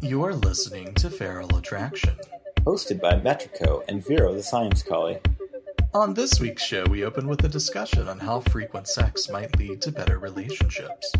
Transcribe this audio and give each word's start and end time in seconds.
You're 0.00 0.34
listening 0.34 0.94
to 0.94 1.10
Feral 1.10 1.56
Attraction. 1.56 2.16
Hosted 2.60 3.00
by 3.00 3.14
Metrico 3.14 3.82
and 3.88 4.04
Vero 4.06 4.34
the 4.34 4.42
Science 4.42 4.82
Collie. 4.82 5.18
On 5.92 6.14
this 6.14 6.38
week's 6.38 6.62
show, 6.62 6.84
we 6.88 7.04
open 7.04 7.26
with 7.26 7.44
a 7.44 7.48
discussion 7.48 8.08
on 8.08 8.20
how 8.20 8.40
frequent 8.40 8.86
sex 8.86 9.28
might 9.28 9.56
lead 9.58 9.82
to 9.82 9.92
better 9.92 10.18
relationships. 10.18 11.12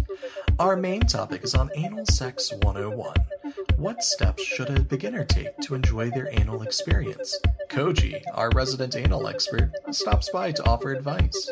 Our 0.59 0.77
main 0.77 1.01
topic 1.01 1.43
is 1.43 1.55
on 1.55 1.71
Anal 1.75 2.07
Sex 2.07 2.53
101. 2.63 3.15
What 3.77 4.05
steps 4.05 4.45
should 4.45 4.71
a 4.71 4.81
beginner 4.81 5.25
take 5.25 5.57
to 5.63 5.75
enjoy 5.75 6.11
their 6.11 6.29
anal 6.33 6.63
experience? 6.63 7.39
Koji, 7.69 8.23
our 8.35 8.51
resident 8.51 8.95
anal 8.95 9.27
expert, 9.27 9.73
stops 9.91 10.31
by 10.31 10.53
to 10.53 10.65
offer 10.65 10.93
advice. 10.93 11.51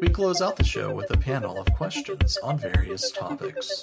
We 0.00 0.08
close 0.08 0.40
out 0.40 0.56
the 0.56 0.64
show 0.64 0.94
with 0.94 1.10
a 1.10 1.16
panel 1.18 1.60
of 1.60 1.66
questions 1.74 2.38
on 2.42 2.56
various 2.56 3.10
topics. 3.10 3.82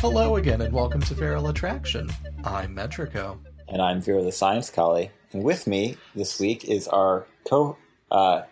Hello 0.00 0.36
again, 0.36 0.62
and 0.62 0.72
welcome 0.72 1.02
to 1.02 1.14
Feral 1.14 1.48
Attraction. 1.48 2.08
I'm 2.44 2.74
Metrico. 2.74 3.38
And 3.68 3.82
I'm 3.82 4.00
Vero 4.00 4.24
the 4.24 4.32
Science 4.32 4.70
Collie. 4.70 5.10
And 5.32 5.44
with 5.44 5.66
me 5.66 5.98
this 6.14 6.40
week 6.40 6.64
is 6.64 6.88
our 6.88 7.26
co 7.46 7.76
uh, 8.10 8.42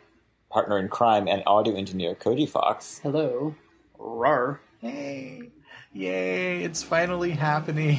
partner 0.50 0.78
in 0.78 0.88
crime 0.88 1.28
and 1.28 1.42
audio 1.46 1.74
engineer, 1.74 2.14
Koji 2.14 2.46
Fox. 2.46 3.00
Hello. 3.02 3.54
Rar. 3.98 4.60
Hey, 4.86 5.50
yay, 5.92 6.62
it's 6.62 6.82
finally 6.82 7.32
happening. 7.32 7.98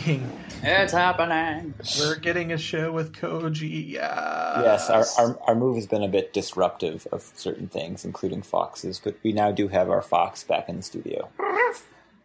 It's 0.63 0.93
happening. 0.93 1.73
We're 1.99 2.15
getting 2.15 2.53
a 2.53 2.57
show 2.57 2.91
with 2.91 3.13
Koji. 3.13 3.89
Yes. 3.91 4.89
Yes, 4.89 4.89
our, 4.89 5.05
our, 5.25 5.39
our 5.49 5.55
move 5.55 5.75
has 5.75 5.85
been 5.85 6.01
a 6.01 6.07
bit 6.07 6.33
disruptive 6.33 7.05
of 7.11 7.31
certain 7.35 7.67
things, 7.67 8.05
including 8.05 8.41
foxes, 8.41 9.01
but 9.03 9.15
we 9.21 9.33
now 9.33 9.51
do 9.51 9.67
have 9.67 9.89
our 9.89 10.01
fox 10.01 10.43
back 10.43 10.69
in 10.69 10.77
the 10.77 10.83
studio. 10.83 11.29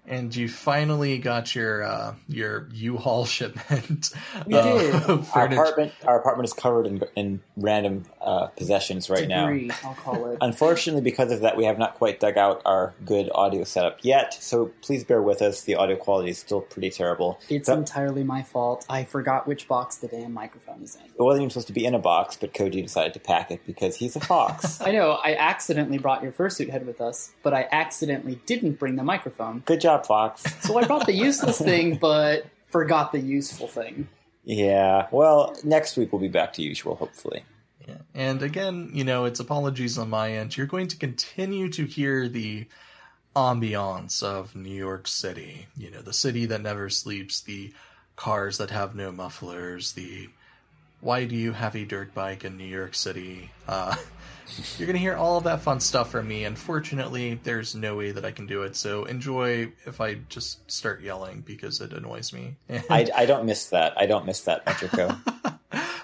And 0.06 0.34
you 0.34 0.48
finally 0.48 1.18
got 1.18 1.54
your 1.54 1.82
uh, 1.84 2.14
your 2.28 2.68
U-Haul 2.72 3.24
shipment. 3.36 4.10
We 4.46 4.54
did. 4.54 4.94
Our 5.34 5.46
apartment, 5.46 5.92
our 6.06 6.18
apartment 6.18 6.48
is 6.48 6.52
covered 6.52 6.86
in, 6.86 7.02
in 7.14 7.40
random 7.56 8.04
uh, 8.20 8.46
possessions 8.48 9.08
right 9.08 9.28
now. 9.28 9.48
I'll 9.84 9.94
call 9.94 10.26
it. 10.30 10.38
Unfortunately, 10.42 11.02
because 11.02 11.30
of 11.30 11.40
that, 11.40 11.56
we 11.56 11.64
have 11.64 11.78
not 11.78 11.94
quite 11.94 12.18
dug 12.20 12.36
out 12.36 12.62
our 12.64 12.94
good 13.04 13.30
audio 13.34 13.64
setup 13.64 13.98
yet. 14.02 14.34
So 14.34 14.70
please 14.82 15.04
bear 15.04 15.22
with 15.22 15.40
us. 15.42 15.62
The 15.62 15.74
audio 15.76 15.96
quality 15.96 16.30
is 16.30 16.38
still 16.38 16.60
pretty 16.60 16.90
terrible. 16.90 17.38
It's 17.48 17.68
But 17.68 17.78
entirely 17.78 18.24
my 18.24 18.42
fault. 18.42 18.84
I 18.88 19.04
forgot 19.04 19.46
which 19.46 19.68
box 19.68 19.96
the 19.96 20.08
damn 20.08 20.32
microphone 20.32 20.82
is 20.82 20.96
in. 20.96 21.02
it 21.06 21.22
wasn't 21.22 21.42
even 21.42 21.50
supposed 21.50 21.68
to 21.68 21.72
be 21.72 21.84
in 21.84 21.94
a 21.94 21.98
box, 21.98 22.36
but 22.36 22.52
Koji 22.54 22.82
decided 22.82 23.14
to 23.14 23.20
pack 23.20 23.50
it 23.50 23.64
because 23.66 23.96
he's 23.96 24.16
a 24.16 24.20
fox. 24.20 24.80
I 24.80 24.90
know, 24.92 25.12
I 25.24 25.34
accidentally 25.36 25.98
brought 25.98 26.22
your 26.22 26.32
fursuit 26.32 26.70
head 26.70 26.86
with 26.86 27.00
us, 27.00 27.32
but 27.42 27.54
I 27.54 27.68
accidentally 27.70 28.40
didn't 28.46 28.78
bring 28.78 28.96
the 28.96 29.04
microphone. 29.04 29.60
Good 29.64 29.80
job, 29.80 29.91
Fox. 30.00 30.42
So 30.62 30.78
I 30.78 30.86
brought 30.86 31.06
the 31.06 31.12
useless 31.12 31.58
thing, 31.70 31.96
but 31.96 32.46
forgot 32.66 33.12
the 33.12 33.20
useful 33.20 33.68
thing. 33.68 34.08
Yeah. 34.44 35.08
Well, 35.10 35.56
next 35.64 35.96
week 35.96 36.12
we'll 36.12 36.20
be 36.20 36.28
back 36.28 36.52
to 36.54 36.62
usual, 36.62 36.96
hopefully. 36.96 37.44
Yeah. 37.86 37.98
And 38.14 38.42
again, 38.42 38.90
you 38.92 39.04
know, 39.04 39.24
it's 39.24 39.40
apologies 39.40 39.98
on 39.98 40.10
my 40.10 40.32
end. 40.32 40.56
You're 40.56 40.66
going 40.66 40.88
to 40.88 40.96
continue 40.96 41.68
to 41.70 41.84
hear 41.84 42.28
the 42.28 42.66
ambiance 43.34 44.22
of 44.22 44.54
New 44.54 44.74
York 44.74 45.06
City. 45.08 45.66
You 45.76 45.90
know, 45.90 46.02
the 46.02 46.12
city 46.12 46.46
that 46.46 46.60
never 46.60 46.88
sleeps, 46.88 47.40
the 47.40 47.72
cars 48.16 48.58
that 48.58 48.70
have 48.70 48.94
no 48.94 49.10
mufflers, 49.10 49.92
the 49.92 50.28
why 51.00 51.24
do 51.24 51.34
you 51.34 51.52
have 51.52 51.74
a 51.74 51.84
dirt 51.84 52.14
bike 52.14 52.44
in 52.44 52.56
New 52.56 52.64
York 52.64 52.94
City? 52.94 53.50
Uh, 53.66 53.96
you're 54.78 54.86
going 54.86 54.94
to 54.94 55.00
hear 55.00 55.16
all 55.16 55.38
of 55.38 55.44
that 55.44 55.62
fun 55.62 55.80
stuff 55.80 56.10
from 56.10 56.28
me. 56.28 56.44
Unfortunately, 56.44 57.40
there's 57.42 57.74
no 57.74 57.96
way 57.96 58.12
that 58.12 58.24
I 58.24 58.30
can 58.30 58.46
do 58.46 58.62
it. 58.62 58.76
So 58.76 59.04
enjoy 59.04 59.72
if 59.86 60.00
I 60.00 60.14
just 60.28 60.70
start 60.70 61.02
yelling 61.02 61.40
because 61.40 61.80
it 61.80 61.92
annoys 61.92 62.32
me. 62.32 62.56
I, 62.90 63.08
I 63.16 63.26
don't 63.26 63.44
miss 63.46 63.66
that. 63.66 63.94
I 63.96 64.06
don't 64.06 64.26
miss 64.26 64.42
that, 64.42 64.64
Metrico. 64.66 65.18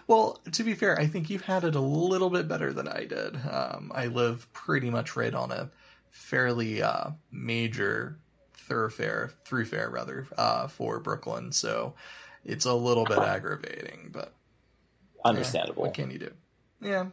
Well, 0.08 0.40
to 0.52 0.64
be 0.64 0.72
fair, 0.72 0.98
I 0.98 1.06
think 1.06 1.28
you've 1.28 1.44
had 1.44 1.64
it 1.64 1.74
a 1.74 1.80
little 1.80 2.30
bit 2.30 2.48
better 2.48 2.72
than 2.72 2.88
I 2.88 3.04
did. 3.04 3.36
Um, 3.46 3.92
I 3.94 4.06
live 4.06 4.50
pretty 4.54 4.88
much 4.88 5.16
right 5.16 5.34
on 5.34 5.52
a 5.52 5.70
fairly 6.10 6.80
uh, 6.82 7.10
major 7.30 8.18
thoroughfare, 8.54 9.32
thoroughfare 9.44 9.90
rather, 9.90 10.26
uh, 10.38 10.66
for 10.68 10.98
Brooklyn, 10.98 11.52
so 11.52 11.92
it's 12.42 12.64
a 12.64 12.72
little 12.72 13.04
bit 13.04 13.18
aggravating. 13.18 14.08
But 14.10 14.32
yeah, 15.16 15.28
Understandable. 15.28 15.82
what 15.82 15.92
can 15.92 16.10
you 16.10 16.18
do? 16.18 16.30
Yeah. 16.80 17.08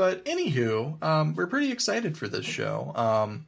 But 0.00 0.24
anywho, 0.24 1.02
um, 1.02 1.34
we're 1.34 1.46
pretty 1.46 1.70
excited 1.70 2.16
for 2.16 2.26
this 2.26 2.46
show. 2.46 2.90
Um, 2.96 3.44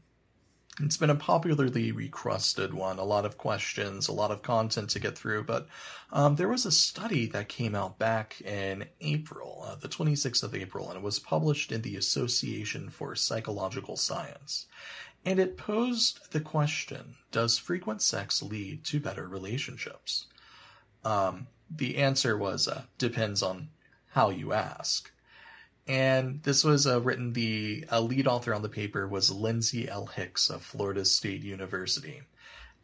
it's 0.81 0.99
been 0.99 1.09
a 1.09 1.15
popularly 1.15 1.93
recrusted 1.93 2.75
one, 2.75 2.99
a 2.99 3.05
lot 3.05 3.25
of 3.25 3.39
questions, 3.39 4.07
a 4.07 4.13
lot 4.13 4.31
of 4.31 4.43
content 4.43 4.91
to 4.91 5.01
get 5.01 5.17
through. 5.17 5.45
But 5.45 5.67
um, 6.13 6.37
there 6.37 6.51
was 6.51 6.67
a 6.67 6.71
study 6.71 7.25
that 7.29 7.49
came 7.49 7.75
out 7.75 7.99
back 7.99 8.43
in 8.43 8.85
April, 9.01 9.65
uh, 9.67 9.77
the 9.77 9.89
26th 9.89 10.43
of 10.43 10.55
April, 10.55 10.89
and 10.91 10.99
it 10.99 11.03
was 11.03 11.19
published 11.19 11.73
in 11.73 11.81
the 11.81 11.97
Association 11.97 12.91
for 12.91 13.15
Psychological 13.15 13.97
Science. 13.97 14.67
And 15.25 15.41
it 15.41 15.57
posed 15.57 16.33
the 16.33 16.41
question 16.41 17.15
Does 17.31 17.57
frequent 17.57 18.03
sex 18.03 18.43
lead 18.43 18.85
to 18.85 19.01
better 19.01 19.27
relationships? 19.27 20.27
Um, 21.03 21.47
the 21.75 21.97
answer 21.97 22.37
was 22.37 22.69
uh, 22.69 22.83
depends 22.99 23.43
on 23.43 23.71
how 24.11 24.29
you 24.29 24.53
ask. 24.53 25.12
And 25.89 26.43
this 26.43 26.63
was 26.63 26.87
uh, 26.87 27.01
written, 27.01 27.33
the 27.33 27.85
uh, 27.91 28.01
lead 28.01 28.27
author 28.27 28.55
on 28.55 28.63
the 28.63 28.69
paper 28.69 29.09
was 29.09 29.31
Lindsay 29.31 29.89
L. 29.89 30.07
Hicks 30.07 30.49
of 30.49 30.63
Florida 30.63 31.05
State 31.05 31.43
University. 31.43 32.23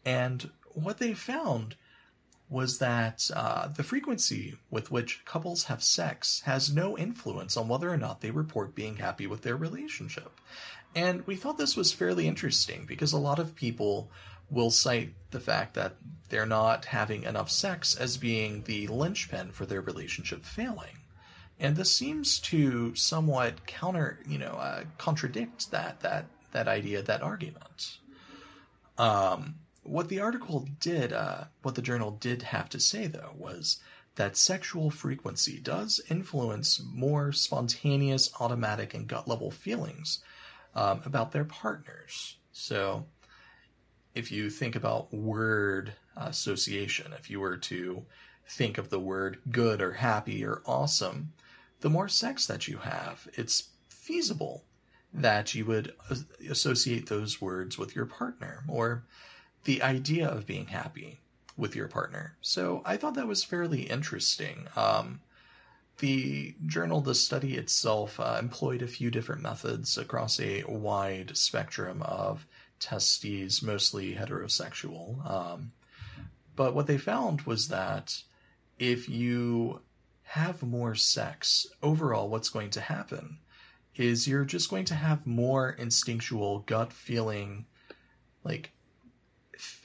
And 0.04 0.50
what 0.72 0.98
they 0.98 1.14
found 1.14 1.76
was 2.50 2.78
that 2.78 3.30
uh, 3.34 3.68
the 3.68 3.82
frequency 3.82 4.56
with 4.70 4.90
which 4.90 5.24
couples 5.24 5.64
have 5.64 5.82
sex 5.82 6.42
has 6.46 6.72
no 6.72 6.96
influence 6.96 7.56
on 7.56 7.68
whether 7.68 7.92
or 7.92 7.96
not 7.96 8.20
they 8.20 8.30
report 8.30 8.74
being 8.74 8.96
happy 8.96 9.26
with 9.26 9.42
their 9.42 9.56
relationship. 9.56 10.40
And 10.94 11.26
we 11.26 11.36
thought 11.36 11.58
this 11.58 11.76
was 11.76 11.92
fairly 11.92 12.26
interesting 12.26 12.86
because 12.86 13.12
a 13.12 13.18
lot 13.18 13.38
of 13.38 13.54
people 13.54 14.10
will 14.50 14.70
cite 14.70 15.12
the 15.30 15.40
fact 15.40 15.74
that 15.74 15.96
they're 16.30 16.46
not 16.46 16.86
having 16.86 17.24
enough 17.24 17.50
sex 17.50 17.94
as 17.94 18.16
being 18.16 18.62
the 18.62 18.86
linchpin 18.86 19.52
for 19.52 19.66
their 19.66 19.82
relationship 19.82 20.44
failing. 20.44 20.97
And 21.60 21.76
this 21.76 21.94
seems 21.94 22.38
to 22.40 22.94
somewhat 22.94 23.66
counter, 23.66 24.20
you 24.26 24.38
know, 24.38 24.52
uh, 24.52 24.84
contradict 24.96 25.70
that 25.70 26.00
that 26.00 26.26
that 26.52 26.68
idea, 26.68 27.02
that 27.02 27.22
argument. 27.22 27.98
Um, 28.96 29.56
what 29.82 30.08
the 30.08 30.20
article 30.20 30.68
did, 30.80 31.12
uh, 31.12 31.44
what 31.62 31.74
the 31.74 31.82
journal 31.82 32.12
did 32.12 32.42
have 32.42 32.68
to 32.70 32.80
say, 32.80 33.06
though, 33.06 33.32
was 33.36 33.78
that 34.16 34.36
sexual 34.36 34.90
frequency 34.90 35.58
does 35.58 36.00
influence 36.10 36.82
more 36.92 37.32
spontaneous, 37.32 38.30
automatic, 38.40 38.92
and 38.94 39.06
gut 39.06 39.28
level 39.28 39.50
feelings 39.50 40.20
um, 40.74 41.00
about 41.04 41.32
their 41.32 41.44
partners. 41.44 42.36
So, 42.52 43.06
if 44.14 44.32
you 44.32 44.50
think 44.50 44.74
about 44.74 45.12
word 45.14 45.92
association, 46.16 47.12
if 47.12 47.30
you 47.30 47.40
were 47.40 47.56
to 47.56 48.04
think 48.48 48.78
of 48.78 48.90
the 48.90 48.98
word 48.98 49.38
good 49.50 49.80
or 49.80 49.92
happy 49.92 50.44
or 50.44 50.62
awesome, 50.66 51.32
the 51.80 51.90
more 51.90 52.08
sex 52.08 52.46
that 52.46 52.68
you 52.68 52.78
have, 52.78 53.28
it's 53.34 53.70
feasible 53.88 54.64
that 55.12 55.54
you 55.54 55.64
would 55.64 55.94
associate 56.48 57.08
those 57.08 57.40
words 57.40 57.78
with 57.78 57.96
your 57.96 58.06
partner 58.06 58.62
or 58.68 59.04
the 59.64 59.82
idea 59.82 60.28
of 60.28 60.46
being 60.46 60.66
happy 60.66 61.20
with 61.56 61.74
your 61.74 61.88
partner. 61.88 62.36
So 62.40 62.82
I 62.84 62.96
thought 62.96 63.14
that 63.14 63.26
was 63.26 63.42
fairly 63.42 63.82
interesting. 63.82 64.68
Um, 64.76 65.20
the 65.98 66.54
journal, 66.66 67.00
the 67.00 67.14
study 67.14 67.56
itself, 67.56 68.20
uh, 68.20 68.38
employed 68.40 68.82
a 68.82 68.86
few 68.86 69.10
different 69.10 69.42
methods 69.42 69.98
across 69.98 70.38
a 70.38 70.62
wide 70.68 71.36
spectrum 71.36 72.02
of 72.02 72.46
testes, 72.78 73.62
mostly 73.62 74.14
heterosexual. 74.14 75.28
Um, 75.28 75.72
but 76.54 76.74
what 76.74 76.86
they 76.86 76.98
found 76.98 77.42
was 77.42 77.68
that 77.68 78.22
if 78.78 79.08
you 79.08 79.80
have 80.28 80.62
more 80.62 80.94
sex, 80.94 81.66
overall, 81.82 82.28
what's 82.28 82.50
going 82.50 82.68
to 82.70 82.82
happen 82.82 83.38
is 83.96 84.28
you're 84.28 84.44
just 84.44 84.68
going 84.68 84.84
to 84.84 84.94
have 84.94 85.26
more 85.26 85.70
instinctual 85.70 86.60
gut 86.60 86.92
feeling, 86.92 87.64
like, 88.44 88.72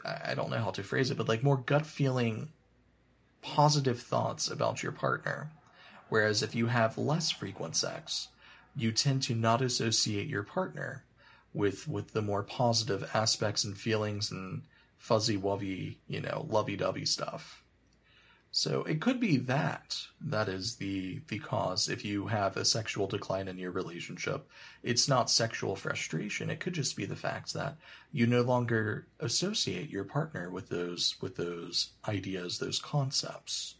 I 0.05 0.35
don't 0.35 0.49
know 0.49 0.57
how 0.57 0.71
to 0.71 0.83
phrase 0.83 1.11
it, 1.11 1.17
but 1.17 1.29
like 1.29 1.43
more 1.43 1.57
gut 1.57 1.85
feeling 1.85 2.49
positive 3.41 4.01
thoughts 4.01 4.51
about 4.51 4.83
your 4.83 4.91
partner. 4.91 5.49
Whereas 6.09 6.43
if 6.43 6.53
you 6.53 6.67
have 6.67 6.97
less 6.97 7.31
frequent 7.31 7.75
sex, 7.75 8.27
you 8.75 8.91
tend 8.91 9.23
to 9.23 9.35
not 9.35 9.61
associate 9.61 10.27
your 10.27 10.43
partner 10.43 11.05
with 11.53 11.87
with 11.87 12.11
the 12.11 12.21
more 12.21 12.43
positive 12.43 13.09
aspects 13.13 13.63
and 13.63 13.77
feelings 13.77 14.29
and 14.29 14.63
fuzzy 14.97 15.37
wuzzy, 15.37 15.97
you 16.07 16.21
know, 16.21 16.45
lovey 16.49 16.75
dovey 16.75 17.05
stuff. 17.05 17.62
So 18.55 18.83
it 18.83 19.01
could 19.01 19.19
be 19.19 19.37
that 19.37 19.97
that 20.21 20.47
is 20.47 20.75
the 20.75 21.21
the 21.27 21.39
cause 21.39 21.89
if 21.89 22.05
you 22.05 22.27
have 22.27 22.55
a 22.55 22.63
sexual 22.63 23.07
decline 23.07 23.47
in 23.47 23.57
your 23.57 23.71
relationship. 23.71 24.47
It's 24.83 25.07
not 25.07 25.31
sexual 25.31 25.75
frustration. 25.75 26.51
It 26.51 26.59
could 26.59 26.73
just 26.73 26.95
be 26.95 27.05
the 27.05 27.15
fact 27.15 27.55
that 27.55 27.77
you 28.11 28.27
no 28.27 28.43
longer 28.43 29.07
associate 29.19 29.89
your 29.89 30.03
partner 30.03 30.51
with 30.51 30.69
those 30.69 31.15
with 31.19 31.35
those 31.35 31.93
ideas, 32.07 32.59
those 32.59 32.77
concepts. 32.77 33.73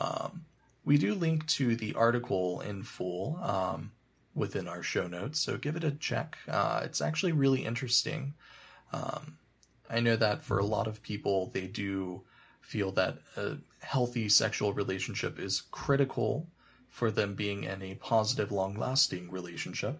Um, 0.00 0.46
we 0.84 0.98
do 0.98 1.14
link 1.14 1.46
to 1.50 1.76
the 1.76 1.94
article 1.94 2.62
in 2.62 2.82
full 2.82 3.38
um, 3.40 3.92
within 4.34 4.66
our 4.66 4.82
show 4.82 5.06
notes, 5.06 5.38
so 5.38 5.58
give 5.58 5.76
it 5.76 5.84
a 5.84 5.92
check. 5.92 6.36
Uh, 6.48 6.80
it's 6.82 7.00
actually 7.00 7.32
really 7.32 7.64
interesting. 7.64 8.34
Um, 8.92 9.38
I 9.88 10.00
know 10.00 10.16
that 10.16 10.42
for 10.42 10.58
a 10.58 10.66
lot 10.66 10.88
of 10.88 11.02
people, 11.02 11.52
they 11.54 11.68
do 11.68 12.24
feel 12.66 12.90
that 12.90 13.18
a 13.36 13.58
healthy 13.80 14.28
sexual 14.28 14.72
relationship 14.72 15.38
is 15.38 15.62
critical 15.70 16.46
for 16.88 17.10
them 17.10 17.34
being 17.34 17.64
in 17.64 17.82
a 17.82 17.94
positive, 17.96 18.50
long 18.50 18.74
lasting 18.74 19.30
relationship. 19.30 19.98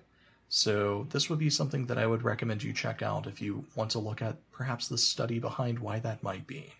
So, 0.49 1.06
this 1.11 1.28
would 1.28 1.40
be 1.40 1.50
something 1.50 1.87
that 1.87 1.99
I 1.99 2.06
would 2.06 2.23
recommend 2.23 2.62
you 2.62 2.73
check 2.73 3.02
out 3.02 3.26
if 3.26 3.43
you 3.43 3.64
want 3.75 3.90
to 3.90 3.99
look 3.99 4.23
at 4.23 4.37
perhaps 4.52 4.88
the 4.88 4.96
study 4.96 5.38
behind 5.40 5.81
why 5.81 5.99
that 5.99 6.23
might 6.23 6.46
be. 6.46 6.73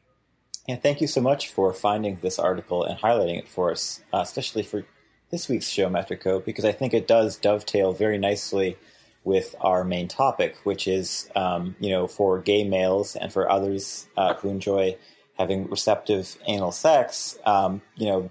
And 0.69 0.82
thank 0.82 1.00
you 1.00 1.06
so 1.06 1.20
much 1.20 1.48
for 1.48 1.72
finding 1.72 2.16
this 2.22 2.38
article 2.38 2.84
and 2.84 2.99
highlighting 2.99 3.38
it 3.38 3.49
for 3.49 3.70
us, 3.70 4.00
uh, 4.12 4.19
especially 4.19 4.62
for 4.62 4.84
this 5.31 5.49
week's 5.49 5.69
show, 5.69 5.88
Metrico, 5.88 6.44
because 6.44 6.64
I 6.64 6.72
think 6.72 6.94
it 6.94 7.08
does 7.08 7.37
dovetail 7.37 7.92
very 7.92 8.19
nicely 8.19 8.76
with 9.25 9.56
our 9.60 9.84
main 9.84 10.06
topic, 10.06 10.56
which 10.64 10.87
is, 10.87 11.28
um, 11.34 11.75
you 11.81 11.90
know, 11.90 12.06
for 12.06 12.40
gay 12.40 12.64
males 12.64 13.16
and 13.16 13.32
for 13.32 13.50
others 13.50 14.06
uh, 14.16 14.34
who 14.34 14.49
enjoy 14.49 14.96
having 15.38 15.69
receptive 15.69 16.37
anal 16.47 16.73
sex, 16.73 17.38
um, 17.44 17.83
you 17.97 18.06
know, 18.06 18.31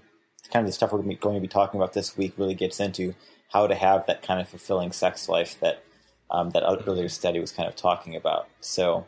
kind 0.51 0.63
of 0.63 0.67
the 0.67 0.73
stuff 0.73 0.91
we're 0.91 1.01
going 1.01 1.35
to 1.35 1.41
be 1.41 1.47
talking 1.47 1.79
about 1.79 1.93
this 1.93 2.17
week 2.17 2.33
really 2.37 2.55
gets 2.55 2.79
into 2.79 3.13
how 3.51 3.67
to 3.67 3.75
have 3.75 4.05
that 4.07 4.21
kind 4.21 4.39
of 4.39 4.47
fulfilling 4.47 4.91
sex 4.91 5.29
life 5.29 5.59
that 5.59 5.83
um, 6.31 6.49
that 6.51 6.63
earlier 6.87 7.09
study 7.09 7.39
was 7.39 7.51
kind 7.51 7.69
of 7.69 7.75
talking 7.75 8.15
about. 8.15 8.47
So 8.59 9.05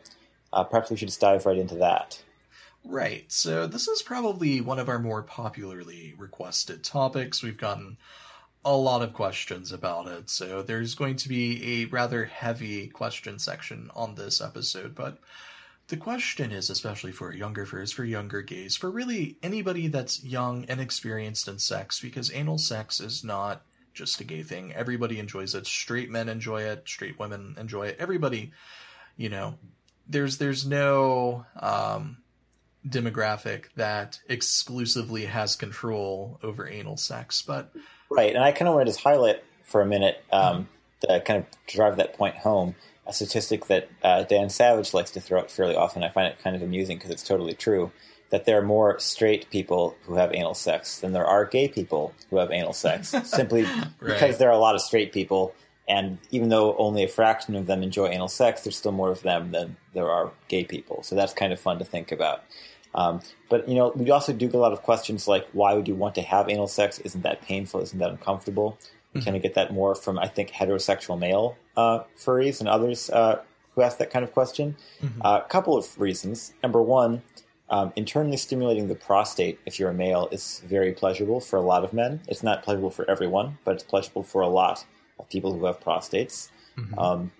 uh, 0.52 0.64
perhaps 0.64 0.90
we 0.90 0.96
should 0.96 1.08
just 1.08 1.20
dive 1.20 1.46
right 1.46 1.58
into 1.58 1.76
that. 1.76 2.22
Right. 2.84 3.24
So 3.30 3.66
this 3.66 3.88
is 3.88 4.02
probably 4.02 4.60
one 4.60 4.78
of 4.78 4.88
our 4.88 4.98
more 4.98 5.22
popularly 5.22 6.14
requested 6.16 6.84
topics. 6.84 7.42
We've 7.42 7.58
gotten 7.58 7.98
a 8.64 8.76
lot 8.76 9.02
of 9.02 9.12
questions 9.12 9.72
about 9.72 10.06
it. 10.06 10.30
So 10.30 10.62
there's 10.62 10.94
going 10.94 11.16
to 11.16 11.28
be 11.28 11.82
a 11.82 11.86
rather 11.86 12.24
heavy 12.24 12.88
question 12.88 13.38
section 13.38 13.90
on 13.94 14.14
this 14.14 14.40
episode, 14.40 14.94
but 14.94 15.18
the 15.88 15.96
question 15.96 16.52
is, 16.52 16.68
especially 16.68 17.12
for 17.12 17.32
younger 17.32 17.64
furs, 17.64 17.92
for 17.92 18.04
younger 18.04 18.42
gays, 18.42 18.76
for 18.76 18.90
really 18.90 19.38
anybody 19.42 19.88
that's 19.88 20.22
young 20.22 20.66
and 20.68 20.80
experienced 20.80 21.48
in 21.48 21.58
sex, 21.58 22.00
because 22.00 22.32
anal 22.32 22.58
sex 22.58 23.00
is 23.00 23.24
not 23.24 23.62
just 23.94 24.20
a 24.20 24.24
gay 24.24 24.42
thing. 24.42 24.72
Everybody 24.74 25.18
enjoys 25.18 25.54
it. 25.54 25.66
Straight 25.66 26.10
men 26.10 26.28
enjoy 26.28 26.62
it. 26.62 26.82
Straight 26.86 27.18
women 27.18 27.56
enjoy 27.58 27.88
it. 27.88 27.96
Everybody, 27.98 28.52
you 29.16 29.30
know, 29.30 29.54
there's 30.06 30.36
there's 30.36 30.66
no 30.66 31.46
um, 31.58 32.18
demographic 32.86 33.64
that 33.76 34.20
exclusively 34.28 35.24
has 35.24 35.56
control 35.56 36.38
over 36.42 36.68
anal 36.68 36.98
sex. 36.98 37.42
But 37.42 37.72
right, 38.10 38.34
and 38.34 38.44
I 38.44 38.52
kind 38.52 38.68
of 38.68 38.74
want 38.74 38.86
to 38.86 38.92
just 38.92 39.02
highlight 39.02 39.42
for 39.64 39.80
a 39.80 39.86
minute 39.86 40.22
um, 40.30 40.68
mm-hmm. 41.02 41.12
to 41.12 41.20
kind 41.22 41.40
of 41.40 41.66
drive 41.66 41.96
that 41.96 42.12
point 42.14 42.36
home 42.36 42.74
a 43.08 43.12
statistic 43.12 43.66
that 43.66 43.88
uh, 44.04 44.22
Dan 44.24 44.50
Savage 44.50 44.92
likes 44.92 45.10
to 45.12 45.20
throw 45.20 45.40
out 45.40 45.50
fairly 45.50 45.74
often. 45.74 46.04
I 46.04 46.10
find 46.10 46.28
it 46.28 46.38
kind 46.42 46.54
of 46.54 46.62
amusing 46.62 46.98
because 46.98 47.10
it's 47.10 47.22
totally 47.22 47.54
true 47.54 47.90
that 48.30 48.44
there 48.44 48.58
are 48.58 48.62
more 48.62 48.98
straight 48.98 49.48
people 49.50 49.96
who 50.02 50.16
have 50.16 50.34
anal 50.34 50.52
sex 50.52 51.00
than 51.00 51.12
there 51.12 51.24
are 51.24 51.46
gay 51.46 51.66
people 51.66 52.12
who 52.28 52.36
have 52.36 52.52
anal 52.52 52.74
sex, 52.74 53.08
simply 53.24 53.62
right. 53.62 53.88
because 54.00 54.36
there 54.36 54.48
are 54.48 54.52
a 54.52 54.58
lot 54.58 54.74
of 54.74 54.82
straight 54.82 55.12
people. 55.12 55.54
And 55.88 56.18
even 56.30 56.50
though 56.50 56.76
only 56.76 57.02
a 57.02 57.08
fraction 57.08 57.56
of 57.56 57.66
them 57.66 57.82
enjoy 57.82 58.08
anal 58.08 58.28
sex, 58.28 58.62
there's 58.62 58.76
still 58.76 58.92
more 58.92 59.10
of 59.10 59.22
them 59.22 59.52
than 59.52 59.76
there 59.94 60.10
are 60.10 60.30
gay 60.48 60.64
people. 60.64 61.02
So 61.02 61.14
that's 61.14 61.32
kind 61.32 61.50
of 61.50 61.58
fun 61.58 61.78
to 61.78 61.84
think 61.86 62.12
about. 62.12 62.44
Um, 62.94 63.22
but 63.48 63.66
you 63.66 63.74
know, 63.74 63.92
we 63.94 64.10
also 64.10 64.34
do 64.34 64.46
get 64.46 64.54
a 64.54 64.58
lot 64.58 64.72
of 64.72 64.82
questions 64.82 65.26
like, 65.26 65.48
"Why 65.52 65.72
would 65.72 65.88
you 65.88 65.94
want 65.94 66.14
to 66.16 66.22
have 66.22 66.50
anal 66.50 66.68
sex? 66.68 66.98
Isn't 66.98 67.22
that 67.22 67.40
painful? 67.40 67.80
Isn't 67.80 67.98
that 67.98 68.10
uncomfortable?" 68.10 68.78
Can 68.78 68.88
we 69.14 69.20
mm-hmm. 69.20 69.24
kind 69.24 69.36
of 69.36 69.42
get 69.42 69.54
that 69.54 69.72
more 69.72 69.94
from, 69.94 70.18
I 70.18 70.26
think, 70.26 70.50
heterosexual 70.50 71.18
male 71.18 71.56
uh, 71.78 72.02
furries 72.16 72.58
and 72.58 72.68
others 72.68 73.08
uh, 73.10 73.40
who 73.74 73.82
ask 73.82 73.98
that 73.98 74.10
kind 74.10 74.24
of 74.24 74.32
question. 74.32 74.76
Mm-hmm. 75.00 75.22
Uh, 75.24 75.38
a 75.38 75.48
couple 75.48 75.76
of 75.76 75.98
reasons. 75.98 76.52
Number 76.60 76.82
one, 76.82 77.22
um, 77.70 77.92
internally 77.94 78.36
stimulating 78.36 78.88
the 78.88 78.96
prostate, 78.96 79.60
if 79.64 79.78
you're 79.78 79.90
a 79.90 79.94
male, 79.94 80.28
is 80.32 80.60
very 80.66 80.92
pleasurable 80.92 81.40
for 81.40 81.56
a 81.56 81.62
lot 81.62 81.84
of 81.84 81.92
men. 81.92 82.20
It's 82.26 82.42
not 82.42 82.64
pleasurable 82.64 82.90
for 82.90 83.08
everyone, 83.08 83.58
but 83.64 83.76
it's 83.76 83.84
pleasurable 83.84 84.24
for 84.24 84.42
a 84.42 84.48
lot 84.48 84.84
of 85.20 85.28
people 85.28 85.56
who 85.56 85.66
have 85.66 85.78
prostates. 85.78 86.50
Mm-hmm. 86.76 86.98
Um, 86.98 87.32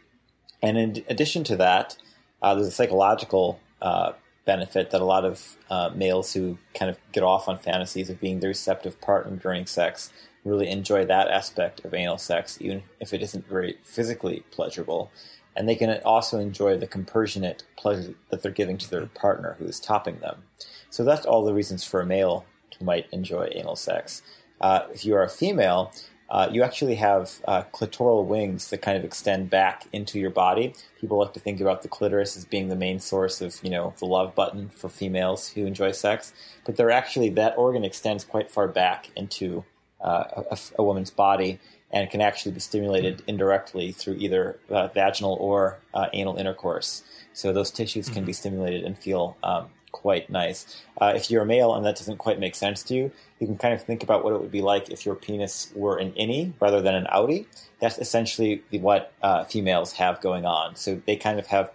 and 0.62 0.78
in 0.78 1.04
addition 1.08 1.42
to 1.44 1.56
that, 1.56 1.96
uh, 2.40 2.54
there's 2.54 2.68
a 2.68 2.72
psychological 2.72 3.58
uh, 3.82 4.12
benefit 4.44 4.90
that 4.90 5.00
a 5.00 5.04
lot 5.04 5.24
of 5.24 5.56
uh, 5.68 5.90
males 5.94 6.32
who 6.32 6.58
kind 6.74 6.90
of 6.90 6.98
get 7.10 7.24
off 7.24 7.48
on 7.48 7.58
fantasies 7.58 8.08
of 8.08 8.20
being 8.20 8.38
the 8.38 8.46
receptive 8.48 9.00
partner 9.00 9.34
during 9.36 9.66
sex 9.66 10.12
really 10.48 10.68
enjoy 10.68 11.04
that 11.04 11.28
aspect 11.28 11.84
of 11.84 11.94
anal 11.94 12.18
sex, 12.18 12.58
even 12.60 12.82
if 13.00 13.12
it 13.12 13.22
isn't 13.22 13.48
very 13.48 13.78
physically 13.82 14.44
pleasurable. 14.50 15.10
And 15.56 15.68
they 15.68 15.74
can 15.74 15.90
also 16.04 16.38
enjoy 16.38 16.76
the 16.76 16.86
compassionate 16.86 17.64
pleasure 17.76 18.14
that 18.30 18.42
they're 18.42 18.52
giving 18.52 18.78
to 18.78 18.90
their 18.90 19.06
partner 19.06 19.56
who 19.58 19.64
is 19.64 19.80
topping 19.80 20.20
them. 20.20 20.44
So 20.90 21.04
that's 21.04 21.26
all 21.26 21.44
the 21.44 21.54
reasons 21.54 21.84
for 21.84 22.00
a 22.00 22.06
male 22.06 22.46
who 22.78 22.84
might 22.84 23.08
enjoy 23.12 23.50
anal 23.52 23.76
sex. 23.76 24.22
Uh, 24.60 24.82
if 24.92 25.04
you 25.04 25.14
are 25.16 25.24
a 25.24 25.28
female, 25.28 25.92
uh, 26.30 26.48
you 26.52 26.62
actually 26.62 26.96
have 26.96 27.40
uh, 27.46 27.62
clitoral 27.72 28.24
wings 28.24 28.68
that 28.70 28.82
kind 28.82 28.98
of 28.98 29.04
extend 29.04 29.48
back 29.48 29.86
into 29.92 30.18
your 30.18 30.30
body. 30.30 30.74
People 31.00 31.18
like 31.18 31.32
to 31.32 31.40
think 31.40 31.60
about 31.60 31.82
the 31.82 31.88
clitoris 31.88 32.36
as 32.36 32.44
being 32.44 32.68
the 32.68 32.76
main 32.76 33.00
source 33.00 33.40
of, 33.40 33.58
you 33.62 33.70
know, 33.70 33.94
the 33.98 34.04
love 34.04 34.34
button 34.34 34.68
for 34.68 34.88
females 34.88 35.48
who 35.48 35.64
enjoy 35.64 35.90
sex, 35.90 36.34
but 36.64 36.76
they're 36.76 36.90
actually 36.90 37.30
that 37.30 37.56
organ 37.56 37.84
extends 37.84 38.24
quite 38.24 38.50
far 38.50 38.68
back 38.68 39.08
into 39.16 39.64
uh, 40.00 40.42
a, 40.50 40.58
a, 40.78 40.82
woman's 40.82 41.10
body 41.10 41.58
and 41.90 42.08
can 42.10 42.20
actually 42.20 42.52
be 42.52 42.60
stimulated 42.60 43.22
indirectly 43.26 43.92
through 43.92 44.14
either 44.14 44.58
uh, 44.70 44.86
vaginal 44.88 45.36
or 45.40 45.78
uh, 45.94 46.06
anal 46.12 46.36
intercourse. 46.36 47.02
So 47.32 47.52
those 47.52 47.70
tissues 47.70 48.08
can 48.08 48.18
mm-hmm. 48.18 48.26
be 48.26 48.32
stimulated 48.32 48.84
and 48.84 48.96
feel 48.96 49.36
um, 49.42 49.70
quite 49.92 50.30
nice. 50.30 50.82
Uh, 51.00 51.12
if 51.16 51.30
you're 51.30 51.42
a 51.42 51.46
male 51.46 51.74
and 51.74 51.84
that 51.84 51.96
doesn't 51.96 52.18
quite 52.18 52.38
make 52.38 52.54
sense 52.54 52.82
to 52.84 52.94
you, 52.94 53.10
you 53.40 53.46
can 53.46 53.56
kind 53.56 53.74
of 53.74 53.82
think 53.82 54.02
about 54.02 54.22
what 54.22 54.32
it 54.32 54.40
would 54.40 54.52
be 54.52 54.62
like 54.62 54.90
if 54.90 55.06
your 55.06 55.14
penis 55.14 55.72
were 55.74 55.96
an 55.98 56.12
innie 56.12 56.52
rather 56.60 56.80
than 56.80 56.94
an 56.94 57.06
outie. 57.12 57.46
That's 57.80 57.98
essentially 57.98 58.62
what 58.70 59.12
uh, 59.22 59.44
females 59.44 59.94
have 59.94 60.20
going 60.20 60.44
on. 60.44 60.76
So 60.76 61.00
they 61.06 61.16
kind 61.16 61.38
of 61.38 61.46
have 61.48 61.70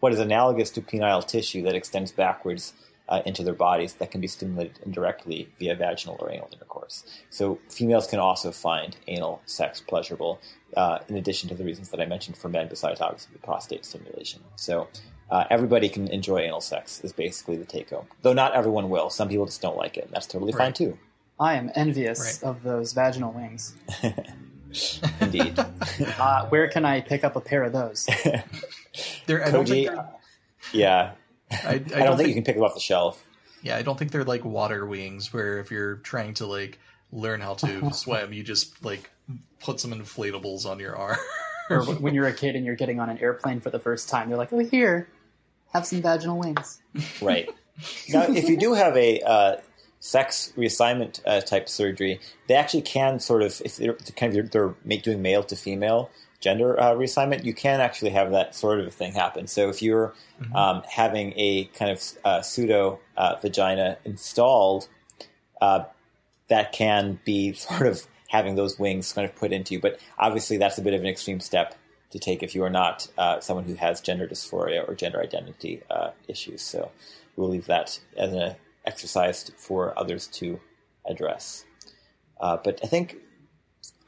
what 0.00 0.12
is 0.12 0.20
analogous 0.20 0.70
to 0.70 0.80
penile 0.80 1.26
tissue 1.26 1.62
that 1.62 1.74
extends 1.74 2.12
backwards 2.12 2.72
uh, 3.08 3.22
into 3.24 3.42
their 3.42 3.54
bodies 3.54 3.94
that 3.94 4.10
can 4.10 4.20
be 4.20 4.26
stimulated 4.26 4.78
indirectly 4.84 5.48
via 5.58 5.74
vaginal 5.74 6.16
or 6.20 6.30
anal 6.30 6.48
intercourse. 6.52 7.04
So 7.30 7.58
females 7.68 8.06
can 8.06 8.18
also 8.18 8.52
find 8.52 8.96
anal 9.06 9.40
sex 9.46 9.80
pleasurable, 9.80 10.40
uh, 10.76 10.98
in 11.08 11.16
addition 11.16 11.48
to 11.48 11.54
the 11.54 11.64
reasons 11.64 11.90
that 11.90 12.00
I 12.00 12.06
mentioned 12.06 12.36
for 12.36 12.48
men, 12.48 12.68
besides 12.68 13.00
obviously 13.00 13.32
the 13.32 13.40
prostate 13.40 13.84
stimulation. 13.84 14.42
So 14.56 14.88
uh, 15.30 15.44
everybody 15.50 15.88
can 15.88 16.08
enjoy 16.08 16.40
anal 16.40 16.60
sex 16.60 17.00
is 17.02 17.12
basically 17.12 17.56
the 17.56 17.64
take 17.64 17.90
home. 17.90 18.06
Though 18.22 18.32
not 18.32 18.54
everyone 18.54 18.90
will. 18.90 19.10
Some 19.10 19.28
people 19.28 19.46
just 19.46 19.62
don't 19.62 19.76
like 19.76 19.96
it. 19.96 20.04
And 20.04 20.12
that's 20.12 20.26
totally 20.26 20.52
right. 20.52 20.64
fine 20.64 20.72
too. 20.72 20.98
I 21.40 21.54
am 21.54 21.70
envious 21.74 22.40
right. 22.42 22.50
of 22.50 22.62
those 22.62 22.92
vaginal 22.92 23.32
wings. 23.32 23.76
Indeed. 25.20 25.58
uh, 26.18 26.46
where 26.48 26.68
can 26.68 26.84
I 26.84 27.00
pick 27.00 27.24
up 27.24 27.36
a 27.36 27.40
pair 27.40 27.62
of 27.64 27.72
those? 27.72 28.06
they're, 29.26 29.40
Koji, 29.40 30.08
yeah, 30.72 31.12
I, 31.50 31.56
I, 31.56 31.78
don't, 31.78 31.88
don't 31.88 31.98
think, 31.98 32.16
think, 32.18 32.28
you 32.28 32.34
can 32.34 32.44
pick 32.44 32.56
them 32.56 32.64
off 32.64 32.74
the 32.74 32.80
shelf. 32.80 33.24
Yeah, 33.62 33.76
I 33.76 33.82
don't 33.82 33.98
think 33.98 34.12
they're 34.12 34.24
like 34.24 34.44
water 34.44 34.86
wings 34.86 35.32
where 35.32 35.58
if 35.58 35.70
you're 35.70 35.96
trying 35.96 36.34
to 36.34 36.46
like 36.46 36.78
learn 37.12 37.40
how 37.40 37.54
to 37.54 37.90
swim, 37.92 38.32
you 38.32 38.42
just 38.42 38.84
like 38.84 39.10
put 39.60 39.80
some 39.80 39.92
inflatables 39.92 40.66
on 40.66 40.78
your 40.78 40.96
arm. 40.96 41.18
or 41.70 41.84
when 41.84 42.14
you're 42.14 42.26
a 42.26 42.32
kid 42.32 42.56
and 42.56 42.64
you're 42.64 42.76
getting 42.76 43.00
on 43.00 43.10
an 43.10 43.18
airplane 43.18 43.60
for 43.60 43.70
the 43.70 43.78
first 43.78 44.08
time, 44.08 44.28
they're 44.28 44.38
like, 44.38 44.52
"Oh, 44.52 44.58
here, 44.58 45.08
have 45.72 45.86
some 45.86 46.02
vaginal 46.02 46.38
wings." 46.38 46.80
Right. 47.22 47.48
now, 48.08 48.22
if 48.22 48.48
you 48.48 48.58
do 48.58 48.74
have 48.74 48.96
a 48.96 49.20
uh, 49.20 49.56
sex 50.00 50.52
reassignment 50.56 51.20
uh, 51.26 51.40
type 51.40 51.68
surgery, 51.68 52.20
they 52.48 52.54
actually 52.54 52.82
can 52.82 53.20
sort 53.20 53.42
of, 53.42 53.60
if 53.64 53.76
they're 53.76 53.94
kind 54.16 54.36
of 54.36 54.50
they're 54.50 54.74
doing 54.98 55.22
male 55.22 55.44
to 55.44 55.56
female, 55.56 56.10
gender 56.40 56.78
uh, 56.80 56.94
reassignment, 56.94 57.44
you 57.44 57.54
can 57.54 57.80
actually 57.80 58.10
have 58.10 58.30
that 58.30 58.54
sort 58.54 58.80
of 58.80 58.94
thing 58.94 59.12
happen. 59.12 59.46
So 59.46 59.68
if 59.68 59.82
you're 59.82 60.14
mm-hmm. 60.40 60.54
um, 60.54 60.82
having 60.88 61.32
a 61.36 61.64
kind 61.74 61.90
of 61.90 62.02
uh, 62.24 62.42
pseudo 62.42 63.00
uh, 63.16 63.36
vagina 63.40 63.98
installed, 64.04 64.88
uh, 65.60 65.84
that 66.48 66.72
can 66.72 67.18
be 67.24 67.52
sort 67.54 67.86
of 67.86 68.06
having 68.28 68.56
those 68.56 68.78
wings 68.78 69.12
kind 69.12 69.28
of 69.28 69.34
put 69.34 69.52
into 69.52 69.74
you. 69.74 69.80
But 69.80 69.98
obviously, 70.18 70.56
that's 70.58 70.78
a 70.78 70.82
bit 70.82 70.94
of 70.94 71.00
an 71.00 71.06
extreme 71.06 71.40
step 71.40 71.74
to 72.10 72.18
take 72.18 72.42
if 72.42 72.54
you 72.54 72.62
are 72.64 72.70
not 72.70 73.06
uh, 73.18 73.40
someone 73.40 73.64
who 73.64 73.74
has 73.74 74.00
gender 74.00 74.26
dysphoria 74.26 74.86
or 74.88 74.94
gender 74.94 75.20
identity 75.20 75.82
uh, 75.90 76.10
issues. 76.26 76.62
So 76.62 76.90
we'll 77.36 77.50
leave 77.50 77.66
that 77.66 77.98
as 78.16 78.32
an 78.32 78.54
exercise 78.86 79.50
for 79.56 79.98
others 79.98 80.26
to 80.28 80.60
address. 81.06 81.64
Uh, 82.40 82.56
but 82.62 82.80
I 82.82 82.86
think 82.86 83.16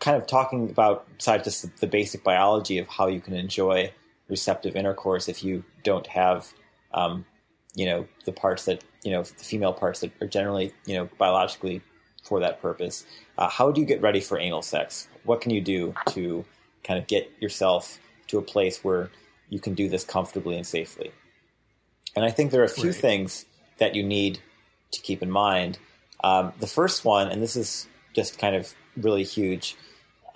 kind 0.00 0.16
of 0.16 0.26
talking 0.26 0.70
about 0.70 1.06
besides 1.16 1.44
just 1.44 1.76
the 1.76 1.86
basic 1.86 2.24
biology 2.24 2.78
of 2.78 2.88
how 2.88 3.06
you 3.06 3.20
can 3.20 3.34
enjoy 3.34 3.92
receptive 4.28 4.74
intercourse 4.74 5.28
if 5.28 5.44
you 5.44 5.62
don't 5.84 6.06
have 6.06 6.52
um, 6.94 7.24
you 7.74 7.86
know 7.86 8.06
the 8.24 8.32
parts 8.32 8.64
that 8.64 8.82
you 9.04 9.12
know 9.12 9.22
the 9.22 9.44
female 9.44 9.72
parts 9.72 10.00
that 10.00 10.10
are 10.20 10.26
generally 10.26 10.72
you 10.86 10.94
know 10.94 11.08
biologically 11.18 11.82
for 12.22 12.40
that 12.40 12.60
purpose. 12.60 13.06
Uh, 13.38 13.48
how 13.48 13.70
do 13.70 13.80
you 13.80 13.86
get 13.86 14.02
ready 14.02 14.20
for 14.20 14.38
anal 14.38 14.62
sex? 14.62 15.08
What 15.24 15.40
can 15.40 15.52
you 15.52 15.60
do 15.60 15.94
to 16.10 16.44
kind 16.84 16.98
of 16.98 17.06
get 17.06 17.30
yourself 17.40 17.98
to 18.28 18.38
a 18.38 18.42
place 18.42 18.84
where 18.84 19.10
you 19.48 19.58
can 19.58 19.74
do 19.74 19.88
this 19.88 20.04
comfortably 20.04 20.56
and 20.56 20.66
safely? 20.66 21.12
And 22.16 22.24
i 22.24 22.30
think 22.30 22.50
there 22.50 22.60
are 22.60 22.64
a 22.64 22.68
few 22.68 22.90
right. 22.90 23.00
things 23.00 23.46
that 23.78 23.94
you 23.94 24.02
need 24.02 24.40
to 24.90 25.00
keep 25.00 25.22
in 25.22 25.30
mind. 25.30 25.78
Um, 26.22 26.52
the 26.58 26.66
first 26.66 27.04
one 27.04 27.28
and 27.28 27.40
this 27.40 27.56
is 27.56 27.86
just 28.14 28.38
kind 28.38 28.56
of 28.56 28.74
really 28.96 29.22
huge 29.22 29.76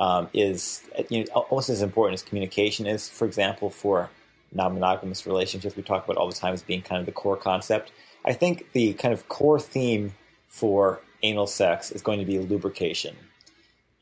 um, 0.00 0.28
is 0.32 0.82
you 1.08 1.24
know, 1.24 1.32
almost 1.32 1.68
as 1.68 1.82
important 1.82 2.14
as 2.14 2.22
communication 2.22 2.86
is 2.86 3.08
for 3.08 3.24
example 3.26 3.70
for 3.70 4.10
non-monogamous 4.52 5.26
relationships 5.26 5.76
we 5.76 5.82
talk 5.82 6.04
about 6.04 6.16
all 6.16 6.28
the 6.28 6.34
time 6.34 6.54
as 6.54 6.62
being 6.62 6.82
kind 6.82 7.00
of 7.00 7.06
the 7.06 7.12
core 7.12 7.36
concept. 7.36 7.92
I 8.24 8.32
think 8.32 8.72
the 8.72 8.94
kind 8.94 9.12
of 9.12 9.28
core 9.28 9.60
theme 9.60 10.14
for 10.48 11.00
anal 11.22 11.46
sex 11.46 11.90
is 11.90 12.02
going 12.02 12.20
to 12.20 12.24
be 12.24 12.38
lubrication. 12.38 13.16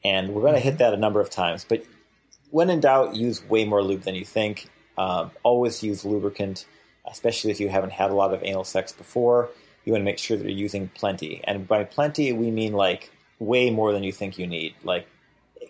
And 0.04 0.34
we're 0.34 0.42
going 0.42 0.54
to 0.54 0.61
hit 0.61 0.78
that 0.78 0.92
a 0.92 0.96
number 0.96 1.20
of 1.20 1.30
times, 1.30 1.64
but 1.68 1.84
when 2.52 2.68
in 2.68 2.80
doubt, 2.80 3.16
use 3.16 3.42
way 3.49 3.64
more 3.64 3.82
lube 3.82 4.02
than 4.02 4.14
you 4.14 4.25
think. 4.25 4.68
Um, 4.99 5.30
always 5.42 5.82
use 5.82 6.04
lubricant, 6.04 6.66
especially 7.11 7.50
if 7.50 7.58
you 7.58 7.70
haven't 7.70 7.92
had 7.92 8.11
a 8.11 8.14
lot 8.14 8.34
of 8.34 8.42
anal 8.44 8.62
sex 8.62 8.92
before. 8.92 9.49
You 9.84 9.92
want 9.92 10.02
to 10.02 10.04
make 10.04 10.18
sure 10.18 10.37
that 10.37 10.44
you're 10.44 10.52
using 10.52 10.88
plenty. 10.88 11.42
And 11.44 11.66
by 11.66 11.84
plenty, 11.84 12.32
we 12.32 12.50
mean 12.50 12.75
like 12.75 13.11
way 13.38 13.70
more 13.70 13.92
than 13.92 14.02
you 14.02 14.12
think 14.12 14.38
you 14.38 14.46
need. 14.46 14.75
Like 14.84 15.06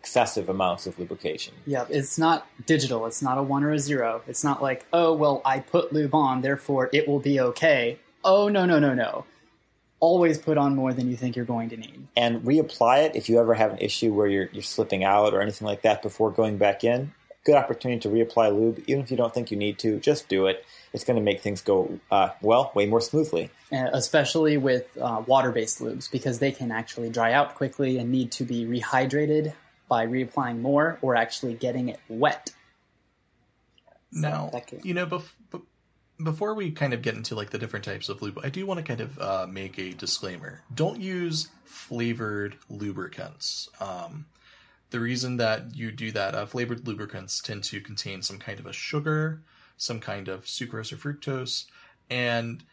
excessive 0.03 0.49
amounts 0.49 0.85
of 0.89 0.99
lubrication. 0.99 1.55
Yeah, 1.65 1.85
it's 1.89 2.19
not 2.19 2.49
digital. 2.67 3.07
It's 3.07 3.23
not 3.23 3.39
a 3.39 3.43
one 3.43 3.63
or 3.63 3.71
a 3.71 3.79
zero. 3.79 4.21
It's 4.27 4.43
not 4.43 4.61
like, 4.61 4.85
oh, 4.93 5.15
well, 5.15 5.41
I 5.45 5.61
put 5.61 5.93
lube 5.93 6.13
on, 6.13 6.43
therefore 6.43 6.91
it 6.93 7.07
will 7.07 7.21
be 7.21 7.39
okay. 7.39 8.01
Oh, 8.25 8.49
no, 8.49 8.67
no, 8.67 8.81
no, 8.81 8.95
no. 8.95 9.25
Always 10.01 10.39
put 10.39 10.59
on 10.59 10.75
more 10.75 10.93
than 10.93 11.09
you 11.09 11.17
think 11.17 11.37
you're 11.37 11.45
going 11.45 11.69
to 11.69 11.77
need. 11.77 12.09
And 12.17 12.43
reapply 12.43 13.05
it 13.05 13.15
if 13.15 13.29
you 13.29 13.39
ever 13.39 13.55
have 13.55 13.71
an 13.71 13.79
issue 13.79 14.13
where 14.13 14.27
you're, 14.27 14.49
you're 14.53 14.65
slipping 14.65 15.05
out 15.05 15.35
or 15.35 15.41
anything 15.41 15.69
like 15.69 15.83
that 15.83 16.03
before 16.03 16.33
going 16.33 16.59
back 16.59 16.83
in. 16.83 17.13
Good 17.45 17.55
opportunity 17.55 18.01
to 18.01 18.09
reapply 18.09 18.53
lube. 18.53 18.83
Even 18.89 19.05
if 19.05 19.11
you 19.13 19.17
don't 19.17 19.33
think 19.33 19.53
you 19.53 19.57
need 19.57 19.79
to, 19.79 20.01
just 20.01 20.29
do 20.29 20.47
it. 20.49 20.65
It's 20.93 21.05
going 21.05 21.17
to 21.17 21.23
make 21.23 21.41
things 21.41 21.63
go, 21.63 22.01
uh, 22.11 22.31
well, 22.41 22.73
way 22.75 22.87
more 22.87 23.01
smoothly. 23.01 23.51
Uh, 23.71 23.89
especially 23.93 24.57
with 24.57 24.99
uh, 25.01 25.23
water 25.27 25.53
based 25.53 25.79
lubes 25.81 26.11
because 26.11 26.41
they 26.41 26.51
can 26.51 26.73
actually 26.73 27.09
dry 27.09 27.33
out 27.33 27.55
quickly 27.55 27.99
and 27.99 28.11
need 28.11 28.33
to 28.33 28.43
be 28.43 28.65
rehydrated 28.65 29.55
by 29.93 30.07
reapplying 30.07 30.59
more 30.59 30.99
or 31.03 31.15
actually 31.15 31.53
getting 31.53 31.91
it 31.91 32.01
wet. 32.09 32.51
So 34.11 34.21
now, 34.21 34.51
you 34.83 34.95
know, 34.95 35.05
bef- 35.05 35.63
before 36.25 36.55
we 36.55 36.71
kind 36.71 36.95
of 36.95 37.03
get 37.03 37.15
into 37.15 37.35
like 37.35 37.51
the 37.51 37.59
different 37.59 37.85
types 37.85 38.09
of 38.09 38.23
lube, 38.23 38.41
I 38.43 38.49
do 38.49 38.65
want 38.65 38.79
to 38.79 38.85
kind 38.85 39.03
of 39.03 39.19
uh, 39.19 39.47
make 39.51 39.79
a 39.79 39.93
disclaimer. 39.93 40.63
Don't 40.75 40.99
use 40.99 41.49
flavored 41.67 42.57
lubricants. 42.71 43.69
Um, 43.81 44.25
the 44.89 44.99
reason 44.99 45.37
that 45.37 45.77
you 45.77 45.93
do 45.93 46.11
that, 46.13 46.35
uh, 46.35 46.47
flavored 46.47 46.89
lubricants 46.89 47.43
tend 47.43 47.63
to 47.65 47.79
contain 47.83 48.23
some 48.23 48.39
kind 48.39 48.59
of 48.59 48.65
a 48.65 48.73
sugar, 48.73 49.43
some 49.77 50.01
kind 50.01 50.29
of 50.29 50.47
sucrose 50.47 50.91
or 50.91 50.97
fructose, 50.97 51.67
and 52.09 52.65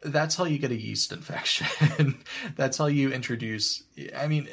that's 0.00 0.36
how 0.36 0.44
you 0.44 0.60
get 0.60 0.70
a 0.70 0.80
yeast 0.80 1.10
infection. 1.18 2.22
that's 2.54 2.78
how 2.78 2.86
you 2.86 3.10
introduce. 3.10 3.82
I 4.16 4.28
mean, 4.28 4.46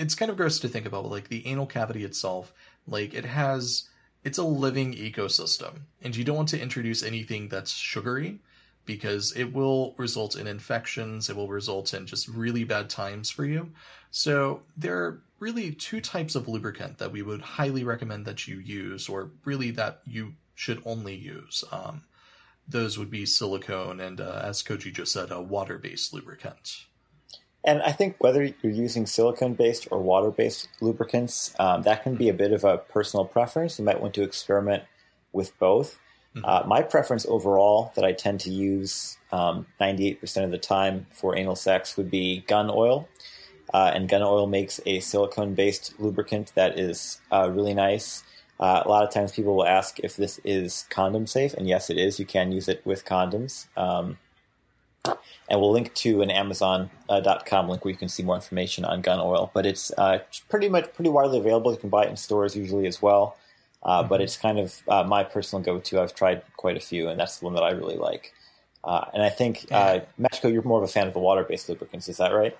it's 0.00 0.14
kind 0.14 0.30
of 0.30 0.36
gross 0.36 0.58
to 0.60 0.68
think 0.68 0.86
about, 0.86 1.02
but 1.02 1.10
like 1.10 1.28
the 1.28 1.46
anal 1.46 1.66
cavity 1.66 2.04
itself, 2.04 2.52
like 2.86 3.14
it 3.14 3.24
has 3.24 3.88
it's 4.24 4.38
a 4.38 4.44
living 4.44 4.94
ecosystem, 4.94 5.80
and 6.02 6.14
you 6.14 6.24
don't 6.24 6.36
want 6.36 6.48
to 6.50 6.60
introduce 6.60 7.02
anything 7.02 7.48
that's 7.48 7.72
sugary 7.72 8.40
because 8.84 9.32
it 9.36 9.52
will 9.52 9.94
result 9.98 10.36
in 10.36 10.46
infections. 10.46 11.30
It 11.30 11.36
will 11.36 11.48
result 11.48 11.94
in 11.94 12.06
just 12.06 12.28
really 12.28 12.64
bad 12.64 12.90
times 12.90 13.30
for 13.30 13.44
you. 13.44 13.70
So 14.10 14.62
there 14.76 14.98
are 14.98 15.22
really 15.38 15.72
two 15.72 16.00
types 16.00 16.34
of 16.34 16.48
lubricant 16.48 16.98
that 16.98 17.12
we 17.12 17.22
would 17.22 17.40
highly 17.40 17.84
recommend 17.84 18.24
that 18.26 18.48
you 18.48 18.58
use, 18.58 19.08
or 19.08 19.30
really 19.44 19.70
that 19.72 20.00
you 20.06 20.34
should 20.54 20.82
only 20.84 21.14
use. 21.14 21.64
Um, 21.70 22.02
those 22.68 22.98
would 22.98 23.10
be 23.10 23.26
silicone 23.26 24.00
and, 24.00 24.20
uh, 24.20 24.42
as 24.44 24.62
Koji 24.62 24.92
just 24.92 25.12
said, 25.12 25.30
a 25.30 25.40
water-based 25.40 26.12
lubricant. 26.12 26.84
And 27.64 27.82
I 27.82 27.92
think 27.92 28.16
whether 28.18 28.42
you're 28.42 28.72
using 28.72 29.06
silicone 29.06 29.54
based 29.54 29.88
or 29.90 30.00
water 30.00 30.30
based 30.30 30.68
lubricants, 30.80 31.54
um, 31.58 31.82
that 31.82 32.02
can 32.02 32.14
be 32.14 32.28
a 32.28 32.34
bit 32.34 32.52
of 32.52 32.64
a 32.64 32.78
personal 32.78 33.24
preference. 33.24 33.78
You 33.78 33.84
might 33.84 34.00
want 34.00 34.14
to 34.14 34.22
experiment 34.22 34.84
with 35.32 35.58
both. 35.58 35.98
Mm-hmm. 36.34 36.44
Uh, 36.44 36.62
my 36.66 36.82
preference 36.82 37.26
overall 37.26 37.92
that 37.96 38.04
I 38.04 38.12
tend 38.12 38.40
to 38.40 38.50
use 38.50 39.18
um, 39.32 39.66
98% 39.80 40.44
of 40.44 40.50
the 40.50 40.58
time 40.58 41.06
for 41.12 41.36
anal 41.36 41.56
sex 41.56 41.96
would 41.96 42.10
be 42.10 42.40
gun 42.46 42.70
oil. 42.72 43.08
Uh, 43.74 43.92
and 43.94 44.08
gun 44.08 44.22
oil 44.22 44.46
makes 44.46 44.80
a 44.86 45.00
silicone 45.00 45.54
based 45.54 45.94
lubricant 45.98 46.52
that 46.54 46.78
is 46.78 47.20
uh, 47.30 47.50
really 47.52 47.74
nice. 47.74 48.24
Uh, 48.58 48.82
a 48.84 48.88
lot 48.88 49.04
of 49.04 49.12
times 49.12 49.32
people 49.32 49.54
will 49.54 49.66
ask 49.66 49.98
if 50.00 50.16
this 50.16 50.38
is 50.44 50.86
condom 50.90 51.26
safe, 51.26 51.54
and 51.54 51.68
yes, 51.68 51.88
it 51.88 51.96
is. 51.96 52.18
You 52.18 52.26
can 52.26 52.52
use 52.52 52.68
it 52.68 52.84
with 52.84 53.04
condoms. 53.04 53.66
Um, 53.76 54.18
and 55.48 55.60
we'll 55.60 55.72
link 55.72 55.94
to 55.94 56.22
an 56.22 56.30
Amazon.com 56.30 56.90
uh, 57.66 57.68
link 57.68 57.84
where 57.84 57.92
you 57.92 57.98
can 57.98 58.08
see 58.08 58.22
more 58.22 58.36
information 58.36 58.84
on 58.84 59.00
gun 59.00 59.20
oil. 59.20 59.50
But 59.54 59.66
it's 59.66 59.92
uh, 59.96 60.20
pretty 60.48 60.68
much 60.68 60.92
pretty 60.92 61.10
widely 61.10 61.38
available. 61.38 61.72
You 61.72 61.78
can 61.78 61.90
buy 61.90 62.04
it 62.04 62.10
in 62.10 62.16
stores 62.16 62.56
usually 62.56 62.86
as 62.86 63.00
well. 63.02 63.36
Uh, 63.82 64.00
mm-hmm. 64.00 64.08
But 64.08 64.20
it's 64.20 64.36
kind 64.36 64.58
of 64.58 64.82
uh, 64.88 65.04
my 65.04 65.24
personal 65.24 65.62
go-to. 65.62 66.00
I've 66.00 66.14
tried 66.14 66.42
quite 66.56 66.76
a 66.76 66.80
few, 66.80 67.08
and 67.08 67.18
that's 67.18 67.38
the 67.38 67.46
one 67.46 67.54
that 67.54 67.62
I 67.62 67.70
really 67.70 67.96
like. 67.96 68.32
Uh, 68.82 69.04
and 69.12 69.22
I 69.22 69.28
think, 69.28 69.66
uh, 69.70 70.00
Metrico, 70.18 70.52
you're 70.52 70.62
more 70.62 70.78
of 70.82 70.84
a 70.84 70.92
fan 70.92 71.06
of 71.06 71.12
the 71.12 71.18
water-based 71.18 71.68
lubricants. 71.68 72.08
Is 72.08 72.16
that 72.16 72.32
right? 72.32 72.56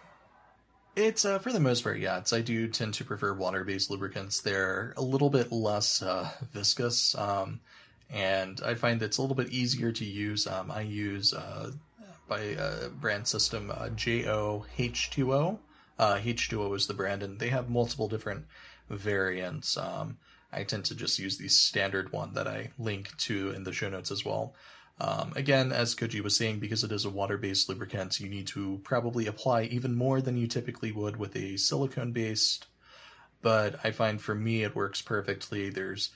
It's 0.96 1.24
uh, 1.24 1.38
for 1.38 1.52
the 1.52 1.60
most 1.60 1.82
part, 1.82 1.98
yeah. 1.98 2.18
It's, 2.18 2.32
I 2.32 2.40
do 2.40 2.68
tend 2.68 2.94
to 2.94 3.04
prefer 3.04 3.32
water-based 3.32 3.90
lubricants. 3.90 4.40
They're 4.40 4.92
a 4.96 5.02
little 5.02 5.30
bit 5.30 5.52
less 5.52 6.02
uh, 6.02 6.28
viscous, 6.52 7.14
um, 7.14 7.60
and 8.10 8.60
I 8.64 8.74
find 8.74 9.00
that 9.00 9.06
it's 9.06 9.18
a 9.18 9.22
little 9.22 9.36
bit 9.36 9.50
easier 9.50 9.92
to 9.92 10.04
use. 10.04 10.46
Um, 10.46 10.70
I 10.70 10.82
use 10.82 11.32
uh, 11.32 11.70
by 12.30 12.40
a 12.40 12.88
brand 12.88 13.26
system 13.26 13.70
uh, 13.72 13.88
JOH2O. 13.88 15.58
Uh, 15.98 16.18
H2O 16.18 16.76
is 16.76 16.86
the 16.86 16.94
brand, 16.94 17.22
and 17.22 17.38
they 17.40 17.48
have 17.48 17.68
multiple 17.68 18.08
different 18.08 18.46
variants. 18.88 19.76
Um, 19.76 20.16
I 20.52 20.62
tend 20.62 20.84
to 20.86 20.94
just 20.94 21.18
use 21.18 21.36
the 21.36 21.48
standard 21.48 22.12
one 22.12 22.32
that 22.34 22.46
I 22.46 22.70
link 22.78 23.14
to 23.18 23.50
in 23.50 23.64
the 23.64 23.72
show 23.72 23.90
notes 23.90 24.12
as 24.12 24.24
well. 24.24 24.54
Um, 25.00 25.32
again, 25.34 25.72
as 25.72 25.94
Koji 25.94 26.22
was 26.22 26.36
saying, 26.36 26.60
because 26.60 26.84
it 26.84 26.92
is 26.92 27.04
a 27.04 27.10
water 27.10 27.36
based 27.36 27.68
lubricant, 27.68 28.20
you 28.20 28.28
need 28.28 28.46
to 28.48 28.80
probably 28.84 29.26
apply 29.26 29.64
even 29.64 29.94
more 29.94 30.20
than 30.20 30.36
you 30.36 30.46
typically 30.46 30.92
would 30.92 31.16
with 31.16 31.34
a 31.36 31.56
silicone 31.56 32.12
based. 32.12 32.66
But 33.42 33.80
I 33.82 33.90
find 33.90 34.20
for 34.20 34.34
me 34.34 34.62
it 34.62 34.76
works 34.76 35.02
perfectly. 35.02 35.68
There's 35.68 36.10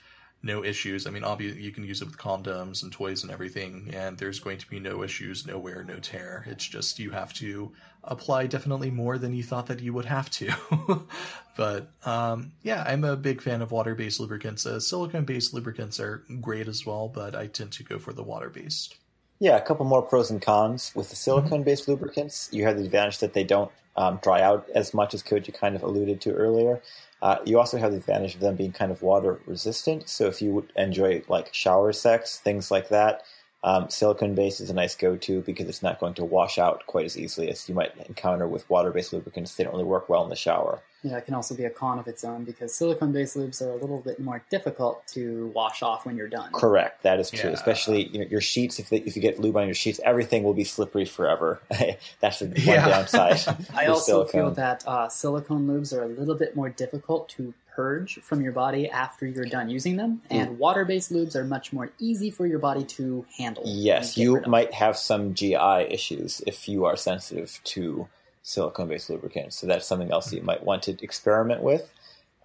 no 0.45 0.63
issues. 0.63 1.07
I 1.07 1.09
mean, 1.09 1.23
obviously 1.23 1.61
you 1.61 1.71
can 1.71 1.83
use 1.83 2.01
it 2.01 2.05
with 2.05 2.17
condoms 2.17 2.83
and 2.83 2.91
toys 2.91 3.23
and 3.23 3.31
everything, 3.31 3.91
and 3.93 4.17
there's 4.17 4.39
going 4.39 4.59
to 4.59 4.69
be 4.69 4.79
no 4.79 5.03
issues, 5.03 5.45
no 5.45 5.57
wear, 5.57 5.83
no 5.83 5.97
tear. 5.97 6.45
It's 6.47 6.65
just 6.65 6.99
you 6.99 7.09
have 7.09 7.33
to 7.33 7.71
apply 8.03 8.45
definitely 8.45 8.91
more 8.91 9.17
than 9.17 9.33
you 9.33 9.43
thought 9.43 9.65
that 9.67 9.81
you 9.81 9.91
would 9.91 10.05
have 10.05 10.29
to. 10.29 10.53
but 11.57 11.91
um, 12.05 12.51
yeah, 12.61 12.83
I'm 12.87 13.03
a 13.03 13.17
big 13.17 13.41
fan 13.41 13.61
of 13.61 13.71
water-based 13.71 14.19
lubricants. 14.19 14.65
Uh, 14.65 14.79
silicone-based 14.79 15.53
lubricants 15.53 15.99
are 15.99 16.23
great 16.39 16.67
as 16.67 16.85
well, 16.85 17.07
but 17.07 17.35
I 17.35 17.47
tend 17.47 17.71
to 17.73 17.83
go 17.83 17.97
for 17.97 18.13
the 18.13 18.23
water-based. 18.23 18.95
Yeah, 19.39 19.57
a 19.57 19.61
couple 19.61 19.85
more 19.85 20.01
pros 20.01 20.31
and 20.31 20.41
cons 20.41 20.93
with 20.95 21.09
the 21.09 21.15
silicone-based 21.15 21.83
mm-hmm. 21.83 21.91
lubricants. 21.91 22.49
You 22.53 22.63
have 22.65 22.77
the 22.77 22.85
advantage 22.85 23.17
that 23.17 23.33
they 23.33 23.43
don't 23.43 23.71
um, 23.97 24.19
dry 24.21 24.41
out 24.41 24.67
as 24.75 24.93
much 24.93 25.13
as 25.13 25.23
Koji 25.23 25.53
kind 25.53 25.75
of 25.75 25.83
alluded 25.83 26.21
to 26.21 26.33
earlier. 26.33 26.81
Uh, 27.25 27.39
you 27.43 27.57
also 27.57 27.79
have 27.79 27.89
the 27.89 27.97
advantage 27.97 28.35
of 28.35 28.39
them 28.39 28.55
being 28.55 28.71
kind 28.71 28.91
of 28.91 29.01
water 29.01 29.39
resistant. 29.47 30.07
So 30.07 30.27
if 30.27 30.43
you 30.43 30.67
enjoy 30.75 31.23
like 31.27 31.51
shower 31.55 31.91
sex, 31.91 32.37
things 32.37 32.69
like 32.69 32.89
that, 32.89 33.23
um, 33.63 33.89
silicone 33.89 34.35
base 34.35 34.59
is 34.59 34.69
a 34.69 34.75
nice 34.75 34.93
go 34.93 35.17
to 35.17 35.41
because 35.41 35.67
it's 35.67 35.81
not 35.81 35.99
going 35.99 36.13
to 36.13 36.23
wash 36.23 36.59
out 36.59 36.85
quite 36.85 37.07
as 37.07 37.17
easily 37.17 37.49
as 37.49 37.67
you 37.67 37.73
might 37.73 37.97
encounter 38.07 38.47
with 38.47 38.69
water 38.69 38.91
based 38.91 39.11
lubricants. 39.11 39.55
They 39.55 39.63
don't 39.63 39.73
really 39.73 39.85
work 39.85 40.07
well 40.07 40.23
in 40.23 40.29
the 40.29 40.35
shower. 40.35 40.83
Yeah, 41.05 41.17
it 41.17 41.25
can 41.25 41.35
also 41.35 41.53
be 41.53 41.65
a 41.65 41.69
con 41.69 41.99
of 41.99 42.07
its 42.07 42.23
own 42.23 42.45
because 42.45 42.73
silicone-based 42.73 43.37
lubes 43.37 43.61
are 43.61 43.69
a 43.69 43.75
little 43.75 43.99
bit 44.01 44.19
more 44.19 44.43
difficult 44.49 45.05
to 45.09 45.51
wash 45.53 45.83
off 45.83 46.03
when 46.03 46.17
you're 46.17 46.27
done. 46.27 46.51
Correct, 46.51 47.03
that 47.03 47.19
is 47.19 47.29
true. 47.29 47.49
Yeah. 47.51 47.55
Especially 47.55 48.07
you 48.07 48.19
know, 48.21 48.25
your 48.25 48.41
sheets. 48.41 48.79
If 48.79 48.89
they, 48.89 48.97
if 48.97 49.15
you 49.15 49.21
get 49.21 49.39
lube 49.39 49.55
on 49.55 49.65
your 49.67 49.75
sheets, 49.75 49.99
everything 50.03 50.41
will 50.41 50.55
be 50.55 50.63
slippery 50.63 51.05
forever. 51.05 51.61
That's 52.21 52.39
the 52.39 52.47
one 52.47 52.55
Yeah. 52.57 52.89
downside. 52.89 53.39
I 53.75 53.83
with 53.83 53.89
also 53.89 54.25
feel 54.25 54.49
that 54.51 54.83
uh, 54.87 55.07
silicone 55.09 55.67
lubes 55.67 55.95
are 55.95 56.01
a 56.03 56.07
little 56.07 56.33
bit 56.35 56.55
more 56.55 56.69
difficult 56.69 57.29
to 57.29 57.53
purge 57.75 58.19
from 58.23 58.41
your 58.41 58.53
body 58.53 58.89
after 58.89 59.27
you're 59.27 59.45
done 59.45 59.69
using 59.69 59.97
them, 59.97 60.21
Mm. 60.31 60.35
and 60.39 60.57
water-based 60.59 61.11
lubes 61.11 61.35
are 61.35 61.43
much 61.43 61.71
more 61.73 61.91
easy 61.99 62.31
for 62.31 62.47
your 62.47 62.57
body 62.57 62.83
to 62.85 63.25
handle. 63.37 63.61
Yes, 63.65 64.17
you 64.17 64.41
might 64.47 64.73
have 64.73 64.97
some 64.97 65.33
GI 65.35 65.87
issues 65.91 66.41
if 66.47 66.67
you 66.69 66.85
are 66.85 66.95
sensitive 66.95 67.59
to 67.65 68.07
silicone-based 68.45 69.09
lubricants. 69.09 69.57
So 69.57 69.65
that's 69.67 69.87
something 69.87 70.11
else 70.11 70.29
that 70.29 70.37
you 70.37 70.43
might 70.43 70.63
want 70.63 70.83
to 70.83 71.03
experiment 71.03 71.61
with. 71.61 71.91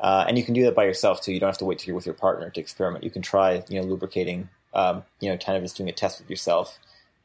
Uh, 0.01 0.25
and 0.27 0.39
you 0.39 0.45
can 0.45 0.55
do 0.55 0.65
that 0.65 0.75
by 0.75 0.85
yourself 0.85 1.21
too. 1.21 1.33
You 1.33 1.39
don't 1.39 1.51
have 1.51 1.59
to 1.59 1.67
wait 1.67 1.79
till 1.79 1.89
you're 1.89 1.95
with 1.95 2.07
your 2.07 2.15
partner 2.15 2.49
to 2.49 2.61
experiment. 2.61 3.05
You 3.05 3.11
can 3.11 3.21
try, 3.21 3.63
you 3.69 3.81
know, 3.81 3.87
lubricating, 3.87 4.49
um, 4.73 5.05
you 5.21 5.29
know, 5.29 5.37
kind 5.37 5.59
of 5.59 5.63
just 5.63 5.77
doing 5.77 5.91
a 5.91 5.93
test 5.93 6.19
with 6.19 6.31
yourself 6.31 6.79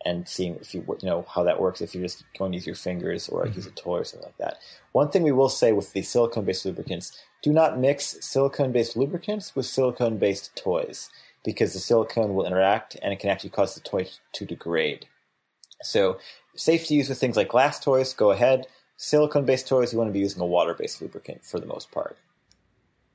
and 0.06 0.28
seeing 0.28 0.56
if 0.56 0.76
you, 0.76 0.84
you 1.02 1.08
know, 1.08 1.26
how 1.34 1.42
that 1.44 1.62
works. 1.62 1.80
If 1.80 1.96
you're 1.96 2.04
just 2.04 2.26
going 2.38 2.52
to 2.52 2.58
use 2.58 2.68
your 2.68 2.76
fingers 2.76 3.30
or 3.30 3.48
use 3.48 3.66
a 3.66 3.72
toy 3.72 4.00
or 4.00 4.04
something 4.04 4.28
like 4.28 4.38
that. 4.40 4.58
One 4.92 5.10
thing 5.10 5.24
we 5.24 5.32
will 5.32 5.50
say 5.50 5.72
with 5.72 5.94
the 5.94 6.02
silicone-based 6.02 6.66
lubricants: 6.66 7.18
do 7.42 7.54
not 7.54 7.80
mix 7.80 8.18
silicone-based 8.20 8.98
lubricants 8.98 9.56
with 9.56 9.66
silicone-based 9.66 10.54
toys 10.58 11.10
because 11.46 11.72
the 11.72 11.80
silicone 11.80 12.36
will 12.36 12.46
interact 12.46 12.98
and 13.02 13.14
it 13.14 13.20
can 13.20 13.30
actually 13.30 13.52
cause 13.52 13.74
the 13.74 13.82
toy 13.82 14.08
to 14.34 14.46
degrade. 14.46 15.08
So, 15.82 16.20
safe 16.56 16.88
to 16.88 16.96
use 16.96 17.10
with 17.10 17.20
things 17.20 17.36
like 17.36 17.50
glass 17.50 17.80
toys, 17.80 18.14
go 18.14 18.32
ahead. 18.32 18.68
Silicone 18.98 19.46
based 19.46 19.68
toys, 19.68 19.92
you 19.92 20.00
want 20.00 20.10
to 20.10 20.14
be 20.14 20.20
using 20.20 20.42
a 20.42 20.46
water 20.46 20.74
based 20.74 21.02
lubricant 21.02 21.44
for 21.44 21.60
the 21.60 21.66
most 21.66 21.92
part. 21.92 22.18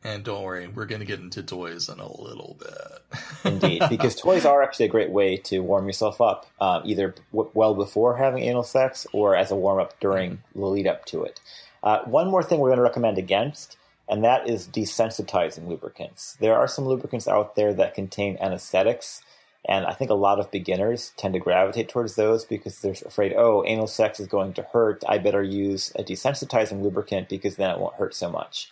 And 0.02 0.25
don't 0.25 0.45
worry, 0.45 0.67
we're 0.67 0.87
going 0.87 1.00
to 1.00 1.07
get 1.07 1.21
into 1.21 1.43
toys 1.43 1.90
in 1.90 2.00
a 2.00 2.23
little 2.23 2.57
bit. 2.59 3.21
Indeed, 3.45 3.83
because 3.90 4.14
toys 4.14 4.47
are 4.47 4.62
actually 4.62 4.87
a 4.87 4.90
great 4.90 5.11
way 5.11 5.37
to 5.38 5.61
warm 5.61 5.87
yourself 5.87 6.23
up, 6.23 6.47
um, 6.59 6.83
either 6.87 7.14
w- 7.33 7.50
well 7.52 7.75
before 7.75 8.17
having 8.17 8.43
anal 8.43 8.62
sex 8.62 9.07
or 9.12 9.37
as 9.37 9.50
a 9.50 9.57
warm 9.57 9.79
up 9.79 9.99
during 10.00 10.43
the 10.55 10.64
lead 10.64 10.87
up 10.87 11.05
to 11.07 11.23
it. 11.25 11.38
Uh, 11.83 12.00
one 12.05 12.31
more 12.31 12.43
thing 12.43 12.61
we're 12.61 12.69
going 12.69 12.79
to 12.79 12.83
recommend 12.83 13.19
against, 13.19 13.76
and 14.09 14.25
that 14.25 14.49
is 14.49 14.67
desensitizing 14.67 15.69
lubricants. 15.69 16.37
There 16.40 16.57
are 16.57 16.69
some 16.69 16.87
lubricants 16.87 17.29
out 17.29 17.55
there 17.55 17.75
that 17.75 17.95
contain 17.95 18.38
anesthetics, 18.40 19.23
and 19.67 19.85
I 19.87 19.93
think 19.93 20.11
a 20.11 20.14
lot 20.14 20.40
of 20.40 20.50
beginners 20.50 21.12
tend 21.17 21.35
to 21.35 21.40
gravitate 21.40 21.88
towards 21.88 22.14
those 22.14 22.45
because 22.45 22.81
they're 22.81 22.95
afraid, 23.05 23.35
oh, 23.37 23.62
anal 23.67 23.87
sex 23.87 24.19
is 24.19 24.26
going 24.26 24.55
to 24.55 24.62
hurt. 24.62 25.05
I 25.09 25.19
better 25.19 25.43
use 25.43 25.93
a 25.97 26.02
desensitizing 26.02 26.83
lubricant 26.83 27.29
because 27.29 27.57
then 27.57 27.71
it 27.71 27.79
won't 27.79 27.97
hurt 27.97 28.14
so 28.14 28.31
much. 28.31 28.71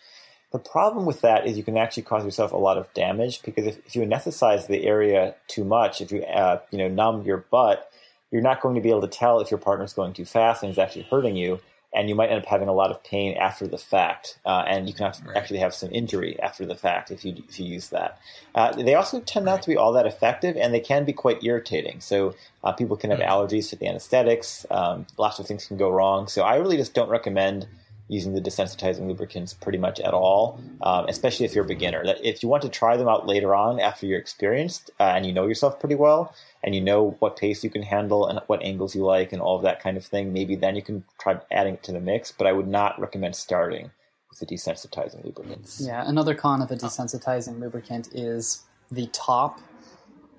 The 0.50 0.59
problem 0.59 1.04
with 1.04 1.21
that 1.21 1.47
is 1.47 1.59
you 1.59 1.62
can 1.62 1.76
actually 1.76 2.04
cause 2.04 2.25
yourself 2.25 2.52
a 2.52 2.57
lot 2.57 2.78
of 2.78 2.92
damage 2.95 3.42
because 3.42 3.66
if, 3.66 3.87
if 3.87 3.95
you 3.95 4.02
anesthetize 4.02 4.66
the 4.66 4.87
area 4.87 5.35
too 5.47 5.62
much, 5.62 6.00
if 6.00 6.11
you 6.11 6.23
uh, 6.23 6.61
you 6.71 6.78
know 6.78 6.88
numb 6.88 7.23
your 7.26 7.45
butt, 7.50 7.90
you're 8.30 8.40
not 8.40 8.62
going 8.62 8.75
to 8.75 8.80
be 8.80 8.88
able 8.88 9.02
to 9.02 9.09
tell 9.09 9.40
if 9.40 9.50
your 9.50 9.59
partner's 9.59 9.92
going 9.92 10.14
too 10.14 10.25
fast 10.25 10.62
and 10.62 10.73
is 10.73 10.78
actually 10.78 11.07
hurting 11.11 11.37
you, 11.37 11.61
and 11.95 12.09
you 12.09 12.14
might 12.14 12.30
end 12.30 12.40
up 12.42 12.47
having 12.47 12.68
a 12.68 12.73
lot 12.73 12.90
of 12.90 13.02
pain 13.02 13.37
after 13.38 13.66
the 13.66 13.78
fact, 13.78 14.38
uh, 14.45 14.64
and 14.66 14.87
you 14.88 14.95
can 14.95 15.07
have, 15.07 15.21
Right. 15.26 15.37
actually 15.37 15.61
have 15.61 15.73
some 15.75 15.90
injury 15.90 16.38
after 16.40 16.66
the 16.66 16.75
fact 16.75 17.11
if 17.11 17.25
you 17.25 17.35
if 17.49 17.59
you 17.59 17.66
use 17.66 17.88
that. 17.88 18.18
Uh, 18.54 18.73
they 18.73 18.95
also 18.95 19.21
tend 19.21 19.47
not 19.47 19.62
to 19.62 19.68
be 19.71 19.76
all 19.76 19.92
that 19.92 20.07
effective, 20.07 20.57
and 20.57 20.75
they 20.75 20.80
can 20.80 21.04
be 21.04 21.12
quite 21.12 21.42
irritating. 21.42 22.00
So 22.00 22.35
uh, 22.62 22.73
people 22.73 22.97
can 22.97 23.11
have 23.11 23.21
Mm. 23.21 23.28
allergies 23.28 23.71
to 23.71 23.76
the 23.76 23.87
anesthetics. 23.87 24.66
Um, 24.71 25.07
lots 25.16 25.38
of 25.38 25.47
things 25.47 25.66
can 25.66 25.76
go 25.78 25.88
wrong. 25.90 26.28
So 26.28 26.42
I 26.42 26.57
really 26.57 26.76
just 26.76 26.92
don't 26.95 27.09
recommend 27.09 27.66
using 28.08 28.34
the 28.34 28.40
desensitizing 28.40 29.06
lubricants 29.06 29.52
pretty 29.52 29.78
much 29.78 30.00
at 30.00 30.14
all, 30.14 30.60
um, 30.82 31.06
especially 31.08 31.44
if 31.44 31.54
you're 31.54 31.64
a 31.64 31.68
beginner. 31.68 32.04
That 32.04 32.24
if 32.24 32.42
you 32.42 32.48
want 32.48 32.62
to 32.62 32.68
try 32.68 32.96
them 32.96 33.08
out 33.08 33.26
later 33.26 33.54
on 33.54 33.78
after 33.78 34.06
you're 34.06 34.18
experienced 34.18 34.90
uh, 34.98 35.04
and 35.04 35.26
you 35.26 35.32
know 35.32 35.46
yourself 35.46 35.78
pretty 35.78 35.94
well 35.94 36.34
and 36.64 36.74
you 36.74 36.80
know 36.80 37.16
what 37.18 37.36
pace 37.36 37.62
you 37.62 37.70
can 37.70 37.82
handle 37.82 38.26
and 38.26 38.40
what 38.46 38.62
angles 38.62 38.94
you 38.94 39.04
like 39.04 39.32
and 39.32 39.40
all 39.42 39.56
of 39.56 39.62
that 39.62 39.80
kind 39.80 39.96
of 39.96 40.04
thing, 40.04 40.32
maybe 40.32 40.56
then 40.56 40.74
you 40.74 40.82
can 40.82 41.04
try 41.20 41.38
adding 41.50 41.74
it 41.74 41.82
to 41.84 41.92
the 41.92 42.00
mix. 42.00 42.32
But 42.32 42.46
I 42.46 42.52
would 42.52 42.68
not 42.68 42.98
recommend 42.98 43.36
starting 43.36 43.90
with 44.30 44.40
the 44.40 44.46
desensitizing 44.46 45.24
lubricants. 45.24 45.80
Yeah, 45.84 46.02
another 46.06 46.34
con 46.34 46.62
of 46.62 46.70
a 46.70 46.76
desensitizing 46.76 47.60
lubricant 47.60 48.08
is 48.12 48.62
the 48.90 49.06
top. 49.08 49.60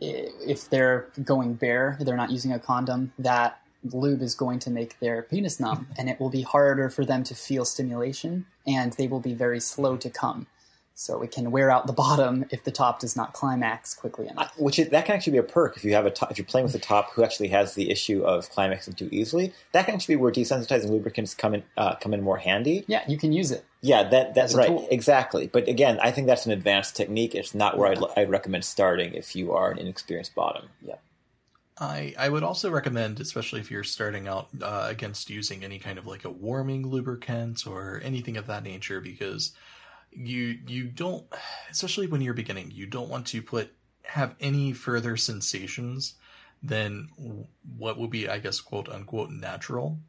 If 0.01 0.69
they're 0.69 1.07
going 1.23 1.55
bare, 1.55 1.97
they're 1.99 2.15
not 2.15 2.31
using 2.31 2.53
a 2.53 2.59
condom, 2.59 3.11
that 3.19 3.61
lube 3.83 4.21
is 4.21 4.35
going 4.35 4.59
to 4.59 4.69
make 4.69 4.99
their 4.99 5.23
penis 5.23 5.59
numb, 5.59 5.87
and 5.97 6.09
it 6.09 6.19
will 6.19 6.29
be 6.29 6.41
harder 6.41 6.89
for 6.89 7.05
them 7.05 7.23
to 7.23 7.35
feel 7.35 7.65
stimulation, 7.65 8.45
and 8.67 8.93
they 8.93 9.07
will 9.07 9.19
be 9.19 9.33
very 9.33 9.59
slow 9.59 9.97
to 9.97 10.09
come. 10.09 10.47
So 10.99 11.21
it 11.21 11.31
can 11.31 11.51
wear 11.51 11.71
out 11.71 11.87
the 11.87 11.93
bottom 11.93 12.43
if 12.51 12.65
the 12.65 12.71
top 12.71 12.99
does 12.99 13.15
not 13.15 13.31
climax 13.31 13.93
quickly 13.93 14.27
enough. 14.27 14.51
Which 14.59 14.77
is, 14.79 14.89
that 14.89 15.05
can 15.05 15.15
actually 15.15 15.31
be 15.31 15.37
a 15.37 15.43
perk 15.43 15.77
if 15.77 15.85
you 15.85 15.93
have 15.93 16.05
a 16.05 16.11
top, 16.11 16.29
if 16.29 16.37
you're 16.37 16.43
playing 16.43 16.65
with 16.65 16.75
a 16.75 16.79
top 16.79 17.13
who 17.13 17.23
actually 17.23 17.47
has 17.47 17.73
the 17.73 17.89
issue 17.89 18.21
of 18.23 18.49
climaxing 18.49 18.95
too 18.95 19.07
easily. 19.09 19.53
That 19.71 19.85
can 19.85 19.95
actually 19.95 20.15
be 20.15 20.21
where 20.21 20.31
desensitizing 20.33 20.89
lubricants 20.89 21.33
come 21.33 21.55
in 21.55 21.63
uh, 21.77 21.95
come 21.95 22.13
in 22.13 22.21
more 22.21 22.35
handy. 22.35 22.83
Yeah, 22.87 23.05
you 23.07 23.17
can 23.17 23.31
use 23.31 23.49
it. 23.51 23.63
Yeah, 23.79 24.09
that 24.09 24.35
that's 24.35 24.53
right, 24.53 24.67
tool. 24.67 24.89
exactly. 24.91 25.47
But 25.47 25.69
again, 25.69 26.01
I 26.03 26.11
think 26.11 26.27
that's 26.27 26.45
an 26.45 26.51
advanced 26.51 26.97
technique. 26.97 27.33
It's 27.33 27.55
not 27.55 27.77
where 27.77 27.93
I'd, 27.93 28.03
I'd 28.17 28.29
recommend 28.29 28.65
starting 28.65 29.13
if 29.13 29.37
you 29.37 29.53
are 29.53 29.71
an 29.71 29.77
inexperienced 29.77 30.35
bottom. 30.35 30.67
Yeah, 30.81 30.95
I, 31.79 32.13
I 32.17 32.29
would 32.29 32.43
also 32.43 32.69
recommend, 32.69 33.19
especially 33.19 33.61
if 33.61 33.71
you're 33.71 33.83
starting 33.83 34.27
out, 34.27 34.49
uh, 34.61 34.87
against 34.89 35.29
using 35.29 35.63
any 35.63 35.79
kind 35.79 35.97
of 35.97 36.05
like 36.05 36.25
a 36.25 36.29
warming 36.29 36.85
lubricant 36.85 37.65
or 37.65 38.01
anything 38.03 38.37
of 38.37 38.47
that 38.47 38.63
nature, 38.63 38.99
because 38.99 39.53
you 40.11 40.57
you 40.67 40.85
don't, 40.85 41.25
especially 41.71 42.07
when 42.07 42.21
you're 42.21 42.33
beginning, 42.33 42.71
you 42.71 42.85
don't 42.85 43.09
want 43.09 43.27
to 43.27 43.41
put 43.41 43.71
have 44.03 44.35
any 44.39 44.73
further 44.73 45.15
sensations 45.15 46.15
than 46.63 47.09
what 47.77 47.97
would 47.97 48.09
be, 48.09 48.27
I 48.27 48.39
guess, 48.39 48.59
quote 48.59 48.89
unquote, 48.89 49.29
natural. 49.29 49.99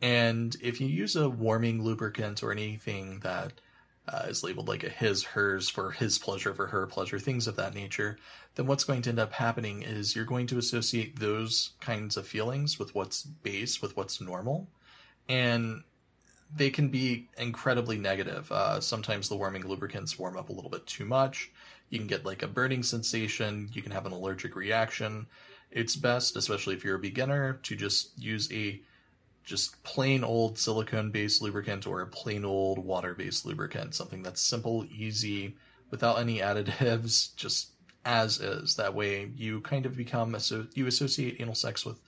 And 0.00 0.54
if 0.62 0.80
you 0.80 0.86
use 0.86 1.16
a 1.16 1.28
warming 1.28 1.82
lubricant 1.82 2.42
or 2.42 2.52
anything 2.52 3.20
that 3.20 3.54
uh, 4.08 4.26
is 4.28 4.44
labeled 4.44 4.68
like 4.68 4.84
a 4.84 4.88
his, 4.88 5.24
hers 5.24 5.68
for 5.68 5.90
his 5.90 6.18
pleasure, 6.18 6.54
for 6.54 6.66
her 6.66 6.86
pleasure, 6.86 7.18
things 7.18 7.46
of 7.46 7.56
that 7.56 7.74
nature, 7.74 8.18
then 8.54 8.66
what's 8.66 8.84
going 8.84 9.02
to 9.02 9.10
end 9.10 9.18
up 9.18 9.32
happening 9.32 9.82
is 9.82 10.14
you're 10.14 10.24
going 10.24 10.46
to 10.46 10.58
associate 10.58 11.18
those 11.18 11.70
kinds 11.80 12.16
of 12.16 12.26
feelings 12.26 12.78
with 12.78 12.94
what's 12.94 13.22
base, 13.22 13.82
with 13.82 13.96
what's 13.96 14.20
normal. 14.20 14.68
And 15.28 15.82
they 16.54 16.70
can 16.70 16.88
be 16.88 17.28
incredibly 17.36 17.98
negative. 17.98 18.50
Uh, 18.52 18.80
sometimes 18.80 19.28
the 19.28 19.36
warming 19.36 19.66
lubricants 19.66 20.18
warm 20.18 20.36
up 20.36 20.48
a 20.48 20.52
little 20.52 20.70
bit 20.70 20.86
too 20.86 21.04
much. 21.04 21.50
You 21.90 21.98
can 21.98 22.06
get 22.06 22.24
like 22.24 22.42
a 22.42 22.48
burning 22.48 22.82
sensation. 22.82 23.68
You 23.72 23.82
can 23.82 23.92
have 23.92 24.06
an 24.06 24.12
allergic 24.12 24.54
reaction. 24.54 25.26
It's 25.72 25.96
best, 25.96 26.36
especially 26.36 26.74
if 26.74 26.84
you're 26.84 26.96
a 26.96 27.00
beginner, 27.00 27.54
to 27.64 27.74
just 27.74 28.16
use 28.18 28.50
a 28.52 28.80
just 29.46 29.80
plain 29.84 30.24
old 30.24 30.58
silicone 30.58 31.10
based 31.10 31.40
lubricant 31.40 31.86
or 31.86 32.02
a 32.02 32.06
plain 32.06 32.44
old 32.44 32.78
water 32.78 33.14
based 33.14 33.46
lubricant. 33.46 33.94
Something 33.94 34.22
that's 34.22 34.42
simple, 34.42 34.84
easy, 34.90 35.56
without 35.90 36.18
any 36.18 36.40
additives, 36.40 37.34
just 37.36 37.70
as 38.04 38.40
is. 38.40 38.74
That 38.74 38.94
way 38.94 39.30
you 39.36 39.60
kind 39.62 39.86
of 39.86 39.96
become, 39.96 40.36
you 40.74 40.86
associate 40.86 41.36
anal 41.40 41.54
sex 41.54 41.86
with 41.86 42.00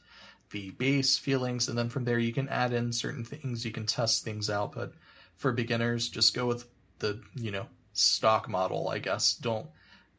the 0.51 0.71
base 0.73 1.17
feelings, 1.17 1.69
and 1.69 1.79
then 1.79 1.89
from 1.89 2.05
there 2.05 2.19
you 2.19 2.33
can 2.33 2.49
add 2.49 2.73
in 2.73 2.93
certain 2.93 3.25
things, 3.25 3.65
you 3.65 3.71
can 3.71 3.87
test 3.87 4.25
things 4.25 4.51
out. 4.51 4.73
But 4.73 4.93
for 5.37 5.53
beginners, 5.53 6.09
just 6.09 6.35
go 6.35 6.47
with 6.47 6.67
the, 6.99 7.21
you 7.37 7.53
know, 7.53 7.67
stock 7.93 8.49
model, 8.49 8.89
I 8.89 8.99
guess. 8.99 9.35
Don't, 9.35 9.67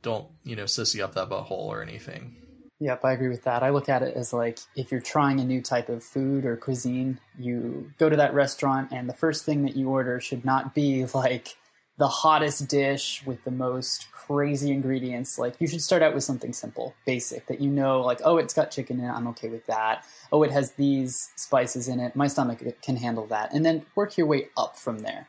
don't, 0.01 0.27
you 0.45 0.55
know, 0.55 0.63
sissy 0.63 1.03
up 1.03 1.15
that 1.15 1.29
butthole 1.29 1.51
or 1.51 1.81
anything. 1.81 2.37
Yep, 2.81 3.03
I 3.03 3.11
agree 3.11 3.27
with 3.27 3.43
that. 3.43 3.61
I 3.61 3.71
look 3.71 3.89
at 3.89 4.03
it 4.03 4.15
as 4.15 4.31
like 4.31 4.59
if 4.75 4.89
you're 4.89 5.01
trying 5.01 5.39
a 5.41 5.43
new 5.43 5.61
type 5.61 5.89
of 5.89 6.01
food 6.01 6.45
or 6.45 6.55
cuisine, 6.55 7.19
you 7.37 7.91
go 7.97 8.09
to 8.09 8.15
that 8.15 8.33
restaurant 8.33 8.91
and 8.91 9.09
the 9.09 9.13
first 9.13 9.43
thing 9.45 9.63
that 9.63 9.75
you 9.75 9.89
order 9.89 10.19
should 10.21 10.45
not 10.45 10.73
be 10.73 11.05
like 11.13 11.57
the 11.97 12.07
hottest 12.07 12.69
dish 12.69 13.21
with 13.25 13.43
the 13.43 13.51
most 13.51 14.09
crazy 14.13 14.71
ingredients. 14.71 15.37
Like 15.37 15.55
you 15.59 15.67
should 15.67 15.81
start 15.81 16.01
out 16.01 16.13
with 16.13 16.23
something 16.23 16.53
simple, 16.53 16.95
basic 17.05 17.47
that 17.47 17.59
you 17.59 17.69
know 17.69 17.99
like 17.99 18.21
oh, 18.23 18.37
it's 18.37 18.53
got 18.53 18.71
chicken 18.71 18.99
in 18.99 19.05
it, 19.05 19.11
I'm 19.11 19.27
okay 19.27 19.49
with 19.49 19.65
that. 19.65 20.05
Oh, 20.31 20.43
it 20.43 20.51
has 20.51 20.71
these 20.73 21.31
spices 21.35 21.89
in 21.89 21.99
it. 21.99 22.15
My 22.15 22.27
stomach 22.27 22.63
can 22.81 22.95
handle 22.95 23.25
that. 23.27 23.53
And 23.53 23.65
then 23.65 23.85
work 23.95 24.17
your 24.17 24.27
way 24.27 24.47
up 24.55 24.77
from 24.77 24.99
there. 24.99 25.27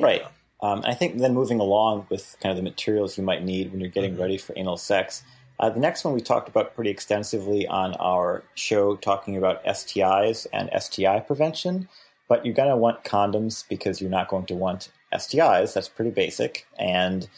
right. 0.00 0.22
Um, 0.62 0.82
I 0.84 0.94
think 0.94 1.18
then 1.18 1.34
moving 1.34 1.58
along 1.58 2.06
with 2.08 2.36
kind 2.40 2.50
of 2.50 2.56
the 2.56 2.62
materials 2.62 3.18
you 3.18 3.24
might 3.24 3.42
need 3.44 3.72
when 3.72 3.80
you're 3.80 3.90
getting 3.90 4.16
ready 4.16 4.38
for 4.38 4.52
anal 4.56 4.76
sex. 4.76 5.24
Uh, 5.62 5.70
the 5.70 5.80
next 5.80 6.04
one 6.04 6.12
we 6.12 6.20
talked 6.20 6.48
about 6.48 6.74
pretty 6.74 6.90
extensively 6.90 7.66
on 7.68 7.94
our 7.94 8.42
show, 8.54 8.96
talking 8.96 9.36
about 9.36 9.64
STIs 9.64 10.46
and 10.52 10.68
STI 10.78 11.20
prevention. 11.20 11.88
But 12.28 12.44
you're 12.44 12.54
going 12.54 12.68
to 12.68 12.76
want 12.76 13.04
condoms 13.04 13.64
because 13.68 14.00
you're 14.00 14.10
not 14.10 14.28
going 14.28 14.46
to 14.46 14.54
want 14.54 14.90
STIs. 15.14 15.72
That's 15.72 15.88
pretty 15.88 16.10
basic. 16.10 16.66
And 16.78 17.28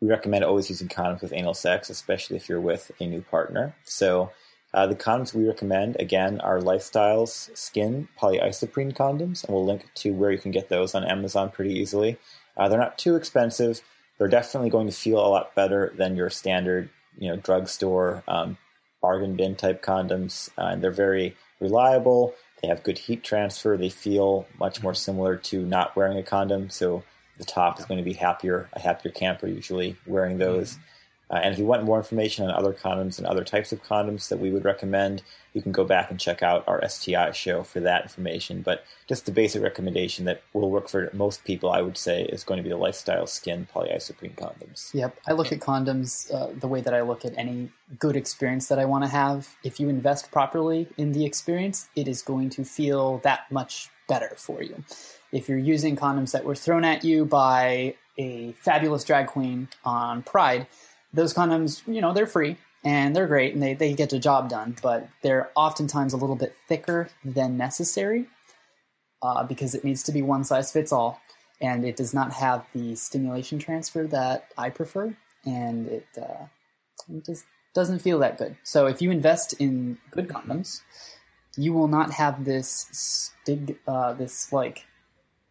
we 0.00 0.08
recommend 0.08 0.44
always 0.44 0.68
using 0.68 0.88
condoms 0.88 1.22
with 1.22 1.32
anal 1.32 1.54
sex, 1.54 1.88
especially 1.88 2.36
if 2.36 2.48
you're 2.48 2.60
with 2.60 2.90
a 3.00 3.06
new 3.06 3.22
partner. 3.22 3.74
So 3.84 4.30
Uh, 4.74 4.86
the 4.86 4.94
condoms 4.94 5.32
we 5.32 5.46
recommend, 5.46 5.96
again, 5.98 6.40
are 6.42 6.60
Lifestyles 6.60 7.50
SKYN 7.54 8.06
polyisoprene 8.20 8.92
condoms, 8.94 9.42
and 9.42 9.54
we'll 9.54 9.64
link 9.64 9.88
to 9.94 10.12
where 10.12 10.30
you 10.30 10.36
can 10.38 10.50
get 10.50 10.68
those 10.68 10.94
on 10.94 11.04
Amazon 11.04 11.48
pretty 11.50 11.72
easily. 11.72 12.18
Uh, 12.54 12.68
they're 12.68 12.78
not 12.78 12.98
too 12.98 13.16
expensive. 13.16 13.80
They're 14.18 14.28
definitely 14.28 14.68
going 14.68 14.86
to 14.86 14.92
feel 14.92 15.20
a 15.24 15.26
lot 15.28 15.54
better 15.54 15.94
than 15.96 16.16
your 16.16 16.28
standard, 16.28 16.90
you 17.18 17.28
know, 17.28 17.36
drugstore 17.36 18.22
um, 18.28 18.56
bargain 19.02 19.36
bin 19.36 19.56
type 19.56 19.82
condoms, 19.82 20.50
uh, 20.58 20.68
and 20.72 20.82
they're 20.82 20.90
very 20.90 21.36
reliable. 21.60 22.34
They 22.62 22.68
have 22.68 22.82
good 22.82 22.98
heat 22.98 23.22
transfer. 23.22 23.76
They 23.76 23.90
feel 23.90 24.46
much 24.58 24.82
more 24.82 24.94
similar 24.94 25.36
to 25.36 25.64
not 25.64 25.94
wearing 25.94 26.18
a 26.18 26.22
condom. 26.22 26.70
So 26.70 27.04
the 27.38 27.44
top 27.44 27.78
is 27.78 27.86
going 27.86 27.98
to 27.98 28.04
be 28.04 28.14
happier, 28.14 28.68
a 28.72 28.80
happier 28.80 29.12
camper 29.12 29.46
usually 29.46 29.96
wearing 30.06 30.38
those. 30.38 30.72
Mm-hmm. 30.72 30.82
Uh, 31.30 31.34
and 31.42 31.52
if 31.52 31.58
you 31.58 31.66
want 31.66 31.84
more 31.84 31.98
information 31.98 32.44
on 32.44 32.50
other 32.50 32.72
condoms 32.72 33.18
and 33.18 33.26
other 33.26 33.44
types 33.44 33.72
of 33.72 33.82
condoms 33.82 34.28
that 34.28 34.38
we 34.38 34.50
would 34.50 34.64
recommend, 34.64 35.22
you 35.52 35.60
can 35.60 35.72
go 35.72 35.84
back 35.84 36.10
and 36.10 36.18
check 36.18 36.42
out 36.42 36.64
our 36.66 36.86
STI 36.88 37.32
show 37.32 37.62
for 37.62 37.80
that 37.80 38.02
information. 38.02 38.62
But 38.62 38.84
just 39.06 39.26
the 39.26 39.32
basic 39.32 39.62
recommendation 39.62 40.24
that 40.24 40.42
will 40.52 40.70
work 40.70 40.88
for 40.88 41.10
most 41.12 41.44
people, 41.44 41.70
I 41.70 41.82
would 41.82 41.98
say, 41.98 42.24
is 42.24 42.44
going 42.44 42.58
to 42.58 42.62
be 42.62 42.70
the 42.70 42.76
lifestyle 42.76 43.24
SKYN 43.24 43.68
polyisoprene 43.68 44.36
condoms. 44.36 44.94
Yep. 44.94 45.18
I 45.26 45.32
look 45.32 45.52
at 45.52 45.60
condoms 45.60 46.32
uh, 46.32 46.52
the 46.58 46.68
way 46.68 46.80
that 46.80 46.94
I 46.94 47.02
look 47.02 47.24
at 47.24 47.36
any 47.36 47.70
good 47.98 48.16
experience 48.16 48.68
that 48.68 48.78
I 48.78 48.84
want 48.84 49.04
to 49.04 49.10
have. 49.10 49.56
If 49.64 49.80
you 49.80 49.88
invest 49.88 50.30
properly 50.30 50.88
in 50.96 51.12
the 51.12 51.24
experience, 51.24 51.88
it 51.94 52.08
is 52.08 52.22
going 52.22 52.50
to 52.50 52.64
feel 52.64 53.18
that 53.18 53.50
much 53.50 53.90
better 54.08 54.32
for 54.36 54.62
you. 54.62 54.82
If 55.32 55.48
you're 55.48 55.58
using 55.58 55.96
condoms 55.96 56.32
that 56.32 56.44
were 56.44 56.54
thrown 56.54 56.84
at 56.84 57.04
you 57.04 57.26
by 57.26 57.94
a 58.16 58.52
fabulous 58.52 59.04
drag 59.04 59.28
queen 59.28 59.68
on 59.84 60.22
Pride, 60.22 60.66
those 61.12 61.34
condoms, 61.34 61.86
you 61.86 62.00
know, 62.00 62.12
they're 62.12 62.26
free 62.26 62.56
and 62.84 63.14
they're 63.14 63.26
great 63.26 63.54
and 63.54 63.62
they, 63.62 63.74
they 63.74 63.94
get 63.94 64.10
the 64.10 64.18
job 64.18 64.48
done, 64.48 64.76
but 64.82 65.08
they're 65.22 65.50
oftentimes 65.54 66.12
a 66.12 66.16
little 66.16 66.36
bit 66.36 66.54
thicker 66.68 67.08
than 67.24 67.56
necessary 67.56 68.26
uh, 69.22 69.44
because 69.44 69.74
it 69.74 69.84
needs 69.84 70.02
to 70.04 70.12
be 70.12 70.22
one 70.22 70.44
size 70.44 70.72
fits 70.72 70.92
all 70.92 71.20
and 71.60 71.84
it 71.84 71.96
does 71.96 72.14
not 72.14 72.32
have 72.32 72.64
the 72.72 72.94
stimulation 72.94 73.58
transfer 73.58 74.06
that 74.06 74.48
I 74.56 74.70
prefer 74.70 75.16
and 75.44 75.88
it, 75.88 76.06
uh, 76.20 76.46
it 77.08 77.24
just 77.24 77.44
doesn't 77.74 78.00
feel 78.00 78.18
that 78.20 78.38
good. 78.38 78.56
So 78.62 78.86
if 78.86 79.02
you 79.02 79.10
invest 79.10 79.54
in 79.54 79.98
good 80.10 80.28
condoms, 80.28 80.82
you 81.56 81.72
will 81.72 81.88
not 81.88 82.12
have 82.12 82.44
this 82.44 82.86
stig, 82.92 83.78
uh, 83.86 84.12
this 84.14 84.52
like 84.52 84.86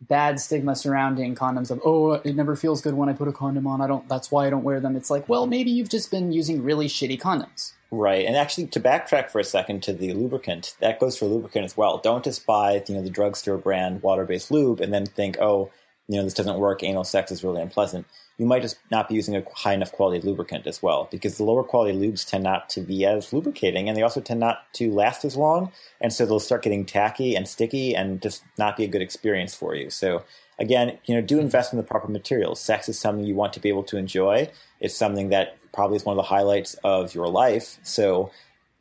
bad 0.01 0.39
stigma 0.39 0.75
surrounding 0.75 1.33
condoms 1.36 1.71
of 1.71 1.81
oh 1.83 2.13
it 2.13 2.36
never 2.36 2.55
feels 2.55 2.81
good 2.81 2.93
when 2.93 3.10
i 3.10 3.13
put 3.13 3.27
a 3.27 3.31
condom 3.31 3.65
on. 3.65 3.81
I 3.81 3.88
don't 3.88 4.07
that's 4.07 4.31
why 4.31 4.45
i 4.45 4.49
don't 4.49 4.63
wear 4.63 4.79
them. 4.79 4.95
It's 4.95 5.10
like 5.10 5.27
well 5.27 5.47
maybe 5.47 5.71
you've 5.71 5.89
just 5.89 6.12
been 6.12 6.31
using 6.31 6.63
really 6.63 6.88
shitty 6.88 7.19
condoms. 7.19 7.73
Right. 7.89 8.25
And 8.25 8.36
actually 8.36 8.67
to 8.67 8.79
backtrack 8.81 9.29
for 9.29 9.39
a 9.39 9.45
second 9.45 9.81
to 9.83 9.93
the 9.93 10.13
lubricant 10.13 10.75
that 10.81 10.99
goes 10.99 11.17
for 11.17 11.25
lubricant 11.25 11.65
as 11.65 11.77
well. 11.77 11.97
Don't 11.97 12.23
just 12.23 12.45
buy 12.45 12.83
you 12.88 12.95
know 12.95 13.01
the 13.01 13.10
drugstore 13.10 13.57
brand 13.57 14.03
water-based 14.03 14.51
lube 14.51 14.81
and 14.81 14.93
then 14.93 15.05
think 15.05 15.38
oh 15.39 15.71
you 16.08 16.17
know 16.17 16.24
this 16.24 16.34
doesn't 16.34 16.60
work 16.60 16.84
anal 16.84 17.04
sex 17.04 17.32
is 17.32 17.43
really 17.43 17.62
unpleasant 17.62 18.06
you 18.38 18.46
might 18.46 18.62
just 18.62 18.78
not 18.91 19.10
be 19.10 19.15
using 19.15 19.36
a 19.36 19.43
high 19.56 19.74
enough 19.74 19.91
quality 19.91 20.26
lubricant 20.26 20.67
as 20.67 20.82
well, 20.82 21.08
because 21.12 21.38
the 21.38 21.43
lower 21.43 21.63
quality 21.63 21.98
lubes 21.98 22.28
tend 22.28 22.43
not 22.43 22.70
to 22.70 22.82
be 22.82 23.04
as 23.06 23.34
lubricating, 23.34 23.88
and 23.88 23.98
they 23.98 24.04
also 24.04 24.22
tend 24.22 24.39
not 24.39 24.72
to 24.74 24.91
last 24.91 25.26
as 25.26 25.36
long, 25.36 25.72
and 26.00 26.13
so 26.13 26.26
they'll 26.26 26.39
start 26.39 26.62
getting 26.62 26.86
tacky 26.86 27.36
and 27.36 27.48
sticky, 27.48 27.96
and 27.96 28.22
just 28.22 28.43
not 28.58 28.78
be 28.78 28.84
a 28.84 28.88
good 28.88 29.02
experience 29.02 29.56
for 29.56 29.74
you. 29.74 29.89
So 29.89 30.24
again, 30.60 31.00
you 31.06 31.15
know, 31.15 31.22
do 31.22 31.39
invest 31.39 31.74
in 31.74 31.78
the 31.78 31.84
proper 31.84 32.08
materials. 32.08 32.60
Sex 32.60 32.88
is 32.88 33.00
something 33.00 33.26
you 33.26 33.36
want 33.36 33.54
to 33.54 33.60
be 33.60 33.70
able 33.70 33.84
to 33.84 33.98
enjoy. 33.98 34.50
It's 34.80 34.96
something 34.96 35.30
that 35.30 35.58
probably 35.74 35.98
is 35.98 36.06
one 36.06 36.13
of 36.13 36.24
the 36.24 36.30
highlights 36.30 36.76
of 36.84 37.15
your 37.15 37.28
life. 37.28 37.80
So 37.82 38.30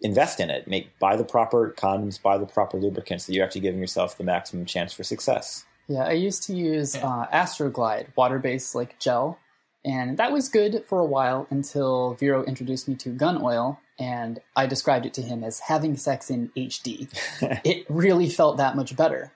invest 0.03 0.39
in 0.39 0.51
it. 0.51 0.69
Make 0.69 0.99
buy 0.99 1.17
the 1.17 1.25
proper 1.25 1.75
condoms, 1.79 2.21
buy 2.21 2.37
the 2.37 2.47
proper 2.47 2.77
lubricants, 2.77 3.25
so 3.25 3.33
you're 3.33 3.45
actually 3.45 3.62
giving 3.62 3.81
yourself 3.81 4.19
the 4.19 4.25
maximum 4.25 4.67
chance 4.67 4.93
for 4.93 5.03
success. 5.03 5.65
Yeah, 5.88 6.05
I 6.05 6.12
used 6.12 6.42
to 6.44 6.55
use 6.55 6.96
uh, 6.96 7.27
Astroglide 7.33 8.09
water-based 8.16 8.75
like 8.75 8.99
gel 8.99 9.38
and 9.87 10.18
that 10.18 10.33
was 10.33 10.49
good 10.49 10.85
for 10.85 10.99
a 10.99 11.05
while 11.05 11.46
until 11.49 12.14
Vero 12.14 12.44
introduced 12.44 12.88
me 12.88 12.96
to 12.96 13.11
gun 13.11 13.40
oil, 13.40 13.79
and 14.01 14.40
I 14.57 14.66
described 14.66 15.07
it 15.07 15.14
to 15.14 15.22
him 15.22 15.44
as 15.44 15.61
having 15.61 15.96
sex 15.96 16.29
in 16.29 16.51
HD. 16.57 17.09
it 17.64 17.87
really 17.88 18.29
felt 18.29 18.57
that 18.57 18.75
much 18.75 18.96
better. 18.96 19.33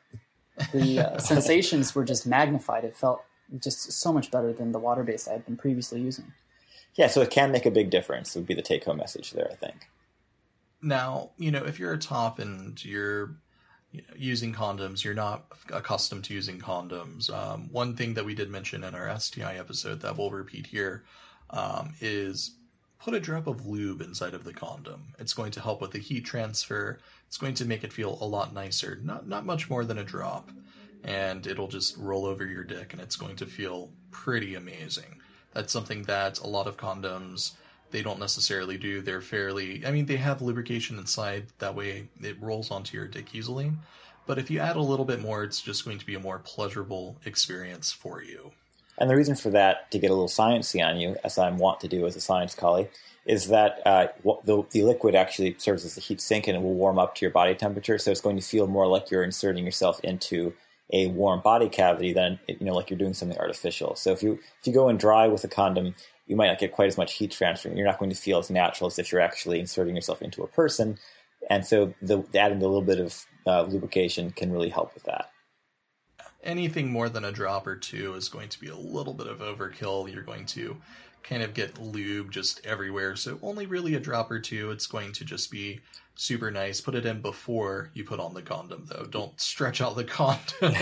The 0.72 0.98
uh, 0.98 1.18
sensations 1.20 1.94
were 1.94 2.04
just 2.04 2.26
magnified. 2.26 2.82
It 2.82 2.96
felt 2.96 3.22
just 3.60 3.92
so 3.92 4.12
much 4.12 4.32
better 4.32 4.52
than 4.52 4.72
the 4.72 4.80
water 4.80 5.04
based 5.04 5.28
I 5.28 5.34
had 5.34 5.46
been 5.46 5.56
previously 5.56 6.00
using. 6.00 6.32
Yeah, 6.96 7.06
so 7.06 7.20
it 7.20 7.30
can 7.30 7.52
make 7.52 7.64
a 7.64 7.70
big 7.70 7.90
difference, 7.90 8.34
would 8.34 8.46
be 8.46 8.54
the 8.54 8.60
take 8.60 8.84
home 8.84 8.96
message 8.96 9.30
there, 9.30 9.48
I 9.52 9.54
think. 9.54 9.88
Now, 10.82 11.30
you 11.38 11.52
know, 11.52 11.64
if 11.64 11.78
you're 11.78 11.92
a 11.92 11.98
top 11.98 12.40
and 12.40 12.84
you're 12.84 13.36
using 14.16 14.55
condoms, 14.55 15.03
you're 15.03 15.14
not 15.14 15.46
accustomed 15.72 16.24
to 16.24 16.35
using 16.35 16.59
condoms. 16.59 17.33
Um, 17.33 17.68
one 17.72 17.96
thing 17.96 18.14
that 18.14 18.24
we 18.24 18.35
did 18.35 18.50
mention 18.50 18.85
in 18.85 18.94
our 18.94 19.18
STI 19.18 19.57
episode 19.57 20.00
that 20.00 20.16
we'll 20.16 20.31
repeat 20.31 20.66
here 20.66 21.05
um, 21.50 21.94
is 22.00 22.53
put 23.00 23.14
a 23.14 23.20
drop 23.20 23.46
of 23.46 23.66
lube 23.66 24.00
inside 24.00 24.35
of 24.35 24.44
the 24.44 24.53
condom. 24.53 25.14
It's 25.18 25.33
going 25.33 25.50
to 25.53 25.61
help 25.61 25.81
with 25.81 25.90
the 25.90 25.98
heat 25.98 26.24
transfer. 26.24 27.00
It's 27.26 27.38
going 27.38 27.55
to 27.55 27.64
make 27.64 27.83
it 27.83 27.92
feel 27.92 28.18
a 28.20 28.24
lot 28.24 28.55
nicer. 28.55 29.00
Not 29.03 29.26
not 29.26 29.46
much 29.46 29.68
more 29.68 29.85
than 29.85 29.98
a 29.98 30.05
drop, 30.05 30.50
and 31.03 31.46
it'll 31.46 31.68
just 31.68 31.96
roll 31.96 32.26
over 32.26 32.46
your 32.46 32.64
dick, 32.64 32.92
and 32.92 33.03
it's 33.03 33.16
going 33.16 33.37
to 33.37 33.46
feel 33.46 33.90
pretty 34.11 34.55
amazing. 34.55 35.20
That's 35.53 35.72
something 35.72 36.03
that 36.05 36.38
a 36.40 36.46
lot 36.46 36.66
of 36.66 36.76
condoms 36.76 37.53
they 37.90 38.03
don't 38.03 38.20
necessarily 38.20 38.76
do. 38.76 39.00
They're 39.00 39.20
fairly, 39.20 39.85
I 39.87 39.90
mean, 39.90 40.07
they 40.07 40.16
have 40.16 40.42
lubrication 40.42 40.98
inside. 40.98 41.46
That 41.59 41.74
way 41.74 42.09
it 42.20 42.40
rolls 42.40 42.70
onto 42.70 42.96
your 42.96 43.07
dick 43.07 43.35
easily. 43.35 43.72
But 44.26 44.38
if 44.38 44.50
you 44.50 44.61
add 44.61 44.76
a 44.76 44.81
little 44.83 45.05
bit 45.05 45.20
more, 45.20 45.42
it's 45.42 45.61
just 45.61 45.85
going 45.85 45.98
to 45.98 46.07
be 46.07 46.14
a 46.14 46.20
more 46.20 46.38
pleasurable 46.38 47.16
experience 47.24 47.90
for 47.90 48.22
you. 48.22 48.53
And 48.98 49.11
the 49.11 49.16
reason 49.16 49.35
for 49.35 49.50
that, 49.50 49.90
to 49.90 49.98
get 49.98 50.11
a 50.11 50.14
little 50.14 50.29
sciencey 50.29 50.87
on 50.87 50.98
you, 50.98 51.16
as 51.24 51.38
I'm 51.38 51.59
wont 51.59 51.81
to 51.81 51.88
do 51.88 52.07
as 52.07 52.16
a 52.16 52.20
science 52.20 52.55
collie, 52.55 52.88
is 53.26 53.48
that 53.48 53.81
uh, 53.87 54.09
the, 54.44 54.62
the 54.70 54.83
liquid 54.83 55.14
actually 55.14 55.57
serves 55.59 55.85
as 55.85 55.96
a 55.96 56.00
heat 56.00 56.20
sink 56.20 56.46
and 56.46 56.57
it 56.57 56.62
will 56.62 56.74
warm 56.74 56.98
up 56.98 57.14
to 57.16 57.24
your 57.24 57.31
body 57.31 57.55
temperature. 57.55 57.98
So 57.98 58.11
it's 58.11 58.20
going 58.20 58.37
to 58.37 58.42
feel 58.42 58.66
more 58.66 58.87
like 58.87 59.11
you're 59.11 59.22
inserting 59.22 59.64
yourself 59.64 60.00
into 60.00 60.53
a 60.92 61.07
warm 61.09 61.40
body 61.40 61.68
cavity 61.68 62.12
than 62.12 62.38
you 62.48 62.57
know 62.61 62.74
like 62.74 62.90
you're 62.90 62.98
doing 62.98 63.14
something 63.14 63.38
artificial. 63.38 63.94
So 63.94 64.12
if 64.12 64.22
you 64.22 64.38
if 64.61 64.66
you 64.66 64.72
go 64.72 64.88
in 64.88 64.96
dry 64.96 65.29
with 65.29 65.44
a 65.44 65.48
condom, 65.48 65.94
you 66.30 66.36
might 66.36 66.46
not 66.46 66.60
get 66.60 66.70
quite 66.70 66.86
as 66.86 66.96
much 66.96 67.14
heat 67.14 67.32
transfer. 67.32 67.70
You're 67.70 67.84
not 67.84 67.98
going 67.98 68.10
to 68.10 68.16
feel 68.16 68.38
as 68.38 68.50
natural 68.50 68.86
as 68.86 69.00
if 69.00 69.10
you're 69.10 69.20
actually 69.20 69.58
inserting 69.58 69.96
yourself 69.96 70.22
into 70.22 70.44
a 70.44 70.46
person. 70.46 70.96
And 71.50 71.66
so 71.66 71.92
the, 72.00 72.22
adding 72.36 72.58
a 72.58 72.60
little 72.60 72.82
bit 72.82 73.00
of 73.00 73.26
uh, 73.48 73.62
lubrication 73.62 74.30
can 74.30 74.52
really 74.52 74.68
help 74.68 74.94
with 74.94 75.02
that. 75.04 75.32
Anything 76.44 76.88
more 76.88 77.08
than 77.08 77.24
a 77.24 77.32
drop 77.32 77.66
or 77.66 77.74
two 77.74 78.14
is 78.14 78.28
going 78.28 78.48
to 78.50 78.60
be 78.60 78.68
a 78.68 78.76
little 78.76 79.12
bit 79.12 79.26
of 79.26 79.40
overkill. 79.40 80.10
You're 80.10 80.22
going 80.22 80.46
to 80.46 80.76
kind 81.24 81.42
of 81.42 81.52
get 81.52 81.80
lube 81.80 82.30
just 82.30 82.64
everywhere. 82.64 83.16
So 83.16 83.36
only 83.42 83.66
really 83.66 83.96
a 83.96 84.00
drop 84.00 84.30
or 84.30 84.38
two. 84.38 84.70
It's 84.70 84.86
going 84.86 85.10
to 85.14 85.24
just 85.24 85.50
be 85.50 85.80
super 86.14 86.52
nice. 86.52 86.80
Put 86.80 86.94
it 86.94 87.06
in 87.06 87.22
before 87.22 87.90
you 87.92 88.04
put 88.04 88.20
on 88.20 88.34
the 88.34 88.42
condom, 88.42 88.86
though. 88.86 89.04
Don't 89.04 89.38
stretch 89.40 89.80
out 89.80 89.96
the 89.96 90.04
condom 90.62 90.76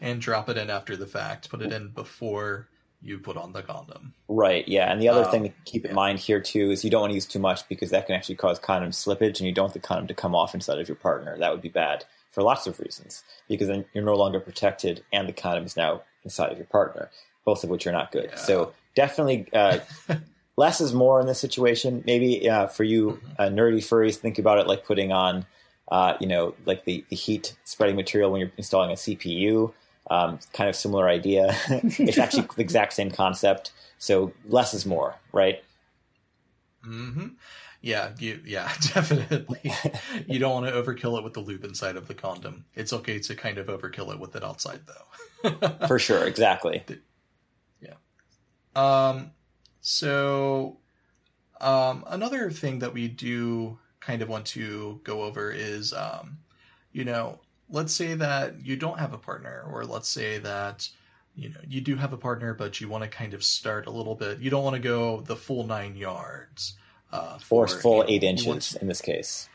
and 0.00 0.22
drop 0.22 0.48
it 0.48 0.56
in 0.56 0.70
after 0.70 0.96
the 0.96 1.06
fact. 1.06 1.50
Put 1.50 1.60
it 1.60 1.70
in 1.70 1.88
before 1.88 2.70
you 3.02 3.18
put 3.18 3.36
on 3.36 3.52
the 3.52 3.62
condom. 3.62 4.14
Right, 4.28 4.66
yeah. 4.66 4.90
And 4.90 5.00
the 5.00 5.08
other 5.08 5.24
um, 5.24 5.30
thing 5.30 5.42
to 5.44 5.52
keep 5.64 5.84
in 5.84 5.94
mind 5.94 6.18
here 6.18 6.40
too 6.40 6.70
is 6.70 6.84
you 6.84 6.90
don't 6.90 7.02
want 7.02 7.10
to 7.12 7.14
use 7.14 7.26
too 7.26 7.38
much 7.38 7.68
because 7.68 7.90
that 7.90 8.06
can 8.06 8.14
actually 8.14 8.36
cause 8.36 8.58
condom 8.58 8.90
slippage 8.90 9.38
and 9.38 9.42
you 9.42 9.52
don't 9.52 9.64
want 9.64 9.74
the 9.74 9.80
condom 9.80 10.06
to 10.08 10.14
come 10.14 10.34
off 10.34 10.54
inside 10.54 10.78
of 10.78 10.88
your 10.88 10.96
partner. 10.96 11.38
That 11.38 11.52
would 11.52 11.62
be 11.62 11.68
bad 11.68 12.04
for 12.30 12.42
lots 12.42 12.66
of 12.66 12.78
reasons 12.80 13.22
because 13.48 13.68
then 13.68 13.84
you're 13.94 14.04
no 14.04 14.16
longer 14.16 14.40
protected 14.40 15.04
and 15.12 15.28
the 15.28 15.32
condom 15.32 15.64
is 15.64 15.76
now 15.76 16.02
inside 16.24 16.52
of 16.52 16.58
your 16.58 16.66
partner, 16.66 17.10
both 17.44 17.62
of 17.64 17.70
which 17.70 17.86
are 17.86 17.92
not 17.92 18.12
good. 18.12 18.30
Yeah. 18.30 18.36
So 18.36 18.72
definitely 18.94 19.46
uh, 19.52 19.78
less 20.56 20.80
is 20.80 20.92
more 20.92 21.20
in 21.20 21.26
this 21.26 21.38
situation. 21.38 22.02
Maybe 22.06 22.48
uh, 22.48 22.66
for 22.66 22.84
you 22.84 23.12
mm-hmm. 23.12 23.32
uh, 23.38 23.48
nerdy 23.48 23.78
furries, 23.78 24.16
think 24.16 24.38
about 24.38 24.58
it 24.58 24.66
like 24.66 24.84
putting 24.84 25.12
on, 25.12 25.46
uh, 25.88 26.14
you 26.18 26.26
know, 26.26 26.54
like 26.64 26.84
the, 26.84 27.04
the 27.08 27.16
heat 27.16 27.54
spreading 27.64 27.96
material 27.96 28.30
when 28.32 28.40
you're 28.40 28.52
installing 28.56 28.90
a 28.90 28.94
CPU 28.94 29.72
um, 30.10 30.38
kind 30.52 30.68
of 30.68 30.76
similar 30.76 31.08
idea. 31.08 31.56
it's 31.68 32.18
actually 32.18 32.46
the 32.54 32.62
exact 32.62 32.92
same 32.92 33.10
concept. 33.10 33.72
So 33.98 34.32
less 34.46 34.74
is 34.74 34.86
more, 34.86 35.16
right? 35.32 35.62
Hmm. 36.82 37.28
Yeah. 37.80 38.10
You, 38.18 38.40
yeah. 38.44 38.72
Definitely. 38.94 39.72
you 40.26 40.38
don't 40.38 40.62
want 40.62 40.66
to 40.66 40.72
overkill 40.72 41.18
it 41.18 41.24
with 41.24 41.34
the 41.34 41.40
lube 41.40 41.64
inside 41.64 41.96
of 41.96 42.08
the 42.08 42.14
condom. 42.14 42.64
It's 42.74 42.92
okay 42.92 43.18
to 43.20 43.34
kind 43.34 43.58
of 43.58 43.66
overkill 43.66 44.12
it 44.12 44.20
with 44.20 44.36
it 44.36 44.44
outside, 44.44 44.80
though. 44.86 45.70
For 45.86 45.98
sure. 45.98 46.26
Exactly. 46.26 46.84
Yeah. 47.80 47.94
Um. 48.74 49.30
So, 49.80 50.78
um, 51.60 52.04
another 52.08 52.50
thing 52.50 52.80
that 52.80 52.92
we 52.92 53.06
do 53.06 53.78
kind 54.00 54.22
of 54.22 54.28
want 54.28 54.46
to 54.46 55.00
go 55.04 55.22
over 55.22 55.52
is, 55.52 55.92
um, 55.92 56.38
you 56.92 57.04
know, 57.04 57.40
let's 57.70 57.92
say 57.92 58.14
that 58.14 58.64
you 58.64 58.76
don't 58.76 58.98
have 58.98 59.12
a 59.12 59.18
partner, 59.18 59.64
or 59.70 59.84
let's 59.84 60.08
say 60.08 60.38
that 60.38 60.88
you 61.34 61.50
know 61.50 61.60
you 61.66 61.80
do 61.80 61.96
have 61.96 62.12
a 62.12 62.16
partner, 62.16 62.54
but 62.54 62.80
you 62.80 62.88
want 62.88 63.04
to 63.04 63.10
kind 63.10 63.34
of 63.34 63.42
start 63.42 63.86
a 63.86 63.90
little 63.90 64.14
bit. 64.14 64.40
You 64.40 64.50
don't 64.50 64.64
want 64.64 64.74
to 64.74 64.82
go 64.82 65.20
the 65.20 65.36
full 65.36 65.66
nine 65.66 65.96
yards, 65.96 66.74
uh, 67.12 67.38
for, 67.38 67.64
or 67.64 67.68
full 67.68 68.04
eight 68.08 68.22
inches 68.22 68.70
to, 68.70 68.80
in 68.80 68.88
this 68.88 69.00
case. 69.00 69.48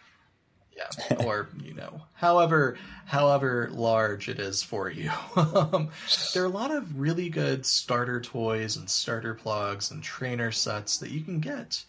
yeah, 0.75 1.25
or 1.25 1.49
you 1.63 1.73
know, 1.73 2.01
however 2.13 2.77
however 3.05 3.69
large 3.71 4.29
it 4.29 4.39
is 4.39 4.63
for 4.63 4.89
you. 4.89 5.11
um, 5.35 5.89
there 6.33 6.43
are 6.43 6.47
a 6.47 6.49
lot 6.49 6.71
of 6.71 6.99
really 6.99 7.29
good 7.29 7.65
starter 7.65 8.19
toys 8.19 8.77
and 8.77 8.89
starter 8.89 9.33
plugs 9.33 9.91
and 9.91 10.03
trainer 10.03 10.51
sets 10.51 10.97
that 10.97 11.11
you 11.11 11.21
can 11.21 11.39
get 11.39 11.83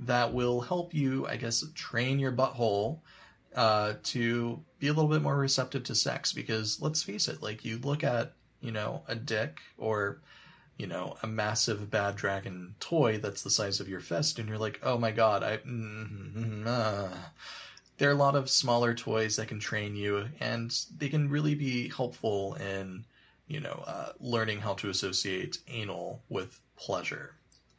that 0.00 0.34
will 0.34 0.60
help 0.60 0.92
you, 0.92 1.26
I 1.26 1.36
guess, 1.36 1.64
train 1.74 2.18
your 2.18 2.32
butthole 2.32 2.98
uh, 3.56 3.94
to 4.04 4.62
be 4.78 4.88
a 4.88 4.92
little 4.92 5.10
bit 5.10 5.22
more 5.22 5.36
receptive 5.36 5.84
to 5.84 5.94
sex. 5.94 6.32
Because 6.32 6.80
let's 6.80 7.02
face 7.02 7.28
it, 7.28 7.42
like 7.42 7.64
you 7.64 7.78
look 7.78 8.04
at 8.04 8.32
you 8.60 8.72
know 8.72 9.02
a 9.08 9.14
dick 9.14 9.60
or 9.78 10.20
you 10.76 10.86
know 10.86 11.16
a 11.22 11.26
massive 11.26 11.90
bad 11.90 12.16
dragon 12.16 12.74
toy 12.80 13.18
that's 13.18 13.42
the 13.42 13.50
size 13.50 13.80
of 13.80 13.88
your 13.88 14.00
fist, 14.00 14.38
and 14.38 14.48
you're 14.48 14.58
like, 14.58 14.80
oh 14.82 14.98
my 14.98 15.10
god, 15.10 15.42
I. 15.42 15.58
Mm, 15.58 16.66
uh 16.66 17.08
there 17.98 18.10
are 18.10 18.12
a 18.12 18.16
lot 18.16 18.36
of 18.36 18.50
smaller 18.50 18.94
toys 18.94 19.36
that 19.36 19.48
can 19.48 19.58
train 19.58 19.96
you, 19.96 20.28
and 20.40 20.78
they 20.98 21.08
can 21.08 21.30
really 21.30 21.54
be 21.54 21.88
helpful 21.88 22.54
in, 22.54 23.04
you 23.46 23.60
know, 23.60 23.84
uh, 23.86 24.12
learning 24.20 24.60
how 24.60 24.74
to 24.74 24.90
associate 24.90 25.58
anal 25.68 26.22
with 26.28 26.60
pleasure. 26.76 27.35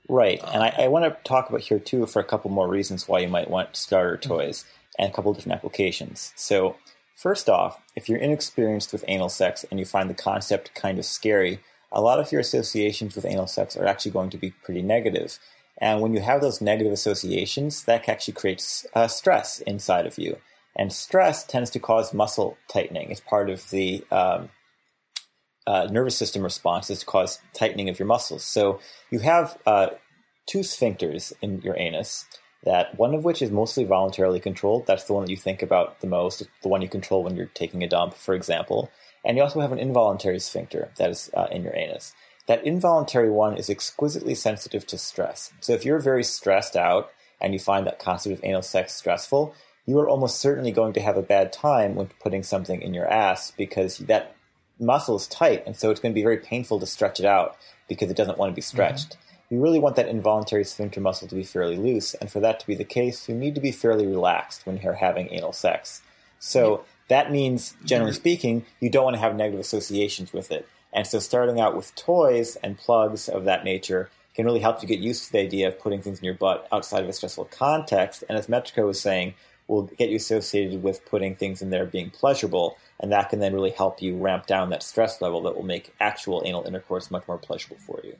Right, 0.09 0.41
um, 0.43 0.49
and 0.53 0.63
I, 0.63 0.73
I, 0.77 0.87
want 0.87 1.05
to 1.05 1.17
talk 1.27 1.49
about 1.49 1.61
here 1.61 1.79
too 1.79 2.05
for 2.05 2.19
a 2.21 2.25
couple 2.25 2.49
more 2.49 2.67
reasons 2.67 3.07
why 3.07 3.19
you 3.19 3.27
might 3.27 3.49
want 3.49 3.75
starter 3.75 4.17
mm-hmm. 4.17 4.29
toys 4.29 4.65
and 4.97 5.11
a 5.11 5.13
couple 5.13 5.33
different 5.33 5.55
applications. 5.55 6.33
So, 6.35 6.75
first 7.15 7.49
off, 7.49 7.81
if 7.95 8.07
you're 8.07 8.19
inexperienced 8.19 8.93
with 8.93 9.03
anal 9.07 9.29
sex 9.29 9.65
and 9.69 9.79
you 9.79 9.85
find 9.85 10.09
the 10.09 10.13
concept 10.13 10.73
kind 10.75 10.97
of 10.97 11.05
scary, 11.05 11.59
a 11.91 12.01
lot 12.01 12.19
of 12.19 12.31
your 12.31 12.41
associations 12.41 13.15
with 13.15 13.25
anal 13.25 13.47
sex 13.47 13.75
are 13.75 13.85
actually 13.85 14.11
going 14.11 14.29
to 14.29 14.37
be 14.37 14.51
pretty 14.63 14.81
negative. 14.81 15.39
And 15.79 16.01
when 16.01 16.13
you 16.13 16.21
have 16.21 16.41
those 16.41 16.61
negative 16.61 16.91
associations, 16.91 17.83
that 17.83 18.07
actually 18.09 18.33
creates 18.33 18.85
uh, 18.95 19.07
stress 19.07 19.59
inside 19.61 20.07
of 20.07 20.17
you. 20.17 20.37
And 20.75 20.93
stress 20.93 21.43
tends 21.43 21.69
to 21.71 21.79
cause 21.79 22.13
muscle 22.13 22.57
tightening. 22.67 23.11
It's 23.11 23.19
part 23.19 23.49
of 23.49 23.69
the 23.69 24.05
um, 24.11 24.49
uh, 25.67 25.87
nervous 25.91 26.17
system 26.17 26.43
response 26.43 26.89
is 26.89 27.01
to 27.01 27.05
cause 27.05 27.39
tightening 27.53 27.89
of 27.89 27.99
your 27.99 28.07
muscles. 28.07 28.43
So 28.43 28.79
you 29.11 29.19
have 29.19 29.57
uh, 29.65 29.89
two 30.47 30.59
sphincters 30.59 31.33
in 31.41 31.61
your 31.61 31.77
anus. 31.77 32.25
That 32.63 32.97
one 32.97 33.13
of 33.13 33.23
which 33.23 33.41
is 33.41 33.51
mostly 33.51 33.83
voluntarily 33.83 34.39
controlled. 34.39 34.87
That's 34.87 35.03
the 35.03 35.13
one 35.13 35.25
that 35.25 35.31
you 35.31 35.37
think 35.37 35.61
about 35.61 36.01
the 36.01 36.07
most. 36.07 36.43
the 36.63 36.67
one 36.67 36.81
you 36.81 36.89
control 36.89 37.23
when 37.23 37.35
you're 37.35 37.45
taking 37.53 37.83
a 37.83 37.87
dump, 37.87 38.15
for 38.15 38.33
example. 38.33 38.89
And 39.23 39.37
you 39.37 39.43
also 39.43 39.59
have 39.59 39.71
an 39.71 39.79
involuntary 39.79 40.39
sphincter 40.39 40.91
that 40.97 41.09
is 41.09 41.29
uh, 41.35 41.47
in 41.51 41.63
your 41.63 41.75
anus. 41.75 42.13
That 42.47 42.65
involuntary 42.65 43.29
one 43.29 43.57
is 43.57 43.69
exquisitely 43.69 44.35
sensitive 44.35 44.87
to 44.87 44.97
stress. 44.97 45.53
So 45.59 45.73
if 45.73 45.85
you're 45.85 45.99
very 45.99 46.23
stressed 46.23 46.75
out 46.75 47.11
and 47.39 47.53
you 47.53 47.59
find 47.59 47.85
that 47.85 47.99
concept 47.99 48.33
of 48.33 48.43
anal 48.43 48.61
sex 48.61 48.95
stressful, 48.95 49.53
you 49.85 49.99
are 49.99 50.09
almost 50.09 50.39
certainly 50.39 50.71
going 50.71 50.93
to 50.93 51.01
have 51.01 51.17
a 51.17 51.21
bad 51.21 51.53
time 51.53 51.95
when 51.95 52.09
putting 52.19 52.43
something 52.43 52.81
in 52.81 52.93
your 52.93 53.07
ass 53.07 53.51
because 53.51 53.99
that 53.99 54.36
muscle 54.79 55.15
is 55.15 55.27
tight, 55.27 55.63
and 55.65 55.75
so 55.75 55.91
it's 55.91 55.99
going 55.99 56.13
to 56.13 56.15
be 56.15 56.23
very 56.23 56.37
painful 56.37 56.79
to 56.79 56.85
stretch 56.85 57.19
it 57.19 57.25
out 57.25 57.57
because 57.87 58.09
it 58.09 58.17
doesn't 58.17 58.37
want 58.37 58.51
to 58.51 58.55
be 58.55 58.61
mm-hmm. 58.61 58.67
stretched. 58.67 59.09
Mm-hmm. 59.11 59.55
You 59.55 59.61
really 59.61 59.79
want 59.79 59.95
that 59.95 60.09
involuntary 60.09 60.65
sphincter 60.65 60.99
muscle 60.99 61.27
to 61.27 61.35
be 61.35 61.43
fairly 61.43 61.77
loose, 61.77 62.13
and 62.15 62.31
for 62.31 62.39
that 62.41 62.59
to 62.59 62.67
be 62.67 62.75
the 62.75 62.83
case, 62.83 63.29
you 63.29 63.35
need 63.35 63.55
to 63.55 63.61
be 63.61 63.71
fairly 63.71 64.05
relaxed 64.05 64.65
when 64.65 64.77
you're 64.77 64.93
having 64.93 65.31
anal 65.31 65.53
sex. 65.53 66.01
So 66.39 66.83
that 67.07 67.31
means, 67.31 67.75
generally 67.85 68.11
mm-hmm. 68.11 68.17
speaking, 68.17 68.65
you 68.79 68.89
don't 68.89 69.05
want 69.05 69.15
to 69.15 69.21
have 69.21 69.35
negative 69.35 69.59
associations 69.59 70.33
with 70.33 70.51
it. 70.51 70.67
And 70.93 71.05
so 71.05 71.19
starting 71.19 71.59
out 71.59 71.75
with 71.75 71.95
toys 71.95 72.57
and 72.57 72.77
plugs 72.77 73.29
of 73.29 73.45
that 73.45 73.63
nature 73.63 74.09
can 74.35 74.45
really 74.45 74.59
help 74.59 74.81
you 74.81 74.87
get 74.87 74.99
used 74.99 75.25
to 75.25 75.31
the 75.31 75.39
idea 75.39 75.67
of 75.67 75.79
putting 75.79 76.01
things 76.01 76.19
in 76.19 76.25
your 76.25 76.33
butt 76.33 76.67
outside 76.71 77.03
of 77.03 77.09
a 77.09 77.13
stressful 77.13 77.45
context. 77.45 78.23
And 78.27 78.37
as 78.37 78.47
Metrico 78.47 78.85
was 78.85 78.99
saying, 78.99 79.33
will 79.67 79.83
get 79.83 80.09
you 80.09 80.15
associated 80.15 80.81
with 80.81 81.05
putting 81.05 81.35
things 81.35 81.61
in 81.61 81.69
there 81.69 81.85
being 81.85 82.09
pleasurable. 82.09 82.77
And 82.99 83.11
that 83.11 83.29
can 83.29 83.39
then 83.39 83.53
really 83.53 83.71
help 83.71 84.01
you 84.01 84.17
ramp 84.17 84.47
down 84.47 84.69
that 84.71 84.83
stress 84.83 85.21
level 85.21 85.41
that 85.43 85.55
will 85.55 85.63
make 85.63 85.93
actual 85.99 86.41
anal 86.45 86.65
intercourse 86.65 87.11
much 87.11 87.27
more 87.27 87.37
pleasurable 87.37 87.81
for 87.85 88.01
you. 88.03 88.15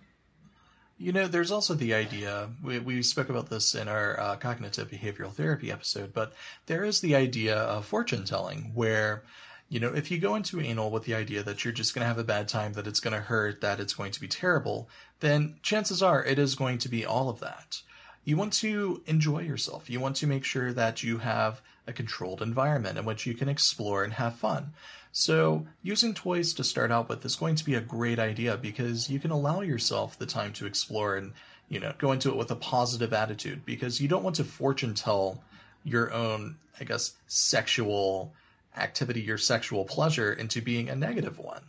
You 0.99 1.11
know, 1.11 1.27
there's 1.27 1.51
also 1.51 1.73
the 1.73 1.93
idea, 1.93 2.49
we, 2.63 2.79
we 2.79 3.03
spoke 3.03 3.29
about 3.29 3.49
this 3.49 3.75
in 3.75 3.87
our 3.87 4.19
uh, 4.19 4.35
cognitive 4.35 4.89
behavioral 4.89 5.31
therapy 5.31 5.71
episode, 5.71 6.11
but 6.13 6.33
there 6.65 6.83
is 6.83 7.01
the 7.01 7.15
idea 7.15 7.55
of 7.55 7.85
fortune 7.85 8.25
telling 8.25 8.71
where 8.73 9.23
you 9.69 9.81
know, 9.81 9.93
if 9.93 10.09
you 10.09 10.17
go 10.17 10.35
into 10.35 10.61
anal 10.61 10.91
with 10.91 11.03
the 11.03 11.13
idea 11.13 11.43
that 11.43 11.63
you're 11.63 11.73
just 11.73 11.93
going 11.93 12.03
to 12.03 12.07
have 12.07 12.17
a 12.17 12.23
bad 12.23 12.47
time, 12.47 12.73
that 12.73 12.87
it's 12.87 13.01
going 13.01 13.13
to 13.13 13.19
hurt, 13.19 13.61
that 13.61 13.79
it's 13.79 13.93
going 13.93 14.11
to 14.11 14.21
be 14.21 14.27
terrible, 14.27 14.89
then 15.19 15.55
chances 15.61 16.01
are 16.01 16.23
it 16.23 16.39
is 16.39 16.55
going 16.55 16.77
to 16.79 16.89
be 16.89 17.05
all 17.05 17.29
of 17.29 17.41
that. 17.41 17.81
You 18.23 18.37
want 18.37 18.53
to 18.53 19.01
enjoy 19.05 19.39
yourself. 19.39 19.89
You 19.89 19.99
want 19.99 20.15
to 20.17 20.27
make 20.27 20.45
sure 20.45 20.71
that 20.73 21.03
you 21.03 21.17
have 21.17 21.61
a 21.87 21.93
controlled 21.93 22.41
environment 22.41 22.97
in 22.97 23.05
which 23.05 23.25
you 23.25 23.33
can 23.33 23.49
explore 23.49 24.03
and 24.03 24.13
have 24.13 24.35
fun. 24.35 24.73
So, 25.11 25.65
using 25.81 26.13
toys 26.13 26.53
to 26.53 26.63
start 26.63 26.91
out 26.91 27.09
with 27.09 27.25
is 27.25 27.35
going 27.35 27.55
to 27.55 27.65
be 27.65 27.73
a 27.75 27.81
great 27.81 28.19
idea 28.19 28.57
because 28.57 29.09
you 29.09 29.19
can 29.19 29.31
allow 29.31 29.61
yourself 29.61 30.19
the 30.19 30.25
time 30.25 30.53
to 30.53 30.65
explore 30.65 31.15
and, 31.15 31.33
you 31.69 31.79
know, 31.79 31.93
go 31.97 32.11
into 32.11 32.29
it 32.29 32.35
with 32.35 32.51
a 32.51 32.55
positive 32.55 33.13
attitude 33.13 33.65
because 33.65 33.99
you 33.99 34.07
don't 34.07 34.23
want 34.23 34.35
to 34.35 34.43
fortune 34.43 34.93
tell 34.93 35.41
your 35.83 36.13
own, 36.13 36.57
I 36.79 36.83
guess, 36.83 37.13
sexual 37.27 38.33
activity, 38.75 39.21
your 39.21 39.37
sexual 39.37 39.85
pleasure, 39.85 40.33
into 40.33 40.61
being 40.61 40.89
a 40.89 40.95
negative 40.95 41.39
one. 41.39 41.61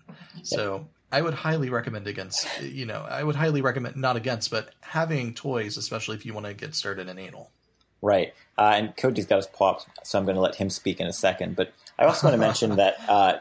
So 0.42 0.86
I 1.10 1.22
would 1.22 1.34
highly 1.34 1.70
recommend 1.70 2.06
against, 2.06 2.46
you 2.60 2.84
know, 2.84 3.06
I 3.08 3.22
would 3.24 3.36
highly 3.36 3.62
recommend 3.62 3.96
not 3.96 4.16
against, 4.16 4.50
but 4.50 4.74
having 4.80 5.32
toys, 5.32 5.76
especially 5.76 6.16
if 6.16 6.26
you 6.26 6.34
want 6.34 6.46
to 6.46 6.54
get 6.54 6.74
started 6.74 7.08
in 7.08 7.18
anal. 7.18 7.50
Right. 8.00 8.32
Uh, 8.56 8.72
and 8.76 8.96
Koji's 8.96 9.26
got 9.26 9.36
his 9.36 9.46
pop, 9.46 9.82
so 10.04 10.18
I'm 10.18 10.24
going 10.24 10.36
to 10.36 10.40
let 10.40 10.54
him 10.54 10.70
speak 10.70 11.00
in 11.00 11.06
a 11.06 11.12
second. 11.12 11.56
But 11.56 11.72
I 11.98 12.04
also 12.04 12.26
want 12.26 12.34
to 12.34 12.38
mention 12.38 12.76
that 12.76 12.96
uh, 13.08 13.38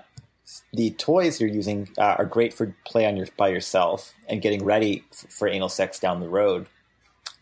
the 0.74 0.92
toys 0.92 1.40
you're 1.40 1.50
using 1.50 1.90
uh, 1.98 2.16
are 2.18 2.26
great 2.26 2.54
for 2.54 2.76
play 2.86 3.06
on 3.06 3.18
your 3.18 3.28
by 3.38 3.50
yourself 3.50 4.14
and 4.28 4.42
getting 4.42 4.64
ready 4.64 5.04
f- 5.12 5.32
for 5.32 5.48
anal 5.48 5.70
sex 5.70 6.00
down 6.00 6.22
the 6.22 6.30
road. 6.30 6.68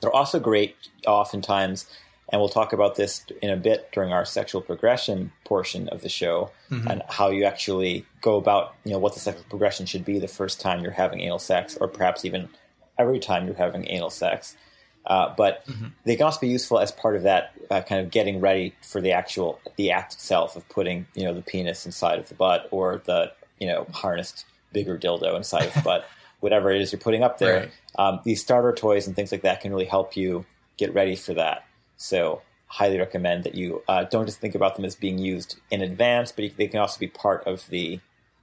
They're 0.02 0.12
also 0.12 0.40
great, 0.40 0.76
oftentimes, 1.08 1.86
and 2.30 2.42
we'll 2.42 2.50
talk 2.50 2.74
about 2.74 2.96
this 2.96 3.26
in 3.42 3.50
a 3.50 3.56
bit 3.56 3.92
during 3.92 4.12
our 4.12 4.26
sexual 4.26 4.62
progression 4.62 5.32
portion 5.46 5.88
of 5.90 6.02
the 6.02 6.10
show 6.10 6.52
mm-hmm. 6.70 6.88
and 6.88 7.04
how 7.08 7.30
you 7.30 7.46
actually 7.46 8.06
go 8.22 8.36
about, 8.36 8.76
you 8.84 8.92
know, 8.92 9.00
what 9.00 9.14
the 9.14 9.20
sexual 9.20 9.46
progression 9.50 9.86
should 9.86 10.04
be 10.04 10.20
the 10.20 10.28
first 10.28 10.60
time 10.60 10.82
you're 10.82 10.92
having 10.92 11.22
anal 11.22 11.40
sex, 11.40 11.78
or 11.80 11.88
perhaps 11.88 12.26
even 12.26 12.50
every 12.98 13.20
time 13.20 13.46
you're 13.46 13.56
having 13.56 13.88
anal 13.90 14.10
sex. 14.10 14.58
Uh, 15.08 15.34
but 15.38 15.66
mm-hmm. 15.68 15.88
they 16.04 16.16
can 16.16 16.26
also 16.26 16.40
be 16.40 16.48
useful 16.48 16.80
as 16.80 16.92
part 16.92 17.16
of 17.16 17.24
that 17.24 17.54
uh, 17.70 17.82
kind 17.82 18.02
of 18.02 18.12
getting 18.12 18.40
ready 18.40 18.74
for 18.82 19.02
the 19.02 19.12
actual 19.12 19.60
the 19.76 19.92
act 19.92 20.14
itself 20.14 20.56
of 20.56 20.68
putting 20.70 21.06
you 21.14 21.24
know 21.24 21.34
the 21.34 21.42
penis 21.42 21.86
inside 21.86 22.18
of 22.18 22.28
the 22.28 22.36
butt 22.36 22.68
or 22.72 23.02
the 23.06 23.32
you 23.60 23.68
know 23.68 23.86
harnessed 23.94 24.46
bigger 24.74 24.98
dildo 24.98 25.36
inside 25.36 25.68
of 25.68 25.74
the 25.74 25.82
butt, 25.82 26.06
whatever 26.40 26.72
it 26.72 26.82
is 26.82 26.92
you're 26.92 27.00
putting 27.00 27.24
up 27.24 27.38
there. 27.38 27.60
Right. 27.60 27.72
Um, 27.98 28.20
these 28.24 28.42
starter 28.42 28.74
toys 28.74 29.08
and 29.08 29.16
things 29.16 29.32
like 29.32 29.44
that 29.44 29.62
can 29.62 29.72
really 29.72 29.86
help 29.86 30.18
you 30.18 30.46
get 30.78 30.94
ready 30.94 31.16
for 31.16 31.34
that. 31.34 31.66
So 31.98 32.42
highly 32.68 33.00
recommend 33.00 33.44
that 33.46 33.56
you 33.56 33.82
uh, 33.88 34.04
don't 34.04 34.26
just 34.26 34.40
think 34.40 34.54
about 34.54 34.76
them 34.76 34.86
as 34.86 34.96
being 34.96 35.18
used 35.18 35.58
in 35.72 35.82
advance, 35.82 36.32
but 36.32 36.46
they 36.58 36.68
can 36.68 36.80
also 36.80 37.00
be 37.00 37.08
part 37.08 37.44
of 37.46 37.68
the 37.70 38.00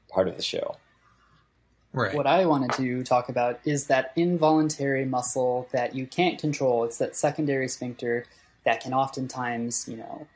part 0.09 0.29
of 0.29 0.37
the 0.37 0.43
show. 0.43 0.77
Right. 1.93 2.15
What 2.15 2.27
I 2.27 2.47
wanted 2.47 2.73
to 2.73 3.03
talk 3.05 3.29
about 3.29 3.61
is 3.65 3.87
that 3.89 4.13
involuntary 4.17 5.05
muscle 5.05 5.69
that 5.73 5.95
you 5.95 6.07
can't 6.07 6.39
control. 6.39 6.85
It's 6.85 6.99
that 6.99 7.15
secondary 7.15 7.69
sphincter 7.69 8.25
that 8.65 8.81
can 8.81 8.95
oftentimes, 8.95 9.87
you 9.89 9.99
know, 9.99 10.27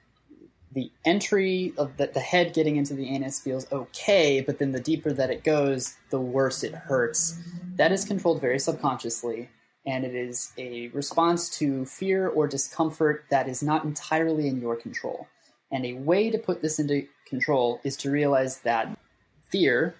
the 0.72 0.92
entry 1.06 1.72
of 1.78 1.96
the, 1.96 2.08
the 2.08 2.20
head 2.20 2.52
getting 2.52 2.76
into 2.76 2.92
the 2.92 3.08
anus 3.08 3.40
feels 3.40 3.70
okay, 3.72 4.42
but 4.42 4.58
then 4.58 4.72
the 4.72 4.80
deeper 4.80 5.12
that 5.12 5.30
it 5.30 5.42
goes, 5.42 5.96
the 6.10 6.20
worse 6.20 6.62
it 6.62 6.74
hurts. 6.74 7.38
That 7.76 7.92
is 7.92 8.04
controlled 8.04 8.42
very 8.42 8.58
subconsciously 8.58 9.48
and 9.86 10.04
it 10.04 10.14
is 10.14 10.52
a 10.58 10.88
response 10.88 11.48
to 11.58 11.86
fear 11.86 12.28
or 12.28 12.48
discomfort 12.48 13.24
that 13.30 13.48
is 13.48 13.62
not 13.62 13.84
entirely 13.84 14.48
in 14.48 14.60
your 14.60 14.76
control. 14.76 15.28
And 15.70 15.86
a 15.86 15.94
way 15.94 16.28
to 16.30 16.38
put 16.38 16.60
this 16.60 16.78
into 16.78 17.06
control 17.26 17.80
is 17.84 17.96
to 17.98 18.10
realize 18.10 18.60
that 18.60 18.98
fear 19.48 19.94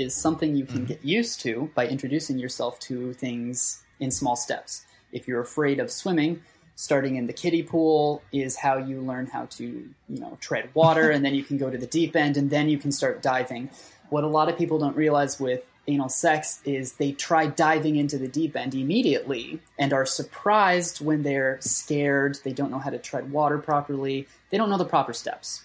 is 0.00 0.14
something 0.14 0.56
you 0.56 0.64
can 0.64 0.78
mm-hmm. 0.78 0.86
get 0.86 1.04
used 1.04 1.40
to 1.42 1.70
by 1.74 1.86
introducing 1.86 2.38
yourself 2.38 2.78
to 2.80 3.12
things 3.12 3.82
in 4.00 4.10
small 4.10 4.34
steps. 4.34 4.86
If 5.12 5.28
you're 5.28 5.42
afraid 5.42 5.78
of 5.78 5.90
swimming, 5.90 6.42
starting 6.74 7.16
in 7.16 7.26
the 7.26 7.34
kiddie 7.34 7.62
pool 7.62 8.22
is 8.32 8.56
how 8.56 8.78
you 8.78 9.02
learn 9.02 9.26
how 9.26 9.44
to, 9.44 9.64
you 9.64 10.20
know, 10.20 10.38
tread 10.40 10.70
water 10.72 11.10
and 11.14 11.22
then 11.22 11.34
you 11.34 11.44
can 11.44 11.58
go 11.58 11.68
to 11.68 11.76
the 11.76 11.86
deep 11.86 12.16
end 12.16 12.38
and 12.38 12.48
then 12.48 12.70
you 12.70 12.78
can 12.78 12.90
start 12.90 13.20
diving. 13.20 13.68
What 14.08 14.24
a 14.24 14.28
lot 14.28 14.48
of 14.48 14.56
people 14.56 14.78
don't 14.78 14.96
realize 14.96 15.38
with 15.38 15.66
anal 15.86 16.08
sex 16.08 16.60
is 16.64 16.94
they 16.94 17.12
try 17.12 17.46
diving 17.46 17.96
into 17.96 18.16
the 18.16 18.28
deep 18.28 18.56
end 18.56 18.74
immediately 18.74 19.60
and 19.78 19.92
are 19.92 20.06
surprised 20.06 21.04
when 21.04 21.22
they're 21.22 21.58
scared, 21.60 22.38
they 22.44 22.52
don't 22.52 22.70
know 22.70 22.78
how 22.78 22.90
to 22.90 22.98
tread 22.98 23.30
water 23.30 23.58
properly, 23.58 24.26
they 24.48 24.56
don't 24.56 24.70
know 24.70 24.78
the 24.78 24.84
proper 24.84 25.12
steps. 25.12 25.64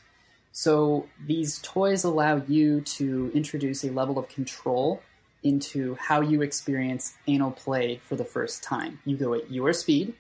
So 0.57 1.05
these 1.27 1.59
toys 1.63 2.05
allow 2.05 2.37
you 2.47 2.79
to 2.79 3.29
introduce 3.35 3.83
a 3.83 3.91
level 3.91 4.17
of 4.17 4.29
control 4.29 5.01
into 5.43 5.95
how 5.95 6.21
you 6.21 6.41
experience 6.41 7.17
anal 7.27 7.51
play 7.51 7.97
for 7.97 8.15
the 8.15 8.23
first 8.23 8.63
time. 8.63 8.99
You 9.03 9.17
go 9.17 9.33
at 9.33 9.51
your 9.51 9.73
speed, 9.73 10.13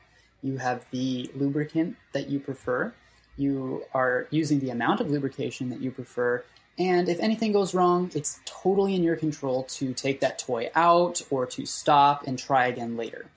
you 0.43 0.57
have 0.57 0.85
the 0.91 1.31
lubricant 1.35 1.95
that 2.11 2.27
you 2.27 2.41
prefer, 2.41 2.93
You 3.37 3.85
are 3.93 4.27
using 4.29 4.59
the 4.59 4.71
amount 4.71 4.99
of 4.99 5.09
lubrication 5.09 5.69
that 5.69 5.79
you 5.79 5.89
prefer. 5.89 6.43
And 6.77 7.07
if 7.07 7.17
anything 7.21 7.53
goes 7.53 7.73
wrong, 7.73 8.11
it's 8.13 8.41
totally 8.43 8.93
in 8.93 9.03
your 9.03 9.15
control 9.15 9.63
to 9.63 9.93
take 9.93 10.19
that 10.19 10.37
toy 10.37 10.69
out 10.75 11.21
or 11.29 11.45
to 11.45 11.65
stop 11.65 12.27
and 12.27 12.37
try 12.37 12.67
again 12.67 12.97
later. 12.97 13.27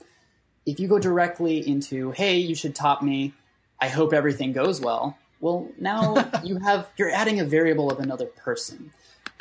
If 0.67 0.81
you 0.81 0.89
go 0.89 0.99
directly 0.99 1.67
into, 1.67 2.11
hey, 2.11 2.39
you 2.39 2.57
should 2.57 2.75
top 2.75 3.03
me, 3.03 3.35
I 3.81 3.87
hope 3.87 4.13
everything 4.13 4.53
goes 4.53 4.81
well, 4.81 5.17
well, 5.41 5.69
now 5.79 6.31
you 6.45 6.59
have, 6.59 6.89
you're 6.97 7.11
adding 7.11 7.41
a 7.41 7.45
variable 7.45 7.91
of 7.91 7.99
another 8.01 8.27
person 8.27 8.91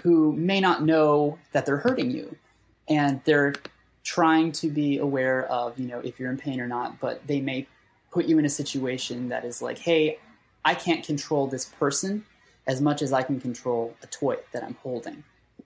who 0.03 0.33
may 0.33 0.59
not 0.59 0.83
know 0.83 1.37
that 1.51 1.65
they're 1.65 1.77
hurting 1.77 2.11
you. 2.11 2.35
And 2.89 3.19
they're 3.25 3.53
trying 4.03 4.53
to 4.53 4.69
be 4.69 4.97
aware 4.99 5.45
of, 5.47 5.77
you 5.77 5.87
know, 5.87 5.99
if 5.99 6.19
you're 6.19 6.31
in 6.31 6.37
pain 6.37 6.61
or 6.61 6.67
not, 6.67 6.99
but 6.99 7.25
they 7.27 7.41
may 7.41 7.67
put 8.11 8.25
you 8.25 8.39
in 8.39 8.45
a 8.45 8.49
situation 8.49 9.27
that 9.29 9.43
is 9.43 9.61
like, 9.61 9.77
hey, 9.77 10.19
I 10.63 10.75
can't 10.75 11.05
control 11.05 11.47
this 11.47 11.65
person 11.65 12.25
as 12.65 12.81
much 12.81 13.01
as 13.01 13.11
I 13.11 13.23
can 13.23 13.41
control 13.41 13.95
a 14.03 14.07
toy 14.07 14.37
that 14.53 14.63
I'm 14.63 14.75
holding. 14.81 15.23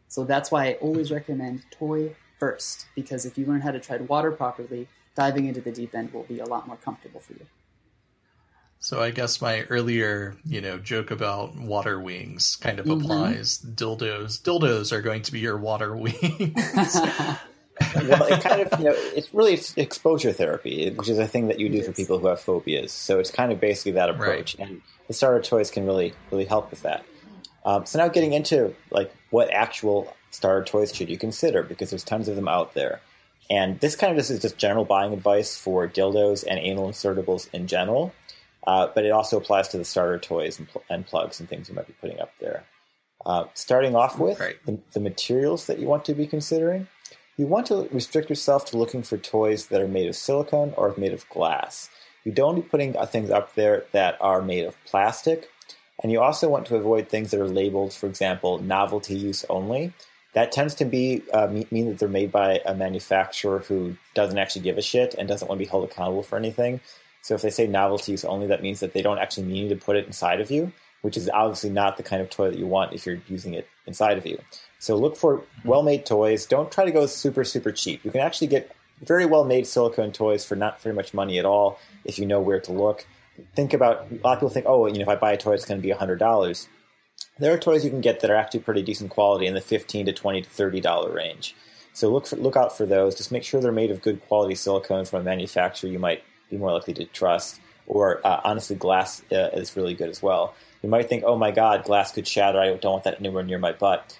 So 0.07 0.23
that's 0.23 0.51
why 0.51 0.67
I 0.67 0.73
always 0.73 1.11
recommend 1.11 1.63
toy 1.71 2.15
first, 2.39 2.87
because 2.95 3.25
if 3.25 3.37
you 3.37 3.45
learn 3.45 3.61
how 3.61 3.71
to 3.71 3.79
tread 3.79 4.07
water 4.09 4.31
properly, 4.31 4.87
diving 5.15 5.45
into 5.45 5.61
the 5.61 5.71
deep 5.71 5.93
end 5.93 6.11
will 6.11 6.23
be 6.23 6.39
a 6.39 6.45
lot 6.45 6.67
more 6.67 6.77
comfortable 6.77 7.19
for 7.19 7.33
you. 7.33 7.45
So 8.83 8.99
I 8.99 9.11
guess 9.11 9.41
my 9.41 9.61
earlier, 9.69 10.35
you 10.43 10.59
know, 10.59 10.79
joke 10.79 11.11
about 11.11 11.55
water 11.55 11.99
wings 11.99 12.55
kind 12.55 12.79
of 12.79 12.87
mm-hmm. 12.87 13.03
applies. 13.03 13.59
Dildos, 13.59 14.41
dildos 14.41 14.91
are 14.91 15.03
going 15.03 15.21
to 15.21 15.31
be 15.31 15.39
your 15.39 15.55
water 15.55 15.95
wings. 15.95 16.19
well, 17.95 18.23
it 18.23 18.41
kind 18.41 18.61
of, 18.61 18.79
you 18.79 18.85
know, 18.85 18.95
it's 18.95 19.31
really 19.35 19.53
it's 19.53 19.77
exposure 19.77 20.33
therapy, 20.33 20.89
which 20.89 21.09
is 21.09 21.19
a 21.19 21.27
thing 21.27 21.47
that 21.47 21.59
you 21.59 21.69
do 21.69 21.83
for 21.83 21.91
people 21.91 22.17
who 22.17 22.25
have 22.25 22.39
phobias. 22.41 22.91
So 22.91 23.19
it's 23.19 23.29
kind 23.29 23.51
of 23.51 23.59
basically 23.59 23.91
that 23.93 24.09
approach, 24.09 24.57
right. 24.57 24.67
and 24.67 24.81
the 25.07 25.13
starter 25.13 25.43
toys 25.43 25.69
can 25.69 25.85
really, 25.85 26.15
really 26.31 26.45
help 26.45 26.71
with 26.71 26.81
that. 26.81 27.05
Um, 27.63 27.85
so 27.85 27.99
now 27.99 28.07
getting 28.07 28.33
into 28.33 28.73
like 28.89 29.15
what 29.29 29.51
actual 29.51 30.11
starter 30.31 30.65
toys 30.65 30.91
should 30.91 31.07
you 31.07 31.19
consider 31.19 31.61
because 31.61 31.91
there's 31.91 32.03
tons 32.03 32.27
of 32.27 32.35
them 32.35 32.47
out 32.47 32.73
there, 32.73 32.99
and 33.47 33.79
this 33.79 33.95
kind 33.95 34.11
of 34.11 34.17
just 34.17 34.31
is 34.31 34.41
just 34.41 34.57
general 34.57 34.85
buying 34.85 35.13
advice 35.13 35.55
for 35.55 35.87
dildos 35.87 36.43
and 36.49 36.57
anal 36.57 36.89
insertables 36.89 37.47
in 37.53 37.67
general, 37.67 38.11
uh, 38.67 38.87
but 38.93 39.05
it 39.05 39.11
also 39.11 39.37
applies 39.37 39.67
to 39.69 39.77
the 39.77 39.85
starter 39.85 40.19
toys 40.19 40.59
and, 40.59 40.67
pl- 40.67 40.83
and, 40.89 41.05
plugs 41.05 41.39
and 41.39 41.49
things 41.49 41.69
you 41.69 41.75
might 41.75 41.87
be 41.87 41.95
putting 41.99 42.19
up 42.19 42.31
there. 42.39 42.63
Uh, 43.25 43.45
starting 43.53 43.95
off 43.95 44.19
with 44.19 44.39
right. 44.39 44.57
the, 44.65 44.79
the 44.93 44.99
materials 44.99 45.67
that 45.67 45.79
you 45.79 45.87
want 45.87 46.05
to 46.05 46.13
be 46.13 46.25
considering. 46.25 46.87
You 47.37 47.47
want 47.47 47.67
to 47.67 47.87
restrict 47.91 48.29
yourself 48.29 48.65
to 48.65 48.77
looking 48.77 49.03
for 49.03 49.17
toys 49.17 49.67
that 49.67 49.81
are 49.81 49.87
made 49.87 50.07
of 50.07 50.15
silicone 50.15 50.73
or 50.77 50.93
made 50.97 51.13
of 51.13 51.27
glass. 51.29 51.89
You 52.23 52.31
don't 52.31 52.55
be 52.55 52.61
putting 52.61 52.95
uh, 52.95 53.05
things 53.05 53.31
up 53.31 53.55
there 53.55 53.85
that 53.93 54.17
are 54.21 54.41
made 54.41 54.65
of 54.65 54.75
plastic. 54.85 55.49
And 56.03 56.11
you 56.11 56.21
also 56.21 56.49
want 56.49 56.65
to 56.67 56.75
avoid 56.75 57.09
things 57.09 57.31
that 57.31 57.39
are 57.39 57.47
labeled, 57.47 57.93
for 57.93 58.07
example, 58.07 58.59
novelty 58.59 59.15
use 59.15 59.45
only. 59.49 59.93
That 60.33 60.51
tends 60.51 60.75
to 60.75 60.85
be 60.85 61.23
uh, 61.33 61.47
mean 61.47 61.89
that 61.89 61.99
they're 61.99 62.09
made 62.09 62.31
by 62.31 62.61
a 62.65 62.73
manufacturer 62.73 63.59
who 63.59 63.97
doesn't 64.13 64.37
actually 64.37 64.61
give 64.61 64.77
a 64.77 64.81
shit 64.81 65.13
and 65.17 65.27
doesn't 65.27 65.47
want 65.47 65.59
to 65.59 65.65
be 65.65 65.69
held 65.69 65.83
accountable 65.83 66.23
for 66.23 66.37
anything. 66.37 66.79
So 67.21 67.35
if 67.35 67.41
they 67.41 67.49
say 67.49 67.67
novelty 67.67 68.11
use 68.11 68.25
only, 68.25 68.47
that 68.47 68.63
means 68.63 68.79
that 68.79 68.93
they 68.93 69.01
don't 69.01 69.19
actually 69.19 69.47
mean 69.47 69.69
to 69.69 69.75
put 69.75 69.95
it 69.95 70.07
inside 70.07 70.41
of 70.41 70.49
you, 70.49 70.71
which 71.01 71.17
is 71.17 71.29
obviously 71.29 71.69
not 71.69 71.97
the 71.97 72.03
kind 72.03 72.21
of 72.21 72.29
toy 72.29 72.49
that 72.49 72.59
you 72.59 72.67
want 72.67 72.93
if 72.93 73.05
you're 73.05 73.21
using 73.27 73.53
it 73.53 73.67
inside 73.85 74.17
of 74.17 74.25
you. 74.25 74.39
So 74.79 74.95
look 74.95 75.15
for 75.15 75.43
well-made 75.63 76.05
toys. 76.05 76.45
Don't 76.45 76.71
try 76.71 76.85
to 76.85 76.91
go 76.91 77.05
super 77.05 77.43
super 77.43 77.71
cheap. 77.71 78.03
You 78.03 78.11
can 78.11 78.21
actually 78.21 78.47
get 78.47 78.75
very 79.01 79.25
well-made 79.25 79.65
silicone 79.67 80.11
toys 80.11 80.45
for 80.45 80.55
not 80.55 80.81
very 80.81 80.95
much 80.95 81.13
money 81.13 81.39
at 81.39 81.45
all 81.45 81.79
if 82.05 82.19
you 82.19 82.25
know 82.25 82.39
where 82.39 82.59
to 82.59 82.71
look. 82.71 83.05
Think 83.55 83.73
about 83.73 84.07
a 84.11 84.15
lot 84.23 84.33
of 84.33 84.39
people 84.39 84.49
think, 84.49 84.65
oh, 84.67 84.85
you 84.87 84.95
know, 84.95 85.01
if 85.01 85.07
I 85.07 85.15
buy 85.15 85.33
a 85.33 85.37
toy, 85.37 85.53
it's 85.53 85.65
going 85.65 85.79
to 85.79 85.87
be 85.87 85.91
hundred 85.91 86.19
dollars. 86.19 86.67
There 87.39 87.53
are 87.53 87.57
toys 87.57 87.83
you 87.83 87.89
can 87.89 88.01
get 88.01 88.19
that 88.19 88.29
are 88.29 88.35
actually 88.35 88.59
pretty 88.59 88.83
decent 88.83 89.09
quality 89.09 89.45
in 89.47 89.53
the 89.53 89.61
fifteen 89.61 90.05
to 90.05 90.13
twenty 90.13 90.41
to 90.41 90.49
thirty 90.49 90.81
dollar 90.81 91.11
range. 91.11 91.55
So 91.93 92.09
look 92.09 92.27
for, 92.27 92.35
look 92.35 92.55
out 92.55 92.75
for 92.75 92.85
those. 92.85 93.15
Just 93.15 93.31
make 93.31 93.43
sure 93.43 93.61
they're 93.61 93.71
made 93.71 93.91
of 93.91 94.01
good 94.01 94.21
quality 94.27 94.55
silicone 94.55 95.05
from 95.05 95.21
a 95.21 95.23
manufacturer 95.23 95.89
you 95.89 95.99
might 95.99 96.23
be 96.51 96.57
more 96.57 96.71
likely 96.71 96.93
to 96.95 97.05
trust. 97.05 97.59
Or 97.87 98.25
uh, 98.25 98.41
honestly, 98.43 98.75
glass 98.75 99.23
uh, 99.31 99.49
is 99.53 99.75
really 99.75 99.95
good 99.95 100.09
as 100.09 100.21
well. 100.21 100.53
You 100.83 100.89
might 100.89 101.09
think, 101.09 101.23
oh 101.25 101.37
my 101.37 101.51
God, 101.51 101.83
glass 101.83 102.11
could 102.11 102.27
shatter. 102.27 102.59
I 102.59 102.67
don't 102.75 102.91
want 102.91 103.03
that 103.03 103.19
anywhere 103.19 103.43
near 103.43 103.59
my 103.59 103.71
butt 103.71 104.17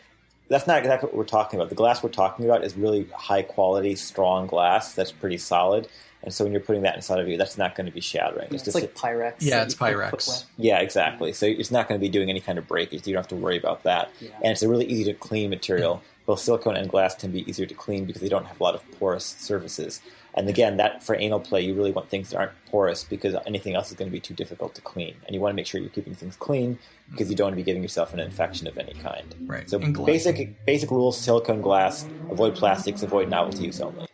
that's 0.51 0.67
not 0.67 0.79
exactly 0.79 1.07
what 1.07 1.15
we're 1.15 1.23
talking 1.23 1.57
about. 1.57 1.69
The 1.69 1.75
glass 1.75 2.03
we're 2.03 2.09
talking 2.09 2.43
about 2.43 2.65
is 2.65 2.75
really 2.75 3.07
high 3.15 3.41
quality, 3.41 3.95
strong 3.95 4.47
glass 4.47 4.93
that's 4.93 5.11
pretty 5.11 5.37
solid. 5.37 5.87
And 6.23 6.33
so 6.33 6.43
when 6.43 6.51
you're 6.51 6.61
putting 6.61 6.81
that 6.81 6.95
inside 6.95 7.19
of 7.19 7.27
you, 7.29 7.37
that's 7.37 7.57
not 7.57 7.73
going 7.73 7.85
to 7.85 7.91
be 7.91 8.01
shattering. 8.01 8.47
It's, 8.51 8.55
it's 8.55 8.63
just 8.65 8.75
like 8.75 8.93
Pyrex. 8.93 9.35
Yeah, 9.39 9.63
it's 9.63 9.73
Pyrex. 9.73 10.43
Yeah, 10.57 10.79
exactly. 10.79 11.31
So 11.31 11.45
it's 11.45 11.71
not 11.71 11.87
going 11.87 11.99
to 11.99 12.03
be 12.05 12.09
doing 12.09 12.29
any 12.29 12.41
kind 12.41 12.57
of 12.59 12.67
breakage. 12.67 13.07
You 13.07 13.13
don't 13.13 13.21
have 13.21 13.29
to 13.29 13.35
worry 13.35 13.57
about 13.57 13.83
that. 13.83 14.11
Yeah. 14.19 14.29
And 14.43 14.51
it's 14.51 14.61
a 14.61 14.67
really 14.67 14.85
easy 14.85 15.05
to 15.05 15.13
clean 15.13 15.49
material. 15.49 16.03
Both 16.25 16.41
silicone 16.41 16.75
and 16.75 16.89
glass 16.89 17.15
can 17.15 17.31
be 17.31 17.49
easier 17.49 17.65
to 17.65 17.73
clean 17.73 18.05
because 18.05 18.21
they 18.21 18.29
don't 18.29 18.45
have 18.45 18.59
a 18.59 18.63
lot 18.63 18.75
of 18.75 18.83
porous 18.99 19.25
surfaces. 19.25 20.01
And 20.33 20.47
again, 20.47 20.77
that 20.77 21.03
for 21.03 21.15
anal 21.15 21.39
play, 21.39 21.61
you 21.61 21.73
really 21.73 21.91
want 21.91 22.09
things 22.09 22.29
that 22.29 22.37
aren't 22.37 22.65
porous 22.67 23.03
because 23.03 23.35
anything 23.45 23.75
else 23.75 23.91
is 23.91 23.97
going 23.97 24.09
to 24.09 24.11
be 24.11 24.19
too 24.19 24.33
difficult 24.33 24.73
to 24.75 24.81
clean. 24.81 25.15
And 25.25 25.35
you 25.35 25.41
want 25.41 25.51
to 25.51 25.55
make 25.55 25.67
sure 25.67 25.81
you're 25.81 25.89
keeping 25.89 26.15
things 26.15 26.35
clean 26.37 26.79
because 27.09 27.29
you 27.29 27.35
don't 27.35 27.47
want 27.47 27.53
to 27.53 27.57
be 27.57 27.63
giving 27.63 27.81
yourself 27.81 28.13
an 28.13 28.19
infection 28.19 28.67
of 28.67 28.77
any 28.77 28.93
kind. 28.93 29.35
Right. 29.41 29.69
So 29.69 29.79
basic 29.79 30.65
basic 30.65 30.89
rules: 30.89 31.17
silicone 31.17 31.61
glass, 31.61 32.05
avoid 32.29 32.55
plastics, 32.55 33.03
avoid 33.03 33.29
novelty 33.29 33.65
use 33.65 33.81
only. 33.81 34.07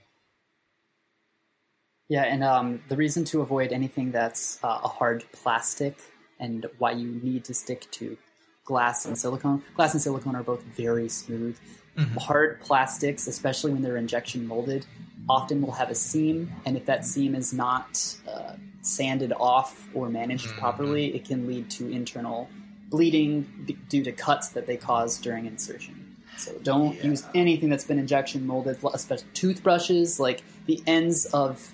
Yeah, 2.10 2.23
and 2.23 2.43
um, 2.43 2.82
the 2.88 2.95
reason 2.95 3.25
to 3.25 3.41
avoid 3.41 3.73
anything 3.73 4.12
that's 4.12 4.63
uh, 4.63 4.80
a 4.84 4.88
hard 4.88 5.25
plastic 5.34 5.97
and 6.39 6.65
why 6.77 6.91
you 6.91 7.19
need 7.21 7.43
to 7.45 7.53
stick 7.53 7.89
to 7.91 8.17
glass 8.63 9.06
and 9.06 9.17
silicone. 9.17 9.63
Glass 9.75 9.93
and 9.93 10.01
silicone 10.01 10.36
are 10.36 10.43
both 10.43 10.62
very 10.63 11.10
smooth. 11.10 11.58
Mm-hmm. 11.97 12.17
Hard 12.17 12.62
plastics, 12.62 13.27
especially 13.27 13.71
when 13.71 13.81
they're 13.81 13.97
injection 13.97 14.47
molded, 14.47 14.86
often 15.27 15.62
will 15.62 15.71
have 15.73 15.89
a 15.89 15.95
seam, 15.95 16.51
and 16.65 16.77
if 16.77 16.86
that 16.86 17.05
seam 17.05 17.36
is 17.36 17.53
not 17.53 18.15
uh, 18.27 18.53
sanded 18.81 19.33
off 19.33 19.88
or 19.93 20.10
managed 20.10 20.47
mm-hmm. 20.47 20.60
properly, 20.60 21.15
it 21.15 21.25
can 21.25 21.47
lead 21.47 21.69
to 21.71 21.89
internal 21.89 22.49
bleeding 22.89 23.45
b- 23.65 23.77
due 23.89 24.03
to 24.03 24.12
cuts 24.12 24.49
that 24.49 24.67
they 24.67 24.77
cause 24.77 25.17
during 25.17 25.45
insertion. 25.45 26.15
So 26.38 26.53
don't 26.62 26.95
yeah. 26.97 27.07
use 27.07 27.25
anything 27.33 27.69
that's 27.69 27.83
been 27.83 27.99
injection 27.99 28.45
molded, 28.45 28.77
especially 28.93 29.27
toothbrushes. 29.33 30.19
Like 30.19 30.43
the 30.67 30.81
ends 30.86 31.25
of 31.25 31.73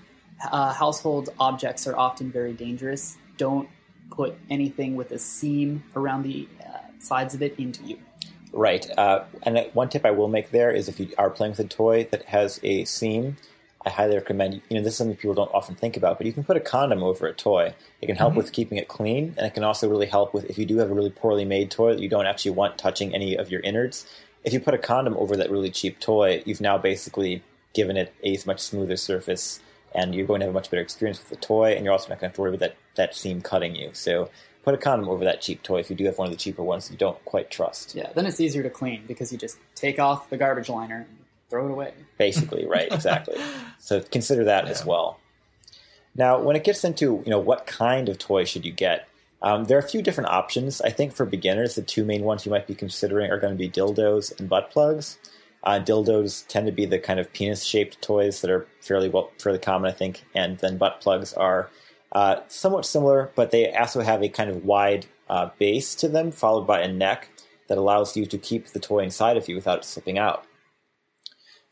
uh, 0.51 0.73
household 0.73 1.29
objects 1.39 1.85
are 1.85 1.97
often 1.97 2.31
very 2.31 2.53
dangerous. 2.53 3.17
Don't 3.37 3.69
put 4.09 4.35
anything 4.49 4.95
with 4.95 5.11
a 5.11 5.19
seam 5.19 5.83
around 5.95 6.23
the 6.23 6.47
uh, 6.65 6.77
sides 6.99 7.35
of 7.35 7.41
it 7.41 7.59
into 7.59 7.83
you. 7.83 7.99
Right. 8.53 8.87
Uh, 8.97 9.23
and 9.41 9.67
one 9.73 9.89
tip 9.89 10.05
I 10.05 10.11
will 10.11 10.27
make 10.27 10.51
there 10.51 10.71
is 10.71 10.87
if 10.87 10.99
you 10.99 11.09
are 11.17 11.31
playing 11.31 11.51
with 11.51 11.59
a 11.59 11.67
toy 11.67 12.07
that 12.11 12.25
has 12.25 12.59
a 12.63 12.85
seam, 12.85 13.37
I 13.85 13.89
highly 13.89 14.15
recommend, 14.15 14.61
you 14.69 14.77
know, 14.77 14.83
this 14.83 14.93
is 14.93 14.97
something 14.97 15.17
people 15.17 15.33
don't 15.33 15.53
often 15.53 15.75
think 15.75 15.97
about, 15.97 16.17
but 16.17 16.27
you 16.27 16.33
can 16.33 16.43
put 16.43 16.55
a 16.55 16.61
condom 16.61 17.03
over 17.03 17.27
a 17.27 17.33
toy. 17.33 17.73
It 17.99 18.05
can 18.05 18.15
help 18.15 18.31
mm-hmm. 18.31 18.37
with 18.37 18.51
keeping 18.53 18.77
it 18.77 18.87
clean, 18.87 19.33
and 19.37 19.45
it 19.45 19.53
can 19.53 19.63
also 19.63 19.89
really 19.89 20.05
help 20.05 20.33
with 20.33 20.45
if 20.45 20.57
you 20.57 20.65
do 20.65 20.77
have 20.77 20.91
a 20.91 20.93
really 20.93 21.09
poorly 21.09 21.45
made 21.45 21.71
toy 21.71 21.93
that 21.93 22.01
you 22.01 22.07
don't 22.07 22.27
actually 22.27 22.51
want 22.51 22.77
touching 22.77 23.13
any 23.13 23.35
of 23.35 23.51
your 23.51 23.59
innards. 23.61 24.05
If 24.43 24.53
you 24.53 24.59
put 24.59 24.73
a 24.73 24.77
condom 24.77 25.17
over 25.17 25.35
that 25.35 25.51
really 25.51 25.71
cheap 25.71 25.99
toy, 25.99 26.43
you've 26.45 26.61
now 26.61 26.77
basically 26.77 27.43
given 27.73 27.97
it 27.97 28.13
a 28.23 28.37
much 28.45 28.61
smoother 28.61 28.95
surface, 28.95 29.59
and 29.95 30.13
you're 30.13 30.27
going 30.27 30.39
to 30.39 30.45
have 30.45 30.53
a 30.53 30.57
much 30.57 30.69
better 30.69 30.81
experience 30.81 31.19
with 31.19 31.29
the 31.29 31.45
toy, 31.45 31.73
and 31.73 31.83
you're 31.83 31.91
also 31.91 32.07
not 32.07 32.19
going 32.19 32.19
to 32.19 32.25
have 32.27 32.35
to 32.35 32.41
worry 32.41 32.51
about 32.51 32.59
that, 32.59 32.75
that 32.95 33.15
seam 33.15 33.41
cutting 33.41 33.75
you. 33.75 33.89
So 33.93 34.29
put 34.63 34.73
a 34.73 34.77
condom 34.77 35.09
over 35.09 35.23
that 35.25 35.41
cheap 35.41 35.61
toy 35.61 35.79
if 35.79 35.89
you 35.89 35.95
do 35.95 36.05
have 36.05 36.17
one 36.17 36.27
of 36.27 36.31
the 36.31 36.37
cheaper 36.37 36.63
ones 36.63 36.89
you 36.89 36.97
don't 36.97 37.23
quite 37.25 37.51
trust. 37.51 37.95
Yeah, 37.95 38.11
then 38.13 38.25
it's 38.25 38.39
easier 38.39 38.63
to 38.63 38.69
clean 38.69 39.03
because 39.07 39.31
you 39.31 39.37
just 39.37 39.57
take 39.75 39.99
off 39.99 40.29
the 40.29 40.37
garbage 40.37 40.69
liner 40.69 41.05
and 41.07 41.17
throw 41.49 41.67
it 41.67 41.71
away. 41.71 41.93
Basically, 42.17 42.65
right, 42.67 42.91
exactly. 42.91 43.37
so 43.79 44.01
consider 44.01 44.45
that 44.45 44.65
yeah. 44.65 44.71
as 44.71 44.85
well. 44.85 45.19
Now, 46.15 46.41
when 46.41 46.55
it 46.55 46.63
gets 46.63 46.83
into 46.83 47.21
you 47.25 47.29
know 47.29 47.39
what 47.39 47.67
kind 47.67 48.09
of 48.09 48.17
toy 48.17 48.45
should 48.45 48.65
you 48.65 48.71
get, 48.71 49.07
um, 49.41 49.65
there 49.65 49.77
are 49.77 49.81
a 49.81 49.87
few 49.87 50.01
different 50.01 50.29
options. 50.29 50.81
I 50.81 50.89
think 50.89 51.13
for 51.13 51.25
beginners, 51.25 51.75
the 51.75 51.81
two 51.81 52.05
main 52.05 52.23
ones 52.23 52.45
you 52.45 52.51
might 52.51 52.65
be 52.65 52.75
considering 52.75 53.29
are 53.29 53.39
going 53.39 53.53
to 53.53 53.57
be 53.57 53.69
dildos 53.69 54.37
and 54.39 54.47
butt 54.49 54.71
plugs. 54.71 55.17
Uh, 55.63 55.79
dildos 55.79 56.45
tend 56.47 56.65
to 56.65 56.71
be 56.71 56.85
the 56.85 56.99
kind 56.99 57.19
of 57.19 57.31
penis-shaped 57.31 58.01
toys 58.01 58.41
that 58.41 58.51
are 58.51 58.67
fairly 58.81 59.09
well 59.09 59.31
fairly 59.39 59.59
common, 59.59 59.89
I 59.89 59.93
think, 59.93 60.23
and 60.33 60.57
then 60.59 60.77
butt 60.77 61.01
plugs 61.01 61.33
are 61.33 61.69
uh, 62.13 62.37
somewhat 62.47 62.85
similar, 62.85 63.31
but 63.35 63.51
they 63.51 63.73
also 63.73 64.01
have 64.01 64.23
a 64.23 64.29
kind 64.29 64.49
of 64.49 64.63
wide 64.63 65.05
uh, 65.29 65.49
base 65.57 65.95
to 65.95 66.07
them, 66.07 66.31
followed 66.31 66.65
by 66.65 66.81
a 66.81 66.91
neck 66.91 67.29
that 67.67 67.77
allows 67.77 68.15
you 68.15 68.25
to 68.25 68.37
keep 68.37 68.67
the 68.67 68.79
toy 68.79 68.99
inside 68.99 69.35
of 69.35 69.49
you 69.49 69.55
without 69.55 69.79
it 69.79 69.85
slipping 69.85 70.17
out. 70.17 70.45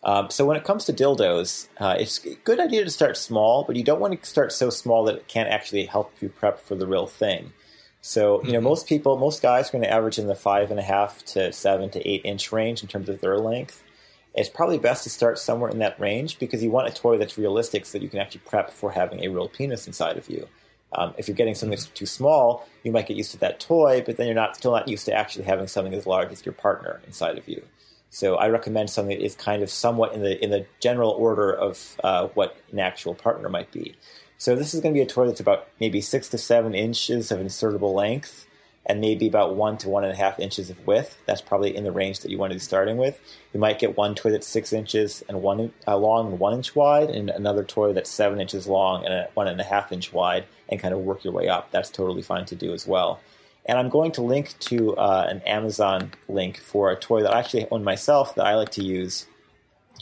Um, 0.04 0.32
so 0.32 0.46
when 0.46 0.58
it 0.58 0.64
comes 0.64 0.86
to 0.86 0.94
dildos, 0.94 1.68
uh, 1.78 1.96
it's 2.00 2.26
a 2.26 2.34
good 2.44 2.60
idea 2.60 2.84
to 2.84 2.90
start 2.90 3.18
small, 3.18 3.64
but 3.66 3.76
you 3.76 3.84
don't 3.84 4.00
want 4.00 4.20
to 4.20 4.28
start 4.28 4.52
so 4.52 4.72
small 4.72 5.06
that 5.06 5.16
it 5.16 5.28
can't 5.28 5.50
actually 5.50 5.86
help 5.86 6.12
you 6.22 6.30
prep 6.30 6.60
for 6.60 6.76
the 6.76 6.88
real 6.88 7.06
thing. 7.06 7.54
So 8.02 8.44
you 8.44 8.54
know, 8.54 8.58
mm-hmm. 8.58 8.68
most 8.68 8.88
people, 8.88 9.18
most 9.18 9.44
guys 9.44 9.70
are 9.70 9.74
going 9.74 9.84
to 9.84 9.92
average 9.92 10.18
in 10.18 10.26
the 10.26 10.34
five 10.34 10.72
and 10.72 10.80
a 10.80 10.84
half 10.84 11.24
to 11.26 11.54
seven 11.54 11.92
to 11.92 12.10
eight 12.10 12.22
inch 12.26 12.52
range 12.52 12.82
in 12.82 12.90
terms 12.90 13.10
of 13.10 13.22
their 13.22 13.38
length 13.38 13.84
it's 14.34 14.50
probably 14.50 14.78
best 14.78 15.04
to 15.04 15.10
start 15.10 15.40
somewhere 15.40 15.70
in 15.70 15.80
that 15.80 16.00
range 16.00 16.40
because 16.40 16.64
you 16.64 16.72
want 16.72 16.88
a 16.88 16.92
toy 16.92 17.18
that's 17.18 17.38
realistic 17.38 17.86
so 17.86 17.98
that 17.98 18.04
you 18.04 18.10
can 18.10 18.20
actually 18.20 18.42
prep 18.46 18.72
for 18.72 18.92
having 18.92 19.24
a 19.24 19.30
real 19.30 19.50
penis 19.50 19.88
inside 19.88 20.18
of 20.18 20.30
you. 20.30 20.48
Um, 20.94 21.14
if 21.18 21.28
you're 21.28 21.36
getting 21.36 21.56
something 21.56 21.72
that's 21.78 21.88
too 21.88 22.06
small, 22.06 22.68
you 22.84 22.92
might 22.92 23.08
get 23.08 23.18
used 23.18 23.32
to 23.32 23.38
that 23.40 23.60
toy, 23.60 24.04
but 24.06 24.18
then 24.18 24.28
you're 24.28 24.36
not 24.36 24.58
still 24.58 24.72
not 24.72 24.88
used 24.88 25.06
to 25.06 25.14
actually 25.14 25.46
having 25.46 25.68
something 25.68 25.94
as 25.94 26.06
large 26.06 26.32
as 26.32 26.46
your 26.46 26.54
partner 26.54 27.02
inside 27.08 27.38
of 27.38 27.48
you. 27.48 27.64
So 28.10 28.36
I 28.36 28.50
recommend 28.50 28.90
something 28.90 29.18
that 29.18 29.24
is 29.24 29.36
kind 29.36 29.64
of 29.64 29.70
somewhat 29.70 30.14
in 30.14 30.22
the 30.22 30.42
in 30.44 30.50
the 30.50 30.66
general 30.82 31.12
order 31.12 31.52
of 31.52 31.96
uh, 32.04 32.28
what 32.34 32.58
an 32.72 32.80
actual 32.80 33.16
partner 33.16 33.48
might 33.48 33.72
be. 33.72 33.96
So 34.38 34.56
this 34.56 34.74
is 34.74 34.82
going 34.82 34.94
to 34.94 34.98
be 34.98 35.04
a 35.04 35.08
toy 35.08 35.28
that's 35.28 35.40
about 35.40 35.68
maybe 35.80 36.02
six 36.02 36.28
to 36.30 36.38
seven 36.38 36.74
inches 36.74 37.32
of 37.32 37.40
insertable 37.40 37.94
length, 37.94 38.48
and 38.86 39.00
maybe 39.00 39.28
about 39.28 39.56
one 39.56 39.78
to 39.78 39.90
one 39.90 40.04
and 40.04 40.14
a 40.14 40.16
half 40.16 40.40
inches 40.40 40.70
of 40.70 40.88
width. 40.88 41.18
That's 41.26 41.42
probably 41.42 41.76
in 41.76 41.84
the 41.84 41.92
range 41.92 42.20
that 42.22 42.32
you 42.32 42.38
want 42.38 42.52
to 42.52 42.56
be 42.56 42.60
starting 42.60 42.98
with. 42.98 43.20
You 43.54 43.60
might 43.60 43.80
get 43.80 43.96
one 43.96 44.16
toy 44.16 44.32
that's 44.32 44.48
six 44.48 44.74
inches 44.74 45.24
and 45.30 45.42
one 45.42 45.72
uh, 45.88 45.98
long 45.98 46.32
and 46.32 46.40
one 46.40 46.54
inch 46.54 46.76
wide, 46.76 47.10
and 47.10 47.30
another 47.30 47.64
toy 47.64 47.94
that's 47.94 48.10
seven 48.10 48.42
inches 48.42 48.68
long 48.68 49.06
and 49.06 49.14
a 49.14 49.30
one 49.34 49.48
and 49.48 49.62
a 49.62 49.64
half 49.64 49.92
inch 49.92 50.12
wide, 50.12 50.46
and 50.70 50.80
kind 50.80 50.94
of 50.94 51.02
work 51.02 51.24
your 51.24 51.34
way 51.34 51.48
up. 51.48 51.72
That's 51.72 51.90
totally 51.90 52.22
fine 52.22 52.46
to 52.46 52.56
do 52.56 52.74
as 52.74 52.88
well. 52.88 53.20
And 53.66 53.78
I'm 53.78 53.90
going 53.90 54.12
to 54.14 54.24
link 54.24 54.58
to 54.62 54.96
uh, 54.96 55.28
an 55.30 55.42
Amazon 55.42 56.12
link 56.28 56.60
for 56.60 56.90
a 56.90 56.96
toy 56.96 57.22
that 57.22 57.34
I 57.34 57.40
actually 57.40 57.68
own 57.70 57.84
myself 57.84 58.34
that 58.36 58.46
I 58.46 58.56
like 58.56 58.72
to 58.72 58.84
use 58.84 59.28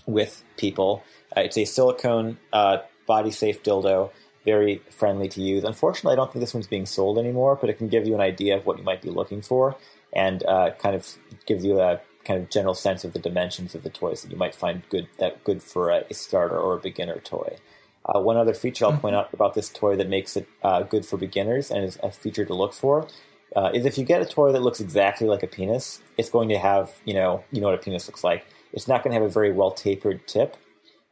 with 0.06 0.44
people. 0.56 1.04
Uh, 1.36 1.42
it's 1.42 1.58
a 1.58 1.66
silicone 1.66 2.38
uh, 2.54 2.78
body 3.06 3.32
safe 3.32 3.62
dildo 3.62 4.12
very 4.46 4.82
friendly 4.90 5.28
to 5.30 5.42
use. 5.42 5.64
Unfortunately, 5.64 6.14
I 6.14 6.16
don't 6.16 6.32
think 6.32 6.42
this 6.42 6.54
one's 6.54 6.68
being 6.68 6.86
sold 6.86 7.18
anymore, 7.18 7.58
but 7.60 7.70
it 7.70 7.78
can 7.78 7.88
give 7.88 8.08
you 8.08 8.16
an 8.16 8.22
idea 8.22 8.58
of 8.58 8.66
what 8.66 8.78
you 8.78 8.84
might 8.84 9.02
be 9.02 9.10
looking 9.10 9.42
for 9.42 9.76
and 10.14 10.44
uh, 10.46 10.72
kind 10.72 10.96
of 10.96 11.08
gives 11.46 11.64
you 11.64 11.80
a 11.80 12.00
kind 12.26 12.42
of 12.42 12.50
general 12.50 12.74
sense 12.74 13.04
of 13.04 13.14
the 13.14 13.20
dimensions 13.20 13.76
of 13.76 13.84
the 13.84 13.90
toys 13.90 14.22
that 14.22 14.32
you 14.32 14.38
might 14.38 14.56
find 14.56 14.88
good 14.90 15.08
that 15.18 15.44
good 15.44 15.64
for 15.64 15.90
a, 15.90 16.14
starter 16.14 16.58
or 16.58 16.76
a 16.76 16.80
beginner 16.80 17.20
toy. 17.20 17.58
Uh, 18.06 18.20
one 18.20 18.38
other 18.38 18.54
feature 18.54 18.86
I'll 18.86 18.92
point 18.92 19.14
mm-hmm. 19.14 19.16
out 19.16 19.34
about 19.34 19.54
this 19.54 19.70
toy 19.70 19.96
that 19.98 20.10
makes 20.10 20.36
it 20.36 20.48
uh, 20.64 20.84
good 20.84 21.06
for 21.06 21.18
beginners 21.18 21.70
and 21.70 21.84
is 21.84 22.00
a 22.02 22.12
feature 22.12 22.46
to 22.46 22.54
look 22.54 22.74
for 22.74 23.08
uh, 23.56 23.72
is 23.74 23.86
if 23.86 23.98
you 23.98 24.06
get 24.06 24.22
a 24.22 24.26
toy 24.26 24.52
that 24.52 24.62
looks 24.62 24.80
exactly 24.80 25.28
like 25.28 25.44
a 25.44 25.48
penis, 25.48 26.02
it's 26.18 26.30
going 26.30 26.50
to 26.50 26.58
have 26.58 26.92
you 27.06 27.14
know 27.14 27.44
you 27.52 27.62
know 27.62 27.68
what 27.68 27.76
a 27.76 27.82
penis 27.82 28.08
looks 28.08 28.24
like. 28.24 28.46
It's 28.74 28.88
not 28.88 29.04
going 29.04 29.12
to 29.12 29.20
have 29.20 29.28
a 29.28 29.34
very 29.34 29.52
well 29.52 29.72
tapered 29.72 30.28
tip, 30.28 30.58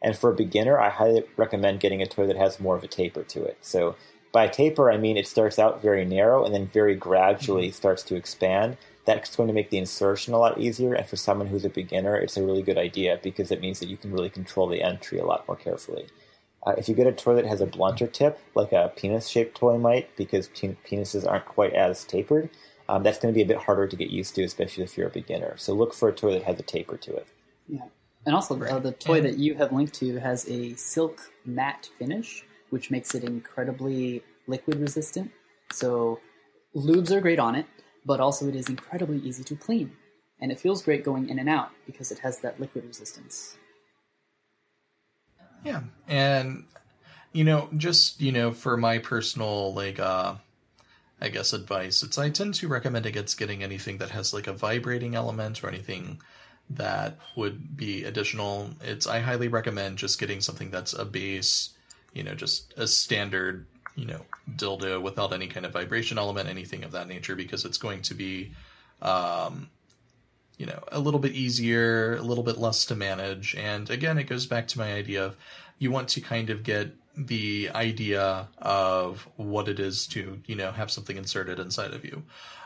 and 0.01 0.17
for 0.17 0.31
a 0.31 0.35
beginner, 0.35 0.79
I 0.79 0.89
highly 0.89 1.23
recommend 1.37 1.79
getting 1.79 2.01
a 2.01 2.07
toy 2.07 2.27
that 2.27 2.37
has 2.37 2.59
more 2.59 2.75
of 2.75 2.83
a 2.83 2.87
taper 2.87 3.23
to 3.23 3.43
it. 3.43 3.57
So 3.61 3.95
by 4.31 4.47
taper, 4.47 4.91
I 4.91 4.97
mean 4.97 5.17
it 5.17 5.27
starts 5.27 5.57
out 5.57 5.81
very 5.81 6.05
narrow 6.05 6.45
and 6.45 6.53
then 6.53 6.67
very 6.67 6.95
gradually 6.95 7.67
mm-hmm. 7.67 7.75
starts 7.75 8.03
to 8.03 8.15
expand. 8.15 8.77
That's 9.05 9.35
going 9.35 9.47
to 9.47 9.53
make 9.53 9.69
the 9.69 9.77
insertion 9.77 10.33
a 10.33 10.37
lot 10.37 10.59
easier. 10.59 10.93
And 10.93 11.07
for 11.07 11.15
someone 11.15 11.47
who's 11.47 11.65
a 11.65 11.69
beginner, 11.69 12.15
it's 12.15 12.37
a 12.37 12.43
really 12.43 12.61
good 12.61 12.77
idea 12.77 13.19
because 13.23 13.51
it 13.51 13.61
means 13.61 13.79
that 13.79 13.89
you 13.89 13.97
can 13.97 14.11
really 14.11 14.29
control 14.29 14.67
the 14.67 14.83
entry 14.83 15.17
a 15.17 15.25
lot 15.25 15.47
more 15.47 15.55
carefully. 15.55 16.07
Uh, 16.65 16.73
if 16.77 16.89
you 16.89 16.95
get 16.95 17.07
a 17.07 17.11
toy 17.13 17.33
that 17.35 17.45
has 17.45 17.61
a 17.61 17.65
blunter 17.65 18.07
tip, 18.07 18.39
like 18.53 18.73
a 18.73 18.91
penis-shaped 18.97 19.55
toy 19.55 19.77
might, 19.77 20.13
because 20.17 20.49
penises 20.49 21.25
aren't 21.25 21.45
quite 21.45 21.71
as 21.73 22.03
tapered, 22.03 22.49
um, 22.89 23.03
that's 23.03 23.19
going 23.19 23.33
to 23.33 23.37
be 23.37 23.43
a 23.43 23.47
bit 23.47 23.57
harder 23.57 23.87
to 23.87 23.95
get 23.95 24.09
used 24.09 24.35
to, 24.35 24.43
especially 24.43 24.83
if 24.83 24.97
you're 24.97 25.07
a 25.07 25.11
beginner. 25.11 25.55
So 25.57 25.73
look 25.73 25.93
for 25.93 26.09
a 26.09 26.13
toy 26.13 26.33
that 26.33 26.43
has 26.43 26.59
a 26.59 26.63
taper 26.63 26.97
to 26.97 27.15
it. 27.15 27.27
Yeah. 27.69 27.85
And 28.27 28.35
also, 28.35 28.61
uh, 28.61 28.79
the 28.79 28.91
toy 28.91 29.21
that 29.21 29.37
you 29.37 29.55
have 29.55 29.71
linked 29.71 29.93
to 29.95 30.17
has 30.17 30.45
a 30.49 30.75
silk 30.75 31.31
matte 31.45 31.89
finish, 31.97 32.43
which 32.71 32.91
makes 32.91 33.15
it 33.15 33.23
incredibly 33.23 34.21
liquid 34.47 34.81
resistant. 34.81 35.31
So, 35.71 36.19
lubes 36.75 37.09
are 37.11 37.21
great 37.21 37.39
on 37.39 37.55
it, 37.55 37.65
but 38.05 38.19
also 38.19 38.49
it 38.49 38.55
is 38.57 38.67
incredibly 38.67 39.19
easy 39.19 39.45
to 39.45 39.55
clean. 39.55 39.93
And 40.41 40.51
it 40.51 40.59
feels 40.59 40.83
great 40.83 41.05
going 41.05 41.29
in 41.29 41.39
and 41.39 41.47
out 41.47 41.69
because 41.85 42.11
it 42.11 42.19
has 42.19 42.39
that 42.39 42.59
liquid 42.59 42.83
resistance. 42.83 43.55
Yeah. 45.63 45.83
And, 46.09 46.65
you 47.31 47.45
know, 47.45 47.69
just, 47.77 48.19
you 48.19 48.33
know, 48.33 48.51
for 48.51 48.75
my 48.75 48.97
personal, 48.97 49.73
like, 49.73 50.01
uh, 50.01 50.35
I 51.21 51.29
guess 51.29 51.53
advice, 51.53 52.03
it's 52.03 52.17
I 52.17 52.29
tend 52.29 52.55
to 52.55 52.67
recommend 52.67 53.05
against 53.05 53.39
getting 53.39 53.63
anything 53.63 53.99
that 53.99 54.09
has 54.09 54.33
like 54.33 54.47
a 54.47 54.53
vibrating 54.53 55.15
element 55.15 55.63
or 55.63 55.69
anything 55.69 56.19
that 56.71 57.17
would 57.35 57.77
be 57.77 58.03
additional. 58.03 58.69
It's 58.81 59.07
I 59.07 59.19
highly 59.19 59.47
recommend 59.47 59.97
just 59.97 60.19
getting 60.19 60.41
something 60.41 60.69
that's 60.69 60.93
a 60.93 61.05
base, 61.05 61.69
you 62.13 62.23
know, 62.23 62.35
just 62.35 62.73
a 62.77 62.87
standard, 62.87 63.65
you 63.95 64.05
know, 64.05 64.21
dildo 64.55 65.01
without 65.01 65.33
any 65.33 65.47
kind 65.47 65.65
of 65.65 65.73
vibration 65.73 66.17
element, 66.17 66.49
anything 66.49 66.83
of 66.83 66.91
that 66.91 67.07
nature, 67.07 67.35
because 67.35 67.65
it's 67.65 67.77
going 67.77 68.01
to 68.03 68.13
be, 68.13 68.51
um, 69.01 69.69
you 70.57 70.65
know, 70.65 70.83
a 70.91 70.99
little 70.99 71.19
bit 71.19 71.33
easier, 71.33 72.15
a 72.17 72.21
little 72.21 72.43
bit 72.43 72.57
less 72.57 72.85
to 72.85 72.95
manage. 72.95 73.55
And 73.55 73.89
again, 73.89 74.17
it 74.17 74.25
goes 74.25 74.45
back 74.45 74.67
to 74.69 74.79
my 74.79 74.93
idea 74.93 75.25
of 75.25 75.37
you 75.79 75.91
want 75.91 76.09
to 76.09 76.21
kind 76.21 76.49
of 76.49 76.63
get 76.63 76.93
the 77.15 77.69
idea 77.73 78.47
of 78.59 79.27
what 79.37 79.67
it 79.67 79.79
is 79.79 80.05
to, 80.07 80.39
you 80.45 80.55
know, 80.55 80.71
have 80.71 80.91
something 80.91 81.17
inserted 81.17 81.59
inside 81.59 81.93
of 81.93 82.05
you. 82.05 82.23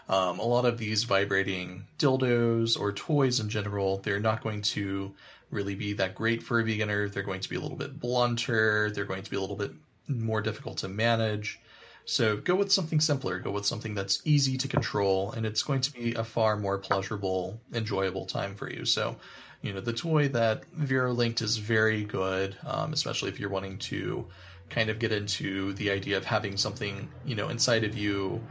Um, 0.10 0.40
a 0.40 0.46
lot 0.46 0.66
of 0.66 0.78
these 0.78 1.04
vibrating 1.04 1.86
dildos 1.98 2.80
or 2.80 2.92
toys 2.92 3.40
in 3.40 3.50
general, 3.50 4.00
they're 4.00 4.20
not 4.20 4.44
going 4.44 4.62
to 4.64 5.14
really 5.52 5.76
be 5.76 5.94
that 5.94 6.16
great 6.16 6.44
for 6.44 6.60
a 6.60 6.64
beginner. 6.64 7.08
They're 7.08 7.24
going 7.24 7.42
to 7.42 7.50
be 7.50 7.56
a 7.56 7.62
little 7.62 7.78
bit 7.78 8.00
blunter. 8.00 8.92
They're 8.92 9.06
going 9.06 9.24
to 9.24 9.32
be 9.32 9.38
a 9.38 9.42
little 9.42 9.56
bit 9.56 9.72
more 10.08 10.42
difficult 10.42 10.78
to 10.80 10.88
manage. 10.88 11.60
So 12.06 12.38
go 12.38 12.56
with 12.56 12.72
something 12.72 13.00
simpler. 13.00 13.40
Go 13.40 13.52
with 13.52 13.66
something 13.66 13.94
that's 13.94 14.22
easy 14.26 14.58
to 14.58 14.68
control, 14.68 15.32
and 15.32 15.46
it's 15.46 15.64
going 15.64 15.82
to 15.82 15.94
be 15.94 16.14
a 16.14 16.24
far 16.24 16.58
more 16.58 16.78
pleasurable, 16.78 17.60
enjoyable 17.74 18.26
time 18.26 18.56
for 18.56 18.70
you. 18.70 18.86
So, 18.86 19.18
you 19.62 19.72
know, 19.72 19.82
the 19.82 19.94
toy 19.94 20.28
that 20.30 20.66
Vero 20.74 21.14
linked 21.14 21.42
is 21.42 21.58
very 21.58 22.04
good, 22.04 22.58
um, 22.66 22.92
especially 22.94 23.30
if 23.30 23.40
you're 23.40 23.50
wanting 23.50 23.78
to 23.78 24.28
kind 24.70 24.90
of 24.90 25.00
get 25.00 25.12
into 25.12 25.74
the 25.74 25.92
idea 25.92 26.18
of 26.18 26.26
having 26.26 26.58
something, 26.58 27.10
you 27.26 27.36
know, 27.36 27.50
inside 27.50 27.84
of 27.84 27.96
you 27.96 28.42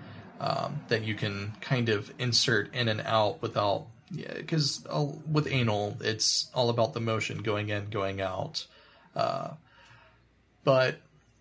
um, 0.40 0.80
that 0.88 1.04
you 1.04 1.14
can 1.14 1.52
kind 1.60 1.90
of 1.90 2.12
insert 2.18 2.74
in 2.74 2.88
and 2.88 3.02
out 3.02 3.40
without 3.42 3.86
yeah, 4.10 4.32
because 4.34 4.84
yeah, 4.90 5.04
with 5.30 5.46
anal 5.46 5.96
it's 6.00 6.50
all 6.54 6.70
about 6.70 6.94
the 6.94 7.00
motion 7.00 7.38
going 7.38 7.68
in 7.68 7.90
going 7.90 8.20
out. 8.20 8.66
Uh, 9.14 9.50
but 10.64 10.96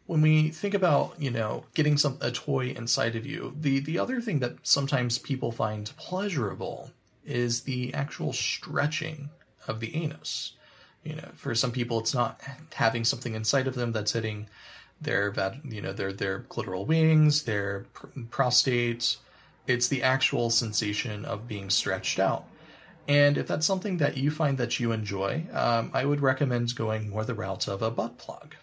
when 0.05 0.21
we 0.21 0.49
think 0.49 0.73
about 0.73 1.15
you 1.17 1.31
know 1.31 1.63
getting 1.73 1.97
some 1.97 2.17
a 2.21 2.29
toy 2.29 2.67
inside 2.67 3.15
of 3.15 3.25
you 3.25 3.55
the 3.59 3.79
the 3.79 3.97
other 3.97 4.21
thing 4.21 4.39
that 4.39 4.55
sometimes 4.63 5.17
people 5.17 5.51
find 5.51 5.91
pleasurable 5.97 6.91
is 7.25 7.61
the 7.61 7.93
actual 7.93 8.33
stretching 8.33 9.29
of 9.67 9.79
the 9.79 9.95
anus. 9.95 10.53
You 11.03 11.15
know 11.15 11.29
for 11.35 11.55
some 11.55 11.71
people 11.71 11.99
it's 11.99 12.13
not 12.13 12.41
having 12.73 13.05
something 13.05 13.33
inside 13.33 13.65
of 13.65 13.75
them 13.75 13.93
that's 13.93 14.11
hitting 14.11 14.47
their 15.01 15.33
you 15.63 15.81
know 15.81 15.93
their 15.93 16.13
their 16.13 16.41
clitoral 16.41 16.85
wings, 16.85 17.43
their 17.43 17.85
pr- 17.93 18.07
prostate. 18.29 19.17
It's 19.67 19.87
the 19.87 20.01
actual 20.01 20.49
sensation 20.49 21.25
of 21.25 21.47
being 21.47 21.69
stretched 21.69 22.19
out. 22.19 22.45
And 23.07 23.37
if 23.37 23.47
that's 23.47 23.65
something 23.65 23.97
that 23.97 24.17
you 24.17 24.29
find 24.29 24.57
that 24.57 24.79
you 24.79 24.91
enjoy, 24.91 25.45
um, 25.51 25.91
I 25.93 26.05
would 26.05 26.21
recommend 26.21 26.75
going 26.75 27.09
more 27.09 27.25
the 27.25 27.33
route 27.33 27.67
of 27.67 27.81
a 27.81 27.89
butt 27.89 28.17
plug. 28.17 28.55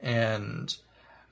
And 0.00 0.74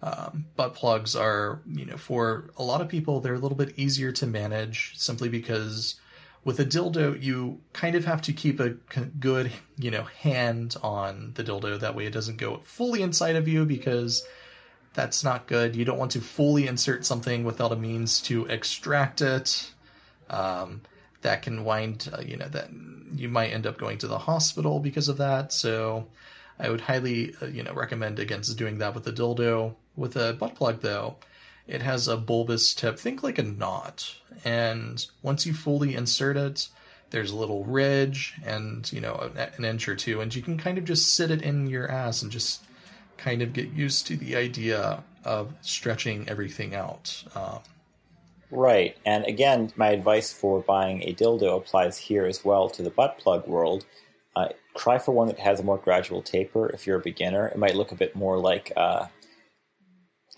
um, 0.02 0.46
butt 0.56 0.74
plugs 0.74 1.14
are, 1.14 1.60
you 1.72 1.84
know, 1.84 1.96
for 1.96 2.50
a 2.56 2.62
lot 2.62 2.80
of 2.80 2.88
people, 2.88 3.20
they're 3.20 3.34
a 3.34 3.38
little 3.38 3.56
bit 3.56 3.78
easier 3.78 4.12
to 4.12 4.26
manage 4.26 4.92
simply 4.96 5.28
because 5.28 6.00
with 6.46 6.60
a 6.60 6.64
dildo, 6.64 7.20
you 7.20 7.60
kind 7.72 7.96
of 7.96 8.04
have 8.04 8.22
to 8.22 8.32
keep 8.32 8.60
a 8.60 8.70
good, 9.18 9.50
you 9.76 9.90
know, 9.90 10.04
hand 10.04 10.76
on 10.80 11.32
the 11.34 11.42
dildo. 11.42 11.80
That 11.80 11.96
way 11.96 12.06
it 12.06 12.12
doesn't 12.12 12.36
go 12.36 12.60
fully 12.62 13.02
inside 13.02 13.34
of 13.34 13.48
you 13.48 13.64
because 13.64 14.24
that's 14.94 15.24
not 15.24 15.48
good. 15.48 15.74
You 15.74 15.84
don't 15.84 15.98
want 15.98 16.12
to 16.12 16.20
fully 16.20 16.68
insert 16.68 17.04
something 17.04 17.42
without 17.42 17.72
a 17.72 17.76
means 17.76 18.22
to 18.22 18.46
extract 18.46 19.22
it. 19.22 19.72
Um, 20.30 20.82
that 21.22 21.42
can 21.42 21.64
wind, 21.64 22.08
uh, 22.16 22.20
you 22.20 22.36
know, 22.36 22.48
that 22.48 22.70
you 23.16 23.28
might 23.28 23.48
end 23.48 23.66
up 23.66 23.76
going 23.76 23.98
to 23.98 24.06
the 24.06 24.18
hospital 24.18 24.78
because 24.78 25.08
of 25.08 25.16
that. 25.16 25.52
So 25.52 26.06
I 26.60 26.70
would 26.70 26.80
highly, 26.80 27.34
uh, 27.42 27.46
you 27.46 27.64
know, 27.64 27.72
recommend 27.72 28.20
against 28.20 28.56
doing 28.56 28.78
that 28.78 28.94
with 28.94 29.04
a 29.08 29.12
dildo. 29.12 29.74
With 29.96 30.14
a 30.14 30.34
butt 30.34 30.54
plug, 30.54 30.80
though, 30.80 31.16
it 31.66 31.82
has 31.82 32.08
a 32.08 32.16
bulbous 32.16 32.74
tip, 32.74 32.98
think 32.98 33.22
like 33.22 33.38
a 33.38 33.42
knot. 33.42 34.14
And 34.44 35.04
once 35.22 35.46
you 35.46 35.52
fully 35.52 35.94
insert 35.94 36.36
it, 36.36 36.68
there's 37.10 37.30
a 37.30 37.36
little 37.36 37.64
ridge 37.64 38.34
and, 38.44 38.90
you 38.92 39.00
know, 39.00 39.30
an 39.56 39.64
inch 39.64 39.88
or 39.88 39.96
two, 39.96 40.20
and 40.20 40.34
you 40.34 40.42
can 40.42 40.58
kind 40.58 40.78
of 40.78 40.84
just 40.84 41.14
sit 41.14 41.30
it 41.30 41.42
in 41.42 41.66
your 41.66 41.90
ass 41.90 42.22
and 42.22 42.30
just 42.30 42.64
kind 43.16 43.42
of 43.42 43.52
get 43.52 43.70
used 43.70 44.06
to 44.06 44.16
the 44.16 44.36
idea 44.36 45.02
of 45.24 45.52
stretching 45.60 46.28
everything 46.28 46.74
out. 46.74 47.24
Um, 47.34 47.60
right. 48.50 48.96
And 49.04 49.24
again, 49.24 49.72
my 49.76 49.90
advice 49.90 50.32
for 50.32 50.60
buying 50.60 51.02
a 51.02 51.14
dildo 51.14 51.56
applies 51.56 51.98
here 51.98 52.26
as 52.26 52.44
well 52.44 52.68
to 52.70 52.82
the 52.82 52.90
butt 52.90 53.18
plug 53.18 53.46
world. 53.46 53.84
Uh, 54.34 54.48
try 54.76 54.98
for 54.98 55.12
one 55.12 55.28
that 55.28 55.38
has 55.38 55.60
a 55.60 55.62
more 55.62 55.78
gradual 55.78 56.22
taper 56.22 56.68
if 56.68 56.86
you're 56.86 56.98
a 56.98 57.02
beginner. 57.02 57.48
It 57.48 57.56
might 57.56 57.74
look 57.74 57.90
a 57.90 57.96
bit 57.96 58.14
more 58.14 58.38
like 58.38 58.70
uh, 58.76 59.06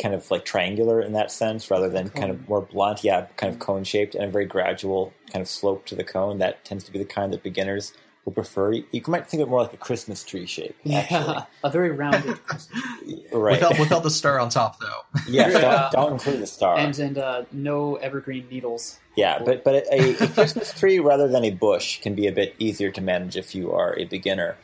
kind 0.01 0.15
of 0.15 0.31
like 0.31 0.45
triangular 0.45 1.01
in 1.01 1.13
that 1.13 1.31
sense 1.31 1.71
rather 1.71 1.89
than 1.89 2.09
kind 2.11 2.31
of 2.31 2.49
more 2.49 2.61
blunt. 2.63 3.03
Yeah, 3.05 3.27
kind 3.37 3.53
of 3.53 3.59
cone 3.59 3.85
shaped 3.85 4.15
and 4.15 4.25
a 4.25 4.29
very 4.31 4.47
gradual 4.47 5.13
kind 5.33 5.43
of 5.43 5.49
slope 5.49 5.87
to 5.87 5.95
the 5.95 6.05
cone. 6.05 6.39
That 6.39 6.65
tends 6.65 6.85
to 6.85 6.93
be 6.93 6.99
the 6.99 7.05
kind 7.05 7.33
that 7.33 7.43
beginners 7.43 7.93
will 8.25 8.33
prefer. 8.33 8.73
You 8.75 9.03
might 9.09 9.27
think 9.27 9.41
of 9.43 9.49
it 9.49 9.51
more 9.51 9.63
like 9.63 9.73
a 9.73 9.77
Christmas 9.79 10.23
tree 10.23 10.47
shape. 10.47 10.77
Actually. 10.91 10.93
Yeah, 11.19 11.45
a 11.65 11.71
very 11.71 11.91
rounded 11.91 12.45
Christmas 12.45 12.83
tree. 13.01 13.25
right? 13.33 13.55
Without 13.61 13.79
without 13.79 14.03
the 14.03 14.11
star 14.11 14.39
on 14.39 14.51
top, 14.51 14.79
though. 14.81 15.21
yes, 15.29 15.53
Yeah. 15.63 15.89
don't, 15.91 15.93
don't 15.93 16.13
include 16.13 16.41
the 16.43 16.47
star. 16.47 16.77
and 16.79 16.97
and 16.99 17.19
uh, 17.19 17.45
no 17.53 17.97
evergreen 17.97 18.47
needles. 18.51 18.99
Yeah, 19.17 19.41
but 19.45 19.65
but 19.65 19.85
a, 19.91 20.23
a 20.23 20.29
Christmas 20.29 20.73
tree 20.79 21.01
rather 21.01 21.27
than 21.27 21.45
a 21.45 21.51
bush 21.51 22.01
can 22.03 22.15
be 22.15 22.27
a 22.29 22.33
bit 22.33 22.55
easier 22.61 22.91
to 22.93 23.01
manage 23.01 23.37
if 23.37 23.55
you 23.55 23.73
are 23.73 23.99
a 23.99 24.05
beginner. 24.05 24.57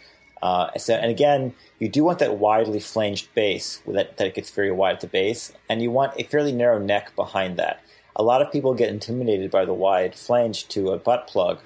Uh, 0.42 0.70
so, 0.76 0.94
and 0.94 1.10
again, 1.10 1.54
you 1.78 1.88
do 1.88 2.04
want 2.04 2.18
that 2.18 2.38
widely 2.38 2.80
flanged 2.80 3.32
base 3.34 3.82
that 3.86 4.16
that 4.16 4.26
it 4.26 4.34
gets 4.34 4.50
very 4.50 4.70
wide 4.70 4.94
at 4.94 5.00
the 5.00 5.06
base, 5.06 5.52
and 5.68 5.82
you 5.82 5.90
want 5.90 6.12
a 6.18 6.24
fairly 6.24 6.52
narrow 6.52 6.78
neck 6.78 7.14
behind 7.16 7.58
that. 7.58 7.80
A 8.16 8.22
lot 8.22 8.42
of 8.42 8.52
people 8.52 8.74
get 8.74 8.90
intimidated 8.90 9.50
by 9.50 9.64
the 9.64 9.74
wide 9.74 10.14
flange 10.14 10.68
to 10.68 10.90
a 10.90 10.98
butt 10.98 11.26
plug, 11.26 11.60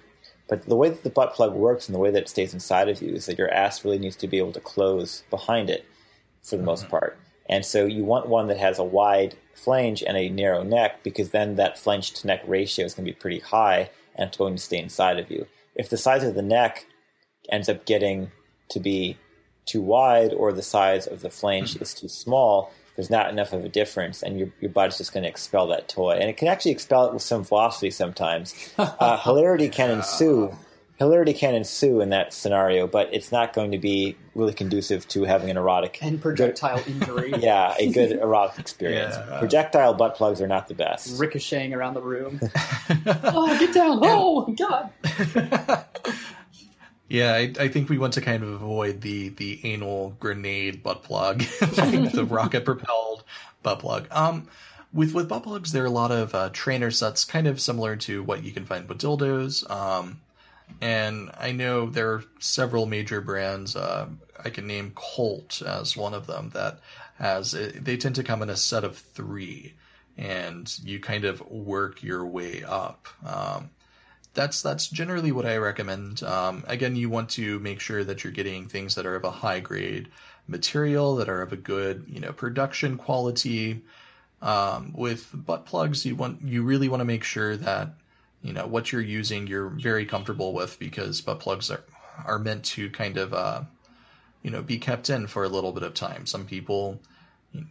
but 0.49 0.65
the 0.67 0.77
way 0.77 0.89
that 0.89 1.03
the 1.03 1.11
butt 1.11 1.35
plug 1.35 1.55
works 1.55 1.87
and 1.87 1.95
the 1.95 1.99
way 1.99 2.11
that 2.11 2.23
it 2.23 2.29
stays 2.29 2.55
inside 2.55 2.89
of 2.89 3.03
you 3.03 3.13
is 3.15 3.27
that 3.27 3.39
your 3.39 3.53
ass 3.53 3.85
really 3.85 3.99
needs 3.99 4.17
to 4.17 4.29
be 4.29 4.39
able 4.39 4.53
to 4.53 4.61
close 4.61 5.25
behind 5.29 5.69
it 5.69 5.85
for 6.43 6.57
the 6.57 6.63
most 6.63 6.89
part. 6.89 7.19
And 7.49 7.65
so 7.65 7.87
you 7.87 8.05
want 8.05 8.29
one 8.29 8.47
that 8.49 8.59
has 8.59 8.79
a 8.79 8.85
wide 8.85 9.37
flange 9.55 10.03
and 10.03 10.17
a 10.17 10.29
narrow 10.29 10.63
neck 10.63 11.03
because 11.03 11.31
then 11.31 11.57
that 11.57 11.79
flange 11.79 12.13
to 12.13 12.27
neck 12.27 12.43
ratio 12.47 12.85
is 12.85 12.95
going 12.95 13.07
to 13.07 13.13
be 13.13 13.19
pretty 13.19 13.41
high 13.41 13.91
and 14.15 14.29
it's 14.29 14.37
going 14.37 14.57
to 14.57 14.63
stay 14.63 14.79
inside 14.79 15.19
of 15.19 15.31
you. 15.31 15.47
If 15.75 15.91
the 15.91 15.97
size 15.97 16.25
of 16.25 16.35
the 16.35 16.43
neck 16.43 16.87
ends 17.51 17.69
up 17.69 17.87
getting 17.87 18.31
to 18.71 18.81
be 18.81 19.17
too 19.67 19.83
wide 19.83 20.33
or 20.33 20.53
the 20.53 20.63
size 20.63 21.07
of 21.07 21.21
the 21.21 21.31
flange 21.31 21.77
is 21.77 21.95
too 21.95 22.09
small, 22.09 22.73
there's 22.97 23.11
not 23.11 23.31
enough 23.31 23.53
of 23.53 23.65
a 23.65 23.69
difference, 23.69 24.25
and 24.25 24.41
your, 24.41 24.49
your 24.61 24.73
body's 24.73 24.99
just 24.99 25.13
going 25.13 25.23
to 25.23 25.29
expel 25.29 25.69
that 25.69 25.89
toy. 25.89 26.13
And 26.13 26.29
it 26.29 26.37
can 26.37 26.49
actually 26.49 26.73
expel 26.73 27.07
it 27.07 27.13
with 27.13 27.23
some 27.23 27.45
velocity 27.45 27.93
sometimes. 27.93 28.55
Uh, 28.79 29.17
hilarity 29.19 29.69
can 29.69 29.91
ensue. 29.91 30.53
Hilarity 30.97 31.33
can 31.33 31.55
ensue 31.55 32.01
in 32.01 32.09
that 32.09 32.33
scenario, 32.33 32.89
but 32.89 33.09
it's 33.13 33.31
not 33.31 33.53
going 33.53 33.71
to 33.71 33.79
be 33.79 34.17
really 34.35 34.53
conducive 34.53 35.07
to 35.09 35.23
having 35.23 35.51
an 35.51 35.57
erotic 35.57 35.99
And 36.03 36.21
projectile 36.21 36.83
injury. 36.87 37.35
yeah, 37.39 37.75
a 37.79 37.93
good 37.93 38.13
erotic 38.13 38.59
experience. 38.59 39.15
Yeah. 39.15 39.39
Projectile 39.39 39.95
butt 39.95 40.17
plugs 40.17 40.41
are 40.41 40.49
not 40.49 40.67
the 40.67 40.75
best. 40.75 41.21
Ricocheting 41.21 41.73
around 41.75 41.95
the 41.95 42.03
room. 42.03 42.41
oh, 43.07 43.57
get 43.61 43.73
down! 43.73 44.01
Oh, 44.03 44.53
God! 44.59 45.85
Yeah, 47.09 47.35
I, 47.35 47.53
I 47.59 47.69
think 47.69 47.89
we 47.89 47.99
want 47.99 48.15
to 48.15 48.21
kind 48.21 48.43
of 48.43 48.51
avoid 48.51 49.01
the 49.01 49.31
the 49.31 49.61
anal 49.65 50.11
grenade 50.21 50.83
butt 50.83 51.03
plug, 51.03 51.39
the 51.61 52.27
rocket 52.29 52.65
propelled 52.65 53.25
butt 53.63 53.79
plug. 53.79 54.09
Um, 54.11 54.49
with 54.93 55.15
with 55.15 55.29
butt 55.29 55.43
plugs, 55.43 55.73
there 55.73 55.83
are 55.85 55.87
a 55.87 55.91
lot 55.91 56.11
of 56.13 56.35
uh, 56.35 56.51
trainer 56.53 56.91
sets, 56.91 57.25
kind 57.25 57.47
of 57.47 57.61
similar 57.61 57.97
to 57.97 58.23
what 58.23 58.45
you 58.45 58.53
can 58.53 58.67
find 58.67 58.89
with 58.89 58.99
dildos. 58.99 59.69
Um, 59.71 60.21
and 60.83 61.31
I 61.39 61.53
know 61.53 61.87
there 61.87 62.13
are 62.13 62.25
several 62.41 62.85
major 62.85 63.23
brands. 63.23 63.75
Uh, 63.75 64.09
I 64.45 64.51
can 64.51 64.67
name 64.67 64.93
Colt 64.95 65.63
as 65.67 65.97
one 65.97 66.13
of 66.13 66.27
them 66.27 66.51
that 66.51 66.81
has. 67.19 67.53
They 67.53 67.97
tend 67.97 68.17
to 68.17 68.23
come 68.23 68.43
in 68.43 68.51
a 68.51 68.57
set 68.57 68.85
of 68.85 68.99
three, 68.99 69.75
and 70.19 70.79
you 70.85 71.01
kind 71.01 71.25
of 71.25 71.41
work 71.51 72.03
your 72.03 72.27
way 72.27 72.63
up. 72.65 73.09
Um, 73.25 73.71
that's 74.35 74.63
that's 74.63 74.89
generally 74.89 75.33
what 75.33 75.47
I 75.47 75.57
recommend. 75.57 76.23
Um, 76.23 76.65
again, 76.67 76.97
you 76.97 77.11
want 77.11 77.31
to 77.31 77.59
make 77.61 77.81
sure 77.81 78.05
that 78.05 78.23
you're 78.23 78.33
getting 78.33 78.67
things 78.67 78.95
that 78.95 79.07
are 79.07 79.17
of 79.17 79.25
a 79.25 79.31
high 79.31 79.61
grade 79.61 80.09
material, 80.47 81.17
that 81.17 81.29
are 81.29 81.43
of 81.43 81.53
a 81.53 81.57
good 81.57 82.05
you 82.09 82.21
know 82.21 82.33
production 82.33 82.97
quality. 82.97 83.83
Um, 84.41 84.93
with 84.95 85.31
butt 85.35 85.67
plugs, 85.67 86.07
you 86.07 86.15
want 86.15 86.43
you 86.43 86.63
really 86.63 86.89
want 86.89 87.01
to 87.01 87.05
make 87.05 87.25
sure 87.25 87.57
that 87.57 87.95
you 88.43 88.53
know 88.53 88.67
what 88.67 88.93
you're 88.93 89.01
using 89.01 89.47
you're 89.47 89.69
very 89.69 90.07
comfortable 90.07 90.53
with 90.53 90.79
because 90.79 91.21
butt 91.21 91.41
plugs 91.41 91.71
are 91.71 91.83
are 92.25 92.39
meant 92.39 92.65
to 92.65 92.89
kind 92.91 93.17
of 93.17 93.35
uh, 93.35 93.63
you 94.43 94.51
know 94.51 94.63
be 94.63 94.79
kept 94.79 95.11
in 95.11 95.27
for 95.27 95.45
a 95.45 95.49
little 95.49 95.73
bit 95.73 95.83
of 95.83 95.95
time. 95.95 96.27
Some 96.27 96.47
people 96.47 97.01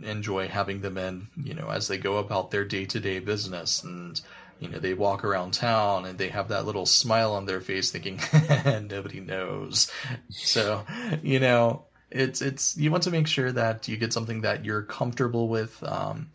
enjoy 0.04 0.48
having 0.48 0.82
them 0.82 0.98
in 0.98 1.28
you 1.42 1.54
know 1.54 1.70
as 1.70 1.88
they 1.88 1.98
go 1.98 2.18
about 2.18 2.52
their 2.52 2.66
day 2.66 2.86
to 2.86 3.00
day 3.00 3.20
business 3.20 3.84
and 3.84 4.20
you 4.60 4.70
know 4.70 4.80
they 4.80 4.94
walk 4.94 5.24
around 5.24 5.54
town 5.54 6.06
and 6.06 6.18
they 6.18 6.30
have 6.30 6.50
that 6.50 6.66
little 6.66 6.86
smile 6.86 7.34
on 7.34 7.46
their 7.46 7.62
face 7.62 7.92
thinking 7.92 8.20
nobody 8.90 9.20
knows 9.20 9.92
so 10.30 10.84
you 11.22 11.40
know 11.40 11.86
it's 12.10 12.42
it's 12.42 12.78
you 12.78 12.92
want 12.92 13.04
to 13.04 13.12
make 13.12 13.28
sure 13.28 13.52
that 13.52 13.88
you 13.88 13.98
get 13.98 14.14
something 14.14 14.42
that 14.42 14.66
you're 14.66 14.84
comfortable 14.84 15.48
with 15.48 15.82
um, 15.84 16.30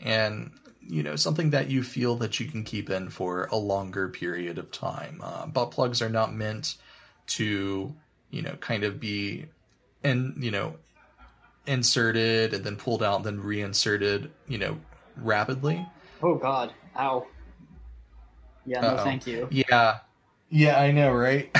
and 0.00 0.50
you 0.80 1.02
know 1.02 1.16
something 1.16 1.50
that 1.50 1.70
you 1.70 1.82
feel 1.82 2.16
that 2.16 2.40
you 2.40 2.46
can 2.46 2.64
keep 2.64 2.90
in 2.90 3.08
for 3.08 3.44
a 3.46 3.56
longer 3.56 4.08
period 4.08 4.58
of 4.58 4.70
time 4.70 5.20
uh, 5.22 5.46
butt 5.46 5.70
plugs 5.70 6.00
are 6.02 6.08
not 6.08 6.34
meant 6.34 6.76
to 7.26 7.94
you 8.30 8.42
know 8.42 8.54
kind 8.60 8.84
of 8.84 8.98
be 8.98 9.44
and 10.02 10.42
you 10.42 10.50
know 10.50 10.74
inserted 11.66 12.54
and 12.54 12.64
then 12.64 12.76
pulled 12.76 13.02
out 13.02 13.16
and 13.16 13.24
then 13.24 13.40
reinserted 13.40 14.30
you 14.46 14.56
know 14.56 14.78
rapidly 15.18 15.86
Oh, 16.22 16.34
God. 16.34 16.72
Ow. 16.98 17.26
Yeah, 18.68 18.80
no, 18.80 18.88
Uh-oh. 18.88 19.04
thank 19.04 19.26
you. 19.26 19.48
Yeah, 19.50 19.98
yeah, 20.50 20.78
I 20.80 20.92
know, 20.92 21.12
right? 21.12 21.50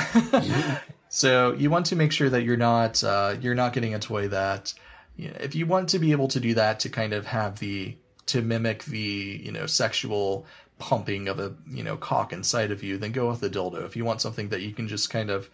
so 1.09 1.53
you 1.53 1.69
want 1.69 1.87
to 1.87 1.95
make 1.95 2.11
sure 2.11 2.29
that 2.29 2.43
you're 2.43 2.57
not 2.57 3.03
uh, 3.03 3.35
you're 3.41 3.55
not 3.55 3.73
getting 3.73 3.95
a 3.95 3.99
toy 3.99 4.27
that 4.29 4.73
you 5.15 5.29
know, 5.29 5.37
if 5.39 5.55
you 5.55 5.65
want 5.65 5.89
to 5.89 5.99
be 5.99 6.11
able 6.11 6.27
to 6.29 6.39
do 6.39 6.53
that 6.53 6.79
to 6.81 6.89
kind 6.89 7.13
of 7.13 7.25
have 7.25 7.59
the 7.59 7.97
to 8.27 8.41
mimic 8.41 8.83
the 8.85 9.41
you 9.43 9.51
know 9.51 9.65
sexual 9.65 10.45
pumping 10.77 11.27
of 11.27 11.39
a 11.39 11.53
you 11.69 11.83
know 11.83 11.97
cock 11.97 12.31
inside 12.31 12.71
of 12.71 12.83
you, 12.83 12.97
then 12.97 13.11
go 13.11 13.29
with 13.29 13.41
the 13.41 13.49
dildo. 13.49 13.85
If 13.85 13.95
you 13.95 14.05
want 14.05 14.21
something 14.21 14.49
that 14.49 14.61
you 14.61 14.71
can 14.71 14.87
just 14.87 15.09
kind 15.09 15.29
of 15.29 15.49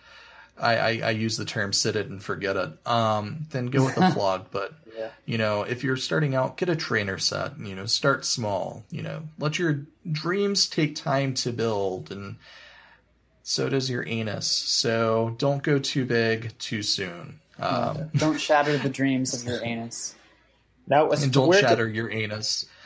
I, 0.57 0.75
I, 0.77 0.89
I 1.03 1.09
use 1.11 1.37
the 1.37 1.45
term 1.45 1.73
sit 1.73 1.95
it 1.95 2.07
and 2.07 2.21
forget 2.23 2.55
it. 2.55 2.87
Um, 2.87 3.45
then 3.51 3.67
go 3.67 3.83
with 3.85 3.95
the 3.95 4.09
plug. 4.13 4.47
But 4.51 4.73
Yeah. 4.97 5.09
you 5.25 5.37
know, 5.37 5.63
if 5.63 5.83
you're 5.83 5.97
starting 5.97 6.33
out, 6.35 6.57
get 6.57 6.69
a 6.69 6.75
trainer 6.75 7.17
set. 7.17 7.59
You 7.59 7.75
know, 7.75 7.85
start 7.85 8.23
small. 8.25 8.83
You 8.89 9.01
know, 9.01 9.23
let 9.39 9.59
your 9.59 9.81
dreams 10.11 10.67
take 10.67 10.95
time 10.95 11.33
to 11.35 11.51
build, 11.51 12.11
and 12.11 12.37
so 13.43 13.67
does 13.69 13.89
your 13.89 14.07
anus. 14.07 14.47
So 14.47 15.35
don't 15.37 15.61
go 15.63 15.77
too 15.79 16.05
big 16.05 16.57
too 16.59 16.81
soon. 16.83 17.39
Um, 17.59 18.09
Don't 18.15 18.39
shatter 18.49 18.77
the 18.77 18.89
dreams 18.89 19.33
of 19.33 19.47
your 19.47 19.63
anus. 19.63 20.15
Now, 20.87 21.09
as 21.09 21.23
and 21.23 21.31
to 21.33 21.39
don't 21.39 21.47
where 21.49 21.61
to- 21.61 21.67
shatter 21.67 21.87
your 21.87 22.09
anus. 22.11 22.65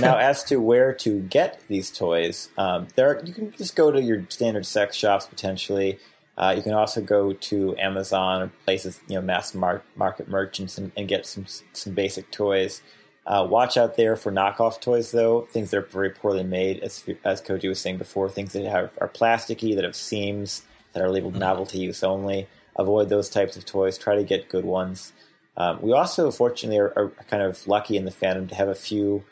now, 0.00 0.16
as 0.18 0.44
to 0.44 0.56
where 0.56 0.92
to 0.94 1.20
get 1.20 1.60
these 1.68 1.90
toys, 1.90 2.48
um, 2.58 2.88
there 2.94 3.10
are, 3.10 3.22
you 3.24 3.32
can 3.32 3.52
just 3.52 3.76
go 3.76 3.90
to 3.90 4.00
your 4.00 4.24
standard 4.28 4.66
sex 4.66 4.96
shops 4.96 5.26
potentially. 5.26 5.98
Uh, 6.38 6.54
you 6.56 6.62
can 6.62 6.72
also 6.72 7.00
go 7.00 7.34
to 7.34 7.76
Amazon 7.78 8.42
or 8.42 8.52
places, 8.64 9.00
you 9.08 9.14
know, 9.14 9.20
mass 9.20 9.54
mar- 9.54 9.82
market 9.96 10.28
merchants 10.28 10.78
and, 10.78 10.90
and 10.96 11.06
get 11.06 11.26
some 11.26 11.46
some 11.72 11.92
basic 11.92 12.30
toys. 12.30 12.82
Uh, 13.26 13.46
watch 13.48 13.76
out 13.76 13.96
there 13.96 14.16
for 14.16 14.32
knockoff 14.32 14.80
toys, 14.80 15.12
though 15.12 15.42
things 15.52 15.70
that 15.70 15.76
are 15.76 15.82
very 15.82 16.10
poorly 16.10 16.42
made, 16.42 16.80
as 16.80 17.04
as 17.24 17.40
Koji 17.42 17.68
was 17.68 17.80
saying 17.80 17.98
before, 17.98 18.28
things 18.28 18.52
that 18.54 18.64
have, 18.64 18.90
are 19.00 19.08
plasticky, 19.08 19.74
that 19.74 19.84
have 19.84 19.94
seams, 19.94 20.62
that 20.92 21.02
are 21.02 21.10
labeled 21.10 21.36
novelty 21.36 21.78
use 21.78 22.02
only. 22.02 22.48
Avoid 22.76 23.10
those 23.10 23.28
types 23.28 23.56
of 23.56 23.64
toys. 23.64 23.98
Try 23.98 24.16
to 24.16 24.24
get 24.24 24.48
good 24.48 24.64
ones. 24.64 25.12
Um, 25.56 25.82
we 25.82 25.92
also, 25.92 26.30
fortunately, 26.30 26.78
are, 26.78 26.92
are 26.96 27.08
kind 27.28 27.42
of 27.42 27.68
lucky 27.68 27.96
in 27.96 28.06
the 28.06 28.10
fandom 28.10 28.48
to 28.48 28.54
have 28.54 28.68
a 28.68 28.74
few 28.74 29.22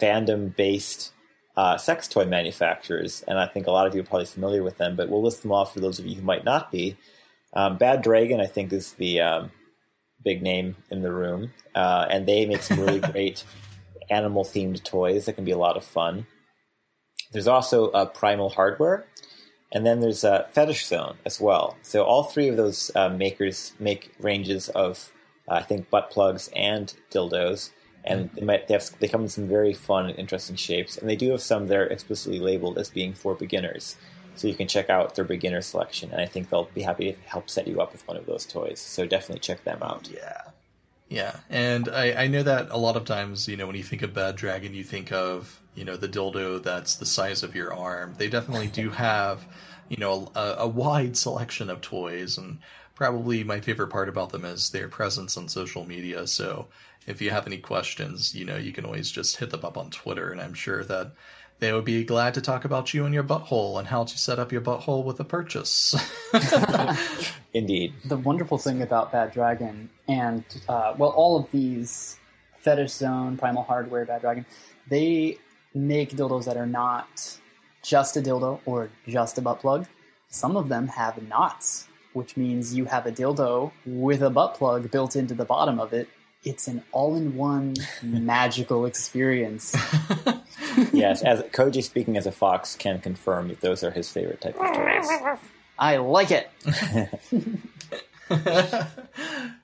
fandom 0.00 0.54
based 0.54 1.12
uh, 1.56 1.76
sex 1.76 2.08
toy 2.08 2.24
manufacturers, 2.24 3.22
and 3.28 3.38
I 3.38 3.46
think 3.46 3.66
a 3.66 3.70
lot 3.70 3.86
of 3.86 3.94
you 3.94 4.00
are 4.00 4.04
probably 4.04 4.26
familiar 4.26 4.62
with 4.62 4.78
them, 4.78 4.96
but 4.96 5.08
we'll 5.08 5.22
list 5.22 5.42
them 5.42 5.52
off 5.52 5.74
for 5.74 5.80
those 5.80 5.98
of 5.98 6.06
you 6.06 6.16
who 6.16 6.22
might 6.22 6.44
not 6.44 6.72
be. 6.72 6.96
Um, 7.52 7.76
Bad 7.76 8.02
Dragon, 8.02 8.40
I 8.40 8.46
think, 8.46 8.72
is 8.72 8.92
the 8.94 9.20
um, 9.20 9.50
big 10.24 10.42
name 10.42 10.76
in 10.90 11.02
the 11.02 11.12
room, 11.12 11.52
uh, 11.74 12.06
and 12.08 12.26
they 12.26 12.46
make 12.46 12.62
some 12.62 12.80
really 12.80 13.00
great 13.12 13.44
animal 14.08 14.44
themed 14.44 14.82
toys 14.84 15.26
that 15.26 15.34
can 15.34 15.44
be 15.44 15.50
a 15.50 15.58
lot 15.58 15.76
of 15.76 15.84
fun. 15.84 16.26
There's 17.32 17.48
also 17.48 17.90
uh, 17.90 18.06
Primal 18.06 18.50
Hardwerks, 18.50 19.04
and 19.72 19.86
then 19.86 20.00
there's 20.00 20.24
uh, 20.24 20.46
Fetish 20.52 20.86
Zone 20.86 21.18
as 21.24 21.40
well. 21.40 21.76
So 21.82 22.04
all 22.04 22.24
three 22.24 22.48
of 22.48 22.56
those 22.56 22.90
uh, 22.94 23.08
makers 23.08 23.74
make 23.78 24.12
ranges 24.18 24.68
of, 24.70 25.12
uh, 25.48 25.54
I 25.54 25.62
think, 25.62 25.90
butt 25.90 26.10
plugs 26.10 26.50
and 26.56 26.92
dildos, 27.10 27.70
and 28.04 28.30
they 28.32 28.42
might 28.42 28.68
they, 28.68 28.74
have, 28.74 28.88
they 28.98 29.08
come 29.08 29.22
in 29.22 29.28
some 29.28 29.48
very 29.48 29.72
fun 29.72 30.06
and 30.06 30.18
interesting 30.18 30.56
shapes, 30.56 30.96
and 30.96 31.08
they 31.08 31.16
do 31.16 31.30
have 31.30 31.42
some 31.42 31.66
that 31.66 31.76
are 31.76 31.86
explicitly 31.86 32.40
labeled 32.40 32.78
as 32.78 32.90
being 32.90 33.14
for 33.14 33.34
beginners. 33.34 33.96
So 34.36 34.48
you 34.48 34.54
can 34.54 34.68
check 34.68 34.88
out 34.88 35.14
their 35.16 35.24
beginner 35.24 35.60
selection, 35.60 36.10
and 36.12 36.20
I 36.20 36.26
think 36.26 36.48
they'll 36.48 36.70
be 36.72 36.82
happy 36.82 37.12
to 37.12 37.18
help 37.28 37.50
set 37.50 37.68
you 37.68 37.80
up 37.80 37.92
with 37.92 38.06
one 38.08 38.16
of 38.16 38.26
those 38.26 38.46
toys. 38.46 38.80
So 38.80 39.04
definitely 39.06 39.40
check 39.40 39.64
them 39.64 39.82
out. 39.82 40.08
Yeah. 40.10 40.42
Yeah. 41.10 41.36
And 41.50 41.88
I, 41.88 42.24
I 42.24 42.26
know 42.28 42.44
that 42.44 42.68
a 42.70 42.78
lot 42.78 42.96
of 42.96 43.04
times, 43.04 43.48
you 43.48 43.56
know, 43.56 43.66
when 43.66 43.74
you 43.74 43.82
think 43.82 44.02
of 44.02 44.14
Bad 44.14 44.36
Dragon, 44.36 44.74
you 44.74 44.84
think 44.84 45.12
of, 45.12 45.60
you 45.74 45.84
know, 45.84 45.96
the 45.96 46.08
dildo 46.08 46.62
that's 46.62 46.94
the 46.94 47.04
size 47.04 47.42
of 47.42 47.56
your 47.56 47.74
arm. 47.74 48.14
They 48.16 48.28
definitely 48.28 48.68
do 48.68 48.90
have, 48.90 49.44
you 49.88 49.96
know, 49.96 50.30
a, 50.36 50.54
a 50.58 50.68
wide 50.68 51.16
selection 51.16 51.68
of 51.68 51.80
toys. 51.80 52.38
And 52.38 52.60
probably 52.94 53.42
my 53.42 53.60
favorite 53.60 53.88
part 53.88 54.08
about 54.08 54.30
them 54.30 54.44
is 54.44 54.70
their 54.70 54.88
presence 54.88 55.36
on 55.36 55.48
social 55.48 55.84
media. 55.84 56.28
So 56.28 56.68
if 57.06 57.20
you 57.20 57.30
have 57.30 57.46
any 57.46 57.58
questions, 57.58 58.34
you 58.34 58.44
know, 58.44 58.56
you 58.56 58.72
can 58.72 58.84
always 58.84 59.10
just 59.10 59.36
hit 59.36 59.50
them 59.50 59.64
up 59.64 59.76
on 59.76 59.90
Twitter. 59.90 60.30
And 60.30 60.40
I'm 60.40 60.54
sure 60.54 60.84
that 60.84 61.12
they 61.60 61.72
would 61.72 61.84
be 61.84 62.04
glad 62.04 62.34
to 62.34 62.40
talk 62.40 62.64
about 62.64 62.94
you 62.94 63.04
and 63.04 63.14
your 63.14 63.22
butthole 63.22 63.78
and 63.78 63.86
how 63.86 64.04
to 64.04 64.18
set 64.18 64.38
up 64.38 64.50
your 64.50 64.62
butthole 64.62 65.04
with 65.04 65.20
a 65.20 65.24
purchase. 65.24 65.94
Indeed. 67.52 67.94
the 68.04 68.16
wonderful 68.16 68.58
thing 68.58 68.82
about 68.82 69.12
Bad 69.12 69.32
Dragon 69.32 69.90
and 70.08 70.44
uh, 70.68 70.94
well, 70.96 71.10
all 71.10 71.38
of 71.38 71.50
these 71.50 72.18
Fetish 72.54 72.92
Zone, 72.92 73.36
Primal 73.36 73.64
Hardwerks, 73.64 74.06
Bad 74.06 74.20
Dragon, 74.22 74.46
they 74.88 75.38
make 75.74 76.12
dildos 76.12 76.44
that 76.46 76.56
are 76.56 76.66
not 76.66 77.38
just 77.82 78.16
a 78.16 78.20
dildo 78.20 78.60
or 78.64 78.90
just 79.06 79.38
a 79.38 79.42
butt 79.42 79.60
plug. 79.60 79.86
Some 80.28 80.56
of 80.56 80.68
them 80.68 80.86
have 80.88 81.22
knots, 81.28 81.88
which 82.12 82.36
means 82.36 82.74
you 82.74 82.84
have 82.84 83.06
a 83.06 83.12
dildo 83.12 83.72
with 83.84 84.22
a 84.22 84.30
butt 84.30 84.54
plug 84.54 84.90
built 84.90 85.16
into 85.16 85.34
the 85.34 85.44
bottom 85.44 85.80
of 85.80 85.92
it. 85.92 86.08
It's 86.42 86.68
an 86.68 86.82
all-in-one 86.92 87.74
magical 88.02 88.86
experience. 88.86 89.74
yes, 90.92 91.22
as 91.22 91.42
Koji 91.42 91.82
speaking 91.82 92.16
as 92.16 92.26
a 92.26 92.32
fox 92.32 92.76
can 92.76 93.00
confirm 93.00 93.48
that 93.48 93.60
those 93.60 93.84
are 93.84 93.90
his 93.90 94.10
favorite 94.10 94.40
type 94.40 94.56
of 94.58 94.74
toys. 94.74 95.38
I 95.78 95.96
like 95.98 96.30
it. 96.30 96.50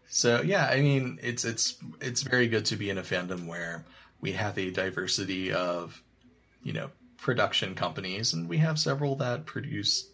so 0.09 0.43
yeah, 0.43 0.67
I 0.67 0.81
mean, 0.81 1.19
it's 1.23 1.45
it's 1.45 1.77
it's 2.01 2.23
very 2.23 2.49
good 2.49 2.65
to 2.67 2.77
be 2.77 2.89
in 2.89 2.97
a 2.99 3.03
fandom 3.03 3.47
where 3.47 3.85
we 4.21 4.33
have 4.33 4.57
a 4.59 4.71
diversity 4.71 5.53
of, 5.53 6.03
you 6.63 6.73
know, 6.73 6.91
production 7.19 7.75
companies, 7.75 8.33
and 8.33 8.49
we 8.49 8.59
have 8.59 8.79
several 8.79 9.17
that 9.17 9.45
produce, 9.47 10.09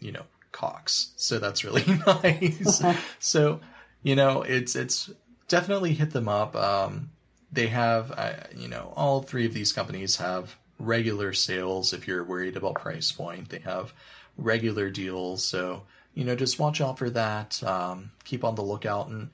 you 0.00 0.10
know, 0.10 0.24
cocks. 0.52 1.12
So 1.16 1.38
that's 1.38 1.64
really 1.64 1.84
nice. 2.06 2.82
so, 3.18 3.60
you 4.02 4.16
know, 4.16 4.42
it's 4.42 4.74
it's 4.74 5.10
definitely 5.48 5.94
hit 5.94 6.10
them 6.12 6.28
up. 6.28 6.54
Um, 6.54 7.10
they 7.50 7.66
have, 7.68 8.12
uh, 8.12 8.34
you 8.56 8.68
know, 8.68 8.92
all 8.96 9.22
three 9.22 9.46
of 9.46 9.54
these 9.54 9.72
companies 9.72 10.16
have 10.16 10.56
regular 10.78 11.32
sales. 11.32 11.92
If 11.92 12.06
you're 12.06 12.22
worried 12.24 12.56
about 12.56 12.74
price 12.76 13.10
point, 13.10 13.48
they 13.48 13.58
have 13.60 13.92
regular 14.36 14.90
deals. 14.90 15.44
So 15.44 15.82
you 16.14 16.24
know, 16.24 16.34
just 16.34 16.58
watch 16.58 16.80
out 16.80 16.98
for 16.98 17.10
that. 17.10 17.62
Um, 17.62 18.10
keep 18.24 18.42
on 18.42 18.56
the 18.56 18.62
lookout 18.62 19.08
and 19.08 19.30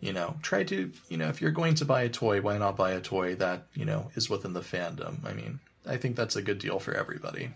you 0.00 0.12
know, 0.12 0.36
try 0.42 0.62
to, 0.62 0.92
you 1.08 1.16
know, 1.16 1.28
if 1.28 1.42
you're 1.42 1.50
going 1.50 1.74
to 1.74 1.84
buy 1.84 2.02
a 2.02 2.08
toy, 2.08 2.40
why 2.40 2.56
not 2.56 2.76
buy 2.76 2.92
a 2.92 3.00
toy 3.00 3.34
that, 3.34 3.66
you 3.74 3.84
know, 3.84 4.12
is 4.14 4.30
within 4.30 4.52
the 4.52 4.60
fandom? 4.60 5.24
I 5.26 5.32
mean, 5.32 5.58
I 5.84 5.96
think 5.96 6.14
that's 6.14 6.36
a 6.36 6.42
good 6.42 6.60
deal 6.60 6.78
for 6.78 6.94
everybody. 6.94 7.50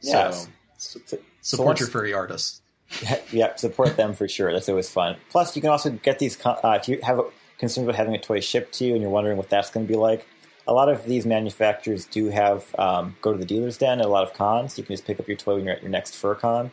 Yes. 0.00 0.48
So, 0.78 1.00
So- 1.06 1.16
so 1.16 1.18
support 1.58 1.80
your 1.80 1.90
furry 1.90 2.14
artists. 2.14 2.62
yeah, 3.32 3.54
support 3.56 3.96
them 3.96 4.14
for 4.14 4.28
sure. 4.28 4.52
That's 4.52 4.68
always 4.68 4.88
fun. 4.90 5.16
Plus, 5.30 5.54
you 5.54 5.62
can 5.62 5.70
also 5.70 5.90
get 5.90 6.18
these. 6.18 6.38
Uh, 6.44 6.78
if 6.80 6.88
you 6.88 7.00
have 7.02 7.20
concerns 7.58 7.84
about 7.84 7.96
having 7.96 8.14
a 8.14 8.20
toy 8.20 8.40
shipped 8.40 8.72
to 8.74 8.84
you 8.84 8.92
and 8.92 9.02
you're 9.02 9.10
wondering 9.10 9.36
what 9.36 9.48
that's 9.50 9.70
going 9.70 9.86
to 9.86 9.92
be 9.92 9.98
like, 9.98 10.26
a 10.66 10.72
lot 10.72 10.88
of 10.88 11.04
these 11.04 11.26
manufacturers 11.26 12.04
do 12.04 12.28
have 12.28 12.74
um, 12.78 13.16
go 13.22 13.32
to 13.32 13.38
the 13.38 13.46
dealer's 13.46 13.78
den 13.78 14.00
at 14.00 14.06
a 14.06 14.08
lot 14.08 14.24
of 14.24 14.34
cons. 14.34 14.78
You 14.78 14.84
can 14.84 14.94
just 14.94 15.06
pick 15.06 15.18
up 15.18 15.26
your 15.26 15.36
toy 15.36 15.54
when 15.54 15.64
you're 15.64 15.74
at 15.74 15.82
your 15.82 15.90
next 15.90 16.14
fur 16.14 16.34
con. 16.34 16.70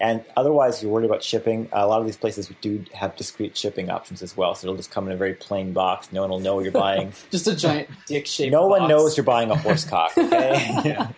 And 0.00 0.24
otherwise, 0.36 0.80
you're 0.80 0.92
worried 0.92 1.06
about 1.06 1.24
shipping. 1.24 1.68
A 1.72 1.84
lot 1.86 1.98
of 2.00 2.06
these 2.06 2.16
places 2.16 2.48
do 2.60 2.84
have 2.94 3.16
discrete 3.16 3.56
shipping 3.56 3.90
options 3.90 4.22
as 4.22 4.36
well, 4.36 4.54
so 4.54 4.66
it'll 4.66 4.76
just 4.76 4.92
come 4.92 5.06
in 5.08 5.12
a 5.12 5.16
very 5.16 5.34
plain 5.34 5.72
box. 5.72 6.12
No 6.12 6.20
one 6.20 6.30
will 6.30 6.40
know 6.40 6.60
you're 6.60 6.70
buying. 6.70 7.12
Just 7.32 7.48
a 7.48 7.56
giant 7.56 7.88
dick 8.06 8.26
shaped. 8.26 8.52
no 8.52 8.68
one 8.68 8.86
knows 8.88 9.16
you're 9.16 9.24
buying 9.24 9.50
a 9.50 9.56
horse 9.56 9.84
cock. 9.84 10.16
Okay. 10.16 10.70
Yeah. 10.84 11.10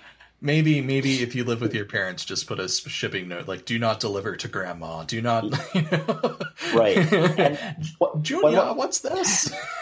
Maybe, 0.42 0.80
maybe 0.80 1.22
if 1.22 1.34
you 1.34 1.44
live 1.44 1.60
with 1.60 1.74
your 1.74 1.84
parents, 1.84 2.24
just 2.24 2.46
put 2.46 2.58
a 2.58 2.66
shipping 2.68 3.28
note 3.28 3.46
like 3.46 3.66
"Do 3.66 3.78
not 3.78 4.00
deliver 4.00 4.36
to 4.36 4.48
Grandma." 4.48 5.02
Do 5.04 5.20
not, 5.20 5.44
you 5.74 5.82
know. 5.82 6.36
Right. 6.74 6.96
And 6.96 7.58
what- 7.98 8.22
Julia, 8.22 8.56
what- 8.58 8.76
what's 8.78 9.00
this? 9.00 9.52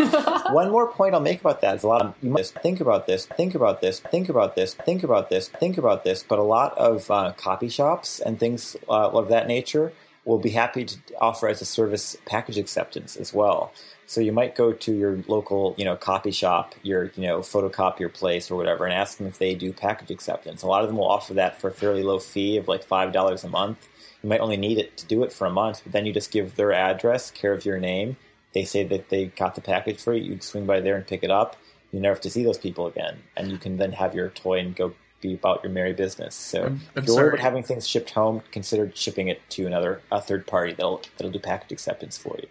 One 0.50 0.70
more 0.72 0.88
point 0.90 1.14
I'll 1.14 1.20
make 1.20 1.40
about 1.40 1.60
that 1.60 1.76
is 1.76 1.84
a 1.84 1.88
lot 1.88 2.02
of 2.02 2.14
you 2.22 2.30
must 2.30 2.54
think 2.58 2.80
about 2.80 3.06
this, 3.06 3.26
think 3.26 3.54
about 3.54 3.80
this, 3.80 4.00
think 4.00 4.28
about 4.28 4.56
this, 4.56 4.74
think 4.74 5.04
about 5.04 5.30
this, 5.30 5.48
think 5.48 5.78
about 5.78 6.02
this. 6.02 6.24
But 6.28 6.40
a 6.40 6.42
lot 6.42 6.76
of 6.76 7.08
uh, 7.08 7.32
copy 7.36 7.68
shops 7.68 8.18
and 8.18 8.40
things 8.40 8.76
uh, 8.88 9.10
of 9.10 9.28
that 9.28 9.46
nature 9.46 9.92
will 10.24 10.38
be 10.38 10.50
happy 10.50 10.84
to 10.86 10.98
offer 11.20 11.48
as 11.48 11.62
a 11.62 11.64
service 11.64 12.16
package 12.26 12.58
acceptance 12.58 13.16
as 13.16 13.32
well. 13.32 13.72
So 14.08 14.22
you 14.22 14.32
might 14.32 14.54
go 14.56 14.72
to 14.72 14.92
your 14.92 15.18
local, 15.28 15.74
you 15.76 15.84
know, 15.84 15.94
copy 15.94 16.30
shop, 16.30 16.74
your 16.82 17.12
you 17.14 17.26
know 17.26 17.40
photocopier 17.40 18.10
place 18.12 18.50
or 18.50 18.56
whatever, 18.56 18.86
and 18.86 18.94
ask 18.94 19.18
them 19.18 19.26
if 19.26 19.38
they 19.38 19.54
do 19.54 19.70
package 19.72 20.10
acceptance. 20.10 20.62
A 20.62 20.66
lot 20.66 20.82
of 20.82 20.88
them 20.88 20.96
will 20.96 21.08
offer 21.10 21.34
that 21.34 21.60
for 21.60 21.68
a 21.68 21.72
fairly 21.74 22.02
low 22.02 22.18
fee 22.18 22.56
of 22.56 22.66
like 22.68 22.82
five 22.82 23.12
dollars 23.12 23.44
a 23.44 23.48
month. 23.50 23.86
You 24.22 24.30
might 24.30 24.40
only 24.40 24.56
need 24.56 24.78
it 24.78 24.96
to 24.96 25.06
do 25.06 25.22
it 25.24 25.32
for 25.32 25.46
a 25.46 25.50
month, 25.50 25.82
but 25.84 25.92
then 25.92 26.06
you 26.06 26.12
just 26.14 26.30
give 26.32 26.56
their 26.56 26.72
address, 26.72 27.30
care 27.30 27.52
of 27.52 27.64
your 27.66 27.78
name. 27.78 28.16
They 28.54 28.64
say 28.64 28.82
that 28.84 29.10
they 29.10 29.26
got 29.26 29.54
the 29.54 29.60
package 29.60 30.00
for 30.00 30.14
you. 30.14 30.32
You 30.32 30.40
swing 30.40 30.64
by 30.64 30.80
there 30.80 30.96
and 30.96 31.06
pick 31.06 31.22
it 31.22 31.30
up. 31.30 31.56
You 31.92 32.00
never 32.00 32.14
have 32.14 32.22
to 32.22 32.30
see 32.30 32.42
those 32.42 32.58
people 32.58 32.86
again, 32.86 33.18
and 33.36 33.50
you 33.50 33.58
can 33.58 33.76
then 33.76 33.92
have 33.92 34.14
your 34.14 34.30
toy 34.30 34.58
and 34.60 34.74
go 34.74 34.94
be 35.20 35.34
about 35.34 35.62
your 35.62 35.70
merry 35.72 35.92
business. 35.92 36.34
So 36.34 36.62
I'm- 36.62 36.80
I'm 36.96 37.02
if 37.02 37.06
you're 37.08 37.16
worried 37.16 37.28
about 37.34 37.40
having 37.40 37.62
things 37.62 37.86
shipped 37.86 38.10
home, 38.10 38.42
consider 38.52 38.90
shipping 38.94 39.28
it 39.28 39.42
to 39.50 39.66
another 39.66 40.00
a 40.10 40.20
third 40.22 40.46
party 40.46 40.72
that'll 40.72 41.02
that'll 41.18 41.30
do 41.32 41.38
package 41.38 41.72
acceptance 41.72 42.16
for 42.16 42.36
you. 42.40 42.48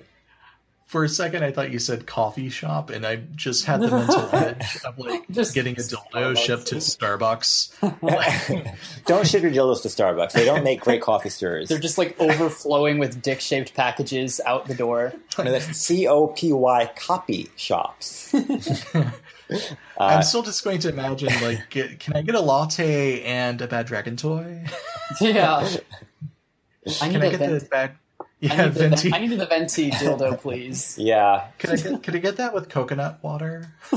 For 0.88 1.03
a 1.03 1.09
second, 1.09 1.43
I 1.43 1.51
thought 1.51 1.69
you 1.69 1.79
said 1.79 2.07
coffee 2.07 2.47
shop, 2.47 2.89
and 2.91 3.05
I 3.05 3.17
just 3.35 3.65
had 3.65 3.81
the 3.81 3.91
mental 3.91 4.29
image 4.33 4.77
of 4.85 4.97
like 4.97 5.29
Just 5.29 5.53
getting 5.53 5.73
a 5.73 5.79
dildo 5.79 5.99
Starbucks. 6.13 6.38
shipped 6.38 6.67
to 6.67 6.75
Starbucks. 6.75 8.71
don't 9.05 9.27
ship 9.27 9.41
your 9.43 9.51
dildos 9.51 9.81
to 9.81 9.89
Starbucks. 9.89 10.31
They 10.31 10.45
don't 10.45 10.63
make 10.63 10.79
great 10.79 11.01
coffee 11.01 11.27
stirrers. 11.27 11.67
They're 11.67 11.77
just 11.77 11.97
like 11.97 12.17
overflowing 12.21 12.99
with 12.99 13.21
dick 13.21 13.41
shaped 13.41 13.73
packages 13.73 14.39
out 14.45 14.67
the 14.67 14.75
door. 14.75 15.11
No, 15.38 15.51
that's 15.51 15.65
C 15.77 16.07
O 16.07 16.27
P 16.27 16.53
Y 16.53 16.89
copy 16.95 17.49
shops. 17.57 18.33
I'm 19.99 20.23
still 20.23 20.41
just 20.43 20.63
going 20.63 20.79
to 20.79 20.89
imagine 20.89 21.29
like, 21.41 21.69
get, 21.69 21.99
can 21.99 22.15
I 22.15 22.21
get 22.21 22.35
a 22.35 22.39
latte 22.41 23.23
and 23.23 23.61
a 23.61 23.67
bad 23.67 23.88
dragon 23.88 24.15
toy? 24.15 24.63
Yeah. 25.19 25.67
I 27.01 27.07
need 27.09 27.13
Can 27.13 27.21
I 27.21 27.25
a 27.25 27.29
get 27.31 27.39
venti. 27.39 27.59
the 27.59 27.65
bad? 27.65 27.91
I 28.41 28.45
Yeah, 28.45 28.65
need, 28.65 28.73
the, 28.73 28.79
venti. 28.89 29.13
I 29.13 29.17
need 29.19 29.31
the 29.39 29.45
venti 29.47 29.91
dildo, 29.91 30.39
please. 30.39 30.95
Yeah, 30.99 31.47
Could 31.59 31.71
I 31.71 31.75
get, 31.77 32.03
can 32.03 32.15
I 32.15 32.19
get 32.19 32.38
that 32.38 32.53
with 32.53 32.69
coconut 32.69 33.19
water? 33.23 33.73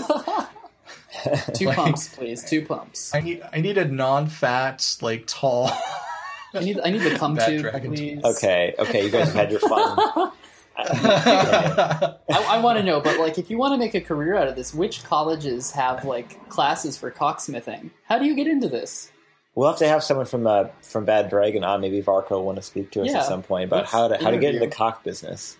Two 1.54 1.66
Like- 1.66 1.76
pumps, 1.76 2.08
please. 2.14 2.42
Two 2.44 2.64
pumps. 2.64 3.14
I 3.14 3.20
need 3.20 3.42
I 3.52 3.60
need 3.60 3.76
a 3.78 3.84
non-fat, 3.84 4.96
like 5.02 5.24
tall. 5.26 5.70
I 6.54 6.60
need 6.60 6.80
I 6.82 6.90
need 6.90 7.02
the 7.02 7.16
cum 7.16 7.34
Bad 7.34 7.46
tube, 7.48 7.82
please. 7.94 8.24
okay, 8.24 8.74
okay. 8.78 9.04
You 9.04 9.10
guys 9.10 9.26
have 9.26 9.34
had 9.34 9.50
your 9.50 9.60
fun. 9.60 10.32
I, 10.78 12.16
I 12.28 12.58
want 12.60 12.78
to 12.78 12.82
know, 12.84 13.00
but 13.00 13.18
like, 13.18 13.36
if 13.38 13.50
you 13.50 13.58
want 13.58 13.74
to 13.74 13.78
make 13.78 13.94
a 13.94 14.00
career 14.00 14.34
out 14.36 14.48
of 14.48 14.56
this, 14.56 14.72
which 14.72 15.04
colleges 15.04 15.70
have 15.72 16.04
like 16.04 16.48
classes 16.48 16.96
for 16.96 17.10
cocksmithing? 17.10 17.90
How 18.04 18.18
do 18.18 18.24
you 18.24 18.34
get 18.34 18.46
into 18.46 18.68
this? 18.68 19.10
We'll 19.54 19.68
have 19.68 19.78
to 19.78 19.88
have 19.88 20.02
someone 20.02 20.26
from 20.26 20.46
uh, 20.46 20.64
from 20.82 21.04
Bad 21.04 21.28
Dragon 21.28 21.64
on. 21.64 21.80
Maybe 21.80 22.00
Varka 22.00 22.34
will 22.34 22.44
want 22.44 22.56
to 22.56 22.62
speak 22.62 22.92
to 22.92 23.02
us 23.02 23.08
Yeah, 23.08 23.18
at 23.18 23.24
some 23.26 23.42
point 23.42 23.64
about 23.64 23.80
let's 23.80 23.92
how 23.92 24.08
to 24.08 24.16
how 24.22 24.30
to 24.30 24.38
get 24.38 24.54
into 24.54 24.66
the 24.66 24.72
cock 24.72 25.02
business. 25.04 25.56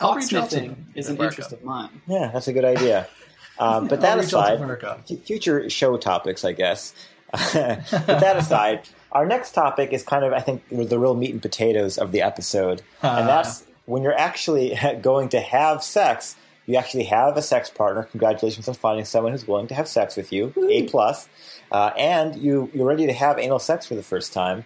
I'll 0.00 0.14
reach 0.14 0.26
Cocksmithing 0.30 0.76
is 0.94 1.08
an 1.08 1.16
Varka. 1.16 1.32
interest 1.32 1.52
of 1.52 1.62
mine. 1.62 2.02
Yeah, 2.06 2.30
that's 2.32 2.48
a 2.48 2.52
good 2.52 2.64
idea. 2.64 3.08
Um, 3.56 3.86
but 3.86 4.00
that 4.00 4.18
I'll 4.18 4.24
reach 4.24 4.34
out 4.34 4.58
to 4.58 5.14
aside, 5.14 5.20
future 5.22 5.70
show 5.70 5.96
topics, 5.96 6.44
I 6.44 6.50
guess. 6.50 6.92
but 7.30 7.52
that 7.52 8.36
aside, 8.36 8.88
our 9.12 9.26
next 9.26 9.52
topic 9.52 9.92
is 9.92 10.02
kind 10.02 10.24
of, 10.24 10.32
I 10.32 10.40
think, 10.40 10.64
the 10.70 10.98
real 10.98 11.14
meat 11.14 11.30
and 11.30 11.40
potatoes 11.40 11.96
of 11.96 12.10
the 12.10 12.22
episode, 12.22 12.82
and 13.00 13.28
that's 13.28 13.64
when 13.86 14.02
you're 14.02 14.18
actually 14.18 14.76
going 15.02 15.28
to 15.28 15.40
have 15.40 15.84
sex. 15.84 16.34
You 16.66 16.74
actually 16.78 17.04
have 17.04 17.36
a 17.36 17.42
sex 17.42 17.70
partner. 17.70 18.02
Congratulations 18.04 18.66
on 18.66 18.74
finding 18.74 19.04
someone 19.04 19.30
who's 19.30 19.46
willing 19.46 19.68
to 19.68 19.74
have 19.74 19.86
sex 19.86 20.16
with 20.16 20.32
you. 20.32 20.52
A 20.68 20.88
plus, 20.88 21.28
uh, 21.72 21.90
and 21.96 22.36
you 22.36 22.70
you're 22.74 22.86
ready 22.86 23.06
to 23.06 23.12
have 23.12 23.38
anal 23.38 23.58
sex 23.58 23.86
for 23.86 23.94
the 23.94 24.02
first 24.02 24.32
time. 24.32 24.64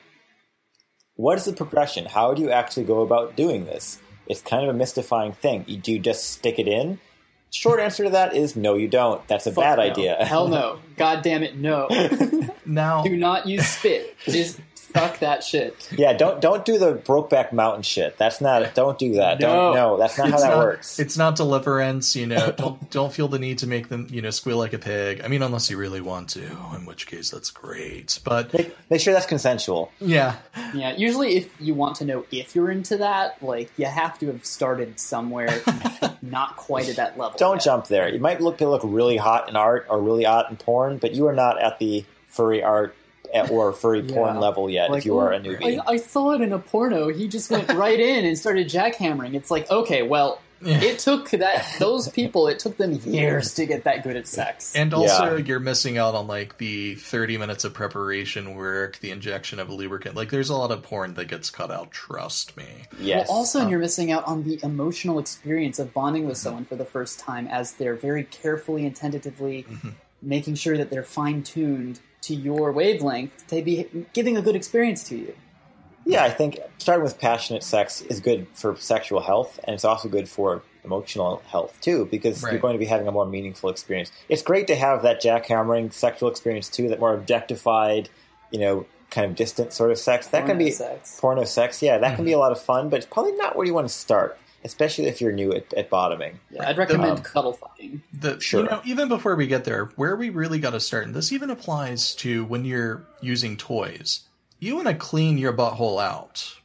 What 1.16 1.38
is 1.38 1.44
the 1.46 1.52
progression? 1.52 2.04
How 2.06 2.32
do 2.34 2.42
you 2.42 2.50
actually 2.50 2.84
go 2.84 3.00
about 3.02 3.34
doing 3.36 3.64
this? 3.64 3.98
It's 4.26 4.40
kind 4.40 4.62
of 4.62 4.68
a 4.74 4.78
mystifying 4.78 5.32
thing. 5.32 5.64
You- 5.66 5.78
Do 5.78 5.92
you 5.92 5.98
just 5.98 6.30
stick 6.30 6.58
it 6.58 6.68
in? 6.68 7.00
Short 7.50 7.80
answer 7.80 8.04
to 8.04 8.10
that 8.10 8.36
is 8.36 8.56
no, 8.56 8.74
you 8.74 8.88
don't. 8.88 9.26
That's 9.26 9.46
a 9.46 9.52
Fuck 9.52 9.64
bad 9.64 9.76
no. 9.78 9.82
idea. 9.84 10.16
Hell 10.24 10.48
no. 10.48 10.78
God 10.96 11.22
damn 11.22 11.42
it, 11.42 11.56
no. 11.56 11.88
Now, 12.66 13.02
do 13.02 13.16
not 13.16 13.46
use 13.46 13.66
spit. 13.66 14.14
Just 14.26 14.60
fuck 14.92 15.18
that 15.20 15.42
shit. 15.42 15.88
Yeah, 15.96 16.12
don't 16.12 16.40
don't 16.40 16.64
do 16.64 16.78
the 16.78 16.94
Brokeback 16.94 17.52
Mountain 17.52 17.82
shit. 17.82 18.16
That's 18.18 18.40
not. 18.40 18.74
Don't 18.74 18.98
do 18.98 19.14
that. 19.14 19.40
No. 19.40 19.46
Don't. 19.46 19.74
No, 19.74 19.96
that's 19.98 20.18
not 20.18 20.28
how 20.28 20.34
it's 20.34 20.42
that 20.42 20.50
not, 20.50 20.58
works. 20.58 20.98
It's 20.98 21.16
not 21.16 21.36
deliverance, 21.36 22.16
you 22.16 22.26
know. 22.26 22.52
Don't 22.52 22.90
don't 22.90 23.12
feel 23.12 23.28
the 23.28 23.38
need 23.38 23.58
to 23.58 23.66
make 23.66 23.88
them, 23.88 24.06
you 24.10 24.22
know, 24.22 24.30
squeal 24.30 24.58
like 24.58 24.72
a 24.72 24.78
pig. 24.78 25.20
I 25.24 25.28
mean, 25.28 25.42
unless 25.42 25.70
you 25.70 25.76
really 25.76 26.00
want 26.00 26.30
to, 26.30 26.42
in 26.74 26.86
which 26.86 27.06
case 27.06 27.30
that's 27.30 27.50
great. 27.50 28.18
But 28.24 28.52
Make, 28.52 28.76
make 28.90 29.00
sure 29.00 29.12
that's 29.14 29.26
consensual. 29.26 29.92
yeah, 30.00 30.36
Yeah, 30.74 30.94
usually 30.96 31.36
if 31.36 31.60
you 31.60 31.74
want 31.74 31.96
to 31.96 32.04
know 32.04 32.24
if 32.30 32.54
you're 32.54 32.70
into 32.70 32.96
that, 32.98 33.42
like 33.42 33.70
you 33.76 33.86
have 33.86 34.18
to 34.20 34.26
have 34.28 34.44
started 34.44 34.98
somewhere 34.98 35.62
not 36.22 36.56
quite 36.56 36.88
at 36.88 36.96
that 36.96 37.18
level. 37.18 37.36
Don't 37.38 37.56
yet. 37.56 37.64
jump 37.64 37.86
there. 37.88 38.08
You 38.08 38.20
might 38.20 38.40
look 38.40 38.60
look 38.60 38.82
really 38.84 39.16
hot 39.16 39.48
in 39.48 39.56
art 39.56 39.86
or 39.88 40.00
really 40.00 40.24
hot 40.24 40.50
in 40.50 40.56
porn, 40.56 40.98
but 40.98 41.14
you 41.14 41.26
are 41.26 41.32
not 41.32 41.60
at 41.60 41.78
the 41.78 42.04
furry 42.28 42.62
art 42.62 42.94
at- 43.34 43.50
or 43.50 43.72
furry 43.72 44.02
porn 44.02 44.40
level 44.40 44.68
yet. 44.70 44.90
Like, 44.90 45.00
if 45.00 45.06
you 45.06 45.18
are 45.18 45.32
oh, 45.32 45.36
a 45.36 45.38
"Oh, 45.38 45.42
newbie, 45.42 45.80
I, 45.86 45.92
I 45.92 45.96
saw 45.96 46.32
it 46.32 46.40
in 46.40 46.52
a 46.52 46.58
porno. 46.58 47.08
He 47.08 47.28
just 47.28 47.50
went 47.50 47.68
right 47.74 47.98
in 47.98 48.24
and 48.24 48.38
started 48.38 48.68
jackhammering. 48.68 49.34
It's 49.34 49.50
like, 49.50 49.70
okay, 49.70 50.02
well, 50.02 50.40
Yeah. 50.60 50.80
It 50.82 50.98
took 50.98 51.30
that 51.30 51.64
those 51.78 52.08
people. 52.18 52.48
It 52.48 52.58
took 52.58 52.76
them 52.78 52.92
years 52.92 53.54
to 53.54 53.64
get 53.66 53.84
that 53.84 54.02
good 54.02 54.16
at 54.16 54.26
sex. 54.26 54.74
And 54.74 54.92
also, 54.92 55.36
Yeah. 55.36 55.44
you're 55.44 55.60
missing 55.60 55.98
out 55.98 56.16
on 56.16 56.26
like 56.26 56.58
the 56.58 56.96
30 56.96 57.38
minutes 57.38 57.62
of 57.62 57.74
preparation 57.74 58.56
work, 58.56 58.98
the 58.98 59.12
injection 59.12 59.60
of 59.60 59.68
a 59.68 59.72
lubricant. 59.72 60.16
Like, 60.16 60.30
there's 60.30 60.50
a 60.50 60.56
lot 60.56 60.72
of 60.72 60.82
porn 60.82 61.14
that 61.14 61.26
gets 61.26 61.48
cut 61.50 61.70
out. 61.70 61.92
Trust 61.92 62.56
me. 62.56 62.66
Yes. 62.98 63.28
Well, 63.28 63.38
also, 63.38 63.60
uh, 63.60 63.68
you're 63.68 63.78
missing 63.78 64.10
out 64.10 64.26
on 64.26 64.42
the 64.42 64.58
emotional 64.64 65.20
experience 65.20 65.78
of 65.78 65.94
bonding 65.94 66.26
with 66.26 66.38
someone 66.38 66.64
for 66.64 66.74
the 66.74 66.84
first 66.84 67.20
time 67.20 67.46
as 67.46 67.74
they're 67.74 67.94
very 67.94 68.24
carefully 68.24 68.84
and 68.84 68.96
tentatively 68.96 69.62
mm-hmm. 69.62 69.90
making 70.22 70.56
sure 70.56 70.76
that 70.76 70.90
they're 70.90 71.04
fine 71.04 71.44
tuned 71.44 72.00
to 72.22 72.34
your 72.34 72.72
wavelength 72.72 73.46
to 73.48 73.62
be 73.62 73.86
giving 74.12 74.36
a 74.36 74.42
good 74.42 74.56
experience 74.56 75.04
to 75.04 75.16
you. 75.16 75.34
Yeah, 76.04 76.24
I 76.24 76.30
think 76.30 76.58
starting 76.78 77.04
with 77.04 77.18
passionate 77.18 77.62
sex 77.62 78.00
is 78.00 78.20
good 78.20 78.46
for 78.54 78.76
sexual 78.76 79.20
health, 79.20 79.60
and 79.64 79.74
it's 79.74 79.84
also 79.84 80.08
good 80.08 80.28
for 80.28 80.62
emotional 80.82 81.42
health 81.48 81.78
too, 81.82 82.06
because 82.10 82.42
you're 82.42 82.58
going 82.58 82.72
to 82.72 82.78
be 82.78 82.86
having 82.86 83.06
a 83.06 83.12
more 83.12 83.26
meaningful 83.26 83.68
experience. 83.68 84.10
It's 84.28 84.40
great 84.40 84.66
to 84.68 84.74
have 84.74 85.02
that 85.02 85.22
jackhammering 85.22 85.92
sexual 85.92 86.30
experience 86.30 86.70
too, 86.70 86.88
that 86.88 86.98
more 86.98 87.14
objectified, 87.14 88.08
you 88.50 88.58
know, 88.58 88.86
kind 89.10 89.30
of 89.30 89.36
distant 89.36 89.72
sort 89.72 89.90
of 89.90 89.98
sex. 89.98 90.28
That 90.28 90.46
can 90.46 90.56
be 90.56 90.70
sex. 90.70 91.18
porno 91.20 91.44
sex. 91.44 91.82
Yeah, 91.82 91.98
that 91.98 92.16
can 92.16 92.24
be 92.24 92.30
mm-hmm. 92.30 92.38
a 92.38 92.40
lot 92.40 92.52
of 92.52 92.60
fun, 92.60 92.88
but 92.88 92.98
it's 92.98 93.06
probably 93.06 93.32
not 93.32 93.56
where 93.56 93.66
you 93.66 93.74
want 93.74 93.86
to 93.88 93.94
start, 93.94 94.38
especially 94.64 95.06
if 95.06 95.20
you're 95.20 95.32
new 95.32 95.52
at, 95.52 95.72
at 95.74 95.90
bottoming. 95.90 96.40
Yeah, 96.50 96.68
I'd 96.68 96.78
recommend 96.78 97.18
Um, 97.18 97.22
cuddle 97.22 97.52
fucking. 97.52 98.02
The, 98.12 98.40
Sure. 98.40 98.62
You 98.62 98.70
know, 98.70 98.80
even 98.84 99.08
before 99.08 99.36
we 99.36 99.46
get 99.46 99.64
there, 99.64 99.86
where 99.96 100.16
we 100.16 100.30
really 100.30 100.58
got 100.58 100.70
to 100.70 100.80
start, 100.80 101.06
and 101.06 101.14
this 101.14 101.32
even 101.32 101.50
applies 101.50 102.14
to 102.16 102.44
when 102.44 102.64
you're 102.64 103.06
using 103.20 103.56
toys, 103.56 104.20
you 104.58 104.74
want 104.76 104.88
to 104.88 104.94
clean 104.94 105.38
your 105.38 105.52
butthole 105.52 106.02
out. 106.02 106.56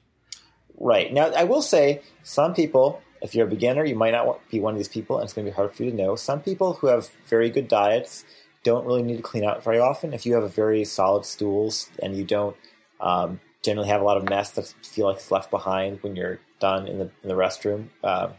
Right. 0.79 1.13
Now, 1.13 1.27
I 1.27 1.43
will 1.43 1.61
say, 1.61 2.01
some 2.23 2.53
people, 2.53 3.01
if 3.21 3.35
you're 3.35 3.47
a 3.47 3.49
beginner, 3.49 3.85
you 3.85 3.95
might 3.95 4.11
not 4.11 4.25
want- 4.25 4.49
be 4.49 4.59
one 4.59 4.73
of 4.73 4.79
these 4.79 4.87
people, 4.87 5.17
and 5.17 5.25
it's 5.25 5.33
going 5.33 5.45
to 5.45 5.51
be 5.51 5.55
hard 5.55 5.73
for 5.75 5.83
you 5.83 5.91
to 5.91 5.95
know. 5.95 6.15
Some 6.15 6.41
people 6.41 6.73
who 6.73 6.87
have 6.87 7.09
very 7.27 7.49
good 7.49 7.67
diets 7.67 8.25
don't 8.63 8.85
really 8.85 9.03
need 9.03 9.17
to 9.17 9.23
clean 9.23 9.43
out 9.43 9.63
very 9.63 9.79
often. 9.79 10.13
If 10.13 10.25
you 10.25 10.33
have 10.33 10.43
a 10.43 10.49
very 10.49 10.83
solid 10.85 11.25
stools 11.25 11.89
and 12.01 12.15
you 12.15 12.23
don't 12.23 12.55
um, 12.99 13.39
generally 13.61 13.89
have 13.89 14.01
a 14.01 14.03
lot 14.05 14.17
of 14.17 14.27
mess 14.27 14.51
that 14.51 14.73
feel 14.81 15.07
like 15.07 15.17
it's 15.17 15.31
left 15.31 15.51
behind 15.51 16.01
when 16.01 16.15
you're 16.15 16.39
done 16.63 16.87
in 16.87 16.97
the, 16.99 17.09
in 17.21 17.27
the 17.31 17.35
restroom, 17.35 17.81
um, 18.03 18.33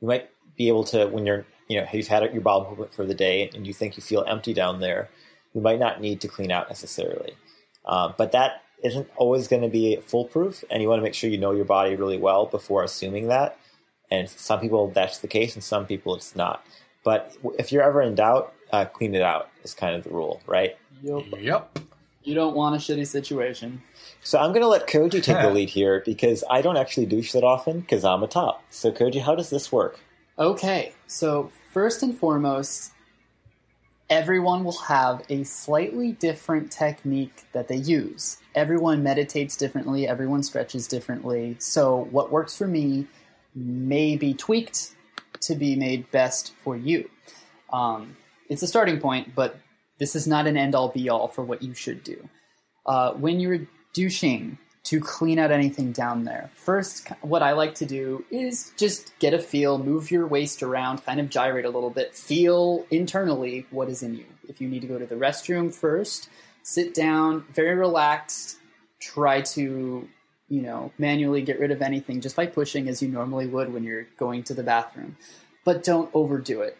you 0.00 0.08
might 0.08 0.30
be 0.56 0.68
able 0.68 0.84
to, 0.84 1.06
when 1.06 1.26
you're, 1.26 1.44
you 1.68 1.80
know, 1.80 1.86
you've 1.92 2.08
had 2.08 2.22
your 2.32 2.42
bowel 2.48 2.66
movement 2.68 2.94
for 2.94 3.04
the 3.04 3.14
day 3.14 3.50
and 3.54 3.66
you 3.66 3.72
think 3.72 3.96
you 3.96 4.02
feel 4.02 4.24
empty 4.34 4.54
down 4.54 4.80
there, 4.80 5.08
you 5.54 5.60
might 5.60 5.80
not 5.80 6.00
need 6.00 6.20
to 6.20 6.28
clean 6.28 6.50
out 6.50 6.68
necessarily. 6.68 7.32
Um, 7.86 8.14
but 8.16 8.32
that 8.32 8.62
isn't 8.82 9.08
always 9.16 9.48
going 9.48 9.62
to 9.62 9.68
be 9.68 9.96
foolproof, 10.10 10.62
and 10.70 10.82
you 10.82 10.88
want 10.88 10.98
to 11.00 11.02
make 11.02 11.14
sure 11.14 11.30
you 11.30 11.38
know 11.38 11.52
your 11.52 11.64
body 11.64 11.96
really 11.96 12.18
well 12.18 12.46
before 12.46 12.82
assuming 12.84 13.28
that. 13.28 13.58
And 14.10 14.28
some 14.28 14.60
people 14.60 14.90
that's 14.90 15.18
the 15.18 15.28
case, 15.28 15.54
and 15.54 15.64
some 15.64 15.86
people 15.86 16.14
it's 16.14 16.36
not. 16.36 16.64
But 17.02 17.36
if 17.58 17.72
you're 17.72 17.82
ever 17.82 18.02
in 18.02 18.14
doubt, 18.14 18.52
uh, 18.72 18.84
clean 18.84 19.14
it 19.14 19.22
out 19.22 19.48
is 19.64 19.74
kind 19.74 19.94
of 19.96 20.04
the 20.04 20.10
rule, 20.10 20.42
right? 20.46 20.76
Yup. 21.02 21.24
Yep. 21.38 21.78
You 22.24 22.34
don't 22.34 22.56
want 22.56 22.74
a 22.74 22.78
shitty 22.78 23.06
situation. 23.06 23.82
So 24.22 24.38
I'm 24.38 24.50
going 24.50 24.62
to 24.62 24.68
let 24.68 24.88
Koji 24.88 25.22
take 25.22 25.40
the 25.42 25.50
lead 25.50 25.68
here 25.68 26.02
because 26.04 26.42
I 26.50 26.62
don't 26.62 26.78
actually 26.78 27.06
douche 27.06 27.32
that 27.32 27.44
often 27.44 27.80
because 27.80 28.04
I'm 28.04 28.22
a 28.22 28.26
top. 28.26 28.62
So 28.70 28.90
Koji, 28.90 29.20
how 29.20 29.34
does 29.34 29.50
this 29.50 29.70
work? 29.70 30.00
Okay, 30.38 30.94
so 31.06 31.52
first 31.72 32.02
and 32.02 32.16
foremost, 32.16 32.92
everyone 34.10 34.64
will 34.64 34.78
have 34.78 35.22
a 35.28 35.44
slightly 35.44 36.12
different 36.12 36.72
technique 36.72 37.44
that 37.52 37.68
they 37.68 37.76
use. 37.76 38.38
Everyone 38.54 39.02
meditates 39.02 39.56
differently, 39.56 40.08
everyone 40.08 40.42
stretches 40.42 40.88
differently. 40.88 41.56
So, 41.58 42.08
what 42.10 42.32
works 42.32 42.56
for 42.56 42.66
me 42.66 43.06
may 43.54 44.16
be 44.16 44.34
tweaked 44.34 44.94
to 45.40 45.54
be 45.54 45.76
made 45.76 46.10
best 46.10 46.54
for 46.62 46.76
you. 46.76 47.08
Um, 47.72 48.16
it's 48.48 48.62
a 48.62 48.66
starting 48.66 49.00
point, 49.00 49.34
but 49.34 49.58
this 49.98 50.16
is 50.16 50.26
not 50.26 50.46
an 50.46 50.56
end 50.56 50.74
all 50.74 50.88
be 50.88 51.08
all 51.08 51.28
for 51.28 51.44
what 51.44 51.62
you 51.62 51.74
should 51.74 52.02
do. 52.04 52.28
Uh, 52.86 53.12
when 53.12 53.40
you're 53.40 53.66
douching 53.94 54.58
to 54.84 55.00
clean 55.00 55.38
out 55.38 55.50
anything 55.50 55.92
down 55.92 56.24
there, 56.24 56.50
first, 56.54 57.08
what 57.22 57.42
I 57.42 57.52
like 57.52 57.74
to 57.76 57.86
do 57.86 58.24
is 58.30 58.72
just 58.76 59.18
get 59.18 59.32
a 59.32 59.38
feel, 59.38 59.78
move 59.78 60.10
your 60.10 60.26
waist 60.26 60.62
around, 60.62 61.04
kind 61.04 61.20
of 61.20 61.30
gyrate 61.30 61.64
a 61.64 61.70
little 61.70 61.90
bit, 61.90 62.14
feel 62.14 62.84
internally 62.90 63.66
what 63.70 63.88
is 63.88 64.02
in 64.02 64.14
you. 64.14 64.26
If 64.48 64.60
you 64.60 64.68
need 64.68 64.80
to 64.82 64.86
go 64.86 64.98
to 64.98 65.06
the 65.06 65.14
restroom 65.14 65.74
first, 65.74 66.28
sit 66.62 66.92
down, 66.94 67.46
very 67.54 67.74
relaxed, 67.74 68.58
try 69.00 69.40
to 69.40 70.08
you 70.48 70.62
know, 70.62 70.92
manually 70.98 71.42
get 71.42 71.58
rid 71.58 71.70
of 71.70 71.82
anything 71.82 72.20
just 72.20 72.36
by 72.36 72.46
pushing 72.46 72.88
as 72.88 73.02
you 73.02 73.08
normally 73.08 73.46
would 73.46 73.72
when 73.72 73.82
you're 73.82 74.06
going 74.18 74.42
to 74.44 74.54
the 74.54 74.62
bathroom. 74.62 75.16
But 75.64 75.82
don't 75.82 76.10
overdo 76.14 76.60
it. 76.60 76.76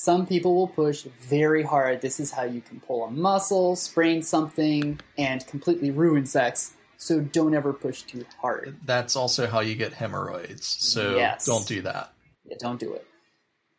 Some 0.00 0.28
people 0.28 0.54
will 0.54 0.68
push 0.68 1.02
very 1.02 1.64
hard. 1.64 2.02
This 2.02 2.20
is 2.20 2.30
how 2.30 2.44
you 2.44 2.60
can 2.60 2.78
pull 2.78 3.02
a 3.02 3.10
muscle, 3.10 3.74
sprain 3.74 4.22
something, 4.22 5.00
and 5.18 5.44
completely 5.48 5.90
ruin 5.90 6.24
sex. 6.24 6.74
So 6.98 7.18
don't 7.18 7.52
ever 7.52 7.72
push 7.72 8.02
too 8.02 8.24
hard. 8.40 8.76
That's 8.84 9.16
also 9.16 9.48
how 9.48 9.58
you 9.58 9.74
get 9.74 9.92
hemorrhoids. 9.94 10.68
So 10.68 11.16
Yes. 11.16 11.46
don't 11.46 11.66
do 11.66 11.82
that. 11.82 12.12
Yeah, 12.44 12.54
don't 12.60 12.78
do 12.78 12.92
it. 12.92 13.08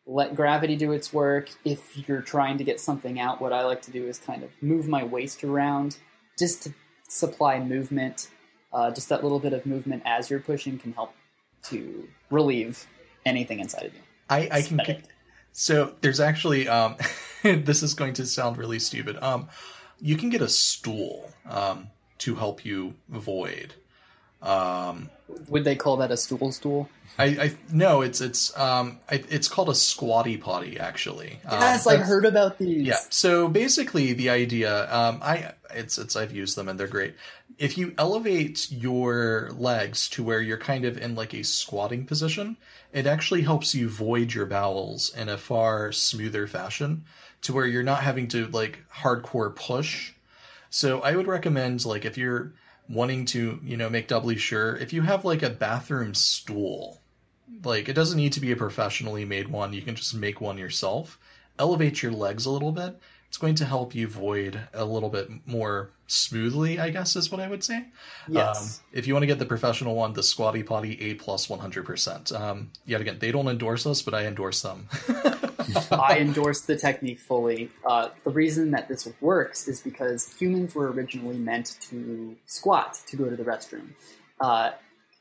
Let 0.04 0.34
gravity 0.34 0.76
do 0.76 0.92
its 0.92 1.10
work. 1.10 1.48
If 1.64 1.96
you're 2.06 2.20
trying 2.20 2.58
to 2.58 2.64
get 2.64 2.80
something 2.80 3.18
out, 3.18 3.40
what 3.40 3.54
I 3.54 3.64
like 3.64 3.80
to 3.82 3.90
do 3.90 4.06
is 4.06 4.18
kind 4.18 4.42
of 4.42 4.50
move 4.60 4.86
my 4.86 5.02
waist 5.02 5.42
around 5.42 5.96
just 6.38 6.64
to 6.64 6.74
supply 7.08 7.60
movement. 7.60 8.28
Uh, 8.74 8.90
just 8.90 9.08
that 9.08 9.22
little 9.22 9.40
bit 9.40 9.54
of 9.54 9.64
movement 9.64 10.02
as 10.04 10.28
you're 10.28 10.40
pushing 10.40 10.78
can 10.78 10.92
help 10.92 11.14
to 11.70 12.06
relieve 12.30 12.86
anything 13.24 13.58
inside 13.58 13.86
of 13.86 13.94
you. 13.94 14.00
I, 14.28 14.48
I 14.52 14.60
can. 14.60 15.02
So 15.52 15.94
there's 16.00 16.20
actually 16.20 16.68
um, 16.68 16.96
this 17.42 17.82
is 17.82 17.94
going 17.94 18.14
to 18.14 18.26
sound 18.26 18.56
really 18.56 18.78
stupid. 18.78 19.16
Um, 19.22 19.48
you 20.00 20.16
can 20.16 20.30
get 20.30 20.42
a 20.42 20.48
stool 20.48 21.30
um, 21.48 21.88
to 22.18 22.34
help 22.34 22.64
you 22.64 22.94
void. 23.08 23.74
Um, 24.42 25.10
Would 25.48 25.64
they 25.64 25.76
call 25.76 25.98
that 25.98 26.10
a 26.10 26.16
stool 26.16 26.52
stool? 26.52 26.88
I, 27.18 27.24
I 27.24 27.54
no, 27.72 28.00
it's 28.00 28.20
it's 28.20 28.56
um, 28.58 28.98
I, 29.10 29.22
it's 29.28 29.48
called 29.48 29.68
a 29.68 29.74
squatty 29.74 30.36
potty 30.36 30.78
actually. 30.78 31.38
Um, 31.46 31.60
I've 31.60 32.00
heard 32.00 32.24
about 32.24 32.58
these. 32.58 32.86
Yeah. 32.86 32.98
So 33.10 33.48
basically, 33.48 34.12
the 34.14 34.30
idea, 34.30 34.92
um, 34.92 35.20
I 35.22 35.52
it's 35.74 35.98
it's 35.98 36.16
I've 36.16 36.32
used 36.32 36.56
them 36.56 36.68
and 36.68 36.80
they're 36.80 36.86
great. 36.86 37.14
If 37.58 37.76
you 37.76 37.94
elevate 37.98 38.70
your 38.70 39.50
legs 39.52 40.08
to 40.10 40.22
where 40.22 40.40
you're 40.40 40.56
kind 40.56 40.86
of 40.86 40.96
in 40.96 41.14
like 41.14 41.34
a 41.34 41.44
squatting 41.44 42.06
position, 42.06 42.56
it 42.92 43.06
actually 43.06 43.42
helps 43.42 43.74
you 43.74 43.90
void 43.90 44.32
your 44.32 44.46
bowels 44.46 45.14
in 45.14 45.28
a 45.28 45.36
far 45.36 45.92
smoother 45.92 46.46
fashion, 46.46 47.04
to 47.42 47.52
where 47.52 47.66
you're 47.66 47.82
not 47.82 48.02
having 48.02 48.28
to 48.28 48.46
like 48.46 48.82
hardcore 49.02 49.54
push. 49.54 50.12
So 50.70 51.00
I 51.00 51.16
would 51.16 51.26
recommend 51.26 51.84
like 51.84 52.06
if 52.06 52.16
you're 52.16 52.54
wanting 52.90 53.24
to 53.24 53.60
you 53.62 53.76
know 53.76 53.88
make 53.88 54.08
doubly 54.08 54.36
sure, 54.36 54.76
if 54.76 54.92
you 54.92 55.02
have 55.02 55.24
like 55.24 55.42
a 55.42 55.50
bathroom 55.50 56.14
stool, 56.14 57.00
like 57.64 57.88
it 57.88 57.94
doesn't 57.94 58.16
need 58.16 58.32
to 58.34 58.40
be 58.40 58.52
a 58.52 58.56
professionally 58.56 59.24
made 59.24 59.48
one. 59.48 59.72
You 59.72 59.82
can 59.82 59.94
just 59.94 60.14
make 60.14 60.40
one 60.40 60.58
yourself. 60.58 61.18
Elevate 61.58 62.02
your 62.02 62.12
legs 62.12 62.46
a 62.46 62.50
little 62.50 62.72
bit. 62.72 62.98
It's 63.28 63.38
going 63.38 63.54
to 63.56 63.64
help 63.64 63.94
you 63.94 64.08
void 64.08 64.58
a 64.74 64.84
little 64.84 65.08
bit 65.08 65.30
more 65.46 65.90
smoothly, 66.08 66.80
I 66.80 66.90
guess 66.90 67.14
is 67.14 67.30
what 67.30 67.40
I 67.40 67.46
would 67.46 67.62
say. 67.62 67.86
Yes. 68.26 68.80
Um, 68.80 68.86
if 68.92 69.06
you 69.06 69.14
want 69.14 69.22
to 69.22 69.28
get 69.28 69.38
the 69.38 69.46
professional 69.46 69.94
one, 69.94 70.14
the 70.14 70.22
Squatty 70.24 70.64
Potty 70.64 71.00
A 71.00 71.14
plus 71.14 71.46
100%. 71.46 72.38
Um, 72.38 72.72
yet 72.86 73.00
again, 73.00 73.18
they 73.20 73.30
don't 73.30 73.46
endorse 73.46 73.86
us, 73.86 74.02
but 74.02 74.14
I 74.14 74.26
endorse 74.26 74.62
them. 74.62 74.88
I 75.90 76.18
endorse 76.18 76.62
the 76.62 76.76
technique 76.76 77.20
fully. 77.20 77.70
Uh, 77.86 78.08
the 78.24 78.30
reason 78.30 78.70
that 78.72 78.88
this 78.88 79.08
works 79.20 79.68
is 79.68 79.80
because 79.80 80.32
humans 80.38 80.74
were 80.74 80.90
originally 80.90 81.38
meant 81.38 81.76
to 81.90 82.36
squat 82.46 82.98
to 83.08 83.16
go 83.16 83.28
to 83.28 83.36
the 83.36 83.44
restroom. 83.44 83.90
Uh, 84.40 84.72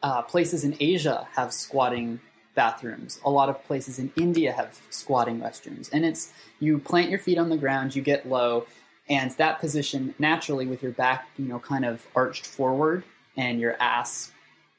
uh, 0.01 0.21
places 0.21 0.63
in 0.63 0.75
Asia 0.79 1.27
have 1.35 1.53
squatting 1.53 2.19
bathrooms. 2.55 3.19
A 3.25 3.29
lot 3.29 3.49
of 3.49 3.63
places 3.65 3.99
in 3.99 4.11
India 4.15 4.51
have 4.51 4.79
squatting 4.89 5.39
restrooms. 5.39 5.89
And 5.91 6.05
it's 6.05 6.33
you 6.59 6.79
plant 6.79 7.09
your 7.09 7.19
feet 7.19 7.37
on 7.37 7.49
the 7.49 7.57
ground, 7.57 7.95
you 7.95 8.01
get 8.01 8.27
low, 8.27 8.65
and 9.09 9.31
that 9.31 9.59
position 9.59 10.13
naturally 10.19 10.65
with 10.67 10.83
your 10.83 10.91
back, 10.91 11.27
you 11.37 11.45
know, 11.45 11.59
kind 11.59 11.85
of 11.85 12.05
arched 12.15 12.45
forward 12.45 13.03
and 13.35 13.59
your 13.59 13.75
ass 13.79 14.31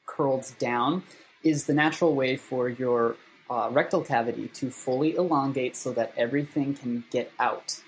curled 0.05 0.51
down 0.59 1.03
is 1.43 1.65
the 1.65 1.73
natural 1.73 2.13
way 2.15 2.37
for 2.37 2.69
your 2.69 3.15
uh, 3.51 3.69
rectal 3.69 4.01
cavity 4.01 4.47
to 4.47 4.71
fully 4.71 5.13
elongate 5.15 5.75
so 5.75 5.91
that 5.91 6.13
everything 6.15 6.73
can 6.73 7.03
get 7.11 7.29
out 7.37 7.81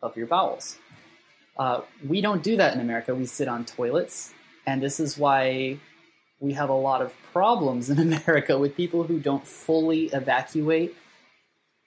of 0.00 0.16
your 0.16 0.26
bowels. 0.26 0.78
Uh, 1.58 1.82
we 2.08 2.22
don't 2.22 2.42
do 2.42 2.56
that 2.56 2.74
in 2.74 2.80
America. 2.80 3.14
We 3.14 3.26
sit 3.26 3.46
on 3.46 3.66
toilets, 3.66 4.32
and 4.66 4.82
this 4.82 4.98
is 4.98 5.18
why 5.18 5.78
we 6.40 6.54
have 6.54 6.70
a 6.70 6.74
lot 6.74 7.02
of 7.02 7.12
problems 7.30 7.90
in 7.90 7.98
America 8.12 8.58
with 8.58 8.74
people 8.74 9.04
who 9.04 9.20
don't 9.20 9.46
fully 9.46 10.06
evacuate 10.06 10.96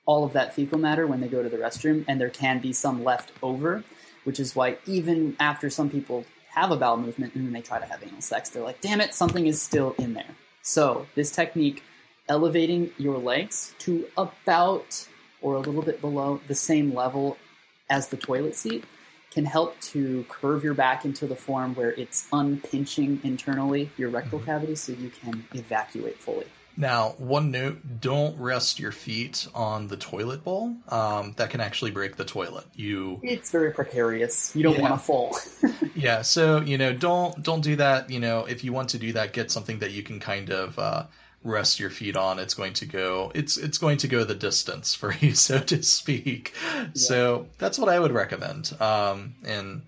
all 0.06 0.24
of 0.24 0.34
that 0.34 0.54
fecal 0.54 0.78
matter 0.78 1.08
when 1.08 1.20
they 1.20 1.28
go 1.28 1.42
to 1.42 1.50
the 1.50 1.58
restroom, 1.58 2.06
and 2.08 2.22
there 2.22 2.30
can 2.30 2.60
be 2.60 2.72
some 2.72 3.04
left 3.04 3.32
over, 3.42 3.84
which 4.24 4.40
is 4.40 4.56
why 4.56 4.78
even 4.86 5.36
after 5.40 5.68
some 5.68 5.90
people 5.90 6.26
have 6.52 6.70
a 6.70 6.78
bowel 6.78 6.96
movement 6.96 7.34
and 7.34 7.44
then 7.44 7.54
they 7.54 7.62
try 7.62 7.80
to 7.80 7.86
have 7.86 8.04
anal 8.04 8.22
sex, 8.22 8.52
they're 8.52 8.62
like, 8.62 8.82
damn 8.82 9.02
it, 9.02 9.16
something 9.16 9.48
is 9.48 9.60
still 9.60 9.96
in 9.98 10.14
there. 10.14 10.36
So 10.62 11.08
this 11.16 11.32
technique 11.32 11.82
elevating 12.28 12.92
your 12.98 13.18
legs 13.18 13.74
to 13.80 14.06
about 14.18 15.08
or 15.42 15.56
a 15.56 15.60
little 15.60 15.82
bit 15.82 16.02
below 16.02 16.40
the 16.48 16.56
same 16.56 16.94
level 16.94 17.38
as 17.90 18.08
the 18.10 18.18
toilet 18.18 18.56
seat 18.56 18.84
can 19.32 19.46
help 19.46 19.80
to 19.82 20.26
curve 20.30 20.64
your 20.64 20.74
back 20.74 21.04
into 21.06 21.28
the 21.28 21.36
form 21.36 21.76
where 21.76 21.92
it's 21.92 22.28
unpinching 22.32 23.20
internally 23.24 23.90
your 23.98 24.10
rectal 24.10 24.40
Mhm. 24.40 24.46
cavity 24.46 24.76
so 24.76 24.94
you 24.94 25.10
can 25.10 25.46
evacuate 25.54 26.18
fully. 26.20 26.46
Now, 26.78 27.16
one 27.18 27.52
note: 27.52 28.02
don't 28.02 28.38
rest 28.38 28.80
your 28.80 28.92
feet 28.92 29.48
on 29.56 29.88
the 29.88 29.96
toilet 29.96 30.44
bowl. 30.44 30.76
Um, 30.90 31.34
that 31.38 31.50
can 31.50 31.62
actually 31.62 31.92
break 31.92 32.18
the 32.18 32.26
toilet. 32.26 32.66
You 32.76 33.20
It's 33.24 33.50
very 33.52 33.72
precarious. 33.72 34.54
You 34.56 34.64
don't 34.64 34.76
Yeah. 34.76 34.82
want 34.82 34.94
to 34.94 34.98
fall. 35.00 35.38
Yeah, 35.96 36.22
so 36.24 36.60
you 36.62 36.78
know, 36.78 36.92
don't 36.92 37.42
don't 37.42 37.62
do 37.62 37.78
that. 37.78 38.10
You 38.10 38.20
know, 38.20 38.46
if 38.46 38.64
you 38.66 38.74
want 38.74 38.90
to 38.90 38.98
do 38.98 39.14
that, 39.14 39.32
get 39.32 39.52
something 39.52 39.80
that 39.80 39.92
you 39.92 40.04
can 40.04 40.20
kind 40.20 40.50
of 40.50 40.78
uh, 40.78 41.04
rest 41.46 41.80
your 41.80 41.90
feet 41.90 42.18
on. 42.18 42.40
It's 42.40 42.54
going 42.54 42.74
to 42.74 42.86
go. 42.86 43.32
It's 43.34 43.56
it's 43.56 43.78
going 43.78 43.98
to 44.00 44.08
go 44.08 44.26
the 44.26 44.36
distance 44.36 44.94
for 44.94 45.14
you, 45.14 45.34
so 45.36 45.60
to 45.60 45.82
speak. 45.84 46.54
So 46.94 47.48
that's 47.58 47.80
what 47.80 47.88
I 47.88 48.00
would 48.00 48.12
recommend. 48.12 48.76
Um, 48.82 49.36
and 49.46 49.84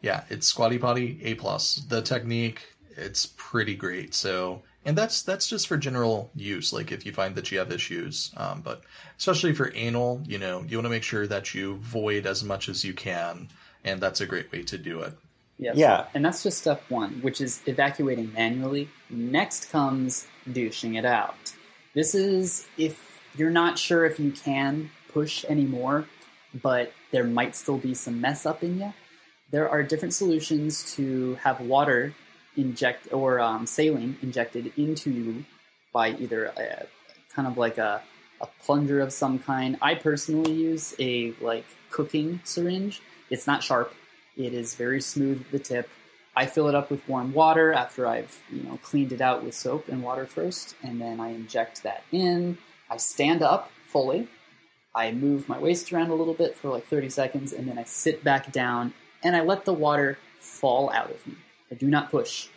yeah, 0.00 0.24
it's 0.30 0.48
Squatty 0.48 0.78
Potty 0.78 1.20
A 1.22 1.34
plus. 1.34 1.76
The 1.88 2.02
technique, 2.02 2.62
it's 2.96 3.26
pretty 3.36 3.76
great. 3.76 4.14
So. 4.14 4.62
And 4.86 4.98
that's 4.98 5.22
that's 5.22 5.48
just 5.48 5.66
for 5.66 5.78
general 5.78 6.30
use, 6.34 6.70
like 6.70 6.92
if 6.92 7.06
you 7.06 7.12
find 7.14 7.34
that 7.36 7.50
you 7.50 7.58
have 7.58 7.72
issues. 7.72 8.30
Um, 8.36 8.60
but 8.60 8.82
especially 9.16 9.54
for 9.54 9.72
anal, 9.74 10.20
you 10.26 10.36
know, 10.36 10.62
you 10.68 10.76
want 10.76 10.84
to 10.84 10.90
make 10.90 11.02
sure 11.02 11.26
that 11.26 11.54
you 11.54 11.76
void 11.76 12.26
as 12.26 12.44
much 12.44 12.68
as 12.68 12.84
you 12.84 12.92
can, 12.92 13.48
and 13.82 13.98
that's 13.98 14.20
a 14.20 14.26
great 14.26 14.52
way 14.52 14.62
to 14.64 14.76
do 14.76 15.00
it. 15.00 15.14
Yep. 15.58 15.76
Yeah. 15.76 16.04
And 16.12 16.24
that's 16.24 16.42
just 16.42 16.58
step 16.58 16.82
one, 16.90 17.12
which 17.22 17.40
is 17.40 17.62
evacuating 17.66 18.32
manually. 18.34 18.90
Next 19.08 19.70
comes 19.70 20.26
douching 20.52 20.94
it 20.94 21.04
out. 21.04 21.54
This 21.94 22.14
is 22.14 22.66
if 22.76 23.20
you're 23.36 23.50
not 23.50 23.78
sure 23.78 24.04
if 24.04 24.18
you 24.18 24.32
can 24.32 24.90
push 25.12 25.44
anymore, 25.44 26.06
but 26.62 26.92
there 27.10 27.24
might 27.24 27.54
still 27.54 27.78
be 27.78 27.94
some 27.94 28.20
mess 28.20 28.46
up 28.46 28.62
in 28.62 28.78
you. 28.78 28.92
There 29.50 29.68
are 29.68 29.82
different 29.82 30.14
solutions 30.14 30.94
to 30.96 31.36
have 31.36 31.60
water 31.60 32.14
inject 32.56 33.12
or 33.12 33.40
um, 33.40 33.66
saline 33.66 34.16
injected 34.22 34.72
into 34.76 35.10
you 35.10 35.44
by 35.92 36.10
either 36.10 36.46
a, 36.46 36.86
kind 37.34 37.46
of 37.48 37.58
like 37.58 37.78
a, 37.78 38.02
a 38.40 38.46
plunger 38.64 39.00
of 39.00 39.12
some 39.12 39.38
kind. 39.38 39.76
I 39.80 39.94
personally 39.94 40.52
use 40.52 40.94
a 40.98 41.32
like 41.40 41.66
cooking 41.90 42.40
syringe. 42.44 43.00
It's 43.30 43.46
not 43.46 43.62
sharp. 43.62 43.94
It 44.36 44.52
is 44.54 44.74
very 44.74 45.00
smooth 45.00 45.40
at 45.40 45.52
the 45.52 45.58
tip. 45.58 45.88
I 46.36 46.46
fill 46.46 46.68
it 46.68 46.74
up 46.74 46.90
with 46.90 47.08
warm 47.08 47.32
water 47.32 47.72
after 47.72 48.06
I've 48.06 48.40
you 48.50 48.62
know 48.62 48.78
cleaned 48.82 49.12
it 49.12 49.20
out 49.20 49.44
with 49.44 49.54
soap 49.54 49.88
and 49.88 50.02
water 50.02 50.26
first, 50.26 50.74
and 50.82 51.00
then 51.00 51.20
I 51.20 51.30
inject 51.30 51.82
that 51.82 52.04
in. 52.12 52.58
I 52.90 52.96
stand 52.96 53.42
up 53.42 53.70
fully. 53.86 54.28
I 54.94 55.10
move 55.12 55.48
my 55.48 55.58
waist 55.58 55.92
around 55.92 56.10
a 56.10 56.14
little 56.14 56.34
bit 56.34 56.56
for 56.56 56.68
like 56.68 56.86
30 56.86 57.10
seconds, 57.10 57.52
and 57.52 57.68
then 57.68 57.78
I 57.78 57.84
sit 57.84 58.22
back 58.22 58.52
down 58.52 58.94
and 59.22 59.34
I 59.34 59.40
let 59.40 59.64
the 59.64 59.72
water 59.72 60.18
fall 60.38 60.90
out 60.90 61.10
of 61.10 61.26
me. 61.26 61.34
I 61.70 61.74
do 61.74 61.88
not 61.88 62.10
push. 62.10 62.48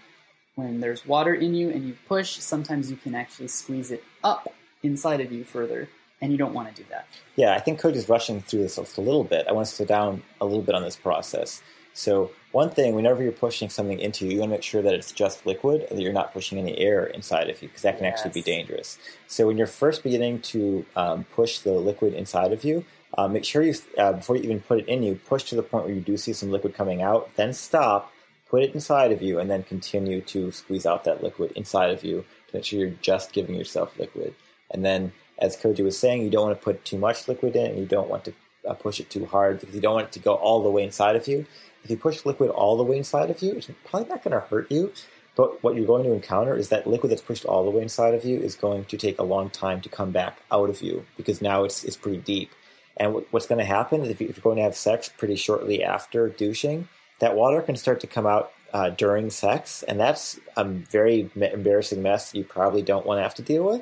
When 0.56 0.80
there's 0.80 1.06
water 1.06 1.34
in 1.34 1.54
you 1.54 1.70
and 1.70 1.88
you 1.88 1.96
push, 2.08 2.40
sometimes 2.40 2.90
you 2.90 2.98
can 2.98 3.16
actually 3.16 3.48
squeeze 3.48 3.92
it 3.92 4.04
up 4.24 4.52
inside 4.84 5.22
of 5.22 5.32
you 5.32 5.44
further, 5.44 5.88
and 6.22 6.32
you 6.32 6.38
don't 6.38 6.54
want 6.54 6.76
to 6.76 6.82
do 6.82 6.88
that. 6.90 7.08
Yeah, 7.36 7.54
I 7.54 7.60
think 7.60 7.80
Koji 7.80 7.96
is 7.96 8.10
rushing 8.10 8.42
through 8.42 8.62
this 8.62 8.78
a 8.78 9.02
little 9.02 9.24
bit. 9.24 9.48
I 9.48 9.52
want 9.54 9.68
to 9.68 9.74
slow 9.74 9.86
down 9.86 10.24
a 10.42 10.46
little 10.46 10.64
bit 10.64 10.76
on 10.76 10.84
this 10.84 10.96
process. 10.96 11.62
So, 11.98 12.30
one 12.52 12.70
thing, 12.70 12.94
whenever 12.94 13.24
you're 13.24 13.32
pushing 13.32 13.70
something 13.70 14.00
into 14.00 14.26
you, 14.26 14.34
you 14.34 14.40
want 14.40 14.52
to 14.52 14.58
make 14.58 14.64
sure 14.64 14.84
that 14.84 14.94
it's 14.94 15.12
just 15.12 15.48
liquid 15.48 15.88
that 15.90 16.00
you're 16.00 16.14
not 16.14 16.32
pushing 16.32 16.60
any 16.60 16.78
air 16.78 17.08
inside 17.08 17.50
of 17.50 17.60
you 17.60 17.70
because 17.70 17.82
that 17.82 17.98
can 17.98 18.06
actually 18.06 18.30
be 18.30 18.44
dangerous. 18.44 19.00
So, 19.26 19.48
when 19.48 19.58
you're 19.58 19.66
first 19.66 20.04
beginning 20.04 20.42
to 20.54 20.86
um, 20.96 21.24
push 21.34 21.58
the 21.58 21.72
liquid 21.72 22.14
inside 22.14 22.54
of 22.54 22.64
you, 22.64 22.86
uh, 23.18 23.28
make 23.28 23.44
sure 23.44 23.64
you, 23.64 23.74
uh, 23.98 24.14
before 24.14 24.36
you 24.36 24.44
even 24.44 24.60
put 24.60 24.78
it 24.82 24.88
in 24.88 25.02
you, 25.02 25.16
push 25.16 25.46
to 25.46 25.56
the 25.56 25.64
point 25.64 25.86
where 25.86 25.94
you 25.96 26.02
do 26.02 26.18
see 26.18 26.34
some 26.34 26.52
liquid 26.52 26.76
coming 26.76 27.02
out, 27.02 27.36
then 27.36 27.52
stop, 27.52 28.14
put 28.48 28.62
it 28.62 28.76
inside 28.76 29.12
of 29.12 29.24
you, 29.24 29.40
and 29.40 29.50
then 29.50 29.64
continue 29.64 30.22
to 30.22 30.52
squeeze 30.52 30.86
out 30.86 31.04
that 31.06 31.24
liquid 31.24 31.52
inside 31.56 31.90
of 31.90 32.04
you 32.04 32.24
to 32.50 32.58
make 32.58 32.64
sure 32.64 32.78
you're 32.78 32.92
just 33.02 33.34
giving 33.34 33.56
yourself 33.56 33.98
liquid. 33.98 34.36
And 34.70 34.86
then, 34.86 35.14
as 35.40 35.58
Koji 35.58 35.84
was 35.84 35.98
saying, 35.98 36.22
you 36.22 36.30
don't 36.30 36.46
want 36.46 36.60
to 36.60 36.64
put 36.64 36.86
too 36.86 37.00
much 37.00 37.28
liquid 37.28 37.56
in, 37.56 37.66
and 37.72 37.80
you 37.80 37.88
don't 37.88 38.08
want 38.08 38.24
to 38.26 38.34
uh, 38.68 38.74
push 38.74 39.00
it 39.00 39.10
too 39.10 39.26
hard 39.26 39.60
because 39.60 39.74
you 39.74 39.82
don't 39.82 39.96
want 39.96 40.08
it 40.08 40.12
to 40.12 40.20
go 40.20 40.36
all 40.36 40.62
the 40.62 40.70
way 40.70 40.84
inside 40.84 41.16
of 41.16 41.28
you. 41.28 41.46
If 41.88 41.92
you 41.92 41.96
push 41.96 42.26
liquid 42.26 42.50
all 42.50 42.76
the 42.76 42.84
way 42.84 42.98
inside 42.98 43.30
of 43.30 43.42
you, 43.42 43.54
it's 43.54 43.72
probably 43.86 44.10
not 44.10 44.22
going 44.22 44.34
to 44.34 44.46
hurt 44.46 44.70
you. 44.70 44.92
But 45.38 45.64
what 45.64 45.74
you're 45.74 45.88
going 45.88 46.04
to 46.04 46.12
encounter 46.12 46.54
is 46.54 46.68
that 46.68 46.86
liquid 46.86 47.14
that's 47.14 47.22
pushed 47.22 47.46
all 47.46 47.64
the 47.64 47.72
way 47.72 47.82
inside 47.82 48.14
of 48.14 48.26
you 48.26 48.38
is 48.38 48.56
going 48.56 48.84
to 48.86 48.98
take 48.98 49.18
a 49.18 49.24
long 49.24 49.50
time 49.50 49.80
to 49.80 49.88
come 49.88 50.12
back 50.12 50.42
out 50.52 50.70
of 50.70 50.82
you 50.82 51.06
because 51.16 51.42
now 51.42 51.64
it's, 51.64 51.86
it's 51.86 51.96
pretty 51.96 52.18
deep. 52.18 52.52
And 52.98 53.14
what, 53.14 53.32
what's 53.32 53.46
going 53.46 53.60
to 53.60 53.66
happen 53.66 54.02
is 54.02 54.10
if 54.10 54.20
you're 54.20 54.34
going 54.42 54.58
to 54.58 54.64
have 54.64 54.76
sex 54.76 55.08
pretty 55.08 55.38
shortly 55.38 55.82
after 55.82 56.28
douching, 56.28 56.90
that 57.20 57.38
water 57.38 57.62
can 57.62 57.78
start 57.78 58.02
to 58.02 58.08
come 58.08 58.28
out 58.28 58.52
uh, 58.74 58.90
during 58.90 59.30
sex, 59.30 59.82
and 59.84 59.98
that's 59.98 60.42
a 60.58 60.66
very 60.66 61.32
embarrassing 61.36 62.02
mess 62.02 62.36
you 62.36 62.44
probably 62.44 62.82
don't 62.82 63.06
want 63.06 63.20
to 63.20 63.24
have 63.24 63.36
to 63.36 63.42
deal 63.42 63.64
with. 63.64 63.82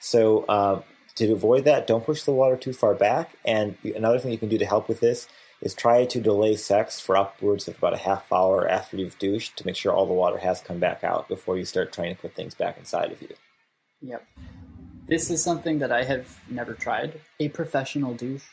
So, 0.00 0.44
uh, 0.44 0.82
to 1.14 1.32
avoid 1.32 1.64
that, 1.64 1.86
don't 1.86 2.04
push 2.04 2.22
the 2.22 2.32
water 2.32 2.56
too 2.56 2.72
far 2.72 2.94
back. 2.94 3.36
And 3.44 3.76
another 3.82 4.18
thing 4.18 4.32
you 4.32 4.38
can 4.38 4.48
do 4.48 4.58
to 4.58 4.66
help 4.66 4.86
with 4.86 5.00
this 5.00 5.26
is 5.60 5.74
try 5.74 6.04
to 6.04 6.20
delay 6.20 6.56
sex 6.56 7.00
for 7.00 7.16
upwards 7.16 7.66
of 7.66 7.76
about 7.78 7.94
a 7.94 7.98
half 7.98 8.32
hour 8.32 8.68
after 8.68 8.96
you've 8.96 9.18
douched 9.18 9.56
to 9.56 9.66
make 9.66 9.76
sure 9.76 9.92
all 9.92 10.06
the 10.06 10.12
water 10.12 10.38
has 10.38 10.60
come 10.60 10.78
back 10.78 11.02
out 11.02 11.28
before 11.28 11.56
you 11.56 11.64
start 11.64 11.92
trying 11.92 12.14
to 12.14 12.20
put 12.20 12.34
things 12.34 12.54
back 12.54 12.78
inside 12.78 13.10
of 13.12 13.20
you. 13.20 13.34
Yep. 14.00 14.24
This 15.08 15.30
is 15.30 15.42
something 15.42 15.78
that 15.78 15.90
I 15.90 16.04
have 16.04 16.38
never 16.48 16.74
tried. 16.74 17.20
A 17.40 17.48
professional 17.48 18.14
douche. 18.14 18.44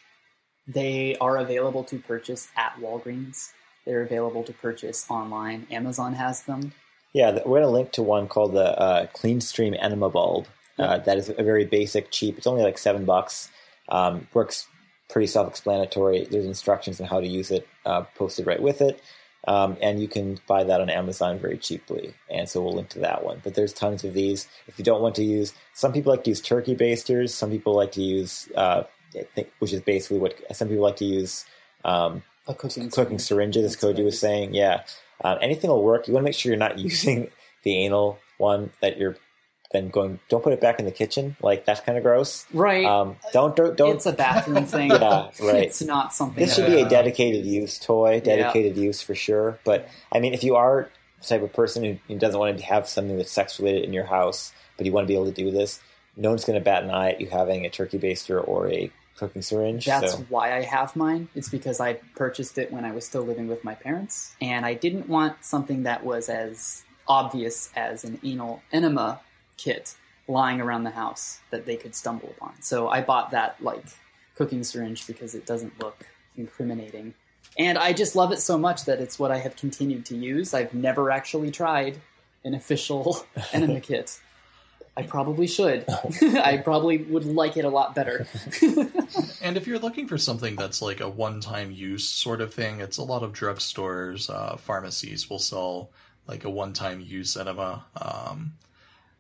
They 0.68 1.16
are 1.18 1.38
available 1.38 1.84
to 1.86 2.00
purchase 2.00 2.48
at 2.56 2.76
Walgreens. 2.80 3.52
They're 3.86 4.02
available 4.02 4.44
to 4.44 4.54
purchase 4.54 5.06
online. 5.10 5.68
Amazon 5.70 6.14
has 6.14 6.44
them. 6.44 6.74
Yeah, 7.14 7.32
we're 7.46 7.60
going 7.60 7.62
to 7.62 7.70
link 7.70 7.92
to 7.94 8.04
one 8.04 8.28
called 8.28 8.54
the 8.54 8.78
uh, 8.80 9.06
Clean 9.08 9.40
Stream 9.40 9.76
Enema 9.80 10.10
Bulb. 10.10 10.48
Uh, 10.80 10.98
that 11.00 11.18
is 11.18 11.30
a 11.30 11.44
very 11.44 11.66
basic, 11.66 12.10
cheap. 12.10 12.38
It's 12.38 12.48
only 12.48 12.64
like 12.64 12.78
seven 12.78 13.06
bucks. 13.06 13.50
Um, 13.88 14.28
works 14.34 14.68
pretty 15.10 15.28
self-explanatory. 15.28 16.26
There's 16.26 16.46
instructions 16.46 17.00
on 17.00 17.08
how 17.08 17.20
to 17.20 17.28
use 17.28 17.52
it 17.52 17.68
uh, 17.86 18.02
posted 18.16 18.48
right 18.48 18.62
with 18.62 18.82
it, 18.82 19.02
um, 19.48 19.78
and 19.82 20.02
you 20.02 20.08
can 20.08 20.40
buy 20.48 20.64
that 20.64 20.82
on 20.82 20.90
Amazon 20.90 21.40
very 21.40 21.58
cheaply. 21.58 22.14
And 22.30 22.50
so 22.50 22.62
we'll 22.62 22.74
link 22.74 22.90
to 22.90 23.00
that 23.00 23.24
one. 23.24 23.42
But 23.44 23.56
there's 23.56 23.74
tons 23.74 24.04
of 24.04 24.14
these. 24.14 24.48
If 24.68 24.80
you 24.80 24.86
don't 24.86 25.02
want 25.02 25.16
to 25.16 25.24
use, 25.24 25.54
some 25.74 25.94
people 25.94 26.12
like 26.12 26.24
to 26.24 26.32
use 26.32 26.42
turkey 26.42 26.76
basters. 26.76 27.34
Some 27.34 27.52
people 27.52 27.76
like 27.76 27.92
to 27.94 28.02
use, 28.02 28.50
uh, 28.56 28.84
think, 29.36 29.52
which 29.60 29.74
is 29.74 29.82
basically 29.82 30.18
what 30.18 30.36
some 30.56 30.68
people 30.68 30.84
like 30.84 30.98
to 30.98 31.06
use. 31.06 31.46
Um, 31.84 32.24
A 32.48 32.54
cooking 32.54 32.90
cooking 32.90 33.20
syringes, 33.20 33.64
as 33.64 33.76
Koji 33.76 34.04
was 34.04 34.20
saying. 34.20 34.56
Yeah, 34.56 34.84
uh, 35.24 35.38
anything 35.42 35.70
will 35.70 35.84
work. 35.84 36.08
You 36.08 36.14
want 36.14 36.24
to 36.24 36.30
make 36.30 36.36
sure 36.36 36.52
you're 36.52 36.58
not 36.58 36.80
using 36.90 37.30
the 37.64 37.78
anal 37.86 38.20
one 38.38 38.72
that 38.82 38.98
you're 38.98 39.18
then 39.76 39.90
going. 39.90 40.20
Don't 40.30 40.44
put 40.44 40.54
it 40.54 40.62
back 40.62 40.80
in 40.80 40.86
the 40.86 40.92
kitchen. 40.92 41.36
Like 41.42 41.66
that's 41.66 41.82
kind 41.82 41.98
of 41.98 42.04
gross. 42.04 42.46
Right. 42.54 42.86
Um, 42.86 43.18
don't 43.34 43.56
don't. 43.56 43.76
don't 43.78 43.96
it's 43.96 44.06
a 44.06 44.14
bathroom 44.14 44.66
thing. 44.76 44.90
Yeah, 44.92 45.30
right. 45.42 45.64
It's 45.64 45.82
not 45.82 46.14
something. 46.14 46.44
this 46.44 46.56
should 46.56 46.68
be 46.68 46.76
a 46.76 46.80
Yeah. 46.80 46.90
dedicated 46.90 47.46
use 47.46 47.78
toy, 47.80 48.22
dedicated 48.22 48.78
use 48.78 49.02
for 49.02 49.14
sure. 49.16 49.60
But 49.66 49.88
I 50.12 50.20
mean, 50.20 50.34
if 50.34 50.44
you 50.44 50.56
are 50.56 50.90
the 51.22 51.26
type 51.28 51.42
of 51.44 51.54
person 51.54 51.84
who, 51.84 51.98
who 52.08 52.18
doesn't 52.18 52.40
want 52.40 52.58
to 52.58 52.64
have 52.66 52.88
something 52.88 53.18
that's 53.18 53.32
sex 53.32 53.60
related 53.60 53.84
in 53.84 53.94
your 53.94 54.06
house, 54.06 54.54
but 54.78 54.86
you 54.86 54.92
want 54.92 55.06
to 55.06 55.08
be 55.08 55.16
able 55.16 55.26
to 55.26 55.32
do 55.32 55.52
this, 55.52 55.80
no 56.18 56.30
one's 56.30 56.46
going 56.46 56.58
to 56.60 56.64
bat 56.64 56.84
an 56.84 56.92
eye 56.92 57.12
at 57.12 57.22
you 57.22 57.28
having 57.28 57.66
a 57.66 57.70
turkey 57.70 58.00
baster 58.00 58.46
or 58.48 58.70
a 58.72 58.92
cooking 59.18 59.42
syringe. 59.42 59.86
That's 59.86 60.14
so. 60.14 60.26
why 60.30 60.56
I 60.58 60.62
have 60.62 60.96
mine. 60.96 61.30
It's 61.36 61.50
because 61.50 61.80
I 61.80 61.94
purchased 62.16 62.58
it 62.58 62.72
when 62.72 62.84
I 62.86 62.92
was 62.92 63.06
still 63.06 63.24
living 63.24 63.48
with 63.48 63.64
my 63.64 63.74
parents, 63.74 64.36
and 64.42 64.66
I 64.66 64.74
didn't 64.74 65.08
want 65.08 65.44
something 65.44 65.84
that 65.84 66.04
was 66.06 66.28
as 66.30 66.84
obvious 67.08 67.70
as 67.76 68.04
an 68.04 68.20
anal 68.24 68.62
enema 68.72 69.22
kit 69.58 69.96
lying 70.28 70.60
around 70.60 70.84
the 70.84 70.92
house 70.92 71.40
that 71.52 71.66
they 71.66 71.76
could 71.76 71.96
stumble 71.96 72.34
upon. 72.38 72.62
So 72.62 72.90
I 72.90 73.02
bought 73.02 73.32
that 73.32 73.62
like 73.62 73.86
cooking 74.36 74.64
syringe 74.64 75.06
because 75.08 75.36
it 75.36 75.46
doesn't 75.46 75.80
look 75.82 76.06
incriminating. 76.36 77.14
And 77.58 77.78
I 77.78 77.94
just 77.94 78.16
love 78.16 78.32
it 78.32 78.40
so 78.40 78.58
much 78.58 78.86
that 78.86 79.00
it's 79.00 79.20
what 79.20 79.32
I 79.32 79.38
have 79.38 79.56
continued 79.56 80.06
to 80.08 80.16
use. 80.16 80.54
I've 80.54 80.74
never 80.74 81.12
actually 81.12 81.52
tried 81.52 82.00
an 82.44 82.54
official 82.54 83.26
enema 83.54 83.80
kit. 83.80 84.20
I 84.98 85.04
probably 85.04 85.48
should. 85.48 85.86
I 86.22 86.62
probably 86.64 86.98
would 86.98 87.26
like 87.26 87.58
it 87.58 87.66
a 87.66 87.70
lot 87.70 87.96
better. 87.96 88.28
And 89.46 89.58
if 89.58 89.68
you're 89.68 89.78
looking 89.78 90.08
for 90.08 90.18
something 90.18 90.56
that's 90.56 90.82
like 90.82 91.02
a 91.02 91.08
one-time 91.08 91.72
use 91.72 92.10
sort 92.10 92.42
of 92.42 92.52
thing, 92.52 92.80
it's 92.80 92.98
a 92.98 93.04
lot 93.04 93.22
of 93.22 93.32
drugstores, 93.32 94.28
uh, 94.28 94.58
pharmacies 94.58 95.30
will 95.30 95.38
sell 95.38 95.92
like 96.28 96.46
a 96.46 96.50
one-time 96.50 97.00
use 97.00 97.38
enema. 97.38 97.86
Um, 97.96 98.54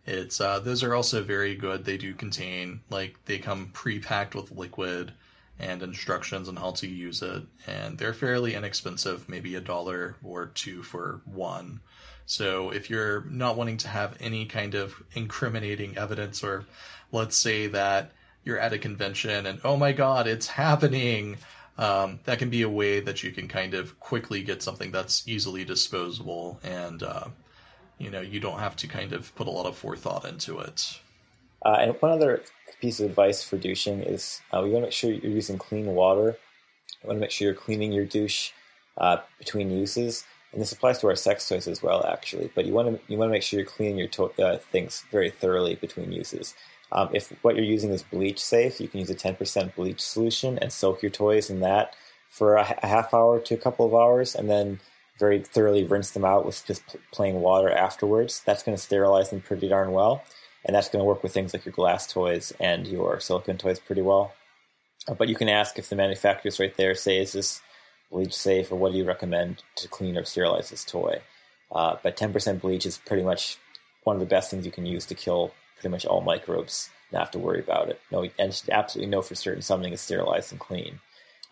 it's 0.06 0.39
uh, 0.39 0.60
those 0.60 0.84
are 0.84 0.93
also 0.93 1.24
very 1.24 1.56
good. 1.56 1.86
They 1.86 1.97
do 1.97 2.14
contain 2.14 2.82
like 2.89 3.18
they 3.26 3.38
come 3.38 3.72
pre-packed 3.74 4.36
with 4.36 4.51
liquid, 4.51 5.14
and 5.60 5.82
instructions 5.82 6.49
on 6.49 6.56
how 6.56 6.72
to 6.72 6.88
use 6.88 7.22
it. 7.22 7.43
And 7.68 7.97
they're 7.97 8.14
fairly 8.14 8.56
inexpensive, 8.56 9.30
maybe 9.30 9.56
a 9.56 9.62
dollar 9.62 10.16
or 10.24 10.47
two 10.47 10.84
for 10.84 11.22
one. 11.26 11.80
So 12.26 12.72
if 12.72 12.89
you're 12.89 13.24
not 13.26 13.56
wanting 13.56 13.78
to 13.78 13.88
have 13.88 14.18
any 14.20 14.45
kind 14.45 14.76
of 14.76 15.01
incriminating 15.14 15.97
evidence, 15.97 16.43
or 16.43 16.66
let's 17.12 17.38
say 17.38 17.68
that 17.68 18.12
you're 18.43 18.60
at 18.60 18.74
a 18.74 18.80
convention 18.80 19.45
and 19.45 19.60
oh 19.64 19.78
my 19.78 19.91
god, 19.91 20.28
it's 20.28 20.47
happening, 20.47 21.38
um, 21.78 22.20
that 22.26 22.39
can 22.39 22.49
be 22.49 22.64
a 22.64 22.70
way 22.70 22.99
that 22.99 23.24
you 23.24 23.32
can 23.32 23.47
kind 23.47 23.74
of 23.74 23.99
quickly 23.99 24.41
get 24.41 24.64
something 24.64 24.91
that's 24.91 25.28
easily 25.28 25.64
disposable 25.64 26.60
and 26.64 27.03
uh, 27.03 27.28
you 27.98 28.10
know 28.10 28.22
you 28.22 28.39
don't 28.39 28.60
have 28.60 28.76
to 28.78 28.88
kind 28.88 29.14
of 29.14 29.34
put 29.36 29.48
a 29.48 29.52
lot 29.52 29.66
of 29.66 29.78
forethought 29.78 30.26
into 30.26 30.60
it. 30.60 31.00
Uh, 31.66 31.78
and 31.80 31.96
one 32.00 32.12
other 32.12 32.43
piece 32.80 33.00
of 33.00 33.08
advice 33.08 33.43
for 33.43 33.58
douching 33.58 34.02
is 34.02 34.41
uh, 34.54 34.64
you 34.64 34.72
want 34.72 34.84
to 34.84 34.88
make 34.88 34.91
sure 34.91 35.12
you're 35.12 35.32
using 35.32 35.58
clean 35.58 35.88
water. 35.88 36.38
You 37.02 37.08
want 37.08 37.18
to 37.18 37.22
make 37.22 37.32
sure 37.32 37.48
you're 37.48 37.56
cleaning 37.56 37.91
your 37.91 38.06
douche 38.06 38.52
uh, 38.98 39.18
between 39.39 39.72
uses, 39.72 40.26
and 40.52 40.62
this 40.62 40.72
applies 40.72 41.00
to 41.00 41.08
our 41.08 41.16
sex 41.16 41.48
toys 41.48 41.68
as 41.68 41.82
well, 41.82 42.06
actually. 42.06 42.52
But 42.54 42.66
you 42.66 42.74
want 42.74 42.89
to 42.89 43.12
you 43.12 43.18
want 43.18 43.30
to 43.30 43.34
make 43.34 43.43
sure 43.43 43.60
you're 43.60 43.68
cleaning 43.68 43.98
your 43.98 44.08
to- 44.10 44.43
uh, 44.43 44.58
things 44.58 45.04
very 45.12 45.30
thoroughly 45.30 45.76
between 45.76 46.12
uses. 46.12 46.54
Um, 46.91 47.10
if 47.14 47.34
what 47.41 47.56
you're 47.56 47.66
using 47.66 47.89
is 47.91 48.04
bleach 48.04 48.39
safe, 48.39 48.80
you 48.80 48.88
can 48.88 49.00
use 49.00 49.10
a 49.10 49.16
10% 49.16 49.76
bleach 49.76 50.00
solution 50.00 50.60
and 50.60 50.72
soak 50.72 51.02
your 51.02 51.10
toys 51.10 51.50
in 51.50 51.60
that 51.62 51.96
for 52.30 52.56
a, 52.56 52.78
a 52.84 52.88
half 52.88 53.14
hour 53.14 53.39
to 53.39 53.54
a 53.54 53.58
couple 53.58 53.86
of 53.86 53.96
hours, 53.96 54.36
and 54.36 54.50
then 54.50 54.80
very 55.20 55.39
thoroughly 55.39 55.84
rinse 55.84 56.11
them 56.11 56.26
out 56.26 56.45
with 56.45 56.66
just 56.66 56.84
plain 57.11 57.36
water 57.36 57.72
afterwards. 57.72 58.41
That's 58.45 58.63
going 58.63 58.78
to 58.78 58.82
sterilize 58.82 59.30
them 59.30 59.41
pretty 59.41 59.68
darn 59.68 59.91
well 59.91 60.24
and 60.66 60.76
that's 60.76 60.89
going 60.89 60.99
to 60.99 61.05
work 61.05 61.22
with 61.22 61.32
things 61.32 61.53
like 61.53 61.63
your 61.63 61.72
glass 61.72 62.11
toys 62.11 62.51
and 62.59 62.88
your 62.88 63.20
silicone 63.20 63.57
toys 63.57 63.80
pretty 63.80 64.01
well. 64.01 64.34
Uh, 65.07 65.13
but 65.13 65.30
you 65.30 65.36
can 65.36 65.47
ask 65.47 65.78
if 65.78 65.89
the 65.89 65.95
manufacturers 65.95 66.59
right 66.59 66.76
there 66.76 66.95
say, 66.95 67.20
is 67.20 67.34
this 67.34 67.61
bleach 68.11 68.34
safe 68.34 68.72
or 68.72 68.76
what 68.76 68.91
do 68.91 68.97
you 68.97 69.05
recommend 69.05 69.61
to 69.76 69.88
clean 69.88 70.18
or 70.18 70.26
sterilize 70.26 70.72
this 70.72 70.84
toy? 70.84 71.22
Uh, 71.72 71.95
but 72.01 72.18
10% 72.18 72.59
bleach 72.61 72.86
is 72.86 72.97
pretty 72.97 73.24
much 73.24 73.57
one 74.03 74.16
of 74.16 74.20
the 74.20 74.26
best 74.26 74.49
things 74.49 74.66
you 74.66 74.72
can 74.72 74.86
use 74.86 75.05
to 75.05 75.16
kill 75.16 75.53
pretty 75.76 75.89
much 75.89 76.05
all 76.05 76.22
microbes. 76.22 76.89
Not 77.11 77.20
have 77.20 77.32
to 77.32 77.39
worry 77.39 77.59
about 77.59 77.89
it. 77.89 78.01
No, 78.11 78.28
and 78.39 78.61
absolutely 78.72 79.11
know 79.11 79.22
for 79.22 79.36
certain 79.36 79.61
something 79.61 79.93
is 79.93 80.01
sterilized 80.01 80.51
and 80.51 80.59
clean. 80.59 80.99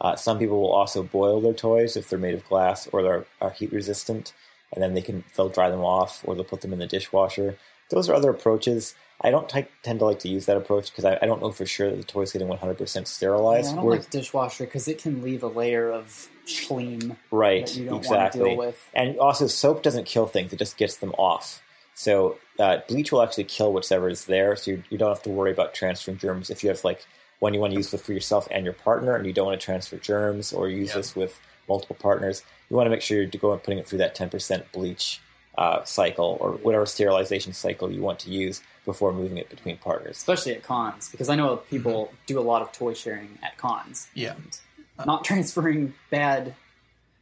Uh, 0.01 0.15
some 0.15 0.39
people 0.39 0.59
will 0.59 0.71
also 0.71 1.03
boil 1.03 1.39
their 1.41 1.53
toys 1.53 1.95
if 1.95 2.09
they're 2.09 2.19
made 2.19 2.33
of 2.33 2.47
glass 2.47 2.87
or 2.91 3.03
they're 3.03 3.25
are 3.41 3.51
heat 3.51 3.71
resistant, 3.71 4.33
and 4.73 4.83
then 4.83 4.93
they 4.93 5.01
can 5.01 5.23
they'll 5.35 5.49
dry 5.49 5.69
them 5.69 5.81
off 5.81 6.21
or 6.25 6.35
they'll 6.35 6.43
put 6.43 6.61
them 6.61 6.73
in 6.73 6.79
the 6.79 6.87
dishwasher. 6.87 7.57
Those 7.89 8.09
are 8.09 8.15
other 8.15 8.31
approaches. 8.31 8.95
I 9.21 9.31
don't 9.31 9.47
t- 9.47 9.65
tend 9.83 9.99
to 9.99 10.05
like 10.05 10.19
to 10.19 10.29
use 10.29 10.47
that 10.47 10.57
approach 10.57 10.91
because 10.91 11.05
I, 11.05 11.17
I, 11.21 11.25
don't 11.25 11.41
know 11.41 11.51
for 11.51 11.65
sure 11.65 11.89
that 11.89 11.95
the 11.95 12.03
toy 12.03 12.23
is 12.23 12.33
getting 12.33 12.49
100% 12.49 13.07
sterilized. 13.07 13.67
Yeah, 13.67 13.71
I 13.71 13.75
don't 13.75 13.89
like 13.89 14.09
dishwasher 14.09 14.65
because 14.65 14.87
it 14.89 15.01
can 15.01 15.21
leave 15.21 15.43
a 15.43 15.47
layer 15.47 15.91
of 15.91 16.27
schleim. 16.45 17.15
Right, 17.31 17.77
exactly. 17.77 18.73
And 18.93 19.17
also, 19.19 19.47
soap 19.47 19.81
doesn't 19.81 20.05
kill 20.05 20.27
things; 20.27 20.51
it 20.51 20.59
just 20.59 20.75
gets 20.75 20.97
them 20.97 21.13
off. 21.17 21.61
So 21.95 22.37
uh, 22.59 22.77
bleach 22.87 23.11
will 23.11 23.21
actually 23.21 23.45
kill 23.45 23.71
whatever 23.71 24.09
is 24.09 24.25
there, 24.25 24.55
so 24.55 24.71
you, 24.71 24.83
you, 24.89 24.97
don't 24.97 25.09
have 25.09 25.21
to 25.23 25.29
worry 25.29 25.51
about 25.51 25.73
transferring 25.73 26.17
germs. 26.17 26.49
If 26.49 26.63
you 26.63 26.69
have 26.69 26.83
like 26.83 27.05
one 27.43 27.53
you 27.53 27.59
want 27.59 27.71
to 27.71 27.77
use 27.77 27.91
this 27.91 28.01
for 28.01 28.13
yourself 28.13 28.47
and 28.49 28.63
your 28.63 28.73
partner, 28.73 29.15
and 29.15 29.27
you 29.27 29.33
don't 29.33 29.47
want 29.47 29.59
to 29.59 29.63
transfer 29.63 29.97
germs 29.97 30.53
or 30.53 30.69
use 30.69 30.87
yep. 30.87 30.97
this 30.97 31.13
with 31.13 31.39
multiple 31.67 31.97
partners, 31.99 32.41
you 32.69 32.77
want 32.77 32.87
to 32.87 32.89
make 32.89 33.01
sure 33.01 33.17
you're 33.17 33.27
going 33.27 33.59
putting 33.59 33.79
it 33.79 33.85
through 33.85 33.99
that 33.99 34.15
10% 34.15 34.63
bleach 34.71 35.19
uh, 35.57 35.83
cycle 35.83 36.37
or 36.39 36.53
whatever 36.53 36.85
sterilization 36.85 37.51
cycle 37.51 37.91
you 37.91 38.01
want 38.01 38.17
to 38.17 38.29
use 38.31 38.61
before 38.85 39.11
moving 39.11 39.37
it 39.37 39.49
between 39.49 39.77
partners. 39.77 40.15
Especially 40.17 40.55
at 40.55 40.63
cons, 40.63 41.09
because 41.09 41.27
I 41.27 41.35
know 41.35 41.57
people 41.57 42.05
mm-hmm. 42.05 42.15
do 42.25 42.39
a 42.39 42.41
lot 42.41 42.61
of 42.61 42.71
toy 42.71 42.93
sharing 42.93 43.37
at 43.43 43.57
cons. 43.57 44.07
Yeah. 44.13 44.35
Not 45.05 45.25
transferring 45.25 45.93
bad 46.09 46.55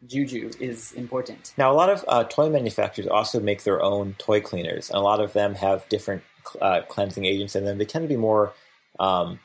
juju 0.08 0.52
is 0.60 0.92
important. 0.94 1.54
Now, 1.58 1.72
a 1.72 1.76
lot 1.76 1.90
of 1.90 2.06
uh, 2.08 2.26
toy 2.26 2.50
manufacturers 2.50 3.08
also 3.08 3.40
make 3.40 3.64
their 3.64 3.82
own 3.82 4.16
toy 4.20 4.40
cleaners, 4.40 4.90
and 4.90 4.98
a 4.98 5.02
lot 5.02 5.20
of 5.20 5.34
them 5.34 5.56
have 5.56 5.90
different 5.90 6.22
uh, 6.62 6.82
cleansing 6.88 7.26
agents 7.26 7.56
in 7.56 7.66
them. 7.66 7.80
They 7.80 7.86
tend 7.86 8.04
to 8.04 8.10
be 8.10 8.18
more 8.18 8.54
um, 9.00 9.40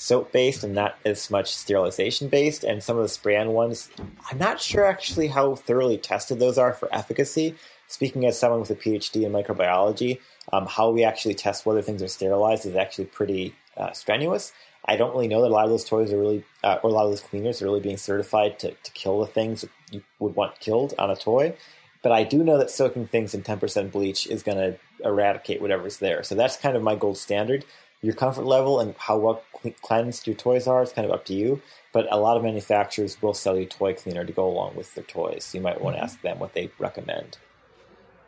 soap 0.00 0.32
based 0.32 0.64
and 0.64 0.74
not 0.74 0.96
as 1.04 1.30
much 1.30 1.54
sterilization 1.54 2.28
based. 2.28 2.64
And 2.64 2.82
some 2.82 2.96
of 2.96 3.02
the 3.02 3.08
spray 3.08 3.36
on 3.36 3.50
ones, 3.50 3.90
I'm 4.30 4.38
not 4.38 4.58
sure 4.58 4.86
actually 4.86 5.28
how 5.28 5.54
thoroughly 5.54 5.98
tested 5.98 6.38
those 6.38 6.56
are 6.56 6.72
for 6.72 6.88
efficacy. 6.90 7.54
Speaking 7.86 8.24
as 8.24 8.38
someone 8.38 8.60
with 8.60 8.70
a 8.70 8.76
PhD 8.76 9.24
in 9.24 9.32
microbiology, 9.32 10.18
um, 10.54 10.64
how 10.66 10.90
we 10.90 11.04
actually 11.04 11.34
test 11.34 11.66
whether 11.66 11.82
things 11.82 12.02
are 12.02 12.08
sterilized 12.08 12.64
is 12.64 12.76
actually 12.76 13.06
pretty 13.06 13.54
uh, 13.76 13.92
strenuous. 13.92 14.52
I 14.86 14.96
don't 14.96 15.12
really 15.12 15.28
know 15.28 15.42
that 15.42 15.50
a 15.50 15.52
lot 15.52 15.64
of 15.64 15.70
those 15.70 15.84
toys 15.84 16.14
are 16.14 16.18
really, 16.18 16.44
uh, 16.64 16.78
or 16.82 16.88
a 16.88 16.92
lot 16.94 17.04
of 17.04 17.10
those 17.10 17.20
cleaners 17.20 17.60
are 17.60 17.66
really 17.66 17.80
being 17.80 17.98
certified 17.98 18.58
to, 18.60 18.70
to 18.70 18.92
kill 18.92 19.20
the 19.20 19.26
things 19.26 19.66
you 19.90 20.02
would 20.18 20.34
want 20.34 20.58
killed 20.60 20.94
on 20.98 21.10
a 21.10 21.16
toy. 21.16 21.54
But 22.00 22.12
I 22.12 22.24
do 22.24 22.42
know 22.42 22.56
that 22.56 22.70
soaking 22.70 23.08
things 23.08 23.34
in 23.34 23.42
10% 23.42 23.92
bleach 23.92 24.26
is 24.28 24.42
going 24.42 24.56
to 24.56 24.78
eradicate 25.04 25.60
whatever's 25.60 25.98
there. 25.98 26.22
So 26.22 26.34
that's 26.34 26.56
kind 26.56 26.74
of 26.74 26.82
my 26.82 26.94
gold 26.94 27.18
standard. 27.18 27.66
Your 28.02 28.14
comfort 28.14 28.46
level 28.46 28.80
and 28.80 28.94
how 28.96 29.18
well 29.18 29.42
cleansed 29.82 30.26
your 30.26 30.36
toys 30.36 30.66
are 30.66 30.82
is 30.82 30.92
kind 30.92 31.06
of 31.06 31.12
up 31.12 31.24
to 31.26 31.34
you. 31.34 31.60
But 31.92 32.06
a 32.10 32.16
lot 32.16 32.36
of 32.36 32.42
manufacturers 32.42 33.20
will 33.20 33.34
sell 33.34 33.58
you 33.58 33.66
toy 33.66 33.94
cleaner 33.94 34.24
to 34.24 34.32
go 34.32 34.46
along 34.46 34.76
with 34.76 34.94
their 34.94 35.04
toys. 35.04 35.44
So 35.44 35.58
you 35.58 35.62
might 35.62 35.80
want 35.80 35.96
to 35.96 35.98
mm-hmm. 35.98 36.04
ask 36.04 36.22
them 36.22 36.38
what 36.38 36.54
they 36.54 36.70
recommend. 36.78 37.38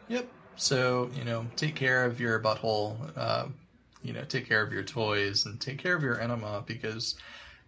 Yep. 0.08 0.28
So, 0.56 1.10
you 1.16 1.24
know, 1.24 1.46
take 1.56 1.74
care 1.74 2.04
of 2.04 2.20
your 2.20 2.38
butthole, 2.40 2.96
uh, 3.16 3.46
you 4.02 4.12
know, 4.12 4.24
take 4.24 4.46
care 4.46 4.62
of 4.62 4.72
your 4.72 4.82
toys 4.82 5.46
and 5.46 5.60
take 5.60 5.78
care 5.78 5.96
of 5.96 6.02
your 6.02 6.20
enema 6.20 6.62
because 6.66 7.14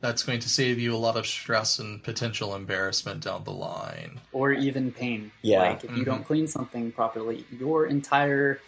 that's 0.00 0.22
going 0.22 0.40
to 0.40 0.48
save 0.48 0.78
you 0.78 0.94
a 0.94 0.98
lot 0.98 1.16
of 1.16 1.26
stress 1.26 1.78
and 1.78 2.02
potential 2.02 2.54
embarrassment 2.54 3.24
down 3.24 3.44
the 3.44 3.52
line. 3.52 4.20
Or 4.32 4.52
even 4.52 4.92
pain. 4.92 5.32
Yeah. 5.40 5.60
Like 5.60 5.84
if 5.84 5.84
you 5.84 5.88
mm-hmm. 5.88 6.04
don't 6.04 6.24
clean 6.24 6.46
something 6.46 6.92
properly, 6.92 7.46
your 7.58 7.86
entire 7.86 8.60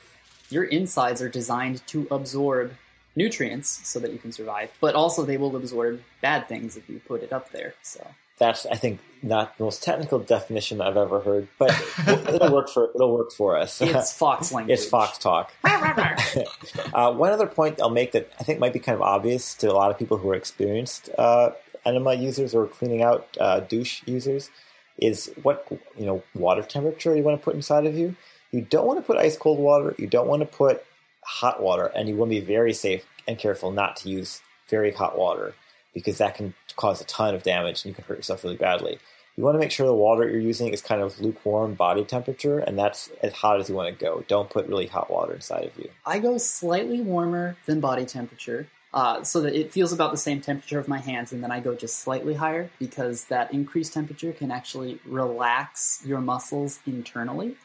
your 0.48 0.64
insides 0.64 1.20
are 1.20 1.28
designed 1.28 1.84
to 1.88 2.06
absorb 2.10 2.72
nutrients 3.16 3.80
so 3.88 3.98
that 3.98 4.12
you 4.12 4.18
can 4.18 4.30
survive, 4.30 4.70
but 4.80 4.94
also 4.94 5.24
they 5.24 5.36
will 5.36 5.56
absorb 5.56 6.02
bad 6.20 6.48
things 6.48 6.76
if 6.76 6.88
you 6.88 7.00
put 7.00 7.22
it 7.22 7.32
up 7.32 7.50
there. 7.50 7.74
So 7.82 8.06
that's 8.38 8.66
I 8.66 8.76
think 8.76 9.00
not 9.22 9.56
the 9.56 9.64
most 9.64 9.82
technical 9.82 10.18
definition 10.18 10.80
I've 10.80 10.96
ever 10.96 11.20
heard, 11.20 11.48
but 11.58 11.70
it'll 12.06 12.52
work 12.52 12.68
for 12.68 12.90
it'll 12.94 13.14
work 13.14 13.32
for 13.32 13.56
us. 13.56 13.80
It's 13.80 14.12
Fox 14.12 14.52
language. 14.52 14.78
it's 14.78 14.86
Fox 14.86 15.18
talk. 15.18 15.52
uh, 15.64 17.12
one 17.12 17.32
other 17.32 17.46
point 17.46 17.80
I'll 17.80 17.90
make 17.90 18.12
that 18.12 18.30
I 18.38 18.44
think 18.44 18.60
might 18.60 18.74
be 18.74 18.78
kind 18.78 18.94
of 18.94 19.02
obvious 19.02 19.54
to 19.56 19.70
a 19.70 19.74
lot 19.74 19.90
of 19.90 19.98
people 19.98 20.18
who 20.18 20.30
are 20.30 20.34
experienced 20.34 21.08
uh, 21.16 21.50
enema 21.84 22.14
users 22.14 22.54
or 22.54 22.66
cleaning 22.66 23.02
out 23.02 23.26
uh, 23.40 23.60
douche 23.60 24.02
users 24.06 24.50
is 24.98 25.30
what 25.42 25.66
you 25.98 26.06
know 26.06 26.22
water 26.34 26.62
temperature 26.62 27.16
you 27.16 27.22
want 27.22 27.40
to 27.40 27.44
put 27.44 27.54
inside 27.54 27.86
of 27.86 27.96
you. 27.96 28.14
You 28.52 28.62
don't 28.62 28.86
want 28.86 28.98
to 28.98 29.02
put 29.02 29.16
ice 29.16 29.36
cold 29.36 29.58
water. 29.58 29.94
You 29.98 30.06
don't 30.06 30.28
want 30.28 30.40
to 30.40 30.46
put 30.46 30.84
hot 31.26 31.62
water, 31.62 31.86
and 31.86 32.08
you 32.08 32.16
want 32.16 32.30
to 32.30 32.40
be 32.40 32.46
very 32.46 32.72
safe 32.72 33.04
and 33.26 33.38
careful 33.38 33.72
not 33.72 33.96
to 33.96 34.08
use 34.08 34.40
very 34.68 34.92
hot 34.92 35.18
water 35.18 35.54
because 35.92 36.18
that 36.18 36.34
can 36.34 36.54
cause 36.76 37.00
a 37.00 37.04
ton 37.04 37.34
of 37.34 37.42
damage 37.42 37.84
and 37.84 37.90
you 37.90 37.94
can 37.94 38.04
hurt 38.04 38.18
yourself 38.18 38.44
really 38.44 38.56
badly. 38.56 38.98
You 39.36 39.44
want 39.44 39.56
to 39.56 39.58
make 39.58 39.70
sure 39.70 39.86
the 39.86 39.92
water 39.92 40.28
you're 40.28 40.40
using 40.40 40.68
is 40.68 40.80
kind 40.80 41.02
of 41.02 41.20
lukewarm 41.20 41.74
body 41.74 42.04
temperature, 42.04 42.58
and 42.58 42.78
that's 42.78 43.10
as 43.22 43.32
hot 43.32 43.60
as 43.60 43.68
you 43.68 43.74
want 43.74 43.96
to 43.96 44.04
go. 44.04 44.24
Don't 44.28 44.48
put 44.48 44.66
really 44.66 44.86
hot 44.86 45.10
water 45.10 45.34
inside 45.34 45.64
of 45.64 45.76
you. 45.76 45.90
I 46.06 46.20
go 46.20 46.38
slightly 46.38 47.02
warmer 47.02 47.56
than 47.66 47.80
body 47.80 48.06
temperature. 48.06 48.68
Uh, 48.94 49.22
so 49.22 49.42
that 49.42 49.54
it 49.54 49.70
feels 49.70 49.92
about 49.92 50.10
the 50.10 50.16
same 50.16 50.40
temperature 50.40 50.78
of 50.78 50.88
my 50.88 50.98
hands, 50.98 51.30
and 51.30 51.42
then 51.42 51.50
I 51.50 51.60
go 51.60 51.74
just 51.74 51.98
slightly 51.98 52.32
higher 52.32 52.70
because 52.78 53.24
that 53.24 53.52
increased 53.52 53.92
temperature 53.92 54.32
can 54.32 54.50
actually 54.50 55.00
relax 55.04 56.00
your 56.06 56.20
muscles 56.20 56.78
internally. 56.86 57.56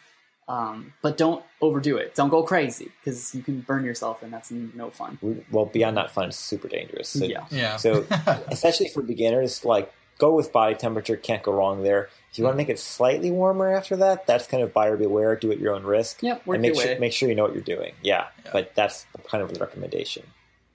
Um, 0.51 0.93
but 1.01 1.15
don't 1.15 1.43
overdo 1.61 1.95
it. 1.95 2.13
Don't 2.13 2.29
go 2.29 2.43
crazy 2.43 2.91
because 2.99 3.33
you 3.33 3.41
can 3.41 3.61
burn 3.61 3.85
yourself, 3.85 4.21
and 4.21 4.33
that's 4.33 4.51
no 4.51 4.89
fun. 4.89 5.17
Well, 5.49 5.65
beyond 5.65 5.95
that 5.95 6.11
fun, 6.11 6.27
it's 6.27 6.37
super 6.37 6.67
dangerous. 6.67 7.07
So, 7.07 7.23
yeah. 7.23 7.45
yeah. 7.49 7.77
so, 7.77 8.05
especially 8.49 8.89
for 8.89 9.01
beginners, 9.01 9.63
like 9.63 9.93
go 10.17 10.35
with 10.35 10.51
body 10.51 10.75
temperature. 10.75 11.15
Can't 11.15 11.41
go 11.41 11.53
wrong 11.53 11.83
there. 11.83 12.09
If 12.31 12.37
you 12.37 12.43
want 12.43 12.55
to 12.55 12.57
make 12.57 12.67
it 12.67 12.79
slightly 12.79 13.31
warmer 13.31 13.71
after 13.71 13.95
that, 13.97 14.27
that's 14.27 14.45
kind 14.45 14.61
of 14.61 14.73
buyer 14.73 14.97
beware. 14.97 15.37
Do 15.37 15.53
at 15.53 15.59
your 15.59 15.73
own 15.73 15.83
risk. 15.83 16.21
Yep. 16.21 16.45
and 16.47 16.61
make 16.61 16.75
sure 16.75 16.99
make 16.99 17.13
sure 17.13 17.29
you 17.29 17.35
know 17.35 17.43
what 17.43 17.53
you're 17.53 17.63
doing. 17.63 17.93
Yeah, 18.03 18.27
yeah. 18.43 18.51
But 18.51 18.75
that's 18.75 19.05
kind 19.29 19.41
of 19.41 19.53
the 19.53 19.59
recommendation. 19.59 20.23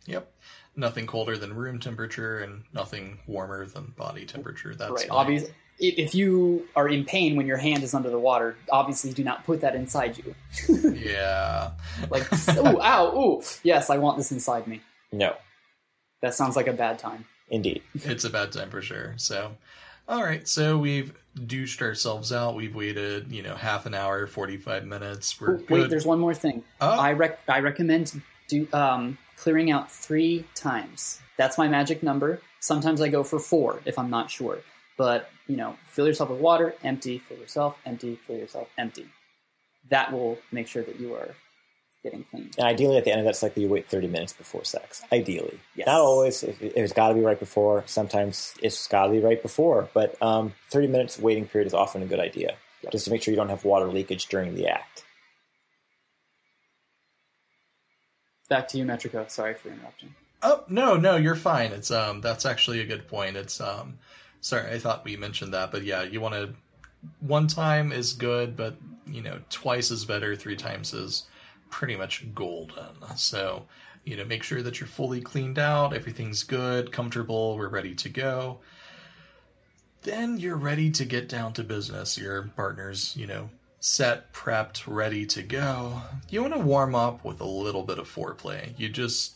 Yep 0.07 0.33
nothing 0.77 1.07
colder 1.07 1.39
than 1.39 1.55
room 1.55 1.81
temperature 1.81 2.39
and 2.41 2.63
nothing 2.73 3.19
warmer 3.27 3.67
than 3.67 3.95
body 3.97 4.27
temperature. 4.27 4.75
That's 4.75 4.93
right. 4.93 5.07
Obviously, 5.11 5.55
if 5.79 6.15
you 6.15 6.67
are 6.75 6.89
in 6.89 7.05
pain 7.05 7.37
when 7.37 7.47
your 7.47 7.57
hand 7.59 7.83
is 7.83 7.95
under 7.95 8.11
the 8.11 8.19
water, 8.19 8.57
obviously 8.71 9.13
do 9.13 9.23
not 9.23 9.45
put 9.45 9.61
that 9.61 9.75
inside 9.75 10.19
you. 10.19 10.35
yeah. 10.95 11.73
Like, 12.11 12.27
oh, 12.57 12.81
ow, 12.81 13.17
ooh. 13.17 13.43
Yes, 13.63 13.91
I 13.91 13.99
want 13.99 14.17
this 14.17 14.33
inside 14.33 14.67
me. 14.67 14.81
No. 15.13 15.35
That 16.23 16.35
sounds 16.35 16.57
like 16.57 16.67
a 16.67 16.73
bad 16.73 16.99
time. 16.99 17.27
Indeed. 17.51 17.83
It's 17.95 18.25
a 18.25 18.31
bad 18.31 18.53
time 18.53 18.71
for 18.71 18.83
sure. 18.83 19.15
So, 19.17 19.53
all 20.09 20.23
right. 20.23 20.47
So 20.49 20.79
we've 20.79 21.13
douched 21.47 21.83
ourselves 21.83 22.33
out. 22.33 22.55
We've 22.57 22.75
waited, 22.75 23.31
you 23.31 23.43
know, 23.43 23.55
half 23.55 23.87
an 23.87 23.95
hour, 23.95 24.27
45 24.27 24.87
minutes. 24.87 25.41
We're 25.41 25.57
Wait, 25.57 25.67
good. 25.69 25.91
there's 25.91 26.07
one 26.07 26.19
more 26.19 26.35
thing. 26.35 26.65
Oh. 26.81 26.99
I, 26.99 27.13
rec- 27.13 27.41
I 27.49 27.61
recommend 27.61 28.21
do, 28.49 28.67
um, 28.73 29.19
clearing 29.37 29.71
out 29.71 29.91
three 29.91 30.47
times. 30.55 31.21
That's 31.37 31.59
my 31.59 31.69
magic 31.69 32.03
number. 32.03 32.41
Sometimes 32.61 33.01
I 33.01 33.09
go 33.09 33.23
for 33.23 33.39
four 33.39 33.81
if 33.85 33.99
I'm 33.99 34.11
not 34.11 34.31
sure. 34.31 34.61
But, 34.97 35.31
you 35.47 35.57
know, 35.57 35.77
fill 35.89 36.07
yourself 36.07 36.31
with 36.31 36.41
water, 36.41 36.75
empty, 36.83 37.19
fill 37.19 37.39
yourself, 37.39 37.77
empty, 37.87 38.19
fill 38.27 38.37
yourself, 38.37 38.69
empty. 38.79 39.07
That 39.91 40.13
will 40.13 40.39
make 40.53 40.67
sure 40.67 40.83
that 40.83 40.99
you 40.99 41.15
are 41.15 41.35
getting 42.03 42.25
clean. 42.31 42.51
And 42.59 42.67
ideally, 42.67 42.97
at 42.99 43.05
the 43.05 43.11
end 43.13 43.21
of 43.21 43.27
that 43.27 43.37
cycle, 43.37 43.63
you 43.63 43.69
wait 43.69 43.89
30 43.89 44.09
minutes 44.09 44.33
before 44.33 44.65
sex. 44.65 45.03
Ideally. 45.13 45.59
Yes. 45.75 45.87
Not 45.87 46.01
always. 46.01 46.43
If 46.43 46.61
it- 46.63 46.73
It's 46.77 46.93
got 46.93 47.09
to 47.09 47.15
be 47.15 47.21
right 47.21 47.39
before. 47.39 47.85
Sometimes 47.87 48.55
it's 48.63 48.87
got 48.89 49.07
to 49.07 49.13
be 49.13 49.21
right 49.21 49.41
before. 49.41 49.89
But 49.95 50.21
um, 50.23 50.55
30 50.71 50.89
minutes 50.89 51.19
waiting 51.19 51.47
period 51.47 51.67
is 51.67 51.75
often 51.75 52.03
a 52.03 52.07
good 52.07 52.21
idea, 52.21 52.57
Yep. 52.83 52.93
just 52.93 53.05
to 53.07 53.11
make 53.11 53.23
sure 53.23 53.33
you 53.33 53.37
don't 53.37 53.49
have 53.49 53.65
water 53.65 53.87
leakage 53.87 54.27
during 54.27 54.55
the 54.55 54.67
act. 54.69 55.05
Back 58.49 58.69
to 58.69 58.79
you, 58.79 58.85
Metrico. 58.85 59.29
Sorry 59.31 59.55
for 59.55 59.69
interrupting. 59.71 60.15
Oh 60.43 60.63
no, 60.69 60.97
no, 60.97 61.17
you're 61.17 61.35
fine. 61.35 61.73
It's 61.73 61.91
um, 61.91 62.21
that's 62.21 62.47
actually 62.47 62.81
a 62.81 62.85
good 62.87 63.09
point. 63.09 63.37
It's 63.37 63.61
um, 63.61 63.99
sorry, 64.47 64.73
I 64.73 64.79
thought 64.79 65.05
we 65.05 65.17
mentioned 65.17 65.53
that, 65.55 65.73
but 65.73 65.83
yeah, 65.83 66.03
you 66.03 66.21
want 66.21 66.35
to 66.35 66.51
one 67.19 67.49
time 67.49 67.91
is 67.91 68.13
good, 68.13 68.57
but 68.57 68.77
you 69.05 69.21
know, 69.21 69.41
twice 69.51 69.91
is 69.91 70.05
better. 70.05 70.37
Three 70.37 70.55
times 70.55 70.95
is 70.95 71.27
pretty 71.69 71.97
much 71.97 72.33
golden. 72.33 72.95
So 73.17 73.67
you 74.05 74.17
know, 74.17 74.25
make 74.25 74.45
sure 74.45 74.63
that 74.63 74.79
you're 74.79 74.87
fully 74.87 75.21
cleaned 75.21 75.59
out, 75.59 75.93
everything's 75.93 76.45
good, 76.45 76.93
comfortable, 76.93 77.57
we're 77.57 77.69
ready 77.69 77.95
to 77.97 78.09
go. 78.09 78.61
Then 80.03 80.39
you're 80.39 80.57
ready 80.57 80.93
to 80.93 81.05
get 81.05 81.29
down 81.29 81.53
to 81.55 81.65
business. 81.65 82.17
Your 82.17 82.43
partner's, 82.55 83.17
you 83.17 83.27
know, 83.27 83.51
set, 83.81 84.33
prepped, 84.33 84.85
ready 84.87 85.27
to 85.27 85.43
go. 85.43 86.01
You 86.29 86.43
want 86.43 86.55
to 86.55 86.61
warm 86.61 86.95
up 86.95 87.25
with 87.25 87.41
a 87.41 87.45
little 87.45 87.83
bit 87.83 87.99
of 87.99 88.09
foreplay. 88.09 88.79
You 88.79 88.89
just 88.91 89.35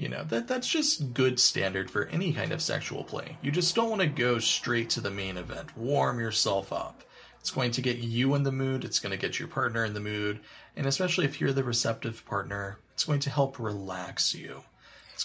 you 0.00 0.08
know, 0.08 0.24
that 0.24 0.48
that's 0.48 0.66
just 0.66 1.12
good 1.12 1.38
standard 1.38 1.90
for 1.90 2.06
any 2.06 2.32
kind 2.32 2.52
of 2.52 2.62
sexual 2.62 3.04
play. 3.04 3.36
You 3.42 3.50
just 3.50 3.74
don't 3.74 3.90
want 3.90 4.00
to 4.00 4.08
go 4.08 4.38
straight 4.38 4.88
to 4.90 5.00
the 5.02 5.10
main 5.10 5.36
event. 5.36 5.76
Warm 5.76 6.18
yourself 6.18 6.72
up. 6.72 7.04
It's 7.38 7.50
going 7.50 7.70
to 7.72 7.82
get 7.82 7.98
you 7.98 8.34
in 8.34 8.42
the 8.42 8.52
mood, 8.52 8.84
it's 8.84 8.98
going 8.98 9.12
to 9.12 9.18
get 9.18 9.38
your 9.38 9.48
partner 9.48 9.84
in 9.84 9.92
the 9.92 10.00
mood, 10.00 10.40
and 10.76 10.86
especially 10.86 11.26
if 11.26 11.40
you're 11.40 11.52
the 11.52 11.64
receptive 11.64 12.24
partner, 12.24 12.78
it's 12.94 13.04
going 13.04 13.20
to 13.20 13.30
help 13.30 13.58
relax 13.58 14.34
you. 14.34 14.62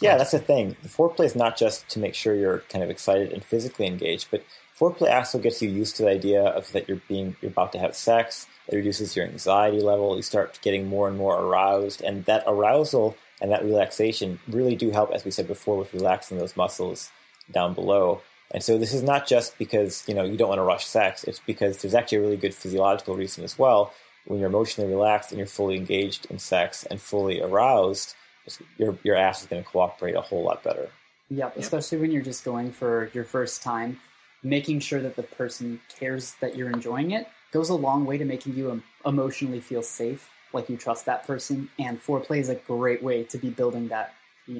Yeah, 0.02 0.18
that's 0.18 0.32
the 0.32 0.40
thing. 0.40 0.76
The 0.82 0.90
foreplay 0.90 1.26
is 1.26 1.36
not 1.36 1.58
just 1.58 1.88
to 1.90 2.00
make 2.00 2.16
sure 2.16 2.36
you're 2.36 2.60
kind 2.70 2.84
of 2.84 2.90
excited 2.90 3.32
and 3.32 3.44
physically 3.44 3.88
engaged, 3.88 4.28
but 4.30 4.44
foreplay 4.78 5.14
also 5.14 5.40
gets 5.40 5.62
you 5.62 5.70
used 5.70 5.96
to 5.98 6.04
the 6.04 6.10
idea 6.10 6.44
of 6.44 6.70
that 6.74 6.90
you're 6.90 7.02
being 7.08 7.36
you're 7.42 7.52
about 7.52 7.72
to 7.74 7.80
have 7.80 7.96
sex. 7.96 8.48
It 8.68 8.76
reduces 8.76 9.16
your 9.16 9.26
anxiety 9.26 9.80
level. 9.80 10.16
You 10.18 10.22
start 10.22 10.60
getting 10.62 10.88
more 10.88 11.08
and 11.08 11.18
more 11.18 11.42
aroused, 11.42 12.02
and 12.02 12.26
that 12.26 12.44
arousal 12.46 13.16
and 13.42 13.52
that 13.52 13.64
relaxation 13.64 14.40
really 14.48 14.76
do 14.76 14.92
help, 14.92 15.12
as 15.12 15.26
we 15.26 15.32
said 15.32 15.48
before, 15.48 15.78
with 15.78 15.94
relaxing 15.94 16.38
those 16.38 16.56
muscles 16.56 17.12
down 17.52 17.74
below. 17.74 18.22
And 18.52 18.64
so 18.64 18.78
this 18.78 18.94
is 18.94 19.04
not 19.04 19.28
just 19.28 19.58
because 19.58 20.04
you 20.08 20.14
know 20.14 20.24
you 20.24 20.38
don't 20.38 20.50
want 20.50 20.60
to 20.60 20.64
rush 20.64 20.86
sex. 20.86 21.24
It's 21.24 21.40
because 21.40 21.82
there's 21.82 21.96
actually 21.96 22.20
a 22.20 22.22
really 22.22 22.38
good 22.38 22.54
physiological 22.54 23.16
reason 23.16 23.44
as 23.44 23.58
well. 23.58 23.94
When 24.26 24.40
you're 24.40 24.50
emotionally 24.50 24.90
relaxed 24.90 25.32
and 25.32 25.38
you're 25.38 25.48
fully 25.48 25.76
engaged 25.76 26.28
in 26.32 26.40
sex 26.40 26.84
and 26.90 27.00
fully 27.02 27.42
aroused, 27.42 28.16
your 28.78 28.98
your 29.04 29.16
ass 29.16 29.42
is 29.42 29.48
going 29.48 29.64
to 29.64 29.70
cooperate 29.70 30.16
a 30.16 30.22
whole 30.22 30.44
lot 30.44 30.64
better. 30.64 30.90
Yep, 31.30 31.58
especially 31.58 31.98
when 31.98 32.12
you're 32.12 32.22
just 32.22 32.46
going 32.46 32.72
for 32.72 33.10
your 33.14 33.24
first 33.24 33.64
time, 33.64 34.00
making 34.44 34.80
sure 34.80 35.02
that 35.02 35.16
the 35.16 35.24
person 35.24 35.82
cares 36.00 36.36
that 36.40 36.56
you're 36.56 36.70
enjoying 36.70 37.12
it 37.12 37.28
goes 37.56 37.70
a 37.70 37.74
long 37.74 38.06
way 38.06 38.18
to 38.18 38.26
making 38.26 38.54
you 38.54 38.84
emotionally 39.06 39.62
feel 39.62 39.82
safe, 39.82 40.30
like 40.56 40.70
you 40.70 40.78
trust 40.78 41.06
that 41.06 41.26
person. 41.28 41.70
And 41.78 42.02
foreplay 42.02 42.40
is 42.40 42.50
a 42.50 42.56
great 42.56 43.04
way 43.04 43.24
to 43.26 43.38
be 43.38 43.50
building 43.50 43.90
that 43.90 44.14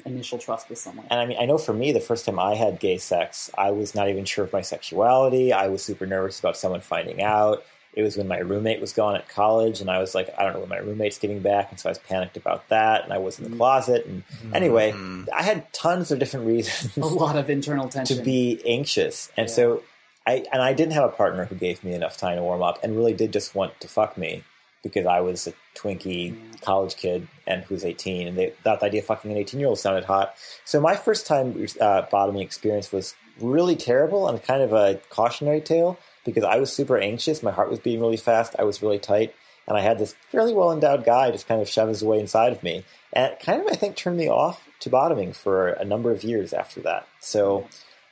initial 0.06 0.38
trust 0.40 0.68
with 0.70 0.78
someone. 0.80 1.06
And 1.10 1.20
I 1.20 1.26
mean, 1.26 1.38
I 1.40 1.46
know 1.46 1.58
for 1.58 1.74
me, 1.74 1.92
the 1.92 2.00
first 2.00 2.26
time 2.26 2.40
I 2.40 2.56
had 2.56 2.80
gay 2.80 2.98
sex, 2.98 3.50
I 3.58 3.72
was 3.72 3.94
not 3.96 4.10
even 4.10 4.26
sure 4.26 4.44
of 4.46 4.52
my 4.54 4.62
sexuality. 4.62 5.54
I 5.54 5.68
was 5.68 5.84
super 5.84 6.06
nervous 6.06 6.40
about 6.40 6.58
someone 6.58 6.82
finding 6.82 7.22
out. 7.22 7.64
It 7.94 8.02
was 8.04 8.18
when 8.18 8.28
my 8.28 8.40
roommate 8.40 8.82
was 8.82 8.92
gone 8.92 9.16
at 9.16 9.30
college, 9.30 9.80
and 9.80 9.90
I 9.90 10.00
was 10.00 10.14
like, 10.14 10.30
I 10.38 10.44
don't 10.44 10.52
know 10.54 10.60
when 10.60 10.68
my 10.70 10.80
roommate's 10.80 11.18
getting 11.18 11.40
back, 11.40 11.72
and 11.72 11.80
so 11.80 11.88
I 11.88 11.92
was 11.92 12.00
panicked 12.00 12.36
about 12.36 12.68
that. 12.68 13.06
And 13.06 13.14
I 13.14 13.20
was 13.20 13.40
in 13.40 13.50
the 13.50 13.56
closet, 13.56 14.06
and 14.06 14.24
anyway, 14.54 14.92
Mhm. 14.92 15.30
I 15.34 15.44
had 15.44 15.72
tons 15.72 16.12
of 16.12 16.20
different 16.20 16.46
reasons 16.46 16.98
A 16.98 17.06
lot 17.06 17.38
of 17.38 17.50
internal 17.50 17.88
tension 17.96 18.18
to 18.18 18.22
be 18.24 18.60
anxious, 18.66 19.32
and 19.38 19.48
Yeah. 19.48 19.54
so 19.56 19.84
I 20.28 20.44
and 20.52 20.62
I 20.62 20.74
didn't 20.74 20.92
have 20.94 21.06
a 21.06 21.10
partner 21.14 21.46
who 21.46 21.56
gave 21.56 21.84
me 21.86 21.94
enough 21.94 22.18
time 22.18 22.36
to 22.36 22.44
warm 22.44 22.62
up, 22.64 22.84
and 22.84 22.98
really 22.98 23.14
did 23.14 23.32
just 23.32 23.56
want 23.56 23.80
to 23.80 23.88
fuck 23.88 24.18
me 24.18 24.44
because 24.86 25.08
I 25.08 25.20
was 25.20 25.48
a 25.48 25.54
twinky 25.74 26.38
college 26.62 26.96
kid 26.96 27.28
and 27.48 27.64
who's 27.64 27.84
18, 27.84 28.28
and 28.28 28.38
they 28.38 28.52
thought 28.64 28.82
the 28.82 28.86
idea 28.86 29.02
of 29.02 29.08
fucking 29.08 29.32
an 29.32 29.38
18 29.38 29.60
year 29.60 29.68
old 29.68 29.80
sounded 29.80 30.06
hot. 30.06 30.36
So 30.64 30.80
my 30.80 30.96
first 30.96 31.26
time 31.26 31.66
uh, 31.82 32.04
bottoming 32.12 32.44
experience 32.44 32.92
was 32.92 33.16
really 33.42 33.76
terrible 33.76 34.30
and 34.30 34.42
kind 34.44 34.62
of 34.62 34.74
a 34.74 35.02
cautionary 35.10 35.60
tale 35.60 35.98
because 36.24 36.44
I 36.44 36.58
was 36.58 36.72
super 36.72 37.00
anxious. 37.00 37.42
My 37.42 37.52
heart 37.52 37.72
was 37.72 37.80
beating 37.80 38.00
really 38.00 38.16
fast. 38.16 38.56
I 38.60 38.64
was 38.64 38.84
really 38.84 39.00
tight. 39.00 39.34
And 39.68 39.76
I 39.76 39.82
had 39.82 39.98
this 39.98 40.16
fairly 40.30 40.54
well 40.54 40.72
endowed 40.72 41.04
guy 41.04 41.32
just 41.32 41.48
kind 41.48 41.62
of 41.62 41.68
shove 41.68 41.90
his 41.90 42.04
way 42.04 42.20
inside 42.20 42.52
of 42.52 42.62
me. 42.62 42.86
And 43.12 43.34
it 43.34 43.40
kind 43.40 43.60
of, 43.60 43.68
I 43.68 43.76
think, 43.76 43.96
turned 43.96 44.18
me 44.18 44.30
off 44.30 44.70
to 44.82 44.92
bottoming 44.92 45.34
for 45.34 45.70
a 45.70 45.84
number 45.84 46.12
of 46.12 46.24
years 46.24 46.54
after 46.54 46.82
that. 46.82 47.08
So 47.20 47.68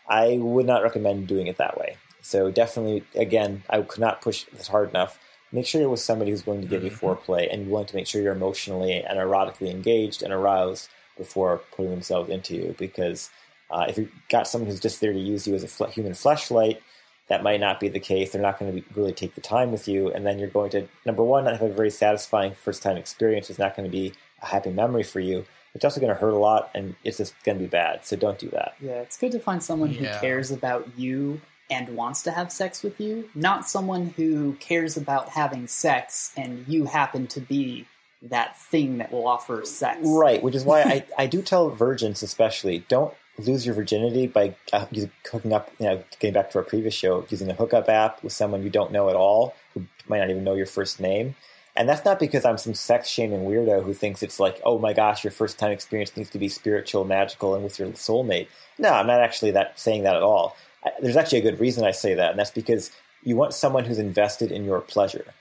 I 0.09 0.39
would 0.41 0.65
not 0.65 0.81
recommend 0.81 1.27
doing 1.27 1.45
it 1.45 1.57
that 1.57 1.77
way. 1.77 1.97
So 2.21 2.49
definitely, 2.49 3.03
again, 3.13 3.63
I 3.69 3.81
could 3.81 3.99
not 3.99 4.21
push 4.21 4.45
this 4.45 4.67
hard 4.67 4.89
enough. 4.89 5.19
Make 5.53 5.67
sure 5.67 5.79
you're 5.79 5.89
with 5.89 5.99
somebody 5.99 6.31
who's 6.31 6.41
going 6.41 6.61
to 6.61 6.67
give 6.67 6.83
you 6.83 6.89
foreplay 6.89 7.47
and 7.53 7.69
willing 7.69 7.85
to 7.85 7.95
make 7.95 8.07
sure 8.07 8.21
you're 8.21 8.33
emotionally 8.33 9.03
and 9.03 9.19
erotically 9.19 9.69
engaged 9.69 10.23
and 10.23 10.33
aroused 10.33 10.89
before 11.15 11.61
putting 11.75 11.91
themselves 11.91 12.29
into 12.29 12.55
you. 12.55 12.75
Because 12.77 13.29
uh, 13.69 13.85
if 13.87 13.97
you've 13.97 14.11
got 14.29 14.47
someone 14.47 14.69
who's 14.69 14.79
just 14.79 14.99
there 14.99 15.13
to 15.13 15.19
use 15.19 15.47
you 15.47 15.53
as 15.53 15.63
a 15.63 15.67
fle- 15.67 15.85
human 15.85 16.13
fleshlight, 16.13 16.79
that 17.27 17.43
might 17.43 17.59
not 17.59 17.79
be 17.79 17.87
the 17.87 17.99
case. 17.99 18.31
They're 18.31 18.41
not 18.41 18.59
going 18.59 18.73
to 18.73 18.81
be, 18.81 18.85
really 18.95 19.13
take 19.13 19.35
the 19.35 19.41
time 19.41 19.71
with 19.71 19.87
you, 19.87 20.11
and 20.11 20.25
then 20.25 20.39
you're 20.39 20.49
going 20.49 20.71
to 20.71 20.87
number 21.05 21.23
one 21.23 21.45
not 21.45 21.53
have 21.53 21.69
a 21.69 21.73
very 21.73 21.91
satisfying 21.91 22.53
first 22.53 22.83
time 22.83 22.97
experience. 22.97 23.49
It's 23.49 23.59
not 23.59 23.75
going 23.75 23.89
to 23.89 23.95
be 23.95 24.13
a 24.41 24.47
happy 24.47 24.71
memory 24.71 25.03
for 25.03 25.19
you. 25.19 25.45
It's 25.73 25.85
also 25.85 26.01
going 26.01 26.13
to 26.13 26.19
hurt 26.19 26.33
a 26.33 26.37
lot, 26.37 26.69
and 26.75 26.95
it's 27.03 27.17
just 27.17 27.33
going 27.43 27.57
to 27.57 27.63
be 27.63 27.69
bad. 27.69 28.05
So 28.05 28.15
don't 28.15 28.37
do 28.37 28.49
that. 28.49 28.75
Yeah, 28.81 29.01
it's 29.01 29.17
good 29.17 29.31
to 29.31 29.39
find 29.39 29.63
someone 29.63 29.89
who 29.89 30.05
cares 30.19 30.51
about 30.51 30.87
you 30.97 31.41
and 31.69 31.95
wants 31.95 32.21
to 32.23 32.31
have 32.31 32.51
sex 32.51 32.83
with 32.83 32.99
you, 32.99 33.29
not 33.33 33.67
someone 33.67 34.13
who 34.17 34.53
cares 34.53 34.97
about 34.97 35.29
having 35.29 35.67
sex 35.67 36.31
and 36.37 36.65
you 36.67 36.85
happen 36.85 37.27
to 37.27 37.39
be 37.39 37.87
that 38.21 38.57
thing 38.59 38.99
that 38.99 39.11
will 39.11 39.27
offer 39.27 39.65
sex. 39.65 39.99
Right, 40.03 40.41
which 40.41 40.55
is 40.55 40.63
why 40.63 40.81
I, 40.83 41.05
I 41.17 41.25
do 41.27 41.41
tell 41.41 41.69
virgins 41.69 42.23
especially 42.23 42.85
don't 42.87 43.13
lose 43.37 43.65
your 43.65 43.75
virginity 43.75 44.27
by 44.27 44.55
uh, 44.71 44.85
hooking 45.31 45.53
up, 45.53 45.71
you 45.79 45.87
know, 45.87 46.03
getting 46.19 46.33
back 46.33 46.51
to 46.51 46.59
our 46.59 46.63
previous 46.63 46.93
show, 46.93 47.25
using 47.29 47.49
a 47.49 47.53
hookup 47.53 47.89
app 47.89 48.23
with 48.23 48.33
someone 48.33 48.63
you 48.63 48.69
don't 48.69 48.91
know 48.91 49.09
at 49.09 49.15
all, 49.15 49.55
who 49.73 49.85
might 50.07 50.19
not 50.19 50.29
even 50.29 50.43
know 50.43 50.53
your 50.53 50.67
first 50.67 50.99
name. 50.99 51.35
And 51.75 51.89
that's 51.89 52.05
not 52.05 52.19
because 52.19 52.45
I'm 52.45 52.59
some 52.59 52.75
sex 52.75 53.07
shaming 53.07 53.45
weirdo 53.45 53.83
who 53.83 53.93
thinks 53.95 54.21
it's 54.21 54.39
like, 54.39 54.61
oh 54.63 54.77
my 54.77 54.93
gosh, 54.93 55.23
your 55.23 55.31
first 55.31 55.57
time 55.57 55.71
experience 55.71 56.15
needs 56.15 56.29
to 56.29 56.37
be 56.37 56.47
spiritual, 56.47 57.03
magical, 57.03 57.55
and 57.55 57.63
with 57.63 57.79
your 57.79 57.89
soulmate. 57.89 58.47
No, 58.77 58.89
I'm 58.89 59.07
not 59.07 59.21
actually 59.21 59.51
that 59.51 59.79
saying 59.79 60.03
that 60.03 60.15
at 60.15 60.21
all. 60.21 60.55
There's 61.01 61.17
actually 61.17 61.39
a 61.39 61.43
good 61.43 61.59
reason 61.59 61.83
I 61.83 61.91
say 61.91 62.13
that, 62.13 62.31
and 62.31 62.39
that's 62.39 62.51
because 62.51 62.91
you 63.23 63.35
want 63.35 63.53
someone 63.53 63.85
who's 63.85 63.99
invested 63.99 64.51
in 64.51 64.65
your 64.65 64.81
pleasure 64.81 65.33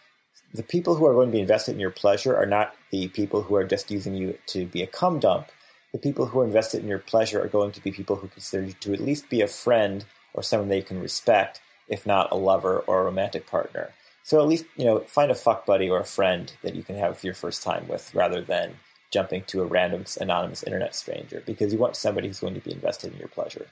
the 0.54 0.62
people 0.62 0.94
who 0.94 1.06
are 1.06 1.14
going 1.14 1.28
to 1.28 1.32
be 1.32 1.40
invested 1.40 1.72
in 1.72 1.80
your 1.80 1.90
pleasure 1.90 2.36
are 2.36 2.46
not 2.46 2.74
the 2.90 3.08
people 3.08 3.42
who 3.42 3.54
are 3.54 3.64
just 3.64 3.90
using 3.90 4.14
you 4.14 4.36
to 4.46 4.66
be 4.66 4.82
a 4.82 4.86
cum 4.86 5.18
dump. 5.18 5.48
The 5.92 5.98
people 5.98 6.26
who 6.26 6.40
are 6.40 6.44
invested 6.44 6.82
in 6.82 6.88
your 6.88 6.98
pleasure 6.98 7.42
are 7.42 7.48
going 7.48 7.72
to 7.72 7.82
be 7.82 7.90
people 7.90 8.16
who 8.16 8.28
consider 8.28 8.66
you 8.66 8.72
to 8.72 8.92
at 8.92 9.00
least 9.00 9.28
be 9.28 9.40
a 9.40 9.48
friend 9.48 10.04
or 10.34 10.42
someone 10.42 10.68
they 10.68 10.82
can 10.82 11.00
respect, 11.00 11.60
if 11.88 12.06
not 12.06 12.30
a 12.32 12.36
lover 12.36 12.80
or 12.80 13.00
a 13.00 13.04
romantic 13.04 13.46
partner. 13.46 13.92
So 14.24 14.40
at 14.40 14.48
least, 14.48 14.64
you 14.76 14.84
know, 14.84 15.00
find 15.00 15.30
a 15.30 15.34
fuck 15.34 15.66
buddy 15.66 15.90
or 15.90 16.00
a 16.00 16.04
friend 16.04 16.52
that 16.62 16.74
you 16.74 16.82
can 16.82 16.96
have 16.96 17.22
your 17.24 17.34
first 17.34 17.62
time 17.62 17.88
with 17.88 18.14
rather 18.14 18.40
than 18.40 18.76
jumping 19.10 19.44
to 19.44 19.60
a 19.60 19.66
random 19.66 20.04
anonymous 20.20 20.62
internet 20.62 20.94
stranger 20.94 21.42
because 21.44 21.72
you 21.72 21.78
want 21.78 21.96
somebody 21.96 22.28
who's 22.28 22.40
going 22.40 22.54
to 22.54 22.60
be 22.60 22.72
invested 22.72 23.12
in 23.12 23.18
your 23.18 23.28
pleasure. 23.28 23.66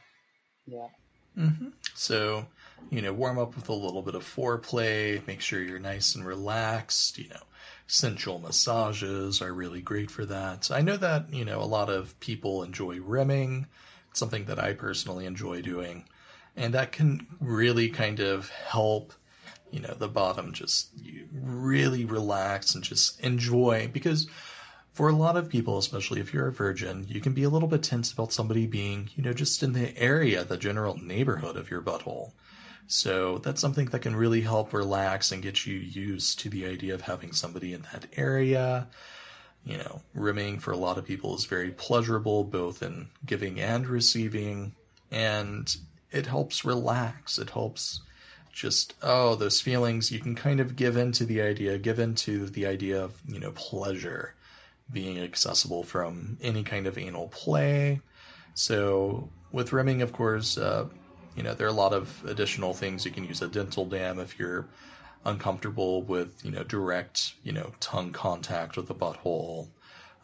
Yeah. 0.66 0.88
Hmm 1.34 1.68
So, 1.94 2.46
you 2.90 3.02
know, 3.02 3.12
warm 3.12 3.38
up 3.38 3.54
with 3.56 3.68
a 3.68 3.74
little 3.74 4.02
bit 4.02 4.14
of 4.14 4.24
foreplay. 4.24 5.24
Make 5.26 5.40
sure 5.40 5.62
you're 5.62 5.78
nice 5.78 6.14
and 6.14 6.26
relaxed. 6.26 7.18
You 7.18 7.28
know, 7.28 7.42
sensual 7.86 8.38
massages 8.38 9.40
are 9.42 9.52
really 9.52 9.80
great 9.80 10.10
for 10.10 10.24
that. 10.26 10.70
I 10.70 10.80
know 10.80 10.96
that, 10.96 11.32
you 11.32 11.44
know, 11.44 11.60
a 11.60 11.64
lot 11.64 11.88
of 11.90 12.18
people 12.20 12.62
enjoy 12.62 13.00
rimming. 13.00 13.66
It's 14.10 14.18
something 14.18 14.46
that 14.46 14.58
I 14.58 14.72
personally 14.72 15.26
enjoy 15.26 15.62
doing. 15.62 16.08
And 16.56 16.74
that 16.74 16.92
can 16.92 17.26
really 17.40 17.88
kind 17.88 18.20
of 18.20 18.50
help, 18.50 19.12
you 19.70 19.80
know, 19.80 19.94
the 19.94 20.08
bottom 20.08 20.52
just 20.52 20.90
really 21.32 22.04
relax 22.04 22.74
and 22.74 22.82
just 22.82 23.20
enjoy 23.20 23.88
because 23.92 24.28
for 24.92 25.08
a 25.08 25.14
lot 25.14 25.36
of 25.36 25.48
people, 25.48 25.78
especially 25.78 26.20
if 26.20 26.34
you're 26.34 26.48
a 26.48 26.52
virgin, 26.52 27.06
you 27.08 27.20
can 27.20 27.32
be 27.32 27.44
a 27.44 27.48
little 27.48 27.68
bit 27.68 27.82
tense 27.82 28.12
about 28.12 28.32
somebody 28.32 28.66
being, 28.66 29.10
you 29.14 29.22
know, 29.22 29.32
just 29.32 29.62
in 29.62 29.72
the 29.72 29.96
area, 29.96 30.44
the 30.44 30.56
general 30.56 30.98
neighborhood 30.98 31.56
of 31.56 31.70
your 31.70 31.80
butthole. 31.80 32.32
So 32.86 33.38
that's 33.38 33.60
something 33.60 33.86
that 33.86 34.02
can 34.02 34.16
really 34.16 34.40
help 34.40 34.72
relax 34.72 35.30
and 35.30 35.42
get 35.42 35.64
you 35.64 35.76
used 35.76 36.40
to 36.40 36.50
the 36.50 36.66
idea 36.66 36.94
of 36.94 37.02
having 37.02 37.32
somebody 37.32 37.72
in 37.72 37.82
that 37.92 38.06
area. 38.16 38.88
You 39.64 39.78
know, 39.78 40.00
rimming 40.14 40.58
for 40.58 40.72
a 40.72 40.76
lot 40.76 40.98
of 40.98 41.04
people 41.04 41.36
is 41.36 41.44
very 41.44 41.70
pleasurable, 41.70 42.44
both 42.44 42.82
in 42.82 43.08
giving 43.24 43.60
and 43.60 43.86
receiving. 43.86 44.72
and 45.10 45.76
it 46.12 46.26
helps 46.26 46.64
relax. 46.64 47.38
It 47.38 47.50
helps 47.50 48.00
just 48.52 48.94
oh 49.02 49.36
those 49.36 49.60
feelings. 49.60 50.10
You 50.10 50.18
can 50.18 50.34
kind 50.34 50.60
of 50.60 50.76
give 50.76 50.96
into 50.96 51.24
the 51.24 51.40
idea, 51.42 51.78
give 51.78 51.98
into 52.00 52.46
the 52.46 52.66
idea 52.66 53.02
of 53.02 53.20
you 53.26 53.38
know 53.38 53.52
pleasure 53.52 54.34
being 54.92 55.18
accessible 55.18 55.82
from 55.82 56.38
any 56.42 56.62
kind 56.62 56.86
of 56.86 56.98
anal 56.98 57.28
play. 57.28 58.00
So 58.54 59.30
with 59.52 59.72
rimming, 59.72 60.02
of 60.02 60.12
course, 60.12 60.58
uh, 60.58 60.86
you 61.36 61.42
know 61.42 61.54
there 61.54 61.66
are 61.66 61.70
a 61.70 61.74
lot 61.74 61.92
of 61.92 62.22
additional 62.26 62.74
things 62.74 63.04
you 63.04 63.10
can 63.10 63.24
use 63.24 63.40
a 63.42 63.48
dental 63.48 63.86
dam 63.86 64.18
if 64.18 64.38
you're 64.38 64.68
uncomfortable 65.24 66.02
with 66.02 66.44
you 66.44 66.50
know 66.50 66.64
direct 66.64 67.34
you 67.42 67.52
know 67.52 67.72
tongue 67.80 68.12
contact 68.12 68.76
with 68.76 68.88
the 68.88 68.94
butthole. 68.94 69.68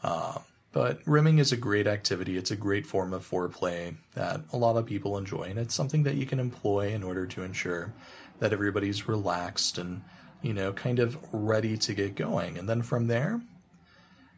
Uh, 0.03 0.39
but 0.73 1.01
rimming 1.07 1.39
is 1.39 1.53
a 1.53 1.57
great 1.57 1.87
activity. 1.87 2.37
It's 2.37 2.51
a 2.51 2.57
great 2.57 2.87
form 2.87 3.15
of 3.15 3.29
foreplay 3.29 3.97
that 4.15 4.43
a 4.53 4.59
lot 4.59 4.77
of 4.77 4.85
people 4.85 5.17
enjoy, 5.17 5.45
and 5.45 5.59
it's 5.59 5.75
something 5.75 6.03
that 6.03 6.17
you 6.17 6.27
can 6.27 6.39
employ 6.39 6.89
in 6.89 7.03
order 7.03 7.27
to 7.29 7.43
ensure 7.43 7.95
that 8.41 8.53
everybody's 8.53 9.09
relaxed 9.09 9.79
and 9.79 10.03
you 10.43 10.53
know 10.53 10.73
kind 10.73 10.99
of 10.99 11.17
ready 11.33 11.79
to 11.79 11.95
get 11.95 12.15
going. 12.15 12.59
And 12.59 12.69
then 12.69 12.83
from 12.83 13.07
there, 13.07 13.41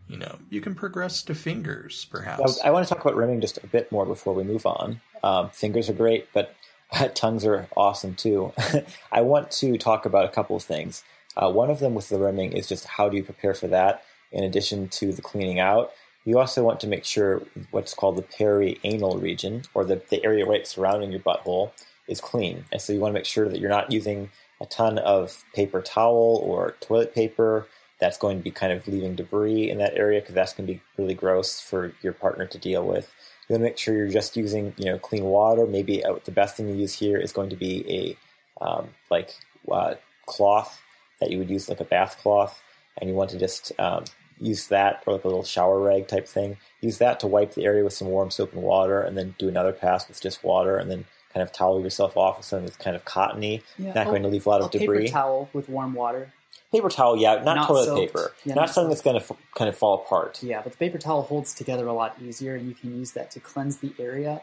you 0.08 0.16
know, 0.16 0.38
you 0.50 0.60
can 0.60 0.74
progress 0.74 1.22
to 1.24 1.34
fingers, 1.34 2.06
perhaps. 2.10 2.60
I, 2.60 2.68
I 2.68 2.70
want 2.70 2.86
to 2.86 2.92
talk 2.92 3.04
about 3.04 3.16
rimming 3.16 3.40
just 3.40 3.58
a 3.62 3.66
bit 3.66 3.92
more 3.92 4.06
before 4.06 4.34
we 4.34 4.42
move 4.42 4.66
on. 4.66 5.00
Um, 5.22 5.50
fingers 5.50 5.88
are 5.88 5.94
great, 5.94 6.28
but 6.32 6.54
tongues 7.14 7.44
are 7.44 7.68
awesome 7.76 8.14
too. 8.14 8.52
I 9.12 9.20
want 9.20 9.50
to 9.52 9.76
talk 9.76 10.06
about 10.06 10.24
a 10.24 10.28
couple 10.28 10.56
of 10.56 10.62
things. 10.62 11.04
Uh, 11.36 11.50
one 11.50 11.70
of 11.70 11.78
them 11.78 11.94
with 11.94 12.08
the 12.08 12.18
rimming 12.18 12.52
is 12.52 12.68
just 12.68 12.86
how 12.86 13.08
do 13.08 13.16
you 13.16 13.22
prepare 13.22 13.54
for 13.54 13.68
that 13.68 14.02
in 14.32 14.44
addition 14.44 14.88
to 14.88 15.12
the 15.12 15.22
cleaning 15.22 15.60
out. 15.60 15.92
You 16.24 16.38
also 16.38 16.62
want 16.62 16.80
to 16.80 16.86
make 16.86 17.04
sure 17.04 17.42
what's 17.70 17.94
called 17.94 18.16
the 18.16 18.22
perianal 18.22 19.20
region, 19.20 19.62
or 19.72 19.84
the, 19.84 20.02
the 20.10 20.22
area 20.24 20.44
right 20.44 20.66
surrounding 20.66 21.10
your 21.12 21.20
butthole, 21.20 21.70
is 22.06 22.20
clean. 22.20 22.64
And 22.72 22.80
so 22.80 22.92
you 22.92 23.00
want 23.00 23.12
to 23.12 23.18
make 23.18 23.24
sure 23.24 23.48
that 23.48 23.60
you're 23.60 23.70
not 23.70 23.92
using 23.92 24.30
a 24.60 24.66
ton 24.66 24.98
of 24.98 25.44
paper 25.54 25.80
towel 25.80 26.40
or 26.42 26.74
toilet 26.80 27.14
paper 27.14 27.68
that's 28.00 28.18
going 28.18 28.38
to 28.38 28.42
be 28.42 28.50
kind 28.50 28.72
of 28.72 28.86
leaving 28.86 29.14
debris 29.14 29.70
in 29.70 29.78
that 29.78 29.94
area 29.94 30.20
because 30.20 30.34
that's 30.34 30.52
going 30.52 30.66
to 30.66 30.74
be 30.74 30.80
really 30.96 31.14
gross 31.14 31.60
for 31.60 31.92
your 32.02 32.12
partner 32.12 32.46
to 32.46 32.58
deal 32.58 32.84
with. 32.86 33.12
You 33.48 33.54
want 33.54 33.62
to 33.62 33.70
make 33.70 33.78
sure 33.78 33.94
you're 33.94 34.08
just 34.08 34.36
using 34.36 34.74
you 34.76 34.86
know 34.86 34.98
clean 34.98 35.24
water. 35.24 35.66
Maybe 35.66 36.04
uh, 36.04 36.16
the 36.24 36.30
best 36.30 36.56
thing 36.56 36.66
to 36.66 36.74
use 36.74 36.94
here 36.94 37.16
is 37.16 37.32
going 37.32 37.50
to 37.50 37.56
be 37.56 38.16
a 38.60 38.64
um, 38.64 38.88
like 39.10 39.34
uh, 39.70 39.94
cloth 40.26 40.80
that 41.20 41.30
you 41.30 41.38
would 41.38 41.50
use 41.50 41.68
like 41.68 41.80
a 41.80 41.84
bath 41.84 42.18
cloth, 42.18 42.62
and 43.00 43.10
you 43.10 43.16
want 43.16 43.30
to 43.30 43.38
just 43.38 43.72
um, 43.78 44.04
use 44.38 44.68
that 44.68 45.02
or 45.06 45.14
like 45.14 45.24
a 45.24 45.28
little 45.28 45.44
shower 45.44 45.80
rag 45.80 46.06
type 46.06 46.28
thing. 46.28 46.58
Use 46.80 46.98
that 46.98 47.20
to 47.20 47.26
wipe 47.26 47.54
the 47.54 47.64
area 47.64 47.82
with 47.82 47.92
some 47.92 48.08
warm 48.08 48.30
soap 48.30 48.52
and 48.52 48.62
water, 48.62 49.00
and 49.00 49.16
then 49.16 49.34
do 49.38 49.48
another 49.48 49.72
pass 49.72 50.06
with 50.06 50.20
just 50.20 50.44
water, 50.44 50.76
and 50.76 50.90
then 50.90 51.04
kind 51.32 51.42
of 51.42 51.52
towel 51.52 51.82
yourself 51.82 52.16
off 52.16 52.36
with 52.36 52.46
something 52.46 52.66
that's 52.66 52.76
kind 52.76 52.96
of 52.96 53.04
cottony, 53.04 53.62
yeah, 53.78 53.92
not 53.92 54.06
going 54.06 54.22
to 54.22 54.28
leave 54.28 54.46
a 54.46 54.48
lot 54.48 54.60
of 54.60 54.70
debris. 54.70 54.98
Paper 55.06 55.12
towel 55.12 55.48
with 55.52 55.68
warm 55.68 55.94
water 55.94 56.32
Paper 56.70 56.90
towel, 56.90 57.16
yeah, 57.16 57.36
not, 57.36 57.56
not 57.56 57.66
toilet 57.66 57.84
soaked. 57.86 58.00
paper, 58.00 58.32
yeah, 58.44 58.54
not, 58.54 58.62
not 58.62 58.70
something 58.70 58.90
that's 58.90 59.00
going 59.00 59.18
to 59.18 59.22
f- 59.22 59.38
kind 59.56 59.70
of 59.70 59.76
fall 59.76 59.94
apart. 59.94 60.42
Yeah, 60.42 60.60
but 60.62 60.72
the 60.72 60.78
paper 60.78 60.98
towel 60.98 61.22
holds 61.22 61.54
together 61.54 61.86
a 61.86 61.94
lot 61.94 62.16
easier, 62.22 62.56
and 62.56 62.68
you 62.68 62.74
can 62.74 62.94
use 62.98 63.12
that 63.12 63.30
to 63.32 63.40
cleanse 63.40 63.78
the 63.78 63.94
area. 63.98 64.42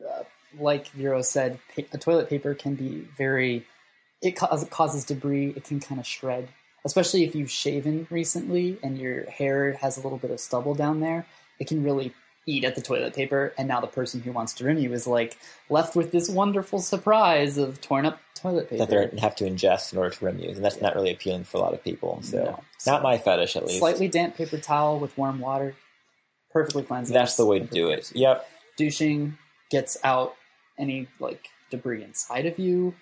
Uh, 0.00 0.22
like 0.58 0.88
Vero 0.88 1.20
said, 1.20 1.58
pa- 1.76 1.82
a 1.92 1.98
toilet 1.98 2.30
paper 2.30 2.54
can 2.54 2.74
be 2.74 3.06
very. 3.18 3.66
It 4.22 4.32
causes 4.32 5.04
debris. 5.04 5.52
It 5.56 5.64
can 5.64 5.80
kind 5.80 6.00
of 6.00 6.06
shred, 6.06 6.48
especially 6.86 7.24
if 7.24 7.34
you've 7.34 7.50
shaven 7.50 8.06
recently 8.08 8.78
and 8.82 8.96
your 8.96 9.28
hair 9.28 9.72
has 9.74 9.98
a 9.98 10.00
little 10.00 10.18
bit 10.18 10.30
of 10.30 10.40
stubble 10.40 10.74
down 10.74 11.00
there. 11.00 11.26
It 11.58 11.66
can 11.66 11.82
really 11.82 12.14
eat 12.46 12.64
at 12.64 12.74
the 12.74 12.82
toilet 12.82 13.14
paper, 13.14 13.52
and 13.56 13.68
now 13.68 13.80
the 13.80 13.86
person 13.86 14.20
who 14.20 14.32
wants 14.32 14.54
to 14.54 14.64
rim 14.64 14.78
you 14.78 14.92
is 14.92 15.06
like 15.06 15.36
left 15.68 15.94
with 15.94 16.10
this 16.10 16.28
wonderful 16.28 16.80
surprise 16.80 17.58
of 17.58 17.80
torn 17.80 18.06
up 18.06 18.18
toilet 18.34 18.68
paper 18.68 18.84
that 18.84 19.12
they 19.12 19.20
have 19.20 19.36
to 19.36 19.44
ingest 19.44 19.92
in 19.92 19.98
order 19.98 20.10
to 20.10 20.24
rim 20.24 20.38
you, 20.38 20.50
and 20.50 20.64
that's 20.64 20.76
yeah. 20.76 20.82
not 20.82 20.94
really 20.94 21.12
appealing 21.12 21.44
for 21.44 21.58
a 21.58 21.60
lot 21.60 21.74
of 21.74 21.82
people. 21.82 22.20
So, 22.22 22.44
no. 22.44 22.64
not 22.86 23.02
my 23.02 23.18
fetish, 23.18 23.56
at 23.56 23.66
least. 23.66 23.78
Slightly 23.78 24.08
damp 24.08 24.36
paper 24.36 24.58
towel 24.58 24.98
with 24.98 25.16
warm 25.16 25.38
water, 25.38 25.76
perfectly 26.50 26.82
cleansing. 26.82 27.14
That's 27.14 27.36
the 27.36 27.46
way 27.46 27.60
to 27.60 27.66
do 27.66 27.90
it. 27.90 28.10
Yep. 28.14 28.48
Douching 28.76 29.38
gets 29.70 29.96
out 30.02 30.34
any 30.78 31.08
like 31.20 31.48
debris 31.70 32.02
inside 32.02 32.46
of 32.46 32.58
you, 32.58 32.94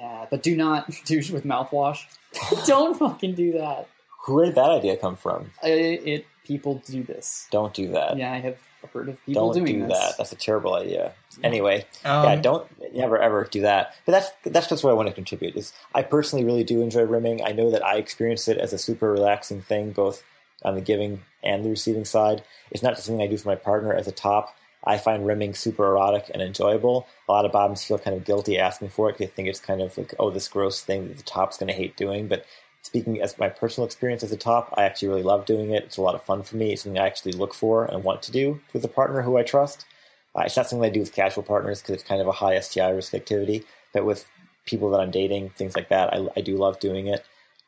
uh, 0.00 0.26
but 0.30 0.42
do 0.42 0.56
not 0.56 0.90
douche 1.06 1.30
with 1.30 1.44
mouthwash. 1.44 2.04
Don't 2.66 2.98
fucking 2.98 3.34
do 3.34 3.52
that. 3.52 3.88
Where 4.26 4.46
did 4.46 4.54
that 4.54 4.70
idea 4.70 4.96
come 4.96 5.16
from? 5.16 5.50
it, 5.64 6.06
it 6.06 6.26
people 6.44 6.82
do 6.86 7.02
this. 7.02 7.46
Don't 7.50 7.74
do 7.74 7.88
that. 7.92 8.16
Yeah, 8.16 8.32
I 8.32 8.40
have 8.40 8.58
heard 8.92 9.08
of 9.08 9.24
people 9.24 9.52
don't 9.52 9.64
doing 9.64 9.80
do 9.80 9.86
this. 9.86 9.98
that. 9.98 10.18
That's 10.18 10.32
a 10.32 10.36
terrible 10.36 10.74
idea. 10.74 11.12
Anyway, 11.42 11.86
um, 12.04 12.24
yeah, 12.24 12.36
don't 12.36 12.94
never 12.94 13.18
ever 13.18 13.44
do 13.50 13.62
that. 13.62 13.94
But 14.06 14.12
that's 14.12 14.30
that's 14.44 14.68
just 14.68 14.84
what 14.84 14.90
I 14.90 14.94
want 14.94 15.08
to 15.08 15.14
contribute. 15.14 15.56
Is 15.56 15.72
I 15.94 16.02
personally 16.02 16.44
really 16.44 16.64
do 16.64 16.82
enjoy 16.82 17.02
rimming. 17.02 17.42
I 17.44 17.52
know 17.52 17.70
that 17.70 17.84
I 17.84 17.96
experience 17.96 18.48
it 18.48 18.58
as 18.58 18.72
a 18.72 18.78
super 18.78 19.12
relaxing 19.12 19.62
thing, 19.62 19.92
both 19.92 20.22
on 20.64 20.74
the 20.74 20.80
giving 20.80 21.22
and 21.42 21.64
the 21.64 21.70
receiving 21.70 22.04
side. 22.04 22.42
It's 22.70 22.82
not 22.82 22.94
just 22.94 23.06
something 23.06 23.22
I 23.22 23.26
do 23.26 23.36
for 23.36 23.48
my 23.48 23.56
partner 23.56 23.92
as 23.92 24.06
a 24.06 24.12
top. 24.12 24.54
I 24.84 24.98
find 24.98 25.24
rimming 25.24 25.54
super 25.54 25.86
erotic 25.86 26.30
and 26.32 26.42
enjoyable. 26.42 27.06
A 27.28 27.32
lot 27.32 27.44
of 27.44 27.52
bottoms 27.52 27.84
feel 27.84 27.98
kind 27.98 28.16
of 28.16 28.24
guilty 28.24 28.58
asking 28.58 28.88
for 28.88 29.08
it. 29.08 29.12
Because 29.12 29.28
they 29.28 29.34
think 29.34 29.48
it's 29.48 29.60
kind 29.60 29.80
of 29.80 29.96
like, 29.96 30.14
oh, 30.18 30.30
this 30.30 30.48
gross 30.48 30.82
thing 30.82 31.08
that 31.08 31.18
the 31.18 31.22
top's 31.22 31.56
going 31.56 31.68
to 31.68 31.72
hate 31.72 31.96
doing. 31.96 32.26
But 32.26 32.44
speaking 32.82 33.20
as 33.22 33.38
my 33.38 33.48
personal 33.48 33.86
experience 33.86 34.22
as 34.22 34.32
a 34.32 34.36
top, 34.36 34.72
I 34.76 34.84
actually 34.84 35.08
really 35.08 35.22
love 35.22 35.46
doing 35.46 35.70
it. 35.70 35.84
It's 35.84 35.96
a 35.96 36.02
lot 36.02 36.14
of 36.14 36.22
fun 36.22 36.42
for 36.42 36.56
me. 36.56 36.72
It's 36.72 36.82
something 36.82 37.00
I 37.00 37.06
actually 37.06 37.32
look 37.32 37.54
for 37.54 37.84
and 37.84 38.04
want 38.04 38.22
to 38.22 38.32
do 38.32 38.60
with 38.72 38.84
a 38.84 38.88
partner 38.88 39.22
who 39.22 39.36
I 39.36 39.42
trust. 39.42 39.86
Uh, 40.34 40.42
it's 40.46 40.56
not 40.56 40.68
something 40.68 40.84
I 40.84 40.92
do 40.92 41.00
with 41.00 41.12
casual 41.12 41.44
partners 41.44 41.80
because 41.80 41.94
it's 41.94 42.04
kind 42.04 42.20
of 42.20 42.26
a 42.26 42.32
high 42.32 42.58
STI 42.58 42.90
risk 42.90 43.14
activity. 43.14 43.64
But 43.92 44.04
with 44.04 44.26
people 44.64 44.90
that 44.90 45.00
I'm 45.00 45.10
dating, 45.10 45.50
things 45.50 45.76
like 45.76 45.88
that, 45.88 46.12
I, 46.12 46.26
I 46.36 46.40
do 46.40 46.56
love 46.56 46.80
doing 46.80 47.06
it. 47.06 47.24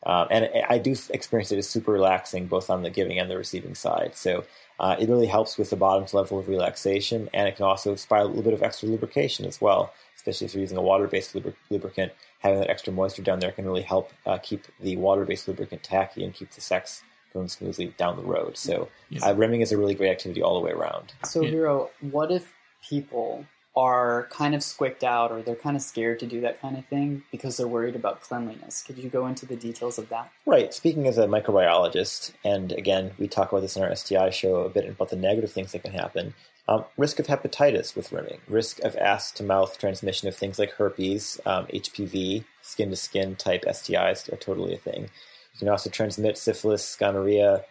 Um, 0.06 0.28
and 0.30 0.50
I 0.68 0.78
do 0.78 0.94
experience 1.10 1.50
it 1.50 1.58
as 1.58 1.68
super 1.68 1.92
relaxing, 1.92 2.46
both 2.46 2.68
on 2.68 2.82
the 2.82 2.90
giving 2.90 3.18
and 3.18 3.30
the 3.30 3.38
receiving 3.38 3.74
side. 3.74 4.12
So 4.14 4.44
uh, 4.78 4.96
it 4.98 5.08
really 5.08 5.26
helps 5.26 5.56
with 5.56 5.70
the 5.70 5.76
bottom's 5.76 6.12
level 6.12 6.38
of 6.38 6.48
relaxation, 6.48 7.30
and 7.32 7.48
it 7.48 7.56
can 7.56 7.64
also 7.64 7.92
inspire 7.92 8.22
a 8.22 8.26
little 8.26 8.42
bit 8.42 8.52
of 8.52 8.62
extra 8.62 8.88
lubrication 8.88 9.46
as 9.46 9.60
well, 9.60 9.94
especially 10.16 10.46
if 10.46 10.54
you're 10.54 10.60
using 10.60 10.76
a 10.76 10.82
water-based 10.82 11.34
lubricant 11.70 12.12
having 12.44 12.60
that 12.60 12.70
extra 12.70 12.92
moisture 12.92 13.22
down 13.22 13.40
there 13.40 13.50
can 13.50 13.64
really 13.64 13.82
help 13.82 14.12
uh, 14.26 14.38
keep 14.38 14.66
the 14.78 14.96
water-based 14.96 15.48
lubricant 15.48 15.82
tacky 15.82 16.22
and 16.22 16.34
keep 16.34 16.50
the 16.50 16.60
sex 16.60 17.02
going 17.32 17.48
smoothly 17.48 17.86
down 17.96 18.16
the 18.16 18.22
road. 18.22 18.56
So 18.56 18.88
uh, 19.24 19.34
rimming 19.34 19.62
is 19.62 19.72
a 19.72 19.78
really 19.78 19.94
great 19.94 20.10
activity 20.10 20.42
all 20.42 20.54
the 20.54 20.64
way 20.64 20.70
around. 20.70 21.14
So 21.24 21.40
Vero, 21.40 21.90
what 22.00 22.30
if 22.30 22.52
people 22.86 23.46
are 23.76 24.28
kind 24.30 24.54
of 24.54 24.62
squicked 24.62 25.02
out 25.02 25.32
or 25.32 25.42
they're 25.42 25.56
kind 25.56 25.74
of 25.74 25.82
scared 25.82 26.20
to 26.20 26.26
do 26.26 26.40
that 26.42 26.60
kind 26.60 26.76
of 26.76 26.86
thing 26.86 27.24
because 27.32 27.56
they're 27.56 27.66
worried 27.66 27.96
about 27.96 28.20
cleanliness. 28.20 28.82
Could 28.82 28.98
you 28.98 29.10
go 29.10 29.26
into 29.26 29.46
the 29.46 29.56
details 29.56 29.98
of 29.98 30.08
that? 30.10 30.30
Right. 30.46 30.72
Speaking 30.72 31.08
as 31.08 31.18
a 31.18 31.26
microbiologist, 31.26 32.32
and 32.44 32.70
again, 32.70 33.10
we 33.18 33.26
talk 33.26 33.50
about 33.50 33.62
this 33.62 33.76
in 33.76 33.82
our 33.82 33.94
STI 33.96 34.30
show 34.30 34.58
a 34.58 34.68
bit 34.68 34.88
about 34.88 35.08
the 35.08 35.16
negative 35.16 35.50
things 35.50 35.72
that 35.72 35.82
can 35.82 35.92
happen. 35.92 36.34
Um, 36.66 36.84
risk 36.96 37.18
of 37.18 37.26
hepatitis 37.26 37.94
with 37.94 38.10
rimming, 38.10 38.40
risk 38.48 38.80
of 38.80 38.96
ass 38.96 39.30
to 39.32 39.42
mouth 39.42 39.78
transmission 39.78 40.28
of 40.28 40.36
things 40.36 40.58
like 40.58 40.72
herpes, 40.72 41.38
um, 41.44 41.66
HPV, 41.66 42.44
skin 42.62 42.88
to 42.88 42.96
skin 42.96 43.36
type 43.36 43.64
STIs 43.66 44.32
are 44.32 44.36
totally 44.36 44.74
a 44.74 44.78
thing. 44.78 45.02
You 45.02 45.58
can 45.58 45.68
also 45.68 45.90
transmit 45.90 46.38
syphilis, 46.38 46.96
gonorrhea, 46.96 47.64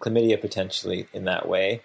chlamydia 0.00 0.40
potentially 0.40 1.06
in 1.12 1.24
that 1.24 1.48
way. 1.48 1.80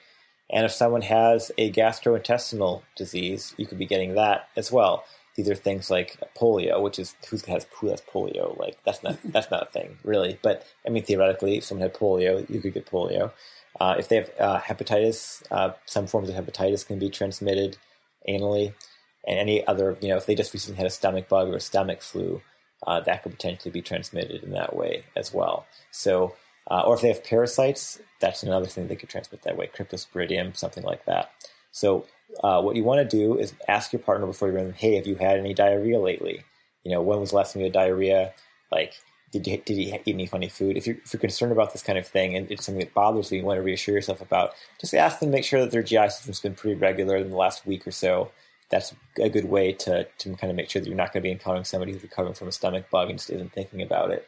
And 0.49 0.65
if 0.65 0.71
someone 0.71 1.03
has 1.03 1.51
a 1.57 1.71
gastrointestinal 1.71 2.81
disease, 2.95 3.53
you 3.57 3.65
could 3.65 3.79
be 3.79 3.85
getting 3.85 4.15
that 4.15 4.49
as 4.55 4.71
well. 4.71 5.03
These 5.35 5.49
are 5.49 5.55
things 5.55 5.89
like 5.89 6.19
polio, 6.37 6.81
which 6.81 6.99
is 6.99 7.15
who 7.29 7.37
has 7.47 7.65
who 7.79 7.87
has 7.87 8.01
polio? 8.01 8.57
Like 8.59 8.77
that's 8.85 9.01
not 9.01 9.17
that's 9.23 9.49
not 9.49 9.67
a 9.67 9.71
thing 9.71 9.97
really. 10.03 10.37
But 10.43 10.65
I 10.85 10.89
mean 10.89 11.03
theoretically, 11.03 11.57
if 11.57 11.63
someone 11.63 11.89
had 11.89 11.95
polio, 11.95 12.47
you 12.49 12.61
could 12.61 12.73
get 12.73 12.85
polio. 12.85 13.31
Uh, 13.79 13.95
if 13.97 14.07
they 14.07 14.17
have 14.17 14.31
uh, 14.39 14.59
hepatitis, 14.59 15.43
uh, 15.51 15.71
some 15.85 16.07
forms 16.07 16.29
of 16.29 16.35
hepatitis 16.35 16.85
can 16.85 16.99
be 16.99 17.09
transmitted 17.09 17.77
anally, 18.27 18.73
and 19.27 19.39
any 19.39 19.65
other, 19.67 19.97
you 20.01 20.09
know, 20.09 20.17
if 20.17 20.25
they 20.25 20.35
just 20.35 20.53
recently 20.53 20.77
had 20.77 20.85
a 20.85 20.91
stomach 20.91 21.27
bug 21.27 21.49
or 21.49 21.55
a 21.55 21.61
stomach 21.61 22.01
flu, 22.01 22.41
uh, 22.85 22.99
that 23.01 23.23
could 23.23 23.31
potentially 23.31 23.71
be 23.71 23.81
transmitted 23.81 24.43
in 24.43 24.51
that 24.51 24.75
way 24.75 25.03
as 25.15 25.33
well. 25.33 25.65
So, 25.91 26.35
uh, 26.69 26.81
or 26.81 26.95
if 26.95 27.01
they 27.01 27.07
have 27.07 27.23
parasites, 27.23 27.99
that's 28.19 28.43
another 28.43 28.65
thing 28.65 28.87
they 28.87 28.95
could 28.95 29.09
transmit 29.09 29.41
that 29.43 29.57
way, 29.57 29.69
cryptosporidium, 29.75 30.55
something 30.55 30.83
like 30.83 31.05
that. 31.05 31.31
So, 31.71 32.05
uh, 32.43 32.61
what 32.61 32.75
you 32.75 32.83
want 32.83 33.07
to 33.09 33.17
do 33.17 33.37
is 33.37 33.53
ask 33.67 33.93
your 33.93 34.01
partner 34.01 34.27
before 34.27 34.49
you 34.49 34.55
run, 34.55 34.73
hey, 34.73 34.95
have 34.95 35.07
you 35.07 35.15
had 35.15 35.39
any 35.39 35.53
diarrhea 35.53 35.99
lately? 35.99 36.43
You 36.83 36.91
know, 36.91 37.01
when 37.01 37.19
was 37.19 37.29
the 37.29 37.37
last 37.37 37.53
time 37.53 37.61
you 37.61 37.65
had 37.65 37.73
diarrhea? 37.73 38.33
Like, 38.71 38.93
did 39.33 39.47
you, 39.47 39.57
did 39.57 39.77
you 39.77 39.93
eat 39.93 40.13
any 40.13 40.27
funny 40.27 40.47
food? 40.47 40.77
If 40.77 40.85
you're, 40.85 40.97
if 40.97 41.11
you're 41.11 41.19
concerned 41.19 41.51
about 41.51 41.73
this 41.73 41.81
kind 41.81 41.97
of 41.97 42.07
thing 42.07 42.35
and 42.35 42.49
it's 42.51 42.65
something 42.65 42.79
that 42.79 42.93
bothers 42.93 43.31
you, 43.31 43.39
you 43.39 43.43
want 43.43 43.57
to 43.57 43.63
reassure 43.63 43.95
yourself 43.95 44.21
about, 44.21 44.51
just 44.79 44.93
ask 44.93 45.19
them, 45.19 45.29
to 45.29 45.31
make 45.31 45.43
sure 45.43 45.59
that 45.61 45.71
their 45.71 45.81
GI 45.81 46.09
system's 46.09 46.39
been 46.39 46.53
pretty 46.53 46.79
regular 46.79 47.17
in 47.17 47.31
the 47.31 47.35
last 47.35 47.65
week 47.65 47.87
or 47.87 47.91
so. 47.91 48.31
That's 48.69 48.93
a 49.19 49.29
good 49.29 49.45
way 49.45 49.73
to, 49.73 50.05
to 50.05 50.35
kind 50.35 50.51
of 50.51 50.55
make 50.55 50.69
sure 50.69 50.81
that 50.81 50.87
you're 50.87 50.95
not 50.95 51.13
going 51.13 51.21
to 51.21 51.27
be 51.27 51.31
encountering 51.31 51.65
somebody 51.65 51.91
who's 51.91 52.03
recovering 52.03 52.35
from 52.35 52.47
a 52.47 52.51
stomach 52.51 52.89
bug 52.91 53.09
and 53.09 53.17
just 53.17 53.31
isn't 53.31 53.53
thinking 53.53 53.81
about 53.81 54.11
it. 54.11 54.27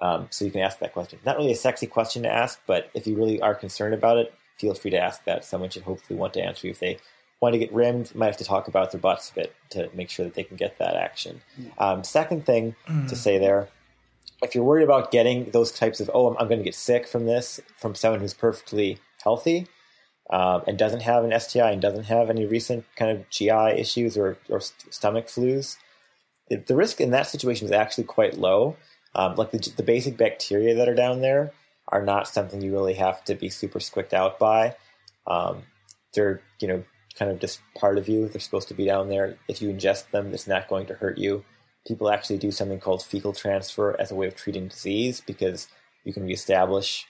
Um, 0.00 0.28
so 0.30 0.44
you 0.44 0.50
can 0.50 0.60
ask 0.60 0.78
that 0.78 0.92
question. 0.92 1.18
Not 1.26 1.36
really 1.36 1.52
a 1.52 1.56
sexy 1.56 1.86
question 1.86 2.22
to 2.22 2.32
ask, 2.32 2.60
but 2.66 2.90
if 2.94 3.06
you 3.06 3.16
really 3.16 3.40
are 3.40 3.54
concerned 3.54 3.94
about 3.94 4.18
it, 4.18 4.34
feel 4.56 4.74
free 4.74 4.90
to 4.92 4.98
ask 4.98 5.24
that. 5.24 5.44
Someone 5.44 5.70
should 5.70 5.82
hopefully 5.82 6.18
want 6.18 6.34
to 6.34 6.42
answer 6.42 6.66
you 6.66 6.72
if 6.72 6.80
they 6.80 6.98
want 7.40 7.52
to 7.52 7.58
get 7.58 7.72
rimmed, 7.72 8.14
might 8.14 8.26
have 8.26 8.36
to 8.38 8.44
talk 8.44 8.68
about 8.68 8.90
their 8.90 9.00
butts 9.00 9.30
a 9.30 9.34
bit 9.34 9.54
to 9.70 9.90
make 9.94 10.10
sure 10.10 10.24
that 10.24 10.34
they 10.34 10.44
can 10.44 10.56
get 10.56 10.78
that 10.78 10.96
action. 10.96 11.42
Um, 11.78 12.02
second 12.02 12.46
thing 12.46 12.74
to 13.08 13.16
say 13.16 13.38
there, 13.38 13.68
if 14.44 14.54
you're 14.54 14.64
worried 14.64 14.84
about 14.84 15.10
getting 15.10 15.50
those 15.50 15.72
types 15.72 16.00
of, 16.00 16.10
oh, 16.14 16.28
I'm, 16.28 16.36
I'm 16.38 16.48
going 16.48 16.58
to 16.58 16.64
get 16.64 16.74
sick 16.74 17.08
from 17.08 17.26
this 17.26 17.60
from 17.76 17.94
someone 17.94 18.20
who's 18.20 18.34
perfectly 18.34 18.98
healthy 19.22 19.66
um, 20.30 20.62
and 20.66 20.78
doesn't 20.78 21.02
have 21.02 21.24
an 21.24 21.38
STI 21.38 21.72
and 21.72 21.82
doesn't 21.82 22.04
have 22.04 22.30
any 22.30 22.46
recent 22.46 22.84
kind 22.96 23.10
of 23.10 23.28
GI 23.30 23.78
issues 23.78 24.16
or, 24.16 24.38
or 24.48 24.60
st- 24.60 24.94
stomach 24.94 25.26
flus, 25.26 25.76
the, 26.48 26.56
the 26.56 26.76
risk 26.76 27.00
in 27.00 27.10
that 27.10 27.26
situation 27.26 27.66
is 27.66 27.72
actually 27.72 28.04
quite 28.04 28.38
low. 28.38 28.76
Um, 29.14 29.36
like 29.36 29.50
the, 29.50 29.72
the 29.76 29.82
basic 29.82 30.16
bacteria 30.16 30.74
that 30.74 30.88
are 30.88 30.94
down 30.94 31.20
there 31.20 31.52
are 31.88 32.02
not 32.02 32.26
something 32.26 32.60
you 32.60 32.72
really 32.72 32.94
have 32.94 33.24
to 33.24 33.34
be 33.34 33.48
super 33.48 33.80
squicked 33.80 34.14
out 34.14 34.38
by. 34.38 34.76
Um, 35.26 35.62
they're, 36.14 36.40
you 36.60 36.68
know, 36.68 36.84
kind 37.18 37.30
of 37.30 37.38
just 37.38 37.60
part 37.76 37.98
of 37.98 38.08
you. 38.08 38.28
They're 38.28 38.40
supposed 38.40 38.68
to 38.68 38.74
be 38.74 38.86
down 38.86 39.08
there. 39.08 39.36
If 39.48 39.62
you 39.62 39.68
ingest 39.68 40.10
them, 40.10 40.32
it's 40.32 40.46
not 40.46 40.68
going 40.68 40.86
to 40.86 40.94
hurt 40.94 41.18
you. 41.18 41.44
People 41.86 42.10
actually 42.10 42.38
do 42.38 42.50
something 42.50 42.80
called 42.80 43.02
fecal 43.02 43.32
transfer 43.32 43.96
as 44.00 44.10
a 44.10 44.14
way 44.14 44.26
of 44.26 44.34
treating 44.34 44.68
disease 44.68 45.20
because 45.20 45.68
you 46.04 46.12
can 46.12 46.24
reestablish 46.24 47.06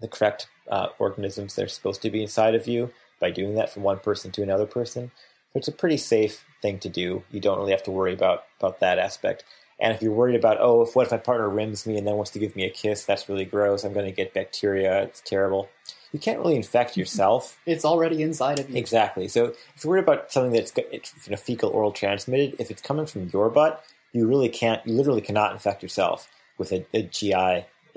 the 0.00 0.08
correct 0.08 0.48
uh, 0.68 0.88
organisms 0.98 1.54
that 1.54 1.64
are 1.64 1.68
supposed 1.68 2.02
to 2.02 2.10
be 2.10 2.22
inside 2.22 2.54
of 2.54 2.66
you 2.66 2.90
by 3.20 3.30
doing 3.30 3.54
that 3.54 3.70
from 3.70 3.82
one 3.82 3.98
person 3.98 4.30
to 4.32 4.42
another 4.42 4.66
person. 4.66 5.10
So 5.52 5.58
it's 5.58 5.68
a 5.68 5.72
pretty 5.72 5.96
safe 5.96 6.44
thing 6.62 6.78
to 6.80 6.88
do. 6.88 7.22
You 7.30 7.40
don't 7.40 7.58
really 7.58 7.70
have 7.70 7.82
to 7.84 7.90
worry 7.90 8.12
about 8.12 8.44
about 8.58 8.80
that 8.80 8.98
aspect. 8.98 9.44
And 9.84 9.94
if 9.94 10.00
you're 10.00 10.12
worried 10.12 10.34
about, 10.34 10.56
oh, 10.60 10.80
if 10.80 10.96
what 10.96 11.04
if 11.04 11.12
my 11.12 11.18
partner 11.18 11.46
rims 11.46 11.86
me 11.86 11.98
and 11.98 12.06
then 12.06 12.16
wants 12.16 12.30
to 12.30 12.38
give 12.38 12.56
me 12.56 12.64
a 12.64 12.70
kiss, 12.70 13.04
that's 13.04 13.28
really 13.28 13.44
gross. 13.44 13.84
I'm 13.84 13.92
going 13.92 14.06
to 14.06 14.12
get 14.12 14.32
bacteria. 14.32 15.02
It's 15.02 15.20
terrible. 15.20 15.68
You 16.10 16.18
can't 16.18 16.38
really 16.38 16.56
infect 16.56 16.96
yourself. 16.96 17.60
It's 17.66 17.84
already 17.84 18.22
inside 18.22 18.58
of 18.58 18.70
you. 18.70 18.78
Exactly. 18.78 19.28
So 19.28 19.52
if 19.76 19.84
you're 19.84 19.90
worried 19.90 20.04
about 20.04 20.32
something 20.32 20.52
that's 20.52 20.72
you 20.74 21.30
know, 21.30 21.36
fecal 21.36 21.68
oral 21.68 21.92
transmitted, 21.92 22.56
if 22.58 22.70
it's 22.70 22.80
coming 22.80 23.04
from 23.04 23.28
your 23.30 23.50
butt, 23.50 23.84
you 24.14 24.26
really 24.26 24.48
can't. 24.48 24.80
You 24.86 24.94
literally 24.94 25.20
cannot 25.20 25.52
infect 25.52 25.82
yourself 25.82 26.30
with 26.56 26.72
a, 26.72 26.86
a 26.94 27.02
GI 27.02 27.34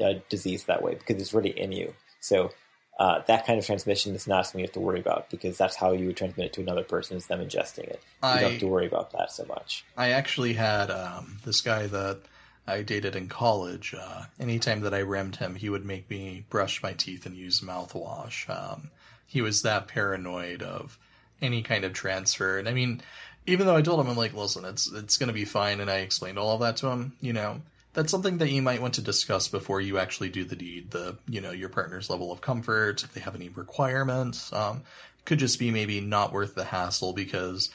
uh, 0.03 0.13
disease 0.27 0.65
that 0.65 0.81
way 0.81 0.95
because 0.95 1.21
it's 1.21 1.33
already 1.33 1.57
in 1.57 1.71
you. 1.71 1.93
So 2.19 2.51
uh, 2.99 3.21
that 3.27 3.45
kind 3.45 3.59
of 3.59 3.65
transmission 3.65 4.15
is 4.15 4.27
not 4.27 4.45
something 4.45 4.59
you 4.59 4.65
have 4.65 4.73
to 4.73 4.79
worry 4.79 4.99
about 4.99 5.29
because 5.29 5.57
that's 5.57 5.75
how 5.75 5.91
you 5.91 6.07
would 6.07 6.17
transmit 6.17 6.47
it 6.47 6.53
to 6.53 6.61
another 6.61 6.83
person 6.83 7.15
is 7.15 7.27
them 7.27 7.39
ingesting 7.39 7.85
it. 7.85 8.01
You 8.23 8.29
I- 8.29 8.41
don't 8.41 8.51
have 8.51 8.59
to 8.61 8.67
worry 8.67 8.87
about 8.87 9.11
that 9.11 9.31
so 9.31 9.45
much. 9.45 9.85
I 9.95 10.11
actually 10.11 10.53
had 10.53 10.89
um, 10.89 11.37
this 11.45 11.61
guy 11.61 11.87
that 11.87 12.19
I 12.67 12.81
dated 12.81 13.15
in 13.15 13.29
college. 13.29 13.95
Uh, 13.97 14.23
anytime 14.39 14.81
that 14.81 14.93
I 14.93 14.99
rimmed 14.99 15.37
him, 15.37 15.55
he 15.55 15.69
would 15.69 15.85
make 15.85 16.09
me 16.09 16.43
brush 16.49 16.81
my 16.83 16.93
teeth 16.93 17.25
and 17.25 17.35
use 17.35 17.61
mouthwash. 17.61 18.49
Um, 18.49 18.89
he 19.27 19.41
was 19.41 19.61
that 19.61 19.87
paranoid 19.87 20.63
of 20.63 20.97
any 21.41 21.61
kind 21.61 21.85
of 21.85 21.93
transfer. 21.93 22.57
And 22.57 22.67
I 22.67 22.73
mean, 22.73 23.01
even 23.45 23.67
though 23.67 23.75
I 23.75 23.81
told 23.81 23.99
him, 23.99 24.07
I'm 24.07 24.17
like, 24.17 24.33
listen, 24.33 24.65
it's 24.65 24.91
it's 24.91 25.17
going 25.17 25.27
to 25.27 25.33
be 25.33 25.45
fine, 25.45 25.79
and 25.79 25.89
I 25.89 25.97
explained 25.97 26.37
all 26.37 26.55
of 26.55 26.61
that 26.61 26.77
to 26.77 26.87
him. 26.87 27.13
You 27.21 27.33
know, 27.33 27.61
that's 27.97 28.11
something 28.11 28.37
that 28.37 28.51
you 28.51 28.61
might 28.61 28.79
want 28.79 28.93
to 28.93 29.01
discuss 29.01 29.47
before 29.47 29.81
you 29.81 29.97
actually 29.97 30.29
do 30.29 30.45
the 30.45 30.55
deed. 30.55 30.91
The 30.91 31.17
you 31.27 31.41
know 31.41 31.49
your 31.49 31.67
partner's 31.67 32.11
level 32.11 32.31
of 32.31 32.41
comfort, 32.41 33.03
if 33.03 33.11
they 33.15 33.21
have 33.21 33.33
any 33.33 33.49
requirements, 33.49 34.53
um, 34.53 34.83
could 35.25 35.39
just 35.39 35.57
be 35.57 35.71
maybe 35.71 35.99
not 35.99 36.31
worth 36.31 36.53
the 36.53 36.63
hassle 36.63 37.13
because 37.13 37.71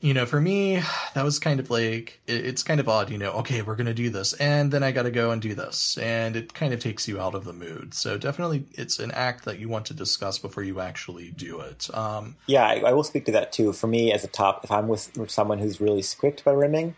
you 0.00 0.14
know, 0.14 0.24
for 0.24 0.40
me, 0.40 0.80
that 1.14 1.24
was 1.24 1.40
kind 1.40 1.58
of 1.58 1.68
like 1.68 2.20
it, 2.28 2.46
it's 2.46 2.62
kind 2.62 2.78
of 2.78 2.88
odd. 2.88 3.10
You 3.10 3.18
know, 3.18 3.32
okay, 3.32 3.60
we're 3.62 3.74
gonna 3.74 3.92
do 3.92 4.08
this, 4.08 4.34
and 4.34 4.70
then 4.70 4.84
I 4.84 4.92
got 4.92 5.02
to 5.02 5.10
go 5.10 5.32
and 5.32 5.42
do 5.42 5.56
this, 5.56 5.98
and 5.98 6.36
it 6.36 6.54
kind 6.54 6.72
of 6.72 6.78
takes 6.78 7.08
you 7.08 7.20
out 7.20 7.34
of 7.34 7.44
the 7.44 7.52
mood. 7.52 7.92
So 7.92 8.16
definitely, 8.18 8.66
it's 8.74 9.00
an 9.00 9.10
act 9.10 9.46
that 9.46 9.58
you 9.58 9.68
want 9.68 9.86
to 9.86 9.94
discuss 9.94 10.38
before 10.38 10.62
you 10.62 10.78
actually 10.78 11.32
do 11.32 11.58
it. 11.58 11.92
Um, 11.92 12.36
Yeah, 12.46 12.66
I, 12.66 12.82
I 12.86 12.92
will 12.92 13.02
speak 13.02 13.24
to 13.24 13.32
that 13.32 13.50
too. 13.50 13.72
For 13.72 13.88
me, 13.88 14.12
as 14.12 14.22
a 14.22 14.28
top, 14.28 14.62
if 14.62 14.70
I'm 14.70 14.86
with, 14.86 15.10
with 15.18 15.32
someone 15.32 15.58
who's 15.58 15.80
really 15.80 16.02
squicked 16.02 16.44
by 16.44 16.52
rimming, 16.52 16.94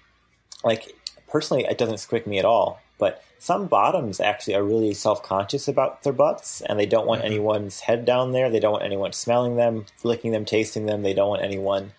like 0.62 0.94
personally, 1.32 1.64
it 1.64 1.78
doesn't 1.78 1.96
squick 1.96 2.26
me 2.26 2.38
at 2.38 2.44
all. 2.44 2.80
But 2.98 3.24
some 3.38 3.66
bottoms 3.66 4.20
actually 4.20 4.54
are 4.54 4.62
really 4.62 4.94
self 4.94 5.22
conscious 5.24 5.66
about 5.66 6.04
their 6.04 6.12
butts, 6.12 6.60
and 6.60 6.78
they 6.78 6.86
don't 6.86 7.08
want 7.08 7.24
anyone's 7.24 7.80
head 7.80 8.04
down 8.04 8.30
there. 8.30 8.48
They 8.48 8.60
don't 8.60 8.72
want 8.72 8.84
anyone 8.84 9.12
smelling 9.12 9.56
them, 9.56 9.86
licking 10.04 10.30
them, 10.30 10.44
tasting 10.44 10.86
them. 10.86 11.02
They 11.02 11.14
don't 11.14 11.30
want 11.30 11.42
anyone, 11.42 11.92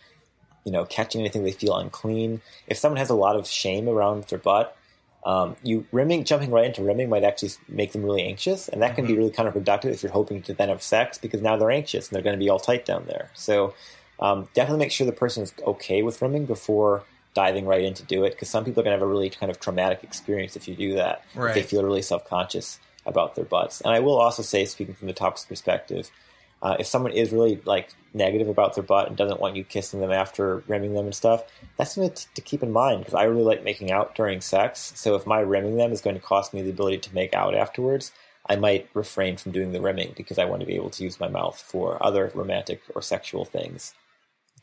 you 0.64 0.72
know, 0.72 0.86
catching 0.86 1.20
anything 1.20 1.44
they 1.44 1.52
feel 1.52 1.76
unclean. 1.76 2.42
If 2.68 2.78
someone 2.78 3.00
has 3.00 3.10
a 3.10 3.16
lot 3.16 3.36
of 3.36 3.48
shame 3.48 3.90
around 3.90 4.26
their 4.26 4.40
butt, 4.40 4.78
um, 5.26 5.56
you 5.64 5.86
rimming, 5.92 6.24
jumping 6.26 6.52
right 6.52 6.66
into 6.66 6.84
rimming 6.84 7.10
might 7.10 7.24
actually 7.24 7.52
make 7.68 7.92
them 7.92 8.04
really 8.04 8.24
anxious, 8.24 8.70
and 8.70 8.82
that 8.82 8.96
can 8.96 9.06
be 9.06 9.16
really 9.16 9.32
counterproductive 9.32 9.92
if 9.92 10.04
you're 10.04 10.12
hoping 10.12 10.42
to 10.44 10.54
then 10.54 10.70
have 10.70 10.84
sex 10.84 11.18
because 11.18 11.42
now 11.42 11.58
they're 11.58 11.72
anxious 11.72 12.08
and 12.08 12.16
they're 12.16 12.24
going 12.24 12.38
to 12.38 12.44
be 12.44 12.50
all 12.50 12.60
tight 12.60 12.86
down 12.86 13.06
there. 13.08 13.30
So 13.34 13.74
um, 14.20 14.48
definitely 14.54 14.86
make 14.86 14.92
sure 14.92 15.06
the 15.06 15.14
person 15.14 15.44
is 15.44 15.54
okay 15.66 16.02
with 16.04 16.22
rimming 16.22 16.46
before 16.46 17.04
diving 17.34 17.66
right 17.66 17.84
in 17.84 17.94
to 17.96 18.04
do 18.04 18.24
it 18.24 18.32
because 18.32 18.50
some 18.50 18.64
people 18.64 18.82
are 18.82 18.84
going 18.84 18.96
to 18.96 19.00
have 19.00 19.08
a 19.08 19.12
really 19.12 19.30
kind 19.30 19.50
of 19.50 19.60
traumatic 19.60 20.04
experience 20.04 20.56
if 20.56 20.68
you 20.68 20.76
do 20.76 20.96
that. 20.96 21.24
If 21.50 21.56
they 21.56 21.64
feel 21.64 21.84
really 21.84 22.02
self 22.02 22.28
conscious 22.28 22.80
about 23.06 23.36
their 23.36 23.46
butts. 23.46 23.82
And 23.82 23.94
I 23.94 24.00
will 24.00 24.18
also 24.18 24.44
say, 24.44 24.66
speaking 24.66 24.96
from 24.96 25.08
the 25.08 25.14
top's 25.14 25.46
perspective, 25.46 26.10
uh, 26.62 26.78
if 26.80 26.88
someone 26.88 27.12
is 27.12 27.34
really 27.34 27.60
like 27.66 27.94
negative 28.14 28.48
about 28.48 28.76
their 28.76 28.84
butt 28.84 29.10
and 29.10 29.18
doesn't 29.18 29.42
want 29.42 29.58
you 29.58 29.66
kissing 29.66 30.00
them 30.00 30.12
after 30.12 30.64
rimming 30.68 30.94
them 30.94 31.06
and 31.06 31.16
stuff, 31.16 31.44
that's 31.78 31.96
something 31.96 32.14
to, 32.14 32.34
to 32.36 32.42
keep 32.42 32.64
in 32.64 32.72
mind 32.72 33.02
because 33.02 33.14
I 33.14 33.24
really 33.24 33.44
like 33.44 33.64
making 33.64 33.92
out 33.92 34.16
during 34.16 34.40
sex. 34.40 34.94
So 34.96 35.16
if 35.16 35.28
my 35.28 35.40
rimming 35.40 35.76
them 35.76 35.92
is 35.92 36.00
going 36.00 36.16
to 36.16 36.22
cost 36.22 36.54
me 36.54 36.62
the 36.62 36.70
ability 36.70 37.00
to 37.00 37.14
make 37.14 37.34
out 37.34 37.54
afterwards, 37.54 38.14
I 38.48 38.56
might 38.56 38.90
refrain 38.94 39.36
from 39.36 39.52
doing 39.52 39.74
the 39.74 39.82
rimming 39.82 40.14
because 40.16 40.40
I 40.40 40.46
want 40.46 40.62
to 40.62 40.66
be 40.66 40.76
able 40.76 40.90
to 40.92 41.04
use 41.04 41.20
my 41.20 41.28
mouth 41.28 41.60
for 41.60 42.02
other 42.02 42.32
romantic 42.34 42.82
or 42.96 43.02
sexual 43.02 43.44
things 43.44 43.94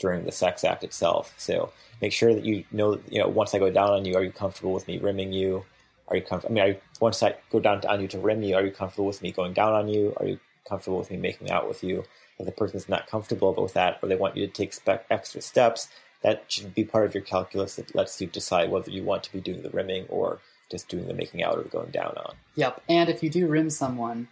during 0.01 0.25
the 0.25 0.33
sex 0.33 0.65
act 0.65 0.83
itself. 0.83 1.35
So 1.39 1.71
make 2.03 2.13
sure 2.13 2.35
that 2.35 2.45
you 2.45 2.65
know, 2.73 2.99
you 3.09 3.21
know, 3.21 3.29
once 3.29 3.55
I 3.55 3.59
go 3.59 3.71
down 3.71 3.91
on 3.91 4.05
you, 4.05 4.17
are 4.17 4.25
you 4.25 4.33
comfortable 4.33 4.73
with 4.73 4.89
me 4.89 4.99
rimming 4.99 5.33
you? 5.33 5.65
Are 6.09 6.17
you 6.17 6.23
comfortable? 6.23 6.59
I 6.59 6.65
mean, 6.65 6.75
you, 6.75 6.81
once 7.01 7.23
I 7.23 7.37
go 7.51 7.61
down 7.61 7.85
on 7.87 8.01
you 8.01 8.09
to 8.09 8.19
rim 8.19 8.43
you, 8.43 8.57
are 8.57 8.65
you 8.65 8.73
comfortable 8.73 9.07
with 9.07 9.23
me 9.23 9.31
going 9.31 9.53
down 9.53 9.75
on 9.75 9.87
you? 9.87 10.13
Are 10.17 10.27
you 10.27 10.41
comfortable 10.69 10.99
with 10.99 11.11
me 11.11 11.19
making 11.19 11.51
out 11.51 11.69
with 11.69 11.85
you? 11.85 12.05
If 12.39 12.47
the 12.47 12.53
person's 12.53 12.89
not 12.89 13.07
comfortable 13.07 13.55
with 13.55 13.75
that, 13.75 13.99
or 14.03 14.09
they 14.09 14.17
want 14.17 14.37
you 14.37 14.47
to 14.47 14.53
take 14.53 14.73
spe- 14.73 15.05
extra 15.11 15.43
steps, 15.43 15.89
that 16.23 16.45
should 16.49 16.75
be 16.75 16.85
part 16.85 17.07
of 17.07 17.15
your 17.15 17.23
calculus 17.23 17.77
that 17.77 17.95
lets 17.95 18.21
you 18.21 18.27
decide 18.27 18.71
whether 18.71 18.91
you 18.91 19.05
want 19.05 19.23
to 19.25 19.33
be 19.33 19.41
doing 19.41 19.63
the 19.63 19.71
rimming 19.71 20.07
or 20.09 20.41
just 20.71 20.89
doing 20.89 21.07
the 21.07 21.15
making 21.15 21.43
out 21.43 21.59
or 21.59 21.63
going 21.65 21.91
down 21.91 22.15
on. 22.17 22.35
Yep. 22.55 22.83
And 22.89 23.09
if 23.11 23.23
you 23.23 23.31
do 23.31 23.47
rim 23.47 23.71
someone 23.71 24.29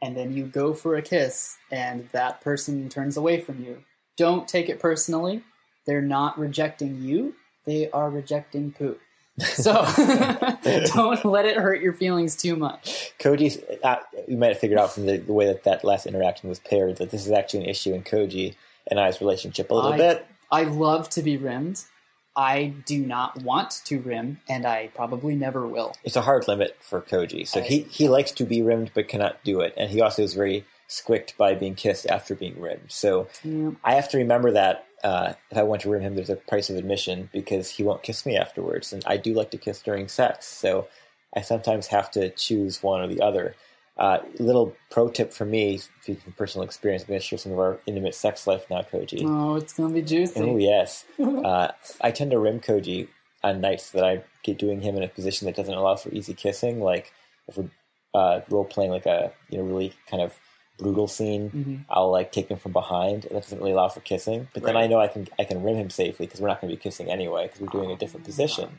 and 0.00 0.16
then 0.16 0.32
you 0.32 0.44
go 0.44 0.74
for 0.74 0.96
a 0.96 1.02
kiss 1.02 1.56
and 1.70 2.08
that 2.10 2.40
person 2.40 2.88
turns 2.88 3.16
away 3.16 3.40
from 3.40 3.62
you, 3.62 3.84
don't 4.16 4.46
take 4.46 4.68
it 4.68 4.80
personally. 4.80 5.42
They're 5.86 6.02
not 6.02 6.38
rejecting 6.38 7.02
you, 7.02 7.34
they 7.66 7.90
are 7.90 8.10
rejecting 8.10 8.72
poop. 8.72 9.00
So 9.38 9.72
don't 10.94 11.24
let 11.24 11.46
it 11.46 11.56
hurt 11.56 11.80
your 11.80 11.94
feelings 11.94 12.36
too 12.36 12.54
much. 12.54 13.12
Koji, 13.18 13.62
uh, 13.82 13.96
you 14.28 14.36
might 14.36 14.48
have 14.48 14.58
figured 14.58 14.78
out 14.78 14.92
from 14.92 15.06
the, 15.06 15.16
the 15.16 15.32
way 15.32 15.46
that 15.46 15.64
that 15.64 15.84
last 15.84 16.06
interaction 16.06 16.48
was 16.48 16.58
paired 16.58 16.96
that 16.98 17.10
this 17.10 17.24
is 17.24 17.32
actually 17.32 17.64
an 17.64 17.70
issue 17.70 17.94
in 17.94 18.02
Koji 18.02 18.54
and 18.88 19.00
I's 19.00 19.20
relationship 19.20 19.70
a 19.70 19.74
little 19.74 19.94
I- 19.94 19.96
bit. 19.96 20.26
I 20.50 20.64
love 20.64 21.08
to 21.10 21.22
be 21.22 21.38
rimmed. 21.38 21.82
I 22.36 22.74
do 22.86 23.04
not 23.04 23.42
want 23.42 23.82
to 23.86 24.00
rim, 24.00 24.40
and 24.48 24.66
I 24.66 24.90
probably 24.94 25.34
never 25.34 25.66
will. 25.66 25.94
It's 26.02 26.16
a 26.16 26.22
hard 26.22 26.48
limit 26.48 26.76
for 26.80 27.00
Koji. 27.00 27.46
So 27.46 27.60
he, 27.60 27.80
he 27.80 28.08
likes 28.08 28.32
to 28.32 28.44
be 28.44 28.62
rimmed 28.62 28.90
but 28.94 29.08
cannot 29.08 29.42
do 29.44 29.60
it. 29.60 29.74
And 29.76 29.90
he 29.90 30.00
also 30.00 30.22
is 30.22 30.32
very 30.32 30.64
squicked 30.92 31.36
by 31.38 31.54
being 31.54 31.74
kissed 31.74 32.06
after 32.06 32.34
being 32.34 32.60
rimmed. 32.60 32.90
So 32.90 33.28
Yeah. 33.42 33.70
I 33.82 33.94
have 33.94 34.08
to 34.10 34.18
remember 34.18 34.50
that 34.52 34.86
uh, 35.02 35.32
if 35.50 35.58
I 35.58 35.62
want 35.62 35.82
to 35.82 35.90
rim 35.90 36.02
him, 36.02 36.14
there's 36.14 36.30
a 36.30 36.36
price 36.36 36.70
of 36.70 36.76
admission 36.76 37.28
because 37.32 37.70
he 37.70 37.82
won't 37.82 38.02
kiss 38.02 38.24
me 38.24 38.36
afterwards. 38.36 38.92
And 38.92 39.02
I 39.06 39.16
do 39.16 39.32
like 39.34 39.50
to 39.50 39.58
kiss 39.58 39.80
during 39.82 40.06
sex. 40.06 40.46
So 40.46 40.86
I 41.34 41.40
sometimes 41.40 41.88
have 41.88 42.10
to 42.12 42.28
choose 42.30 42.82
one 42.82 43.00
or 43.00 43.08
the 43.08 43.20
other. 43.20 43.56
Uh, 43.96 44.18
little 44.38 44.74
pro 44.90 45.08
tip 45.08 45.32
for 45.32 45.44
me, 45.44 45.78
speaking 45.78 46.22
from 46.22 46.32
personal 46.34 46.64
experience, 46.64 47.02
I'm 47.02 47.08
going 47.08 47.20
to 47.20 47.26
share 47.26 47.38
some 47.38 47.52
of 47.52 47.58
our 47.58 47.78
intimate 47.86 48.14
sex 48.14 48.46
life 48.46 48.64
now, 48.70 48.82
Koji. 48.82 49.24
Oh, 49.26 49.56
it's 49.56 49.74
gonna 49.74 49.92
be 49.92 50.02
juicy. 50.02 50.40
Oh 50.40 50.56
yes, 50.56 51.04
uh, 51.20 51.68
I 52.00 52.10
tend 52.10 52.30
to 52.30 52.38
rim 52.38 52.60
Koji 52.60 53.08
on 53.44 53.60
nights 53.60 53.90
that 53.90 54.02
I 54.04 54.22
get 54.44 54.58
doing 54.58 54.80
him 54.80 54.96
in 54.96 55.02
a 55.02 55.08
position 55.08 55.46
that 55.46 55.56
doesn't 55.56 55.74
allow 55.74 55.96
for 55.96 56.08
easy 56.10 56.32
kissing. 56.32 56.80
Like 56.80 57.12
if 57.48 57.58
we're 57.58 57.70
uh, 58.14 58.40
role 58.48 58.64
playing 58.64 58.90
like 58.90 59.06
a 59.06 59.32
you 59.50 59.58
know 59.58 59.64
really 59.64 59.92
kind 60.10 60.22
of 60.22 60.38
brutal 60.82 61.06
scene, 61.08 61.50
Mhm. 61.50 61.84
I'll 61.88 62.10
like 62.10 62.32
take 62.32 62.48
him 62.48 62.58
from 62.58 62.72
behind. 62.72 63.24
and 63.24 63.34
That 63.36 63.42
doesn't 63.42 63.58
really 63.58 63.72
allow 63.72 63.88
for 63.88 64.00
kissing. 64.00 64.48
But 64.54 64.62
then 64.64 64.76
I 64.76 64.86
know 64.86 64.98
I 65.00 65.08
can 65.08 65.28
I 65.38 65.44
can 65.44 65.62
rim 65.62 65.76
him 65.76 65.90
safely 65.90 66.26
because 66.26 66.40
we're 66.40 66.48
not 66.48 66.60
going 66.60 66.70
to 66.70 66.76
be 66.76 66.82
kissing 66.82 67.10
anyway 67.10 67.44
because 67.46 67.60
we're 67.60 67.68
doing 67.80 67.90
a 67.90 67.96
different 67.96 68.24
position. 68.26 68.78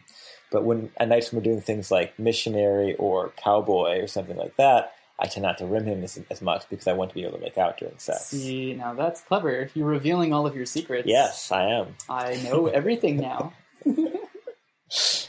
But 0.51 0.63
when 0.63 0.91
at 0.97 1.07
nights 1.07 1.31
when 1.31 1.39
we're 1.41 1.49
doing 1.51 1.61
things 1.61 1.89
like 1.89 2.17
missionary 2.19 2.95
or 2.95 3.29
cowboy 3.37 3.99
or 4.01 4.07
something 4.07 4.37
like 4.37 4.55
that, 4.57 4.91
I 5.19 5.27
tend 5.27 5.43
not 5.43 5.57
to 5.59 5.65
rim 5.65 5.85
him 5.85 6.03
as, 6.03 6.19
as 6.29 6.41
much 6.41 6.67
because 6.69 6.87
I 6.87 6.93
want 6.93 7.09
to 7.11 7.15
be 7.15 7.21
able 7.23 7.37
to 7.37 7.43
make 7.43 7.57
out 7.57 7.77
during 7.77 7.97
sex. 7.97 8.25
See, 8.27 8.73
now 8.73 8.93
that's 8.93 9.21
clever. 9.21 9.69
You're 9.73 9.87
revealing 9.87 10.33
all 10.33 10.45
of 10.45 10.55
your 10.55 10.65
secrets. 10.65 11.07
Yes, 11.07 11.51
I 11.51 11.69
am. 11.71 11.95
I 12.09 12.35
know 12.43 12.67
everything 12.67 13.17
now. 13.17 13.53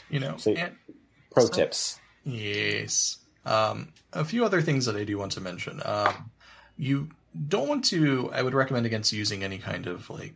you 0.09 0.19
know, 0.19 0.37
So- 0.37 0.51
and, 0.53 0.75
Pro 1.31 1.45
So- 1.45 1.51
tips. 1.53 1.99
Yes. 2.23 3.17
Um, 3.45 3.93
a 4.13 4.25
few 4.25 4.43
other 4.45 4.61
things 4.61 4.85
that 4.85 4.95
I 4.95 5.03
do 5.03 5.17
want 5.17 5.33
to 5.33 5.41
mention. 5.41 5.81
Um, 5.85 6.31
you 6.77 7.09
don't 7.47 7.67
want 7.67 7.85
to. 7.85 8.29
I 8.33 8.41
would 8.41 8.53
recommend 8.53 8.85
against 8.85 9.11
using 9.13 9.43
any 9.43 9.57
kind 9.57 9.87
of 9.87 10.09
like 10.09 10.35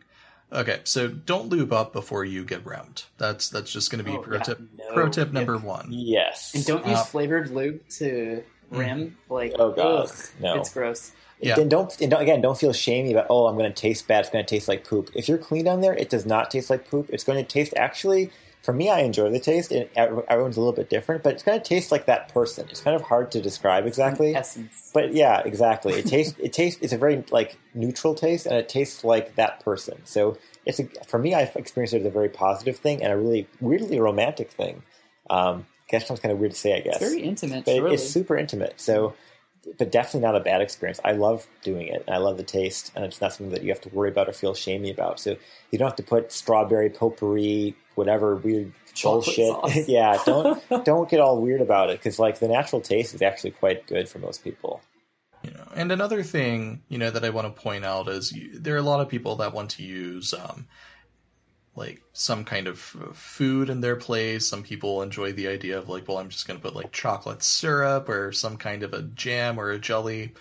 Okay, 0.52 0.80
so 0.84 1.08
don't 1.08 1.50
lube 1.50 1.72
up 1.72 1.94
before 1.94 2.26
you 2.26 2.44
get 2.44 2.66
rimmed. 2.66 3.04
That's 3.20 3.50
that's 3.50 3.72
just 3.72 3.92
going 3.92 4.04
to 4.04 4.10
be 4.10 4.18
Oh, 4.18 4.22
pro 4.22 4.38
yeah. 4.38 4.44
tip. 4.44 4.60
No. 4.78 4.94
Pro 4.94 5.08
tip 5.10 5.28
Yep. 5.28 5.34
number 5.34 5.58
one. 5.58 5.88
Yes. 5.92 6.54
And 6.56 6.66
don't 6.66 6.86
use 6.88 6.98
Uh, 6.98 7.04
flavored 7.04 7.52
lube 7.52 7.88
to 7.98 8.44
rim. 8.72 9.16
Like, 9.30 9.54
Oh, 9.60 9.72
God. 9.72 10.06
ugh, 10.10 10.16
No. 10.40 10.56
it's 10.60 10.74
gross. 10.74 11.12
Yeah. 11.40 11.56
Then 11.56 11.70
don't, 11.70 11.96
and 12.02 12.10
don't 12.12 12.22
again 12.22 12.42
don't 12.42 12.58
feel 12.58 12.74
shamey 12.74 13.12
about 13.14 13.28
oh 13.30 13.46
I'm 13.48 13.56
going 13.58 13.72
to 13.72 13.80
taste 13.80 14.08
bad. 14.08 14.22
It's 14.22 14.30
going 14.30 14.44
to 14.44 14.50
taste 14.50 14.68
like 14.68 14.84
poop. 14.88 15.10
If 15.16 15.30
you're 15.30 15.38
clean 15.38 15.66
down 15.66 15.82
there, 15.82 15.94
it 15.94 16.10
does 16.10 16.26
not 16.26 16.50
taste 16.52 16.70
like 16.72 16.90
poop. 16.90 17.10
It's 17.12 17.24
going 17.24 17.38
to 17.38 17.48
taste 17.48 17.74
actually. 17.78 18.32
For 18.62 18.74
me, 18.74 18.90
I 18.90 19.00
enjoy 19.00 19.30
the 19.32 19.40
taste. 19.40 19.72
And 19.72 19.90
everyone's 19.96 20.58
a 20.58 20.60
little 20.60 20.74
bit 20.74 20.90
different, 20.90 21.24
but 21.24 21.34
it's 21.34 21.44
going 21.44 21.60
to 21.60 21.64
taste 21.64 21.92
like 21.92 22.06
that 22.08 22.34
person. 22.34 22.68
It's 22.70 22.82
kind 22.82 22.96
of 22.96 23.02
hard 23.02 23.32
to 23.32 23.42
describe 23.42 23.88
exactly. 23.88 24.36
Essence. 24.36 24.92
But 24.94 25.14
yeah, 25.14 25.42
exactly. 25.46 25.94
It 25.94 26.06
tastes. 26.06 26.38
it 26.40 26.54
tastes. 26.54 26.82
It's 26.82 26.94
a 26.94 26.98
very 26.98 27.24
like 27.32 27.58
neutral 27.74 28.16
taste, 28.16 28.46
and 28.46 28.56
it 28.56 28.70
tastes 28.70 29.04
like 29.04 29.36
that 29.36 29.62
person. 29.62 30.02
So 30.04 30.38
it's 30.66 30.80
a, 30.80 30.86
for 31.08 31.20
me. 31.20 31.34
I've 31.34 31.56
experienced 31.56 31.94
it 31.94 32.02
as 32.02 32.06
a 32.06 32.12
very 32.12 32.30
positive 32.30 32.78
thing 32.78 33.02
and 33.02 33.14
a 33.14 33.18
really 33.18 33.48
weirdly 33.62 34.00
romantic 34.00 34.52
thing. 34.52 34.84
Um, 35.30 35.66
that 35.92 36.06
sounds 36.06 36.20
kind 36.20 36.32
of 36.32 36.40
weird 36.40 36.52
to 36.52 36.58
say, 36.58 36.76
I 36.76 36.82
guess. 36.82 37.02
It's 37.02 37.12
very 37.12 37.24
intimate. 37.24 37.66
but 37.66 37.76
surely. 37.76 37.94
it's 37.96 38.08
super 38.08 38.38
intimate. 38.38 38.80
So, 38.80 39.14
but 39.78 39.92
definitely 39.92 40.22
not 40.22 40.36
a 40.36 40.40
bad 40.40 40.62
experience. 40.62 41.00
I 41.04 41.14
love 41.14 41.48
doing 41.64 41.88
it, 41.88 42.04
and 42.08 42.16
I 42.16 42.20
love 42.20 42.38
the 42.38 42.44
taste, 42.44 42.92
and 42.96 43.06
it's 43.06 43.22
not 43.22 43.34
something 43.34 43.54
that 43.54 43.64
you 43.64 43.70
have 43.70 43.82
to 43.82 43.90
worry 43.90 44.10
about 44.10 44.30
or 44.30 44.34
feel 44.34 44.54
shamey 44.54 44.92
about. 44.92 45.20
So 45.20 45.36
you 45.72 45.80
don't 45.80 45.88
have 45.88 45.98
to 45.98 46.04
put 46.04 46.32
strawberry 46.32 46.90
potpourri, 46.90 47.76
whatever 48.00 48.38
weird 48.38 48.72
Chocolate 48.94 49.36
bullshit. 49.36 49.88
yeah, 49.88 50.18
don't 50.26 50.64
don't 50.86 51.10
get 51.10 51.20
all 51.20 51.42
weird 51.42 51.62
about 51.62 51.90
it 51.90 52.00
because 52.00 52.18
like 52.18 52.40
the 52.40 52.48
natural 52.48 52.82
taste 52.82 53.14
is 53.14 53.22
actually 53.22 53.52
quite 53.52 53.86
good 53.86 54.10
for 54.10 54.18
most 54.20 54.44
people. 54.44 54.82
You 55.44 55.52
know, 55.52 55.68
and 55.76 55.92
another 55.92 56.24
thing, 56.24 56.82
you 56.90 56.98
know, 56.98 57.12
that 57.12 57.24
I 57.24 57.30
want 57.30 57.54
to 57.54 57.62
point 57.62 57.86
out 57.86 58.08
is 58.08 58.32
you, 58.32 58.58
there 58.60 58.76
are 58.76 58.80
a 58.80 58.82
lot 58.82 59.00
of 59.00 59.10
people 59.10 59.38
that 59.38 59.54
want 59.54 59.72
to 59.72 59.84
use 59.84 60.34
um, 60.34 60.68
like 61.76 62.02
some 62.14 62.44
kind 62.44 62.68
of 62.68 62.80
food 62.80 63.70
in 63.70 63.80
their 63.82 63.96
place. 63.96 64.50
Some 64.50 64.64
people 64.64 65.02
enjoy 65.02 65.32
the 65.34 65.48
idea 65.48 65.78
of 65.78 65.88
like, 65.88 66.08
well, 66.08 66.18
I'm 66.18 66.30
just 66.30 66.48
going 66.48 66.60
to 66.60 66.64
put 66.64 66.76
like 66.76 66.92
chocolate 66.92 67.44
syrup 67.44 68.10
or 68.10 68.32
some 68.32 68.58
kind 68.58 68.84
of 68.84 68.94
a 68.94 69.04
jam 69.04 69.60
or 69.60 69.72
a 69.72 69.80
jelly. 69.80 70.34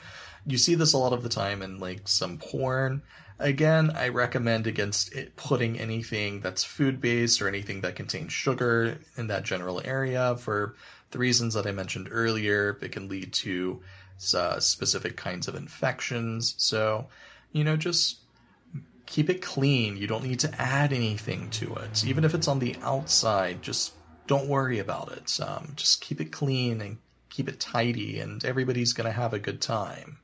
You 0.47 0.59
see 0.59 0.75
this 0.75 0.95
a 0.95 0.99
lot 0.99 1.13
of 1.13 1.23
the 1.23 1.29
time 1.29 1.63
in 1.63 1.79
like 1.79 2.09
some 2.09 2.39
porn. 2.39 3.03
Again, 3.41 3.93
I 3.95 4.09
recommend 4.09 4.67
against 4.67 5.15
putting 5.37 5.79
anything 5.79 6.41
that's 6.41 6.65
food 6.65 7.01
based 7.01 7.41
or 7.41 7.47
anything 7.47 7.83
that 7.83 7.95
contains 7.95 8.33
sugar 8.33 8.99
in 9.17 9.29
that 9.29 9.45
general 9.45 9.81
area 9.85 10.37
for 10.37 10.75
the 11.13 11.19
reasons 11.19 11.55
that 11.55 11.67
I 11.67 11.71
mentioned 11.71 12.09
earlier. 12.11 12.77
It 12.83 12.91
can 12.91 13.09
lead 13.09 13.33
to 13.35 13.81
uh, 14.35 14.59
specific 14.59 15.17
kinds 15.17 15.47
of 15.47 15.55
infections. 15.55 16.55
So, 16.59 17.07
you 17.53 17.63
know, 17.63 17.77
just 17.77 18.19
keep 19.07 19.31
it 19.31 19.41
clean. 19.41 19.97
You 19.97 20.09
don't 20.09 20.25
need 20.25 20.41
to 20.41 20.61
add 20.61 20.93
anything 20.93 21.49
to 21.51 21.75
it. 21.77 22.05
Even 22.05 22.25
if 22.25 22.35
it's 22.35 22.49
on 22.49 22.59
the 22.59 22.77
outside, 22.83 23.63
just 23.63 23.93
don't 24.27 24.49
worry 24.49 24.81
about 24.81 25.13
it. 25.13 25.39
Um, 25.41 25.73
just 25.77 26.01
keep 26.01 26.21
it 26.21 26.33
clean 26.33 26.81
and 26.81 26.99
keep 27.31 27.49
it 27.49 27.61
tidy, 27.61 28.19
and 28.19 28.45
everybody's 28.45 28.93
going 28.93 29.07
to 29.07 29.13
have 29.13 29.33
a 29.33 29.39
good 29.39 29.61
time. 29.61 30.19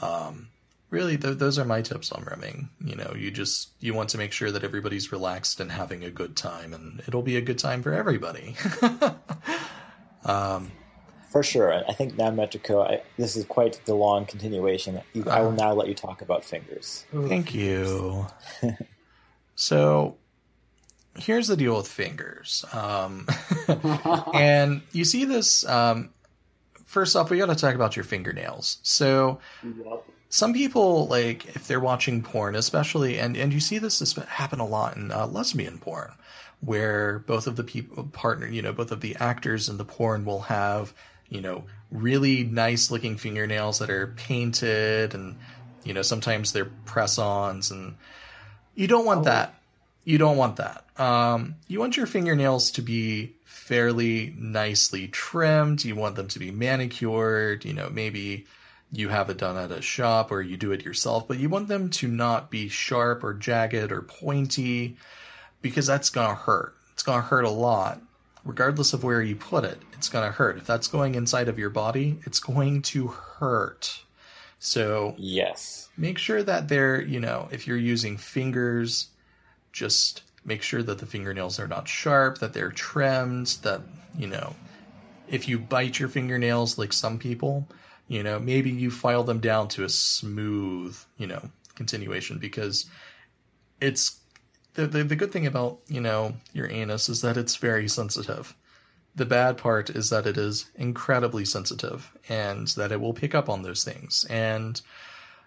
Um, 0.00 0.48
really, 0.94 1.18
th- 1.18 1.38
those 1.38 1.58
are 1.58 1.64
my 1.64 1.82
tips 1.82 2.12
on 2.12 2.24
rimming. 2.24 2.70
You 2.82 2.94
know, 2.94 3.14
you 3.18 3.30
just 3.30 3.70
you 3.80 3.92
want 3.92 4.08
to 4.10 4.18
make 4.18 4.32
sure 4.32 4.50
that 4.52 4.62
everybody's 4.62 5.10
relaxed 5.10 5.60
and 5.60 5.70
having 5.70 6.04
a 6.04 6.10
good 6.10 6.36
time, 6.36 6.72
and 6.72 7.02
it'll 7.06 7.22
be 7.22 7.36
a 7.36 7.40
good 7.40 7.58
time 7.58 7.82
for 7.82 7.92
everybody. 7.92 8.54
um, 10.24 10.70
For 11.30 11.42
sure, 11.42 11.84
I 11.86 11.92
think 11.92 12.16
now 12.16 12.30
Metrico, 12.30 12.88
I, 12.88 13.02
this 13.18 13.36
is 13.36 13.44
quite 13.44 13.80
the 13.84 13.94
long 13.94 14.24
continuation. 14.24 15.00
You, 15.12 15.24
I 15.28 15.40
will 15.40 15.52
now 15.52 15.72
let 15.74 15.88
you 15.88 15.94
talk 15.94 16.22
about 16.22 16.44
fingers. 16.44 17.04
Thank 17.12 17.52
you. 17.54 18.26
so 19.56 20.16
here's 21.18 21.48
the 21.48 21.56
deal 21.56 21.76
with 21.76 21.88
fingers. 21.88 22.64
Um, 22.72 23.26
and 24.34 24.82
you 24.92 25.04
see 25.04 25.24
this. 25.24 25.66
Um, 25.66 26.10
first 26.86 27.16
off, 27.16 27.30
we 27.30 27.38
got 27.38 27.46
to 27.46 27.56
talk 27.56 27.74
about 27.74 27.96
your 27.96 28.04
fingernails. 28.04 28.78
So 28.82 29.40
Yup. 29.62 30.06
Some 30.34 30.52
people, 30.52 31.06
like, 31.06 31.54
if 31.54 31.68
they're 31.68 31.78
watching 31.78 32.20
porn, 32.20 32.56
especially, 32.56 33.20
and, 33.20 33.36
and 33.36 33.52
you 33.52 33.60
see 33.60 33.78
this 33.78 34.00
this 34.00 34.14
happen 34.14 34.58
a 34.58 34.66
lot 34.66 34.96
in 34.96 35.12
uh, 35.12 35.28
lesbian 35.28 35.78
porn, 35.78 36.10
where 36.60 37.20
both 37.20 37.46
of 37.46 37.54
the 37.54 37.62
people 37.62 38.02
partner, 38.02 38.48
you 38.48 38.60
know, 38.60 38.72
both 38.72 38.90
of 38.90 39.00
the 39.00 39.14
actors 39.20 39.68
in 39.68 39.76
the 39.76 39.84
porn 39.84 40.24
will 40.24 40.40
have, 40.40 40.92
you 41.28 41.40
know, 41.40 41.62
really 41.92 42.42
nice 42.42 42.90
looking 42.90 43.16
fingernails 43.16 43.78
that 43.78 43.90
are 43.90 44.08
painted 44.08 45.14
and, 45.14 45.36
you 45.84 45.94
know, 45.94 46.02
sometimes 46.02 46.50
they're 46.50 46.64
press 46.84 47.16
ons 47.16 47.70
and 47.70 47.94
you 48.74 48.88
don't 48.88 49.06
want 49.06 49.26
that. 49.26 49.54
You 50.02 50.18
don't 50.18 50.36
want 50.36 50.56
that. 50.56 50.84
Um, 50.96 51.54
you 51.68 51.78
want 51.78 51.96
your 51.96 52.06
fingernails 52.06 52.72
to 52.72 52.82
be 52.82 53.36
fairly 53.44 54.34
nicely 54.36 55.06
trimmed. 55.06 55.84
You 55.84 55.94
want 55.94 56.16
them 56.16 56.26
to 56.26 56.40
be 56.40 56.50
manicured. 56.50 57.64
You 57.64 57.74
know, 57.74 57.88
maybe 57.88 58.46
you 58.94 59.08
have 59.08 59.30
it 59.30 59.38
done 59.38 59.56
at 59.56 59.70
a 59.70 59.82
shop 59.82 60.30
or 60.30 60.40
you 60.40 60.56
do 60.56 60.72
it 60.72 60.84
yourself, 60.84 61.26
but 61.26 61.38
you 61.38 61.48
want 61.48 61.68
them 61.68 61.90
to 61.90 62.08
not 62.08 62.50
be 62.50 62.68
sharp 62.68 63.24
or 63.24 63.34
jagged 63.34 63.90
or 63.90 64.02
pointy 64.02 64.96
because 65.62 65.86
that's 65.86 66.10
going 66.10 66.28
to 66.28 66.34
hurt. 66.34 66.74
It's 66.92 67.02
going 67.02 67.20
to 67.20 67.26
hurt 67.26 67.44
a 67.44 67.50
lot. 67.50 68.00
Regardless 68.44 68.92
of 68.92 69.02
where 69.02 69.22
you 69.22 69.36
put 69.36 69.64
it, 69.64 69.78
it's 69.94 70.10
going 70.10 70.26
to 70.26 70.30
hurt. 70.30 70.58
If 70.58 70.66
that's 70.66 70.86
going 70.86 71.14
inside 71.14 71.48
of 71.48 71.58
your 71.58 71.70
body, 71.70 72.18
it's 72.24 72.40
going 72.40 72.82
to 72.82 73.08
hurt. 73.08 74.02
So 74.58 75.14
Yes. 75.16 75.88
make 75.96 76.18
sure 76.18 76.42
that 76.42 76.68
they're, 76.68 77.00
you 77.00 77.20
know, 77.20 77.48
if 77.50 77.66
you're 77.66 77.76
using 77.78 78.18
fingers, 78.18 79.08
just 79.72 80.22
make 80.44 80.62
sure 80.62 80.82
that 80.82 80.98
the 80.98 81.06
fingernails 81.06 81.58
are 81.58 81.66
not 81.66 81.88
sharp, 81.88 82.38
that 82.38 82.52
they're 82.52 82.70
trimmed, 82.70 83.46
that, 83.62 83.80
you 84.16 84.26
know, 84.26 84.54
if 85.26 85.48
you 85.48 85.58
bite 85.58 85.98
your 85.98 86.10
fingernails 86.10 86.76
like 86.76 86.92
some 86.92 87.18
people, 87.18 87.66
you 88.08 88.22
know, 88.22 88.38
maybe 88.38 88.70
you 88.70 88.90
file 88.90 89.24
them 89.24 89.40
down 89.40 89.68
to 89.68 89.84
a 89.84 89.88
smooth, 89.88 90.96
you 91.16 91.26
know, 91.26 91.42
continuation 91.74 92.38
because 92.38 92.86
it's 93.80 94.20
the, 94.74 94.86
the 94.86 95.04
the 95.04 95.16
good 95.16 95.32
thing 95.32 95.46
about, 95.46 95.78
you 95.88 96.00
know, 96.00 96.34
your 96.52 96.70
anus 96.70 97.08
is 97.08 97.22
that 97.22 97.36
it's 97.36 97.56
very 97.56 97.88
sensitive. 97.88 98.54
The 99.16 99.26
bad 99.26 99.56
part 99.58 99.90
is 99.90 100.10
that 100.10 100.26
it 100.26 100.36
is 100.36 100.66
incredibly 100.74 101.44
sensitive 101.44 102.10
and 102.28 102.68
that 102.68 102.90
it 102.92 103.00
will 103.00 103.14
pick 103.14 103.34
up 103.34 103.48
on 103.48 103.62
those 103.62 103.84
things. 103.84 104.26
And 104.28 104.80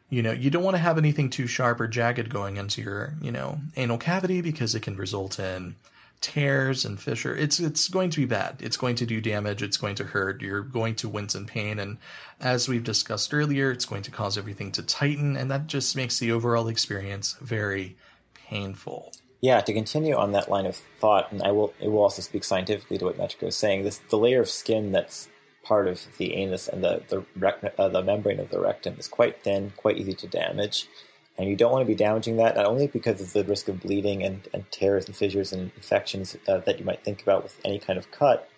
you 0.10 0.22
know, 0.22 0.32
you 0.32 0.50
don't 0.50 0.64
want 0.64 0.76
to 0.76 0.82
have 0.82 0.98
anything 0.98 1.30
too 1.30 1.48
sharp 1.48 1.82
or 1.82 1.88
jagged 1.88 2.30
going 2.30 2.56
into 2.56 2.82
your, 2.82 3.14
you 3.22 3.32
know, 3.32 3.60
anal 3.76 3.98
cavity 3.98 4.40
because 4.42 4.74
it 4.74 4.82
can 4.82 4.96
result 4.96 5.38
in 5.38 5.76
tears 6.22 6.86
and 6.86 7.00
fissure. 7.00 7.36
It's 7.36 7.60
it's 7.60 7.88
going 7.88 8.10
to 8.12 8.20
be 8.20 8.26
bad. 8.26 8.58
It's 8.60 8.78
going 8.78 8.96
to 8.96 9.06
do 9.06 9.22
damage. 9.22 9.62
It's 9.62 9.78
going 9.78 9.96
to 9.96 10.04
hurt. 10.04 10.42
You're 10.42 10.62
going 10.62 10.96
to 10.96 11.10
wince 11.10 11.36
in 11.36 11.46
pain, 11.46 11.80
and 11.80 11.98
as 12.40 12.68
we've 12.68 12.84
discussed 12.84 13.34
earlier, 13.34 13.72
it's 13.72 13.86
going 13.86 14.04
to 14.04 14.12
cause 14.12 14.38
everything 14.38 14.72
to 14.74 14.84
tighten, 14.84 15.38
and 15.38 15.52
that 15.52 15.68
just 15.68 15.96
makes 15.96 16.20
the 16.20 16.32
overall 16.32 16.68
experience 16.68 17.36
very 17.42 17.98
painful. 18.34 19.12
Yeah, 19.42 19.62
to 19.62 19.74
continue 19.74 20.16
on 20.16 20.32
that 20.32 20.50
line 20.50 20.66
of 20.66 20.76
thought, 21.00 21.32
and 21.32 21.44
I 21.44 21.52
will 21.52 21.74
it 21.80 21.90
will 21.90 22.02
also 22.02 22.22
speak 22.22 22.44
scientifically 22.44 22.98
to 22.98 23.06
what 23.06 23.18
Metrico 23.18 23.48
is 23.48 23.56
saying. 23.56 23.84
This 23.84 24.00
the 24.10 24.18
layer 24.18 24.42
of 24.42 24.50
skin 24.50 24.92
that's 24.92 25.28
part 25.64 25.88
of 25.88 26.02
the 26.18 26.34
anus 26.34 26.68
and 26.68 26.84
the 26.84 27.04
the, 27.10 27.24
rec- 27.36 27.74
uh, 27.78 27.90
the 27.90 28.02
membrane 28.02 28.40
of 28.40 28.50
the 28.50 28.60
rectum 28.60 28.96
is 28.98 29.08
quite 29.08 29.44
thin, 29.44 29.74
quite 29.76 29.98
easy 29.98 30.14
to 30.14 30.28
damage, 30.28 30.88
and 31.38 31.50
you 31.50 31.56
don't 31.56 31.72
want 31.72 31.84
to 31.84 31.88
be 31.88 31.96
damaging 31.96 32.38
that 32.38 32.56
not 32.56 32.66
only 32.66 32.88
because 32.88 33.22
of 33.22 33.32
the 33.34 33.44
risk 33.44 33.68
of 33.68 33.82
bleeding 33.82 34.24
and, 34.24 34.48
and 34.54 34.70
tears 34.72 35.06
and 35.06 35.16
fissures 35.16 35.54
and 35.54 35.72
infections 35.76 36.36
uh, 36.48 36.58
that 36.60 36.80
you 36.80 36.86
might 36.86 37.04
think 37.04 37.22
about 37.22 37.44
with 37.44 37.60
any 37.64 37.80
kind 37.80 38.00
of 38.00 38.10
cut. 38.12 38.50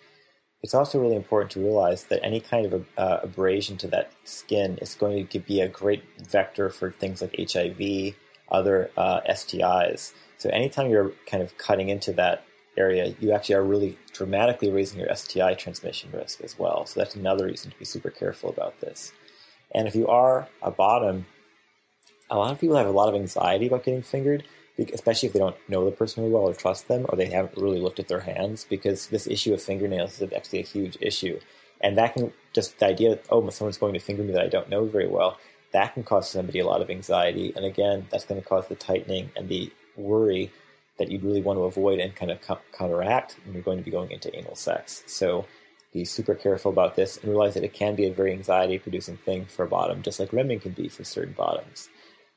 It's 0.62 0.74
also 0.74 1.00
really 1.00 1.16
important 1.16 1.50
to 1.52 1.60
realize 1.60 2.04
that 2.04 2.22
any 2.22 2.40
kind 2.40 2.66
of 2.66 2.86
uh, 2.96 3.18
abrasion 3.22 3.76
to 3.78 3.88
that 3.88 4.12
skin 4.24 4.78
is 4.78 4.94
going 4.94 5.26
to 5.28 5.38
be 5.38 5.60
a 5.60 5.68
great 5.68 6.04
vector 6.28 6.68
for 6.68 6.90
things 6.90 7.22
like 7.22 7.34
HIV, 7.38 8.14
other 8.50 8.90
uh, 8.96 9.20
STIs. 9.28 10.12
So 10.38 10.50
anytime 10.50 10.90
you're 10.90 11.12
kind 11.26 11.42
of 11.42 11.56
cutting 11.56 11.88
into 11.88 12.12
that 12.14 12.44
area, 12.76 13.14
you 13.20 13.32
actually 13.32 13.54
are 13.56 13.64
really 13.64 13.98
dramatically 14.12 14.70
raising 14.70 15.00
your 15.00 15.14
STI 15.14 15.54
transmission 15.54 16.10
risk 16.12 16.42
as 16.42 16.58
well. 16.58 16.86
So 16.86 17.00
that's 17.00 17.14
another 17.14 17.46
reason 17.46 17.70
to 17.70 17.78
be 17.78 17.84
super 17.84 18.10
careful 18.10 18.50
about 18.50 18.80
this. 18.80 19.12
And 19.74 19.86
if 19.86 19.94
you 19.94 20.08
are 20.08 20.48
a 20.62 20.70
bottom, 20.70 21.26
a 22.30 22.36
lot 22.36 22.52
of 22.52 22.60
people 22.60 22.76
have 22.76 22.86
a 22.86 22.90
lot 22.90 23.08
of 23.08 23.14
anxiety 23.14 23.66
about 23.66 23.84
getting 23.84 24.02
fingered, 24.02 24.44
especially 24.94 25.26
if 25.26 25.32
they 25.32 25.40
don't 25.40 25.56
know 25.68 25.84
the 25.84 25.90
person 25.90 26.22
really 26.22 26.32
well 26.32 26.48
or 26.48 26.54
trust 26.54 26.88
them, 26.88 27.04
or 27.08 27.16
they 27.16 27.26
haven't 27.26 27.56
really 27.56 27.80
looked 27.80 27.98
at 27.98 28.08
their 28.08 28.20
hands, 28.20 28.64
because 28.68 29.08
this 29.08 29.26
issue 29.26 29.52
of 29.52 29.60
fingernails 29.60 30.20
is 30.20 30.32
actually 30.32 30.60
a 30.60 30.64
huge 30.64 30.96
issue. 31.00 31.38
And 31.80 31.98
that 31.98 32.14
can 32.14 32.32
just 32.52 32.78
the 32.78 32.86
idea 32.86 33.10
that, 33.10 33.24
oh, 33.30 33.48
someone's 33.50 33.78
going 33.78 33.94
to 33.94 34.00
finger 34.00 34.22
me 34.22 34.32
that 34.32 34.42
I 34.42 34.48
don't 34.48 34.68
know 34.68 34.84
very 34.84 35.08
well, 35.08 35.38
that 35.72 35.94
can 35.94 36.02
cause 36.02 36.30
somebody 36.30 36.60
a 36.60 36.66
lot 36.66 36.82
of 36.82 36.90
anxiety. 36.90 37.52
And 37.56 37.64
again, 37.64 38.06
that's 38.10 38.24
going 38.24 38.40
to 38.40 38.46
cause 38.46 38.68
the 38.68 38.74
tightening 38.74 39.30
and 39.36 39.48
the 39.48 39.72
worry 39.96 40.50
that 40.98 41.10
you'd 41.10 41.24
really 41.24 41.40
want 41.40 41.58
to 41.58 41.64
avoid 41.64 41.98
and 41.98 42.14
kind 42.14 42.30
of 42.30 42.40
co- 42.42 42.58
counteract 42.76 43.36
when 43.44 43.54
you're 43.54 43.62
going 43.62 43.78
to 43.78 43.84
be 43.84 43.90
going 43.90 44.10
into 44.10 44.34
anal 44.36 44.56
sex. 44.56 45.02
So 45.06 45.46
be 45.92 46.04
super 46.04 46.34
careful 46.34 46.70
about 46.70 46.96
this 46.96 47.16
and 47.16 47.30
realize 47.30 47.54
that 47.54 47.64
it 47.64 47.72
can 47.72 47.94
be 47.94 48.06
a 48.06 48.12
very 48.12 48.32
anxiety 48.32 48.78
producing 48.78 49.16
thing 49.16 49.46
for 49.46 49.64
a 49.64 49.68
bottom, 49.68 50.02
just 50.02 50.20
like 50.20 50.32
rimming 50.32 50.60
can 50.60 50.72
be 50.72 50.88
for 50.88 51.04
certain 51.04 51.32
bottoms. 51.32 51.88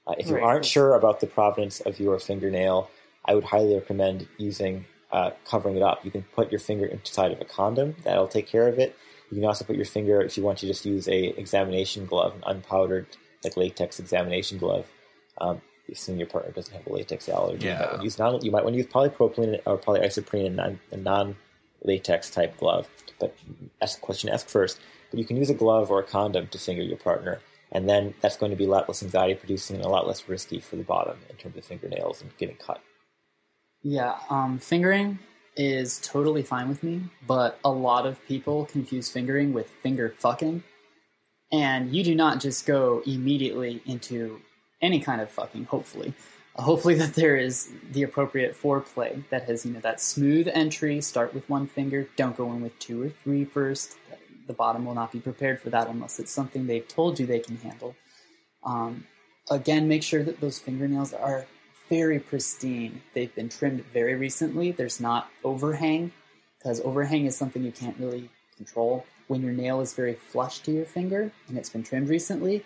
Uh, 0.05 0.15
if 0.17 0.27
you 0.27 0.35
Right. 0.35 0.43
aren't 0.43 0.65
sure 0.65 0.95
about 0.95 1.19
the 1.21 1.27
provenance 1.27 1.79
of 1.81 1.99
your 1.99 2.19
fingernail, 2.19 2.89
I 3.25 3.35
would 3.35 3.45
highly 3.45 3.73
recommend 3.75 4.27
using 4.37 4.85
uh, 5.11 5.31
covering 5.45 5.75
it 5.75 5.83
up. 5.83 6.03
You 6.03 6.09
can 6.09 6.23
put 6.35 6.51
your 6.51 6.59
finger 6.59 6.85
inside 6.87 7.31
of 7.31 7.39
a 7.39 7.45
condom; 7.45 7.95
that'll 8.03 8.27
take 8.27 8.47
care 8.47 8.67
of 8.67 8.79
it. 8.79 8.95
You 9.29 9.35
can 9.37 9.45
also 9.45 9.63
put 9.63 9.75
your 9.75 9.85
finger 9.85 10.21
if 10.21 10.37
you 10.37 10.43
want 10.43 10.57
to 10.59 10.67
just 10.67 10.85
use 10.85 11.07
a 11.07 11.25
examination 11.39 12.05
glove, 12.07 12.33
an 12.35 12.41
unpowdered 12.61 13.05
like 13.43 13.55
latex 13.55 13.99
examination 13.99 14.57
glove. 14.57 14.87
Um, 15.37 15.61
assuming 15.91 16.19
your 16.19 16.27
partner 16.29 16.51
doesn't 16.51 16.73
have 16.73 16.87
a 16.87 16.91
latex 16.93 17.29
allergy, 17.29 17.67
you, 17.67 17.73
might 17.73 17.79
Yeah. 17.79 17.87
want 17.89 17.97
to 17.99 18.03
use 18.03 18.17
non, 18.19 18.41
you 18.43 18.51
might 18.51 18.63
want 18.63 18.73
to 18.73 18.77
use 18.77 18.87
polypropylene 18.87 19.61
or 19.65 19.77
polyisoprene 19.77 20.47
and 20.47 20.55
non, 20.55 20.79
a 20.91 20.97
non-latex 20.97 22.29
type 22.31 22.57
glove. 22.57 22.87
But 23.19 23.35
ask 23.81 23.99
the 23.99 24.05
question 24.05 24.29
ask 24.29 24.47
first. 24.47 24.79
But 25.11 25.19
you 25.19 25.25
can 25.25 25.37
use 25.37 25.49
a 25.51 25.53
glove 25.53 25.91
or 25.91 25.99
a 25.99 26.03
condom 26.03 26.47
to 26.47 26.57
finger 26.57 26.81
your 26.81 26.97
partner, 26.97 27.39
and 27.73 27.89
then 27.89 28.13
that's 28.21 28.37
going 28.37 28.51
to 28.51 28.55
be 28.55 28.65
a 28.65 28.69
lot 28.69 28.87
less 28.87 29.03
anxiety 29.03 29.33
producing 29.33 29.75
and 29.75 29.85
a 29.85 29.89
lot 29.89 30.07
less 30.07 30.29
risky 30.29 30.59
for 30.59 30.77
the 30.77 30.83
bottom 30.83 31.17
in 31.29 31.35
terms 31.35 31.57
of 31.57 31.65
fingernails 31.65 32.21
and 32.21 32.35
getting 32.37 32.55
cut. 32.55 32.79
Yeah, 33.81 34.15
um, 34.29 34.59
fingering 34.59 35.19
is 35.57 35.99
totally 35.99 36.43
fine 36.43 36.69
with 36.69 36.83
me, 36.83 37.01
but 37.27 37.59
a 37.65 37.69
lot 37.69 38.05
of 38.05 38.23
people 38.27 38.65
confuse 38.65 39.09
fingering 39.09 39.53
with 39.53 39.69
finger 39.81 40.13
fucking. 40.17 40.63
And 41.51 41.93
you 41.93 42.03
do 42.03 42.15
not 42.15 42.39
just 42.39 42.65
go 42.65 43.03
immediately 43.05 43.81
into 43.85 44.39
any 44.81 44.99
kind 44.99 45.21
of 45.21 45.29
fucking, 45.29 45.65
hopefully. 45.65 46.13
Uh, 46.55 46.61
hopefully 46.61 46.95
that 46.95 47.15
there 47.15 47.35
is 47.35 47.71
the 47.91 48.03
appropriate 48.03 48.55
foreplay 48.59 49.23
that 49.29 49.43
has, 49.43 49.65
you 49.65 49.73
know, 49.73 49.79
that 49.79 49.99
smooth 49.99 50.47
entry, 50.53 51.01
start 51.01 51.33
with 51.33 51.47
one 51.49 51.67
finger, 51.67 52.07
don't 52.15 52.37
go 52.37 52.51
in 52.53 52.61
with 52.61 52.77
two 52.79 53.03
or 53.03 53.09
three 53.09 53.45
first. 53.45 53.97
The 54.47 54.53
bottom 54.53 54.85
will 54.85 54.95
not 54.95 55.11
be 55.11 55.19
prepared 55.19 55.61
for 55.61 55.69
that 55.69 55.87
unless 55.87 56.19
it's 56.19 56.31
something 56.31 56.67
they've 56.67 56.87
told 56.87 57.19
you 57.19 57.25
they 57.25 57.39
can 57.39 57.57
handle. 57.57 57.95
Um, 58.63 59.05
again, 59.49 59.87
make 59.87 60.03
sure 60.03 60.23
that 60.23 60.39
those 60.39 60.59
fingernails 60.59 61.13
are 61.13 61.45
very 61.89 62.19
pristine. 62.19 63.01
They've 63.13 63.33
been 63.33 63.49
trimmed 63.49 63.85
very 63.93 64.15
recently. 64.15 64.71
There's 64.71 64.99
not 64.99 65.29
overhang, 65.43 66.11
because 66.57 66.81
overhang 66.81 67.25
is 67.25 67.37
something 67.37 67.63
you 67.63 67.71
can't 67.71 67.97
really 67.99 68.29
control. 68.55 69.05
When 69.27 69.41
your 69.41 69.53
nail 69.53 69.81
is 69.81 69.93
very 69.93 70.15
flush 70.15 70.59
to 70.59 70.71
your 70.71 70.85
finger 70.85 71.31
and 71.47 71.57
it's 71.57 71.69
been 71.69 71.83
trimmed 71.83 72.09
recently, 72.09 72.63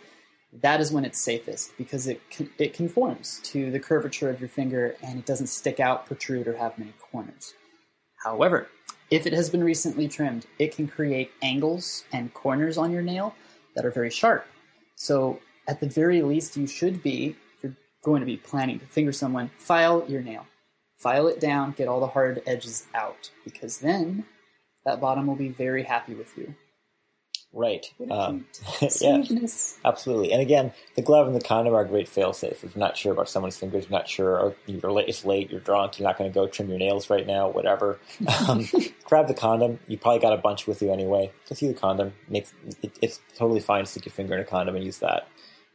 that 0.53 0.79
is 0.79 0.91
when 0.91 1.05
it's 1.05 1.19
safest 1.19 1.77
because 1.77 2.07
it 2.07 2.21
it 2.57 2.73
conforms 2.73 3.39
to 3.43 3.69
the 3.69 3.79
curvature 3.79 4.29
of 4.29 4.39
your 4.39 4.49
finger 4.49 4.95
and 5.03 5.19
it 5.19 5.25
doesn't 5.25 5.47
stick 5.47 5.79
out, 5.79 6.05
protrude, 6.05 6.47
or 6.47 6.57
have 6.57 6.77
many 6.79 6.93
corners. 7.11 7.53
However, 8.23 8.67
if 9.09 9.25
it 9.25 9.33
has 9.33 9.49
been 9.49 9.63
recently 9.63 10.07
trimmed, 10.07 10.45
it 10.59 10.75
can 10.75 10.87
create 10.87 11.31
angles 11.41 12.03
and 12.11 12.33
corners 12.33 12.77
on 12.77 12.91
your 12.91 13.01
nail 13.01 13.35
that 13.75 13.85
are 13.85 13.91
very 13.91 14.09
sharp. 14.09 14.45
So, 14.95 15.39
at 15.67 15.79
the 15.79 15.87
very 15.87 16.21
least, 16.21 16.57
you 16.57 16.67
should 16.67 17.03
be, 17.03 17.35
if 17.57 17.63
you're 17.63 17.77
going 18.03 18.21
to 18.21 18.25
be 18.25 18.37
planning 18.37 18.79
to 18.79 18.85
finger 18.85 19.11
someone, 19.11 19.51
file 19.57 20.05
your 20.07 20.21
nail. 20.21 20.45
File 20.97 21.27
it 21.27 21.39
down, 21.39 21.71
get 21.71 21.87
all 21.87 21.99
the 21.99 22.07
hard 22.07 22.41
edges 22.45 22.87
out, 22.95 23.29
because 23.43 23.77
then 23.79 24.25
that 24.85 24.99
bottom 24.99 25.27
will 25.27 25.35
be 25.35 25.49
very 25.49 25.83
happy 25.83 26.15
with 26.15 26.37
you. 26.37 26.55
Right. 27.57 27.91
Um, 28.11 28.45
yeah. 29.01 29.23
Absolutely. 29.83 30.31
And 30.31 30.43
again, 30.43 30.71
the 30.95 31.01
glove 31.01 31.25
and 31.25 31.35
the 31.35 31.41
condom 31.41 31.73
are 31.73 31.83
great 31.85 32.07
fail-safe. 32.07 32.63
If 32.63 32.75
you're 32.75 32.79
not 32.79 32.95
sure 32.95 33.11
about 33.11 33.29
someone's 33.29 33.57
fingers, 33.57 33.85
you're 33.85 33.97
not 33.97 34.07
sure, 34.07 34.39
or 34.39 34.55
you're 34.67 34.91
late, 34.91 35.09
it's 35.09 35.25
late, 35.25 35.49
you're 35.49 35.59
drunk, 35.59 35.97
you're 35.97 36.07
not 36.07 36.19
going 36.19 36.29
to 36.29 36.33
go 36.33 36.45
trim 36.45 36.69
your 36.69 36.77
nails 36.77 37.09
right 37.09 37.25
now, 37.25 37.49
whatever. 37.49 37.99
Um, 38.47 38.65
grab 39.05 39.27
the 39.27 39.33
condom. 39.33 39.79
You 39.87 39.97
probably 39.97 40.19
got 40.19 40.31
a 40.31 40.37
bunch 40.37 40.67
with 40.67 40.81
you 40.81 40.91
anyway. 40.91 41.31
Just 41.47 41.61
use 41.61 41.71
a 41.71 41.73
condom. 41.73 42.13
Makes 42.29 42.53
it, 42.83 42.97
it's 43.01 43.19
totally 43.35 43.59
fine 43.59 43.83
to 43.83 43.89
stick 43.89 44.05
your 44.05 44.13
finger 44.13 44.35
in 44.35 44.41
a 44.41 44.45
condom 44.45 44.75
and 44.75 44.85
use 44.85 44.99
that. 44.99 45.27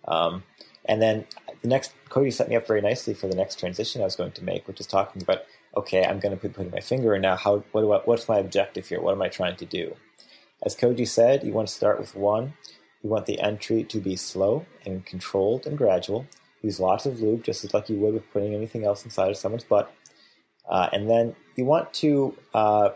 Um, 0.07 0.45
and 0.85 1.03
then 1.03 1.27
the 1.63 1.69
next, 1.69 1.93
Koji 2.09 2.33
set 2.33 2.49
me 2.49 2.57
up 2.57 2.67
very 2.67 2.81
nicely 2.81 3.15
for 3.15 3.27
the 3.27 3.35
next 3.35 3.59
transition 3.59 4.01
I 4.01 4.05
was 4.05 4.17
going 4.17 4.33
to 4.33 4.45
make, 4.45 4.69
which 4.69 4.81
is 4.81 4.87
talking 4.87 5.23
about, 5.23 5.41
okay, 5.77 6.05
I'm 6.05 6.21
going 6.21 6.37
to 6.37 6.41
be 6.41 6.53
putting 6.53 6.71
my 6.71 6.81
finger 6.81 7.15
in 7.15 7.23
now. 7.23 7.37
How? 7.37 7.65
What 7.73 7.81
do 7.81 7.93
I, 7.93 7.99
what's 8.05 8.29
my 8.29 8.39
objective 8.39 8.87
here? 8.87 9.01
What 9.01 9.13
am 9.13 9.23
I 9.23 9.29
trying 9.29 9.57
to 9.57 9.65
do? 9.65 9.97
As 10.65 10.77
Koji 10.77 11.09
said, 11.09 11.43
you 11.43 11.53
want 11.53 11.69
to 11.69 11.75
start 11.75 11.99
with 11.99 12.15
one. 12.15 12.55
You 13.03 13.11
want 13.11 13.27
the 13.27 13.41
entry 13.41 13.83
to 13.85 13.99
be 13.99 14.15
slow 14.15 14.65
and 14.87 15.05
controlled 15.05 15.67
and 15.67 15.77
gradual. 15.77 16.27
Use 16.63 16.79
lots 16.79 17.05
of 17.05 17.21
lube, 17.21 17.43
just 17.43 17.65
as 17.65 17.75
like 17.75 17.89
you 17.89 17.97
would 17.97 18.15
with 18.15 18.33
putting 18.33 18.55
anything 18.55 18.85
else 18.85 19.05
inside 19.05 19.31
of 19.31 19.37
someone's 19.37 19.65
butt. 19.65 19.93
Uh, 20.69 20.89
and 20.93 21.11
then 21.11 21.35
you 21.57 21.65
want 21.65 21.93
to 21.95 22.37
uh, 22.55 22.91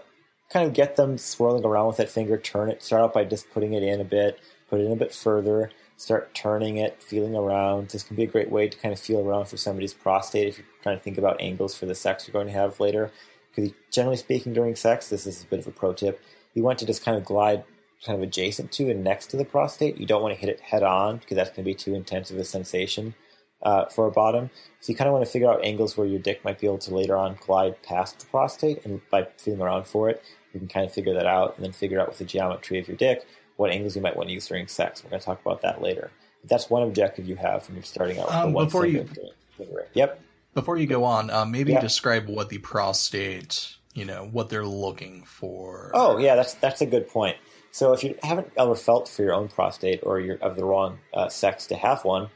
kind 0.51 0.67
of 0.67 0.73
get 0.73 0.95
them 0.95 1.19
swirling 1.19 1.65
around 1.65 1.89
with 1.89 1.97
that 1.97 2.09
finger. 2.09 2.39
Turn 2.39 2.71
it. 2.71 2.83
Start 2.83 3.03
out 3.03 3.13
by 3.13 3.25
just 3.25 3.51
putting 3.51 3.75
it 3.75 3.83
in 3.83 4.01
a 4.01 4.05
bit. 4.05 4.39
Put 4.71 4.81
it 4.81 4.85
in 4.85 4.93
a 4.93 4.97
bit 4.97 5.13
further. 5.13 5.71
Start 5.97 6.35
turning 6.35 6.77
it, 6.77 7.03
feeling 7.03 7.35
around. 7.35 7.89
This 7.89 8.05
can 8.05 8.15
be 8.15 8.23
a 8.23 8.29
great 8.29 8.51
way 8.51 8.69
to 8.69 8.79
kind 8.79 8.93
of 8.93 9.01
feel 9.01 9.27
around 9.27 9.47
for 9.47 9.57
somebody's 9.57 9.95
prostate 9.95 10.47
if 10.47 10.59
you're 10.59 10.67
trying 10.83 10.99
to 10.99 11.03
think 11.03 11.19
about 11.19 11.41
angles 11.41 11.77
for 11.77 11.87
the 11.87 11.95
sex 11.95 12.29
you're 12.29 12.33
going 12.33 12.47
to 12.47 12.53
have 12.53 12.79
later. 12.79 13.11
Because 13.53 13.73
generally 13.91 14.19
speaking, 14.19 14.53
during 14.53 14.77
sex, 14.77 15.09
this 15.09 15.27
is 15.27 15.43
a 15.43 15.47
bit 15.47 15.59
of 15.59 15.67
a 15.67 15.73
pro 15.73 15.93
tip 15.93 16.21
you 16.57 16.63
want 16.63 16.79
to 16.81 16.87
just 16.87 17.05
kind 17.05 17.17
of 17.17 17.25
glide 17.25 17.63
kind 18.05 18.17
of 18.17 18.23
adjacent 18.23 18.73
to 18.73 18.91
and 18.91 19.05
next 19.05 19.27
to 19.29 19.37
the 19.37 19.45
prostate. 19.45 19.99
You 19.99 20.07
don't 20.07 20.23
want 20.23 20.35
to 20.35 20.41
hit 20.41 20.51
it 20.51 20.61
head 20.61 20.83
on 20.83 21.19
because 21.19 21.37
that's 21.37 21.51
going 21.51 21.65
to 21.65 21.71
be 21.71 21.75
too 21.75 21.95
intense 21.95 22.31
of 22.31 22.39
a 22.39 22.45
sensation 22.45 23.15
uh, 23.63 23.87
for 23.87 24.07
a 24.07 24.11
bottom. 24.11 24.51
So 24.81 24.93
you 24.93 24.97
kind 24.97 25.09
of 25.09 25.15
want 25.15 25.25
to 25.25 25.31
figure 25.31 25.51
out 25.51 25.65
angles 25.65 25.97
where 25.97 26.07
your 26.07 26.19
dick 26.19 26.45
might 26.45 26.59
be 26.59 26.67
able 26.67 26.79
to 26.79 26.95
later 26.95 27.17
on 27.17 27.39
glide 27.41 27.83
past 27.83 28.21
the 28.21 28.27
prostate, 28.27 28.85
and 28.85 29.01
by 29.11 29.29
feeling 29.39 29.61
around 29.61 29.87
for 29.87 30.11
it, 30.11 30.23
you 30.53 30.61
can 30.61 30.69
kind 30.69 30.87
of 30.87 30.93
figure 30.93 31.15
that 31.15 31.27
out 31.27 31.57
and 31.57 31.65
then 31.65 31.73
figure 31.73 32.01
out 32.01 32.09
with 32.09 32.19
the 32.19 32.25
geometry 32.25 32.79
of 32.79 32.89
your 32.89 32.97
dick 32.97 33.25
what 33.57 33.71
angles 33.71 33.97
you 33.97 34.03
might 34.03 34.17
want 34.17 34.29
to 34.29 34.35
use 34.35 34.47
during 34.47 34.69
sex. 34.69 35.03
We're 35.03 35.11
going 35.11 35.21
to 35.21 35.27
talk 35.27 35.41
about 35.41 35.63
that 35.63 35.81
later. 35.81 36.11
But 36.43 36.51
that's 36.51 36.69
one 36.69 36.83
objective 36.83 37.27
you 37.27 37.37
have 37.37 37.67
when 37.67 37.77
you're 37.77 37.85
starting 37.85 38.19
out 38.19 38.27
with 38.27 38.35
Um, 38.35 38.51
the 38.51 38.57
one 38.57 38.65
before 38.67 38.87
you-. 38.87 39.09
Yep. 39.95 40.21
Before 40.53 40.77
you 40.77 40.87
go 40.87 41.05
on, 41.05 41.31
um, 41.31 41.51
maybe 41.51 41.75
describe 41.75 42.29
what 42.29 42.51
the 42.51 42.59
prostate, 42.59 43.75
you 43.97 44.05
know, 44.05 44.29
what 44.31 44.51
they're 44.51 44.67
looking 44.67 45.25
for. 45.25 45.91
Oh 45.95 46.19
yeah, 46.19 46.37
that's 46.37 46.55
that's 46.55 46.83
a 46.83 46.87
good 46.87 47.09
point. 47.09 47.37
So 47.73 47.93
if 47.93 48.05
you 48.05 48.15
haven't 48.23 48.53
ever 48.57 48.75
felt 48.75 49.09
for 49.09 49.23
your 49.23 49.35
own 49.35 49.49
prostate 49.49 50.01
or 50.03 50.21
you're 50.21 50.37
of 50.37 50.57
the 50.57 50.65
wrong 50.65 50.99
uh, 51.15 51.29
sex 51.29 51.67
to 51.69 51.77
have 51.77 52.05
one, 52.05 52.29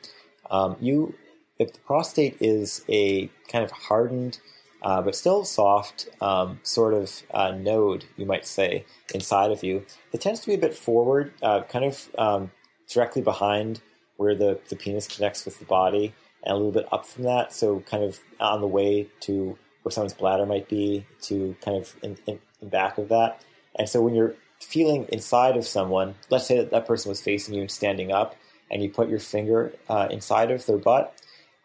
um, 0.50 0.76
you 0.80 1.14
if 1.58 1.74
the 1.74 1.78
prostate 1.80 2.38
is 2.40 2.82
a 2.88 3.30
kind 3.48 3.62
of 3.62 3.70
hardened 3.70 4.40
uh, 4.82 5.02
but 5.02 5.14
still 5.14 5.44
soft 5.44 6.08
um, 6.22 6.58
sort 6.62 6.94
of 6.94 7.22
uh, 7.32 7.50
node, 7.50 8.06
you 8.16 8.24
might 8.24 8.46
say, 8.46 8.86
inside 9.14 9.52
of 9.52 9.62
you, 9.62 9.84
it 10.12 10.22
tends 10.22 10.40
to 10.40 10.46
be 10.46 10.54
a 10.54 10.58
bit 10.58 10.74
forward, 10.74 11.34
uh, 11.42 11.62
kind 11.64 11.84
of 11.84 12.08
um, 12.16 12.50
directly 12.88 13.20
behind 13.20 13.82
where 14.16 14.34
the, 14.34 14.58
the 14.70 14.76
penis 14.76 15.06
connects 15.06 15.44
with 15.44 15.58
the 15.58 15.66
body, 15.66 16.14
and 16.42 16.52
a 16.52 16.56
little 16.56 16.72
bit 16.72 16.90
up 16.92 17.04
from 17.04 17.24
that, 17.24 17.52
so 17.52 17.80
kind 17.80 18.02
of 18.02 18.20
on 18.38 18.62
the 18.62 18.66
way 18.66 19.06
to 19.20 19.58
where 19.82 19.92
someone's 19.92 20.14
bladder 20.14 20.46
might 20.46 20.68
be, 20.68 21.06
to 21.22 21.56
kind 21.62 21.76
of 21.76 21.94
in, 22.02 22.16
in, 22.26 22.38
in 22.60 22.68
back 22.68 22.98
of 22.98 23.08
that. 23.08 23.42
And 23.76 23.88
so 23.88 24.02
when 24.02 24.14
you're 24.14 24.34
feeling 24.60 25.06
inside 25.10 25.56
of 25.56 25.66
someone, 25.66 26.14
let's 26.28 26.46
say 26.46 26.58
that 26.58 26.70
that 26.70 26.86
person 26.86 27.08
was 27.08 27.20
facing 27.20 27.54
you 27.54 27.62
and 27.62 27.70
standing 27.70 28.12
up, 28.12 28.36
and 28.70 28.82
you 28.82 28.90
put 28.90 29.08
your 29.08 29.18
finger 29.18 29.72
uh, 29.88 30.08
inside 30.10 30.50
of 30.50 30.64
their 30.66 30.78
butt, 30.78 31.14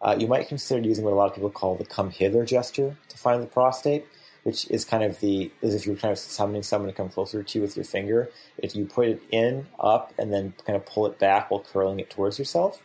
uh, 0.02 0.16
you 0.20 0.28
might 0.28 0.48
consider 0.48 0.86
using 0.86 1.04
what 1.04 1.14
a 1.14 1.16
lot 1.16 1.30
of 1.30 1.36
people 1.36 1.50
call 1.50 1.76
the 1.76 1.86
come 1.86 2.10
hither 2.10 2.46
gesture 2.46 2.98
to 3.10 3.18
find 3.18 3.42
the 3.42 3.48
prostate, 3.48 4.06
which 4.44 4.70
is 4.70 4.86
kind 4.86 5.04
of 5.04 5.20
the 5.20 5.52
as 5.62 5.74
if 5.74 5.86
you're 5.86 5.96
kind 5.96 6.12
of 6.12 6.18
summoning 6.20 6.64
someone 6.64 6.90
to 6.90 6.96
come 6.96 7.10
closer 7.10 7.44
to 7.44 7.58
you 7.58 7.62
with 7.62 7.76
your 7.76 7.86
finger. 7.86 8.30
If 8.58 8.76
you 8.76 8.86
put 8.86 9.08
it 9.08 9.22
in, 9.32 9.68
up, 9.80 10.14
and 10.18 10.34
then 10.34 10.54
kind 10.66 10.76
of 10.76 10.86
pull 10.86 11.06
it 11.06 11.18
back 11.20 11.50
while 11.50 11.62
curling 11.62 12.00
it 12.00 12.10
towards 12.10 12.38
yourself, 12.38 12.82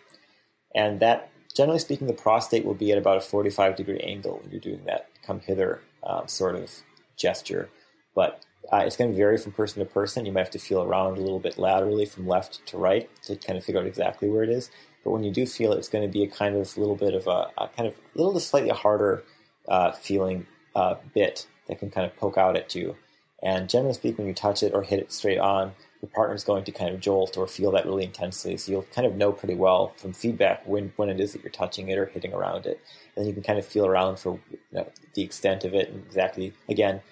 and 0.75 1.01
that 1.01 1.31
generally 1.55 1.79
speaking, 1.79 2.07
the 2.07 2.13
prostate 2.13 2.65
will 2.65 2.75
be 2.75 2.93
at 2.93 2.99
about 2.99 3.19
a 3.19 3.21
45 3.21 3.77
degree 3.77 4.01
angle 4.01 4.39
when 4.41 4.51
you're 4.51 4.61
doing 4.61 4.85
that 4.87 5.10
come 5.31 5.41
hither 5.41 5.81
um, 6.03 6.27
sort 6.27 6.57
of 6.57 6.73
gesture. 7.17 7.69
But 8.15 8.45
uh, 8.73 8.79
it's 8.79 8.97
going 8.97 9.11
to 9.11 9.17
vary 9.17 9.39
from 9.39 9.53
person 9.53 9.79
to 9.79 9.91
person. 9.91 10.27
You 10.27 10.33
might 10.33 10.41
have 10.41 10.51
to 10.51 10.59
feel 10.59 10.83
around 10.83 11.19
a 11.19 11.21
little 11.21 11.39
bit 11.39 11.57
laterally 11.57 12.05
from 12.05 12.27
left 12.27 12.67
to 12.67 12.79
right 12.79 13.09
to 13.25 13.37
kind 13.37 13.57
of 13.57 13.65
figure 13.65 13.81
out 13.81 13.87
exactly 13.87 14.29
where 14.29 14.43
it 14.43 14.51
is. 14.51 14.71
But 15.05 15.13
when 15.13 15.23
you 15.23 15.31
do 15.31 15.47
feel 15.47 15.73
it, 15.73 15.79
it's 15.79 15.89
going 15.89 16.07
to 16.07 16.13
be 16.13 16.25
a 16.25 16.29
kind 16.29 16.57
of 16.57 16.77
little 16.77 16.97
bit 16.97 17.15
of 17.15 17.27
a, 17.27 17.51
a 17.57 17.69
kind 17.69 17.89
of 17.89 17.95
little 18.15 18.39
slightly 18.41 18.71
harder 18.71 19.23
uh, 19.69 19.93
feeling 19.93 20.47
uh, 20.75 20.97
bit 21.15 21.47
that 21.69 21.79
can 21.79 21.91
kind 21.91 22.07
of 22.07 22.17
poke 22.17 22.37
out 22.37 22.57
at 22.57 22.75
you. 22.75 22.97
And 23.43 23.69
generally 23.69 23.95
speaking, 23.95 24.19
when 24.19 24.29
you 24.29 24.35
touch 24.35 24.63
it 24.63 24.75
or 24.75 24.83
hit 24.83 24.99
it 24.99 25.13
straight 25.13 25.39
on, 25.39 25.73
your 26.03 26.11
partner's 26.11 26.45
going 26.45 26.65
to 26.65 26.73
kind 26.73 26.95
of 26.95 27.01
jolt 27.01 27.37
or 27.37 27.47
feel 27.47 27.71
that 27.73 27.85
really 27.85 28.05
intensely. 28.05 28.57
So 28.57 28.73
you'll 28.73 28.83
kind 28.95 29.07
of 29.07 29.17
know 29.17 29.33
pretty 29.33 29.55
well 29.55 29.93
from 29.97 30.13
feedback 30.13 30.67
when, 30.67 30.93
when 30.97 31.11
it 31.11 31.21
is 31.21 31.33
that 31.33 31.43
you're 31.43 31.53
touching 31.53 31.89
it 31.89 31.99
or 31.99 32.07
hitting 32.07 32.33
around 32.33 32.67
it. 32.67 32.81
And 33.15 33.23
then 33.23 33.27
you 33.27 33.35
can 33.35 33.43
kind 33.43 33.59
of 33.59 33.67
feel 33.67 33.87
around 33.87 34.19
for 34.19 34.41
you 34.51 34.59
know, 34.73 34.91
the 35.15 35.23
extent 35.23 35.65
of 35.65 35.75
it 35.75 35.91
and 35.91 36.03
exactly, 36.07 36.55
again, 36.69 37.03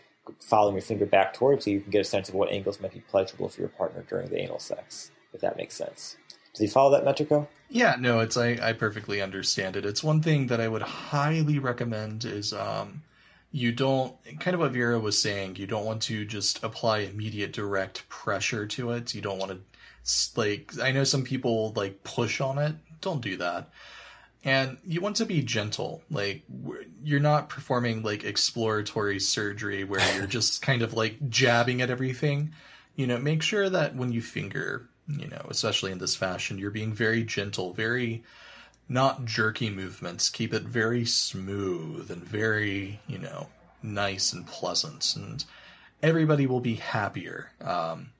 following 0.40 0.74
your 0.74 0.82
finger 0.82 1.06
back 1.06 1.34
towards 1.34 1.66
you, 1.66 1.74
you 1.74 1.80
can 1.80 1.90
get 1.90 2.00
a 2.00 2.04
sense 2.04 2.28
of 2.28 2.34
what 2.34 2.50
angles 2.50 2.80
might 2.80 2.92
be 2.92 3.00
pleasurable 3.00 3.48
for 3.48 3.60
your 3.60 3.70
partner 3.70 4.04
during 4.08 4.28
the 4.28 4.40
anal 4.40 4.58
sex, 4.58 5.10
if 5.32 5.40
that 5.40 5.56
makes 5.56 5.74
sense. 5.74 6.16
Does 6.52 6.60
he 6.60 6.66
follow 6.66 6.90
that, 6.90 7.04
Metrico? 7.04 7.46
Yeah, 7.68 7.96
no, 7.98 8.20
it's 8.20 8.36
I, 8.36 8.58
I 8.60 8.72
perfectly 8.72 9.20
understand 9.20 9.76
it. 9.76 9.84
It's 9.84 10.02
one 10.02 10.22
thing 10.22 10.46
that 10.48 10.60
I 10.60 10.68
would 10.68 10.82
highly 10.82 11.58
recommend 11.58 12.24
is 12.24 12.52
um 12.52 13.02
you 13.50 13.72
don't 13.72 14.14
kind 14.40 14.54
of 14.54 14.60
what 14.60 14.72
Vero 14.72 14.98
was 15.00 15.20
saying, 15.20 15.56
you 15.56 15.66
don't 15.66 15.84
want 15.86 16.02
to 16.02 16.24
just 16.24 16.62
apply 16.62 16.98
immediate 17.00 17.52
direct 17.52 18.08
pressure 18.08 18.66
to 18.66 18.90
it. 18.92 19.14
You 19.14 19.20
don't 19.22 19.38
want 19.38 19.52
to 19.52 19.60
like 20.36 20.72
I 20.82 20.92
know 20.92 21.04
some 21.04 21.24
people 21.24 21.72
like 21.76 22.02
push 22.04 22.40
on 22.40 22.58
it. 22.58 22.74
Don't 23.00 23.20
do 23.22 23.36
that. 23.38 23.70
and 24.44 24.78
you 24.84 25.00
want 25.00 25.16
to 25.16 25.26
be 25.26 25.42
gentle. 25.42 26.02
Like 26.10 26.44
you're 27.02 27.20
not 27.20 27.48
performing 27.48 28.02
like 28.02 28.24
exploratory 28.24 29.18
surgery 29.20 29.84
where 29.84 30.00
you're 30.16 30.26
just 30.38 30.62
kind 30.62 30.82
of 30.82 30.94
like 30.94 31.28
jabbing 31.28 31.82
at 31.82 31.90
everything. 31.90 32.52
You 32.96 33.06
know, 33.06 33.18
make 33.18 33.42
sure 33.42 33.68
that 33.70 33.94
when 33.96 34.12
you 34.12 34.22
finger, 34.22 34.88
you 35.08 35.28
know, 35.28 35.46
especially 35.50 35.92
in 35.92 35.98
this 35.98 36.16
fashion, 36.16 36.58
you're 36.58 36.70
being 36.70 36.92
very 36.92 37.24
gentle, 37.24 37.72
very 37.72 38.22
not 38.88 39.24
jerky 39.24 39.70
movements. 39.70 40.30
Keep 40.30 40.54
it 40.54 40.62
very 40.62 41.04
smooth 41.04 42.10
and 42.10 42.24
very, 42.24 43.00
you 43.06 43.18
know, 43.18 43.48
nice 43.82 44.32
and 44.32 44.46
pleasant, 44.46 45.14
and 45.16 45.44
everybody 46.02 46.46
will 46.46 46.60
be 46.60 46.74
happier. 46.76 47.52
Um, 47.60 48.10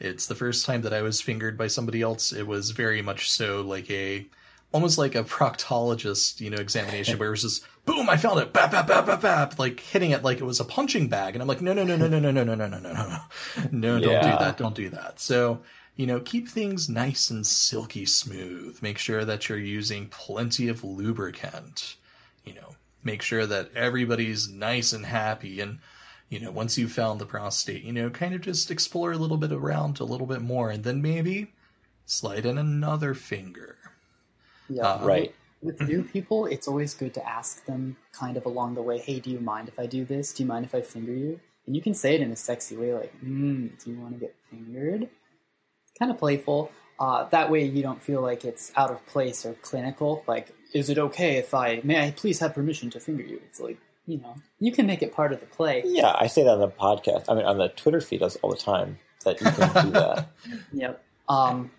it's 0.00 0.26
the 0.26 0.34
first 0.34 0.64
time 0.64 0.82
that 0.82 0.94
I 0.94 1.02
was 1.02 1.20
fingered 1.20 1.58
by 1.58 1.66
somebody 1.66 2.02
else. 2.02 2.32
It 2.32 2.46
was 2.46 2.70
very 2.70 3.02
much 3.02 3.30
so 3.30 3.62
like 3.62 3.90
a 3.90 4.26
almost 4.72 4.98
like 4.98 5.14
a 5.14 5.24
proctologist, 5.24 6.40
you 6.40 6.50
know, 6.50 6.58
examination 6.58 7.18
where 7.18 7.28
it 7.28 7.30
was 7.30 7.42
just 7.42 7.64
boom, 7.86 8.08
I 8.10 8.18
found 8.18 8.38
it, 8.38 8.52
bap, 8.52 8.70
bap, 8.70 8.86
bap, 8.86 9.06
bap, 9.06 9.22
bap, 9.22 9.58
like 9.58 9.80
hitting 9.80 10.10
it 10.10 10.22
like 10.22 10.40
it 10.40 10.44
was 10.44 10.60
a 10.60 10.64
punching 10.64 11.08
bag. 11.08 11.34
And 11.34 11.42
I'm 11.42 11.48
like, 11.48 11.62
no, 11.62 11.72
no, 11.72 11.84
no, 11.84 11.96
no, 11.96 12.06
no, 12.06 12.18
no, 12.18 12.30
no, 12.30 12.44
no, 12.44 12.54
no, 12.54 12.66
no, 12.66 12.78
no, 12.78 12.92
no, 12.92 13.20
no, 13.72 13.98
don't 13.98 14.22
do 14.22 14.38
that, 14.38 14.56
don't 14.58 14.74
do 14.74 14.90
that. 14.90 15.18
So, 15.18 15.60
you 15.98 16.06
know, 16.06 16.20
keep 16.20 16.48
things 16.48 16.88
nice 16.88 17.28
and 17.28 17.46
silky 17.46 18.06
smooth. 18.06 18.80
Make 18.80 18.96
sure 18.96 19.26
that 19.26 19.48
you're 19.48 19.58
using 19.58 20.08
plenty 20.08 20.68
of 20.68 20.82
lubricant. 20.82 21.96
You 22.46 22.54
know, 22.54 22.76
make 23.04 23.20
sure 23.20 23.44
that 23.44 23.74
everybody's 23.74 24.48
nice 24.48 24.94
and 24.94 25.04
happy. 25.04 25.60
And, 25.60 25.80
you 26.30 26.40
know, 26.40 26.50
once 26.50 26.78
you've 26.78 26.92
found 26.92 27.20
the 27.20 27.26
prostate, 27.26 27.82
you 27.82 27.92
know, 27.92 28.08
kind 28.08 28.34
of 28.34 28.40
just 28.40 28.70
explore 28.70 29.12
a 29.12 29.18
little 29.18 29.36
bit 29.36 29.52
around 29.52 30.00
a 30.00 30.04
little 30.04 30.26
bit 30.26 30.40
more 30.40 30.70
and 30.70 30.84
then 30.84 31.02
maybe 31.02 31.52
slide 32.06 32.46
in 32.46 32.56
another 32.56 33.12
finger 33.12 33.76
yeah, 34.68 34.82
uh, 34.82 35.04
right. 35.04 35.34
With 35.60 35.80
new 35.80 36.04
people, 36.04 36.46
it's 36.46 36.68
always 36.68 36.94
good 36.94 37.14
to 37.14 37.28
ask 37.28 37.64
them 37.64 37.96
kind 38.12 38.36
of 38.36 38.46
along 38.46 38.74
the 38.74 38.82
way, 38.82 38.98
hey, 38.98 39.18
do 39.18 39.30
you 39.30 39.40
mind 39.40 39.68
if 39.68 39.78
I 39.78 39.86
do 39.86 40.04
this? 40.04 40.32
Do 40.32 40.42
you 40.44 40.48
mind 40.48 40.64
if 40.64 40.74
I 40.74 40.82
finger 40.82 41.12
you? 41.12 41.40
And 41.66 41.74
you 41.74 41.82
can 41.82 41.94
say 41.94 42.14
it 42.14 42.20
in 42.20 42.30
a 42.30 42.36
sexy 42.36 42.76
way, 42.76 42.94
like, 42.94 43.12
mm, 43.20 43.70
do 43.82 43.90
you 43.90 44.00
want 44.00 44.14
to 44.14 44.20
get 44.20 44.36
fingered? 44.48 45.08
Kind 45.98 46.10
of 46.10 46.18
playful. 46.18 46.70
Uh, 46.98 47.28
that 47.28 47.50
way 47.50 47.64
you 47.64 47.82
don't 47.82 48.02
feel 48.02 48.20
like 48.20 48.44
it's 48.44 48.72
out 48.76 48.90
of 48.90 49.04
place 49.06 49.46
or 49.46 49.54
clinical. 49.54 50.24
Like, 50.26 50.54
is 50.74 50.90
it 50.90 50.98
okay 50.98 51.36
if 51.36 51.54
I, 51.54 51.80
may 51.84 52.06
I 52.06 52.10
please 52.10 52.40
have 52.40 52.54
permission 52.54 52.90
to 52.90 53.00
finger 53.00 53.22
you? 53.22 53.40
It's 53.46 53.60
like, 53.60 53.78
you 54.06 54.18
know, 54.18 54.36
you 54.58 54.72
can 54.72 54.86
make 54.86 55.02
it 55.02 55.14
part 55.14 55.32
of 55.32 55.40
the 55.40 55.46
play. 55.46 55.82
Yeah, 55.84 56.14
I 56.18 56.26
say 56.26 56.42
that 56.42 56.50
on 56.50 56.60
the 56.60 56.68
podcast. 56.68 57.26
I 57.28 57.34
mean, 57.34 57.44
on 57.44 57.58
the 57.58 57.68
Twitter 57.68 58.00
feed 58.00 58.22
all 58.22 58.50
the 58.50 58.56
time 58.56 58.98
that 59.24 59.40
you 59.40 59.50
can 59.50 59.86
do 59.86 59.90
that. 59.92 60.28
Yep. 60.72 61.04
Um, 61.28 61.70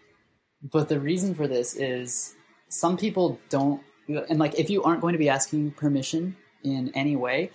but 0.62 0.90
the 0.90 1.00
reason 1.00 1.36
for 1.36 1.48
this 1.48 1.76
is 1.76 2.36
some 2.68 2.98
people 2.98 3.40
don't 3.50 3.82
and 4.08 4.40
like 4.40 4.58
if 4.58 4.70
you 4.70 4.84
aren't 4.84 5.02
going 5.02 5.14
to 5.14 5.20
be 5.20 5.30
asking 5.30 5.72
permission 5.72 6.36
in 6.64 6.92
any 6.96 7.16
way 7.16 7.52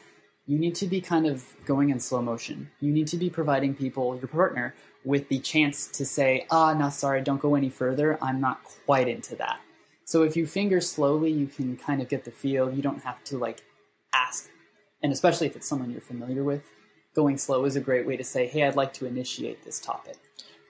you 0.47 0.59
need 0.59 0.75
to 0.75 0.87
be 0.87 1.01
kind 1.01 1.27
of 1.27 1.45
going 1.65 1.91
in 1.91 2.01
slow 2.01 2.23
motion 2.23 2.71
you 2.81 2.93
need 2.93 3.07
to 3.09 3.17
be 3.17 3.29
providing 3.29 3.75
people 3.75 4.17
your 4.17 4.29
partner 4.29 4.75
with 5.05 5.29
the 5.29 5.39
chance 5.39 5.87
to 5.87 6.05
say 6.05 6.47
ah 6.51 6.75
no 6.75 6.89
sorry 6.89 7.21
don't 7.21 7.41
go 7.41 7.55
any 7.55 7.69
further 7.69 8.19
i'm 8.23 8.41
not 8.41 8.63
quite 8.87 9.09
into 9.09 9.35
that 9.37 9.61
so 10.05 10.23
if 10.23 10.37
you 10.37 10.47
finger 10.47 10.81
slowly 10.81 11.31
you 11.31 11.47
can 11.47 11.77
kind 11.77 12.01
of 12.01 12.09
get 12.09 12.25
the 12.25 12.31
feel 12.31 12.73
you 12.73 12.83
don't 12.83 13.03
have 13.03 13.23
to 13.25 13.39
like 13.39 13.63
ask 14.15 14.49
and 15.03 15.13
especially 15.13 15.47
if 15.47 15.57
it's 15.57 15.69
someone 15.69 15.91
you're 15.91 16.01
familiar 16.01 16.43
with 16.43 16.63
going 17.15 17.39
slow 17.39 17.65
is 17.65 17.77
a 17.77 17.81
great 17.81 18.07
way 18.07 18.17
to 18.17 18.25
say 18.25 18.47
hey 18.47 18.65
i'd 18.65 18.77
like 18.77 18.93
to 18.93 19.07
initiate 19.07 19.65
this 19.65 19.81
topic 19.81 20.17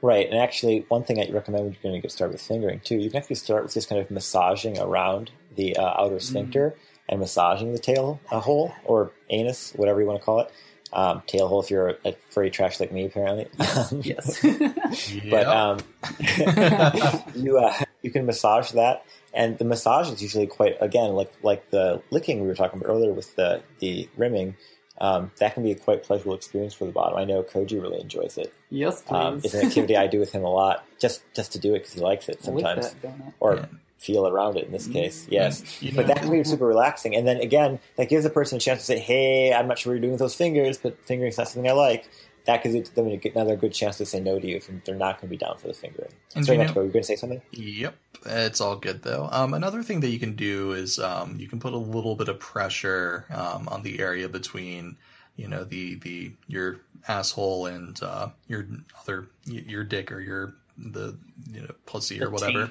Right, 0.05 0.29
and 0.29 0.39
actually, 0.39 0.85
one 0.89 1.03
thing 1.03 1.19
I 1.19 1.33
recommend 1.33 1.65
when 1.65 1.73
you're 1.73 1.83
going 1.83 1.95
to 1.95 2.01
get 2.03 2.13
started 2.13 2.33
with 2.33 2.43
fingering 2.43 2.81
too, 2.81 2.97
you 2.97 3.09
can 3.09 3.17
actually 3.21 3.37
start 3.37 3.63
with 3.63 3.73
just 3.73 3.89
kind 3.89 4.03
of 4.03 4.11
massaging 4.11 4.79
around 4.79 5.31
the 5.57 5.75
uh, 5.79 6.03
outer 6.03 6.21
sphincter 6.21 6.75
mm. 6.77 6.79
and 7.09 7.21
massaging 7.21 7.73
the 7.73 7.79
tail 7.79 8.21
uh, 8.31 8.39
hole 8.39 8.75
or 8.85 9.13
anus, 9.31 9.73
whatever 9.77 10.03
you 10.03 10.07
want 10.07 10.21
to 10.21 10.25
call 10.25 10.41
it. 10.41 10.53
Um, 10.97 11.23
tail 11.27 11.49
hole 11.49 11.61
if 11.61 11.71
you're 11.71 11.89
a, 11.89 11.97
a 12.05 12.17
furry 12.31 12.51
trash 12.51 12.79
like 12.79 12.93
me, 12.93 13.07
apparently. 13.07 13.49
yes. 14.03 14.41
but 15.31 15.47
um, 15.47 15.79
you 17.35 17.59
uh, 17.59 17.75
you 18.03 18.13
can 18.13 18.27
massage 18.27 18.71
that, 18.71 19.05
and 19.33 19.59
the 19.59 19.65
massage 19.65 20.09
is 20.09 20.23
usually 20.23 20.47
quite 20.47 20.77
again 20.81 21.15
like 21.15 21.33
like 21.43 21.71
the 21.71 22.01
licking 22.11 22.41
we 22.41 22.47
were 22.47 22.55
talking 22.55 22.79
about 22.79 22.89
earlier 22.89 23.13
with 23.13 23.35
the 23.35 23.61
the 23.81 24.09
rimming 24.17 24.55
um, 24.99 25.33
that 25.39 25.55
can 25.55 25.63
be 25.63 25.73
a 25.73 25.75
quite 25.75 26.05
pleasurable 26.05 26.35
experience 26.35 26.75
for 26.75 26.85
the 26.85 26.93
bottom. 26.93 27.19
I 27.19 27.25
know 27.25 27.43
Koji 27.43 27.83
really 27.83 28.01
enjoys 28.01 28.39
it. 28.39 28.55
Yes, 28.71 29.03
please. 29.03 29.15
Um, 29.15 29.41
it's 29.43 29.55
an 29.55 29.67
activity 29.67 29.97
I 29.97 30.07
do 30.07 30.21
with 30.21 30.33
him 30.33 30.45
a 30.45 30.51
lot, 30.51 30.85
just 31.01 31.23
just 31.35 31.53
to 31.53 31.59
do 31.59 31.75
it 31.75 31.81
because 31.81 31.95
he 31.95 32.01
likes 32.01 32.29
it 32.29 32.43
sometimes, 32.43 32.95
that, 32.95 33.13
or 33.41 33.57
yeah. 33.57 33.67
Feel 34.05 34.27
around 34.27 34.57
it 34.57 34.67
in 34.67 34.73
this 34.73 34.87
case. 34.87 35.23
Mm-hmm. 35.23 35.33
Yes, 35.33 35.83
yeah. 35.83 35.93
but 35.97 36.07
that 36.07 36.19
can 36.19 36.31
be 36.31 36.45
super 36.45 36.67
relaxing. 36.67 37.17
And 37.17 37.27
then 37.27 37.39
again, 37.39 37.81
that 37.97 38.09
gives 38.09 38.25
a 38.25 38.31
person 38.31 38.57
a 38.57 38.61
chance 38.61 38.81
to 38.81 38.87
say, 38.87 38.99
"Hey, 38.99 39.53
I'm 39.53 39.67
not 39.67 39.79
sure 39.79 39.93
what 39.93 39.95
you're 39.95 40.03
doing 40.03 40.13
with 40.13 40.21
those 40.21 40.35
fingers, 40.35 40.79
but 40.79 40.99
fingering's 41.07 41.39
not 41.39 41.49
something 41.49 41.71
I 41.71 41.75
like." 41.75 42.09
that 42.47 42.63
gives 42.63 42.91
them 42.91 43.07
another 43.07 43.57
good 43.57 43.73
chance 43.73 43.97
to 43.99 44.07
say 44.07 44.21
no 44.21 44.39
to 44.39 44.47
you 44.47 44.57
if 44.57 44.71
they're 44.85 44.95
not 44.95 45.21
going 45.21 45.29
to 45.29 45.31
be 45.31 45.37
down 45.37 45.57
for 45.57 45.69
the 45.69 45.75
fingering. 45.75 46.13
And 46.35 46.45
Sorry, 46.45 46.59
you 46.59 46.65
know, 46.65 46.73
You're 46.75 46.89
going 46.89 47.03
to 47.03 47.05
say 47.05 47.17
something? 47.17 47.41
Yep, 47.53 47.97
it's 48.27 48.61
all 48.61 48.77
good 48.77 49.03
though. 49.03 49.29
Um, 49.33 49.55
another 49.55 49.83
thing 49.83 50.01
that 50.01 50.11
you 50.11 50.19
can 50.19 50.37
do 50.37 50.73
is 50.73 50.99
um, 50.99 51.37
you 51.39 51.49
can 51.49 51.59
put 51.59 51.73
a 51.73 51.79
little 51.79 52.17
bit 52.17 52.29
of 52.29 52.39
pressure 52.39 53.25
um, 53.31 53.69
on 53.69 53.83
the 53.83 54.01
area 54.01 54.29
between 54.29 54.97
you 55.37 55.49
know 55.49 55.65
the 55.65 55.97
the 55.97 56.33
your 56.47 56.81
asshole 57.09 57.67
and 57.67 58.01
uh, 58.03 58.29
your 58.47 58.67
other 59.01 59.29
your 59.47 59.83
dick 59.83 60.13
or 60.13 60.21
your 60.21 60.55
the 60.77 61.17
you 61.51 61.63
know 61.63 61.71
pussy 61.87 62.23
or 62.23 62.31
whatever. 62.31 62.69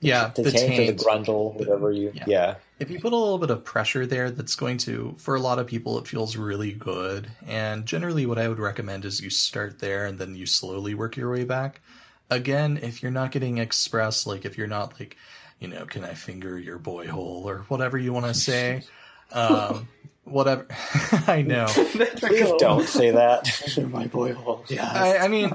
Yeah, 0.00 0.30
the, 0.34 0.42
the 0.42 0.50
taint, 0.52 0.74
taint, 0.74 0.90
or 0.90 0.92
the 0.92 1.04
grundle, 1.04 1.54
whatever 1.54 1.90
you. 1.90 2.12
Yeah. 2.14 2.24
yeah. 2.26 2.54
If 2.78 2.90
you 2.90 3.00
put 3.00 3.12
a 3.12 3.16
little 3.16 3.38
bit 3.38 3.50
of 3.50 3.64
pressure 3.64 4.06
there, 4.06 4.30
that's 4.30 4.54
going 4.54 4.78
to 4.78 5.14
for 5.18 5.34
a 5.34 5.40
lot 5.40 5.58
of 5.58 5.66
people 5.66 5.98
it 5.98 6.06
feels 6.06 6.36
really 6.36 6.72
good. 6.72 7.28
And 7.46 7.86
generally, 7.86 8.26
what 8.26 8.38
I 8.38 8.48
would 8.48 8.58
recommend 8.58 9.04
is 9.04 9.20
you 9.20 9.30
start 9.30 9.78
there 9.78 10.06
and 10.06 10.18
then 10.18 10.34
you 10.34 10.46
slowly 10.46 10.94
work 10.94 11.16
your 11.16 11.30
way 11.30 11.44
back. 11.44 11.80
Again, 12.28 12.78
if 12.82 13.02
you're 13.02 13.12
not 13.12 13.30
getting 13.30 13.58
expressed, 13.58 14.26
like 14.26 14.44
if 14.44 14.58
you're 14.58 14.66
not 14.66 14.98
like, 15.00 15.16
you 15.60 15.68
know, 15.68 15.86
can 15.86 16.04
I 16.04 16.14
finger 16.14 16.58
your 16.58 16.78
boy 16.78 17.06
hole 17.06 17.48
or 17.48 17.58
whatever 17.68 17.96
you 17.96 18.12
want 18.12 18.26
to 18.26 18.34
say. 18.34 18.82
Um, 19.32 19.88
whatever. 20.26 20.66
I 21.26 21.42
know. 21.42 21.66
Please 21.68 22.52
don't 22.58 22.86
say 22.86 23.12
that. 23.12 23.48
my 23.90 24.06
boy 24.06 24.34
hole. 24.34 24.64
Yeah. 24.68 24.90
I, 24.92 25.18
I, 25.18 25.28
mean, 25.28 25.52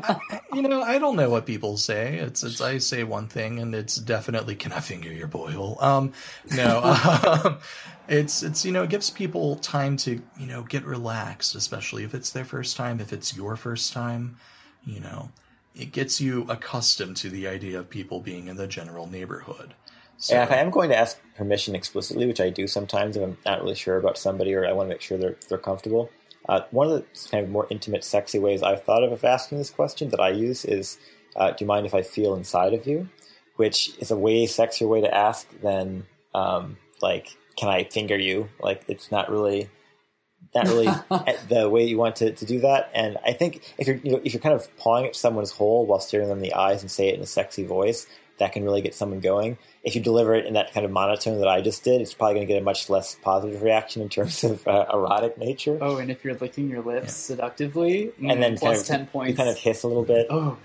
you 0.54 0.62
know, 0.62 0.82
I 0.82 0.98
don't 0.98 1.16
know 1.16 1.30
what 1.30 1.46
people 1.46 1.78
say. 1.78 2.18
It's, 2.18 2.44
it's, 2.44 2.62
I 2.62 2.78
say 2.78 3.04
one 3.04 3.28
thing 3.28 3.60
and 3.60 3.76
it's 3.76 3.96
definitely, 3.96 4.56
can 4.56 4.72
I 4.72 4.80
finger 4.80 5.12
your 5.12 5.28
boy 5.28 5.52
hole? 5.52 5.78
Um, 5.82 6.14
no, 6.56 6.82
um, 7.46 7.60
it's, 8.08 8.44
it's, 8.44 8.66
you 8.66 8.72
know, 8.72 8.84
it 8.84 8.90
gives 8.90 9.10
people 9.10 9.58
time 9.58 9.98
to, 9.98 10.22
you 10.40 10.48
know, 10.48 10.64
get 10.64 10.86
relaxed, 10.86 11.56
especially 11.56 12.04
if 12.04 12.14
it's 12.14 12.32
their 12.32 12.46
first 12.46 12.78
time, 12.78 13.00
if 13.00 13.14
it's 13.14 13.36
your 13.36 13.56
first 13.56 13.94
time, 13.94 14.38
you 14.86 15.00
know, 15.00 15.30
it 15.76 15.92
gets 15.92 16.20
you 16.20 16.46
accustomed 16.50 17.18
to 17.18 17.30
the 17.30 17.48
idea 17.48 17.80
of 17.80 17.90
people 17.90 18.20
being 18.20 18.48
in 18.48 18.58
the 18.58 18.68
general 18.68 19.08
neighborhood. 19.08 19.74
So, 20.22 20.36
and 20.36 20.44
if 20.44 20.52
I 20.52 20.58
am 20.58 20.70
going 20.70 20.90
to 20.90 20.96
ask 20.98 21.20
permission 21.36 21.74
explicitly, 21.74 22.28
which 22.28 22.40
I 22.40 22.52
do 22.52 22.68
sometimes 22.68 23.18
if 23.18 23.24
I'm 23.24 23.40
not 23.44 23.64
really 23.64 23.74
sure 23.74 23.98
about 23.98 24.20
somebody 24.20 24.54
or 24.54 24.68
I 24.68 24.72
want 24.72 24.88
to 24.88 24.94
make 24.94 25.02
sure 25.02 25.18
they're 25.18 25.36
they're 25.50 25.58
comfortable, 25.58 26.12
uh, 26.48 26.62
one 26.70 26.92
of 26.92 26.94
the 26.94 27.30
kind 27.32 27.44
of 27.44 27.50
more 27.50 27.66
intimate, 27.72 28.04
sexy 28.04 28.38
ways 28.38 28.62
I've 28.62 28.84
thought 28.84 29.04
of, 29.04 29.12
of 29.12 29.26
asking 29.26 29.58
this 29.58 29.72
question 29.72 30.10
that 30.10 30.20
I 30.20 30.30
use 30.30 30.64
is, 30.64 31.00
uh, 31.36 31.50
"Do 31.50 31.58
you 31.64 31.68
mind 31.68 31.88
if 31.88 31.96
I 31.96 32.04
feel 32.04 32.36
inside 32.36 32.76
of 32.76 32.86
you?" 32.86 33.10
Which 33.56 33.98
is 33.98 34.12
a 34.12 34.16
way 34.16 34.46
sexier 34.46 34.88
way 34.88 35.02
to 35.02 35.14
ask 35.14 35.50
than 35.62 36.06
um, 36.36 36.78
like, 37.02 37.36
"Can 37.58 37.70
I 37.70 37.86
finger 37.86 38.18
you?" 38.18 38.48
Like 38.60 38.84
it's 38.88 39.12
not 39.12 39.32
really 39.32 39.72
not 40.54 40.68
really 40.68 40.86
the 41.50 41.68
way 41.68 41.84
you 41.84 41.98
want 41.98 42.18
to, 42.18 42.32
to 42.32 42.46
do 42.46 42.60
that. 42.60 42.92
And 42.94 43.18
I 43.26 43.34
think 43.34 43.74
if 43.80 43.88
you're 43.88 43.98
you 43.98 44.12
know, 44.12 44.22
if 44.24 44.36
you're 44.36 44.42
kind 44.42 44.54
of 44.54 44.76
pawing 44.78 45.08
at 45.08 45.16
someone's 45.16 45.52
hole 45.52 45.88
while 45.88 46.00
staring 46.00 46.28
them 46.28 46.38
in 46.38 46.44
the 46.44 46.54
eyes 46.54 46.84
and 46.84 46.92
say 46.92 47.08
it 47.10 47.16
in 47.16 47.22
a 47.22 47.26
sexy 47.26 47.66
voice, 47.66 48.06
that 48.42 48.54
can 48.54 48.64
really 48.64 48.82
get 48.82 48.96
someone 48.96 49.20
going. 49.20 49.56
If 49.84 49.96
you 49.96 50.02
deliver 50.02 50.34
it 50.34 50.48
in 50.48 50.54
that 50.54 50.74
kind 50.74 50.84
of 50.84 50.92
monotone 50.92 51.38
that 51.40 51.48
I 51.48 51.62
just 51.62 51.84
did, 51.84 52.02
it's 52.02 52.16
probably 52.16 52.36
going 52.36 52.48
to 52.48 52.54
get 52.54 52.60
a 52.60 52.66
much 52.66 52.90
less 52.90 53.16
positive 53.22 53.62
reaction 53.62 54.02
in 54.02 54.10
terms 54.10 54.44
of 54.44 54.68
uh, 54.68 54.88
erotic 54.92 55.38
nature. 55.38 55.78
Oh, 55.80 55.98
and 55.98 56.10
if 56.10 56.26
you're 56.26 56.34
licking 56.34 56.68
your 56.68 56.82
lips 56.82 57.04
yeah. 57.04 57.36
seductively, 57.36 58.12
and 58.20 58.42
then 58.42 58.58
plus 58.58 58.88
kind 58.88 59.02
of, 59.02 59.06
ten 59.06 59.08
points, 59.08 59.30
you 59.30 59.38
kind 59.38 59.50
of 59.50 59.58
hiss 59.58 59.84
a 59.84 59.88
little 59.88 60.04
bit. 60.04 60.26
Oh. 60.32 60.58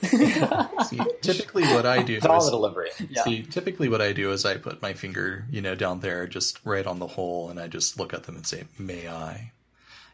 see, 0.00 1.00
typically 1.20 1.64
what 1.64 1.84
I 1.84 2.02
do 2.02 2.14
it's 2.14 2.24
all 2.24 2.42
the 2.42 2.52
delivery. 2.52 2.90
Yeah. 3.10 3.24
See, 3.24 3.42
typically 3.42 3.88
what 3.88 4.00
I 4.00 4.12
do 4.12 4.30
is 4.30 4.46
I 4.46 4.56
put 4.56 4.80
my 4.80 4.94
finger, 4.94 5.44
you 5.50 5.60
know, 5.60 5.74
down 5.74 6.00
there, 6.00 6.26
just 6.26 6.60
right 6.64 6.86
on 6.86 6.98
the 6.98 7.08
hole, 7.08 7.50
and 7.50 7.60
I 7.60 7.66
just 7.66 7.98
look 7.98 8.14
at 8.14 8.22
them 8.22 8.36
and 8.36 8.46
say, 8.46 8.64
"May 8.78 9.08
I?" 9.08 9.52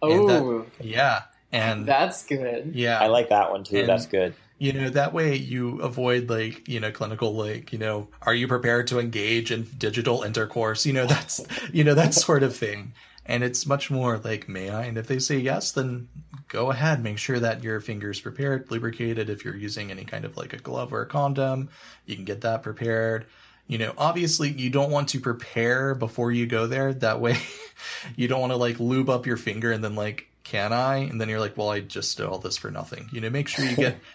Oh, 0.02 0.62
that, 0.62 0.84
yeah, 0.84 1.22
and 1.52 1.86
that's 1.86 2.24
good. 2.24 2.72
Yeah, 2.74 2.98
I 2.98 3.06
like 3.06 3.28
that 3.28 3.52
one 3.52 3.62
too. 3.62 3.80
And, 3.80 3.88
that's 3.88 4.06
good 4.06 4.34
you 4.64 4.72
know 4.72 4.88
that 4.88 5.12
way 5.12 5.36
you 5.36 5.78
avoid 5.82 6.30
like 6.30 6.66
you 6.66 6.80
know 6.80 6.90
clinical 6.90 7.34
like 7.34 7.70
you 7.70 7.78
know 7.78 8.08
are 8.22 8.34
you 8.34 8.48
prepared 8.48 8.86
to 8.86 8.98
engage 8.98 9.52
in 9.52 9.62
digital 9.76 10.22
intercourse 10.22 10.86
you 10.86 10.92
know 10.92 11.04
that's 11.04 11.44
you 11.70 11.84
know 11.84 11.94
that 11.94 12.14
sort 12.14 12.42
of 12.42 12.56
thing 12.56 12.94
and 13.26 13.44
it's 13.44 13.66
much 13.66 13.90
more 13.90 14.16
like 14.18 14.48
may 14.48 14.70
i 14.70 14.84
and 14.84 14.96
if 14.96 15.06
they 15.06 15.18
say 15.18 15.36
yes 15.36 15.72
then 15.72 16.08
go 16.48 16.70
ahead 16.70 17.02
make 17.02 17.18
sure 17.18 17.38
that 17.38 17.62
your 17.62 17.78
fingers 17.78 18.20
prepared 18.20 18.70
lubricated 18.70 19.28
if 19.28 19.44
you're 19.44 19.54
using 19.54 19.90
any 19.90 20.04
kind 20.04 20.24
of 20.24 20.34
like 20.38 20.54
a 20.54 20.58
glove 20.58 20.94
or 20.94 21.02
a 21.02 21.06
condom 21.06 21.68
you 22.06 22.16
can 22.16 22.24
get 22.24 22.40
that 22.40 22.62
prepared 22.62 23.26
you 23.66 23.78
know, 23.78 23.94
obviously 23.96 24.50
you 24.50 24.68
don't 24.68 24.90
want 24.90 25.08
to 25.08 25.20
prepare 25.20 25.94
before 25.94 26.30
you 26.30 26.44
go 26.44 26.66
there. 26.66 26.92
That 26.92 27.20
way 27.20 27.38
you 28.16 28.28
don't 28.28 28.42
want 28.42 28.52
to 28.52 28.58
like 28.58 28.78
lube 28.78 29.08
up 29.08 29.24
your 29.24 29.38
finger 29.38 29.72
and 29.72 29.82
then 29.82 29.94
like, 29.94 30.28
can 30.44 30.74
I? 30.74 30.98
And 30.98 31.18
then 31.18 31.30
you're 31.30 31.40
like, 31.40 31.56
well, 31.56 31.70
I 31.70 31.80
just 31.80 32.16
did 32.18 32.26
all 32.26 32.38
this 32.38 32.58
for 32.58 32.70
nothing. 32.70 33.08
You 33.10 33.22
know, 33.22 33.30
make 33.30 33.48
sure 33.48 33.64
you 33.64 33.74
get 33.74 33.96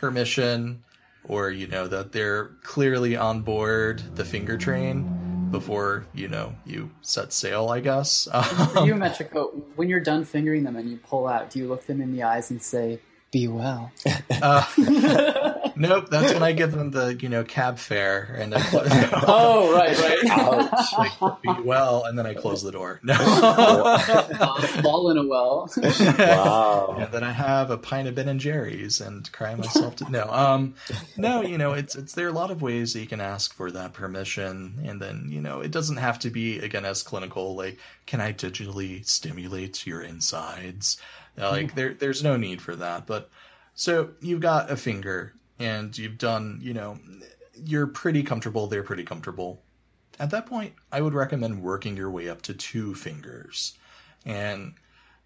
permission 0.00 0.82
or, 1.24 1.50
you 1.50 1.66
know, 1.66 1.88
that 1.88 2.12
they're 2.12 2.46
clearly 2.62 3.16
on 3.16 3.42
board 3.42 4.02
the 4.14 4.24
finger 4.24 4.56
train 4.56 5.48
before, 5.50 6.06
you 6.14 6.28
know, 6.28 6.54
you 6.64 6.90
set 7.02 7.32
sail, 7.32 7.68
I 7.68 7.80
guess. 7.80 8.24
For 8.24 8.86
you, 8.86 8.94
Metrico, 8.94 9.62
when 9.76 9.88
you're 9.88 10.00
done 10.00 10.24
fingering 10.24 10.64
them 10.64 10.76
and 10.76 10.88
you 10.90 10.98
pull 10.98 11.26
out, 11.26 11.50
do 11.50 11.58
you 11.58 11.68
look 11.68 11.86
them 11.86 12.00
in 12.00 12.12
the 12.12 12.22
eyes 12.22 12.50
and 12.50 12.62
say, 12.62 13.00
be 13.32 13.48
well. 13.48 13.92
Uh, 14.30 14.64
nope, 15.76 16.08
that's 16.10 16.32
when 16.32 16.42
I 16.42 16.52
give 16.52 16.72
them 16.72 16.90
the 16.90 17.14
you 17.14 17.28
know 17.28 17.44
cab 17.44 17.78
fare 17.78 18.34
and 18.38 18.54
I 18.54 18.60
close. 18.60 18.88
oh 19.26 19.72
right 19.74 19.98
right 19.98 21.10
like, 21.20 21.42
be 21.42 21.62
well 21.62 22.04
and 22.04 22.18
then 22.18 22.26
I 22.26 22.34
close 22.34 22.62
the 22.62 22.72
door. 22.72 23.00
No, 23.02 23.14
fall 24.82 25.10
in 25.10 25.18
a 25.18 25.26
well. 25.26 25.70
Wow. 25.76 26.96
and 26.98 27.12
then 27.12 27.22
I 27.22 27.32
have 27.32 27.70
a 27.70 27.78
pint 27.78 28.08
of 28.08 28.14
Ben 28.14 28.28
and 28.28 28.40
Jerry's 28.40 29.00
and 29.00 29.30
cry 29.32 29.54
myself 29.54 29.96
to 29.96 30.10
no. 30.10 30.28
Um, 30.30 30.74
no, 31.16 31.42
you 31.42 31.58
know 31.58 31.72
it's 31.72 31.94
it's 31.96 32.14
there 32.14 32.26
are 32.26 32.30
a 32.30 32.32
lot 32.32 32.50
of 32.50 32.62
ways 32.62 32.92
that 32.92 33.00
you 33.00 33.06
can 33.06 33.20
ask 33.20 33.54
for 33.54 33.70
that 33.70 33.92
permission, 33.92 34.80
and 34.84 35.00
then 35.00 35.26
you 35.28 35.40
know 35.40 35.60
it 35.60 35.70
doesn't 35.70 35.98
have 35.98 36.18
to 36.20 36.30
be 36.30 36.58
again 36.58 36.84
as 36.84 37.02
clinical 37.02 37.54
like 37.54 37.78
can 38.06 38.20
I 38.20 38.32
digitally 38.32 39.06
stimulate 39.06 39.86
your 39.86 40.02
insides. 40.02 40.98
Like 41.36 41.74
there, 41.74 41.94
there's 41.94 42.22
no 42.22 42.36
need 42.36 42.62
for 42.62 42.74
that. 42.76 43.06
But 43.06 43.28
so 43.74 44.10
you've 44.20 44.40
got 44.40 44.70
a 44.70 44.76
finger, 44.76 45.34
and 45.58 45.96
you've 45.96 46.18
done, 46.18 46.60
you 46.62 46.74
know, 46.74 46.98
you're 47.54 47.86
pretty 47.86 48.22
comfortable. 48.22 48.66
They're 48.66 48.82
pretty 48.82 49.04
comfortable. 49.04 49.62
At 50.18 50.30
that 50.30 50.46
point, 50.46 50.74
I 50.90 51.00
would 51.00 51.14
recommend 51.14 51.62
working 51.62 51.96
your 51.96 52.10
way 52.10 52.28
up 52.28 52.42
to 52.42 52.54
two 52.54 52.94
fingers, 52.94 53.74
and 54.24 54.74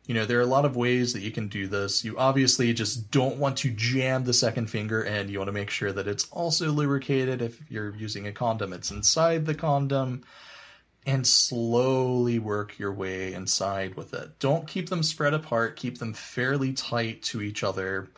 you 0.06 0.14
know 0.14 0.26
there 0.26 0.38
are 0.38 0.42
a 0.42 0.46
lot 0.46 0.64
of 0.64 0.76
ways 0.76 1.12
that 1.12 1.22
you 1.22 1.30
can 1.30 1.48
do 1.48 1.68
this. 1.68 2.04
You 2.04 2.18
obviously 2.18 2.72
just 2.72 3.10
don't 3.10 3.36
want 3.36 3.58
to 3.58 3.70
jam 3.70 4.24
the 4.24 4.34
second 4.34 4.68
finger, 4.68 5.02
and 5.02 5.30
you 5.30 5.38
want 5.38 5.48
to 5.48 5.52
make 5.52 5.70
sure 5.70 5.92
that 5.92 6.08
it's 6.08 6.28
also 6.30 6.70
lubricated. 6.70 7.40
If 7.40 7.60
you're 7.70 7.94
using 7.94 8.26
a 8.26 8.32
condom, 8.32 8.72
it's 8.72 8.90
inside 8.90 9.46
the 9.46 9.54
condom 9.54 10.24
and 11.06 11.26
slowly 11.26 12.38
work 12.38 12.78
your 12.78 12.92
way 12.92 13.32
inside 13.32 13.94
with 13.94 14.12
it. 14.12 14.38
Don't 14.38 14.66
keep 14.66 14.90
them 14.90 15.02
spread 15.02 15.32
apart, 15.32 15.76
keep 15.76 15.98
them 15.98 16.12
fairly 16.12 16.72
tight 16.72 17.22
to 17.22 17.40
each 17.40 17.64
other 17.64 18.10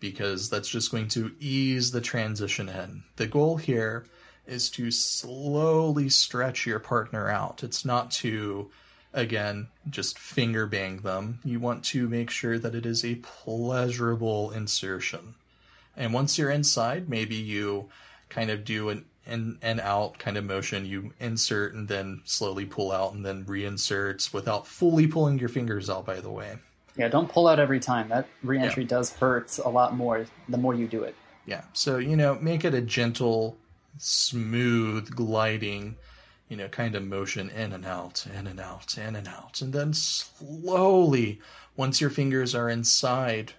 because 0.00 0.48
that's 0.48 0.68
just 0.68 0.90
going 0.90 1.08
to 1.08 1.32
ease 1.40 1.90
the 1.90 2.00
transition 2.00 2.68
in. 2.68 3.02
The 3.16 3.26
goal 3.26 3.56
here 3.56 4.06
is 4.46 4.70
to 4.70 4.90
slowly 4.90 6.08
stretch 6.08 6.66
your 6.66 6.78
partner 6.78 7.28
out. 7.28 7.62
It's 7.62 7.84
not 7.84 8.10
to, 8.12 8.70
again, 9.12 9.68
just 9.90 10.18
finger 10.18 10.66
bang 10.66 10.98
them. 10.98 11.40
You 11.44 11.60
want 11.60 11.84
to 11.86 12.08
make 12.08 12.30
sure 12.30 12.58
that 12.58 12.74
it 12.74 12.86
is 12.86 13.04
a 13.04 13.16
pleasurable 13.16 14.50
insertion. 14.52 15.34
And 15.96 16.14
once 16.14 16.38
you're 16.38 16.50
inside, 16.50 17.08
maybe 17.08 17.34
you 17.34 17.88
kind 18.28 18.50
of 18.50 18.64
do 18.64 18.88
an 18.88 19.04
in 19.26 19.58
and 19.60 19.80
out 19.80 20.18
kind 20.18 20.36
of 20.36 20.44
motion. 20.44 20.86
You 20.86 21.12
insert 21.20 21.74
and 21.74 21.86
then 21.86 22.22
slowly 22.24 22.64
pull 22.64 22.90
out 22.90 23.12
and 23.12 23.24
then 23.24 23.44
reinsert 23.44 24.32
without 24.32 24.66
fully 24.66 25.06
pulling 25.06 25.38
your 25.38 25.50
fingers 25.50 25.90
out, 25.90 26.06
by 26.06 26.20
the 26.20 26.30
way. 26.30 26.56
Yeah, 26.98 27.08
don't 27.08 27.28
pull 27.28 27.46
out 27.46 27.60
every 27.60 27.80
time. 27.80 28.08
That 28.08 28.28
reentry 28.42 28.82
yeah. 28.82 28.88
does 28.88 29.12
hurt 29.14 29.56
a 29.64 29.68
lot 29.68 29.94
more 29.94 30.26
the 30.48 30.58
more 30.58 30.74
you 30.74 30.88
do 30.88 31.04
it. 31.04 31.14
Yeah. 31.46 31.62
So, 31.72 31.98
you 31.98 32.16
know, 32.16 32.34
make 32.40 32.64
it 32.64 32.74
a 32.74 32.82
gentle, 32.82 33.56
smooth, 33.96 35.10
gliding, 35.14 35.96
you 36.48 36.56
know, 36.56 36.68
kind 36.68 36.94
of 36.94 37.06
motion 37.06 37.50
in 37.50 37.72
and 37.72 37.86
out, 37.86 38.26
in 38.36 38.46
and 38.46 38.58
out, 38.60 38.98
in 38.98 39.16
and 39.16 39.28
out. 39.28 39.62
And 39.62 39.72
then 39.72 39.94
slowly, 39.94 41.40
once 41.76 42.00
your 42.00 42.10
fingers 42.10 42.54
are 42.54 42.68
inside, 42.68 43.52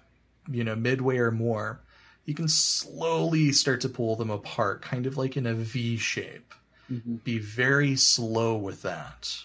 you 0.51 0.63
know, 0.63 0.75
midway 0.75 1.17
or 1.17 1.31
more, 1.31 1.79
you 2.25 2.35
can 2.35 2.47
slowly 2.47 3.51
start 3.51 3.81
to 3.81 3.89
pull 3.89 4.15
them 4.15 4.29
apart, 4.29 4.81
kind 4.81 5.07
of 5.07 5.17
like 5.17 5.37
in 5.37 5.47
a 5.47 5.53
V 5.53 5.97
shape. 5.97 6.53
Mm-hmm. 6.91 7.15
Be 7.23 7.39
very 7.39 7.95
slow 7.95 8.55
with 8.55 8.81
that. 8.81 9.35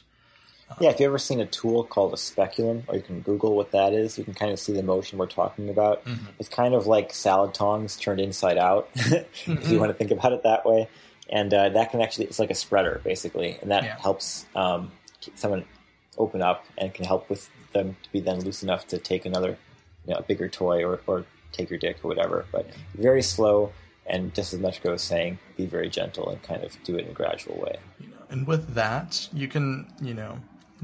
Yeah, 0.81 0.91
if 0.91 1.01
you've 1.01 1.09
ever 1.09 1.19
seen 1.19 1.41
a 1.41 1.47
tool 1.47 1.85
called 1.85 2.13
a 2.13 2.17
speculum, 2.17 2.85
or 2.89 2.97
you 2.97 3.03
can 3.03 3.21
Google 3.21 3.55
what 3.55 3.71
that 3.73 3.93
is, 3.93 4.19
you 4.19 4.25
can 4.25 4.35
kind 4.35 4.53
of 4.53 4.59
see 4.59 4.73
the 4.73 4.83
motion 4.83 5.19
we're 5.19 5.27
talking 5.27 5.69
about. 5.69 6.05
Mm-hmm. 6.05 6.27
It's 6.39 6.49
kind 6.49 6.75
of 6.75 6.87
like 6.87 7.13
salad 7.13 7.55
tongs 7.55 7.97
turned 7.97 8.21
inside 8.21 8.59
out, 8.59 8.93
mm-hmm. 8.95 9.53
if 9.53 9.71
you 9.71 9.79
want 9.79 9.91
to 9.91 9.95
think 9.95 10.11
about 10.11 10.33
it 10.33 10.43
that 10.43 10.65
way. 10.65 10.89
And 11.29 11.53
uh, 11.53 11.71
that 11.71 11.91
can 11.91 12.01
actually, 12.01 12.27
it's 12.27 12.39
like 12.39 12.51
a 12.51 12.55
spreader, 12.55 13.01
basically, 13.05 13.59
and 13.63 13.71
that 13.71 13.85
yeah. 13.85 13.99
helps 13.99 14.47
um, 14.55 14.93
someone 15.35 15.65
open 16.19 16.43
up 16.43 16.65
and 16.79 16.93
can 16.93 17.05
help 17.05 17.29
with 17.29 17.51
them 17.73 17.97
to 18.03 18.13
be 18.13 18.21
then 18.21 18.41
loose 18.41 18.63
enough 18.63 18.87
to 18.89 18.99
take 18.99 19.25
another, 19.27 19.57
you 20.07 20.13
know, 20.13 20.19
a 20.19 20.23
bigger 20.23 20.49
toy 20.49 20.85
or, 20.85 21.01
or 21.07 21.25
take 21.53 21.71
your 21.71 21.79
dick 21.79 21.99
or 22.03 22.09
whatever. 22.09 22.45
But 22.53 22.69
very 22.95 23.23
slow, 23.23 23.73
and 24.07 24.35
just 24.35 24.53
as 24.53 24.61
much 24.61 24.83
goes 24.83 25.03
saying, 25.03 25.39
be 25.57 25.67
very 25.67 25.89
gentle 25.89 26.29
and 26.29 26.43
kind 26.43 26.63
of 26.63 26.77
do 26.85 26.97
it 26.97 27.05
in 27.05 27.11
a 27.11 27.15
gradual 27.15 27.57
way. 27.57 27.77
You 28.01 28.09
know, 28.09 28.17
and 28.29 28.47
with 28.47 28.75
that, 28.75 29.29
you 29.33 29.49
can 29.49 29.93
you 30.01 30.15
know 30.15 30.39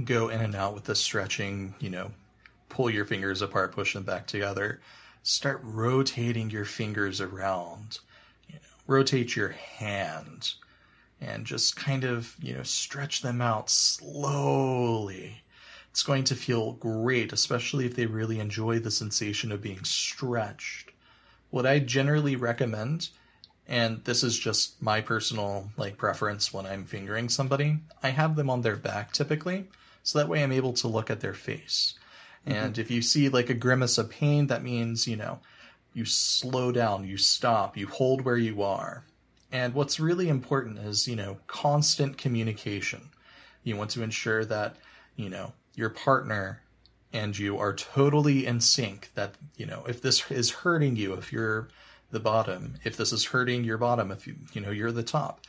go 0.05 0.29
in 0.29 0.41
and 0.41 0.55
out 0.55 0.75
with 0.75 0.85
the 0.85 0.95
stretching. 0.95 1.75
You 1.81 1.91
know, 1.91 2.11
pull 2.69 2.91
your 2.91 3.05
fingers 3.05 3.43
apart, 3.43 3.73
push 3.73 3.95
them 3.95 4.05
back 4.05 4.27
together. 4.27 4.81
Start 5.23 5.61
rotating 5.63 6.51
your 6.51 6.65
fingers 6.65 7.21
around. 7.21 7.99
You 8.49 8.55
know, 8.55 8.61
rotate 8.87 9.37
your 9.37 9.51
hand 9.51 10.53
and 11.21 11.45
just 11.45 11.77
kind 11.77 12.05
of, 12.05 12.35
you 12.41 12.55
know, 12.55 12.63
stretch 12.63 13.21
them 13.21 13.43
out 13.43 13.69
slowly 13.69 15.43
it's 15.91 16.03
going 16.05 16.25
to 16.25 16.37
feel 16.37 16.73
great, 16.73 17.33
especially 17.33 17.85
if 17.85 17.97
they 17.97 18.07
really 18.07 18.39
enjoy 18.39 18.79
the 18.79 18.91
sensation 18.91 19.51
of 19.51 19.61
being 19.61 19.83
stretched. 19.85 20.93
What 21.51 21.67
I 21.67 21.81
generally 21.81 22.37
recommend, 22.37 23.09
and 23.67 24.05
this 24.05 24.23
is 24.23 24.39
just 24.39 24.81
my 24.81 25.01
personal 25.01 25.71
like 25.77 25.97
preference 25.99 26.55
when 26.55 26.65
I'm 26.65 26.85
fingering 26.85 27.29
somebody, 27.29 27.81
I 28.05 28.11
have 28.11 28.37
them 28.37 28.49
on 28.49 28.63
their 28.63 28.77
back 28.77 29.13
typically, 29.13 29.69
so 30.03 30.19
that 30.19 30.29
way 30.29 30.43
I'm 30.43 30.53
able 30.53 30.73
to 30.75 30.89
look 30.89 31.11
at 31.11 31.21
their 31.21 31.35
face. 31.35 31.95
Mm-hmm. 32.47 32.59
And 32.59 32.79
if 32.79 32.91
you 32.91 33.03
see 33.03 33.29
like 33.29 33.51
a 33.51 33.55
grimace 33.55 33.99
of 33.99 34.11
pain, 34.11 34.47
that 34.49 34.63
means, 34.63 35.07
you 35.07 35.17
know, 35.17 35.41
you 35.93 36.05
slow 36.05 36.73
down, 36.73 37.07
you 37.07 37.17
stop, 37.17 37.77
you 37.77 37.87
hold 37.87 38.23
where 38.23 38.37
you 38.37 38.63
are. 38.63 39.05
And 39.53 39.75
what's 39.75 39.99
really 40.01 40.29
important 40.29 40.79
is, 40.79 41.09
you 41.09 41.17
know, 41.17 41.39
constant 41.47 42.17
communication. 42.17 43.11
You 43.65 43.77
want 43.77 43.91
to 43.91 44.03
ensure 44.03 44.45
that, 44.45 44.77
you 45.17 45.29
know, 45.29 45.53
your 45.75 45.91
partner 45.91 46.63
and 47.13 47.37
you 47.39 47.59
are 47.59 47.75
totally 47.75 48.47
in 48.47 48.61
sync 48.61 49.11
that 49.15 49.35
you 49.57 49.67
know 49.67 49.85
if 49.89 50.01
this 50.01 50.31
is 50.31 50.51
hurting 50.51 50.97
you 50.97 51.15
if 51.15 51.33
you're 51.33 51.69
the 52.11 52.21
bottom 52.21 52.75
if 52.85 52.97
this 52.97 53.13
is 53.13 53.25
hurting 53.25 53.65
your 53.65 53.79
bottom 53.79 54.11
if 54.11 54.27
you 54.27 54.37
you 54.53 54.61
know 54.61 54.71
you're 54.71 54.93
the 54.93 55.03
top 55.03 55.41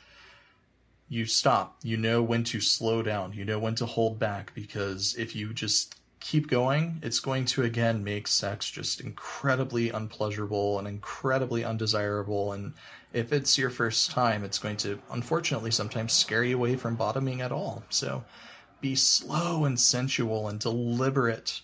you 1.12 1.26
stop 1.26 1.76
you 1.84 1.98
know 1.98 2.24
when 2.24 2.42
to 2.42 2.62
slow 2.62 3.04
down 3.04 3.34
you 3.34 3.44
know 3.44 3.60
when 3.60 3.76
to 3.76 3.86
hold 3.86 4.18
back 4.18 4.54
because 4.56 5.14
if 5.20 5.36
you 5.36 5.54
just 5.54 6.00
keep 6.22 6.48
going 6.48 6.98
it's 7.04 7.20
going 7.20 7.44
to 7.44 7.64
again 7.64 8.02
make 8.02 8.26
sex 8.28 8.72
just 8.72 9.02
incredibly 9.02 9.90
unpleasurable 9.90 10.80
and 10.80 10.88
incredibly 10.88 11.66
undesirable 11.66 12.54
and 12.54 12.72
if 13.12 13.34
it's 13.34 13.58
your 13.58 13.70
first 13.70 14.10
time 14.10 14.46
it's 14.46 14.58
going 14.58 14.78
to 14.78 14.98
unfortunately 15.12 15.70
sometimes 15.70 16.14
scare 16.14 16.46
you 16.46 16.56
away 16.56 16.78
from 16.78 16.96
bottoming 16.96 17.42
at 17.42 17.52
all 17.52 17.84
so 17.90 18.24
be 18.80 18.96
slow 18.96 19.66
and 19.66 19.78
sensual 19.78 20.48
and 20.48 20.62
deliberate 20.62 21.62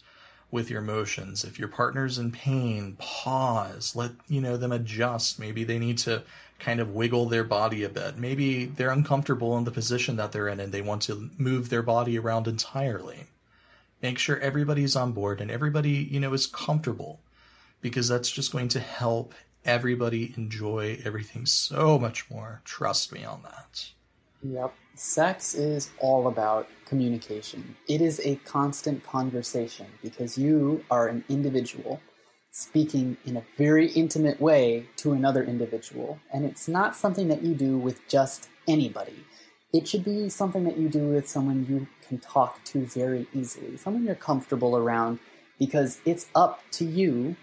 with 0.52 0.69
your 0.69 0.82
motions. 0.82 1.44
If 1.44 1.60
your 1.60 1.68
partner's 1.68 2.19
in 2.19 2.32
pain, 2.32 2.95
pause. 2.99 3.95
Let 3.95 4.11
you 4.28 4.41
know 4.41 4.57
them 4.57 4.72
adjust. 4.72 5.40
Maybe 5.40 5.64
they 5.64 5.80
need 5.80 5.98
to 5.99 6.24
kind 6.59 6.79
of 6.79 6.93
wiggle 6.93 7.27
their 7.27 7.43
body 7.43 7.84
a 7.84 7.89
bit. 7.89 8.17
Maybe 8.17 8.65
they're 8.65 8.91
uncomfortable 8.91 9.57
in 9.57 9.63
the 9.63 9.71
position 9.71 10.15
that 10.17 10.31
they're 10.31 10.47
in 10.47 10.59
and 10.59 10.71
they 10.71 10.81
want 10.81 11.03
to 11.03 11.29
move 11.38 11.69
their 11.69 11.84
body 11.84 12.17
around 12.17 12.47
entirely. 12.47 13.27
Make 14.01 14.19
sure 14.19 14.39
everybody's 14.39 14.95
on 14.95 15.11
board 15.11 15.41
and 15.41 15.51
everybody, 15.51 15.91
you 15.91 16.19
know, 16.19 16.34
is 16.34 16.47
comfortable 16.47 17.19
because 17.81 18.07
that's 18.07 18.29
just 18.29 18.51
going 18.51 18.69
to 18.69 18.79
help 18.79 19.34
everybody 19.65 20.34
enjoy 20.38 20.99
everything 21.03 21.45
so 21.45 21.99
much 21.99 22.29
more. 22.29 22.61
Trust 22.63 23.11
me 23.11 23.23
on 23.23 23.43
that. 23.43 23.89
Yep. 24.43 24.73
Sex 24.95 25.53
is 25.53 25.91
all 25.99 26.27
about 26.27 26.67
communication. 26.85 27.75
It 27.88 28.01
is 28.01 28.19
a 28.23 28.35
constant 28.45 29.03
conversation 29.03 29.88
because 30.01 30.38
you 30.38 30.84
are 30.89 31.07
an 31.07 31.23
individual 31.29 31.99
speaking 32.57 33.17
in 33.23 33.38
a 33.38 33.43
very 33.55 33.88
intimate 33.91 34.41
way 34.41 34.88
to 34.95 35.13
another 35.13 35.43
individual. 35.43 36.19
And 36.34 36.43
it's 36.43 36.67
not 36.67 36.95
something 36.95 37.27
that 37.27 37.43
you 37.43 37.53
do 37.53 37.77
with 37.77 38.05
just 38.07 38.49
anybody. 38.67 39.25
It 39.71 39.88
should 39.88 40.03
be 40.03 40.27
something 40.29 40.63
that 40.63 40.75
you 40.77 40.89
do 40.89 41.09
with 41.09 41.27
someone 41.29 41.67
you 41.69 41.88
can 42.07 42.17
talk 42.17 42.63
to 42.65 42.84
very 42.85 43.27
easily, 43.31 43.77
someone 43.77 44.05
you're 44.05 44.15
comfortable 44.15 44.75
around, 44.75 45.19
because 45.59 45.99
it's 46.03 46.25
up 46.34 46.63
to 46.71 46.85
you 46.85 47.35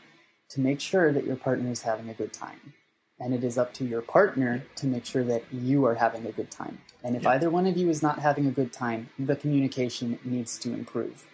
to 0.50 0.60
make 0.60 0.80
sure 0.80 1.12
that 1.12 1.24
your 1.24 1.36
partner 1.36 1.70
is 1.70 1.82
having 1.82 2.08
a 2.08 2.14
good 2.14 2.32
time. 2.32 2.74
and 3.20 3.32
it 3.32 3.44
is 3.44 3.56
up 3.56 3.72
to 3.72 3.84
your 3.84 4.02
partner 4.02 4.64
to 4.74 4.88
make 4.88 5.06
sure 5.06 5.22
that 5.22 5.44
you 5.52 5.84
are 5.86 5.94
having 5.94 6.26
a 6.26 6.32
good 6.32 6.50
time. 6.50 6.80
And 7.04 7.14
if 7.14 7.22
Yeah. 7.22 7.30
either 7.30 7.48
one 7.48 7.64
of 7.64 7.76
you 7.76 7.88
is 7.88 8.02
not 8.02 8.18
having 8.18 8.44
a 8.48 8.50
good 8.50 8.72
time, 8.72 9.08
the 9.16 9.36
communication 9.36 10.18
needs 10.24 10.58
to 10.58 10.74
improve 10.74 11.24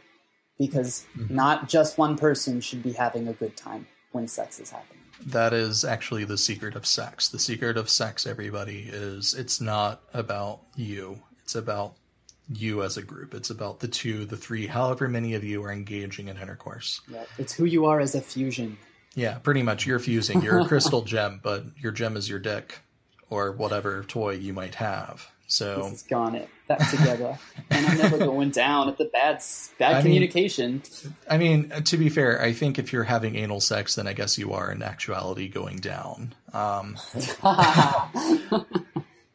because 0.64 1.06
Mhm. 1.16 1.30
not 1.30 1.68
just 1.70 1.96
one 1.96 2.16
person 2.18 2.60
should 2.60 2.82
be 2.82 2.92
having 2.92 3.26
a 3.26 3.32
good 3.32 3.56
time 3.56 3.86
when 4.12 4.28
sex 4.28 4.60
is 4.60 4.68
happening. 4.70 4.98
That 5.26 5.54
is 5.54 5.84
actually 5.86 6.24
the 6.24 6.36
secret 6.36 6.76
of 6.76 6.86
sex. 6.86 7.28
The 7.28 7.38
secret 7.38 7.78
of 7.78 7.88
sex, 7.88 8.26
everybody, 8.26 8.90
is 8.92 9.32
it's 9.34 9.58
not 9.60 10.02
about 10.12 10.60
you. 10.76 11.22
It's 11.42 11.54
about 11.54 11.96
you 12.52 12.82
as 12.82 12.98
a 12.98 13.02
group. 13.02 13.32
It's 13.32 13.48
about 13.48 13.80
the 13.80 13.88
two, 13.88 14.26
the 14.26 14.36
three, 14.36 14.66
however 14.66 15.08
many 15.08 15.34
of 15.34 15.44
you 15.44 15.64
are 15.64 15.72
engaging 15.72 16.28
in 16.28 16.36
intercourse. 16.36 17.00
Yeah, 17.10 17.24
it's 17.38 17.54
who 17.54 17.64
you 17.64 17.86
are 17.86 18.00
as 18.00 18.14
a 18.14 18.20
fusion. 18.20 18.76
Yeah, 19.14 19.38
pretty 19.38 19.62
much. 19.62 19.86
You're 19.86 19.98
fusing. 19.98 20.42
You're 20.42 20.60
a 20.60 20.64
crystal 20.68 21.02
gem, 21.02 21.40
but 21.42 21.64
your 21.78 21.92
gem 21.92 22.16
is 22.18 22.28
your 22.28 22.38
dick 22.38 22.80
or 23.30 23.52
whatever 23.52 24.04
toy 24.04 24.34
you 24.34 24.52
might 24.52 24.74
have. 24.74 25.26
So 25.50 25.82
This 25.82 25.90
has 25.90 26.02
gone 26.04 26.36
it 26.36 26.48
back 26.68 26.88
together, 26.90 27.36
and 27.70 27.84
I'm 27.84 27.98
never 27.98 28.18
going 28.18 28.50
down 28.50 28.88
at 28.88 28.98
the 28.98 29.06
bad 29.06 29.42
bad 29.78 29.90
I 29.90 29.94
mean- 29.94 30.02
communication. 30.04 30.82
I 31.28 31.38
mean, 31.38 31.70
to 31.70 31.96
be 31.96 32.08
fair, 32.08 32.40
I 32.40 32.52
think 32.52 32.78
if 32.78 32.92
you're 32.92 33.02
having 33.02 33.34
anal 33.34 33.60
sex, 33.60 33.96
then 33.96 34.06
I 34.06 34.12
guess 34.12 34.38
you 34.38 34.52
are 34.52 34.70
in 34.70 34.80
actuality 34.80 35.48
going 35.48 35.78
down. 35.78 36.34
Um, 36.52 36.96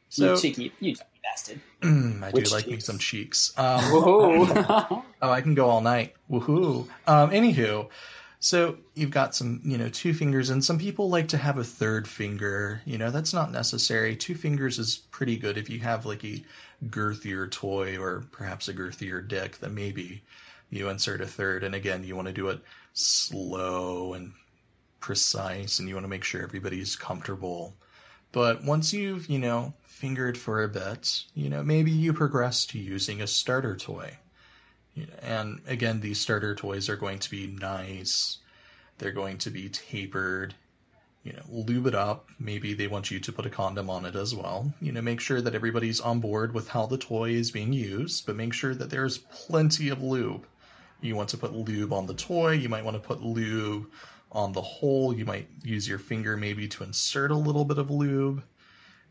so 0.08 0.36
you 0.36 0.38
cheeky, 0.38 0.72
you 0.80 0.94
cheeky 0.94 1.02
bastard. 1.22 1.60
I 1.84 2.32
do 2.32 2.36
Which 2.38 2.54
like 2.54 2.68
me 2.68 2.80
some 2.80 2.98
cheeks. 2.98 3.52
Um, 3.58 3.82
oh, 3.84 5.04
I 5.22 5.42
can 5.42 5.54
go 5.54 5.68
all 5.68 5.82
night. 5.82 6.14
Woohoo! 6.32 6.88
Um, 7.08 7.32
anywho, 7.32 7.90
so 8.46 8.78
you've 8.94 9.10
got 9.10 9.34
some, 9.34 9.60
you 9.64 9.76
know, 9.76 9.90
two 9.90 10.14
fingers, 10.14 10.52
and 10.52 10.64
some 10.64 10.78
people 10.78 11.10
like 11.10 11.30
to 11.30 11.38
have 11.38 11.58
a 11.58 11.64
third 11.64 12.08
finger. 12.08 12.80
You 12.86 13.00
know, 13.00 13.10
that's 13.10 13.34
not 13.34 13.52
necessary. 13.52 14.16
Two 14.16 14.36
fingers 14.36 14.78
is 14.78 14.98
pretty 15.10 15.36
good 15.36 15.58
if 15.58 15.68
you 15.68 15.80
have 15.80 16.06
like 16.06 16.24
a 16.24 16.44
girthier 16.86 17.50
toy 17.50 17.98
or 17.98 18.24
perhaps 18.32 18.68
a 18.68 18.74
girthier 18.76 19.28
dick. 19.28 19.58
Then 19.58 19.74
maybe 19.74 20.22
you 20.70 20.90
insert 20.90 21.22
a 21.22 21.26
third, 21.26 21.64
and 21.64 21.74
again, 21.74 22.04
you 22.04 22.16
want 22.16 22.28
to 22.28 22.34
do 22.36 22.50
it 22.50 22.62
slow 22.94 24.14
and 24.14 24.32
precise, 25.00 25.80
and 25.80 25.90
you 25.90 25.96
want 25.96 26.04
to 26.04 26.10
make 26.10 26.24
sure 26.24 26.44
everybody's 26.44 26.96
comfortable. 26.96 27.74
But 28.32 28.64
once 28.64 28.94
you've, 28.94 29.26
you 29.26 29.40
know, 29.40 29.74
fingered 29.82 30.38
for 30.38 30.62
a 30.62 30.70
bit, 30.70 31.24
you 31.34 31.50
know, 31.50 31.64
maybe 31.64 31.90
you 31.90 32.14
progress 32.14 32.68
to 32.68 32.78
using 32.78 33.24
a 33.24 33.28
starter 33.28 33.76
toy. 33.76 34.20
And 35.22 35.62
again, 35.68 36.02
these 36.02 36.20
starter 36.20 36.56
toys 36.56 36.90
are 36.90 36.96
going 36.96 37.20
to 37.20 37.30
be 37.30 37.48
nice. 37.48 38.38
They're 38.98 39.12
going 39.12 39.38
to 39.40 39.50
be 39.50 39.70
tapered. 39.70 40.56
You 41.24 41.34
know, 41.34 41.44
lube 41.50 41.88
it 41.88 41.96
up. 41.96 42.30
Maybe 42.40 42.74
they 42.74 42.88
want 42.88 43.10
you 43.10 43.20
to 43.20 43.32
put 43.32 43.48
a 43.48 43.50
condom 43.50 43.90
on 43.90 44.06
it 44.06 44.16
as 44.16 44.36
well. 44.36 44.72
You 44.80 44.92
know, 44.92 45.02
make 45.02 45.20
sure 45.20 45.42
that 45.42 45.56
everybody's 45.56 46.00
on 46.00 46.20
board 46.20 46.54
with 46.54 46.70
how 46.70 46.86
the 46.86 47.00
toy 47.00 47.32
is 47.32 47.50
being 47.50 47.74
used, 47.74 48.28
but 48.28 48.36
make 48.36 48.54
sure 48.54 48.76
that 48.76 48.92
there's 48.92 49.18
plenty 49.18 49.90
of 49.90 50.04
lube. 50.04 50.46
You 51.02 51.16
want 51.16 51.30
to 51.30 51.38
put 51.38 51.54
lube 51.54 51.92
on 51.92 52.06
the 52.06 52.14
toy. 52.14 52.52
You 52.52 52.70
might 52.70 52.86
want 52.86 52.96
to 52.96 53.06
put 53.06 53.24
lube 53.24 53.90
on 54.32 54.54
the 54.54 54.62
hole. 54.62 55.16
You 55.16 55.26
might 55.26 55.50
use 55.64 55.88
your 55.88 56.00
finger 56.00 56.38
maybe 56.38 56.68
to 56.68 56.84
insert 56.84 57.32
a 57.32 57.36
little 57.36 57.66
bit 57.66 57.80
of 57.80 57.90
lube. 57.90 58.44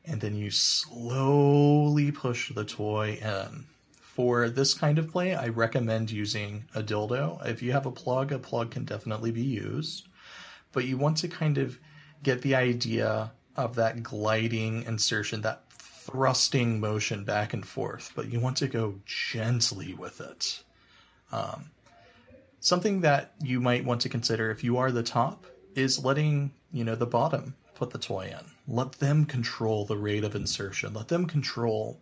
And 0.05 0.21
then 0.21 0.37
you 0.37 0.51
slowly 0.51 2.13
push 2.13 2.53
the 2.53 2.65
toy 2.65 3.19
in. 3.21 3.67
For 4.15 4.49
this 4.49 4.75
kind 4.75 5.01
of 5.01 5.11
play, 5.11 5.35
I 5.35 5.49
recommend 5.49 6.13
using 6.13 6.67
a 6.73 6.85
dildo. 6.85 7.45
If 7.45 7.63
you 7.63 7.73
have 7.73 7.85
a 7.85 7.91
plug, 7.91 8.31
a 8.31 8.39
plug 8.39 8.71
can 8.71 8.85
definitely 8.85 9.33
be 9.33 9.43
used. 9.43 10.07
But 10.71 10.85
you 10.85 10.97
want 10.97 11.17
to 11.17 11.29
kind 11.29 11.59
of 11.59 11.81
get 12.23 12.41
the 12.43 12.55
idea 12.55 13.33
of 13.57 13.75
that 13.75 14.05
gliding 14.05 14.85
insertion, 14.85 15.41
that 15.41 15.65
thrusting 15.73 16.79
motion 16.79 17.25
back 17.25 17.55
and 17.55 17.67
forth, 17.67 18.13
but 18.15 18.31
you 18.31 18.39
want 18.39 18.57
to 18.59 18.69
go 18.69 19.01
gently 19.05 19.95
with 19.95 20.21
it. 20.21 20.63
Um, 21.33 21.73
something 22.61 23.01
that 23.01 23.33
you 23.43 23.61
might 23.61 23.85
want 23.85 24.01
to 24.03 24.09
consider 24.09 24.53
if 24.53 24.63
you 24.63 24.77
are 24.77 24.93
the 24.93 25.03
top 25.03 25.45
is 25.75 26.05
letting 26.05 26.53
you 26.73 26.85
know 26.85 26.95
the 26.95 27.05
bottom 27.05 27.57
put 27.75 27.91
the 27.91 27.99
toy 27.99 28.27
in 28.27 28.47
let 28.69 28.93
them 28.93 29.25
control 29.25 29.85
the 29.85 29.97
rate 29.97 30.23
of 30.25 30.37
insertion 30.37 30.95
let 30.95 31.09
them 31.09 31.27
control 31.27 32.01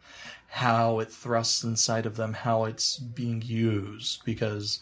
how 0.53 0.99
it 0.99 1.11
thrusts 1.11 1.65
inside 1.65 2.05
of 2.05 2.17
them 2.17 2.35
how 2.35 2.65
it's 2.65 2.99
being 2.99 3.41
used 3.43 4.23
because 4.25 4.81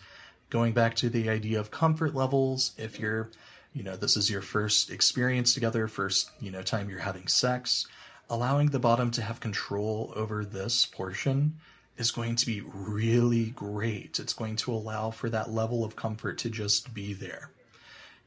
going 0.50 0.72
back 0.72 0.96
to 0.96 1.08
the 1.08 1.28
idea 1.28 1.60
of 1.60 1.70
comfort 1.70 2.12
levels 2.12 2.72
if 2.76 2.98
you're 2.98 3.30
you 3.72 3.82
know 3.82 3.94
this 3.94 4.16
is 4.16 4.28
your 4.28 4.42
first 4.42 4.90
experience 4.90 5.54
together 5.54 5.86
first 5.86 6.30
you 6.40 6.50
know 6.50 6.60
time 6.60 6.90
you're 6.90 6.98
having 6.98 7.28
sex 7.28 7.86
allowing 8.28 8.66
the 8.68 8.78
bottom 8.80 9.10
to 9.12 9.22
have 9.22 9.38
control 9.38 10.12
over 10.16 10.44
this 10.44 10.86
portion 10.86 11.54
is 12.00 12.10
going 12.10 12.34
to 12.34 12.46
be 12.46 12.62
really 12.62 13.50
great. 13.50 14.18
It's 14.18 14.32
going 14.32 14.56
to 14.56 14.72
allow 14.72 15.10
for 15.10 15.28
that 15.28 15.50
level 15.50 15.84
of 15.84 15.96
comfort 15.96 16.38
to 16.38 16.50
just 16.50 16.94
be 16.94 17.12
there. 17.12 17.50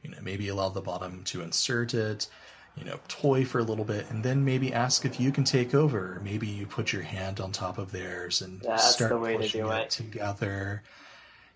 You 0.02 0.10
know, 0.10 0.18
maybe 0.22 0.48
allow 0.48 0.68
the 0.68 0.80
bottom 0.80 1.24
to 1.24 1.42
insert 1.42 1.92
it, 1.92 2.28
you 2.76 2.84
know, 2.84 2.98
toy 3.08 3.44
for 3.44 3.60
a 3.60 3.62
little 3.62 3.84
bit, 3.84 4.10
and 4.10 4.24
then 4.24 4.44
maybe 4.44 4.72
ask 4.72 5.04
if 5.04 5.20
you 5.20 5.30
can 5.30 5.44
take 5.44 5.74
over. 5.74 6.20
Maybe 6.24 6.46
you 6.46 6.66
put 6.66 6.92
your 6.92 7.02
hand 7.02 7.40
on 7.40 7.52
top 7.52 7.78
of 7.78 7.92
theirs 7.92 8.42
and 8.42 8.60
That's 8.60 8.94
start 8.94 9.10
the 9.10 9.18
way 9.18 9.32
to 9.34 9.38
pushing 9.38 9.62
do 9.62 9.70
it 9.70 9.82
it. 9.82 9.90
together. 9.90 10.82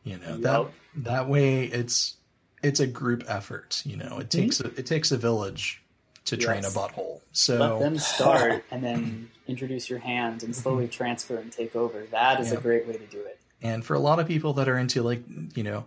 You 0.05 0.19
know, 0.19 0.37
Yep. 0.37 0.41
that 0.43 0.67
that 1.05 1.29
way 1.29 1.65
it's 1.65 2.17
it's 2.63 2.81
a 2.81 2.87
group 2.87 3.25
effort. 3.29 3.83
You 3.85 3.97
know, 3.97 4.19
it 4.19 4.29
mm-hmm. 4.29 4.41
takes 4.41 4.61
a, 4.61 4.67
it 4.79 4.87
takes 4.87 5.11
a 5.11 5.17
village 5.17 5.83
to 6.27 6.37
train 6.37 6.65
a 6.65 6.69
butthole. 6.69 7.21
So 7.33 7.59
Let 7.59 7.81
them 7.81 7.99
start, 7.99 8.65
and 8.71 8.83
then 8.85 9.31
introduce 9.47 9.89
your 9.91 9.99
hand 9.99 10.43
and 10.43 10.55
slowly 10.55 10.85
mm-hmm. 10.85 10.93
transfer 10.93 11.37
and 11.37 11.51
take 11.51 11.75
over. 11.75 12.05
That 12.11 12.39
is 12.41 12.53
Yeah. 12.53 12.59
a 12.59 12.61
great 12.61 12.87
way 12.87 12.95
to 12.95 13.07
do 13.07 13.19
it. 13.21 13.41
And 13.61 13.85
for 13.85 13.95
a 13.95 13.99
lot 13.99 14.21
of 14.21 14.29
people 14.29 14.53
that 14.55 14.69
are 14.69 14.79
into 14.79 15.03
like, 15.03 15.25
you 15.57 15.65
know, 15.65 15.87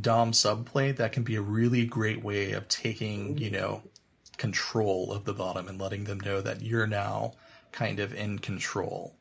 Dom 0.00 0.32
subplay, 0.32 0.94
that 0.96 1.12
can 1.12 1.22
be 1.24 1.34
a 1.36 1.40
really 1.40 1.86
great 1.86 2.22
way 2.22 2.52
of 2.52 2.68
taking, 2.68 3.34
mm-hmm. 3.34 3.42
you 3.44 3.50
know, 3.50 3.82
control 4.38 5.12
of 5.12 5.24
the 5.24 5.34
bottom 5.34 5.68
and 5.68 5.78
letting 5.80 6.04
them 6.04 6.20
know 6.20 6.40
that 6.40 6.62
you're 6.62 6.86
now 6.86 7.32
kind 7.72 8.00
of 8.00 8.14
in 8.14 8.38
control. 8.38 9.14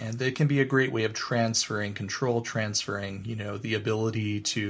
And 0.00 0.20
it 0.20 0.36
can 0.36 0.46
be 0.46 0.60
a 0.60 0.64
great 0.64 0.92
way 0.92 1.04
of 1.04 1.14
transferring 1.14 1.94
control, 1.94 2.42
transferring, 2.42 3.24
you 3.24 3.34
know, 3.34 3.58
the 3.58 3.74
ability 3.74 4.40
to, 4.40 4.60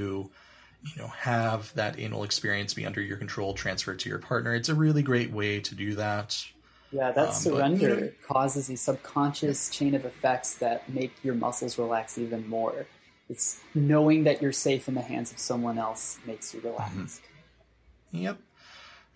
you 0.83 1.01
know, 1.01 1.07
have 1.07 1.73
that 1.75 1.99
anal 1.99 2.23
experience 2.23 2.73
be 2.73 2.85
under 2.85 3.01
your 3.01 3.17
control, 3.17 3.53
transfer 3.53 3.91
it 3.91 3.99
to 3.99 4.09
your 4.09 4.17
partner. 4.19 4.55
It's 4.55 4.69
a 4.69 4.75
really 4.75 5.03
great 5.03 5.31
way 5.31 5.59
to 5.59 5.75
do 5.75 5.95
that. 5.95 6.43
Yeah, 6.91 7.11
that 7.11 7.17
Um, 7.19 7.25
but, 7.27 7.31
surrender 7.31 7.89
you 7.89 8.01
know- 8.01 8.11
causes 8.27 8.69
a 8.69 8.75
subconscious 8.77 9.69
chain 9.69 9.93
of 9.93 10.05
effects 10.05 10.55
that 10.55 10.89
make 10.89 11.13
your 11.23 11.35
muscles 11.35 11.77
relax 11.77 12.17
even 12.17 12.47
more. 12.47 12.87
It's 13.29 13.61
knowing 13.75 14.23
that 14.25 14.41
you're 14.41 14.51
safe 14.51 14.87
in 14.87 14.95
the 14.95 15.01
hands 15.01 15.31
of 15.31 15.39
someone 15.39 15.77
else 15.77 16.17
makes 16.25 16.53
you 16.53 16.59
relax. 16.61 16.91
Mm-hmm. 16.93 18.17
Yep. 18.17 18.37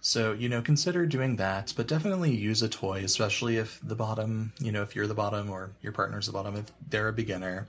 So, 0.06 0.34
you 0.34 0.50
know, 0.50 0.62
consider 0.62 1.08
doing 1.08 1.38
that, 1.38 1.74
but 1.76 1.88
definitely 1.88 2.32
use 2.36 2.62
a 2.62 2.70
toy, 2.70 3.04
especially 3.04 3.58
if 3.58 3.80
the 3.82 3.96
bottom, 3.96 4.54
you 4.60 4.72
know, 4.72 4.84
if 4.84 4.96
you're 4.96 5.08
the 5.08 5.16
bottom 5.16 5.50
or 5.50 5.72
your 5.82 5.94
partner's 5.94 6.28
the 6.28 6.32
bottom, 6.32 6.56
if 6.56 6.72
they're 6.88 7.08
a 7.08 7.12
beginner. 7.14 7.68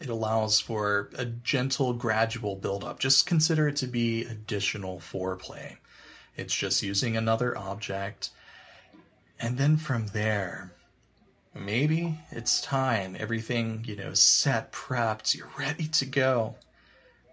It 0.00 0.08
allows 0.08 0.60
for 0.60 1.10
a 1.18 1.26
gentle, 1.26 1.92
gradual 1.92 2.56
build 2.56 2.84
up. 2.84 3.00
Just 3.00 3.26
consider 3.26 3.68
it 3.68 3.76
to 3.76 3.86
be 3.86 4.24
additional 4.24 4.98
foreplay. 4.98 5.76
It's 6.38 6.54
just 6.54 6.82
using 6.82 7.18
another 7.18 7.54
object. 7.54 8.30
And 9.38 9.58
then 9.58 9.76
from 9.76 10.06
there, 10.06 10.72
maybe 11.54 12.18
it's 12.30 12.62
time. 12.62 13.14
Everything, 13.18 13.84
you 13.86 13.96
know, 13.96 14.14
set, 14.14 14.72
prepped, 14.72 15.34
you're 15.34 15.52
ready 15.58 15.88
to 15.88 16.06
go 16.06 16.54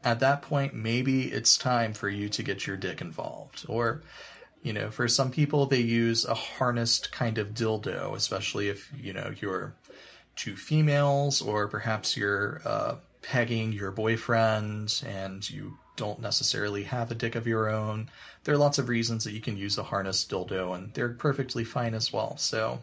at 0.04 0.20
that 0.20 0.42
point, 0.42 0.74
maybe 0.74 1.32
it's 1.32 1.58
time 1.58 1.94
for 1.94 2.10
you 2.10 2.28
to 2.30 2.44
get 2.44 2.66
your 2.66 2.78
dick 2.78 3.02
involved. 3.02 3.66
Or, 3.68 4.02
you 4.64 4.74
know, 4.74 4.92
for 4.92 5.08
some 5.08 5.32
people, 5.32 5.66
they 5.66 5.80
use 5.80 6.26
a 6.26 6.36
harnessed 6.36 7.12
kind 7.12 7.38
of 7.38 7.54
dildo, 7.54 8.16
especially 8.16 8.70
if, 8.70 8.92
you 9.00 9.14
know, 9.14 9.34
you're 9.42 9.74
two 10.36 10.56
females 10.56 11.42
or 11.42 11.68
perhaps 11.68 12.16
you're 12.16 12.62
uh, 12.66 12.96
pegging 13.22 13.72
your 13.72 13.92
boyfriend 13.92 15.04
and 15.06 15.50
you 15.50 15.78
don't 15.96 16.22
necessarily 16.22 16.84
have 16.84 17.12
a 17.12 17.16
dick 17.16 17.36
of 17.36 17.48
your 17.48 17.70
own. 17.70 18.10
There 18.44 18.56
are 18.56 18.60
lots 18.60 18.78
of 18.78 18.90
reasons 18.90 19.24
that 19.24 19.34
you 19.34 19.42
can 19.42 19.58
use 19.58 19.78
a 19.78 19.84
harnessed 19.84 20.32
dildo, 20.32 20.76
and 20.76 20.94
they're 20.94 21.10
perfectly 21.10 21.64
fine 21.64 21.94
as 21.94 22.12
well. 22.14 22.38
So, 22.38 22.80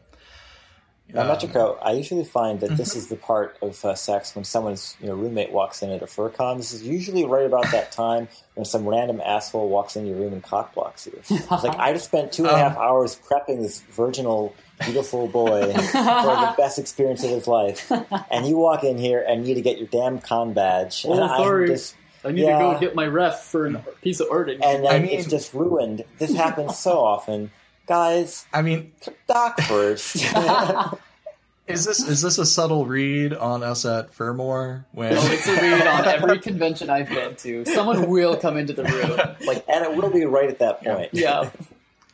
Now, 1.12 1.22
um, 1.22 1.28
Metrico, 1.28 1.78
I 1.82 1.92
usually 1.92 2.24
find 2.24 2.60
that 2.60 2.76
this 2.76 2.92
Mhm. 2.92 2.96
is 2.98 3.06
the 3.08 3.16
part 3.16 3.56
of 3.62 3.82
uh, 3.84 3.94
sex 3.94 4.34
when 4.34 4.44
someone's 4.44 4.94
you 5.00 5.06
know 5.08 5.14
roommate 5.14 5.50
walks 5.52 5.82
in 5.82 5.90
at 5.90 6.02
a 6.02 6.06
fur 6.06 6.28
con. 6.28 6.58
This 6.58 6.72
is 6.72 6.82
usually 6.82 7.24
right 7.24 7.46
about 7.46 7.70
that 7.72 7.90
time 7.92 8.28
when 8.54 8.66
some 8.66 8.86
random 8.86 9.20
asshole 9.24 9.68
walks 9.70 9.96
in 9.96 10.06
your 10.06 10.16
room 10.16 10.34
and 10.34 10.42
cock 10.42 10.74
blocks 10.74 11.06
you. 11.06 11.18
It's 11.30 11.50
like 11.64 11.78
I 11.78 11.94
just 11.94 12.04
spent 12.06 12.30
two 12.32 12.44
and 12.44 12.52
a 12.54 12.58
half 12.58 12.76
Um, 12.76 12.82
hours 12.82 13.18
prepping 13.26 13.62
this 13.62 13.80
virginal, 13.90 14.52
beautiful 14.84 15.28
boy 15.28 15.72
for 15.72 15.92
the 15.92 16.54
best 16.58 16.78
experience 16.78 17.24
of 17.24 17.30
his 17.30 17.46
life, 17.46 17.90
and 18.30 18.46
you 18.46 18.58
walk 18.58 18.84
in 18.84 18.98
here 18.98 19.24
and 19.26 19.44
need 19.44 19.54
to 19.54 19.62
get 19.62 19.78
your 19.78 19.88
damn 19.88 20.18
con 20.18 20.52
badge. 20.52 21.06
Oh, 21.08 21.12
and 21.14 21.24
I'm 21.24 21.38
sorry. 21.38 21.68
just- 21.68 21.94
I 22.24 22.32
need 22.32 22.42
Yeah. 22.42 22.58
To 22.58 22.74
go 22.74 22.78
get 22.80 22.94
my 22.96 23.06
ref 23.06 23.44
for 23.44 23.66
a 23.68 23.78
piece 24.02 24.18
of 24.20 24.26
art. 24.30 24.50
and 24.50 24.86
I 24.86 24.98
mean- 24.98 25.08
it's 25.18 25.28
just 25.28 25.54
ruined. 25.54 26.04
This 26.18 26.34
happens 26.34 26.76
so 26.76 26.98
often 26.98 27.50
guys, 27.88 28.46
I 28.52 28.62
mean, 28.62 28.92
doc 29.26 29.60
first. 29.62 30.16
is 31.66 31.84
this 31.84 32.06
is 32.06 32.22
this 32.22 32.38
a 32.38 32.46
subtle 32.46 32.86
read 32.86 33.32
on 33.34 33.62
us 33.62 33.84
at 33.84 34.12
Furmore? 34.14 34.86
When 34.92 35.12
Oh, 35.12 35.26
it's 35.32 35.48
a 35.48 35.54
read 35.54 35.86
on 35.86 36.04
every 36.06 36.38
convention 36.38 36.90
I've 36.90 37.08
been 37.08 37.34
to. 37.36 37.64
Someone 37.64 38.08
will 38.08 38.36
come 38.36 38.56
into 38.56 38.72
the 38.72 38.84
room. 38.84 39.18
Like, 39.46 39.64
and 39.68 39.84
it 39.84 39.96
will 39.96 40.10
be 40.10 40.24
right 40.24 40.48
at 40.48 40.58
that 40.60 40.82
point. 40.84 41.10
yeah. 41.12 41.50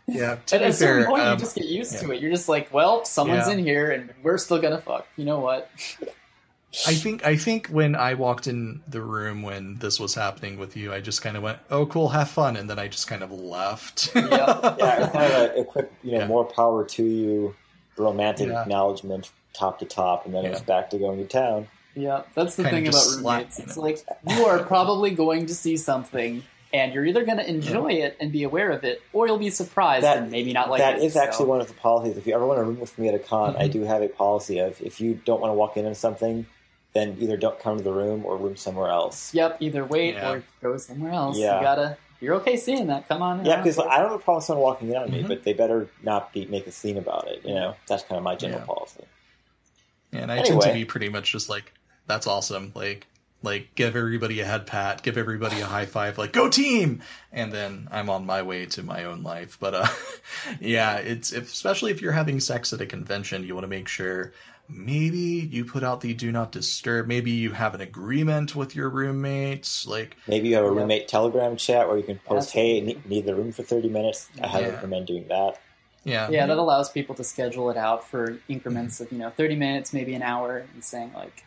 yeah, 0.06 0.36
to 0.46 0.56
At 0.56 0.60
be 0.62 0.64
a 0.68 0.72
certain 0.72 1.02
fair, 1.04 1.06
point, 1.10 1.22
um, 1.22 1.32
you 1.34 1.38
just 1.40 1.56
get 1.56 1.64
used 1.66 1.98
to 2.00 2.10
it. 2.12 2.20
You're 2.20 2.30
just 2.30 2.48
like, 2.48 2.72
well, 2.72 3.04
someone's 3.04 3.46
Yeah. 3.46 3.54
in 3.54 3.58
here, 3.60 3.90
and 3.90 4.10
we're 4.22 4.38
still 4.38 4.58
gonna 4.60 4.80
fuck. 4.80 5.06
You 5.16 5.24
know 5.24 5.40
what? 5.40 5.70
I 6.86 6.94
think 6.94 7.24
I 7.24 7.36
think 7.36 7.68
when 7.68 7.94
I 7.94 8.14
walked 8.14 8.46
in 8.46 8.82
the 8.88 9.00
room 9.00 9.42
when 9.42 9.76
this 9.78 10.00
was 10.00 10.14
happening 10.14 10.58
with 10.58 10.76
you, 10.76 10.92
I 10.92 11.00
just 11.00 11.22
kind 11.22 11.36
of 11.36 11.42
went, 11.42 11.58
"Oh, 11.70 11.86
cool, 11.86 12.08
have 12.08 12.28
fun," 12.30 12.56
and 12.56 12.68
then 12.68 12.78
I 12.78 12.88
just 12.88 13.06
kind 13.06 13.22
of 13.22 13.30
left. 13.30 14.10
Yep. 14.14 14.28
Yeah, 14.30 15.10
kind 15.12 15.32
of 15.32 15.40
a, 15.56 15.60
a 15.60 15.64
quick, 15.64 15.92
you 16.02 16.12
know, 16.12 16.18
Yeah. 16.20 16.26
more 16.26 16.44
power 16.44 16.84
to 16.84 17.02
you, 17.04 17.54
romantic 17.96 18.48
Yeah. 18.48 18.62
acknowledgement, 18.62 19.30
top 19.52 19.78
to 19.80 19.84
top, 19.84 20.26
and 20.26 20.34
then 20.34 20.44
it 20.44 20.50
was 20.50 20.62
back 20.62 20.90
to 20.90 20.98
going 20.98 21.18
to 21.18 21.26
town. 21.26 21.68
Yeah, 21.94 22.22
that's 22.34 22.56
the 22.56 22.64
Kinda 22.64 22.76
thing 22.76 22.88
about 22.88 22.98
slap, 23.02 23.38
roommates. 23.38 23.58
It's 23.60 23.76
know. 23.76 23.82
like 23.84 24.04
you 24.28 24.44
are 24.46 24.58
probably 24.64 25.10
going 25.12 25.46
to 25.46 25.54
see 25.54 25.76
something, 25.76 26.42
and 26.72 26.92
you're 26.92 27.06
either 27.06 27.24
going 27.24 27.38
to 27.38 27.48
enjoy 27.48 27.92
it 27.92 28.16
and 28.18 28.32
be 28.32 28.42
aware 28.42 28.70
of 28.72 28.82
it, 28.82 29.00
or 29.12 29.28
you'll 29.28 29.38
be 29.38 29.50
surprised 29.50 30.02
That- 30.04 30.18
and 30.18 30.30
maybe 30.32 30.52
not 30.52 30.70
like 30.70 30.80
that 30.80 30.96
it. 30.96 31.04
is 31.04 31.12
so- 31.12 31.20
actually 31.22 31.46
one 31.46 31.60
of 31.60 31.68
the 31.68 31.74
policies. 31.74 32.16
If 32.16 32.26
you 32.26 32.34
ever 32.34 32.44
want 32.44 32.58
to 32.58 32.64
room 32.64 32.80
with 32.80 32.98
me 32.98 33.06
at 33.08 33.14
a 33.14 33.20
con, 33.20 33.54
I 33.56 33.68
Mhm. 33.68 33.72
do 33.72 33.82
have 33.84 34.02
a 34.02 34.08
policy 34.08 34.58
of 34.58 34.80
if 34.82 35.00
you 35.00 35.20
don't 35.24 35.40
want 35.40 35.50
to 35.50 35.54
walk 35.54 35.76
in 35.76 35.86
on 35.86 35.94
something, 35.94 36.46
then 36.94 37.16
either 37.20 37.36
don't 37.36 37.58
come 37.58 37.76
to 37.76 37.82
the 37.84 37.92
room 37.92 38.24
or 38.24 38.36
room 38.36 38.56
somewhere 38.56 38.88
else. 38.90 39.34
Yep, 39.34 39.58
either 39.60 39.84
wait 39.84 40.14
Yeah. 40.14 40.30
or 40.30 40.44
go 40.62 40.76
somewhere 40.78 41.12
else. 41.12 41.36
Yeah. 41.36 41.58
You 41.58 41.62
gotta. 41.64 41.96
You're 42.20 42.36
okay 42.36 42.56
seeing 42.56 42.86
that. 42.86 43.06
Come 43.08 43.20
on. 43.20 43.44
Yeah, 43.44 43.56
because 43.56 43.78
I 43.78 43.98
don't 43.98 44.10
have 44.10 44.12
a 44.12 44.18
problem 44.18 44.36
with 44.36 44.44
someone 44.44 44.62
walking 44.62 44.88
in 44.90 44.96
on 44.96 45.10
me, 45.10 45.22
Mhm. 45.24 45.28
but 45.28 45.42
they 45.42 45.52
better 45.52 45.88
not 46.02 46.32
be 46.32 46.46
make 46.46 46.66
a 46.66 46.72
scene 46.72 46.96
about 46.96 47.26
it. 47.28 47.44
You 47.44 47.54
know, 47.54 47.74
that's 47.86 48.02
kind 48.04 48.16
of 48.16 48.22
my 48.22 48.34
general 48.36 48.60
Yeah. 48.60 48.66
policy. 48.66 49.04
and 50.12 50.30
I 50.30 50.42
tend 50.42 50.60
to 50.62 50.72
be 50.72 50.84
pretty 50.84 51.08
much 51.08 51.32
just 51.32 51.48
like, 51.48 51.72
"That's 52.06 52.28
awesome!" 52.28 52.70
Like, 52.76 53.08
like 53.42 53.74
give 53.74 53.96
everybody 53.96 54.38
a 54.40 54.44
head 54.44 54.64
pat, 54.64 55.02
give 55.02 55.18
everybody 55.18 55.60
a 55.60 55.66
high 55.66 55.86
five, 55.86 56.16
like 56.18 56.32
"Go 56.32 56.48
team!" 56.48 57.02
And 57.32 57.52
then 57.52 57.88
I'm 57.90 58.08
on 58.08 58.24
my 58.24 58.40
way 58.42 58.64
to 58.66 58.82
my 58.84 59.02
own 59.04 59.24
life. 59.24 59.58
But 59.60 59.74
uh, 59.74 59.86
yeah, 60.60 60.98
it's 60.98 61.32
if, 61.32 61.52
especially 61.52 61.90
if 61.90 62.00
you're 62.00 62.12
having 62.12 62.38
sex 62.38 62.72
at 62.72 62.80
a 62.80 62.86
convention, 62.86 63.42
you 63.42 63.54
want 63.54 63.64
to 63.64 63.68
make 63.68 63.88
sure 63.88 64.32
maybe 64.68 65.18
you 65.18 65.64
put 65.64 65.82
out 65.82 66.00
the 66.00 66.14
do 66.14 66.32
not 66.32 66.52
disturb. 66.52 67.06
Maybe 67.06 67.30
you 67.30 67.52
have 67.52 67.74
an 67.74 67.80
agreement 67.80 68.54
with 68.56 68.74
your 68.74 68.88
roommates, 68.88 69.86
like. 69.86 70.16
Maybe 70.26 70.48
you 70.48 70.54
have 70.56 70.64
a 70.64 70.68
Yep. 70.68 70.76
roommate 70.76 71.08
telegram 71.08 71.56
chat 71.56 71.88
where 71.88 71.96
you 71.96 72.02
can 72.02 72.18
post, 72.18 72.52
"Hey, 72.52 72.78
Absolutely. 72.78 72.94
need, 73.02 73.06
need 73.08 73.26
the 73.26 73.34
room 73.34 73.52
for 73.52 73.62
thirty 73.62 73.88
minutes." 73.88 74.28
I 74.42 74.46
highly 74.48 74.64
Yeah. 74.66 74.70
recommend 74.72 75.06
doing 75.06 75.26
that. 75.28 75.58
Yeah, 76.06 76.28
Yeah, 76.30 76.44
that 76.46 76.58
allows 76.58 76.90
people 76.90 77.14
to 77.14 77.24
schedule 77.24 77.70
it 77.70 77.78
out 77.78 78.06
for 78.06 78.38
increments 78.46 79.00
of 79.00 79.10
you 79.10 79.16
know 79.18 79.30
30 79.30 79.56
minutes, 79.56 79.92
maybe 79.94 80.12
an 80.14 80.20
hour, 80.22 80.66
and 80.74 80.84
saying 80.84 81.12
like, 81.14 81.42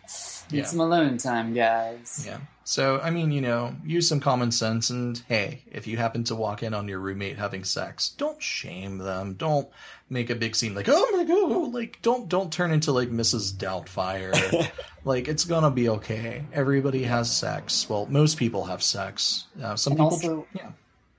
"Need 0.51 0.59
Yeah. 0.59 0.65
some 0.65 0.79
alone 0.79 1.17
time, 1.19 1.53
guys." 1.53 2.23
Yeah. 2.25 2.39
So, 2.69 2.99
I 3.01 3.11
mean, 3.11 3.31
you 3.31 3.39
know, 3.39 3.73
use 3.85 4.09
some 4.09 4.19
common 4.19 4.51
sense 4.51 4.89
and 4.89 5.17
hey, 5.29 5.61
if 5.71 5.87
you 5.87 5.95
happen 5.95 6.25
to 6.25 6.35
walk 6.35 6.63
in 6.63 6.73
on 6.73 6.89
your 6.89 6.99
roommate 6.99 7.37
having 7.37 7.63
sex, 7.63 8.09
don't 8.09 8.43
shame 8.43 8.97
them. 8.97 9.35
Don't 9.35 9.69
make 10.09 10.29
a 10.29 10.35
big 10.35 10.53
scene 10.53 10.75
like, 10.75 10.89
"Oh 10.89 11.07
my 11.13 11.23
god." 11.23 11.71
Like 11.73 12.01
don't 12.01 12.27
don't 12.27 12.51
turn 12.51 12.71
into 12.73 12.91
like 12.91 13.09
Mrs. 13.09 13.53
Doubtfire. 13.53 14.69
like 15.05 15.29
it's 15.29 15.45
going 15.45 15.63
to 15.63 15.69
be 15.69 15.87
okay. 15.87 16.43
Everybody 16.51 17.03
has 17.03 17.33
sex. 17.33 17.87
Well, 17.89 18.05
most 18.07 18.37
people 18.37 18.65
have 18.65 18.83
sex. 18.83 19.45
Uh, 19.63 19.77
some 19.77 19.91
And 19.91 19.97
people 19.99 20.11
also- 20.11 20.47
yeah. 20.53 20.71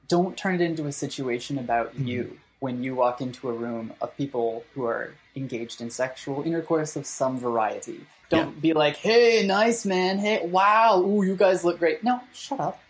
don't 0.09 0.37
turn 0.37 0.55
it 0.57 0.61
into 0.61 0.85
a 0.87 0.93
situation 0.93 1.57
about 1.59 1.97
Mhm. 1.97 2.07
you 2.09 2.39
when 2.61 2.83
you 2.85 2.95
walk 2.95 3.23
into 3.23 3.49
a 3.49 3.53
room 3.55 3.95
of 4.03 4.15
people 4.19 4.65
who 4.75 4.85
are 4.85 5.15
engaged 5.35 5.81
in 5.81 5.89
sexual 5.89 6.43
intercourse 6.43 6.95
of 6.95 7.07
some 7.07 7.39
variety. 7.39 8.03
Don't 8.31 8.61
be 8.61 8.73
like, 8.73 8.97
"Hey, 8.97 9.47
nice 9.47 9.87
man. 9.87 10.19
Hey, 10.19 10.47
wow. 10.47 11.03
Ooh, 11.03 11.23
you 11.23 11.37
guys 11.37 11.65
look 11.65 11.79
great." 11.79 12.05
No, 12.05 12.21
shut 12.33 12.61
up. 12.61 12.81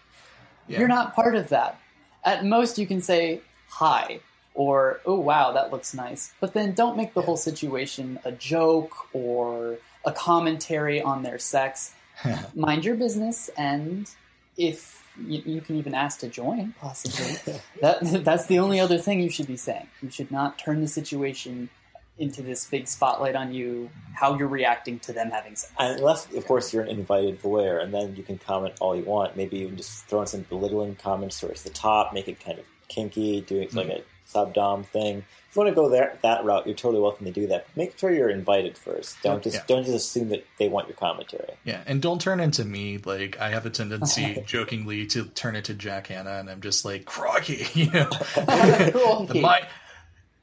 Yeah. 0.66 0.81
You're 0.81 0.89
not 0.89 1.15
part 1.15 1.36
of 1.36 1.48
that. 1.51 1.81
At 2.24 2.44
most, 2.44 2.78
you 2.78 2.86
can 2.86 3.01
say 3.01 3.40
hi 3.69 4.20
or, 4.55 5.01
"Oh, 5.06 5.19
wow, 5.19 5.52
that 5.52 5.70
looks 5.70 5.94
nice," 5.94 6.32
but 6.40 6.55
then 6.55 6.73
don't 6.73 6.97
make 6.97 7.15
the 7.15 7.23
whole 7.23 7.36
situation 7.36 8.19
a 8.24 8.32
joke 8.32 9.09
or 9.12 9.78
a 10.05 10.12
commentary 10.12 11.01
on 11.01 11.23
their 11.23 11.39
sex. 11.39 11.94
Mind 12.55 12.85
your 12.85 12.97
business, 12.97 13.48
and 13.56 14.10
if 14.56 15.06
you, 15.24 15.43
you 15.44 15.60
can 15.60 15.77
even 15.77 15.94
ask 15.94 16.20
to 16.20 16.28
join, 16.28 16.74
possibly. 16.81 17.60
that 17.81 18.24
that's 18.24 18.47
the 18.47 18.59
only 18.59 18.81
other 18.81 18.98
thing 18.98 19.20
you 19.20 19.31
should 19.31 19.47
be 19.47 19.56
saying. 19.56 19.89
You 20.02 20.10
should 20.10 20.31
not 20.31 20.59
turn 20.59 20.81
the 20.81 20.89
situation 20.89 21.70
into 22.19 22.43
this 22.43 22.66
big 22.66 22.89
spotlight 22.89 23.36
on 23.36 23.53
you, 23.55 23.89
how 24.15 24.36
you're 24.36 24.49
reacting 24.49 24.99
to 25.01 25.12
them 25.12 25.31
having 25.31 25.55
sex. 25.57 25.73
Unless, 25.78 26.32
of 26.35 26.45
course, 26.47 26.73
you're 26.73 26.82
an 26.82 26.89
invited 26.89 27.40
voyeur, 27.40 27.82
and 27.82 27.93
then 27.95 28.16
you 28.16 28.23
can 28.23 28.39
comment 28.39 28.74
all 28.81 28.97
you 28.97 29.05
want. 29.05 29.36
Maybe 29.36 29.59
even 29.59 29.77
just 29.77 30.05
throw 30.07 30.20
in 30.23 30.27
some 30.27 30.43
belittling 30.43 30.97
comments 30.97 31.40
towards 31.40 31.62
the 31.62 31.70
top, 31.70 32.12
make 32.12 32.28
it 32.28 32.40
kind 32.45 32.59
of 32.59 32.65
kinky, 32.89 33.40
do 33.43 33.61
it 33.61 33.73
like 33.74 33.89
a 33.89 34.03
sub 34.24 34.53
dom 34.55 34.85
thing. 34.85 35.24
If 35.49 35.57
you 35.57 35.62
want 35.62 35.70
to 35.70 35.74
go 35.74 35.89
there 35.89 36.19
that 36.23 36.45
route, 36.45 36.66
you're 36.66 36.74
totally 36.77 37.01
welcome 37.01 37.24
to 37.24 37.32
do 37.32 37.47
that. 37.47 37.66
But 37.69 37.77
make 37.77 37.99
sure 37.99 38.11
you're 38.11 38.28
invited 38.28 38.77
first. 38.77 39.16
Don't 39.23 39.43
just 39.43 39.57
Yeah. 39.57 39.62
don't 39.66 39.85
just 39.85 39.97
assume 39.97 40.28
that 40.28 40.45
they 40.59 40.69
want 40.69 40.89
your 40.89 40.97
commentary. 40.97 41.55
Yeah, 41.65 41.82
and 41.86 42.03
don't 42.03 42.20
turn 42.20 42.39
into 42.40 42.65
me. 42.66 42.99
Like 42.99 43.39
I 43.40 43.49
have 43.51 43.65
a 43.65 43.70
tendency, 43.70 44.43
jokingly, 44.47 45.07
to 45.07 45.24
turn 45.24 45.57
into 45.57 45.73
Jack 45.73 46.09
Hanna, 46.09 46.32
and 46.32 46.51
I'm 46.51 46.61
just 46.61 46.85
like, 46.85 47.07
"Crocky," 47.07 47.66
you 47.74 47.90
know, 47.90 48.05
the, 48.35 48.90
Crocky. 48.93 49.40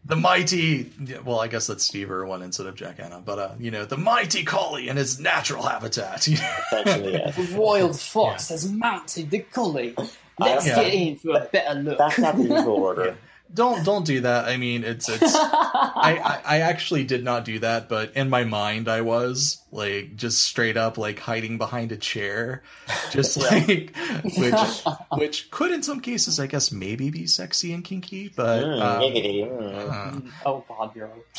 Mi- 0.06 0.10
the 0.10 0.16
mighty. 0.16 0.92
Well, 1.24 1.40
I 1.40 1.48
guess 1.48 1.68
that's 1.68 1.84
Steve 1.84 2.12
Irwin 2.12 2.42
instead 2.42 2.68
of 2.68 2.76
Jack 2.76 2.98
Hanna, 3.00 3.22
but 3.26 3.40
uh, 3.40 3.52
you 3.60 3.72
know, 3.72 3.86
the 3.86 3.98
mighty 3.98 4.44
collie 4.44 4.88
in 4.90 4.98
his 4.98 5.20
natural 5.20 5.64
habitat. 5.64 6.28
Essentially, 6.28 7.14
yes. 7.14 7.36
The 7.36 7.58
royal 7.58 7.94
fox 7.94 8.50
has 8.50 8.72
mounted 8.72 9.30
the 9.32 9.40
collie. 9.40 9.96
Let's 10.40 10.68
Yeah. 10.68 10.76
get 10.84 10.94
in 10.94 11.16
for 11.18 11.38
a 11.38 11.46
better 11.46 11.80
look. 11.80 11.98
That's 11.98 12.18
not 12.20 12.36
the 12.36 12.44
usual 12.44 12.76
order. 12.76 13.18
don't 13.54 13.86
don't 13.86 14.06
do 14.06 14.22
that. 14.22 14.46
I 14.46 14.58
mean, 14.58 14.84
it's 14.84 15.08
it's. 15.08 15.36
I, 15.36 16.20
I 16.24 16.42
I 16.46 16.60
actually 16.62 17.04
did 17.04 17.24
not 17.24 17.46
do 17.46 17.60
that, 17.60 17.88
but 17.88 18.12
in 18.16 18.30
my 18.30 18.44
mind, 18.44 18.90
I 18.90 19.02
was 19.02 19.62
like 19.72 20.16
just 20.16 20.44
straight 20.44 20.78
up 20.78 20.98
like 20.98 21.20
hiding 21.20 21.58
behind 21.58 21.92
a 21.92 21.98
chair, 21.98 22.64
just 23.12 23.38
like 23.38 23.96
which 24.38 24.84
which 25.18 25.52
could 25.52 25.72
in 25.72 25.84
some 25.84 26.02
cases, 26.02 26.40
I 26.40 26.48
guess, 26.48 26.72
maybe 26.72 27.10
be 27.12 27.28
sexy 27.28 27.72
and 27.74 27.84
kinky, 27.84 28.30
but. 28.36 28.64
Mm, 28.64 28.82
um, 28.82 29.02
giggity, 29.02 30.34
uh, 30.46 30.50
oh 30.50 30.66
God, 30.68 30.96
you're 30.96 31.10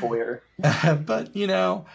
voyeur. 0.00 0.40
but 1.06 1.34
you 1.34 1.46
know, 1.46 1.86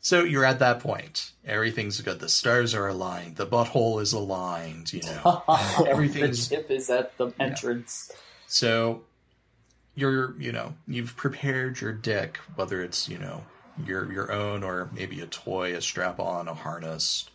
so 0.00 0.24
you're 0.24 0.44
at 0.44 0.60
that 0.60 0.80
point. 0.80 1.32
Everything's 1.44 2.00
good. 2.00 2.20
The 2.20 2.28
stars 2.28 2.74
are 2.74 2.88
aligned. 2.88 3.36
The 3.36 3.46
butthole 3.46 4.00
is 4.00 4.12
aligned. 4.12 4.92
You 4.92 5.02
know. 5.02 5.42
the 5.46 5.86
Everything's- 5.88 6.48
ship 6.48 6.70
is 6.70 6.88
at 6.90 7.16
the 7.18 7.32
entrance. 7.38 8.10
So 8.46 9.02
you're, 9.94 10.34
you 10.40 10.52
know, 10.52 10.74
you've 10.86 11.16
prepared 11.16 11.80
your 11.80 11.92
dick, 11.92 12.38
whether 12.54 12.82
it's 12.82 13.08
you 13.08 13.18
know 13.18 13.44
your 13.84 14.12
your 14.12 14.32
own 14.32 14.62
or 14.62 14.90
maybe 14.92 15.20
a 15.20 15.26
toy, 15.26 15.74
a 15.74 15.80
strap 15.80 16.20
on, 16.20 16.48
a 16.48 16.54
harness. 16.54 17.28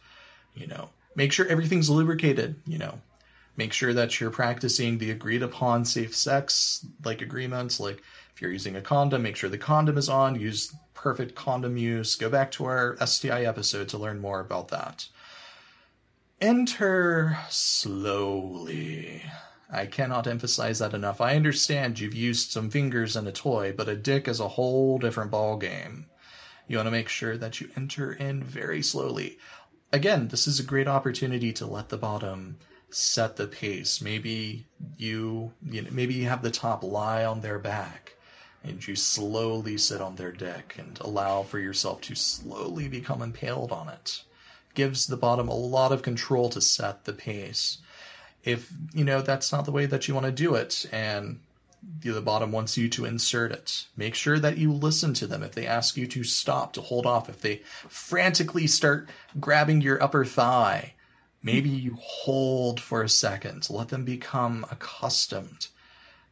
You 0.55 0.67
know, 0.67 0.89
make 1.15 1.31
sure 1.31 1.47
everything's 1.47 1.89
lubricated. 1.89 2.55
You 2.65 2.77
know, 2.77 2.99
make 3.57 3.73
sure 3.73 3.93
that 3.93 4.19
you're 4.19 4.31
practicing 4.31 4.97
the 4.97 5.11
agreed 5.11 5.43
upon 5.43 5.85
safe 5.85 6.15
sex 6.15 6.85
like 7.03 7.21
agreements. 7.21 7.79
Like 7.79 8.01
if 8.33 8.41
you're 8.41 8.51
using 8.51 8.75
a 8.75 8.81
condom, 8.81 9.23
make 9.23 9.35
sure 9.35 9.49
the 9.49 9.57
condom 9.57 9.97
is 9.97 10.09
on. 10.09 10.39
Use 10.39 10.73
perfect 10.93 11.35
condom 11.35 11.77
use. 11.77 12.15
Go 12.15 12.29
back 12.29 12.51
to 12.51 12.65
our 12.65 12.95
STI 13.05 13.43
episode 13.43 13.89
to 13.89 13.97
learn 13.97 14.19
more 14.19 14.39
about 14.39 14.69
that. 14.69 15.07
Enter 16.39 17.37
slowly. 17.49 19.23
I 19.71 19.85
cannot 19.85 20.27
emphasize 20.27 20.79
that 20.79 20.93
enough. 20.93 21.21
I 21.21 21.37
understand 21.37 21.99
you've 21.99 22.13
used 22.13 22.51
some 22.51 22.69
fingers 22.69 23.15
and 23.15 23.25
a 23.27 23.31
toy, 23.31 23.73
but 23.75 23.87
a 23.87 23.95
dick 23.95 24.27
is 24.27 24.41
a 24.41 24.49
whole 24.49 24.97
different 24.97 25.31
ball 25.31 25.55
game. 25.55 26.07
You 26.67 26.77
want 26.77 26.87
to 26.87 26.91
make 26.91 27.07
sure 27.07 27.37
that 27.37 27.61
you 27.61 27.69
enter 27.77 28.11
in 28.11 28.43
very 28.43 28.81
slowly. 28.81 29.37
Again, 29.93 30.27
this 30.27 30.45
is 30.45 30.59
a 30.59 30.63
great 30.63 30.87
opportunity 30.87 31.53
to 31.53 31.65
let 31.65 31.87
the 31.87 31.97
bottom 31.97 32.57
set 32.89 33.37
the 33.37 33.47
pace. 33.47 34.01
Maybe 34.01 34.67
you, 34.97 35.53
you 35.65 35.81
know, 35.81 35.89
maybe 35.91 36.15
you 36.15 36.27
have 36.27 36.43
the 36.43 36.51
top 36.51 36.83
lie 36.83 37.23
on 37.23 37.39
their 37.39 37.59
back 37.59 38.15
and 38.63 38.85
you 38.85 38.95
slowly 38.95 39.77
sit 39.77 40.01
on 40.01 40.15
their 40.15 40.31
dick 40.33 40.75
and 40.77 40.99
allow 40.99 41.43
for 41.43 41.59
yourself 41.59 42.01
to 42.01 42.15
slowly 42.15 42.89
become 42.89 43.21
impaled 43.21 43.71
on 43.71 43.87
it. 43.87 44.23
Gives 44.73 45.07
the 45.07 45.17
bottom 45.17 45.47
a 45.47 45.55
lot 45.55 45.91
of 45.91 46.03
control 46.03 46.49
to 46.49 46.61
set 46.61 47.05
the 47.05 47.13
pace 47.13 47.77
if 48.43 48.71
you 48.93 49.03
know 49.03 49.21
that's 49.21 49.51
not 49.51 49.65
the 49.65 49.71
way 49.71 49.85
that 49.85 50.07
you 50.07 50.13
want 50.13 50.25
to 50.25 50.31
do 50.31 50.55
it 50.55 50.85
and 50.91 51.39
the 52.01 52.21
bottom 52.21 52.51
wants 52.51 52.77
you 52.77 52.87
to 52.87 53.05
insert 53.05 53.51
it 53.51 53.85
make 53.97 54.13
sure 54.13 54.37
that 54.37 54.57
you 54.57 54.71
listen 54.71 55.13
to 55.13 55.25
them 55.25 55.41
if 55.41 55.53
they 55.53 55.65
ask 55.65 55.97
you 55.97 56.05
to 56.05 56.23
stop 56.23 56.73
to 56.73 56.81
hold 56.81 57.05
off 57.05 57.29
if 57.29 57.41
they 57.41 57.57
frantically 57.87 58.67
start 58.67 59.09
grabbing 59.39 59.81
your 59.81 60.01
upper 60.01 60.23
thigh 60.23 60.93
maybe 61.41 61.69
you 61.69 61.97
hold 61.99 62.79
for 62.79 63.01
a 63.01 63.09
second 63.09 63.67
let 63.69 63.89
them 63.89 64.05
become 64.05 64.65
accustomed 64.69 65.67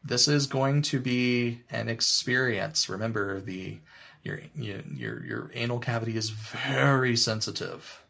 this 0.04 0.28
is 0.28 0.48
going 0.48 0.82
to 0.84 1.00
be 1.00 1.62
an 1.70 1.90
experience. 1.90 2.90
Remember, 2.90 3.42
the 3.42 3.80
your 4.24 4.42
your 4.56 5.24
your 5.26 5.52
anal 5.54 5.80
cavity 5.80 6.16
is 6.16 6.30
very 6.30 7.16
sensitive. 7.16 8.04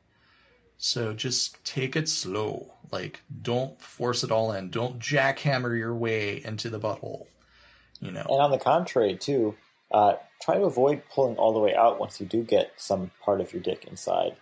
So 0.78 1.14
just 1.14 1.64
take 1.66 1.96
it 1.96 2.08
slow. 2.08 2.74
Like 2.92 3.22
don't 3.42 3.80
force 3.82 4.24
it 4.24 4.32
all 4.32 4.52
in. 4.52 4.70
Don't 4.70 5.00
jackhammer 5.00 5.78
your 5.78 5.96
way 5.96 6.42
into 6.44 6.70
the 6.70 6.80
butthole. 6.80 7.28
You 8.00 8.12
know. 8.12 8.26
And 8.30 8.42
on 8.42 8.52
the 8.52 8.58
contrary, 8.58 9.16
too, 9.16 9.56
uh, 9.92 10.14
try 10.42 10.56
to 10.56 10.64
avoid 10.64 11.04
pulling 11.14 11.38
all 11.38 11.54
the 11.54 11.60
way 11.60 11.76
out 11.76 12.00
once 12.00 12.20
you 12.20 12.26
do 12.26 12.44
get 12.44 12.72
some 12.78 13.12
part 13.24 13.42
of 13.42 13.52
your 13.54 13.62
dick 13.62 13.86
inside. 13.86 14.36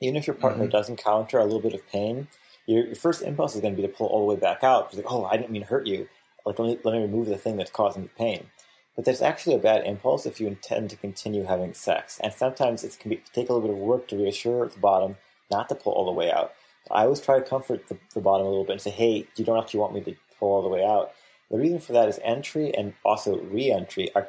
Even 0.00 0.16
if 0.16 0.26
your 0.26 0.36
partner 0.36 0.64
mm-hmm. 0.64 0.70
does 0.70 0.88
encounter 0.88 1.38
a 1.38 1.44
little 1.44 1.60
bit 1.60 1.74
of 1.74 1.86
pain, 1.88 2.28
your, 2.66 2.86
your 2.86 2.94
first 2.94 3.22
impulse 3.22 3.54
is 3.54 3.60
going 3.60 3.74
to 3.74 3.82
be 3.82 3.86
to 3.86 3.92
pull 3.92 4.06
all 4.06 4.20
the 4.20 4.32
way 4.32 4.38
back 4.38 4.62
out. 4.62 4.86
It's 4.86 4.96
like, 4.96 5.10
oh, 5.10 5.24
I 5.24 5.36
didn't 5.36 5.50
mean 5.50 5.62
to 5.62 5.68
hurt 5.68 5.86
you. 5.86 6.08
Like, 6.46 6.58
let 6.58 6.68
me, 6.68 6.78
let 6.84 6.94
me 6.94 7.02
remove 7.02 7.26
the 7.26 7.36
thing 7.36 7.56
that's 7.56 7.70
causing 7.70 8.04
the 8.04 8.08
pain. 8.10 8.46
But 8.94 9.04
that's 9.04 9.22
actually 9.22 9.56
a 9.56 9.60
bad 9.60 9.84
impulse 9.84 10.26
if 10.26 10.40
you 10.40 10.46
intend 10.46 10.90
to 10.90 10.96
continue 10.96 11.44
having 11.44 11.72
sex. 11.74 12.20
And 12.22 12.32
sometimes 12.32 12.84
it 12.84 12.96
can 12.98 13.10
be, 13.10 13.22
take 13.32 13.48
a 13.48 13.52
little 13.52 13.68
bit 13.68 13.76
of 13.76 13.82
work 13.82 14.08
to 14.08 14.16
reassure 14.16 14.68
the 14.68 14.78
bottom 14.78 15.16
not 15.50 15.68
to 15.68 15.74
pull 15.74 15.92
all 15.92 16.06
the 16.06 16.12
way 16.12 16.30
out. 16.30 16.52
I 16.90 17.02
always 17.04 17.20
try 17.20 17.38
to 17.38 17.44
comfort 17.44 17.88
the, 17.88 17.98
the 18.14 18.20
bottom 18.20 18.46
a 18.46 18.48
little 18.48 18.64
bit 18.64 18.72
and 18.72 18.80
say, 18.80 18.90
hey, 18.90 19.26
you 19.36 19.44
don't 19.44 19.58
actually 19.58 19.80
want 19.80 19.94
me 19.94 20.00
to 20.02 20.14
pull 20.38 20.48
all 20.48 20.62
the 20.62 20.68
way 20.68 20.84
out. 20.84 21.12
The 21.50 21.58
reason 21.58 21.80
for 21.80 21.92
that 21.92 22.08
is 22.08 22.20
entry 22.22 22.74
and 22.74 22.94
also 23.04 23.38
re-entry 23.38 24.14
are 24.14 24.28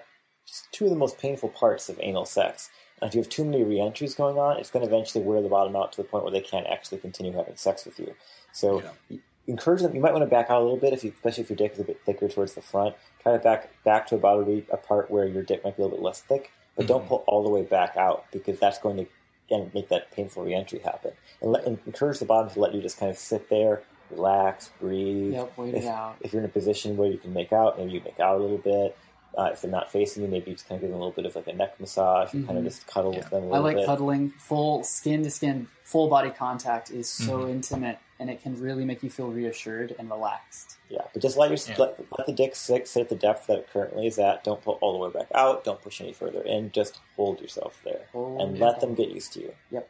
two 0.71 0.85
of 0.85 0.89
the 0.89 0.97
most 0.97 1.19
painful 1.19 1.49
parts 1.49 1.89
of 1.89 1.99
anal 2.01 2.25
sex. 2.25 2.69
And 3.01 3.09
if 3.09 3.15
you 3.15 3.21
have 3.21 3.29
too 3.29 3.45
many 3.45 3.63
re-entries 3.63 4.15
going 4.15 4.37
on, 4.37 4.57
it's 4.57 4.69
going 4.69 4.85
to 4.85 4.93
eventually 4.93 5.23
wear 5.23 5.41
the 5.41 5.49
bottom 5.49 5.75
out 5.75 5.91
to 5.93 5.97
the 5.97 6.07
point 6.07 6.23
where 6.23 6.31
they 6.31 6.41
can't 6.41 6.67
actually 6.67 6.99
continue 6.99 7.31
having 7.31 7.55
sex 7.55 7.85
with 7.85 7.99
you. 7.99 8.13
So 8.51 8.81
yeah. 9.09 9.17
encourage 9.47 9.81
them. 9.81 9.95
You 9.95 10.01
might 10.01 10.13
want 10.13 10.23
to 10.23 10.29
back 10.29 10.49
out 10.49 10.61
a 10.61 10.63
little 10.63 10.77
bit, 10.77 10.93
if 10.93 11.03
you, 11.03 11.11
especially 11.15 11.43
if 11.43 11.49
your 11.49 11.57
dick 11.57 11.73
is 11.73 11.79
a 11.79 11.83
bit 11.83 12.01
thicker 12.05 12.27
towards 12.27 12.53
the 12.53 12.61
front. 12.61 12.95
Try 13.21 13.33
to 13.33 13.39
back 13.39 13.71
back 13.83 14.07
to 14.07 14.15
about 14.15 14.47
a, 14.47 14.63
a 14.71 14.77
part 14.77 15.09
where 15.11 15.25
your 15.25 15.43
dick 15.43 15.63
might 15.63 15.77
be 15.77 15.83
a 15.83 15.85
little 15.85 15.97
bit 15.97 16.03
less 16.03 16.21
thick, 16.21 16.51
but 16.75 16.83
mm-hmm. 16.83 16.93
don't 16.93 17.07
pull 17.07 17.23
all 17.27 17.43
the 17.43 17.49
way 17.49 17.63
back 17.63 17.95
out 17.95 18.25
because 18.31 18.59
that's 18.59 18.79
going 18.79 18.97
to 18.97 19.07
again 19.49 19.71
make 19.73 19.89
that 19.89 20.11
painful 20.11 20.43
re-entry 20.43 20.79
happen. 20.79 21.11
And, 21.41 21.51
let, 21.51 21.65
and 21.65 21.79
encourage 21.85 22.19
the 22.19 22.25
bottom 22.25 22.49
to 22.51 22.59
let 22.59 22.73
you 22.73 22.81
just 22.81 22.99
kind 22.99 23.11
of 23.11 23.17
sit 23.17 23.49
there, 23.49 23.83
relax, 24.11 24.69
breathe. 24.79 25.33
Yep, 25.33 25.57
wait 25.57 25.75
if, 25.75 25.83
it 25.83 25.87
out. 25.87 26.17
If 26.21 26.33
you're 26.33 26.41
in 26.41 26.45
a 26.45 26.51
position 26.51 26.97
where 26.97 27.09
you 27.09 27.17
can 27.17 27.33
make 27.33 27.53
out, 27.53 27.77
maybe 27.77 27.91
you 27.91 28.01
make 28.01 28.19
out 28.19 28.37
a 28.37 28.39
little 28.39 28.57
bit. 28.57 28.97
Uh, 29.37 29.49
if 29.53 29.61
they're 29.61 29.71
not 29.71 29.91
facing 29.91 30.23
you, 30.23 30.29
maybe 30.29 30.49
you 30.49 30.55
just 30.55 30.67
kind 30.67 30.77
of 30.77 30.81
give 30.81 30.89
them 30.89 30.99
a 30.99 31.03
little 31.03 31.15
bit 31.15 31.25
of 31.25 31.35
like 31.35 31.47
a 31.47 31.53
neck 31.53 31.79
massage, 31.79 32.29
mm-hmm. 32.29 32.45
kind 32.47 32.57
of 32.57 32.63
just 32.63 32.87
cuddle 32.87 33.13
yeah. 33.13 33.19
with 33.19 33.29
them. 33.29 33.53
I 33.53 33.59
like 33.59 33.77
bit. 33.77 33.85
cuddling. 33.85 34.31
Full 34.31 34.83
skin 34.83 35.23
to 35.23 35.29
skin, 35.29 35.67
full 35.83 36.09
body 36.09 36.31
contact 36.31 36.89
is 36.89 37.09
so 37.09 37.39
mm-hmm. 37.39 37.51
intimate, 37.51 37.99
and 38.19 38.29
it 38.29 38.41
can 38.43 38.59
really 38.59 38.83
make 38.85 39.01
you 39.01 39.09
feel 39.09 39.31
reassured 39.31 39.95
and 39.97 40.09
relaxed. 40.09 40.77
Yeah, 40.89 41.01
but 41.13 41.21
just 41.21 41.37
let 41.37 41.49
your 41.49 41.57
yeah. 41.67 41.75
let, 41.77 41.99
let, 42.17 42.27
the 42.27 42.33
dick 42.33 42.55
sit, 42.55 42.87
sit 42.87 43.01
at 43.01 43.09
the 43.09 43.15
depth 43.15 43.47
that 43.47 43.59
it 43.59 43.69
currently 43.71 44.07
is 44.07 44.19
at. 44.19 44.43
Don't 44.43 44.61
pull 44.61 44.77
all 44.81 44.93
the 44.93 44.99
way 44.99 45.11
back 45.11 45.29
out. 45.33 45.63
Don't 45.63 45.81
push 45.81 46.01
any 46.01 46.13
further 46.13 46.41
in. 46.41 46.71
Just 46.71 46.99
hold 47.15 47.39
yourself 47.41 47.79
there 47.83 48.07
hold 48.11 48.41
and 48.41 48.59
let 48.59 48.81
them 48.81 48.93
get 48.93 49.09
used 49.09 49.33
to 49.33 49.41
you. 49.41 49.53
Yep. 49.71 49.89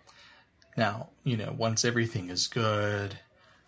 Now 0.77 1.09
you 1.23 1.37
know 1.37 1.53
once 1.57 1.83
everything 1.83 2.29
is 2.29 2.47
good, 2.47 3.17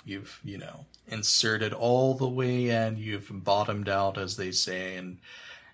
you've 0.06 0.40
you 0.44 0.58
know 0.58 0.86
inserted 1.08 1.74
all 1.74 2.14
the 2.14 2.30
way 2.30 2.70
in, 2.70 2.98
you've 2.98 3.30
bottomed 3.44 3.90
out, 3.90 4.18
as 4.18 4.38
they 4.38 4.52
say, 4.52 4.96
and 4.96 5.18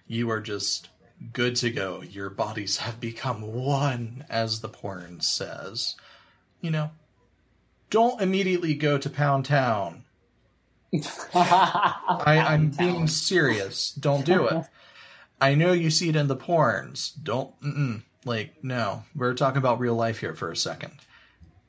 you 0.08 0.30
are 0.32 0.42
just 0.42 0.90
good 1.34 1.56
to 1.58 1.70
go. 1.70 2.02
Your 2.02 2.30
bodies 2.30 2.78
have 2.78 3.00
become 3.00 3.42
one, 3.42 4.26
as 4.30 4.62
the 4.62 4.70
porn 4.70 5.20
says. 5.20 5.96
You 6.62 6.72
know, 6.72 6.92
don't 7.90 8.22
immediately 8.22 8.74
go 8.74 8.98
to 8.98 9.10
Pound 9.10 9.46
Town. 9.46 10.04
I, 11.34 12.44
I'm 12.48 12.70
being 12.70 13.08
serious. 13.08 13.92
Don't 13.92 14.26
do 14.26 14.48
it. 14.48 14.66
I 15.40 15.56
know 15.56 15.72
you 15.72 15.90
see 15.90 16.10
it 16.10 16.16
in 16.16 16.28
the 16.28 16.36
porns. 16.36 17.12
Don't, 17.22 17.54
like, 18.26 18.64
no. 18.64 19.04
We're 19.16 19.34
talking 19.34 19.60
about 19.60 19.80
real 19.80 19.96
life 19.96 20.20
here 20.20 20.34
for 20.34 20.52
a 20.52 20.56
second. 20.56 20.94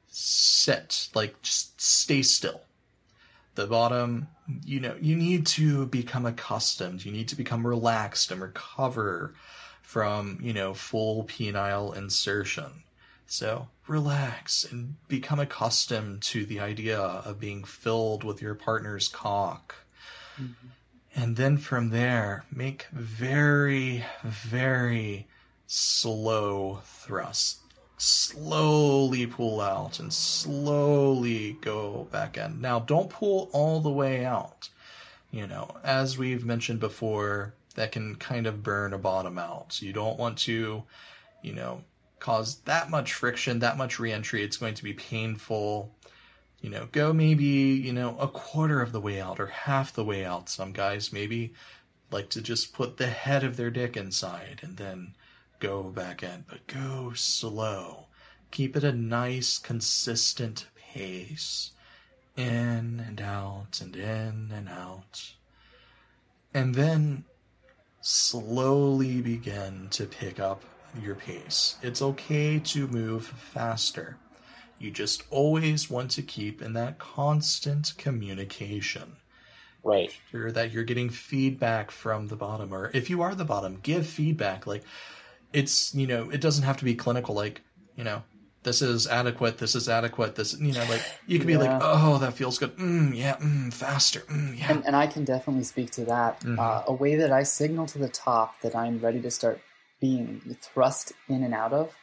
Sit. 0.07 1.09
Like, 1.15 1.41
just 1.43 1.81
stay 1.81 2.23
still 2.23 2.63
the 3.59 3.67
bottom, 3.67 4.29
you 4.65 4.79
know, 4.79 4.95
you 5.01 5.17
need 5.17 5.45
to 5.45 5.87
become 5.87 6.25
accustomed. 6.25 7.05
You 7.05 7.11
need 7.11 7.27
to 7.29 7.37
become 7.37 7.67
relaxed 7.67 8.31
and 8.31 8.41
recover 8.41 9.35
from, 9.83 10.39
you 10.41 10.53
know, 10.53 10.75
full 10.75 11.25
penile 11.25 11.95
insertion. 11.97 12.85
So 13.27 13.67
relax 13.89 14.65
and 14.65 14.97
become 15.09 15.41
accustomed 15.41 16.23
to 16.23 16.45
the 16.45 16.61
idea 16.61 16.99
of 16.99 17.41
being 17.41 17.65
filled 17.65 18.25
with 18.25 18.43
your 18.43 18.55
partner's 18.55 19.09
cock. 19.09 19.75
Mm-hmm. 20.41 20.69
And 21.15 21.37
then 21.37 21.59
from 21.59 21.91
there, 21.91 22.45
make 22.53 22.87
very, 22.93 24.05
very 24.23 25.27
slow 25.67 26.81
thrusts 26.85 27.59
slowly 27.99 29.27
pull 29.27 29.61
out 29.61 29.99
and 29.99 30.13
slowly 30.13 31.59
go 31.61 32.07
back 32.11 32.39
in. 32.39 32.61
Now, 32.61 32.79
don't 32.79 33.11
pull 33.11 33.51
all 33.53 33.81
the 33.81 33.91
way 33.91 34.25
out. 34.25 34.71
You 35.31 35.47
know, 35.47 35.77
as 35.85 36.17
we've 36.17 36.45
mentioned 36.45 36.81
before, 36.81 37.55
that 37.75 37.93
can 37.93 38.15
kind 38.17 38.47
of 38.47 38.63
burn 38.63 38.95
a 38.95 38.99
bottom 38.99 39.37
out. 39.37 39.73
So 39.75 39.85
you 39.85 39.93
don't 39.93 40.19
want 40.19 40.39
to, 40.39 40.85
you 41.43 41.53
know, 41.53 41.83
cause 42.21 42.57
that 42.61 42.91
much 42.91 43.13
friction, 43.15 43.59
that 43.61 43.77
much 43.77 43.99
reentry. 43.99 44.43
It's 44.43 44.57
going 44.57 44.75
to 44.75 44.85
be 44.85 44.93
painful. 44.93 45.95
You 46.61 46.71
know, 46.71 46.89
go 46.91 47.13
maybe, 47.13 47.45
you 47.45 47.93
know, 47.93 48.17
a 48.19 48.29
quarter 48.29 48.81
of 48.81 48.93
the 48.93 49.01
way 49.01 49.21
out 49.21 49.39
or 49.39 49.47
half 49.47 49.93
the 49.93 50.05
way 50.05 50.25
out. 50.25 50.49
Some 50.49 50.73
guys 50.73 51.13
maybe 51.13 51.53
like 52.11 52.31
to 52.31 52.43
just 52.43 52.73
put 52.73 52.97
the 52.97 53.07
head 53.07 53.45
of 53.45 53.57
their 53.57 53.71
dick 53.71 53.97
inside 53.97 54.61
and 54.63 54.77
then 54.77 55.15
go 55.61 55.85
back 55.85 56.23
in, 56.23 56.45
but 56.49 56.67
go 56.67 57.13
slow. 57.15 58.07
Keep 58.51 58.77
it 58.77 58.85
a 58.85 58.93
nice, 58.93 59.59
consistent 59.59 60.67
pace. 60.77 61.73
In 62.37 63.03
and 63.05 63.21
out, 63.21 63.81
and 63.81 63.97
in 63.97 64.53
and 64.55 64.69
out. 64.69 65.33
And 66.55 66.75
then 66.75 67.25
slowly 68.01 69.21
begin 69.21 69.89
to 69.91 70.07
pick 70.07 70.39
up 70.39 70.63
your 71.03 71.15
pace. 71.15 71.77
It's 71.83 72.03
okay 72.03 72.59
to 72.59 72.87
move 72.89 73.27
faster. 73.27 74.17
You 74.79 74.91
just 74.91 75.25
always 75.31 75.91
want 75.91 76.11
to 76.13 76.23
keep 76.23 76.63
in 76.63 76.73
that 76.75 76.99
constant 76.99 77.95
communication. 77.99 79.17
Right. 79.83 80.13
Sure 80.31 80.53
that 80.53 80.73
you're 80.73 80.85
getting 80.85 81.11
feedback 81.11 81.91
from 81.91 82.29
the 82.29 82.37
bottom, 82.37 82.73
or 82.73 82.91
if 82.95 83.11
you 83.11 83.23
are 83.23 83.35
the 83.35 83.45
bottom, 83.45 83.79
give 83.83 84.07
feedback. 84.07 84.67
Like, 84.67 84.85
it's 85.53 85.95
you 85.95 86.07
know 86.07 86.31
it 86.31 86.41
doesn't 86.41 86.65
have 86.65 86.77
to 86.77 86.85
be 86.85 86.95
clinical 86.95 87.35
like 87.35 87.63
you 87.97 88.05
know 88.05 88.23
this 88.65 88.83
is 88.83 89.07
adequate 89.07 89.59
this 89.59 89.75
is 89.75 89.89
adequate 89.89 90.35
this 90.35 90.59
you 90.61 90.73
know 90.73 90.85
like 90.89 91.03
you 91.27 91.39
can 91.39 91.49
yeah. 91.49 91.57
be 91.57 91.63
like 91.63 91.81
oh 91.83 92.19
that 92.19 92.35
feels 92.35 92.59
good 92.59 92.77
mm, 92.77 93.15
yeah 93.17 93.37
mm, 93.37 93.73
faster 93.73 94.21
mm, 94.21 94.59
yeah 94.59 94.71
and, 94.71 94.87
and, 94.87 94.97
i 94.97 95.07
can 95.07 95.25
definitely 95.25 95.65
speak 95.65 95.91
to 95.91 96.05
that 96.05 96.41
mm-hmm. 96.41 96.59
uh, 96.59 96.83
a 96.87 96.93
way 96.93 97.17
that 97.17 97.33
i 97.33 97.43
signal 97.43 97.87
to 97.87 97.99
the 97.99 98.09
top 98.09 98.61
that 98.61 98.77
i'm 98.77 98.99
ready 98.99 99.21
to 99.21 99.31
start 99.31 99.61
being 100.01 100.57
thrust 100.61 101.13
in 101.29 101.43
and 101.43 101.55
out 101.55 101.73
of 101.73 101.95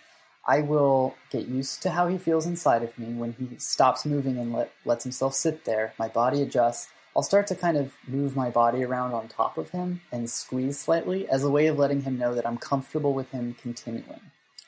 i 0.47 0.61
will 0.61 1.15
get 1.31 1.47
used 1.47 1.81
to 1.81 1.89
how 1.89 2.07
he 2.07 2.17
feels 2.17 2.45
inside 2.45 2.83
of 2.83 2.97
me 2.97 3.13
when 3.13 3.33
he 3.33 3.57
stops 3.57 4.05
moving 4.05 4.37
and 4.37 4.53
let, 4.53 4.71
lets 4.85 5.03
himself 5.03 5.33
sit 5.33 5.65
there 5.65 5.93
my 5.97 6.07
body 6.07 6.41
adjusts 6.41 6.87
I'll 7.15 7.23
start 7.23 7.47
to 7.47 7.55
kind 7.55 7.77
of 7.77 7.93
move 8.07 8.35
my 8.35 8.49
body 8.49 8.83
around 8.83 9.13
on 9.13 9.29
top 9.29 9.57
of 9.57 9.69
him 9.69 10.01
and 10.11 10.29
squeeze 10.29 10.77
slightly 10.77 11.27
as 11.29 11.45
a 11.45 11.49
way 11.49 11.67
of 11.67 11.79
letting 11.79 12.01
him 12.01 12.17
know 12.17 12.35
that 12.35 12.45
I'm 12.45 12.57
comfortable 12.57 13.13
with 13.13 13.31
him 13.31 13.55
continuing. 13.61 14.19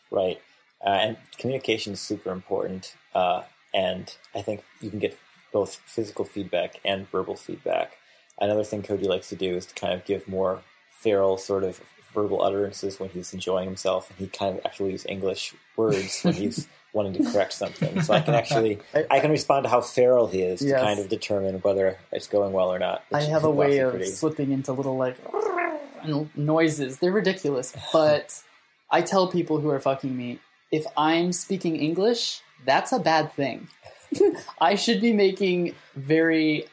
Right. 0.09 0.41
Uh, 0.81 0.89
and 0.89 1.17
communication 1.37 1.93
is 1.93 1.99
super 1.99 2.31
important. 2.31 2.95
Uh, 3.13 3.43
and 3.73 4.15
I 4.33 4.41
think 4.41 4.63
you 4.79 4.89
can 4.89 4.99
get 4.99 5.17
both 5.51 5.75
physical 5.85 6.23
feedback 6.23 6.79
and 6.85 7.09
verbal 7.09 7.35
feedback. 7.35 7.97
Another 8.39 8.63
thing 8.63 8.81
Koji 8.81 9.05
likes 9.05 9.27
to 9.29 9.35
do 9.35 9.55
is 9.55 9.65
to 9.65 9.75
kind 9.75 9.93
of 9.93 10.05
give 10.05 10.25
more 10.27 10.61
feral 10.91 11.37
sort 11.37 11.65
of 11.65 11.81
verbal 12.17 12.41
utterances 12.41 12.99
when 12.99 13.09
he's 13.09 13.31
enjoying 13.31 13.65
himself, 13.65 14.09
and 14.09 14.17
he 14.17 14.25
kind 14.27 14.57
of 14.57 14.65
actually 14.65 14.91
uses 14.91 15.05
English 15.07 15.53
words 15.75 16.23
when 16.23 16.33
he's 16.33 16.67
wanting 16.93 17.13
to 17.13 17.31
correct 17.31 17.53
something. 17.53 18.01
So 18.01 18.11
I 18.11 18.21
can 18.21 18.33
actually 18.33 18.79
I 19.11 19.19
can 19.19 19.29
respond 19.29 19.65
to 19.65 19.69
how 19.69 19.81
feral 19.81 20.25
he 20.25 20.41
is 20.41 20.63
yes. 20.63 20.79
to 20.79 20.85
kind 20.85 20.99
of 20.99 21.09
determine 21.09 21.59
whether 21.59 21.99
it's 22.11 22.27
going 22.27 22.53
well 22.53 22.73
or 22.73 22.79
not. 22.79 23.03
I 23.13 23.21
have 23.21 23.43
a 23.43 23.51
way 23.51 23.77
of 23.79 23.91
pretty... 23.91 24.09
slipping 24.09 24.51
into 24.51 24.73
little 24.73 24.97
like 24.97 25.15
noises. 26.35 26.97
They're 26.97 27.11
ridiculous, 27.11 27.75
but 27.93 28.41
I 28.89 29.03
tell 29.03 29.27
people 29.27 29.59
who 29.59 29.69
are 29.69 29.79
fucking 29.79 30.17
me 30.17 30.39
if 30.71 30.85
I'm 30.97 31.31
speaking 31.31 31.75
English, 31.75 32.41
that's 32.65 32.91
a 32.91 32.99
bad 32.99 33.31
thing. 33.33 33.67
I 34.59 34.73
should 34.73 35.01
be 35.01 35.13
making 35.13 35.75
very 35.95 36.65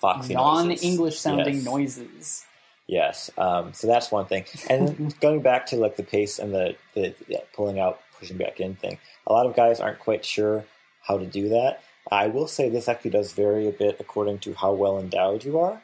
Foxy 0.00 0.34
non-English 0.34 1.18
sounding 1.18 1.56
yes. 1.56 1.64
noises. 1.64 2.46
Yes, 2.92 3.30
um, 3.38 3.72
so 3.72 3.86
that's 3.86 4.12
one 4.12 4.26
thing. 4.26 4.44
And 4.68 5.18
going 5.20 5.40
back 5.40 5.64
to 5.68 5.76
like 5.76 5.96
the 5.96 6.02
pace 6.02 6.38
and 6.38 6.52
the, 6.52 6.76
the 6.92 7.14
yeah, 7.26 7.38
pulling 7.54 7.80
out, 7.80 8.00
pushing 8.18 8.36
back 8.36 8.60
in 8.60 8.74
thing, 8.74 8.98
a 9.26 9.32
lot 9.32 9.46
of 9.46 9.56
guys 9.56 9.80
aren't 9.80 9.98
quite 9.98 10.26
sure 10.26 10.66
how 11.00 11.16
to 11.16 11.24
do 11.24 11.48
that. 11.48 11.82
I 12.10 12.26
will 12.26 12.46
say 12.46 12.68
this 12.68 12.88
actually 12.88 13.12
does 13.12 13.32
vary 13.32 13.66
a 13.66 13.72
bit 13.72 13.96
according 13.98 14.40
to 14.40 14.52
how 14.52 14.74
well 14.74 14.98
endowed 14.98 15.42
you 15.42 15.58
are. 15.58 15.80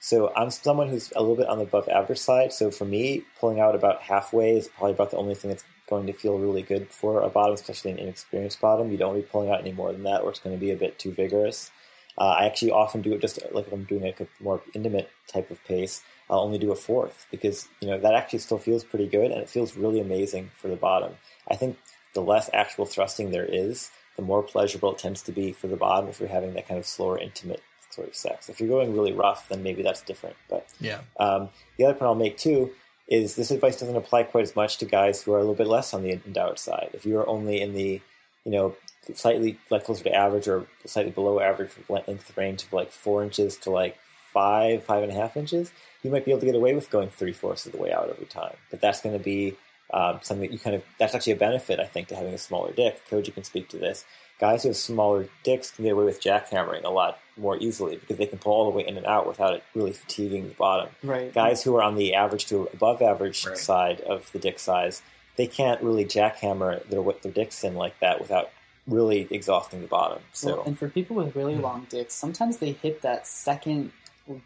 So 0.00 0.34
I'm 0.36 0.50
someone 0.50 0.88
who's 0.88 1.10
a 1.16 1.20
little 1.20 1.34
bit 1.34 1.48
on 1.48 1.56
the 1.56 1.64
above 1.64 1.88
average 1.88 2.18
side. 2.18 2.52
So 2.52 2.70
for 2.70 2.84
me, 2.84 3.24
pulling 3.38 3.58
out 3.58 3.74
about 3.74 4.02
halfway 4.02 4.58
is 4.58 4.68
probably 4.68 4.92
about 4.92 5.12
the 5.12 5.16
only 5.16 5.36
thing 5.36 5.48
that's 5.48 5.64
going 5.88 6.08
to 6.08 6.12
feel 6.12 6.38
really 6.38 6.60
good 6.60 6.90
for 6.90 7.22
a 7.22 7.30
bottom, 7.30 7.54
especially 7.54 7.92
an 7.92 7.98
inexperienced 7.98 8.60
bottom. 8.60 8.90
You 8.92 8.98
don't 8.98 9.14
want 9.14 9.22
to 9.22 9.26
be 9.26 9.32
pulling 9.32 9.50
out 9.50 9.60
any 9.60 9.72
more 9.72 9.92
than 9.92 10.02
that, 10.02 10.20
or 10.20 10.28
it's 10.28 10.40
going 10.40 10.54
to 10.54 10.60
be 10.60 10.72
a 10.72 10.76
bit 10.76 10.98
too 10.98 11.12
vigorous. 11.12 11.70
Uh, 12.18 12.36
I 12.38 12.44
actually 12.44 12.72
often 12.72 13.00
do 13.00 13.14
it 13.14 13.22
just 13.22 13.38
like 13.50 13.66
if 13.66 13.72
I'm 13.72 13.84
doing 13.84 14.02
like 14.02 14.20
a 14.20 14.26
more 14.40 14.60
intimate 14.74 15.08
type 15.26 15.50
of 15.50 15.64
pace. 15.64 16.02
I'll 16.30 16.40
only 16.40 16.58
do 16.58 16.70
a 16.70 16.76
fourth 16.76 17.26
because 17.30 17.68
you 17.80 17.88
know 17.88 17.98
that 17.98 18.14
actually 18.14 18.38
still 18.38 18.58
feels 18.58 18.84
pretty 18.84 19.08
good 19.08 19.30
and 19.32 19.40
it 19.40 19.50
feels 19.50 19.76
really 19.76 20.00
amazing 20.00 20.50
for 20.54 20.68
the 20.68 20.76
bottom. 20.76 21.12
I 21.50 21.56
think 21.56 21.76
the 22.14 22.22
less 22.22 22.48
actual 22.54 22.86
thrusting 22.86 23.30
there 23.30 23.44
is, 23.44 23.90
the 24.16 24.22
more 24.22 24.42
pleasurable 24.42 24.92
it 24.92 24.98
tends 24.98 25.22
to 25.22 25.32
be 25.32 25.52
for 25.52 25.66
the 25.66 25.76
bottom 25.76 26.08
if 26.08 26.20
you're 26.20 26.28
having 26.28 26.54
that 26.54 26.68
kind 26.68 26.78
of 26.78 26.86
slower, 26.86 27.18
intimate 27.18 27.62
sort 27.90 28.08
of 28.08 28.14
sex. 28.14 28.48
If 28.48 28.60
you're 28.60 28.68
going 28.68 28.94
really 28.94 29.12
rough, 29.12 29.48
then 29.48 29.62
maybe 29.62 29.82
that's 29.82 30.02
different. 30.02 30.36
But 30.48 30.66
Yeah. 30.80 31.00
um, 31.18 31.50
the 31.76 31.84
other 31.84 31.94
point 31.94 32.08
I'll 32.08 32.14
make 32.14 32.38
too 32.38 32.70
is 33.08 33.34
this 33.34 33.50
advice 33.50 33.80
doesn't 33.80 33.96
apply 33.96 34.22
quite 34.22 34.42
as 34.42 34.54
much 34.54 34.78
to 34.78 34.84
guys 34.84 35.22
who 35.22 35.32
are 35.32 35.38
a 35.38 35.40
little 35.40 35.54
bit 35.56 35.66
less 35.66 35.92
on 35.92 36.02
the 36.02 36.12
endowed 36.12 36.58
side. 36.58 36.90
If 36.92 37.04
you 37.04 37.18
are 37.18 37.28
only 37.28 37.60
in 37.60 37.74
the, 37.74 38.00
you 38.44 38.52
know, 38.52 38.76
slightly 39.14 39.58
like 39.70 39.84
closer 39.84 40.04
to 40.04 40.14
average 40.14 40.46
or 40.46 40.66
slightly 40.86 41.10
below 41.10 41.40
average 41.40 41.70
length 41.88 42.36
range 42.36 42.62
of 42.62 42.72
like 42.72 42.92
four 42.92 43.24
inches 43.24 43.56
to 43.58 43.70
like 43.70 43.96
five, 44.32 44.84
five 44.84 45.02
and 45.02 45.12
a 45.12 45.14
half 45.14 45.36
inches, 45.36 45.72
you 46.02 46.10
might 46.10 46.24
be 46.24 46.30
able 46.30 46.40
to 46.40 46.46
get 46.46 46.54
away 46.54 46.74
with 46.74 46.90
going 46.90 47.10
three 47.10 47.32
fourths 47.32 47.66
of 47.66 47.72
the 47.72 47.78
way 47.78 47.92
out 47.92 48.08
every 48.08 48.26
time. 48.26 48.54
But 48.70 48.80
that's 48.80 49.00
going 49.00 49.16
to 49.18 49.22
be 49.22 49.56
um, 49.92 50.20
something 50.22 50.46
that 50.48 50.52
you 50.52 50.58
kind 50.58 50.76
of 50.76 50.82
that's 50.98 51.14
actually 51.14 51.32
a 51.32 51.36
benefit 51.36 51.80
I 51.80 51.86
think 51.86 52.08
to 52.08 52.16
having 52.16 52.34
a 52.34 52.38
smaller 52.38 52.72
dick. 52.72 53.00
Koji 53.10 53.34
can 53.34 53.44
speak 53.44 53.68
to 53.70 53.78
this. 53.78 54.04
Guys 54.38 54.62
who 54.62 54.70
have 54.70 54.76
smaller 54.76 55.28
dicks 55.42 55.70
can 55.70 55.84
get 55.84 55.92
away 55.92 56.04
with 56.04 56.22
jackhammering 56.22 56.84
a 56.84 56.88
lot 56.88 57.18
more 57.36 57.58
easily 57.58 57.96
because 57.96 58.16
they 58.16 58.26
can 58.26 58.38
pull 58.38 58.52
all 58.52 58.70
the 58.70 58.76
way 58.76 58.86
in 58.86 58.96
and 58.96 59.04
out 59.04 59.26
without 59.26 59.52
it 59.54 59.62
really 59.74 59.92
fatiguing 59.92 60.48
the 60.48 60.54
bottom. 60.54 60.88
Right. 61.02 61.32
Guys 61.32 61.62
who 61.62 61.76
are 61.76 61.82
on 61.82 61.96
the 61.96 62.14
average 62.14 62.46
to 62.46 62.68
above 62.72 63.02
average 63.02 63.44
Right. 63.46 63.58
side 63.58 64.00
of 64.00 64.30
the 64.32 64.38
dick 64.38 64.58
size, 64.58 65.02
they 65.36 65.46
can't 65.46 65.82
really 65.82 66.04
jackhammer 66.04 66.82
their 66.88 67.02
their 67.22 67.32
dicks 67.32 67.64
in 67.64 67.74
like 67.74 67.98
that 68.00 68.20
without 68.20 68.50
really 68.86 69.28
exhausting 69.30 69.80
the 69.82 69.86
bottom. 69.86 70.22
So 70.32 70.56
Well, 70.56 70.64
and 70.66 70.78
for 70.78 70.88
people 70.88 71.16
with 71.16 71.36
really 71.36 71.56
long 71.56 71.86
dicks, 71.90 72.14
sometimes 72.14 72.58
they 72.58 72.72
hit 72.72 73.02
that 73.02 73.26
second 73.26 73.92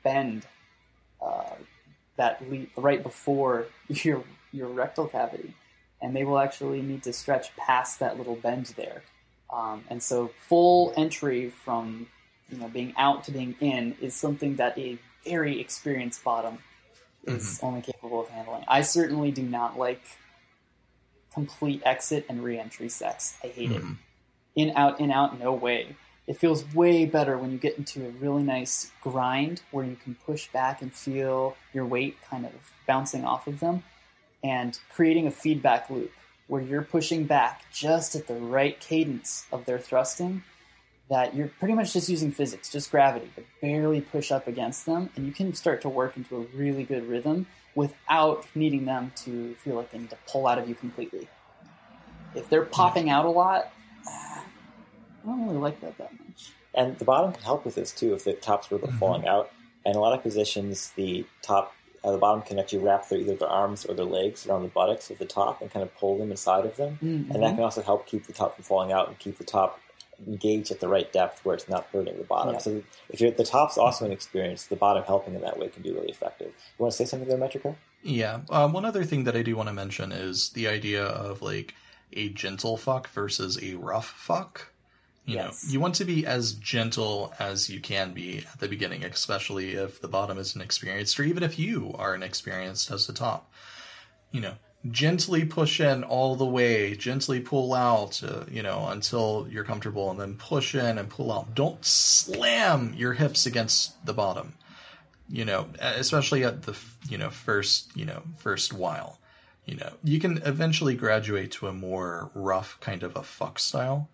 bend, 0.02 0.46
uh, 1.20 1.54
that 2.16 2.48
leap 2.50 2.70
right 2.76 3.02
before 3.02 3.66
your 3.88 4.24
your 4.52 4.68
rectal 4.68 5.06
cavity, 5.08 5.54
and 6.00 6.14
they 6.14 6.24
will 6.24 6.38
actually 6.38 6.80
need 6.82 7.02
to 7.02 7.12
stretch 7.12 7.54
past 7.56 7.98
that 8.00 8.16
little 8.18 8.36
bend 8.36 8.66
there. 8.76 9.02
Um, 9.52 9.84
and 9.90 10.02
so, 10.02 10.30
full 10.48 10.92
entry 10.96 11.50
from 11.50 12.06
you 12.50 12.58
know 12.58 12.68
being 12.68 12.94
out 12.96 13.24
to 13.24 13.30
being 13.32 13.56
in 13.60 13.96
is 14.00 14.14
something 14.14 14.56
that 14.56 14.78
a 14.78 14.98
very 15.24 15.60
experienced 15.60 16.22
bottom 16.22 16.58
is 17.26 17.58
only 17.62 17.80
capable 17.80 18.20
of 18.20 18.28
handling. 18.28 18.64
I 18.68 18.82
certainly 18.82 19.30
do 19.30 19.42
not 19.42 19.78
like 19.78 20.02
complete 21.32 21.82
exit 21.84 22.26
and 22.28 22.44
re-entry 22.44 22.88
sex. 22.88 23.36
I 23.42 23.48
hate 23.48 23.72
it 23.72 23.82
Mhm. 23.82 23.96
in 24.54 24.70
out 24.76 25.00
in 25.00 25.10
out 25.10 25.38
no 25.38 25.52
way 25.52 25.96
it 26.26 26.38
feels 26.38 26.64
way 26.74 27.04
better 27.04 27.36
when 27.36 27.50
you 27.50 27.58
get 27.58 27.76
into 27.76 28.06
a 28.06 28.10
really 28.10 28.42
nice 28.42 28.90
grind 29.02 29.62
where 29.70 29.84
you 29.84 29.96
can 29.96 30.14
push 30.26 30.48
back 30.48 30.80
and 30.80 30.92
feel 30.92 31.56
your 31.72 31.84
weight 31.84 32.16
kind 32.28 32.46
of 32.46 32.52
bouncing 32.86 33.24
off 33.24 33.46
of 33.46 33.60
them 33.60 33.82
and 34.42 34.78
creating 34.90 35.26
a 35.26 35.30
feedback 35.30 35.90
loop 35.90 36.12
where 36.46 36.62
you're 36.62 36.82
pushing 36.82 37.24
back 37.24 37.62
just 37.72 38.14
at 38.14 38.26
the 38.26 38.34
right 38.34 38.80
cadence 38.80 39.46
of 39.52 39.64
their 39.64 39.78
thrusting 39.78 40.42
that 41.10 41.34
you're 41.34 41.48
pretty 41.58 41.74
much 41.74 41.92
just 41.92 42.08
using 42.08 42.32
physics 42.32 42.70
just 42.70 42.90
gravity 42.90 43.30
to 43.36 43.42
barely 43.60 44.00
push 44.00 44.32
up 44.32 44.46
against 44.46 44.86
them 44.86 45.10
and 45.16 45.26
you 45.26 45.32
can 45.32 45.52
start 45.52 45.82
to 45.82 45.88
work 45.88 46.16
into 46.16 46.36
a 46.36 46.40
really 46.56 46.84
good 46.84 47.06
rhythm 47.06 47.46
without 47.74 48.46
needing 48.54 48.84
them 48.84 49.12
to 49.16 49.54
feel 49.56 49.76
like 49.76 49.90
they 49.90 49.98
need 49.98 50.10
to 50.10 50.18
pull 50.28 50.46
out 50.46 50.58
of 50.58 50.68
you 50.68 50.74
completely. 50.74 51.28
If 52.34 52.48
they're 52.48 52.64
popping 52.64 53.10
out 53.10 53.24
a 53.24 53.30
lot 53.30 53.72
I 55.24 55.28
don't 55.28 55.46
really 55.46 55.58
like 55.58 55.80
that 55.80 55.96
that 55.98 56.12
much. 56.26 56.50
And 56.74 56.98
the 56.98 57.04
bottom 57.04 57.32
can 57.32 57.42
help 57.42 57.64
with 57.64 57.74
this 57.74 57.92
too 57.92 58.14
if 58.14 58.24
the 58.24 58.34
top's 58.34 58.70
really 58.70 58.88
Mhm. 58.88 58.98
falling 58.98 59.26
out. 59.28 59.50
And 59.86 59.96
a 59.96 60.00
lot 60.00 60.12
of 60.16 60.22
positions, 60.22 60.90
the 60.92 61.24
top, 61.42 61.72
uh, 62.02 62.10
the 62.12 62.18
bottom 62.18 62.42
can 62.42 62.58
actually 62.58 62.78
wrap 62.80 63.08
their, 63.08 63.18
either 63.18 63.36
their 63.36 63.48
arms 63.48 63.84
or 63.84 63.94
their 63.94 64.04
legs 64.04 64.46
around 64.46 64.62
the 64.62 64.68
buttocks 64.68 65.10
of 65.10 65.18
the 65.18 65.24
top 65.24 65.60
and 65.60 65.70
kind 65.70 65.82
of 65.82 65.94
pull 65.96 66.18
them 66.18 66.30
inside 66.30 66.64
of 66.66 66.76
them. 66.76 66.98
Mm-hmm. 67.02 67.32
And 67.32 67.42
that 67.42 67.54
can 67.54 67.64
also 67.64 67.82
help 67.82 68.06
keep 68.06 68.26
the 68.26 68.32
top 68.32 68.54
from 68.56 68.64
falling 68.64 68.92
out 68.92 69.08
and 69.08 69.18
keep 69.18 69.38
the 69.38 69.44
top 69.44 69.80
engaged 70.26 70.70
at 70.70 70.80
the 70.80 70.88
right 70.88 71.12
depth 71.12 71.44
where 71.44 71.54
it's 71.54 71.68
not 71.68 71.86
hurting 71.92 72.16
the 72.16 72.24
bottom. 72.24 72.54
Yeah. 72.54 72.60
So 72.60 72.82
if 73.10 73.20
you're 73.20 73.30
the 73.30 73.44
top's 73.44 73.76
also 73.76 74.04
an 74.04 74.12
experience, 74.12 74.66
the 74.66 74.76
bottom 74.76 75.02
helping 75.04 75.34
in 75.34 75.40
that 75.42 75.58
way 75.58 75.68
can 75.68 75.82
be 75.82 75.92
really 75.92 76.08
effective. 76.08 76.48
You 76.48 76.82
want 76.82 76.92
to 76.92 76.96
say 76.96 77.04
something 77.04 77.28
there, 77.28 77.38
Metrico? 77.38 77.74
Yeah. 78.02 78.40
Um, 78.50 78.72
one 78.72 78.84
other 78.84 79.04
thing 79.04 79.24
that 79.24 79.36
I 79.36 79.42
do 79.42 79.56
want 79.56 79.68
to 79.68 79.72
mention 79.74 80.12
is 80.12 80.50
the 80.50 80.68
idea 80.68 81.04
of 81.04 81.42
like 81.42 81.74
a 82.12 82.28
gentle 82.28 82.76
fuck 82.76 83.08
versus 83.08 83.58
a 83.62 83.74
rough 83.74 84.06
fuck. 84.08 84.70
You 85.26 85.36
Yes. 85.36 85.64
know, 85.64 85.72
you 85.72 85.80
want 85.80 85.94
to 85.96 86.04
be 86.04 86.26
as 86.26 86.52
gentle 86.52 87.32
as 87.38 87.70
you 87.70 87.80
can 87.80 88.12
be 88.12 88.44
at 88.52 88.60
the 88.60 88.68
beginning, 88.68 89.04
especially 89.04 89.72
if 89.72 90.00
the 90.00 90.08
bottom 90.08 90.38
is 90.38 90.54
inexperienced, 90.54 91.18
or 91.18 91.24
even 91.24 91.42
if 91.42 91.58
you 91.58 91.94
are 91.98 92.14
inexperienced 92.14 92.90
as 92.90 93.06
the 93.06 93.14
top. 93.14 93.50
You 94.32 94.42
know, 94.42 94.54
gently 94.90 95.44
push 95.46 95.80
in 95.80 96.04
all 96.04 96.36
the 96.36 96.44
way, 96.44 96.94
gently 96.94 97.40
pull 97.40 97.72
out, 97.72 98.22
uh, 98.22 98.44
you 98.50 98.62
know, 98.62 98.88
until 98.88 99.46
you're 99.50 99.64
comfortable, 99.64 100.10
and 100.10 100.20
then 100.20 100.34
push 100.36 100.74
in 100.74 100.98
and 100.98 101.08
pull 101.08 101.32
out. 101.32 101.54
Don't 101.54 101.82
slam 101.84 102.92
your 102.94 103.14
hips 103.14 103.46
against 103.46 104.04
the 104.04 104.12
bottom 104.12 104.54
you 105.28 105.44
know, 105.44 105.66
especially 105.80 106.44
at 106.44 106.62
the 106.62 106.76
you 107.08 107.18
know 107.18 107.30
first 107.30 107.96
you 107.96 108.04
know 108.04 108.22
first 108.38 108.72
while, 108.72 109.18
you 109.64 109.76
know, 109.76 109.92
you 110.02 110.20
can 110.20 110.38
eventually 110.44 110.94
graduate 110.94 111.50
to 111.52 111.66
a 111.66 111.72
more 111.72 112.30
rough 112.34 112.78
kind 112.80 113.02
of 113.02 113.16
a 113.16 113.22
fuck 113.22 113.58
style, 113.58 114.08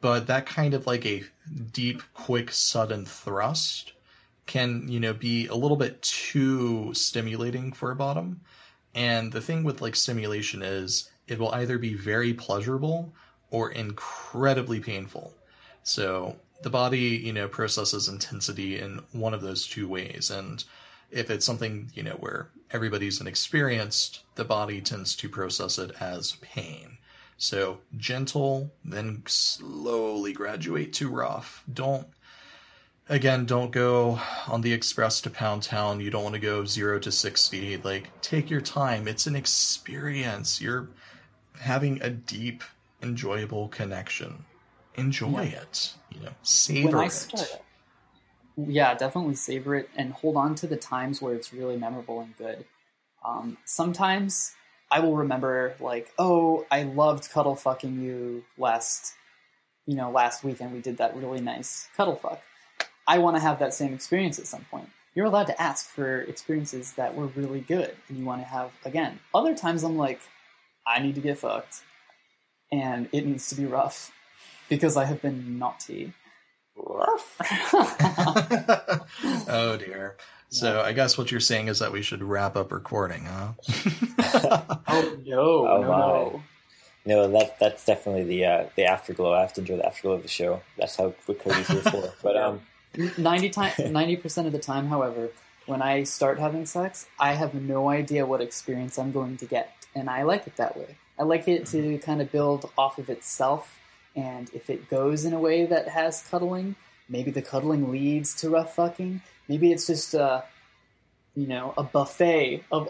but 0.00 0.26
that 0.26 0.46
kind 0.46 0.74
of 0.74 0.86
like 0.86 1.06
a 1.06 1.24
deep, 1.72 2.02
quick, 2.14 2.52
sudden 2.52 3.04
thrust 3.04 3.92
can 4.46 4.86
you 4.88 5.00
know 5.00 5.12
be 5.12 5.48
a 5.48 5.54
little 5.54 5.76
bit 5.76 6.00
too 6.02 6.94
stimulating 6.94 7.72
for 7.72 7.90
a 7.90 7.96
bottom. 7.96 8.40
And 8.94 9.32
the 9.32 9.40
thing 9.40 9.64
with 9.64 9.82
like 9.82 9.96
stimulation 9.96 10.62
is 10.62 11.10
it 11.28 11.38
will 11.38 11.52
either 11.52 11.78
be 11.78 11.94
very 11.94 12.32
pleasurable 12.32 13.12
or 13.50 13.70
incredibly 13.70 14.80
painful. 14.80 15.34
So 15.82 16.36
the 16.62 16.70
body, 16.70 16.98
you 16.98 17.32
know, 17.32 17.48
processes 17.48 18.08
intensity 18.08 18.78
in 18.78 19.02
one 19.12 19.34
of 19.34 19.42
those 19.42 19.66
two 19.66 19.86
ways. 19.86 20.30
And 20.30 20.64
if 21.10 21.30
it's 21.30 21.44
something, 21.44 21.90
you 21.94 22.02
know, 22.02 22.16
where 22.20 22.48
everybody's 22.70 23.20
inexperienced, 23.20 24.22
the 24.34 24.44
body 24.44 24.80
tends 24.80 25.14
to 25.16 25.28
process 25.28 25.78
it 25.78 25.92
as 26.00 26.36
pain. 26.40 26.98
So 27.38 27.78
gentle, 27.96 28.72
then 28.84 29.22
slowly 29.26 30.32
graduate 30.32 30.92
to 30.94 31.08
rough. 31.10 31.62
Don't, 31.72 32.06
again, 33.08 33.44
don't 33.44 33.70
go 33.70 34.18
on 34.48 34.62
the 34.62 34.72
express 34.72 35.20
to 35.22 35.30
Pound 35.30 35.62
Town. 35.62 36.00
You 36.00 36.10
don't 36.10 36.22
want 36.22 36.34
to 36.34 36.40
go 36.40 36.64
zero 36.64 36.98
to 37.00 37.12
60. 37.12 37.78
Like, 37.78 38.10
take 38.22 38.48
your 38.50 38.62
time. 38.62 39.06
It's 39.06 39.26
an 39.26 39.36
experience. 39.36 40.60
You're 40.62 40.88
having 41.60 42.00
a 42.02 42.08
deep, 42.10 42.64
enjoyable 43.02 43.68
connection. 43.68 44.44
Enjoy 44.94 45.42
Yeah. 45.42 45.60
it. 45.60 45.94
You 46.14 46.20
know, 46.22 46.32
savor 46.42 47.02
it. 47.02 47.12
start, 47.12 47.62
yeah, 48.56 48.94
definitely 48.94 49.34
savor 49.34 49.74
it 49.74 49.90
and 49.94 50.14
hold 50.14 50.36
on 50.36 50.54
to 50.56 50.66
the 50.66 50.76
times 50.78 51.20
where 51.20 51.34
it's 51.34 51.52
really 51.52 51.76
memorable 51.76 52.20
and 52.20 52.34
good. 52.38 52.64
Um, 53.22 53.58
sometimes 53.66 54.52
I 54.90 55.00
will 55.00 55.16
remember 55.16 55.74
like, 55.80 56.12
oh, 56.18 56.66
I 56.70 56.84
loved 56.84 57.30
cuddle 57.30 57.56
fucking 57.56 58.00
you 58.00 58.44
last, 58.56 59.14
you 59.86 59.96
know, 59.96 60.10
last 60.10 60.44
weekend 60.44 60.72
we 60.72 60.80
did 60.80 60.98
that 60.98 61.16
really 61.16 61.40
nice 61.40 61.88
cuddle 61.96 62.16
fuck. 62.16 62.40
I 63.06 63.18
want 63.18 63.36
to 63.36 63.40
have 63.40 63.58
that 63.58 63.74
same 63.74 63.94
experience 63.94 64.38
at 64.38 64.46
some 64.46 64.64
point. 64.70 64.88
You're 65.14 65.26
allowed 65.26 65.46
to 65.46 65.60
ask 65.60 65.88
for 65.88 66.20
experiences 66.20 66.92
that 66.92 67.14
were 67.14 67.26
really 67.26 67.60
good 67.60 67.94
and 68.08 68.18
you 68.18 68.24
want 68.24 68.42
to 68.42 68.46
have 68.46 68.72
again. 68.84 69.18
Other 69.34 69.54
times 69.54 69.82
I'm 69.82 69.96
like, 69.96 70.20
I 70.86 71.00
need 71.00 71.14
to 71.16 71.20
get 71.20 71.38
fucked 71.38 71.82
and 72.70 73.08
it 73.12 73.26
needs 73.26 73.48
to 73.48 73.54
be 73.54 73.64
rough 73.64 74.12
because 74.68 74.96
I 74.96 75.04
have 75.04 75.22
been 75.22 75.58
naughty. 75.58 76.12
Rough. 76.76 77.36
oh 79.48 79.76
dear. 79.78 80.16
So 80.48 80.80
I 80.80 80.92
guess 80.92 81.18
what 81.18 81.30
you're 81.30 81.40
saying 81.40 81.68
is 81.68 81.80
that 81.80 81.92
we 81.92 82.02
should 82.02 82.22
wrap 82.22 82.56
up 82.56 82.72
recording, 82.72 83.24
huh? 83.24 83.52
Oh 84.88 85.18
no, 85.26 85.66
Oh, 85.68 85.80
no, 85.82 85.88
my. 85.88 85.98
no. 85.98 86.42
No, 87.04 87.28
that 87.38 87.58
that's 87.60 87.84
definitely 87.84 88.24
the 88.24 88.44
uh, 88.44 88.64
the 88.76 88.84
afterglow. 88.84 89.32
I 89.32 89.40
have 89.40 89.52
to 89.54 89.60
enjoy 89.60 89.76
the 89.76 89.86
afterglow 89.86 90.14
of 90.14 90.22
the 90.22 90.28
show. 90.28 90.60
That's 90.76 90.96
how 90.96 91.14
what 91.26 91.38
Koji's 91.38 91.68
here 91.68 91.82
for. 91.82 92.12
But 92.22 92.36
um, 92.36 92.60
Ninety 93.18 93.48
time, 93.50 93.72
ninety 93.92 94.16
percent 94.16 94.46
of 94.46 94.52
the 94.52 94.58
time, 94.58 94.88
however, 94.88 95.30
when 95.66 95.82
I 95.82 96.02
start 96.04 96.38
having 96.38 96.66
sex, 96.66 97.06
I 97.20 97.34
have 97.34 97.54
no 97.54 97.88
idea 97.90 98.26
what 98.26 98.40
experience 98.40 98.98
I'm 98.98 99.12
going 99.12 99.36
to 99.38 99.46
get, 99.46 99.72
and 99.94 100.08
I 100.10 100.22
like 100.22 100.46
it 100.46 100.56
that 100.56 100.76
way. 100.76 100.96
I 101.18 101.22
like 101.22 101.46
it 101.46 101.66
to 101.66 101.98
kind 101.98 102.20
of 102.20 102.32
build 102.32 102.70
off 102.76 102.98
of 102.98 103.08
itself, 103.08 103.78
and 104.16 104.50
if 104.52 104.68
it 104.70 104.88
goes 104.90 105.24
in 105.24 105.32
a 105.32 105.38
way 105.38 105.64
that 105.66 105.88
has 105.90 106.22
cuddling, 106.22 106.74
maybe 107.08 107.30
the 107.30 107.42
cuddling 107.42 107.90
leads 107.92 108.34
to 108.36 108.50
rough 108.50 108.74
fucking. 108.74 109.22
Maybe 109.48 109.72
it's 109.72 109.86
just 109.86 110.14
uh, 110.14 110.42
you 111.34 111.46
know, 111.46 111.74
a 111.76 111.82
buffet 111.82 112.64
of 112.72 112.88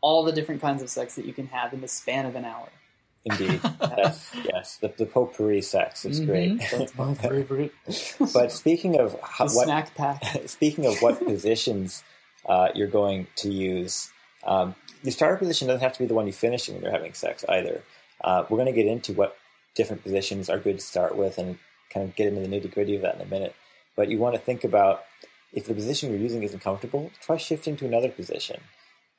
all 0.00 0.24
the 0.24 0.32
different 0.32 0.60
kinds 0.60 0.82
of 0.82 0.88
sex 0.88 1.16
that 1.16 1.26
you 1.26 1.32
can 1.32 1.48
have 1.48 1.72
in 1.72 1.80
the 1.80 1.88
span 1.88 2.26
of 2.26 2.36
an 2.36 2.44
hour. 2.44 2.68
Indeed, 3.24 3.60
That's, 3.80 4.34
yes, 4.34 4.78
the, 4.78 4.92
the 4.96 5.06
potpourri 5.06 5.62
sex 5.62 6.04
is 6.04 6.20
great. 6.20 6.58
Mhm. 6.58 6.78
That's 6.78 6.94
my 6.96 7.14
favorite. 7.14 7.72
but 8.34 8.50
speaking 8.50 8.98
of 8.98 9.16
how, 9.22 9.44
what, 9.44 9.66
snack 9.66 9.94
pack. 9.94 10.22
speaking 10.46 10.86
of 10.86 11.00
what 11.00 11.24
positions 11.24 12.02
uh, 12.46 12.68
you're 12.74 12.88
going 12.88 13.28
to 13.36 13.52
use, 13.52 14.10
um, 14.44 14.74
the 15.04 15.12
starter 15.12 15.36
position 15.36 15.68
doesn't 15.68 15.82
have 15.82 15.92
to 15.92 16.00
be 16.00 16.06
the 16.06 16.14
one 16.14 16.26
you 16.26 16.32
finish 16.32 16.68
when 16.68 16.82
you're 16.82 16.90
having 16.90 17.14
sex 17.14 17.44
either. 17.48 17.84
Uh, 18.22 18.44
we're 18.48 18.56
going 18.56 18.66
to 18.66 18.72
get 18.72 18.86
into 18.86 19.12
what 19.12 19.36
different 19.76 20.02
positions 20.02 20.50
are 20.50 20.58
good 20.58 20.78
to 20.78 20.84
start 20.84 21.16
with 21.16 21.38
and 21.38 21.58
kind 21.90 22.08
of 22.08 22.16
get 22.16 22.26
into 22.26 22.40
the 22.40 22.48
nitty 22.48 22.72
gritty 22.72 22.96
of 22.96 23.02
that 23.02 23.14
in 23.16 23.20
a 23.20 23.26
minute. 23.26 23.54
But 23.94 24.08
you 24.08 24.18
want 24.18 24.34
to 24.34 24.40
think 24.40 24.64
about 24.64 25.04
if 25.52 25.66
the 25.66 25.74
position 25.74 26.10
you're 26.10 26.18
using 26.18 26.42
isn't 26.42 26.60
comfortable, 26.60 27.10
try 27.20 27.36
shifting 27.36 27.76
to 27.76 27.86
another 27.86 28.08
position. 28.08 28.60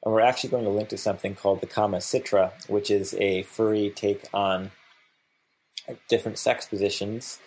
And 0.04 0.14
we're 0.14 0.22
actually 0.22 0.50
going 0.50 0.66
to 0.66 0.70
link 0.70 0.90
to 0.90 0.98
something 0.98 1.36
called 1.36 1.62
the 1.62 1.68
Kama 1.68 2.02
Sutra, 2.02 2.54
which 2.68 2.92
is 2.92 3.14
a 3.16 3.44
furry 3.44 3.92
take 3.96 4.24
on 4.34 4.72
different 6.10 6.38
sex 6.38 6.66
positions. 6.66 7.40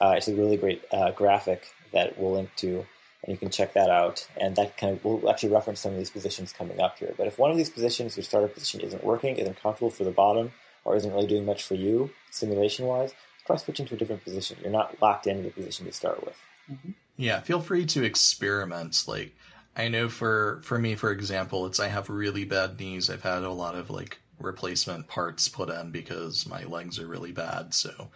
Uh, 0.00 0.14
it's 0.16 0.28
a 0.28 0.34
really 0.34 0.56
great 0.56 0.82
uh, 0.92 1.10
graphic 1.12 1.66
that 1.92 2.18
we'll 2.18 2.32
link 2.32 2.50
to, 2.56 2.86
and 3.24 3.32
you 3.32 3.36
can 3.36 3.50
check 3.50 3.72
that 3.72 3.90
out. 3.90 4.28
And 4.36 4.54
that 4.56 4.76
kind 4.76 4.92
of 4.96 5.04
we'll 5.04 5.30
actually 5.30 5.52
reference 5.52 5.80
some 5.80 5.92
of 5.92 5.98
these 5.98 6.10
positions 6.10 6.52
coming 6.52 6.80
up 6.80 6.98
here. 6.98 7.14
But 7.16 7.26
if 7.26 7.38
one 7.38 7.50
of 7.50 7.56
these 7.56 7.70
positions, 7.70 8.16
your 8.16 8.24
starter 8.24 8.48
position, 8.48 8.80
isn't 8.82 9.02
working, 9.02 9.36
isn't 9.36 9.60
comfortable 9.60 9.90
for 9.90 10.04
the 10.04 10.10
bottom, 10.10 10.52
or 10.84 10.94
isn't 10.94 11.12
really 11.12 11.26
doing 11.26 11.46
much 11.46 11.64
for 11.64 11.74
you, 11.74 12.10
simulation 12.30 12.86
wise, 12.86 13.14
try 13.46 13.56
switching 13.56 13.86
to 13.86 13.94
a 13.94 13.98
different 13.98 14.22
position. 14.22 14.58
You're 14.62 14.70
not 14.70 15.00
locked 15.02 15.26
into 15.26 15.42
the 15.42 15.50
position 15.50 15.86
to 15.86 15.92
start 15.92 16.24
with. 16.24 16.36
Yeah, 17.16 17.40
feel 17.40 17.60
free 17.60 17.86
to 17.86 18.04
experiment. 18.04 19.04
Like 19.06 19.34
I 19.76 19.88
know 19.88 20.08
for 20.08 20.60
for 20.64 20.78
me, 20.78 20.94
for 20.94 21.10
example, 21.10 21.66
it's 21.66 21.80
I 21.80 21.88
have 21.88 22.08
really 22.08 22.44
bad 22.44 22.78
knees. 22.78 23.10
I've 23.10 23.22
had 23.22 23.42
a 23.42 23.50
lot 23.50 23.74
of 23.74 23.90
like 23.90 24.20
replacement 24.38 25.08
parts 25.08 25.48
put 25.48 25.70
in 25.70 25.90
because 25.90 26.46
my 26.46 26.64
legs 26.64 26.98
are 26.98 27.06
really 27.06 27.32
bad. 27.32 27.72
So, 27.72 28.10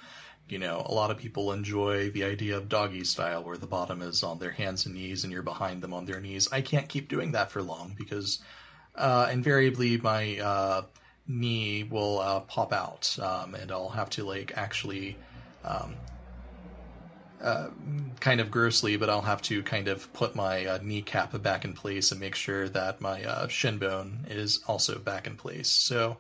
you 0.49 0.59
know, 0.59 0.83
a 0.85 0.93
lot 0.93 1.11
of 1.11 1.17
people 1.17 1.53
enjoy 1.53 2.11
the 2.11 2.25
idea 2.25 2.57
of 2.57 2.69
doggy 2.69 3.05
style 3.05 3.43
where 3.43 3.57
the 3.57 3.67
bottom 3.67 4.03
is 4.03 4.23
on 4.23 4.39
their 4.39 4.51
hands 4.51 4.85
and 4.87 4.95
knees 4.95 5.25
and 5.25 5.33
you're 5.33 5.43
behind 5.43 5.83
them 5.83 5.95
on 5.95 6.05
their 6.05 6.21
knees. 6.21 6.49
I 6.53 6.61
can't 6.61 6.89
keep 6.89 7.09
doing 7.09 7.33
that 7.33 7.51
for 7.51 7.63
long 7.63 7.95
because 7.97 8.41
uh, 8.97 9.29
invariably 9.33 9.97
my 9.97 10.39
uh, 10.39 10.83
knee 11.27 11.85
will 11.85 12.19
uh, 12.19 12.41
pop 12.41 12.73
out 12.73 13.17
um, 13.23 13.55
and 13.55 13.71
I'll 13.73 13.89
have 13.89 14.11
to 14.11 14.25
like 14.25 14.53
actually 14.57 15.17
um, 15.65 15.95
kind 18.21 18.41
of 18.41 18.51
grossly, 18.51 18.97
but 18.97 19.09
I'll 19.09 19.23
have 19.23 19.43
to 19.43 19.63
kind 19.63 19.89
of 19.89 20.13
put 20.13 20.35
my 20.35 20.67
uh, 20.67 20.79
kneecap 20.83 21.41
back 21.43 21.65
in 21.65 21.73
place 21.73 22.11
and 22.11 22.21
make 22.21 22.35
sure 22.35 22.69
that 22.69 23.01
my 23.01 23.25
uh, 23.25 23.49
shin 23.49 23.79
bone 23.79 24.27
is 24.29 24.61
also 24.67 24.99
back 24.99 25.27
in 25.27 25.37
place. 25.37 25.69
So, 25.69 26.19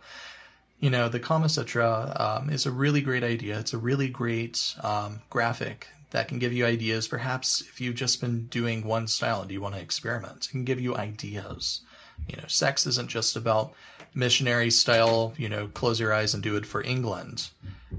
you 0.80 0.88
know, 0.90 1.08
the 1.08 1.20
Kama 1.20 1.48
Sutra 1.48 2.16
um, 2.18 2.50
is 2.50 2.66
a 2.66 2.70
really 2.70 3.02
great 3.02 3.22
idea. 3.22 3.58
It's 3.58 3.74
a 3.74 3.78
really 3.78 4.08
great 4.08 4.74
um, 4.82 5.20
graphic 5.28 5.88
that 6.10 6.28
can 6.28 6.38
give 6.38 6.52
you 6.52 6.64
ideas. 6.64 7.06
Perhaps 7.06 7.60
if 7.60 7.80
you've 7.80 7.94
just 7.94 8.20
been 8.20 8.46
doing 8.46 8.84
one 8.84 9.06
style 9.06 9.42
and 9.42 9.50
you 9.50 9.60
want 9.60 9.74
to 9.74 9.80
experiment, 9.80 10.46
it 10.46 10.50
can 10.50 10.64
give 10.64 10.80
you 10.80 10.96
ideas. 10.96 11.82
You 12.28 12.36
know, 12.36 12.48
sex 12.48 12.86
isn't 12.86 13.08
just 13.08 13.36
about 13.36 13.72
missionary 14.14 14.70
style, 14.70 15.32
you 15.36 15.48
know, 15.48 15.68
close 15.68 16.00
your 16.00 16.12
eyes 16.12 16.34
and 16.34 16.42
do 16.42 16.56
it 16.56 16.66
for 16.66 16.82
England. 16.82 17.48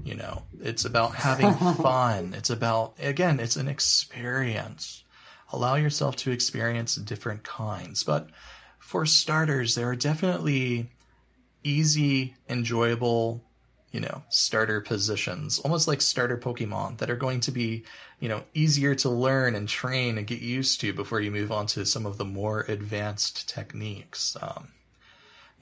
You 0.04 0.14
know, 0.14 0.42
it's 0.60 0.84
about 0.84 1.14
having 1.14 1.52
fun. 1.74 2.34
It's 2.36 2.50
about, 2.50 2.94
again, 2.98 3.40
it's 3.40 3.56
an 3.56 3.68
experience. 3.68 5.04
Allow 5.52 5.74
yourself 5.76 6.16
to 6.16 6.30
experience 6.30 6.94
different 6.96 7.42
kinds. 7.44 8.02
But 8.02 8.28
for 8.78 9.06
starters, 9.06 9.74
there 9.74 9.88
are 9.88 9.96
definitely 9.96 10.90
easy, 11.62 12.34
enjoyable, 12.48 13.42
you 13.92 14.00
know, 14.00 14.22
starter 14.30 14.80
positions, 14.80 15.58
almost 15.60 15.86
like 15.86 16.00
starter 16.00 16.38
Pokemon 16.38 16.98
that 16.98 17.10
are 17.10 17.16
going 17.16 17.40
to 17.40 17.52
be, 17.52 17.84
you 18.20 18.28
know, 18.28 18.42
easier 18.54 18.94
to 18.96 19.10
learn 19.10 19.54
and 19.54 19.68
train 19.68 20.16
and 20.16 20.26
get 20.26 20.40
used 20.40 20.80
to 20.80 20.92
before 20.92 21.20
you 21.20 21.30
move 21.30 21.52
on 21.52 21.66
to 21.68 21.84
some 21.84 22.06
of 22.06 22.16
the 22.16 22.24
more 22.24 22.64
advanced 22.68 23.48
techniques. 23.48 24.36
Um, 24.40 24.68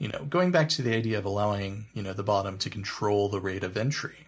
you 0.01 0.07
know, 0.07 0.25
going 0.27 0.49
back 0.49 0.67
to 0.67 0.81
the 0.81 0.95
idea 0.95 1.19
of 1.19 1.25
allowing, 1.25 1.85
you 1.93 2.01
know, 2.01 2.13
the 2.13 2.23
bottom 2.23 2.57
to 2.57 2.71
control 2.71 3.29
the 3.29 3.39
rate 3.39 3.63
of 3.63 3.77
entry. 3.77 4.25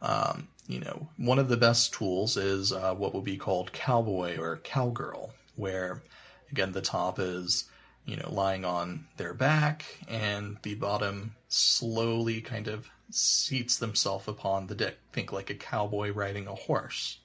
Um, 0.00 0.48
you 0.66 0.80
know, 0.80 1.10
one 1.18 1.38
of 1.38 1.48
the 1.48 1.58
best 1.58 1.92
tools 1.92 2.38
is 2.38 2.72
uh, 2.72 2.94
what 2.94 3.14
would 3.14 3.24
be 3.24 3.36
called 3.36 3.74
cowboy 3.74 4.38
or 4.38 4.56
cowgirl, 4.64 5.34
where 5.56 6.02
again 6.50 6.72
the 6.72 6.80
top 6.80 7.18
is, 7.18 7.68
you 8.06 8.16
know, 8.16 8.32
lying 8.32 8.64
on 8.64 9.06
their 9.18 9.34
back 9.34 9.84
and 10.08 10.56
the 10.62 10.74
bottom 10.76 11.34
slowly 11.48 12.40
kind 12.40 12.66
of 12.66 12.88
seats 13.10 13.76
themselves 13.76 14.26
upon 14.26 14.68
the 14.68 14.74
dick. 14.74 14.96
Think 15.12 15.32
like 15.32 15.50
a 15.50 15.54
cowboy 15.54 16.12
riding 16.12 16.46
a 16.46 16.54
horse. 16.54 17.18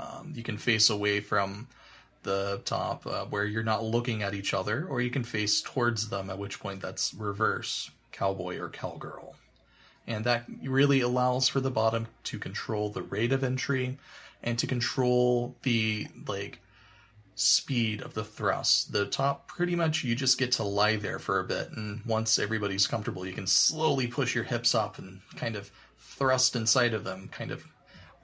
Um, 0.00 0.32
you 0.34 0.42
can 0.42 0.58
face 0.58 0.90
away 0.90 1.20
from 1.20 1.68
the 2.26 2.60
top 2.66 3.06
uh, 3.06 3.24
where 3.24 3.46
you're 3.46 3.62
not 3.62 3.84
looking 3.84 4.22
at 4.22 4.34
each 4.34 4.52
other, 4.52 4.86
or 4.86 5.00
you 5.00 5.10
can 5.10 5.24
face 5.24 5.62
towards 5.62 6.10
them, 6.10 6.28
at 6.28 6.38
which 6.38 6.60
point 6.60 6.82
that's 6.82 7.14
reverse 7.14 7.90
cowboy 8.12 8.58
or 8.58 8.68
cowgirl. 8.68 9.36
And 10.06 10.24
that 10.24 10.44
really 10.62 11.00
allows 11.00 11.48
for 11.48 11.60
the 11.60 11.70
bottom 11.70 12.06
to 12.24 12.38
control 12.38 12.90
the 12.90 13.02
rate 13.02 13.32
of 13.32 13.42
entry 13.42 13.98
and 14.42 14.58
to 14.58 14.66
control 14.66 15.56
the 15.62 16.06
like 16.28 16.60
speed 17.34 18.02
of 18.02 18.14
the 18.14 18.24
thrust. 18.24 18.92
The 18.92 19.06
top 19.06 19.48
pretty 19.48 19.74
much 19.74 20.04
you 20.04 20.14
just 20.14 20.38
get 20.38 20.52
to 20.52 20.62
lie 20.62 20.96
there 20.96 21.18
for 21.18 21.40
a 21.40 21.44
bit 21.44 21.70
and 21.72 22.04
once 22.06 22.38
everybody's 22.38 22.86
comfortable 22.86 23.26
you 23.26 23.32
can 23.32 23.46
slowly 23.46 24.06
push 24.06 24.34
your 24.34 24.44
hips 24.44 24.74
up 24.74 24.98
and 24.98 25.20
kind 25.34 25.56
of 25.56 25.70
thrust 25.98 26.56
inside 26.56 26.94
of 26.94 27.04
them, 27.04 27.28
kind 27.28 27.50
of 27.50 27.64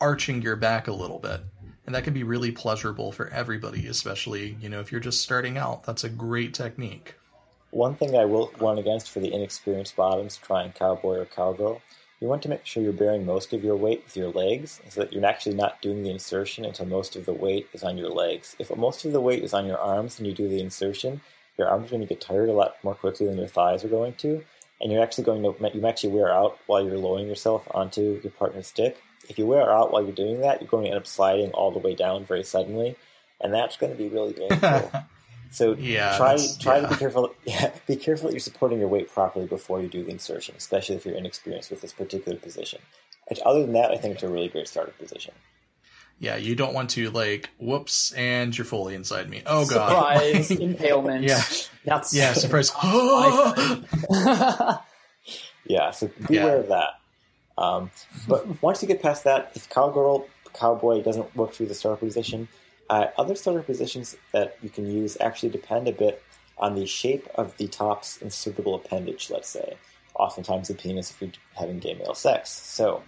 arching 0.00 0.40
your 0.40 0.56
back 0.56 0.88
a 0.88 0.92
little 0.92 1.18
bit. 1.18 1.42
And 1.86 1.94
that 1.94 2.04
can 2.04 2.14
be 2.14 2.22
really 2.22 2.52
pleasurable 2.52 3.12
for 3.12 3.28
everybody, 3.28 3.86
especially, 3.88 4.56
you 4.60 4.68
know, 4.68 4.80
if 4.80 4.92
you're 4.92 5.00
just 5.00 5.22
starting 5.22 5.58
out. 5.58 5.84
That's 5.84 6.04
a 6.04 6.08
great 6.08 6.54
technique. 6.54 7.14
One 7.70 7.94
thing 7.94 8.14
I 8.14 8.24
will 8.24 8.52
warn 8.60 8.78
against 8.78 9.10
for 9.10 9.20
the 9.20 9.32
inexperienced 9.32 9.96
bottoms 9.96 10.36
trying 10.36 10.72
cowboy 10.72 11.18
or 11.18 11.24
cowgirl, 11.24 11.80
you 12.20 12.28
want 12.28 12.42
to 12.42 12.48
make 12.48 12.64
sure 12.64 12.82
you're 12.82 12.92
bearing 12.92 13.26
most 13.26 13.52
of 13.52 13.64
your 13.64 13.74
weight 13.74 14.04
with 14.04 14.16
your 14.16 14.30
legs 14.30 14.80
so 14.88 15.00
that 15.00 15.12
you're 15.12 15.26
actually 15.26 15.56
not 15.56 15.82
doing 15.82 16.04
the 16.04 16.10
insertion 16.10 16.64
until 16.64 16.86
most 16.86 17.16
of 17.16 17.26
the 17.26 17.32
weight 17.32 17.68
is 17.72 17.82
on 17.82 17.98
your 17.98 18.10
legs. 18.10 18.54
If 18.60 18.74
most 18.76 19.04
of 19.04 19.12
the 19.12 19.20
weight 19.20 19.42
is 19.42 19.52
on 19.52 19.66
your 19.66 19.78
arms 19.78 20.18
and 20.18 20.28
you 20.28 20.34
do 20.34 20.48
the 20.48 20.60
insertion, 20.60 21.20
your 21.58 21.68
arms 21.68 21.88
are 21.88 21.90
going 21.96 22.02
to 22.02 22.06
get 22.06 22.20
tired 22.20 22.48
a 22.48 22.52
lot 22.52 22.76
more 22.84 22.94
quickly 22.94 23.26
than 23.26 23.38
your 23.38 23.48
thighs 23.48 23.84
are 23.84 23.88
going 23.88 24.14
to, 24.14 24.44
and 24.80 24.92
you're 24.92 25.02
actually 25.02 25.24
going 25.24 25.42
to 25.42 25.70
you 25.74 25.86
actually 25.86 26.10
wear 26.10 26.32
out 26.32 26.58
while 26.66 26.84
you're 26.84 26.96
lowering 26.96 27.26
yourself 27.26 27.66
onto 27.72 28.20
your 28.22 28.32
partner's 28.32 28.70
dick. 28.70 29.02
If 29.28 29.38
you 29.38 29.46
wear 29.46 29.70
out 29.72 29.92
while 29.92 30.02
you're 30.02 30.12
doing 30.12 30.40
that, 30.40 30.60
you're 30.60 30.68
going 30.68 30.84
to 30.84 30.90
end 30.90 30.98
up 30.98 31.06
sliding 31.06 31.50
all 31.52 31.70
the 31.70 31.78
way 31.78 31.94
down 31.94 32.24
very 32.24 32.42
suddenly, 32.44 32.96
and 33.40 33.52
that's 33.54 33.76
going 33.76 33.92
to 33.92 33.98
be 33.98 34.08
really 34.08 34.32
painful. 34.32 34.90
So 35.54 35.74
Yeah, 35.74 36.16
try 36.16 36.38
try 36.60 36.76
yeah. 36.78 36.82
to 36.84 36.88
be 36.88 36.96
careful. 36.96 37.34
Yeah, 37.44 37.70
be 37.86 37.96
careful 37.96 38.28
that 38.28 38.32
you're 38.32 38.40
supporting 38.40 38.78
your 38.78 38.88
weight 38.88 39.10
properly 39.12 39.44
before 39.46 39.82
you 39.82 39.88
do 39.88 40.02
the 40.02 40.10
insertion, 40.10 40.54
especially 40.56 40.96
if 40.96 41.04
you're 41.04 41.14
inexperienced 41.14 41.70
with 41.70 41.82
this 41.82 41.92
particular 41.92 42.38
position. 42.38 42.80
And 43.28 43.38
other 43.40 43.60
than 43.60 43.74
that, 43.74 43.90
I 43.90 43.98
think 43.98 44.14
it's 44.14 44.22
a 44.22 44.30
really 44.30 44.48
great 44.48 44.66
starting 44.66 44.94
position. 44.98 45.34
Yeah, 46.18 46.36
you 46.36 46.54
don't 46.54 46.72
want 46.72 46.88
to 46.90 47.10
like 47.10 47.50
whoops 47.58 48.12
and 48.12 48.56
you're 48.56 48.64
fully 48.64 48.94
inside 48.94 49.28
me. 49.28 49.42
Oh 49.44 49.66
god. 49.66 49.88
Surprise, 49.90 50.50
impalement. 50.58 51.24
Yeah. 51.24 51.42
That's 51.84 52.14
Yeah, 52.14 52.32
surprise. 52.32 52.72
Yeah, 55.66 55.90
so 55.92 56.10
beware 56.28 56.56
Yeah. 56.56 56.60
of 56.62 56.68
that. 56.68 56.88
Um, 57.58 57.90
but 58.28 58.62
once 58.62 58.82
you 58.82 58.88
get 58.88 59.02
past 59.02 59.24
that, 59.24 59.52
if 59.54 59.68
cowgirl, 59.68 60.26
cowboy 60.54 61.02
doesn't 61.02 61.34
work 61.36 61.52
through 61.52 61.66
the 61.66 61.74
starter 61.74 62.04
position, 62.04 62.48
uh, 62.90 63.06
other 63.16 63.34
starter 63.34 63.62
positions 63.62 64.16
that 64.32 64.56
you 64.62 64.68
can 64.68 64.90
use 64.90 65.16
actually 65.20 65.50
depend 65.50 65.88
a 65.88 65.92
bit 65.92 66.22
on 66.58 66.74
the 66.74 66.86
shape 66.86 67.26
of 67.34 67.56
the 67.56 67.68
top's 67.68 68.18
insertable 68.18 68.76
appendage, 68.76 69.30
let's 69.30 69.48
say. 69.48 69.76
Oftentimes 70.14 70.68
the 70.68 70.74
penis 70.74 71.10
if 71.10 71.22
you're 71.22 71.30
having 71.54 71.78
gay 71.78 71.94
male 71.94 72.14
sex. 72.14 72.50
So, 72.50 73.02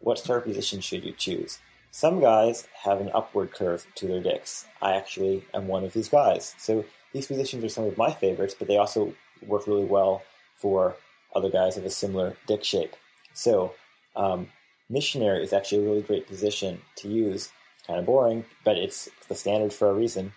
what 0.00 0.18
starter 0.18 0.44
position 0.46 0.80
should 0.80 1.04
you 1.04 1.12
choose? 1.12 1.60
Some 1.92 2.20
guys 2.20 2.68
have 2.84 3.00
an 3.00 3.10
upward 3.12 3.52
curve 3.52 3.86
to 3.96 4.06
their 4.06 4.22
dicks. 4.22 4.66
I 4.80 4.94
actually 4.94 5.44
am 5.54 5.66
one 5.66 5.84
of 5.84 5.92
these 5.92 6.08
guys. 6.08 6.54
So 6.56 6.84
these 7.12 7.26
positions 7.26 7.64
are 7.64 7.68
some 7.68 7.84
of 7.84 7.98
my 7.98 8.12
favorites, 8.12 8.54
but 8.56 8.68
they 8.68 8.76
also 8.78 9.12
work 9.46 9.66
really 9.66 9.84
well 9.84 10.22
for 10.56 10.96
other 11.34 11.50
guys 11.50 11.76
of 11.76 11.84
a 11.84 11.90
similar 11.90 12.36
dick 12.46 12.62
shape. 12.62 12.94
So 13.34 13.74
um, 14.16 14.48
missionary 14.88 15.42
is 15.42 15.52
actually 15.52 15.84
a 15.84 15.88
really 15.88 16.02
great 16.02 16.26
position 16.26 16.80
to 16.96 17.08
use. 17.08 17.50
It's 17.78 17.86
kind 17.86 17.98
of 17.98 18.06
boring, 18.06 18.44
but 18.64 18.76
it's 18.76 19.08
the 19.28 19.34
standard 19.34 19.72
for 19.72 19.90
a 19.90 19.94
reason. 19.94 20.32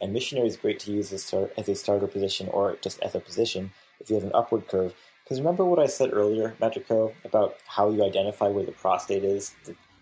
And 0.00 0.12
missionary 0.12 0.46
is 0.48 0.56
great 0.56 0.78
to 0.80 0.92
use 0.92 1.12
as, 1.12 1.24
start, 1.24 1.52
as 1.56 1.68
a 1.68 1.74
starter 1.74 2.06
position 2.06 2.48
or 2.48 2.76
just 2.82 3.00
as 3.02 3.14
a 3.14 3.20
position 3.20 3.72
if 4.00 4.08
you 4.08 4.14
have 4.16 4.24
an 4.24 4.30
upward 4.32 4.68
curve. 4.68 4.94
Because 5.24 5.40
remember 5.40 5.64
what 5.64 5.78
I 5.78 5.86
said 5.86 6.10
earlier, 6.12 6.56
Metrico, 6.60 7.12
about 7.24 7.56
how 7.66 7.90
you 7.90 8.04
identify 8.04 8.48
where 8.48 8.64
the 8.64 8.72
prostate 8.72 9.24
is? 9.24 9.54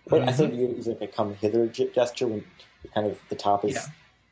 Wait, 0.09 0.23
I 0.23 0.33
think 0.33 0.55
you 0.55 0.69
use 0.69 0.87
like 0.87 1.01
a 1.01 1.09
come 1.09 1.35
hither 1.35 1.67
gesture 1.67 2.29
when 2.29 2.45
kind 2.95 3.07
of 3.09 3.19
the 3.29 3.35
top 3.35 3.65
is 3.65 3.75
Yeah. 3.75 3.87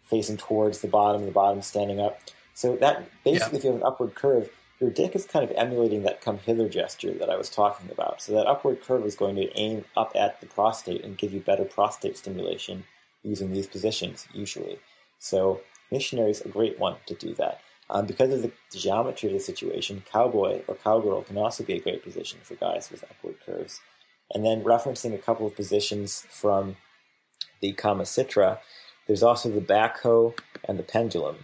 facing 0.04 0.36
towards 0.36 0.80
the 0.80 0.88
bottom, 0.88 1.24
the 1.24 1.32
bottom 1.32 1.62
standing 1.62 2.00
up. 2.00 2.20
So 2.54 2.76
that 2.76 3.08
basically, 3.24 3.58
if 3.58 3.64
you 3.64 3.72
have 3.72 3.80
an 3.80 3.86
upward 3.86 4.14
curve, 4.14 4.50
your 4.80 4.90
dick 4.90 5.14
is 5.14 5.26
kind 5.26 5.44
of 5.44 5.56
emulating 5.56 6.02
that 6.02 6.20
come 6.20 6.38
hither 6.38 6.68
gesture 6.68 7.12
that 7.14 7.30
I 7.30 7.36
was 7.36 7.48
talking 7.48 7.90
about. 7.90 8.20
So 8.20 8.32
that 8.32 8.46
upward 8.46 8.82
curve 8.82 9.04
is 9.06 9.14
going 9.14 9.36
to 9.36 9.58
aim 9.58 9.84
up 9.96 10.12
at 10.14 10.40
the 10.40 10.46
prostate 10.46 11.04
and 11.04 11.16
give 11.16 11.32
you 11.32 11.40
better 11.40 11.64
prostate 11.64 12.18
stimulation 12.18 12.84
using 13.22 13.52
these 13.52 13.66
positions 13.66 14.26
usually. 14.32 14.78
So 15.18 15.60
missionary 15.90 16.30
is 16.30 16.42
a 16.42 16.48
great 16.48 16.78
one 16.78 16.96
to 17.06 17.14
do 17.14 17.34
that. 17.34 17.60
Um, 17.90 18.06
because 18.06 18.32
of 18.32 18.42
the 18.42 18.52
geometry 18.72 19.28
of 19.28 19.34
the 19.34 19.40
situation, 19.40 20.02
cowboy 20.10 20.62
or 20.66 20.74
cowgirl 20.74 21.22
can 21.22 21.36
also 21.36 21.64
be 21.64 21.74
a 21.74 21.80
great 21.80 22.02
position 22.02 22.40
for 22.42 22.54
guys 22.54 22.90
with 22.90 23.04
upward 23.04 23.36
curves. 23.44 23.80
And 24.32 24.44
then 24.44 24.64
referencing 24.64 25.14
a 25.14 25.18
couple 25.18 25.46
of 25.46 25.54
positions 25.54 26.26
from 26.30 26.76
the 27.60 27.72
Kama 27.72 28.06
Sutra, 28.06 28.60
there's 29.06 29.22
also 29.22 29.50
the 29.50 29.60
backhoe 29.60 30.36
and 30.64 30.78
the 30.78 30.82
pendulum. 30.82 31.36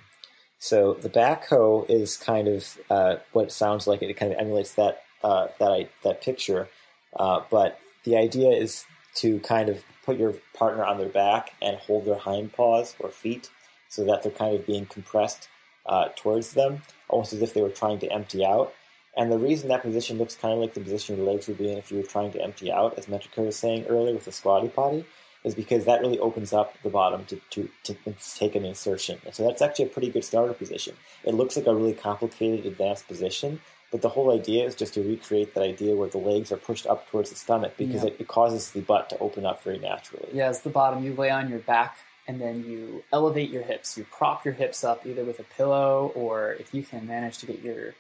So 0.61 0.93
the 0.93 1.09
backhoe 1.09 1.89
is 1.89 2.19
kind 2.19 2.47
of 2.47 2.79
uh, 2.91 3.17
what 3.33 3.47
it 3.47 3.53
sounds 3.53 3.87
like. 3.87 4.03
It 4.03 4.15
kind 4.15 4.33
of 4.33 4.39
emulates 4.39 4.75
that 4.75 5.03
uh, 5.25 5.49
that 5.59 5.89
that 6.05 6.23
picture, 6.23 6.69
uh, 7.17 7.41
but 7.51 7.79
the 8.05 8.17
idea 8.17 8.51
is 8.51 8.85
to 9.17 9.41
kind 9.41 9.69
of 9.71 9.83
put 10.05 10.19
your 10.19 10.35
partner 10.55 10.85
on 10.85 10.99
their 10.99 11.09
back 11.09 11.55
and 11.61 11.77
hold 11.79 12.05
their 12.05 12.19
hind 12.19 12.53
paws 12.53 12.95
or 13.01 13.09
feet 13.09 13.51
so 13.89 14.05
that 14.05 14.23
they're 14.23 14.33
kind 14.33 14.55
of 14.55 14.67
being 14.67 14.87
compressed 14.87 15.49
uh, 15.87 16.09
towards 16.15 16.53
them, 16.53 16.83
almost 17.09 17.33
as 17.33 17.43
if 17.43 17.55
they 17.55 17.63
were 17.63 17.71
trying 17.71 17.99
to 17.99 18.13
empty 18.13 18.45
out. 18.45 18.73
And 19.17 19.33
the 19.33 19.39
reason 19.39 19.69
that 19.69 19.83
position 19.83 20.19
looks 20.19 20.37
kind 20.37 20.55
of 20.55 20.61
like 20.61 20.75
the 20.75 20.81
position 20.81 21.17
your 21.17 21.27
legs 21.27 21.49
would 21.49 21.59
be 21.59 21.73
in 21.73 21.79
if 21.79 21.91
you 21.91 21.99
were 21.99 22.05
trying 22.05 22.33
to 22.33 22.43
empty 22.43 22.71
out, 22.71 22.97
as 22.99 23.07
Metrico 23.07 23.47
was 23.47 23.57
saying 23.57 23.87
earlier 23.87 24.15
with 24.15 24.25
the 24.27 24.33
squatty 24.33 24.69
potty, 24.69 25.05
is 25.45 25.55
because 25.55 25.87
that 25.87 26.01
really 26.01 26.19
opens 26.19 26.53
up 26.53 26.75
the 26.83 26.91
bottom 26.91 27.25
to, 27.27 27.37
to, 27.51 27.69
to 27.85 27.97
take 28.37 28.55
an 28.55 28.65
insertion. 28.65 29.19
And 29.25 29.35
so 29.35 29.47
that's 29.47 29.63
actually 29.63 29.87
a 29.87 29.89
pretty 29.89 30.11
good 30.11 30.25
starter 30.25 30.53
position. 30.53 30.95
It 31.25 31.35
looks 31.35 31.57
like 31.57 31.67
a 31.67 31.75
really 31.75 31.95
complicated 31.95 32.67
advanced 32.67 33.09
position, 33.09 33.61
but 33.91 34.03
the 34.03 34.11
whole 34.11 34.33
idea 34.33 34.67
is 34.67 34.75
just 34.75 34.95
to 34.95 35.03
recreate 35.03 35.55
that 35.55 35.63
idea 35.63 35.97
where 35.97 36.09
the 36.09 36.19
legs 36.19 36.53
are 36.53 36.57
pushed 36.57 36.87
up 36.87 37.09
towards 37.09 37.31
the 37.31 37.37
stomach 37.37 37.75
because 37.77 38.05
yeah. 38.05 38.11
it, 38.11 38.17
it, 38.21 38.29
causes 38.29 38.71
the 38.71 38.81
butt 38.81 39.09
to 39.11 39.19
open 39.19 39.47
up 39.47 39.63
very 39.65 39.79
naturally. 39.79 40.29
Yeah, 40.33 40.49
as 40.49 40.61
the 40.61 40.71
bottom, 40.71 41.03
you 41.05 41.15
lay 41.15 41.31
on 41.31 41.49
your 41.49 41.59
back 41.61 41.99
and 42.29 42.41
then 42.41 42.65
you 42.65 43.03
elevate 43.13 43.51
your 43.51 43.63
hips. 43.63 43.97
You 43.97 44.05
prop 44.05 44.45
your 44.45 44.55
hips 44.55 44.85
up 44.85 45.07
either 45.07 45.25
with 45.25 45.41
a 45.41 45.45
pillow 45.45 46.13
or 46.15 46.53
if 46.61 46.75
you 46.75 46.83
can 46.83 47.07
manage 47.07 47.39
to 47.39 47.47
get 47.47 47.63
your 47.63 47.95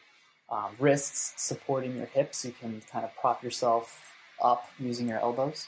um, 0.51 0.77
wrists 0.79 1.33
supporting 1.37 1.97
your 1.97 2.07
hips, 2.07 2.45
you 2.45 2.53
can 2.53 2.83
kind 2.93 3.05
of 3.05 3.17
prop 3.17 3.43
yourself 3.43 4.12
up 4.43 4.71
using 4.79 5.09
your 5.09 5.19
elbows 5.19 5.67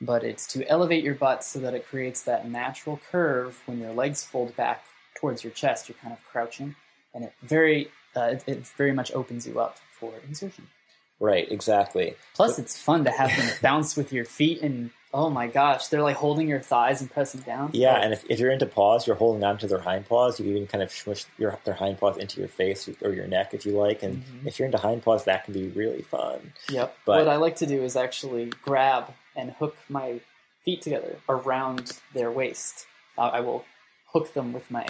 but 0.00 0.24
it's 0.24 0.46
to 0.48 0.66
elevate 0.68 1.04
your 1.04 1.14
butt 1.14 1.44
so 1.44 1.58
that 1.60 1.74
it 1.74 1.86
creates 1.86 2.22
that 2.22 2.48
natural 2.48 3.00
curve 3.10 3.60
when 3.66 3.78
your 3.78 3.92
legs 3.92 4.24
fold 4.24 4.54
back 4.56 4.84
towards 5.16 5.42
your 5.42 5.52
chest. 5.52 5.88
You're 5.88 5.98
kind 6.00 6.12
of 6.12 6.24
crouching, 6.24 6.76
and 7.14 7.24
it 7.24 7.32
very 7.42 7.90
uh, 8.16 8.30
it, 8.32 8.44
it, 8.46 8.66
very 8.66 8.92
much 8.92 9.12
opens 9.12 9.46
you 9.46 9.60
up 9.60 9.78
for 9.92 10.12
insertion. 10.26 10.68
Right, 11.20 11.50
exactly. 11.50 12.14
Plus, 12.34 12.56
but, 12.56 12.62
it's 12.62 12.80
fun 12.80 13.04
to 13.04 13.10
have 13.10 13.36
them 13.36 13.50
bounce 13.62 13.96
with 13.96 14.12
your 14.12 14.24
feet, 14.24 14.62
and 14.62 14.90
oh 15.12 15.30
my 15.30 15.46
gosh, 15.48 15.88
they're 15.88 16.02
like 16.02 16.16
holding 16.16 16.48
your 16.48 16.60
thighs 16.60 17.00
and 17.00 17.10
pressing 17.10 17.40
down. 17.40 17.70
Yeah, 17.72 17.96
and 17.96 18.12
if, 18.12 18.24
if 18.28 18.38
you're 18.38 18.52
into 18.52 18.66
paws, 18.66 19.06
you're 19.06 19.16
holding 19.16 19.42
on 19.42 19.58
to 19.58 19.66
their 19.66 19.80
hind 19.80 20.06
paws. 20.06 20.38
You 20.38 20.44
can 20.44 20.56
even 20.56 20.68
kind 20.68 20.82
of 20.82 20.92
smush 20.92 21.24
your 21.38 21.58
their 21.64 21.74
hind 21.74 21.98
paws 21.98 22.18
into 22.18 22.40
your 22.40 22.48
face 22.48 22.88
or 23.02 23.12
your 23.12 23.26
neck 23.26 23.52
if 23.52 23.66
you 23.66 23.72
like. 23.72 24.02
And 24.02 24.22
mm-hmm. 24.22 24.48
if 24.48 24.58
you're 24.58 24.66
into 24.66 24.78
hind 24.78 25.02
paws, 25.02 25.24
that 25.24 25.44
can 25.44 25.54
be 25.54 25.68
really 25.68 26.02
fun. 26.02 26.52
Yep. 26.70 26.96
But 27.04 27.18
what 27.18 27.28
I 27.28 27.36
like 27.36 27.56
to 27.56 27.66
do 27.66 27.82
is 27.82 27.96
actually 27.96 28.52
grab 28.62 29.12
and 29.38 29.52
hook 29.52 29.76
my 29.88 30.20
feet 30.64 30.82
together 30.82 31.16
around 31.28 31.98
their 32.12 32.30
waist. 32.30 32.86
Uh, 33.16 33.30
I 33.32 33.40
will 33.40 33.64
hook 34.12 34.34
them 34.34 34.52
with 34.52 34.70
my 34.70 34.86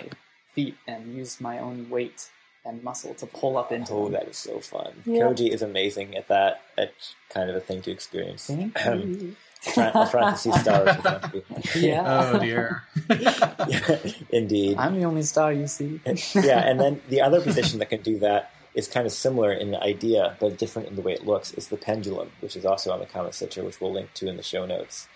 feet 0.53 0.77
and 0.89 1.15
use 1.15 1.41
my 1.41 1.59
own 1.59 1.89
weight 1.91 2.31
and 2.65 2.83
muscle 2.83 3.15
to 3.15 3.27
pull 3.27 3.57
up 3.57 3.71
into. 3.71 3.93
Oh, 3.93 4.05
them. 4.05 4.15
that 4.15 4.29
is 4.29 4.37
so 4.37 4.59
fun! 4.59 5.03
Yeah. 5.05 5.23
Koji 5.23 5.51
is 5.53 5.63
amazing 5.63 6.17
at 6.17 6.29
that. 6.29 6.63
It's 6.77 7.15
kind 7.31 7.49
of 7.49 7.57
a 7.57 7.61
thing 7.61 7.83
to 7.83 7.91
experience. 7.91 8.47
Thank 8.47 8.77
you. 8.87 9.37
I'm 9.77 10.09
trying 10.09 10.33
to 10.33 10.39
see 10.39 10.53
stars. 10.53 10.97
yeah. 11.75 12.33
Oh 12.33 12.39
dear. 12.39 12.85
yeah, 13.11 13.99
indeed. 14.31 14.77
I'm 14.79 14.99
the 14.99 15.05
only 15.05 15.23
star 15.23 15.53
you 15.53 15.67
see. 15.67 16.01
yeah, 16.35 16.67
and 16.67 16.81
then 16.81 17.03
the 17.09 17.21
other 17.21 17.41
position 17.41 17.79
that 17.81 17.91
can 17.91 18.03
do 18.03 18.19
that 18.21 18.53
is 18.79 18.87
kind 18.87 19.07
of 19.07 19.13
similar 19.13 19.53
in 19.53 19.73
the 19.73 19.83
idea, 19.83 20.37
but 20.39 20.57
different 20.57 20.87
in 20.87 20.95
the 20.95 21.03
way 21.03 21.13
it 21.13 21.27
looks, 21.27 21.53
is 21.55 21.67
the 21.67 21.77
pendulum, 21.77 22.31
which 22.39 22.55
is 22.55 22.65
also 22.65 22.93
on 22.93 23.01
the 23.01 23.07
Kama 23.07 23.33
Sutra, 23.33 23.65
which 23.65 23.81
we'll 23.81 23.93
link 23.93 24.15
to 24.15 24.29
in 24.29 24.37
the 24.37 24.43
show 24.43 24.65
notes. 24.65 25.09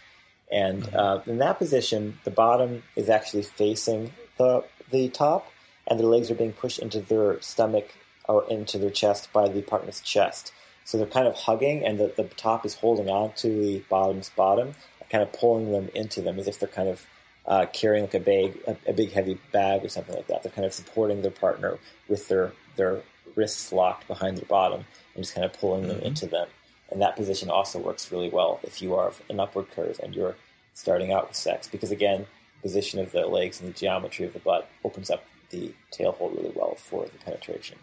And 0.51 0.82
mm-hmm. 0.82 0.97
uh, 0.97 1.20
in 1.26 1.39
that 1.39 1.59
position, 1.59 2.18
the 2.24 2.32
bottom 2.32 2.82
is 2.97 3.09
actually 3.09 3.44
facing 3.44 4.12
the 4.36 4.64
the 4.90 5.09
top, 5.09 5.47
and 5.86 5.98
their 5.98 6.09
legs 6.09 6.28
are 6.28 6.34
being 6.34 6.52
pushed 6.52 6.80
into 6.80 7.01
their 7.01 7.40
stomach 7.40 7.94
or 8.28 8.44
into 8.51 8.78
their 8.78 8.90
chest 8.90 9.32
by 9.32 9.48
the 9.48 9.62
partner's 9.62 10.01
chest. 10.01 10.52
So 10.84 10.98
they're 10.98 11.06
kind 11.06 11.28
of 11.28 11.34
hugging, 11.34 11.86
and 11.86 12.01
the, 12.01 12.12
the 12.16 12.24
top 12.24 12.66
is 12.66 12.74
holding 12.74 13.09
on 13.09 13.32
to 13.36 13.48
the 13.48 13.78
bottom's 13.89 14.30
bottom, 14.30 14.74
kind 15.09 15.22
of 15.22 15.32
pulling 15.32 15.70
them 15.70 15.89
into 15.94 16.20
them 16.20 16.40
as 16.40 16.48
if 16.48 16.59
they're 16.59 16.68
kind 16.68 16.89
of 16.89 17.06
uh, 17.47 17.66
carrying 17.72 18.05
like 18.05 18.14
a 18.14 18.20
bag, 18.20 18.59
a, 18.66 18.76
a, 18.90 18.93
big 18.93 19.12
heavy 19.12 19.39
bag 19.52 19.84
or 19.84 19.89
something 19.89 20.14
like 20.14 20.26
that. 20.26 20.43
They're 20.43 20.52
kind 20.52 20.66
of 20.66 20.72
supporting 20.72 21.22
their 21.22 21.30
partner 21.30 21.78
with 22.09 22.28
their 22.28 22.52
their 22.76 23.02
wrists 23.34 23.72
locked 23.72 24.06
behind 24.09 24.36
their 24.38 24.44
bottom 24.46 24.84
and 25.14 25.24
just 25.24 25.34
kind 25.34 25.44
of 25.44 25.52
pulling 25.52 25.88
them 25.88 25.98
mm-hmm. 25.98 26.06
into 26.06 26.26
them. 26.26 26.48
And 26.90 27.00
that 27.00 27.16
position 27.16 27.50
also 27.50 27.78
works 27.78 28.12
really 28.12 28.28
well 28.28 28.60
if 28.62 28.82
you 28.82 28.94
are 28.94 29.12
an 29.30 29.40
upward 29.40 29.70
curve 29.70 29.98
and 30.02 30.14
you're 30.14 30.36
starting 30.74 31.12
out 31.12 31.28
with 31.28 31.36
sex, 31.36 31.68
because 31.68 31.90
again, 31.90 32.26
position 32.62 33.00
of 33.00 33.12
the 33.12 33.26
legs 33.26 33.60
and 33.60 33.68
the 33.68 33.78
geometry 33.78 34.24
of 34.24 34.32
the 34.32 34.38
butt 34.38 34.68
opens 34.84 35.10
up 35.10 35.24
the 35.50 35.74
tail 35.90 36.12
hole 36.12 36.30
really 36.30 36.52
well 36.54 36.74
for 36.76 37.04
the 37.04 37.18
penetration. 37.24 37.78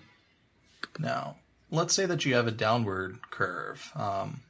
Now, 0.98 1.36
let's 1.70 1.94
say 1.94 2.06
that 2.06 2.26
you 2.26 2.34
have 2.36 2.48
a 2.48 2.52
downward 2.52 3.20
curve. 3.30 3.92
Um, 3.96 4.42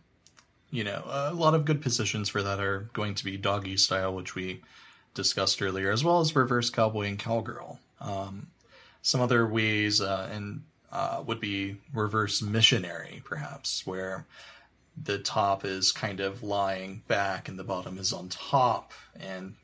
you 0.71 0.83
know, 0.83 1.03
a 1.05 1.33
lot 1.33 1.55
of 1.55 1.65
good 1.65 1.81
positions 1.81 2.29
for 2.29 2.43
that 2.43 2.59
are 2.59 2.89
going 2.93 3.15
to 3.15 3.25
be 3.25 3.37
doggy 3.37 3.75
style, 3.75 4.13
which 4.13 4.35
we 4.35 4.61
discussed 5.15 5.61
earlier, 5.61 5.91
as 5.91 6.03
well 6.03 6.19
as 6.19 6.35
reverse 6.35 6.69
cowboy 6.69 7.07
and 7.07 7.19
cowgirl. 7.19 7.79
Um, 7.99 8.47
some 9.01 9.19
other 9.19 9.47
ways, 9.47 9.99
uh, 9.99 10.29
and 10.31 10.61
uh, 10.91 11.23
would 11.25 11.39
be 11.39 11.77
reverse 11.93 12.41
missionary, 12.41 13.21
perhaps, 13.23 13.85
where 13.85 14.25
the 15.01 15.19
top 15.19 15.63
is 15.63 15.91
kind 15.91 16.19
of 16.19 16.43
lying 16.43 17.03
back 17.07 17.47
and 17.47 17.57
the 17.57 17.63
bottom 17.63 17.97
is 17.97 18.11
on 18.11 18.29
top, 18.29 18.91
and 19.19 19.55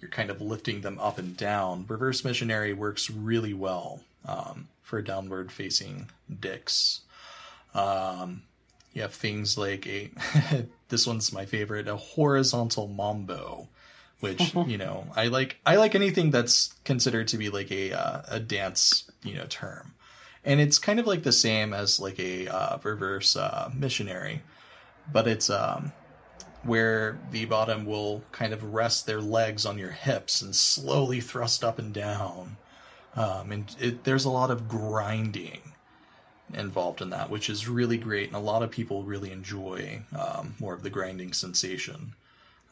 you're 0.00 0.10
kind 0.10 0.30
of 0.30 0.40
lifting 0.40 0.82
them 0.82 0.98
up 0.98 1.18
and 1.18 1.36
down. 1.36 1.84
Reverse 1.88 2.24
missionary 2.24 2.72
works 2.72 3.10
really 3.10 3.54
well 3.54 4.00
um, 4.26 4.68
for 4.82 5.02
downward 5.02 5.50
facing 5.50 6.08
dicks. 6.40 7.00
Um, 7.74 8.42
you 8.98 9.02
have 9.02 9.14
things 9.14 9.56
like 9.56 9.86
a 9.86 10.10
this 10.88 11.06
one's 11.06 11.32
my 11.32 11.46
favorite 11.46 11.86
a 11.86 11.96
horizontal 11.96 12.88
mambo 12.88 13.68
which 14.20 14.54
you 14.66 14.76
know 14.76 15.06
i 15.14 15.28
like 15.28 15.58
i 15.64 15.76
like 15.76 15.94
anything 15.94 16.30
that's 16.30 16.74
considered 16.84 17.28
to 17.28 17.38
be 17.38 17.48
like 17.48 17.70
a 17.70 17.92
uh, 17.92 18.22
a 18.28 18.40
dance 18.40 19.08
you 19.22 19.34
know 19.34 19.46
term 19.48 19.94
and 20.44 20.60
it's 20.60 20.78
kind 20.78 21.00
of 21.00 21.06
like 21.06 21.22
the 21.22 21.32
same 21.32 21.72
as 21.72 22.00
like 22.00 22.18
a 22.18 22.48
uh, 22.48 22.78
reverse 22.82 23.36
uh, 23.36 23.70
missionary, 23.74 24.42
but 25.12 25.26
it's 25.26 25.50
um, 25.50 25.92
where 26.62 27.18
the 27.30 27.44
bottom 27.44 27.86
will 27.86 28.22
kind 28.32 28.52
of 28.52 28.74
rest 28.74 29.06
their 29.06 29.20
legs 29.20 29.64
on 29.66 29.78
your 29.78 29.90
hips 29.90 30.42
and 30.42 30.54
slowly 30.54 31.20
thrust 31.20 31.64
up 31.64 31.78
and 31.78 31.92
down, 31.92 32.56
um, 33.16 33.52
and 33.52 33.76
it, 33.80 34.04
there's 34.04 34.24
a 34.24 34.30
lot 34.30 34.50
of 34.50 34.68
grinding 34.68 35.60
involved 36.54 37.02
in 37.02 37.10
that, 37.10 37.30
which 37.30 37.50
is 37.50 37.68
really 37.68 37.98
great, 37.98 38.28
and 38.28 38.36
a 38.36 38.40
lot 38.40 38.62
of 38.62 38.70
people 38.70 39.02
really 39.02 39.30
enjoy 39.30 40.02
um, 40.18 40.54
more 40.58 40.74
of 40.74 40.82
the 40.82 40.90
grinding 40.90 41.32
sensation. 41.32 42.14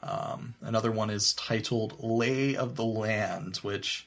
Um, 0.02 0.54
another 0.60 0.92
one 0.92 1.10
is 1.10 1.34
titled 1.34 2.02
"Lay 2.02 2.56
of 2.56 2.76
the 2.76 2.84
Land," 2.84 3.56
which 3.58 4.06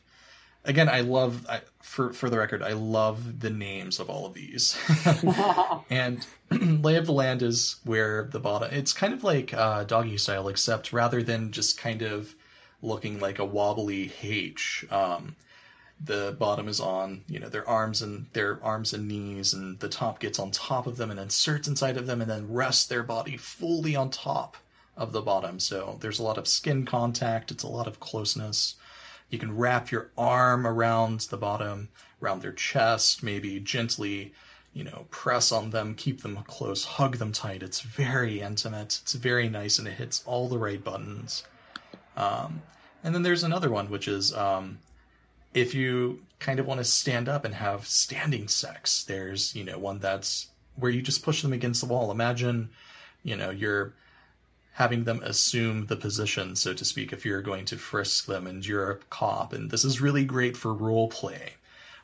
again, 0.70 0.88
I 0.88 1.02
love 1.02 1.46
I, 1.50 1.62
for 1.82 2.14
for 2.14 2.30
the 2.30 2.38
record, 2.38 2.62
I 2.62 2.74
love 2.74 3.42
the 3.42 3.50
names 3.50 4.00
of 4.00 4.10
all 4.10 4.26
of 4.26 4.34
these. 4.34 4.78
and 5.90 6.26
lay 6.84 6.96
of 6.96 7.08
the 7.08 7.12
land 7.12 7.42
is 7.42 7.78
where 7.84 8.30
the 8.32 8.40
bottom. 8.40 8.70
It's 8.72 8.94
kind 8.94 9.14
of 9.14 9.24
like 9.24 9.54
uh, 9.54 9.84
doggy 9.84 10.18
style, 10.18 10.48
except 10.48 10.94
rather 10.94 11.24
than 11.24 11.52
just 11.52 11.78
kind 11.78 12.04
of 12.04 12.36
looking 12.82 13.20
like 13.20 13.40
a 13.40 13.46
wobbly 13.46 14.14
H. 14.22 14.86
Um, 14.92 15.36
the 16.02 16.34
bottom 16.40 16.70
is 16.70 16.80
on, 16.80 17.24
you 17.28 17.40
know, 17.40 17.50
their 17.50 17.68
arms 17.68 18.02
and 18.02 18.28
their 18.32 18.64
arms 18.64 18.94
and 18.94 19.08
knees, 19.08 19.54
and 19.54 19.80
the 19.80 19.90
top 19.90 20.20
gets 20.20 20.40
on 20.40 20.52
top 20.52 20.88
of 20.88 20.96
them 20.96 21.12
and 21.12 21.20
inserts 21.20 21.68
inside 21.68 21.98
of 21.98 22.06
them, 22.06 22.22
and 22.22 22.30
then 22.30 22.54
rests 22.54 22.86
their 22.86 23.04
body 23.04 23.36
fully 23.36 23.96
on 23.96 24.10
top 24.10 24.56
of 24.96 25.12
the 25.12 25.22
bottom. 25.22 25.60
So 25.60 25.98
there's 26.00 26.20
a 26.20 26.24
lot 26.24 26.38
of 26.38 26.48
skin 26.48 26.86
contact. 26.86 27.52
It's 27.52 27.64
a 27.64 27.68
lot 27.68 27.88
of 27.88 28.00
closeness. 28.00 28.76
You 29.30 29.40
can 29.40 29.56
wrap 29.56 29.92
your 29.92 30.10
arm 30.18 30.66
around 30.66 31.22
the 31.22 31.38
bottom, 31.38 31.90
around 32.22 32.42
their 32.42 32.52
chest, 32.52 33.24
maybe 33.24 33.60
gently, 33.60 34.34
you 34.74 34.84
know, 34.84 35.06
press 35.10 35.52
on 35.52 35.70
them, 35.70 35.96
keep 35.96 36.22
them 36.22 36.38
close, 36.48 36.84
hug 36.84 37.18
them 37.18 37.32
tight. 37.32 37.64
It's 37.64 37.82
very 37.82 38.42
intimate. 38.42 39.00
It's 39.02 39.14
very 39.14 39.50
nice, 39.50 39.80
and 39.80 39.88
it 39.88 39.94
hits 39.94 40.24
all 40.26 40.48
the 40.48 40.58
right 40.58 40.84
buttons. 40.84 41.44
Um, 42.18 42.62
and 43.04 43.14
then 43.14 43.24
there's 43.24 43.44
another 43.44 43.70
one, 43.70 43.90
which 43.90 44.08
is 44.08 44.34
um, 44.34 44.80
if 45.54 45.74
you 45.74 46.22
kind 46.40 46.60
of 46.60 46.66
want 46.66 46.80
to 46.80 46.86
stand 46.86 47.28
up 47.30 47.46
and 47.46 47.54
have 47.54 47.86
standing 47.86 48.48
sex. 48.48 49.04
There's, 49.04 49.56
you 49.56 49.64
know, 49.64 49.78
one 49.78 50.00
that's 50.00 50.48
where 50.76 50.92
you 50.92 51.02
just 51.02 51.24
push 51.24 51.42
them 51.42 51.54
against 51.54 51.82
the 51.82 51.88
wall. 51.88 52.12
Imagine, 52.12 52.70
you 53.24 53.36
know, 53.36 53.50
you're 53.50 53.94
having 54.80 55.04
them 55.04 55.22
assume 55.24 55.86
the 55.88 55.96
position, 55.98 56.56
so 56.56 56.74
to 56.74 56.86
speak, 56.86 57.12
if 57.12 57.26
you're 57.26 57.42
going 57.42 57.66
to 57.66 57.78
frisk 57.78 58.28
them 58.28 58.48
and 58.48 58.66
you're 58.66 58.92
a 58.92 58.96
cop. 59.10 59.52
And 59.52 59.70
this 59.70 59.84
is 59.84 60.00
really 60.00 60.24
great 60.24 60.56
for 60.56 60.74
role 60.74 61.10
play, 61.10 61.56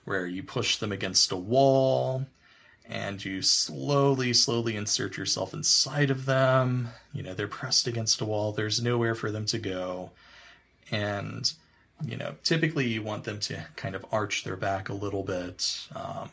where 0.04 0.28
you 0.28 0.44
push 0.44 0.76
them 0.76 0.92
against 0.92 1.32
a 1.32 1.38
wall 1.38 2.26
and 2.90 3.24
you 3.24 3.42
slowly, 3.42 4.34
slowly 4.34 4.76
insert 4.76 5.16
yourself 5.16 5.54
inside 5.54 6.12
of 6.12 6.26
them. 6.26 6.90
You 7.14 7.24
know, 7.24 7.34
they're 7.34 7.48
pressed 7.48 7.88
against 7.88 8.20
a 8.20 8.26
wall, 8.26 8.52
there's 8.52 8.84
nowhere 8.84 9.16
for 9.16 9.32
them 9.32 9.46
to 9.46 9.58
go. 9.58 10.12
And, 10.92 11.50
you 12.06 12.18
know, 12.18 12.36
typically 12.44 12.90
you 12.90 13.02
want 13.02 13.24
them 13.24 13.40
to 13.40 13.66
kind 13.78 13.96
of 13.96 14.06
arch 14.12 14.44
their 14.44 14.58
back 14.58 14.90
a 14.90 14.94
little 14.94 15.24
bit. 15.24 15.88
Um, 15.96 16.30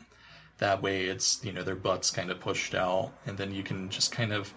that 0.59 0.83
way 0.83 1.05
it's, 1.05 1.45
you 1.45 1.53
know, 1.53 1.63
their 1.63 1.77
butt's 1.77 2.11
kind 2.11 2.33
of 2.33 2.41
pushed 2.41 2.75
out, 2.75 3.13
and 3.27 3.39
then 3.39 3.55
you 3.55 3.63
can 3.63 3.91
just 3.91 4.11
kind 4.11 4.33
of 4.33 4.53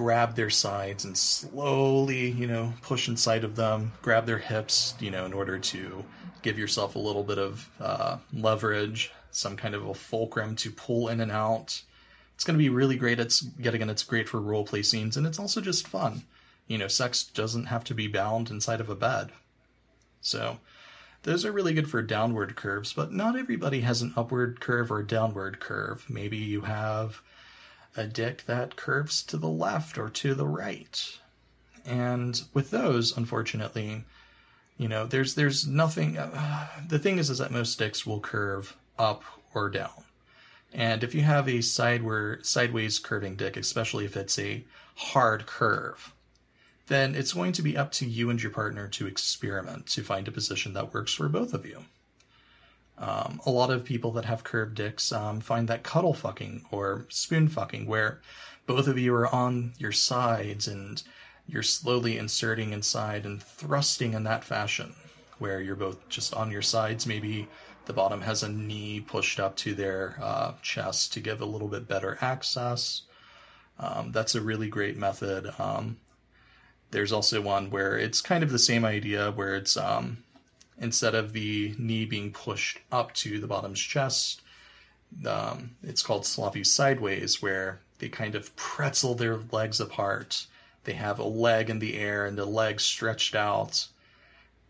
grab 0.00 0.34
their 0.34 0.48
sides 0.48 1.04
and 1.04 1.14
slowly, 1.14 2.30
you 2.30 2.46
know, 2.46 2.72
push 2.80 3.06
inside 3.06 3.44
of 3.44 3.54
them, 3.54 3.92
grab 4.00 4.24
their 4.24 4.38
hips, 4.38 4.94
you 4.98 5.10
know, 5.10 5.26
in 5.26 5.34
order 5.34 5.58
to 5.58 6.02
give 6.40 6.58
yourself 6.58 6.96
a 6.96 6.98
little 6.98 7.22
bit 7.22 7.38
of 7.38 7.70
uh, 7.78 8.16
leverage, 8.32 9.12
some 9.30 9.58
kind 9.58 9.74
of 9.74 9.86
a 9.86 9.92
fulcrum 9.92 10.56
to 10.56 10.70
pull 10.70 11.08
in 11.08 11.20
and 11.20 11.30
out. 11.30 11.82
It's 12.34 12.44
going 12.44 12.58
to 12.58 12.62
be 12.62 12.70
really 12.70 12.96
great. 12.96 13.20
It's 13.20 13.46
yet 13.58 13.74
again, 13.74 13.90
it's 13.90 14.02
great 14.02 14.26
for 14.26 14.40
role 14.40 14.64
play 14.64 14.80
scenes, 14.80 15.18
and 15.18 15.26
it's 15.26 15.38
also 15.38 15.60
just 15.60 15.86
fun. 15.86 16.22
You 16.66 16.78
know, 16.78 16.88
sex 16.88 17.22
doesn't 17.22 17.66
have 17.66 17.84
to 17.84 17.94
be 17.94 18.08
bound 18.08 18.48
inside 18.48 18.80
of 18.80 18.88
a 18.88 18.94
bed. 18.94 19.32
So, 20.22 20.60
those 21.24 21.44
are 21.44 21.52
really 21.52 21.74
good 21.74 21.90
for 21.90 22.00
downward 22.00 22.56
curves, 22.56 22.94
but 22.94 23.12
not 23.12 23.36
everybody 23.36 23.82
has 23.82 24.00
an 24.00 24.14
upward 24.16 24.60
curve 24.60 24.90
or 24.90 25.02
downward 25.02 25.60
curve. 25.60 26.06
Maybe 26.08 26.38
you 26.38 26.62
have 26.62 27.20
a 27.96 28.06
dick 28.06 28.44
that 28.46 28.76
curves 28.76 29.22
to 29.24 29.36
the 29.36 29.48
left 29.48 29.98
or 29.98 30.08
to 30.08 30.34
the 30.34 30.46
right. 30.46 31.18
And 31.84 32.40
with 32.54 32.70
those, 32.70 33.16
unfortunately, 33.16 34.04
you 34.76 34.88
know, 34.88 35.06
there's 35.06 35.34
there's 35.34 35.66
nothing. 35.66 36.16
Uh, 36.18 36.68
the 36.88 36.98
thing 36.98 37.18
is, 37.18 37.30
is 37.30 37.38
that 37.38 37.50
most 37.50 37.78
dicks 37.78 38.06
will 38.06 38.20
curve 38.20 38.76
up 38.98 39.22
or 39.54 39.68
down. 39.68 40.04
And 40.72 41.02
if 41.02 41.14
you 41.14 41.22
have 41.22 41.48
a 41.48 41.60
sideward, 41.62 42.46
sideways 42.46 42.98
curving 42.98 43.36
dick, 43.36 43.56
especially 43.56 44.04
if 44.04 44.16
it's 44.16 44.38
a 44.38 44.64
hard 44.94 45.46
curve, 45.46 46.14
then 46.86 47.14
it's 47.14 47.32
going 47.32 47.52
to 47.52 47.62
be 47.62 47.76
up 47.76 47.92
to 47.92 48.06
you 48.06 48.30
and 48.30 48.40
your 48.40 48.52
partner 48.52 48.86
to 48.88 49.06
experiment 49.06 49.86
to 49.86 50.02
find 50.02 50.28
a 50.28 50.32
position 50.32 50.72
that 50.74 50.94
works 50.94 51.12
for 51.12 51.28
both 51.28 51.54
of 51.54 51.66
you. 51.66 51.84
Um, 53.00 53.40
a 53.46 53.50
lot 53.50 53.70
of 53.70 53.84
people 53.84 54.12
that 54.12 54.26
have 54.26 54.44
curved 54.44 54.74
dicks 54.74 55.10
um, 55.10 55.40
find 55.40 55.66
that 55.68 55.82
cuddle 55.82 56.12
fucking 56.12 56.66
or 56.70 57.06
spoon 57.08 57.48
fucking, 57.48 57.86
where 57.86 58.20
both 58.66 58.86
of 58.86 58.98
you 58.98 59.14
are 59.14 59.34
on 59.34 59.72
your 59.78 59.92
sides 59.92 60.68
and 60.68 61.02
you're 61.48 61.62
slowly 61.62 62.18
inserting 62.18 62.72
inside 62.72 63.24
and 63.24 63.42
thrusting 63.42 64.12
in 64.12 64.24
that 64.24 64.44
fashion, 64.44 64.94
where 65.38 65.60
you're 65.62 65.76
both 65.76 66.08
just 66.10 66.34
on 66.34 66.50
your 66.50 66.62
sides. 66.62 67.06
Maybe 67.06 67.48
the 67.86 67.94
bottom 67.94 68.20
has 68.20 68.42
a 68.42 68.48
knee 68.48 69.00
pushed 69.00 69.40
up 69.40 69.56
to 69.56 69.74
their 69.74 70.18
uh, 70.20 70.52
chest 70.62 71.14
to 71.14 71.20
give 71.20 71.40
a 71.40 71.46
little 71.46 71.68
bit 71.68 71.88
better 71.88 72.18
access. 72.20 73.02
Um, 73.78 74.12
that's 74.12 74.34
a 74.34 74.42
really 74.42 74.68
great 74.68 74.98
method. 74.98 75.50
Um, 75.58 75.96
there's 76.90 77.12
also 77.12 77.40
one 77.40 77.70
where 77.70 77.96
it's 77.96 78.20
kind 78.20 78.44
of 78.44 78.50
the 78.50 78.58
same 78.58 78.84
idea, 78.84 79.32
where 79.32 79.56
it's 79.56 79.76
um, 79.76 80.18
instead 80.80 81.14
of 81.14 81.32
the 81.32 81.74
knee 81.78 82.06
being 82.06 82.32
pushed 82.32 82.78
up 82.90 83.12
to 83.14 83.38
the 83.38 83.46
bottom's 83.46 83.80
chest, 83.80 84.40
um, 85.26 85.70
it's 85.82 86.02
called 86.02 86.24
sloppy 86.26 86.64
sideways, 86.64 87.42
where 87.42 87.80
they 87.98 88.08
kind 88.08 88.34
of 88.34 88.54
pretzel 88.56 89.14
their 89.14 89.38
legs 89.52 89.80
apart. 89.80 90.46
They 90.84 90.94
have 90.94 91.18
a 91.18 91.24
leg 91.24 91.68
in 91.68 91.78
the 91.78 91.98
air 91.98 92.24
and 92.26 92.38
the 92.38 92.46
leg 92.46 92.80
stretched 92.80 93.34
out, 93.34 93.86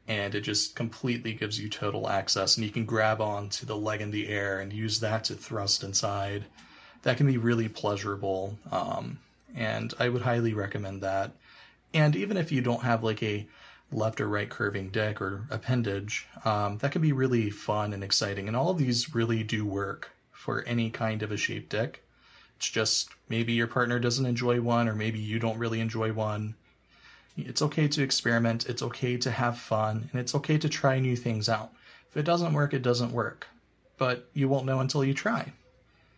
and 0.09 0.35
it 0.35 0.41
just 0.41 0.75
completely 0.75 1.35
gives 1.35 1.61
you 1.61 1.69
total 1.69 2.09
access. 2.09 2.57
And 2.57 2.67
you 2.67 2.73
can 2.73 2.85
grab 2.85 3.21
onto 3.21 3.65
the 3.65 3.77
leg 3.77 4.01
in 4.01 4.11
the 4.11 4.29
air 4.29 4.59
and 4.59 4.73
use 4.73 5.01
that 5.01 5.25
to 5.25 5.35
thrust 5.35 5.85
inside. 5.85 6.45
That 7.03 7.17
can 7.17 7.27
be 7.27 7.39
really 7.39 7.69
pleasurable, 7.69 8.59
um, 8.73 9.21
and 9.55 9.95
I 9.99 10.09
would 10.09 10.23
highly 10.23 10.53
recommend 10.55 11.03
that. 11.03 11.33
And 11.95 12.17
even 12.17 12.37
if 12.37 12.51
you 12.53 12.61
don't 12.61 12.83
have 12.83 13.05
like 13.05 13.23
a 13.23 13.47
left 13.93 14.21
or 14.21 14.29
right 14.29 14.49
curving 14.49 14.89
deck 14.91 15.21
or 15.21 15.47
appendage, 15.51 16.27
um, 16.45 16.79
that 16.79 16.93
can 16.93 17.03
be 17.03 17.13
really 17.13 17.51
fun 17.51 17.93
and 17.93 18.05
exciting. 18.05 18.49
And 18.49 18.57
all 18.57 18.71
of 18.71 18.79
these 18.79 19.15
really 19.15 19.43
do 19.43 19.65
work 19.65 20.11
for 20.33 20.63
any 20.63 20.91
kind 20.91 21.23
of 21.23 21.33
a 21.33 21.37
shaped 21.37 21.71
deck. 21.71 22.01
It's 22.57 22.69
just 22.69 23.11
maybe 23.29 23.53
your 23.53 23.67
partner 23.67 23.99
doesn't 23.99 24.27
enjoy 24.27 24.61
one, 24.61 24.89
or 24.89 24.95
maybe 24.95 25.19
you 25.19 25.39
don't 25.39 25.59
really 25.59 25.81
enjoy 25.81 26.13
one. 26.13 26.55
It's 27.37 27.63
okay 27.63 27.89
to 27.89 28.03
experiment, 28.03 28.69
it's 28.69 28.83
okay 28.83 29.17
to 29.19 29.31
have 29.31 29.59
fun, 29.59 30.09
and 30.13 30.21
it's 30.21 30.35
okay 30.35 30.59
to 30.59 30.69
try 30.69 30.99
new 30.99 31.17
things 31.17 31.49
out. 31.49 31.73
If 32.09 32.17
it 32.17 32.25
doesn't 32.25 32.53
work, 32.53 32.75
it 32.75 32.83
doesn't 32.83 33.13
work. 33.13 33.49
But 33.99 34.29
you 34.35 34.49
won't 34.49 34.67
know 34.67 34.81
until 34.81 35.05
you 35.05 35.15
try. 35.15 35.53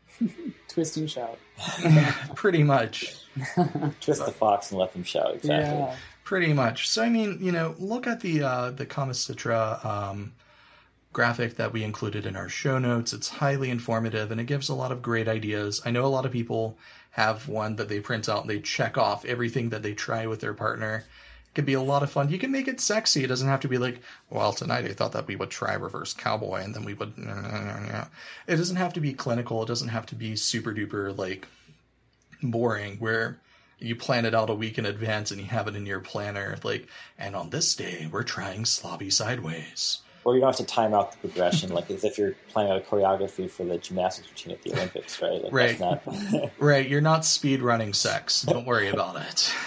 Twist 0.68 0.96
and 0.96 1.10
shout. 1.10 1.38
Pretty 2.34 2.62
much. 2.62 3.14
Twist 4.00 4.24
the 4.24 4.32
fox 4.32 4.70
and 4.70 4.80
let 4.80 4.92
them 4.92 5.04
shout. 5.04 5.34
Exactly. 5.34 5.78
Yeah. 5.78 5.96
Pretty 6.32 6.54
much. 6.54 6.88
So 6.88 7.02
I 7.02 7.10
mean, 7.10 7.36
you 7.42 7.52
know, 7.52 7.74
look 7.78 8.06
at 8.06 8.20
the 8.20 8.42
uh, 8.42 8.70
the 8.70 8.86
Kama 8.86 9.12
Sutra 9.12 9.78
um, 9.84 10.32
graphic 11.12 11.56
that 11.56 11.74
we 11.74 11.84
included 11.84 12.24
in 12.24 12.36
our 12.36 12.48
show 12.48 12.78
notes. 12.78 13.12
It's 13.12 13.28
highly 13.28 13.68
informative 13.68 14.30
and 14.30 14.40
it 14.40 14.44
gives 14.44 14.70
a 14.70 14.74
lot 14.74 14.92
of 14.92 15.02
great 15.02 15.28
ideas. 15.28 15.82
I 15.84 15.90
know 15.90 16.06
a 16.06 16.16
lot 16.16 16.24
of 16.24 16.32
people 16.32 16.78
have 17.10 17.48
one 17.48 17.76
that 17.76 17.90
they 17.90 18.00
print 18.00 18.30
out 18.30 18.40
and 18.40 18.48
they 18.48 18.60
check 18.60 18.96
off 18.96 19.26
everything 19.26 19.68
that 19.68 19.82
they 19.82 19.92
try 19.92 20.26
with 20.26 20.40
their 20.40 20.54
partner. 20.54 21.04
It 21.48 21.54
could 21.54 21.66
be 21.66 21.74
a 21.74 21.82
lot 21.82 22.02
of 22.02 22.10
fun. 22.10 22.30
You 22.30 22.38
can 22.38 22.50
make 22.50 22.66
it 22.66 22.80
sexy. 22.80 23.22
It 23.22 23.28
doesn't 23.28 23.48
have 23.48 23.60
to 23.60 23.68
be 23.68 23.76
like, 23.76 24.00
well, 24.30 24.54
tonight 24.54 24.86
I 24.86 24.94
thought 24.94 25.12
that 25.12 25.26
we 25.26 25.36
would 25.36 25.50
try 25.50 25.74
reverse 25.74 26.14
cowboy 26.14 26.62
and 26.62 26.74
then 26.74 26.86
we 26.86 26.94
would. 26.94 27.12
It 27.18 28.56
doesn't 28.56 28.76
have 28.76 28.94
to 28.94 29.00
be 29.00 29.12
clinical. 29.12 29.62
It 29.62 29.68
doesn't 29.68 29.88
have 29.88 30.06
to 30.06 30.14
be 30.14 30.36
super 30.36 30.72
duper 30.72 31.14
like 31.14 31.46
boring 32.42 32.96
where 33.00 33.38
you 33.82 33.96
plan 33.96 34.24
it 34.24 34.34
out 34.34 34.50
a 34.50 34.54
week 34.54 34.78
in 34.78 34.86
advance 34.86 35.30
and 35.30 35.40
you 35.40 35.46
have 35.46 35.68
it 35.68 35.76
in 35.76 35.86
your 35.86 36.00
planner 36.00 36.56
like 36.62 36.86
and 37.18 37.34
on 37.34 37.50
this 37.50 37.74
day 37.74 38.08
we're 38.10 38.22
trying 38.22 38.64
sloppy 38.64 39.10
sideways 39.10 40.00
Or 40.24 40.34
you 40.34 40.40
don't 40.40 40.50
have 40.50 40.56
to 40.56 40.64
time 40.64 40.94
out 40.94 41.10
the 41.12 41.18
progression, 41.18 41.70
like 41.70 41.90
as 41.90 42.04
if 42.04 42.16
you're 42.16 42.34
planning 42.48 42.72
out 42.72 42.78
a 42.78 42.84
choreography 42.84 43.50
for 43.50 43.64
the 43.64 43.78
gymnastics 43.78 44.28
routine 44.28 44.52
at 44.52 44.62
the 44.62 44.72
Olympics, 44.72 45.20
right? 45.20 45.42
Like 45.42 45.52
Right. 45.52 45.80
Not, 45.80 46.02
right 46.58 46.88
you're 46.88 47.00
not 47.00 47.24
speed 47.24 47.60
running 47.60 47.92
sex 47.92 48.42
don't 48.42 48.66
worry 48.66 48.88
about 48.88 49.16
it 49.16 49.52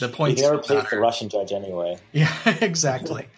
the 0.00 0.10
point 0.12 0.36
can 0.36 0.44
never 0.44 0.58
play 0.58 0.76
with 0.76 0.90
the 0.90 0.98
Russian 0.98 1.28
judge 1.28 1.52
anyway. 1.52 1.98
Yeah, 2.12 2.34
exactly. 2.60 3.28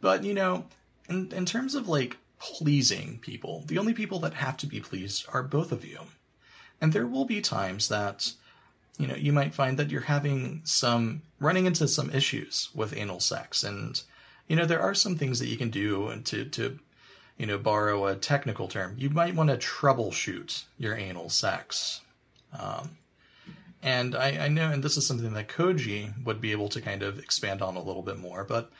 But 0.00 0.24
you 0.24 0.34
know, 0.34 0.64
in 1.08 1.32
in 1.32 1.44
terms 1.46 1.74
of 1.74 1.88
like 1.88 2.16
pleasing 2.38 3.18
people, 3.20 3.64
the 3.66 3.78
only 3.78 3.92
people 3.92 4.18
that 4.20 4.34
have 4.34 4.56
to 4.58 4.66
be 4.66 4.80
pleased 4.80 5.26
are 5.32 5.42
both 5.42 5.72
of 5.72 5.84
you. 5.84 5.98
And 6.80 6.92
there 6.92 7.06
will 7.06 7.26
be 7.26 7.40
times 7.42 7.88
that 7.88 8.32
you 9.00 9.06
know, 9.06 9.16
you 9.16 9.32
might 9.32 9.54
find 9.54 9.78
that 9.78 9.90
you're 9.90 10.00
having 10.02 10.60
some 10.64 11.22
running 11.38 11.66
into 11.66 11.88
some 11.88 12.10
issues 12.10 12.68
with 12.74 12.96
anal 12.96 13.20
sex 13.20 13.64
and 13.64 14.02
you 14.48 14.56
know, 14.56 14.66
there 14.66 14.82
are 14.82 14.94
some 14.94 15.16
things 15.16 15.38
that 15.38 15.46
you 15.46 15.56
can 15.56 15.70
do 15.70 16.20
to 16.24 16.44
to 16.44 16.78
you 17.40 17.46
know, 17.46 17.56
borrow 17.56 18.04
a 18.04 18.14
technical 18.14 18.68
term. 18.68 18.94
You 18.98 19.08
might 19.08 19.34
want 19.34 19.48
to 19.48 19.56
troubleshoot 19.56 20.64
your 20.76 20.94
anal 20.94 21.30
sex. 21.30 22.02
Um, 22.52 22.98
and 23.82 24.14
I, 24.14 24.44
I 24.44 24.48
know, 24.48 24.70
and 24.70 24.82
this 24.82 24.98
is 24.98 25.06
something 25.06 25.32
that 25.32 25.48
Koji 25.48 26.12
would 26.26 26.38
be 26.38 26.52
able 26.52 26.68
to 26.68 26.82
kind 26.82 27.02
of 27.02 27.18
expand 27.18 27.62
on 27.62 27.76
a 27.76 27.82
little 27.82 28.02
bit 28.02 28.18
more, 28.18 28.44
but, 28.44 28.70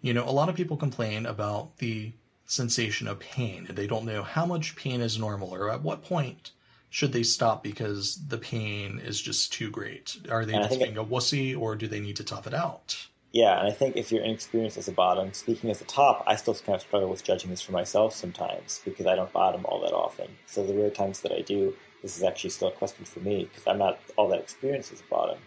you 0.00 0.14
know, 0.14 0.26
a 0.26 0.32
lot 0.32 0.48
of 0.48 0.54
people 0.54 0.78
complain 0.78 1.26
about 1.26 1.76
the 1.76 2.12
sensation 2.46 3.06
of 3.06 3.20
pain, 3.20 3.66
and 3.68 3.76
they 3.76 3.86
don't 3.86 4.06
know 4.06 4.22
how 4.22 4.46
much 4.46 4.76
pain 4.76 5.02
is 5.02 5.18
normal 5.18 5.54
or 5.54 5.70
at 5.70 5.82
what 5.82 6.02
point 6.02 6.52
should 6.90 7.12
they 7.12 7.22
stop 7.22 7.62
because 7.62 8.16
the 8.28 8.38
pain 8.38 9.00
is 9.04 9.20
just 9.20 9.52
too 9.52 9.70
great. 9.70 10.16
Are 10.30 10.44
they 10.44 10.54
And 10.54 10.64
I 10.64 10.68
just 10.68 10.78
think 10.78 10.94
being 10.94 10.98
a 10.98 11.08
wussy, 11.08 11.58
or 11.58 11.76
do 11.76 11.86
they 11.86 12.00
need 12.00 12.16
to 12.16 12.24
tough 12.24 12.46
it 12.46 12.54
out? 12.54 13.08
Yeah, 13.32 13.58
and 13.58 13.68
I 13.68 13.72
think 13.72 13.96
if 13.96 14.10
you're 14.10 14.24
inexperienced 14.24 14.78
as 14.78 14.88
a 14.88 14.92
bottom, 14.92 15.32
speaking 15.34 15.70
as 15.70 15.82
a 15.82 15.84
top, 15.84 16.24
I 16.26 16.36
still 16.36 16.54
kind 16.54 16.76
of 16.76 16.80
struggle 16.80 17.10
with 17.10 17.22
judging 17.22 17.50
this 17.50 17.60
for 17.60 17.72
myself 17.72 18.14
sometimes 18.14 18.80
because 18.84 19.06
I 19.06 19.14
don't 19.14 19.30
bottom 19.32 19.66
all 19.66 19.80
that 19.82 19.92
often. 19.92 20.28
So 20.46 20.64
the 20.64 20.74
rare 20.74 20.90
times 20.90 21.20
that 21.20 21.32
I 21.32 21.42
do, 21.42 21.74
this 22.00 22.16
is 22.16 22.22
actually 22.22 22.50
still 22.50 22.68
a 22.68 22.72
question 22.72 23.04
for 23.04 23.20
me 23.20 23.44
because 23.44 23.66
I'm 23.66 23.78
not 23.78 23.98
all 24.16 24.28
that 24.28 24.40
experienced 24.40 24.92
as 24.92 25.00
a 25.00 25.10
bottom. 25.10 25.38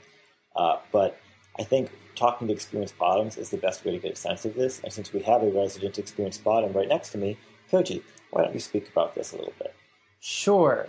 Uh, 0.55 0.77
but 0.91 1.19
I 1.57 1.63
think 1.63 1.89
talking 2.15 2.47
to 2.47 2.53
experienced 2.53 2.97
bottoms 2.97 3.37
is 3.37 3.49
the 3.49 3.57
best 3.57 3.83
way 3.83 3.91
to 3.93 3.97
get 3.97 4.13
a 4.13 4.15
sense 4.15 4.45
of 4.45 4.53
this. 4.53 4.81
And 4.83 4.93
since 4.93 5.11
we 5.11 5.21
have 5.21 5.41
a 5.41 5.49
resident 5.49 5.97
experienced 5.97 6.43
bottom 6.43 6.73
right 6.73 6.87
next 6.87 7.09
to 7.13 7.17
me, 7.17 7.37
Koji, 7.71 8.03
why 8.29 8.43
don't 8.43 8.53
you 8.53 8.59
speak 8.59 8.87
about 8.89 9.15
this 9.15 9.33
a 9.33 9.37
little 9.37 9.53
bit? 9.57 9.73
Sure. 10.19 10.87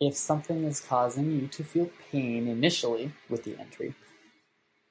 If 0.00 0.14
something 0.14 0.64
is 0.64 0.80
causing 0.80 1.30
you 1.32 1.46
to 1.48 1.64
feel 1.64 1.90
pain 2.10 2.48
initially 2.48 3.12
with 3.30 3.44
the 3.44 3.58
entry, 3.58 3.94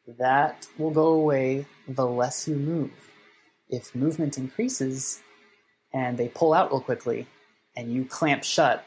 that 0.08 0.68
will 0.78 0.92
go 0.92 1.08
away 1.08 1.66
the 1.88 2.06
less 2.06 2.48
you 2.48 2.56
move. 2.56 2.92
if 3.70 3.96
movement 3.96 4.38
increases 4.38 5.22
and 5.94 6.18
they 6.18 6.28
pull 6.28 6.54
out 6.54 6.70
real 6.72 6.80
quickly 6.80 7.26
and 7.76 7.92
you 7.92 8.06
clamp 8.06 8.44
shut, 8.44 8.86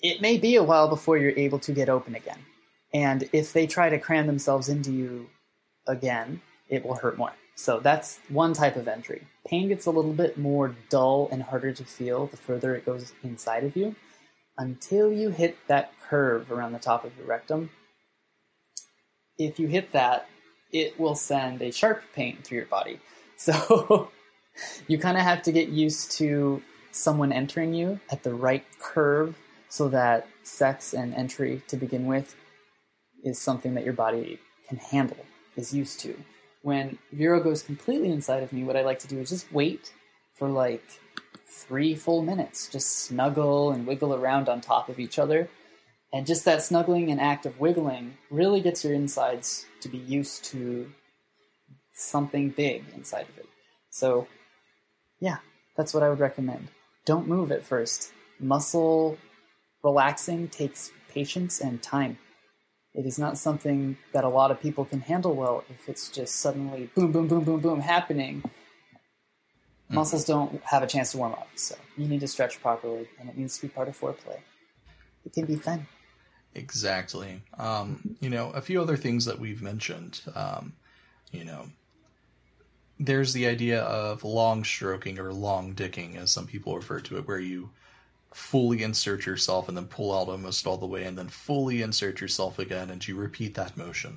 it 0.00 0.20
may 0.20 0.36
be 0.36 0.56
a 0.56 0.62
while 0.62 0.88
before 0.88 1.16
you're 1.16 1.38
able 1.38 1.60
to 1.60 1.72
get 1.72 1.88
open 1.88 2.14
again. 2.14 2.38
And 2.92 3.28
if 3.32 3.52
they 3.52 3.66
try 3.66 3.88
to 3.88 3.98
cram 3.98 4.26
themselves 4.26 4.68
into 4.68 4.92
you 4.92 5.28
again, 5.86 6.40
it 6.68 6.84
will 6.84 6.96
hurt 6.96 7.18
more. 7.18 7.32
So 7.54 7.78
that's 7.80 8.18
one 8.28 8.52
type 8.52 8.76
of 8.76 8.88
entry. 8.88 9.26
Pain 9.46 9.68
gets 9.68 9.86
a 9.86 9.90
little 9.90 10.12
bit 10.12 10.36
more 10.36 10.74
dull 10.90 11.28
and 11.30 11.42
harder 11.42 11.72
to 11.72 11.84
feel 11.84 12.26
the 12.26 12.36
further 12.36 12.74
it 12.74 12.84
goes 12.84 13.12
inside 13.22 13.64
of 13.64 13.76
you 13.76 13.94
until 14.56 15.12
you 15.12 15.30
hit 15.30 15.56
that 15.68 15.92
curve 16.08 16.50
around 16.50 16.72
the 16.72 16.78
top 16.78 17.04
of 17.04 17.16
your 17.16 17.26
rectum. 17.26 17.70
If 19.38 19.58
you 19.58 19.66
hit 19.66 19.92
that, 19.92 20.28
it 20.72 20.98
will 20.98 21.14
send 21.14 21.62
a 21.62 21.72
sharp 21.72 22.02
pain 22.14 22.38
through 22.42 22.58
your 22.58 22.66
body. 22.66 23.00
So 23.36 24.12
you 24.86 24.96
kind 24.96 25.16
of 25.16 25.24
have 25.24 25.42
to 25.42 25.52
get 25.52 25.68
used 25.68 26.12
to 26.18 26.62
someone 26.92 27.32
entering 27.32 27.74
you 27.74 27.98
at 28.12 28.22
the 28.22 28.32
right 28.32 28.64
curve 28.78 29.36
so 29.68 29.88
that 29.88 30.28
sex 30.44 30.94
and 30.94 31.12
entry 31.14 31.60
to 31.66 31.76
begin 31.76 32.06
with 32.06 32.36
is 33.24 33.40
something 33.40 33.74
that 33.74 33.84
your 33.84 33.92
body 33.92 34.38
can 34.68 34.78
handle, 34.78 35.26
is 35.56 35.74
used 35.74 35.98
to. 36.00 36.16
When 36.62 36.96
Vero 37.12 37.42
goes 37.42 37.62
completely 37.62 38.10
inside 38.10 38.44
of 38.44 38.52
me, 38.52 38.62
what 38.62 38.76
I 38.76 38.82
like 38.82 39.00
to 39.00 39.08
do 39.08 39.18
is 39.18 39.30
just 39.30 39.52
wait 39.52 39.92
for 40.34 40.48
like 40.48 40.84
three 41.62 41.94
full 41.94 42.22
minutes. 42.22 42.68
Just 42.68 43.04
snuggle 43.06 43.70
and 43.70 43.86
wiggle 43.86 44.14
around 44.14 44.48
on 44.48 44.60
top 44.60 44.88
of 44.88 44.98
each 44.98 45.18
other. 45.18 45.48
And 46.12 46.26
just 46.26 46.44
that 46.44 46.62
snuggling 46.62 47.10
and 47.10 47.20
act 47.20 47.46
of 47.46 47.60
wiggling 47.60 48.16
really 48.30 48.60
gets 48.60 48.84
your 48.84 48.94
insides 48.94 49.66
to 49.80 49.88
be 49.88 49.98
used 49.98 50.44
to 50.46 50.92
something 51.94 52.50
big 52.50 52.84
inside 52.94 53.26
of 53.28 53.38
it. 53.38 53.48
So, 53.90 54.28
yeah, 55.20 55.38
that's 55.76 55.94
what 55.94 56.02
I 56.02 56.08
would 56.08 56.20
recommend. 56.20 56.68
Don't 57.04 57.28
move 57.28 57.50
at 57.50 57.64
first. 57.64 58.12
Muscle 58.38 59.18
relaxing 59.82 60.48
takes 60.48 60.90
patience 61.08 61.60
and 61.60 61.82
time. 61.82 62.18
It 62.94 63.06
is 63.06 63.18
not 63.18 63.38
something 63.38 63.96
that 64.12 64.24
a 64.24 64.28
lot 64.28 64.50
of 64.50 64.60
people 64.60 64.84
can 64.84 65.00
handle 65.00 65.34
well 65.34 65.64
if 65.68 65.88
it's 65.88 66.08
just 66.08 66.36
suddenly 66.36 66.90
boom, 66.94 67.10
boom, 67.10 67.26
boom, 67.26 67.44
boom, 67.44 67.60
boom 67.60 67.80
happening. 67.80 68.42
Mm-hmm. 69.86 69.96
Muscles 69.96 70.24
don't 70.24 70.62
have 70.64 70.82
a 70.82 70.86
chance 70.86 71.12
to 71.12 71.18
warm 71.18 71.32
up, 71.32 71.48
so 71.54 71.76
you 71.96 72.08
need 72.08 72.20
to 72.20 72.28
stretch 72.28 72.60
properly, 72.60 73.08
and 73.20 73.28
it 73.28 73.36
needs 73.36 73.56
to 73.58 73.62
be 73.62 73.68
part 73.68 73.88
of 73.88 73.98
foreplay. 73.98 74.38
It 75.24 75.32
can 75.32 75.44
be 75.44 75.56
fun. 75.56 75.86
Exactly. 76.54 77.42
Um, 77.58 78.16
you 78.20 78.30
know, 78.30 78.50
a 78.50 78.60
few 78.60 78.80
other 78.80 78.96
things 78.96 79.24
that 79.24 79.38
we've 79.38 79.60
mentioned. 79.60 80.20
Um, 80.34 80.72
you 81.32 81.44
know, 81.44 81.66
there's 82.98 83.32
the 83.32 83.46
idea 83.46 83.82
of 83.82 84.24
long 84.24 84.64
stroking 84.64 85.18
or 85.18 85.32
long 85.32 85.74
dicking, 85.74 86.16
as 86.16 86.30
some 86.30 86.46
people 86.46 86.76
refer 86.76 87.00
to 87.00 87.18
it, 87.18 87.26
where 87.26 87.40
you 87.40 87.70
fully 88.32 88.82
insert 88.82 89.26
yourself 89.26 89.68
and 89.68 89.76
then 89.76 89.86
pull 89.86 90.16
out 90.16 90.28
almost 90.28 90.66
all 90.66 90.76
the 90.76 90.86
way 90.86 91.04
and 91.04 91.16
then 91.16 91.28
fully 91.28 91.82
insert 91.82 92.20
yourself 92.20 92.58
again 92.58 92.90
and 92.90 93.06
you 93.06 93.14
repeat 93.14 93.54
that 93.54 93.76
motion. 93.76 94.16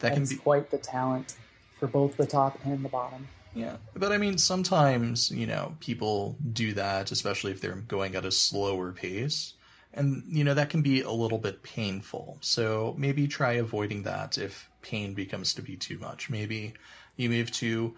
That 0.00 0.14
That's 0.14 0.30
can 0.30 0.36
be 0.36 0.42
quite 0.42 0.70
the 0.70 0.78
talent 0.78 1.36
for 1.78 1.86
both 1.86 2.16
the 2.16 2.26
top 2.26 2.58
and 2.64 2.84
the 2.84 2.88
bottom. 2.88 3.28
Yeah. 3.54 3.76
But 3.94 4.12
I 4.12 4.18
mean 4.18 4.38
sometimes, 4.38 5.30
you 5.30 5.46
know, 5.46 5.76
people 5.80 6.36
do 6.52 6.72
that, 6.74 7.12
especially 7.12 7.52
if 7.52 7.60
they're 7.60 7.74
going 7.74 8.14
at 8.14 8.24
a 8.24 8.30
slower 8.30 8.92
pace. 8.92 9.54
And 9.94 10.24
you 10.26 10.42
know, 10.42 10.54
that 10.54 10.70
can 10.70 10.80
be 10.80 11.02
a 11.02 11.10
little 11.10 11.38
bit 11.38 11.62
painful. 11.62 12.38
So 12.40 12.94
maybe 12.96 13.28
try 13.28 13.52
avoiding 13.54 14.04
that 14.04 14.38
if 14.38 14.70
pain 14.80 15.14
becomes 15.14 15.54
to 15.54 15.62
be 15.62 15.76
too 15.76 15.98
much. 15.98 16.30
Maybe 16.30 16.74
you 17.16 17.28
move 17.28 17.50
to, 17.52 17.94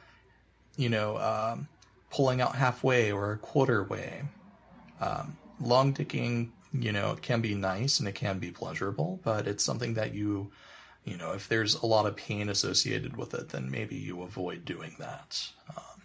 you 0.76 0.89
know, 0.89 1.18
um, 1.18 1.68
pulling 2.10 2.40
out 2.40 2.55
halfway 2.56 3.12
or 3.12 3.32
a 3.32 3.39
quarter 3.39 3.85
way. 3.85 4.22
Um, 5.01 5.36
long 5.60 5.94
dicking, 5.94 6.51
you 6.72 6.93
know, 6.93 7.16
can 7.20 7.40
be 7.40 7.55
nice 7.55 7.98
and 7.98 8.09
it 8.09 8.14
can 8.14 8.39
be 8.39 8.51
pleasurable, 8.51 9.20
but 9.22 9.47
it's 9.47 9.64
something 9.64 9.94
that 9.94 10.14
you, 10.14 10.51
you 11.05 11.16
know, 11.16 11.32
if 11.32 11.48
there's 11.48 11.74
a 11.74 11.86
lot 11.86 12.06
of 12.06 12.16
pain 12.16 12.48
associated 12.48 13.16
with 13.16 13.35
it, 13.35 13.51
then 13.51 13.70
maybe 13.70 13.97
you 13.97 14.22
avoid 14.22 14.64
doing 14.64 14.97
that. 14.98 15.47
Um, 15.76 16.02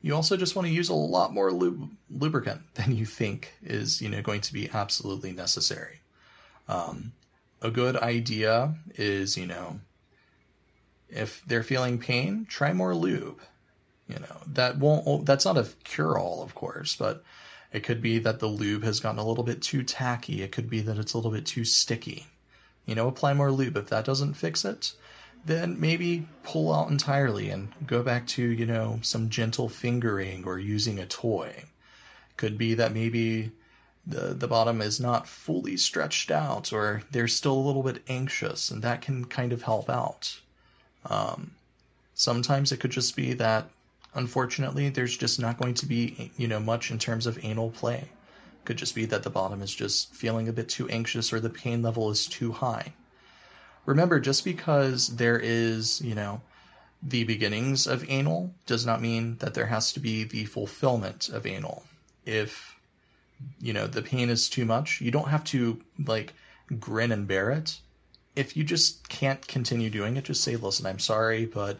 you 0.00 0.14
also 0.14 0.36
just 0.36 0.56
want 0.56 0.66
to 0.66 0.74
use 0.74 0.88
a 0.88 0.94
lot 0.94 1.34
more 1.34 1.52
lub- 1.52 1.90
lubricant 2.10 2.62
than 2.74 2.96
you 2.96 3.04
think 3.04 3.52
is, 3.62 4.00
you 4.00 4.08
know, 4.08 4.22
going 4.22 4.40
to 4.42 4.52
be 4.52 4.70
absolutely 4.72 5.32
necessary. 5.32 6.00
Um, 6.68 7.12
a 7.60 7.70
good 7.70 7.96
idea 7.96 8.74
is, 8.94 9.36
you 9.36 9.46
know, 9.46 9.80
if 11.08 11.42
they're 11.46 11.62
feeling 11.62 11.98
pain, 11.98 12.46
try 12.48 12.72
more 12.72 12.94
lube. 12.94 13.40
You 14.08 14.20
know, 14.20 14.36
that 14.52 14.78
won't, 14.78 15.26
that's 15.26 15.44
not 15.44 15.58
a 15.58 15.66
cure 15.82 16.16
all, 16.18 16.42
of 16.42 16.54
course, 16.54 16.94
but 16.94 17.24
it 17.72 17.80
could 17.80 18.00
be 18.00 18.20
that 18.20 18.38
the 18.38 18.46
lube 18.46 18.84
has 18.84 19.00
gotten 19.00 19.18
a 19.18 19.26
little 19.26 19.44
bit 19.44 19.60
too 19.60 19.82
tacky. 19.82 20.42
It 20.42 20.52
could 20.52 20.70
be 20.70 20.80
that 20.82 20.96
it's 20.96 21.12
a 21.12 21.18
little 21.18 21.32
bit 21.32 21.44
too 21.44 21.64
sticky. 21.64 22.26
You 22.86 22.94
know, 22.94 23.08
apply 23.08 23.34
more 23.34 23.52
lube. 23.52 23.76
If 23.76 23.88
that 23.88 24.04
doesn't 24.04 24.34
fix 24.34 24.64
it, 24.64 24.92
then 25.44 25.78
maybe 25.78 26.26
pull 26.42 26.72
out 26.72 26.90
entirely 26.90 27.50
and 27.50 27.68
go 27.86 28.02
back 28.02 28.26
to, 28.28 28.42
you 28.42 28.66
know, 28.66 28.98
some 29.02 29.28
gentle 29.28 29.68
fingering 29.68 30.44
or 30.44 30.58
using 30.58 30.98
a 30.98 31.06
toy. 31.06 31.64
Could 32.36 32.56
be 32.56 32.74
that 32.74 32.94
maybe 32.94 33.52
the 34.06 34.34
the 34.34 34.48
bottom 34.48 34.80
is 34.80 35.00
not 35.00 35.26
fully 35.26 35.76
stretched 35.76 36.30
out 36.30 36.72
or 36.72 37.02
they're 37.10 37.28
still 37.28 37.54
a 37.54 37.66
little 37.66 37.82
bit 37.82 38.02
anxious 38.08 38.70
and 38.70 38.82
that 38.82 39.02
can 39.02 39.24
kind 39.24 39.52
of 39.52 39.62
help 39.62 39.90
out. 39.90 40.40
Um, 41.04 41.52
sometimes 42.14 42.72
it 42.72 42.78
could 42.78 42.90
just 42.90 43.16
be 43.16 43.32
that 43.34 43.68
unfortunately, 44.16 44.88
there's 44.88 45.16
just 45.16 45.38
not 45.38 45.58
going 45.58 45.74
to 45.74 45.86
be, 45.86 46.32
you 46.36 46.48
know, 46.48 46.58
much 46.58 46.90
in 46.90 46.98
terms 46.98 47.26
of 47.26 47.38
anal 47.44 47.70
play. 47.70 48.08
Could 48.66 48.76
just 48.76 48.94
be 48.96 49.06
that 49.06 49.22
the 49.22 49.30
bottom 49.30 49.62
is 49.62 49.72
just 49.72 50.12
feeling 50.12 50.48
a 50.48 50.52
bit 50.52 50.68
too 50.68 50.88
anxious 50.88 51.32
or 51.32 51.38
the 51.38 51.48
pain 51.48 51.82
level 51.82 52.10
is 52.10 52.26
too 52.26 52.50
high. 52.50 52.92
Remember, 53.86 54.18
just 54.18 54.44
because 54.44 55.06
there 55.16 55.38
is, 55.38 56.00
you 56.02 56.16
know, 56.16 56.40
the 57.00 57.22
beginnings 57.22 57.86
of 57.86 58.04
anal 58.10 58.52
does 58.66 58.84
not 58.84 59.00
mean 59.00 59.36
that 59.38 59.54
there 59.54 59.66
has 59.66 59.92
to 59.92 60.00
be 60.00 60.24
the 60.24 60.46
fulfillment 60.46 61.28
of 61.28 61.46
anal. 61.46 61.84
If, 62.24 62.74
you 63.60 63.72
know, 63.72 63.86
the 63.86 64.02
pain 64.02 64.30
is 64.30 64.50
too 64.50 64.64
much, 64.64 65.00
you 65.00 65.12
don't 65.12 65.28
have 65.28 65.44
to, 65.44 65.80
like, 66.04 66.34
grin 66.80 67.12
and 67.12 67.28
bear 67.28 67.52
it. 67.52 67.78
If 68.34 68.56
you 68.56 68.64
just 68.64 69.08
can't 69.08 69.46
continue 69.46 69.90
doing 69.90 70.16
it, 70.16 70.24
just 70.24 70.42
say, 70.42 70.56
listen, 70.56 70.86
I'm 70.86 70.98
sorry, 70.98 71.46
but 71.46 71.78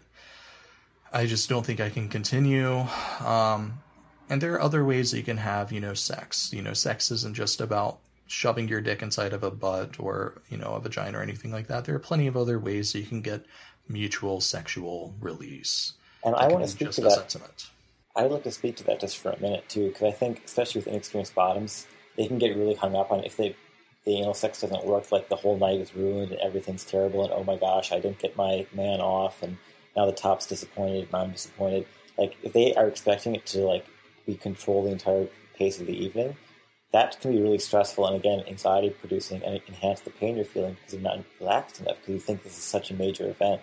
I 1.13 1.27
just 1.27 1.49
don't 1.49 1.67
think 1.67 1.81
I 1.81 1.91
can 1.91 2.09
continue. 2.09 2.87
Um, 3.19 3.81
and 4.29 4.41
there 4.41 4.55
are 4.55 4.61
other 4.61 4.85
ways 4.85 5.11
that 5.11 5.19
you 5.19 5.25
can 5.25 5.37
have, 5.39 5.73
you 5.73 5.81
know, 5.81 5.95
sex. 5.95 6.53
You 6.53 6.63
know, 6.63 6.73
sex 6.73 7.11
isn't 7.11 7.35
just 7.35 7.61
about 7.61 7.99
shoving 8.27 8.69
your 8.69 8.81
dick 8.81 9.03
inside 9.03 9.33
of 9.33 9.45
a 9.45 9.51
butt 9.51 10.01
or, 10.01 10.43
you 10.49 10.57
know, 10.57 10.75
a 10.75 10.81
vagina 10.81 11.19
or 11.19 11.23
anything 11.23 11.53
like 11.53 11.69
that. 11.69 11.85
There 11.85 11.95
are 11.95 12.01
plenty 12.01 12.27
of 12.27 12.37
other 12.37 12.59
ways 12.59 12.93
that 12.93 13.01
you 13.01 13.07
can 13.07 13.23
get 13.23 13.45
mutual 13.89 14.41
sexual 14.41 15.15
release. 15.21 15.93
And 16.25 16.35
I 16.35 16.49
want 16.49 16.65
to 16.65 16.71
speak 16.71 16.91
to 16.93 17.01
that. 17.03 17.31
Sentiment. 17.31 17.71
I 18.17 18.23
would 18.23 18.33
like 18.33 18.45
to 18.45 18.51
speak 18.51 18.77
to 18.77 18.85
that 18.85 19.01
just 19.01 19.19
for 19.19 19.31
a 19.31 19.41
minute 19.41 19.69
too, 19.69 19.89
because 19.89 20.03
I 20.03 20.11
think, 20.11 20.43
especially 20.45 20.81
with 20.81 20.89
inexperienced 20.89 21.35
bottoms, 21.35 21.87
they 22.17 22.27
can 22.27 22.39
get 22.39 22.57
really 22.57 22.75
hung 22.75 22.97
up 22.97 23.13
on 23.13 23.23
if 23.25 23.37
they 23.37 23.55
the 24.07 24.19
anal 24.19 24.35
sex 24.35 24.61
doesn't 24.61 24.87
work, 24.87 25.11
like 25.11 25.29
the 25.29 25.37
whole 25.37 25.59
night 25.59 25.81
is 25.81 25.95
ruined 25.95 26.31
and 26.31 26.41
everything's 26.41 26.85
terrible, 26.85 27.25
and 27.25 27.33
oh 27.33 27.43
my 27.43 27.57
gosh, 27.57 27.93
I 27.93 27.99
didn't 27.99 28.21
get 28.21 28.37
my 28.37 28.65
man 28.73 29.01
off, 29.01 29.43
and 29.43 29.59
now 29.97 30.07
the 30.07 30.13
top's 30.13 30.47
disappointed, 30.47 31.07
and 31.07 31.15
I'm 31.15 31.33
disappointed. 31.33 31.87
Like 32.17 32.37
if 32.43 32.53
they 32.53 32.73
are 32.75 32.87
expecting 32.87 33.35
it 33.35 33.45
to 33.47 33.61
like 33.61 33.85
be 34.27 34.35
control 34.35 34.85
the 34.85 34.91
entire 34.91 35.29
pace 35.55 35.81
of 35.81 35.87
the 35.87 36.05
evening, 36.05 36.37
that 36.93 37.21
can 37.21 37.33
be 37.33 37.41
really 37.41 37.59
stressful 37.59 38.07
and 38.07 38.17
again 38.17 38.43
anxiety 38.47 38.91
producing 38.91 39.43
and 39.43 39.61
enhance 39.69 40.01
the 40.01 40.11
pain 40.11 40.37
you're 40.37 40.45
feeling 40.45 40.75
because 40.75 40.95
you're 40.95 41.03
not 41.03 41.25
relaxed 41.41 41.81
enough 41.81 41.97
because 41.97 42.15
you 42.15 42.21
think 42.21 42.43
this 42.43 42.57
is 42.57 42.65
such 42.65 42.91
a 42.91 42.95
major 42.95 43.29
event. 43.29 43.61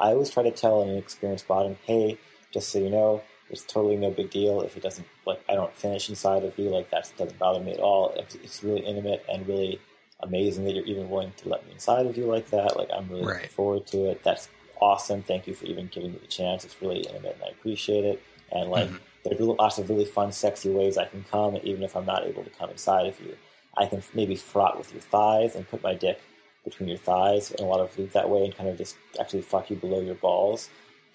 I 0.00 0.08
always 0.08 0.30
try 0.30 0.42
to 0.44 0.50
tell 0.50 0.82
an 0.82 0.96
experienced 0.96 1.48
bottom, 1.48 1.76
hey, 1.84 2.18
just 2.52 2.70
so 2.70 2.78
you 2.78 2.90
know, 2.90 3.22
it's 3.50 3.62
totally 3.62 3.96
no 3.96 4.10
big 4.10 4.30
deal 4.30 4.60
if 4.62 4.76
it 4.76 4.82
doesn't 4.82 5.06
like 5.26 5.42
I 5.48 5.54
don't 5.54 5.74
finish 5.76 6.08
inside 6.08 6.44
of 6.44 6.58
you, 6.58 6.68
like 6.68 6.90
that 6.90 7.10
doesn't 7.16 7.38
bother 7.38 7.60
me 7.60 7.72
at 7.72 7.80
all. 7.80 8.14
It's 8.16 8.62
really 8.62 8.80
intimate 8.80 9.24
and 9.28 9.46
really 9.46 9.80
amazing 10.20 10.64
that 10.64 10.74
you're 10.74 10.84
even 10.84 11.08
willing 11.08 11.32
to 11.38 11.48
let 11.48 11.64
me 11.66 11.72
inside 11.72 12.06
of 12.06 12.16
you 12.16 12.26
like 12.26 12.50
that. 12.50 12.76
Like 12.76 12.88
I'm 12.94 13.08
really 13.08 13.24
right. 13.24 13.34
looking 13.34 13.50
forward 13.50 13.86
to 13.88 14.10
it. 14.10 14.22
That's 14.22 14.48
awesome. 14.80 15.22
Thank 15.22 15.46
you 15.46 15.54
for 15.54 15.64
even 15.66 15.86
giving 15.86 16.12
me 16.12 16.18
the 16.18 16.26
chance. 16.26 16.64
It's 16.64 16.80
really 16.82 17.00
intimate 17.00 17.34
and 17.34 17.44
I 17.44 17.48
appreciate 17.48 18.04
it. 18.04 18.22
And 18.52 18.70
like, 18.70 18.88
mm-hmm. 18.88 18.96
There's 19.28 19.40
lots 19.40 19.78
of 19.78 19.88
really 19.88 20.04
fun, 20.04 20.32
sexy 20.32 20.70
ways 20.70 20.96
I 20.96 21.06
can 21.06 21.24
come, 21.30 21.58
even 21.62 21.82
if 21.82 21.96
I'm 21.96 22.06
not 22.06 22.26
able 22.26 22.44
to 22.44 22.50
come 22.50 22.70
inside 22.70 23.06
of 23.06 23.20
you. 23.20 23.36
I 23.76 23.86
can 23.86 24.02
maybe 24.14 24.36
fraught 24.36 24.78
with 24.78 24.92
your 24.92 25.02
thighs 25.02 25.54
and 25.54 25.68
put 25.68 25.82
my 25.82 25.94
dick 25.94 26.20
between 26.64 26.88
your 26.88 26.98
thighs 26.98 27.50
and 27.50 27.60
a 27.60 27.64
lot 27.64 27.80
of 27.80 27.96
lube 27.98 28.10
that 28.12 28.28
way 28.28 28.44
and 28.44 28.56
kind 28.56 28.68
of 28.68 28.76
just 28.76 28.96
actually 29.20 29.42
fuck 29.42 29.70
you 29.70 29.76
below 29.76 30.00
your 30.00 30.14
balls. 30.16 30.68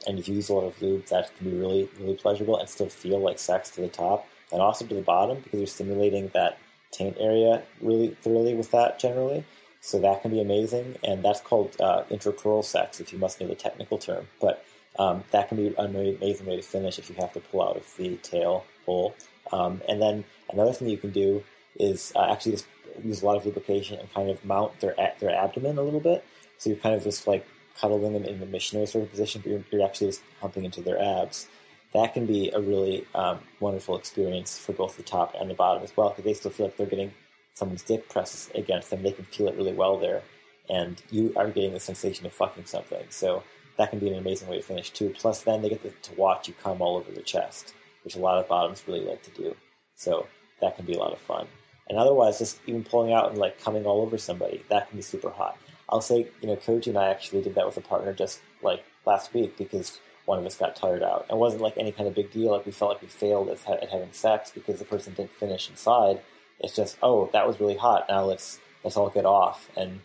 And 0.08 0.19
if 0.19 0.27
you 0.27 0.35
use 0.35 0.50
a 0.50 0.53
lot 0.53 0.66
of 0.66 0.82
lube, 0.82 1.06
that 1.08 1.35
can 1.38 1.50
be 1.50 1.56
really, 1.56 1.90
really 2.00 2.16
pleasurable 2.16 2.58
and 2.58 2.67
still 2.67 2.90
feel 2.90 3.19
like 3.19 3.40
sex 3.40 3.69
to 3.72 3.82
the 3.82 3.88
top 3.88 4.27
and 4.51 4.61
also 4.61 4.85
to 4.85 4.95
the 4.95 5.01
bottom 5.01 5.40
because 5.42 5.59
you're 5.59 5.67
stimulating 5.67 6.30
that 6.33 6.58
taint 6.92 7.17
area 7.19 7.64
really 7.82 8.16
thoroughly 8.22 8.53
with 8.53 8.72
that 8.72 9.00
generally. 9.00 9.43
So 9.82 10.00
that 10.00 10.22
can 10.22 10.32
be 10.32 10.40
amazing, 10.40 10.95
and 11.03 11.25
that's 11.25 11.42
called 11.42 11.75
uh, 11.82 12.03
intracrural 12.09 12.64
sex, 12.64 13.01
if 13.01 13.11
you 13.11 13.19
must 13.19 13.42
know 13.42 13.48
the 13.48 13.56
technical 13.56 13.98
term. 13.98 14.30
But 14.40 14.64
Um, 15.00 15.24
that 15.32 15.50
can 15.50 15.58
be 15.58 15.68
an 15.76 15.96
amazing 15.96 16.46
way 16.46 16.56
to 16.56 16.62
finish 16.62 17.00
if 17.00 17.10
you 17.10 17.16
have 17.16 17.34
to 17.34 17.40
pull 17.40 17.64
out 17.64 17.78
of 17.78 17.98
the 17.98 18.18
tail 18.18 18.66
pull. 18.86 19.16
Um, 19.52 19.82
and 19.90 20.02
then 20.02 20.24
another 20.52 20.74
thing 20.74 20.88
you 20.90 20.98
can 20.98 21.12
do 21.12 21.44
is 21.80 22.14
uh, 22.16 22.32
actually 22.32 22.54
just 22.54 22.68
use 23.04 23.24
a 23.24 23.26
lot 23.26 23.38
of 23.38 23.46
lubrication 23.46 24.00
and 24.00 24.14
kind 24.14 24.30
of 24.30 24.44
mount 24.46 24.80
their 24.80 24.96
their 25.20 25.36
abdomen 25.36 25.78
a 25.78 25.82
little 25.82 26.00
bit. 26.00 26.24
So 26.60 26.70
you're 26.70 26.80
kind 26.80 26.96
of 26.96 27.04
just 27.04 27.28
like 27.28 27.46
cuddling 27.80 28.14
them 28.14 28.24
in 28.24 28.40
the 28.40 28.46
missionary 28.46 28.86
sort 28.86 29.04
of 29.04 29.10
position, 29.10 29.42
but 29.42 29.50
you're, 29.50 29.64
you're 29.72 29.86
actually 29.86 30.08
just 30.08 30.22
humping 30.40 30.64
into 30.64 30.82
their 30.82 31.02
abs. 31.02 31.48
That 31.94 32.14
can 32.14 32.26
be 32.26 32.52
a 32.52 32.60
really 32.60 33.06
um, 33.16 33.40
wonderful 33.60 33.98
experience 33.98 34.60
for 34.60 34.74
both 34.74 34.96
the 34.96 35.04
top 35.04 35.36
and 35.40 35.50
the 35.50 35.56
bottom 35.56 35.84
as 35.84 35.96
well, 35.98 36.10
because 36.10 36.24
they 36.24 36.34
still 36.34 36.52
feel 36.52 36.68
like 36.68 36.78
they're 36.78 36.86
getting 36.86 37.14
someone's 37.56 37.84
dick 37.84 38.10
pressed 38.10 38.54
against 38.56 38.90
them. 38.90 39.02
They 39.02 39.12
can 39.12 39.26
feel 39.26 39.48
it 39.48 39.56
really 39.56 39.74
well 39.74 39.98
there, 39.98 40.22
and 40.70 41.02
you 41.10 41.34
are 41.36 41.50
getting 41.50 41.74
the 41.74 41.80
sensation 41.80 42.26
of 42.26 42.34
fucking 42.34 42.66
something. 42.66 43.06
So 43.10 43.44
that 43.77 43.90
can 43.90 44.00
be 44.00 44.10
an 44.10 44.18
amazing 44.18 44.48
way 44.48 44.58
to 44.58 44.64
finish 44.64 44.92
too. 44.92 45.10
Plus, 45.10 45.43
then 45.43 45.61
they 45.61 45.69
get 45.69 45.82
to, 45.84 45.90
to 46.10 46.16
watch 46.16 46.48
you 46.48 46.53
come 46.61 46.82
all 46.82 46.98
over 46.98 47.11
the 47.11 47.22
chest, 47.22 47.74
which 48.03 48.16
a 48.16 48.19
lot 48.19 48.40
of 48.40 48.48
bottoms 48.48 48.84
really 48.88 49.02
like 49.02 49.24
to 49.24 49.32
do. 49.32 49.56
So 49.95 50.27
that 50.61 50.76
can 50.76 50.85
be 50.85 50.93
a 50.93 51.00
lot 51.00 51.14
of 51.14 51.19
fun. 51.19 51.48
And 51.90 51.98
otherwise, 51.98 52.40
just 52.40 52.60
even 52.66 52.84
pulling 52.84 53.14
out 53.14 53.30
and 53.30 53.38
like 53.38 53.61
coming 53.61 53.85
all 53.85 54.02
over 54.02 54.18
somebody, 54.18 54.64
that 54.69 54.90
can 54.90 54.98
be 54.98 55.03
super 55.03 55.30
hot. 55.30 55.58
I'll 55.90 56.02
say, 56.02 56.27
you 56.42 56.48
know, 56.48 56.56
Koji 56.56 56.88
and 56.88 56.98
I 56.98 57.10
actually 57.10 57.42
did 57.42 57.56
that 57.56 57.66
with 57.66 57.77
a 57.77 57.82
partner 57.82 58.14
just 58.14 58.40
like 58.61 58.84
last 59.06 59.34
week 59.34 59.58
because 59.58 60.00
one 60.26 60.40
of 60.40 60.45
us 60.45 60.56
got 60.56 60.76
tired 60.76 61.03
out. 61.03 61.26
It 61.30 61.35
wasn't 61.35 61.61
like 61.61 61.77
any 61.77 61.92
kind 61.92 62.08
of 62.08 62.16
big 62.16 62.32
deal. 62.32 62.52
Like 62.52 62.66
we 62.66 62.72
felt 62.72 62.92
like 62.92 63.02
we 63.02 63.10
failed 63.10 63.50
at, 63.50 63.68
at 63.69 63.90
having 63.90 64.14
sex 64.14 64.52
because 64.53 64.80
the 64.80 64.85
person 64.85 65.14
didn't 65.14 65.34
finish 65.34 65.69
inside. 65.69 66.22
It's 66.60 66.76
just, 66.76 66.98
oh, 67.03 67.30
that 67.34 67.45
was 67.45 67.60
really 67.60 67.76
hot. 67.76 68.06
Now 68.08 68.24
let's 68.24 68.60
let's 68.84 68.95
all 68.95 69.10
get 69.10 69.26
off, 69.26 69.69
and 69.76 70.02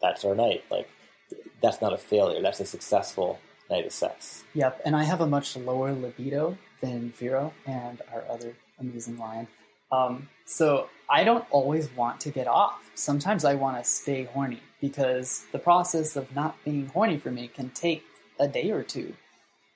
that's 0.00 0.24
our 0.24 0.34
night. 0.34 0.64
Like 0.70 0.88
that's 1.60 1.80
not 1.80 1.92
a 1.92 1.98
failure. 1.98 2.40
That's 2.42 2.60
a 2.60 2.66
successful 2.66 3.38
night 3.70 3.86
of 3.86 3.92
sex. 3.92 4.44
Yep, 4.54 4.80
and 4.84 4.96
I 4.96 5.04
have 5.04 5.20
a 5.20 5.26
much 5.26 5.56
lower 5.56 5.92
libido 5.92 6.58
than 6.80 7.12
Vero 7.12 7.52
and 7.66 8.02
our 8.12 8.24
other 8.28 8.54
amazing 8.78 9.18
lion. 9.18 9.46
Um, 9.92 10.28
so 10.46 10.88
I 11.08 11.24
don't 11.24 11.44
always 11.50 11.90
want 11.96 12.20
to 12.20 12.30
get 12.30 12.46
off. 12.46 12.90
Sometimes 12.94 13.44
I 13.44 13.54
want 13.54 13.76
to 13.76 13.88
stay 13.88 14.24
horny 14.24 14.62
because 14.80 15.44
the 15.52 15.58
process 15.58 16.16
of 16.16 16.34
not 16.34 16.56
being 16.64 16.86
horny 16.86 17.18
for 17.18 17.30
me 17.30 17.48
can 17.48 17.70
take 17.70 18.04
a 18.38 18.48
day 18.48 18.70
or 18.70 18.82
two 18.82 19.14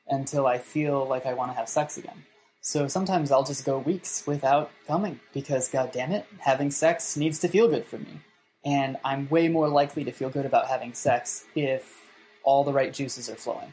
until 0.09 0.47
I 0.47 0.59
feel 0.59 1.07
like 1.07 1.27
I 1.27 1.35
want 1.35 1.51
to 1.51 1.57
have 1.57 1.69
sex 1.69 1.97
again. 1.97 2.25
So 2.61 2.89
sometimes 2.89 3.31
I'll 3.31 3.45
just 3.45 3.67
go 3.67 3.79
weeks 3.79 4.27
without 4.27 4.71
coming 4.87 5.21
because, 5.35 5.69
god 5.69 5.93
damn 5.93 6.13
it, 6.13 6.27
having 6.39 6.71
sex 6.71 7.17
needs 7.17 7.39
to 7.41 7.49
feel 7.49 7.69
good 7.69 7.85
for 7.85 7.99
me. 7.99 8.21
And 8.65 8.97
I'm 9.05 9.29
way 9.29 9.49
more 9.49 9.69
likely 9.69 10.05
to 10.05 10.13
feel 10.13 10.31
good 10.31 10.47
about 10.47 10.69
having 10.69 10.95
sex 10.95 11.45
if 11.55 12.03
all 12.43 12.65
the 12.65 12.73
right 12.73 12.93
juices 12.93 13.29
are 13.29 13.35
flowing. 13.35 13.73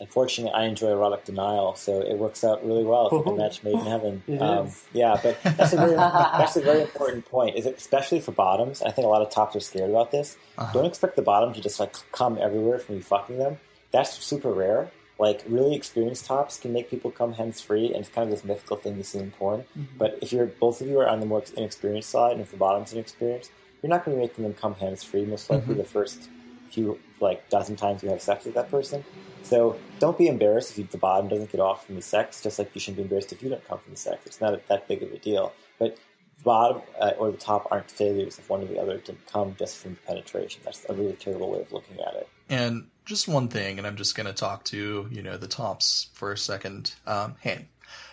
Unfortunately, 0.00 0.52
I 0.52 0.64
enjoy 0.64 0.88
erotic 0.88 1.24
denial, 1.24 1.76
so 1.76 2.00
it 2.00 2.18
works 2.18 2.42
out 2.42 2.66
really 2.66 2.82
well. 2.82 3.06
It's 3.06 3.26
like 3.26 3.26
a 3.26 3.38
match 3.38 3.62
made 3.62 3.74
in 3.74 3.86
heaven. 3.86 4.22
It 4.26 4.42
um. 4.42 4.70
Yeah, 4.92 5.20
but 5.22 5.40
that's 5.56 5.72
a 5.72 5.76
very 5.76 5.94
that's 5.96 6.56
a 6.56 6.62
very 6.62 6.80
important 6.80 7.24
point. 7.26 7.54
Is 7.54 7.66
especially 7.66 8.20
for 8.20 8.32
bottoms? 8.32 8.82
I 8.82 8.90
think 8.90 9.06
a 9.06 9.08
lot 9.08 9.22
of 9.22 9.30
tops 9.30 9.54
are 9.54 9.60
scared 9.60 9.90
about 9.90 10.10
this. 10.10 10.36
Uh-huh. 10.58 10.72
Don't 10.72 10.86
expect 10.86 11.14
the 11.14 11.22
bottom 11.22 11.52
to 11.54 11.60
just 11.60 11.78
like 11.78 11.94
come 12.10 12.38
everywhere 12.40 12.80
from 12.80 12.96
you 12.96 13.02
fucking 13.02 13.38
them. 13.38 13.58
That's 13.92 14.12
super 14.18 14.52
rare. 14.52 14.90
Like 15.20 15.44
really 15.46 15.76
experienced 15.76 16.26
tops 16.26 16.58
can 16.58 16.72
make 16.72 16.90
people 16.90 17.12
come 17.12 17.32
hands 17.32 17.60
free, 17.60 17.86
and 17.86 17.98
it's 17.98 18.08
kind 18.08 18.28
of 18.28 18.34
this 18.34 18.44
mythical 18.44 18.76
thing 18.76 18.96
you 18.96 19.04
see 19.04 19.20
in 19.20 19.30
porn. 19.30 19.60
Mm-hmm. 19.78 19.96
But 19.96 20.18
if 20.20 20.32
you're 20.32 20.46
both 20.46 20.80
of 20.80 20.88
you 20.88 20.98
are 20.98 21.08
on 21.08 21.20
the 21.20 21.26
more 21.26 21.44
inexperienced 21.56 22.10
side, 22.10 22.32
and 22.32 22.40
if 22.40 22.50
the 22.50 22.56
bottom's 22.56 22.92
inexperienced, 22.92 23.52
you're 23.84 23.90
not 23.90 24.02
going 24.02 24.16
to 24.16 24.22
be 24.22 24.26
making 24.26 24.44
them 24.44 24.54
come 24.54 24.74
hands 24.76 25.04
free. 25.04 25.26
Most 25.26 25.50
likely, 25.50 25.74
Mhm. 25.74 25.76
the 25.76 25.84
first 25.84 26.30
few 26.70 26.98
like 27.20 27.46
dozen 27.50 27.76
times 27.76 28.02
you 28.02 28.08
have 28.08 28.22
sex 28.22 28.46
with 28.46 28.54
that 28.54 28.70
person. 28.70 29.04
So 29.42 29.78
don't 29.98 30.16
be 30.16 30.26
embarrassed 30.26 30.70
if 30.70 30.78
you, 30.78 30.88
the 30.90 30.96
bottom 30.96 31.28
doesn't 31.28 31.52
get 31.52 31.60
off 31.60 31.84
from 31.84 31.96
the 31.96 32.02
sex, 32.02 32.40
just 32.42 32.58
like 32.58 32.70
you 32.74 32.80
shouldn't 32.80 32.96
be 32.96 33.02
embarrassed 33.02 33.30
if 33.30 33.42
you 33.42 33.50
don't 33.50 33.62
come 33.68 33.78
from 33.78 33.92
the 33.92 33.98
sex. 33.98 34.22
It's 34.24 34.40
not 34.40 34.54
a, 34.54 34.60
that 34.68 34.88
big 34.88 35.02
of 35.02 35.12
a 35.12 35.18
deal. 35.18 35.52
But 35.78 35.96
the 36.38 36.44
bottom 36.44 36.80
uh, 36.98 37.12
or 37.18 37.30
the 37.30 37.36
top 37.36 37.68
aren't 37.70 37.90
failures 37.90 38.38
if 38.38 38.48
one 38.48 38.62
or 38.62 38.64
the 38.64 38.80
other 38.80 38.96
didn't 38.96 39.26
come 39.26 39.54
just 39.58 39.76
from 39.76 39.98
penetration. 40.06 40.62
That's 40.64 40.84
a 40.88 40.94
really 40.94 41.12
terrible 41.12 41.50
way 41.50 41.60
of 41.60 41.70
looking 41.72 42.00
at 42.00 42.14
it. 42.14 42.28
And 42.48 42.88
just 43.04 43.28
one 43.28 43.48
thing, 43.48 43.76
and 43.76 43.86
I'm 43.86 43.96
just 43.96 44.14
going 44.16 44.26
to 44.26 44.32
talk 44.32 44.64
to 44.64 45.06
you 45.10 45.22
know 45.22 45.36
the 45.36 45.46
tops 45.46 46.08
for 46.14 46.32
a 46.32 46.38
second. 46.38 46.94
Um, 47.06 47.36
hey, 47.40 47.66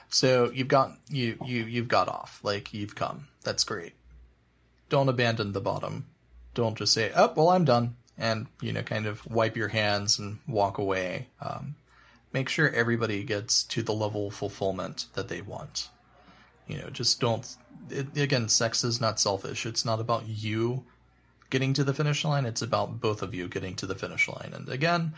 so 0.09 0.51
you've 0.53 0.67
got 0.67 0.91
you 1.09 1.37
you 1.45 1.63
you've 1.63 1.87
got 1.87 2.09
off, 2.09 2.39
like 2.43 2.73
you've 2.73 2.93
come. 2.95 3.27
That's 3.43 3.63
great. 3.63 3.93
Don't 4.91 5.07
abandon 5.07 5.53
the 5.53 5.61
bottom. 5.61 6.05
Don't 6.53 6.77
just 6.77 6.93
say, 6.93 7.13
"Oh, 7.15 7.31
well, 7.33 7.49
I'm 7.49 7.63
done," 7.63 7.95
and 8.17 8.47
you 8.61 8.73
know, 8.73 8.83
kind 8.83 9.05
of 9.05 9.25
wipe 9.25 9.55
your 9.55 9.69
hands 9.69 10.19
and 10.19 10.39
walk 10.45 10.77
away. 10.77 11.29
Um, 11.39 11.75
make 12.33 12.49
sure 12.49 12.69
everybody 12.69 13.23
gets 13.23 13.63
to 13.63 13.83
the 13.83 13.93
level 13.93 14.27
of 14.27 14.33
fulfillment 14.35 15.05
that 15.13 15.29
they 15.29 15.41
want. 15.41 15.87
You 16.67 16.79
know, 16.79 16.89
just 16.89 17.21
don't. 17.21 17.47
It, 17.89 18.17
again, 18.17 18.49
sex 18.49 18.83
is 18.83 18.99
not 18.99 19.17
selfish. 19.17 19.65
It's 19.65 19.85
not 19.85 20.01
about 20.01 20.27
you 20.27 20.83
getting 21.49 21.71
to 21.75 21.85
the 21.85 21.93
finish 21.93 22.25
line. 22.25 22.45
It's 22.45 22.61
about 22.61 22.99
both 22.99 23.21
of 23.21 23.33
you 23.33 23.47
getting 23.47 23.75
to 23.77 23.85
the 23.85 23.95
finish 23.95 24.27
line. 24.27 24.51
And 24.53 24.67
again, 24.67 25.13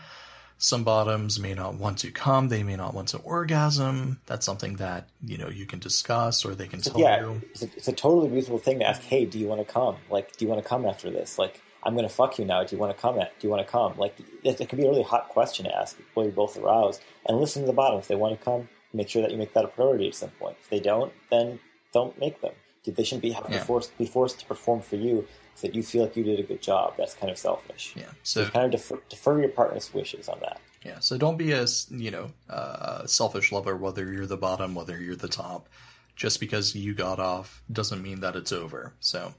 some 0.58 0.84
bottoms 0.84 1.38
may 1.38 1.54
not 1.54 1.74
want 1.74 1.98
to 1.98 2.10
come. 2.10 2.48
They 2.48 2.62
may 2.62 2.76
not 2.76 2.94
want 2.94 3.08
to 3.08 3.18
orgasm. 3.18 4.20
That's 4.26 4.46
something 4.46 4.76
that 4.76 5.08
you 5.22 5.36
know 5.36 5.48
you 5.48 5.66
can 5.66 5.78
discuss, 5.78 6.44
or 6.44 6.54
they 6.54 6.68
can 6.68 6.80
tell 6.80 6.98
yeah, 6.98 7.20
you. 7.20 7.42
it's 7.50 7.62
a, 7.62 7.66
it's 7.76 7.88
a 7.88 7.92
totally 7.92 8.30
reasonable 8.30 8.58
thing 8.58 8.78
to 8.78 8.88
ask. 8.88 9.02
Hey, 9.02 9.24
do 9.24 9.38
you 9.38 9.46
want 9.46 9.66
to 9.66 9.72
come? 9.72 9.96
Like, 10.10 10.36
do 10.36 10.44
you 10.44 10.48
want 10.48 10.62
to 10.62 10.68
come 10.68 10.86
after 10.86 11.10
this? 11.10 11.38
Like, 11.38 11.60
I'm 11.82 11.94
going 11.94 12.08
to 12.08 12.14
fuck 12.14 12.38
you 12.38 12.44
now. 12.44 12.64
Do 12.64 12.74
you 12.74 12.80
want 12.80 12.96
to 12.96 13.00
come? 13.00 13.18
At? 13.18 13.38
Do 13.38 13.46
you 13.46 13.50
want 13.50 13.66
to 13.66 13.70
come? 13.70 13.94
Like, 13.98 14.18
it, 14.42 14.60
it 14.60 14.68
can 14.68 14.78
be 14.78 14.86
a 14.86 14.88
really 14.88 15.02
hot 15.02 15.28
question 15.28 15.66
to 15.66 15.76
ask 15.76 15.96
while 16.14 16.24
you're 16.24 16.34
both 16.34 16.56
aroused. 16.56 17.02
And 17.26 17.38
listen 17.38 17.62
to 17.62 17.66
the 17.66 17.72
bottom. 17.74 17.98
If 17.98 18.08
they 18.08 18.14
want 18.14 18.38
to 18.38 18.44
come, 18.44 18.68
make 18.92 19.08
sure 19.08 19.22
that 19.22 19.30
you 19.30 19.36
make 19.36 19.52
that 19.54 19.64
a 19.64 19.68
priority 19.68 20.08
at 20.08 20.14
some 20.14 20.30
point. 20.30 20.56
If 20.62 20.70
they 20.70 20.80
don't, 20.80 21.12
then 21.30 21.58
don't 21.92 22.18
make 22.18 22.40
them. 22.40 22.52
They 22.86 23.04
shouldn't 23.04 23.22
be 23.22 23.30
Yeah. 23.30 23.64
force, 23.64 23.88
be 23.98 24.06
forced 24.06 24.40
to 24.40 24.46
perform 24.46 24.82
for 24.82 24.96
you 24.96 25.26
that 25.62 25.74
you 25.74 25.82
feel 25.82 26.02
like 26.02 26.16
you 26.16 26.24
did 26.24 26.40
a 26.40 26.42
good 26.42 26.60
job. 26.62 26.94
That's 26.98 27.14
kind 27.14 27.30
of 27.30 27.38
selfish. 27.38 27.94
Yeah. 27.96 28.04
So 28.22 28.44
So 28.44 28.50
kind 28.50 28.66
of 28.66 28.80
defer, 28.80 28.98
defer 29.08 29.40
your 29.40 29.48
partner's 29.50 29.92
wishes 29.94 30.28
on 30.28 30.38
that. 30.40 30.60
yeah. 30.84 30.98
So 31.00 31.16
don't 31.18 31.36
be 31.36 31.52
a 31.52 31.66
you 31.90 32.10
know 32.10 32.30
uh, 32.50 33.06
selfish 33.06 33.52
lover. 33.52 33.76
Whether 33.76 34.12
you're 34.12 34.26
the 34.26 34.36
bottom, 34.36 34.74
whether 34.74 35.00
you're 35.00 35.16
the 35.16 35.28
top, 35.28 35.68
just 36.16 36.40
because 36.40 36.74
you 36.74 36.94
got 36.94 37.18
off 37.20 37.62
doesn't 37.72 38.02
mean 38.02 38.20
that 38.20 38.36
it's 38.36 38.52
over. 38.52 38.92
So 39.00 39.34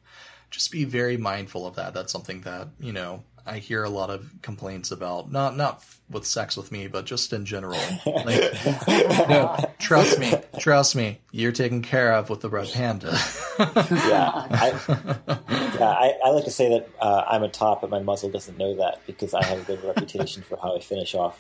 just 0.52 0.72
be 0.72 0.86
very 0.86 1.18
mindful 1.18 1.66
of 1.68 1.76
that. 1.76 1.94
That's 1.94 2.12
something 2.12 2.42
that 2.42 2.70
you 2.80 2.94
know 2.94 3.24
I 3.48 3.60
hear 3.60 3.84
a 3.84 3.90
lot 3.90 4.10
of 4.10 4.28
complaints 4.42 4.92
about. 4.92 5.32
Not 5.32 5.56
not 5.56 5.84
with 6.10 6.26
sex 6.26 6.58
with 6.58 6.72
me, 6.72 6.88
but 6.88 7.06
just 7.06 7.32
in 7.34 7.46
general. 7.46 7.80
Like, 8.06 8.54
no, 9.30 9.56
trust 9.78 10.20
me, 10.20 10.34
trust 10.60 10.96
me. 10.96 11.20
You're 11.32 11.52
taken 11.52 11.82
care 11.82 12.14
of 12.14 12.30
with 12.30 12.42
the 12.42 12.50
red 12.50 12.72
panda. 12.72 13.18
yeah, 13.60 14.32
I, 14.50 14.74
yeah 15.80 15.90
I, 15.90 16.14
I 16.24 16.30
like 16.30 16.46
to 16.46 16.52
say 16.52 16.70
that 16.70 16.90
uh, 17.00 17.26
I'm 17.28 17.44
a 17.44 17.50
top, 17.50 17.82
but 17.82 17.90
my 17.90 18.00
muzzle 18.00 18.30
doesn't 18.30 18.58
know 18.58 18.76
that 18.76 19.02
because 19.06 19.34
I 19.34 19.44
have 19.44 19.62
a 19.62 19.64
good 19.64 19.84
reputation 19.84 20.44
for 20.44 20.58
how 20.58 20.76
I 20.76 20.80
finish 20.80 21.14
off 21.14 21.40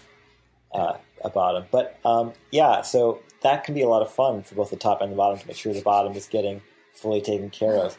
uh, 0.73 0.97
a 1.23 1.29
bottom. 1.29 1.65
But 1.71 1.99
um, 2.05 2.33
yeah, 2.51 2.81
so 2.81 3.21
that 3.41 3.63
can 3.63 3.73
be 3.73 3.81
a 3.81 3.87
lot 3.87 4.01
of 4.01 4.11
fun 4.11 4.43
for 4.43 4.55
both 4.55 4.69
the 4.69 4.75
top 4.75 5.01
and 5.01 5.11
the 5.11 5.15
bottom 5.15 5.39
to 5.39 5.47
make 5.47 5.55
sure 5.55 5.73
the 5.73 5.81
bottom 5.81 6.13
is 6.13 6.27
getting 6.27 6.61
fully 6.93 7.21
taken 7.21 7.49
care 7.49 7.77
of. 7.77 7.97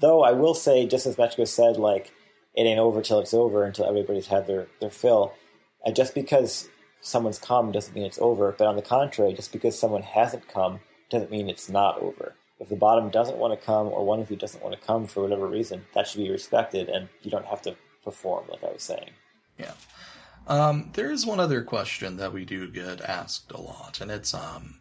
Though 0.00 0.22
I 0.22 0.32
will 0.32 0.54
say, 0.54 0.86
just 0.86 1.06
as 1.06 1.16
Metrico 1.16 1.46
said, 1.46 1.76
like 1.76 2.12
it 2.58 2.62
ain't 2.62 2.80
over 2.80 3.00
till 3.00 3.20
it's 3.20 3.32
over 3.32 3.62
until 3.62 3.86
everybody's 3.86 4.26
had 4.26 4.48
their 4.48 4.66
their 4.80 4.90
fill. 4.90 5.32
And 5.86 5.94
just 5.94 6.12
because 6.12 6.68
someone's 7.00 7.38
come 7.38 7.70
doesn't 7.70 7.94
mean 7.94 8.04
it's 8.04 8.18
over. 8.18 8.52
But 8.58 8.66
on 8.66 8.74
the 8.74 8.82
contrary, 8.82 9.32
just 9.32 9.52
because 9.52 9.78
someone 9.78 10.02
hasn't 10.02 10.48
come 10.48 10.80
doesn't 11.08 11.30
mean 11.30 11.48
it's 11.48 11.68
not 11.68 12.02
over. 12.02 12.34
If 12.58 12.68
the 12.68 12.76
bottom 12.76 13.10
doesn't 13.10 13.38
want 13.38 13.58
to 13.58 13.64
come, 13.64 13.86
or 13.86 14.04
one 14.04 14.18
of 14.18 14.28
you 14.28 14.36
doesn't 14.36 14.62
want 14.62 14.74
to 14.74 14.84
come 14.84 15.06
for 15.06 15.22
whatever 15.22 15.46
reason, 15.46 15.86
that 15.94 16.08
should 16.08 16.18
be 16.18 16.30
respected, 16.30 16.88
and 16.88 17.08
you 17.22 17.30
don't 17.30 17.46
have 17.46 17.62
to 17.62 17.76
perform, 18.02 18.46
like 18.50 18.64
I 18.64 18.72
was 18.72 18.82
saying. 18.82 19.10
Yeah. 19.56 19.74
Um, 20.48 20.90
there 20.94 21.12
is 21.12 21.24
one 21.24 21.38
other 21.38 21.62
question 21.62 22.16
that 22.16 22.32
we 22.32 22.44
do 22.44 22.68
get 22.68 23.00
asked 23.00 23.52
a 23.52 23.60
lot, 23.60 24.00
and 24.00 24.10
it's 24.10 24.34
um, 24.34 24.80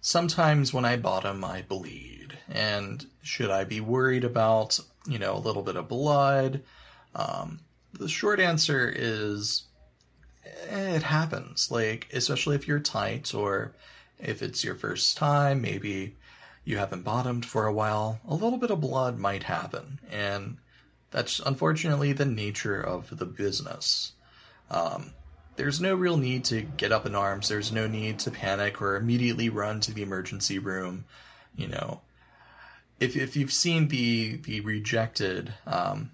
sometimes 0.00 0.72
when 0.72 0.86
I 0.86 0.96
bottom, 0.96 1.44
I 1.44 1.60
bleed, 1.60 2.38
and 2.48 3.04
should 3.22 3.50
I 3.50 3.64
be 3.64 3.80
worried 3.80 4.24
about 4.24 4.80
you 5.06 5.18
know 5.18 5.36
a 5.36 5.38
little 5.38 5.62
bit 5.62 5.76
of 5.76 5.88
blood? 5.88 6.62
Um, 7.14 7.60
the 7.92 8.08
short 8.08 8.40
answer 8.40 8.92
is 8.94 9.64
eh, 10.68 10.96
it 10.96 11.02
happens. 11.02 11.70
Like 11.70 12.08
especially 12.12 12.56
if 12.56 12.68
you're 12.68 12.80
tight 12.80 13.34
or 13.34 13.74
if 14.18 14.42
it's 14.42 14.64
your 14.64 14.74
first 14.74 15.16
time, 15.16 15.60
maybe 15.60 16.16
you 16.64 16.76
haven't 16.76 17.02
bottomed 17.02 17.46
for 17.46 17.66
a 17.66 17.72
while, 17.72 18.20
a 18.28 18.34
little 18.34 18.58
bit 18.58 18.70
of 18.70 18.80
blood 18.80 19.18
might 19.18 19.44
happen, 19.44 20.00
and 20.10 20.58
that's 21.10 21.40
unfortunately 21.40 22.12
the 22.12 22.26
nature 22.26 22.80
of 22.80 23.16
the 23.16 23.24
business. 23.24 24.12
Um, 24.70 25.12
there's 25.56 25.80
no 25.80 25.94
real 25.94 26.16
need 26.16 26.44
to 26.44 26.60
get 26.62 26.92
up 26.92 27.06
in 27.06 27.14
arms. 27.14 27.48
There's 27.48 27.72
no 27.72 27.86
need 27.86 28.18
to 28.20 28.30
panic 28.30 28.80
or 28.82 28.96
immediately 28.96 29.48
run 29.48 29.80
to 29.80 29.92
the 29.92 30.02
emergency 30.02 30.58
room. 30.58 31.04
You 31.56 31.68
know, 31.68 32.02
if 33.00 33.16
if 33.16 33.36
you've 33.36 33.52
seen 33.52 33.88
the 33.88 34.36
the 34.36 34.60
rejected 34.60 35.54
um, 35.66 36.10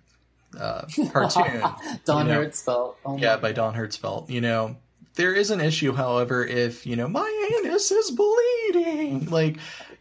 uh, 0.58 0.86
cartoon, 1.12 1.60
Don 2.04 2.26
you 2.26 2.32
know, 2.32 2.40
Hertzfeldt. 2.44 2.94
Oh 3.04 3.16
yeah, 3.18 3.36
by 3.36 3.52
Don 3.52 3.74
Hertzfeldt. 3.74 4.28
You 4.30 4.40
know, 4.40 4.76
there 5.14 5.34
is 5.34 5.50
an 5.50 5.60
issue, 5.60 5.92
however, 5.92 6.44
if 6.46 6.86
you 6.86 6.96
know 6.96 7.08
my 7.08 7.58
anus 7.64 7.90
is 7.90 8.10
bleeding, 8.10 9.26
like 9.30 9.56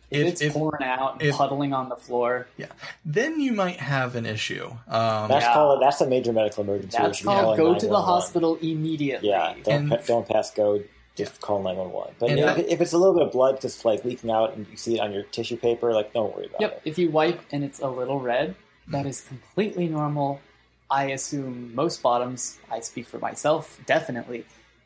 If, 0.09 0.19
if, 0.21 0.27
it's 0.27 0.41
if 0.41 0.53
pouring 0.53 0.83
out 0.83 1.13
and 1.13 1.21
if- 1.29 1.35
puddling 1.35 1.73
on 1.73 1.89
the 1.89 1.95
floor, 1.95 2.47
yeah, 2.57 2.67
then 3.05 3.39
you 3.39 3.51
might 3.53 3.79
have 3.79 4.15
an 4.15 4.25
issue. 4.25 4.65
Um, 4.87 5.27
That's 5.27 5.45
Yeah. 5.45 5.53
called 5.53 5.81
that's 5.81 6.01
a 6.01 6.07
major 6.07 6.33
medical 6.33 6.63
emergency. 6.63 6.97
that's 6.99 7.23
called 7.23 7.57
go 7.57 7.73
to 7.77 7.87
the 7.87 8.01
hospital 8.01 8.57
immediately. 8.61 9.29
Yeah, 9.29 9.55
don't 9.63 9.73
And- 9.73 9.89
pa- 9.89 9.97
don't 10.05 10.27
pass 10.27 10.51
go. 10.51 10.81
Just 11.15 11.41
call 11.41 11.61
nine 11.61 11.75
one 11.77 11.91
one. 11.91 12.09
But 12.19 12.31
And 12.31 12.39
if, 12.39 12.45
that- 12.45 12.71
if 12.73 12.81
it's 12.81 12.93
a 12.93 12.97
little 12.97 13.13
bit 13.13 13.21
of 13.23 13.31
blood 13.31 13.61
just 13.61 13.85
like 13.85 14.03
leaking 14.03 14.31
out 14.31 14.55
and 14.55 14.65
you 14.69 14.77
see 14.77 14.95
it 14.95 14.99
on 14.99 15.11
your 15.13 15.21
tissue 15.23 15.57
paper, 15.57 15.93
like 15.93 16.11
don't 16.13 16.35
worry 16.35 16.47
about 16.47 16.61
Yep. 16.61 16.71
it. 16.71 16.73
Yep. 16.73 16.81
If 16.85 16.97
you 16.97 17.11
wipe 17.11 17.39
and 17.51 17.63
it's 17.63 17.79
a 17.79 17.87
little 17.87 18.19
red, 18.19 18.55
that 18.87 19.05
is 19.05 19.21
completely 19.21 19.87
normal. 19.87 20.41
I 20.89 21.05
assume 21.11 21.73
most 21.73 22.01
bottoms, 22.03 22.59
I 22.71 22.79
speak 22.81 23.07
for 23.07 23.17
myself, 23.19 23.79
definitely, 23.85 24.45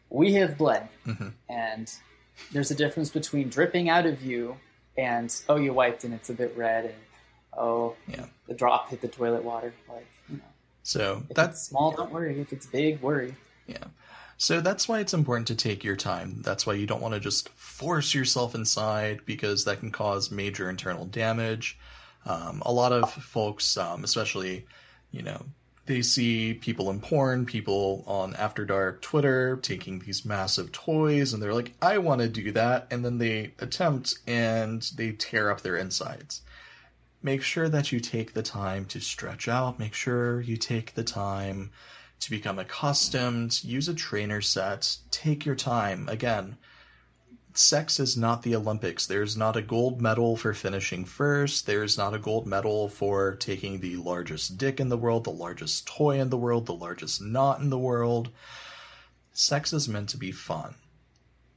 we 0.09 0.33
have 0.35 0.57
bled. 0.57 0.87
Mhm. 1.05 1.33
And 1.49 1.91
there's 2.51 2.71
a 2.71 2.75
difference 2.75 3.09
between 3.09 3.49
dripping 3.49 3.89
out 3.89 4.05
of 4.05 4.21
you 4.23 4.57
and, 4.97 5.35
oh, 5.49 5.57
you 5.57 5.73
wiped 5.73 6.03
and 6.03 6.13
it's 6.13 6.29
a 6.29 6.33
bit 6.33 6.55
red 6.55 6.85
and, 6.85 6.95
oh, 7.57 7.95
Yeah. 8.07 8.27
the 8.47 8.53
drop 8.53 8.89
hit 8.89 9.01
the 9.01 9.07
toilet 9.07 9.43
water. 9.43 9.73
Like, 9.89 10.07
you 10.29 10.37
know, 10.37 10.43
so 10.83 11.23
if 11.29 11.35
that's 11.35 11.57
it's 11.59 11.67
small, 11.69 11.91
don't 11.91 12.11
worry. 12.11 12.39
If 12.39 12.53
it's 12.53 12.67
big, 12.67 13.01
worry. 13.01 13.35
Yeah. 13.65 13.83
So 14.37 14.61
that's 14.61 14.87
why 14.87 14.99
it's 14.99 15.15
important 15.15 15.47
to 15.47 15.55
take 15.55 15.83
your 15.83 15.95
time. 15.95 16.41
That's 16.43 16.65
why 16.65 16.73
you 16.73 16.85
don't 16.85 17.01
want 17.01 17.15
to 17.15 17.19
just 17.19 17.49
force 17.49 18.13
yourself 18.13 18.53
inside 18.53 19.21
because 19.25 19.65
that 19.65 19.79
can 19.79 19.91
cause 19.91 20.29
major 20.31 20.69
internal 20.69 21.05
damage. 21.05 21.77
Um, 22.27 22.61
a 22.65 22.71
lot 22.73 22.91
of 22.91 23.11
folks, 23.11 23.77
um, 23.77 24.03
especially, 24.03 24.65
you 25.11 25.23
know, 25.23 25.45
they 25.85 26.01
see 26.01 26.53
people 26.53 26.89
in 26.91 26.99
porn, 26.99 27.45
people 27.45 28.03
on 28.05 28.35
After 28.35 28.65
Dark 28.65 29.01
Twitter 29.01 29.55
taking 29.57 29.99
these 29.99 30.25
massive 30.25 30.73
toys, 30.73 31.31
and 31.31 31.41
they're 31.41 31.53
like, 31.53 31.73
I 31.81 31.97
want 31.99 32.19
to 32.19 32.27
do 32.27 32.51
that. 32.51 32.87
And 32.91 33.05
then 33.05 33.17
they 33.17 33.53
attempt 33.59 34.15
and 34.27 34.81
they 34.95 35.13
tear 35.13 35.49
up 35.49 35.61
their 35.61 35.77
insides. 35.77 36.41
Make 37.23 37.41
sure 37.41 37.69
that 37.69 37.93
you 37.93 38.01
take 38.01 38.33
the 38.33 38.43
time 38.43 38.83
to 38.85 38.99
stretch 38.99 39.47
out. 39.47 39.79
Make 39.79 39.93
sure 39.93 40.41
you 40.41 40.57
take 40.57 40.93
the 40.93 41.05
time 41.05 41.71
to 42.19 42.29
become 42.29 42.59
accustomed, 42.59 43.63
use 43.63 43.87
a 43.87 43.93
trainer 43.93 44.41
set, 44.41 44.97
take 45.11 45.45
your 45.45 45.55
time. 45.55 46.09
Again, 46.09 46.57
sex 47.57 47.99
is 47.99 48.17
not 48.17 48.43
the 48.43 48.55
Olympics. 48.55 49.05
There's 49.05 49.37
not 49.37 49.55
a 49.55 49.61
gold 49.61 50.01
medal 50.01 50.35
for 50.35 50.53
finishing 50.53 51.05
first. 51.05 51.65
There's 51.65 51.97
not 51.97 52.13
a 52.13 52.19
gold 52.19 52.47
medal 52.47 52.89
for 52.89 53.35
taking 53.35 53.79
the 53.79 53.95
largest 53.97 54.57
dick 54.57 54.79
in 54.79 54.89
the 54.89 54.97
world, 54.97 55.23
the 55.23 55.31
largest 55.31 55.87
toy 55.87 56.19
in 56.19 56.29
the 56.29 56.37
world, 56.37 56.65
the 56.65 56.73
largest 56.73 57.21
knot 57.21 57.59
in 57.59 57.69
the 57.69 57.77
world. 57.77 58.29
Sex 59.33 59.73
is 59.73 59.87
meant 59.87 60.09
to 60.09 60.17
be 60.17 60.31
fun. 60.31 60.75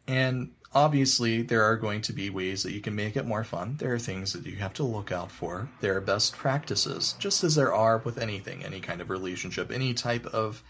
And 0.06 0.52
obviously, 0.74 1.42
there 1.42 1.62
are 1.62 1.76
going 1.76 2.02
to 2.02 2.12
be 2.12 2.30
ways 2.30 2.62
that 2.62 2.72
you 2.72 2.80
can 2.80 2.94
make 2.94 3.16
it 3.16 3.26
more 3.26 3.44
fun. 3.44 3.76
There 3.78 3.92
are 3.94 3.98
things 3.98 4.32
that 4.32 4.46
you 4.46 4.56
have 4.56 4.74
to 4.74 4.82
look 4.82 5.12
out 5.12 5.30
for. 5.30 5.68
There 5.80 5.96
are 5.96 6.00
best 6.00 6.36
practices, 6.36 7.14
just 7.18 7.44
as 7.44 7.54
there 7.54 7.74
are 7.74 7.98
with 7.98 8.18
anything, 8.18 8.64
any 8.64 8.80
kind 8.80 9.00
of 9.00 9.10
relationship, 9.10 9.70
any 9.70 9.94
type 9.94 10.26
of 10.26 10.62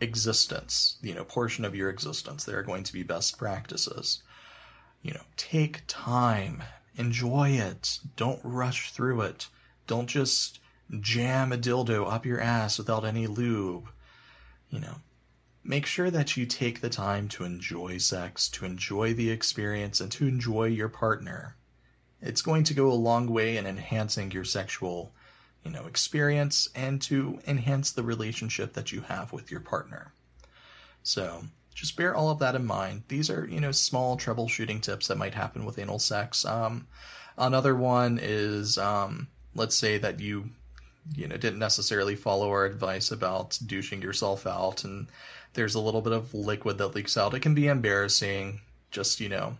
existence, 0.00 0.96
you 1.02 1.14
know, 1.14 1.24
portion 1.24 1.64
of 1.64 1.74
your 1.74 1.90
existence. 1.90 2.44
There 2.44 2.58
are 2.58 2.62
going 2.62 2.84
to 2.84 2.92
be 2.92 3.02
best 3.02 3.36
practices. 3.36 4.22
You 5.02 5.14
know, 5.14 5.24
take 5.36 5.82
time, 5.86 6.62
enjoy 6.96 7.50
it, 7.50 7.98
don't 8.16 8.40
rush 8.42 8.90
through 8.90 9.22
it. 9.22 9.48
Don't 9.86 10.06
just 10.06 10.60
jam 11.00 11.52
a 11.52 11.58
dildo 11.58 12.10
up 12.10 12.26
your 12.26 12.40
ass 12.40 12.78
without 12.78 13.04
any 13.04 13.26
lube. 13.26 13.88
You 14.70 14.80
know, 14.80 14.96
make 15.64 15.86
sure 15.86 16.10
that 16.10 16.36
you 16.36 16.46
take 16.46 16.80
the 16.80 16.90
time 16.90 17.28
to 17.28 17.44
enjoy 17.44 17.98
sex, 17.98 18.48
to 18.50 18.64
enjoy 18.64 19.14
the 19.14 19.30
experience, 19.30 20.00
and 20.00 20.10
to 20.12 20.26
enjoy 20.26 20.64
your 20.64 20.88
partner. 20.88 21.56
It's 22.20 22.42
going 22.42 22.64
to 22.64 22.74
go 22.74 22.90
a 22.90 22.94
long 22.94 23.28
way 23.30 23.56
in 23.56 23.66
enhancing 23.66 24.32
your 24.32 24.44
sexual, 24.44 25.12
you 25.64 25.70
know, 25.70 25.86
experience 25.86 26.68
and 26.74 27.00
to 27.02 27.40
enhance 27.46 27.92
the 27.92 28.02
relationship 28.02 28.72
that 28.72 28.92
you 28.92 29.02
have 29.02 29.32
with 29.32 29.50
your 29.50 29.60
partner. 29.60 30.12
So, 31.02 31.44
just 31.78 31.96
bear 31.96 32.12
all 32.14 32.28
of 32.30 32.40
that 32.40 32.56
in 32.56 32.66
mind. 32.66 33.04
These 33.06 33.30
are, 33.30 33.46
you 33.46 33.60
know, 33.60 33.70
small 33.70 34.16
troubleshooting 34.18 34.82
tips 34.82 35.06
that 35.06 35.16
might 35.18 35.34
happen 35.34 35.64
with 35.64 35.78
anal 35.78 36.00
sex. 36.00 36.44
Um, 36.44 36.88
another 37.36 37.76
one 37.76 38.18
is, 38.20 38.78
um, 38.78 39.28
let's 39.54 39.76
say 39.76 39.96
that 39.98 40.18
you, 40.18 40.50
you 41.14 41.28
know, 41.28 41.36
didn't 41.36 41.60
necessarily 41.60 42.16
follow 42.16 42.50
our 42.50 42.64
advice 42.64 43.12
about 43.12 43.56
douching 43.64 44.02
yourself 44.02 44.44
out 44.44 44.82
and 44.82 45.06
there's 45.54 45.76
a 45.76 45.80
little 45.80 46.02
bit 46.02 46.12
of 46.12 46.34
liquid 46.34 46.78
that 46.78 46.96
leaks 46.96 47.16
out. 47.16 47.32
It 47.34 47.40
can 47.40 47.54
be 47.54 47.68
embarrassing. 47.68 48.60
Just, 48.90 49.20
you 49.20 49.28
know, 49.28 49.56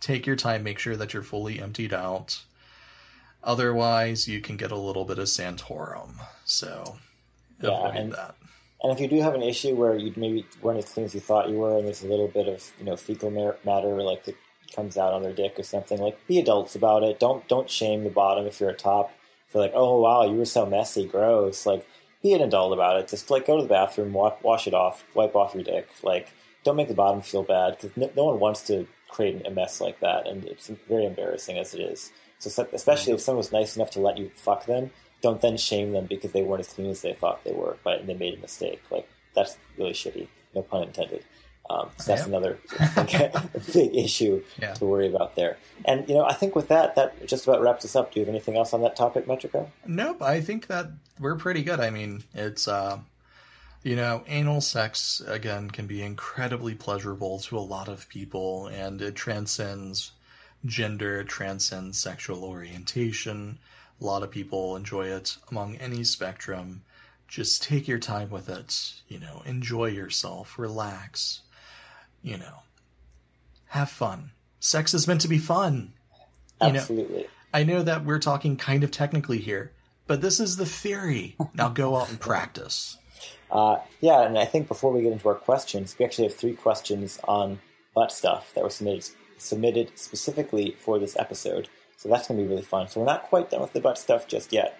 take 0.00 0.26
your 0.26 0.36
time, 0.36 0.62
make 0.64 0.78
sure 0.78 0.96
that 0.96 1.14
you're 1.14 1.22
fully 1.22 1.60
emptied 1.60 1.94
out. 1.94 2.42
Otherwise, 3.42 4.28
you 4.28 4.40
can 4.40 4.56
get 4.56 4.70
a 4.70 4.76
little 4.76 5.04
bit 5.06 5.18
of 5.18 5.26
Santorum. 5.26 6.14
So, 6.44 6.96
Yeah, 7.60 7.88
and- 7.88 8.12
that. 8.12 8.34
And 8.84 8.92
if 8.92 9.00
you 9.00 9.08
do 9.08 9.22
have 9.22 9.34
an 9.34 9.42
issue 9.42 9.74
where 9.74 9.96
you 9.96 10.12
maybe 10.14 10.46
weren't 10.60 10.78
as 10.78 10.84
clean 10.84 11.06
as 11.06 11.14
you 11.14 11.20
thought 11.20 11.48
you 11.48 11.56
were, 11.56 11.78
and 11.78 11.86
there's 11.86 12.04
a 12.04 12.06
little 12.06 12.28
bit 12.28 12.46
of 12.46 12.70
you 12.78 12.84
know 12.84 12.96
fecal 12.96 13.30
matter 13.30 14.02
like 14.02 14.24
that 14.26 14.36
comes 14.76 14.98
out 14.98 15.14
on 15.14 15.22
their 15.22 15.32
dick 15.32 15.58
or 15.58 15.62
something, 15.62 15.98
like 15.98 16.24
be 16.26 16.38
adults 16.38 16.74
about 16.76 17.02
it. 17.02 17.18
Don't 17.18 17.48
don't 17.48 17.70
shame 17.70 18.04
the 18.04 18.10
bottom 18.10 18.46
if 18.46 18.60
you're 18.60 18.68
a 18.68 18.74
top. 18.74 19.10
For 19.48 19.58
like, 19.58 19.72
oh 19.74 20.00
wow, 20.00 20.24
you 20.24 20.36
were 20.36 20.44
so 20.44 20.66
messy, 20.66 21.06
gross. 21.06 21.64
Like, 21.64 21.86
be 22.22 22.34
an 22.34 22.42
adult 22.42 22.74
about 22.74 22.98
it. 22.98 23.08
Just 23.08 23.30
like 23.30 23.46
go 23.46 23.56
to 23.56 23.62
the 23.62 23.68
bathroom, 23.68 24.12
wa- 24.12 24.36
wash 24.42 24.66
it 24.66 24.74
off, 24.74 25.02
wipe 25.14 25.34
off 25.34 25.54
your 25.54 25.64
dick. 25.64 25.88
Like, 26.02 26.28
don't 26.62 26.76
make 26.76 26.88
the 26.88 26.94
bottom 26.94 27.22
feel 27.22 27.42
bad 27.42 27.78
because 27.78 27.96
no, 27.96 28.10
no 28.14 28.24
one 28.24 28.38
wants 28.40 28.62
to 28.66 28.86
create 29.08 29.46
a 29.46 29.50
mess 29.50 29.80
like 29.80 30.00
that, 30.00 30.26
and 30.26 30.44
it's 30.44 30.70
very 30.88 31.06
embarrassing 31.06 31.56
as 31.56 31.72
it 31.72 31.80
is. 31.80 32.12
So 32.38 32.50
so- 32.50 32.68
especially 32.74 33.14
if 33.14 33.22
someone 33.22 33.38
was 33.38 33.52
nice 33.52 33.76
enough 33.76 33.90
to 33.92 34.00
let 34.00 34.18
you 34.18 34.30
fuck 34.34 34.66
them, 34.66 34.90
don't 35.24 35.40
then 35.40 35.56
shame 35.56 35.92
them 35.92 36.06
because 36.06 36.32
they 36.32 36.42
weren't 36.42 36.60
as 36.60 36.68
clean 36.74 36.90
as 36.90 37.00
they 37.00 37.14
thought 37.14 37.42
they 37.44 37.52
were, 37.52 37.76
but 37.82 38.06
they 38.06 38.14
made 38.14 38.34
a 38.38 38.40
mistake. 38.40 38.82
Like 38.90 39.08
that's 39.34 39.56
really 39.78 39.92
shitty. 39.92 40.28
No 40.54 40.62
pun 40.62 40.82
intended. 40.84 41.24
Um, 41.70 41.88
so 41.96 42.12
that's 42.12 42.26
Yep. 42.26 42.28
another 42.28 42.58
I 42.78 42.86
think, 42.86 43.34
a 43.34 43.60
big 43.72 43.96
issue 43.96 44.42
Yeah. 44.60 44.74
to 44.74 44.84
worry 44.84 45.08
about 45.08 45.34
there. 45.34 45.56
And 45.86 46.06
you 46.08 46.14
know, 46.14 46.24
I 46.26 46.34
think 46.34 46.54
with 46.54 46.68
that, 46.68 46.94
that 46.96 47.26
just 47.26 47.46
about 47.48 47.62
wraps 47.62 47.86
us 47.86 47.96
up. 47.96 48.12
Do 48.12 48.20
you 48.20 48.26
have 48.26 48.34
anything 48.34 48.56
else 48.58 48.74
on 48.74 48.82
that 48.82 48.96
topic, 48.96 49.26
Metrico? 49.26 49.68
Nope, 49.86 50.20
I 50.20 50.42
think 50.42 50.66
that 50.66 50.90
we're 51.18 51.36
pretty 51.36 51.62
good. 51.62 51.80
I 51.80 51.88
mean, 51.90 52.22
it's 52.34 52.68
uh 52.68 52.98
you 53.82 53.96
know, 53.96 54.22
anal 54.28 54.60
sex 54.60 55.22
again 55.26 55.70
can 55.70 55.86
be 55.86 56.02
incredibly 56.02 56.74
pleasurable 56.74 57.38
to 57.40 57.58
a 57.58 57.60
lot 57.74 57.88
of 57.88 58.08
people 58.10 58.66
and 58.68 59.00
it 59.02 59.14
transcends 59.14 60.12
gender, 60.66 61.20
it 61.20 61.28
transcends 61.28 61.98
sexual 61.98 62.44
orientation. 62.44 63.58
A 64.04 64.06
lot 64.06 64.22
of 64.22 64.30
people 64.30 64.76
enjoy 64.76 65.06
it 65.06 65.38
among 65.50 65.76
any 65.76 66.04
spectrum. 66.04 66.82
Just 67.26 67.62
take 67.62 67.88
your 67.88 67.98
time 67.98 68.28
with 68.28 68.50
it, 68.50 68.92
you 69.08 69.18
know, 69.18 69.40
enjoy 69.46 69.86
yourself, 69.86 70.58
relax, 70.58 71.40
you 72.22 72.36
know. 72.36 72.58
Have 73.68 73.88
fun. 73.88 74.32
Sex 74.60 74.92
is 74.92 75.08
meant 75.08 75.22
to 75.22 75.28
be 75.28 75.38
fun. 75.38 75.94
You 76.60 76.72
know- 76.72 76.80
Absolutely. 76.80 77.28
I 77.54 77.62
know 77.62 77.82
that 77.82 78.04
we're 78.04 78.18
talking 78.18 78.58
kind 78.58 78.84
of 78.84 78.90
technically 78.90 79.38
here, 79.38 79.72
but 80.06 80.20
this 80.20 80.38
is 80.38 80.58
the 80.58 80.66
theory. 80.66 81.34
Now 81.54 81.70
go 81.70 81.96
out 81.96 82.10
and 82.10 82.20
practice. 82.20 82.98
Uh, 83.50 83.78
yeah, 84.02 84.20
and 84.20 84.38
I 84.38 84.44
think 84.44 84.68
before 84.68 84.92
we 84.92 85.00
get 85.00 85.12
into 85.12 85.30
our 85.30 85.34
questions, 85.34 85.96
we 85.98 86.04
actually 86.04 86.28
have 86.28 86.36
three 86.36 86.52
questions 86.54 87.18
on 87.26 87.58
butt 87.94 88.12
stuff 88.12 88.52
that 88.54 88.62
were 88.64 88.68
submitted 88.68 89.08
submitted 89.38 89.92
specifically 89.98 90.76
for 90.78 90.98
this 90.98 91.16
episode. 91.18 91.70
So 92.04 92.10
that's 92.10 92.28
going 92.28 92.38
to 92.38 92.44
be 92.44 92.50
really 92.50 92.62
fun. 92.62 92.86
So 92.88 93.00
we're 93.00 93.06
not 93.06 93.22
quite 93.22 93.48
done 93.48 93.62
with 93.62 93.72
the 93.72 93.80
butt 93.80 93.96
stuff 93.96 94.28
just 94.28 94.52
yet. 94.52 94.78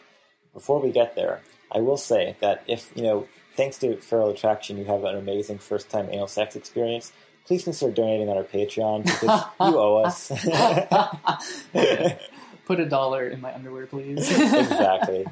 Before 0.53 0.78
we 0.78 0.93
get 0.93 1.17
there, 1.17 1.41
I 1.73 1.78
will 1.78 1.97
say 1.97 2.36
that 2.41 2.62
if 2.67 2.93
you 2.94 3.03
know, 3.03 3.27
thanks 3.57 3.78
to 3.78 3.97
Feral 3.97 4.28
Attraction, 4.28 4.77
you 4.77 4.85
have 4.85 5.05
an 5.05 5.17
amazing 5.17 5.57
first 5.57 5.89
time 5.89 6.11
anal 6.12 6.28
sex 6.28 6.55
experience. 6.55 7.12
Please 7.47 7.65
consider 7.65 7.93
donating 7.93 8.28
on 8.28 8.36
our 8.36 8.44
Patreon 8.44 9.05
because 9.05 9.43
you 9.59 9.78
owe 9.78 10.05
us. 10.05 10.28
Put 12.67 12.81
a 12.81 12.86
dollar 12.86 13.27
in 13.27 13.41
my 13.41 13.55
underwear, 13.55 13.86
please. 13.86 14.31
exactly. 14.39 15.25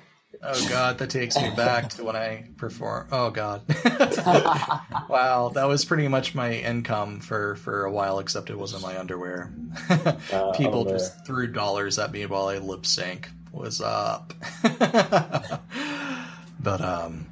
Oh 0.45 0.69
god, 0.69 0.99
that 0.99 1.11
takes 1.11 1.37
me 1.37 1.51
back 1.57 1.89
to 1.91 2.05
when 2.05 2.17
I 2.17 2.45
perform. 2.57 3.07
Oh 3.13 3.31
god. 3.31 3.63
wow, 5.09 5.51
that 5.55 5.65
was 5.65 5.85
pretty 5.85 6.09
much 6.09 6.35
my 6.35 6.53
income 6.53 7.21
for 7.21 7.57
for 7.57 7.85
a 7.85 7.93
while 7.93 8.19
except 8.19 8.51
it 8.51 8.59
wasn't 8.59 8.83
my 8.83 8.99
underwear. 8.99 9.53
Uh, 9.89 10.53
People 10.57 10.81
underwear. 10.81 10.99
just 10.99 11.25
threw 11.27 11.47
dollars 11.47 11.99
at 11.99 12.11
me 12.13 12.27
while 12.27 12.47
I 12.49 12.59
lip 12.59 12.87
sync. 12.87 13.29
Was 13.53 13.81
up. 13.83 14.33
but 16.61 16.81
um 16.81 17.27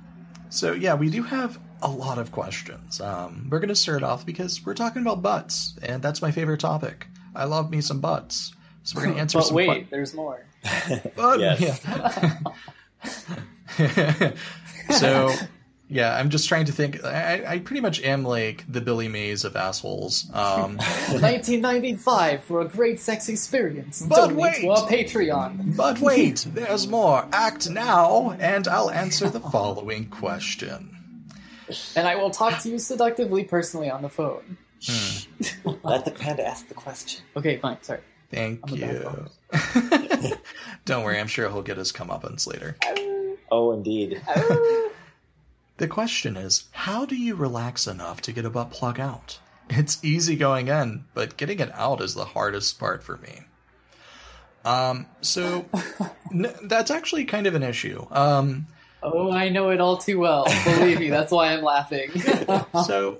so 0.50 0.72
yeah, 0.72 0.94
we 0.94 1.10
do 1.10 1.22
have 1.22 1.58
a 1.82 1.88
lot 1.90 2.18
of 2.18 2.30
questions. 2.32 3.00
Um 3.00 3.48
we're 3.50 3.58
going 3.60 3.68
to 3.68 3.74
start 3.74 4.02
off 4.02 4.26
because 4.26 4.64
we're 4.64 4.74
talking 4.74 5.02
about 5.02 5.22
butts 5.22 5.78
and 5.82 6.02
that's 6.02 6.20
my 6.22 6.30
favorite 6.30 6.60
topic. 6.60 7.06
I 7.34 7.44
love 7.44 7.70
me 7.70 7.80
some 7.80 8.00
butts. 8.00 8.52
So 8.82 8.96
we're 8.98 9.04
going 9.04 9.14
to 9.16 9.20
answer 9.20 9.38
but 9.38 9.46
some 9.46 9.56
wait, 9.56 9.66
que- 9.68 9.86
there's 9.90 10.14
more. 10.14 10.44
but, 11.16 11.40
Yes. 11.40 11.60
yeah. 11.86 12.38
so 14.90 15.32
Yeah, 15.90 16.16
I'm 16.16 16.30
just 16.30 16.48
trying 16.48 16.66
to 16.66 16.72
think. 16.72 17.04
I, 17.04 17.42
I 17.44 17.58
pretty 17.58 17.80
much 17.80 18.00
am 18.02 18.22
like 18.22 18.64
the 18.68 18.80
Billy 18.80 19.08
Mays 19.08 19.44
of 19.44 19.56
assholes. 19.56 20.30
Um, 20.32 20.76
1995 21.08 22.44
for 22.44 22.60
a 22.60 22.68
great 22.68 23.00
sex 23.00 23.28
experience. 23.28 24.00
But 24.00 24.28
Donate 24.28 24.36
wait. 24.36 24.60
to 24.60 24.68
our 24.70 24.86
Patreon. 24.86 25.76
but 25.76 25.98
wait, 25.98 26.46
there's 26.54 26.86
more. 26.86 27.26
Act 27.32 27.68
now, 27.68 28.36
and 28.38 28.68
I'll 28.68 28.90
answer 28.90 29.28
the 29.28 29.40
following 29.52 30.06
question. 30.06 30.96
And 31.96 32.06
I 32.06 32.14
will 32.14 32.30
talk 32.30 32.60
to 32.60 32.68
you 32.68 32.78
seductively 32.78 33.42
personally 33.42 33.90
on 33.90 34.02
the 34.02 34.08
phone. 34.08 34.58
Let 35.82 36.04
the 36.04 36.12
panda 36.12 36.46
ask 36.46 36.68
the 36.68 36.74
question. 36.74 37.24
Okay, 37.36 37.56
fine. 37.56 37.82
Sorry. 37.82 38.00
Thank 38.30 38.60
I'm 38.62 38.74
a 38.74 38.76
bad 38.76 38.94
you. 38.94 39.26
Don't 40.84 41.04
worry, 41.04 41.18
I'm 41.20 41.26
sure 41.26 41.48
he'll 41.50 41.62
get 41.62 41.76
his 41.76 41.92
comeuppance 41.92 42.46
later. 42.46 42.76
Oh, 43.52 43.72
indeed. 43.72 44.22
The 45.78 45.88
question 45.88 46.36
is, 46.36 46.68
how 46.72 47.06
do 47.06 47.16
you 47.16 47.34
relax 47.34 47.86
enough 47.86 48.20
to 48.22 48.32
get 48.32 48.44
a 48.44 48.50
butt 48.50 48.70
plug 48.70 49.00
out? 49.00 49.38
It's 49.70 49.98
easy 50.04 50.36
going 50.36 50.68
in, 50.68 51.04
but 51.14 51.38
getting 51.38 51.58
it 51.58 51.72
out 51.74 52.02
is 52.02 52.14
the 52.14 52.26
hardest 52.26 52.78
part 52.78 53.02
for 53.02 53.16
me. 53.16 53.40
Um, 54.64 55.06
so 55.22 55.64
n- 56.30 56.54
that's 56.64 56.90
actually 56.90 57.24
kind 57.24 57.46
of 57.46 57.54
an 57.54 57.62
issue. 57.62 58.06
Um, 58.10 58.66
Oh, 59.02 59.32
I 59.32 59.48
know 59.48 59.70
it 59.70 59.80
all 59.80 59.96
too 59.96 60.18
well. 60.20 60.44
Believe 60.64 61.00
me, 61.00 61.08
that's 61.08 61.32
why 61.32 61.54
I'm 61.54 61.62
laughing. 61.64 62.10
so 62.84 63.18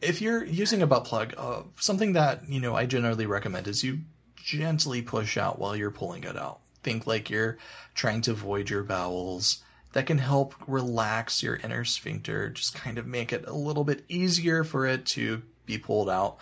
if 0.00 0.22
you're 0.22 0.42
using 0.42 0.80
a 0.80 0.86
butt 0.86 1.04
plug, 1.04 1.34
uh, 1.36 1.62
something 1.76 2.14
that 2.14 2.48
you 2.48 2.60
know 2.60 2.74
I 2.74 2.86
generally 2.86 3.26
recommend 3.26 3.68
is 3.68 3.84
you 3.84 3.98
gently 4.42 5.02
push 5.02 5.36
out 5.36 5.58
while 5.58 5.76
you're 5.76 5.90
pulling 5.90 6.24
it 6.24 6.36
out. 6.36 6.60
Think 6.82 7.06
like 7.06 7.30
you're 7.30 7.58
trying 7.94 8.22
to 8.22 8.34
void 8.34 8.70
your 8.70 8.82
bowels. 8.82 9.62
That 9.92 10.06
can 10.06 10.18
help 10.18 10.54
relax 10.68 11.42
your 11.42 11.56
inner 11.56 11.84
sphincter, 11.84 12.48
just 12.50 12.74
kind 12.74 12.96
of 12.96 13.06
make 13.06 13.32
it 13.32 13.46
a 13.46 13.52
little 13.52 13.82
bit 13.82 14.04
easier 14.08 14.62
for 14.62 14.86
it 14.86 15.04
to 15.06 15.42
be 15.66 15.78
pulled 15.78 16.08
out. 16.08 16.38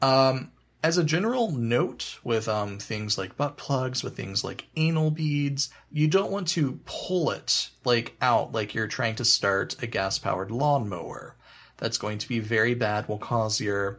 Um, 0.00 0.52
as 0.82 0.96
a 0.96 1.04
general 1.04 1.50
note, 1.50 2.18
with 2.22 2.48
um, 2.48 2.78
things 2.78 3.18
like 3.18 3.36
butt 3.36 3.56
plugs, 3.56 4.02
with 4.04 4.16
things 4.16 4.44
like 4.44 4.68
anal 4.76 5.10
beads, 5.10 5.70
you 5.90 6.06
don't 6.06 6.30
want 6.30 6.48
to 6.48 6.80
pull 6.84 7.30
it 7.30 7.70
like 7.84 8.16
out 8.22 8.52
like 8.52 8.74
you're 8.74 8.86
trying 8.86 9.16
to 9.16 9.24
start 9.24 9.76
a 9.82 9.86
gas 9.86 10.18
powered 10.18 10.50
lawnmower. 10.50 11.34
That's 11.78 11.98
going 11.98 12.18
to 12.18 12.28
be 12.28 12.38
very 12.38 12.74
bad. 12.74 13.08
Will 13.08 13.18
cause 13.18 13.60
your 13.60 13.98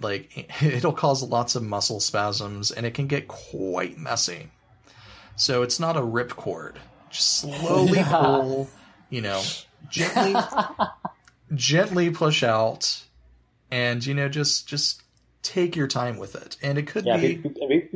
like 0.00 0.62
it'll 0.62 0.92
cause 0.92 1.22
lots 1.22 1.54
of 1.54 1.62
muscle 1.62 2.00
spasms 2.00 2.70
and 2.70 2.86
it 2.86 2.94
can 2.94 3.06
get 3.06 3.28
quite 3.28 3.98
messy. 3.98 4.52
So 5.36 5.62
it's 5.62 5.80
not 5.80 5.96
a 5.96 6.04
rip 6.04 6.36
cord. 6.36 6.80
Just 7.10 7.40
slowly 7.40 8.04
Yeah. 8.04 8.04
pull, 8.04 8.74
you 9.08 9.22
know, 9.22 9.54
gently 9.86 10.48
gently 11.54 12.10
push 12.10 12.42
out 12.42 13.04
and 13.70 14.04
you 14.04 14.14
know 14.14 14.28
just 14.28 14.68
just 14.68 15.02
take 15.42 15.76
your 15.76 15.88
time 15.88 16.18
with 16.18 16.34
it. 16.34 16.56
And 16.62 16.78
it 16.78 16.86
could 16.86 17.04
Yeah, 17.04 17.16
be 17.16 17.46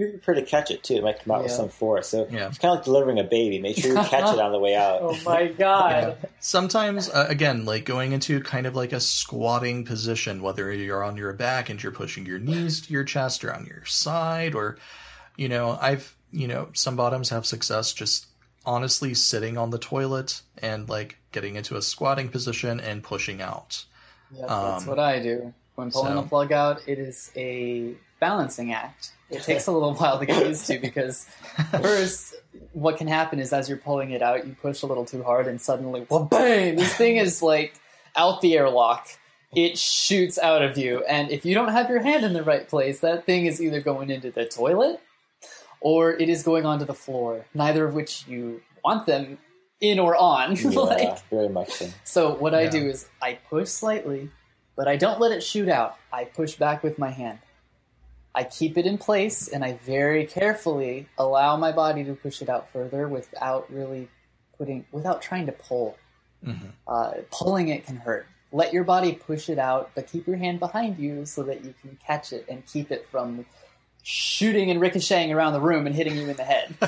be 0.06 0.10
prepared 0.18 0.38
to 0.38 0.42
catch 0.44 0.70
it 0.70 0.82
too. 0.82 0.94
It 0.94 1.02
might 1.04 1.22
come 1.22 1.34
out 1.34 1.42
with 1.42 1.52
some 1.52 1.68
force. 1.68 2.08
So 2.08 2.26
Yeah. 2.30 2.48
it's 2.48 2.58
kind 2.58 2.72
of 2.72 2.78
like 2.78 2.84
delivering 2.84 3.18
a 3.18 3.24
baby. 3.24 3.58
Make 3.60 3.76
sure 3.76 3.90
you 3.90 3.96
catch 4.08 4.32
it 4.34 4.40
on 4.40 4.52
the 4.52 4.58
way 4.58 4.74
out. 4.74 5.00
oh 5.02 5.16
my 5.24 5.46
god. 5.48 6.16
sometimes 6.40 7.08
uh, 7.08 7.26
again 7.28 7.64
like 7.64 7.84
going 7.84 8.12
into 8.12 8.40
kind 8.42 8.66
of 8.66 8.74
like 8.76 8.92
a 8.92 9.00
squatting 9.00 9.84
position 9.84 10.42
whether 10.42 10.72
you're 10.72 11.02
on 11.04 11.16
your 11.16 11.32
back 11.32 11.68
and 11.70 11.82
you're 11.82 11.92
pushing 11.92 12.26
your 12.26 12.38
knees 12.38 12.80
to 12.82 12.92
your 12.92 13.04
chest 13.04 13.44
or 13.44 13.52
on 13.54 13.64
your 13.66 13.84
side 13.84 14.54
or 14.54 14.76
you 15.36 15.48
know 15.48 15.78
i've 15.80 16.14
you 16.32 16.46
know 16.48 16.68
some 16.72 16.96
bottoms 16.96 17.28
have 17.30 17.46
success 17.46 17.92
just 17.92 18.26
honestly 18.66 19.14
sitting 19.14 19.56
on 19.58 19.70
the 19.70 19.78
toilet 19.78 20.42
and 20.58 20.88
like 20.88 21.16
getting 21.32 21.56
into 21.56 21.76
a 21.76 21.82
squatting 21.82 22.28
position 22.28 22.80
and 22.80 23.02
pushing 23.02 23.40
out 23.42 23.84
Yep, 24.34 24.48
that's 24.48 24.82
Um, 24.84 24.88
what 24.88 24.98
I 24.98 25.20
do. 25.20 25.52
When 25.74 25.90
pulling 25.90 26.14
so- 26.14 26.20
a 26.20 26.22
plug 26.22 26.52
out, 26.52 26.80
it 26.86 26.98
is 26.98 27.30
a 27.36 27.94
balancing 28.18 28.72
act. 28.72 29.12
It 29.32 29.42
takes 29.42 29.66
a 29.66 29.72
little 29.72 29.94
while 29.94 30.18
to 30.18 30.26
get 30.26 30.46
used 30.46 30.66
to 30.66 30.78
because 30.78 31.26
first, 31.70 32.34
what 32.72 32.96
can 32.96 33.06
happen 33.08 33.38
is 33.38 33.52
as 33.52 33.68
you're 33.68 33.78
pulling 33.78 34.10
it 34.10 34.22
out, 34.22 34.46
you 34.46 34.56
push 34.60 34.82
a 34.82 34.86
little 34.86 35.04
too 35.04 35.22
hard, 35.22 35.46
and 35.46 35.60
suddenly, 35.60 36.06
well, 36.08 36.24
bang! 36.24 36.76
This 36.76 36.94
thing 36.94 37.16
is 37.16 37.42
like 37.42 37.74
out 38.16 38.40
the 38.40 38.56
airlock. 38.56 39.08
It 39.54 39.76
shoots 39.76 40.38
out 40.38 40.62
of 40.62 40.78
you, 40.78 41.04
and 41.04 41.30
if 41.30 41.44
you 41.44 41.54
don't 41.54 41.68
have 41.68 41.90
your 41.90 42.00
hand 42.00 42.24
in 42.24 42.32
the 42.32 42.42
right 42.42 42.66
place, 42.66 43.00
that 43.00 43.26
thing 43.26 43.46
is 43.46 43.60
either 43.60 43.80
going 43.80 44.08
into 44.08 44.30
the 44.30 44.46
toilet 44.46 45.00
or 45.82 46.12
it 46.12 46.28
is 46.28 46.42
going 46.42 46.64
onto 46.64 46.84
the 46.84 46.94
floor. 46.94 47.44
Neither 47.52 47.84
of 47.84 47.94
which 47.94 48.26
you 48.26 48.62
want 48.84 49.06
them 49.06 49.38
in 49.80 49.98
or 49.98 50.16
on. 50.16 50.56
Yeah, 50.56 50.78
like, 50.78 51.28
very 51.28 51.48
much 51.48 51.70
so. 51.70 51.88
so 52.04 52.34
what 52.34 52.54
I 52.54 52.66
do 52.68 52.88
is 52.88 53.08
I 53.20 53.34
push 53.50 53.68
slightly, 53.68 54.30
but 54.76 54.88
I 54.88 54.96
don't 54.96 55.20
let 55.20 55.32
it 55.32 55.42
shoot 55.42 55.68
out. 55.68 55.96
I 56.12 56.24
push 56.24 56.54
back 56.54 56.82
with 56.82 56.98
my 56.98 57.10
hand. 57.10 57.38
I 58.34 58.44
keep 58.44 58.78
it 58.78 58.86
in 58.86 58.96
place 58.98 59.48
and 59.48 59.62
I 59.64 59.74
very 59.84 60.24
carefully 60.26 61.06
allow 61.18 61.56
my 61.56 61.70
body 61.72 62.02
to 62.04 62.14
push 62.14 62.40
it 62.40 62.48
out 62.48 62.70
further 62.70 63.06
without 63.08 63.70
really 63.70 64.08
putting 64.56 64.86
without 64.92 65.20
trying 65.22 65.46
to 65.46 65.52
pull. 65.52 65.96
Mhm. 66.46 66.72
Uh, 66.86 67.12
pulling 67.30 67.68
it 67.68 67.86
can 67.86 67.96
hurt. 67.96 68.26
Let 68.50 68.72
your 68.72 68.84
body 68.84 69.12
push 69.12 69.48
it 69.48 69.58
out, 69.58 69.90
but 69.94 70.06
keep 70.06 70.26
your 70.26 70.36
hand 70.36 70.60
behind 70.60 70.98
you 70.98 71.24
so 71.26 71.42
that 71.44 71.64
you 71.64 71.74
can 71.80 71.96
catch 72.06 72.32
it 72.32 72.44
and 72.48 72.64
keep 72.66 72.90
it 72.90 73.06
from 73.08 73.46
shooting 74.02 74.70
and 74.70 74.80
ricocheting 74.80 75.32
around 75.32 75.52
the 75.52 75.60
room 75.60 75.86
and 75.86 75.94
hitting 75.94 76.16
you 76.16 76.28
in 76.28 76.36
the 76.36 76.44
head. 76.44 76.74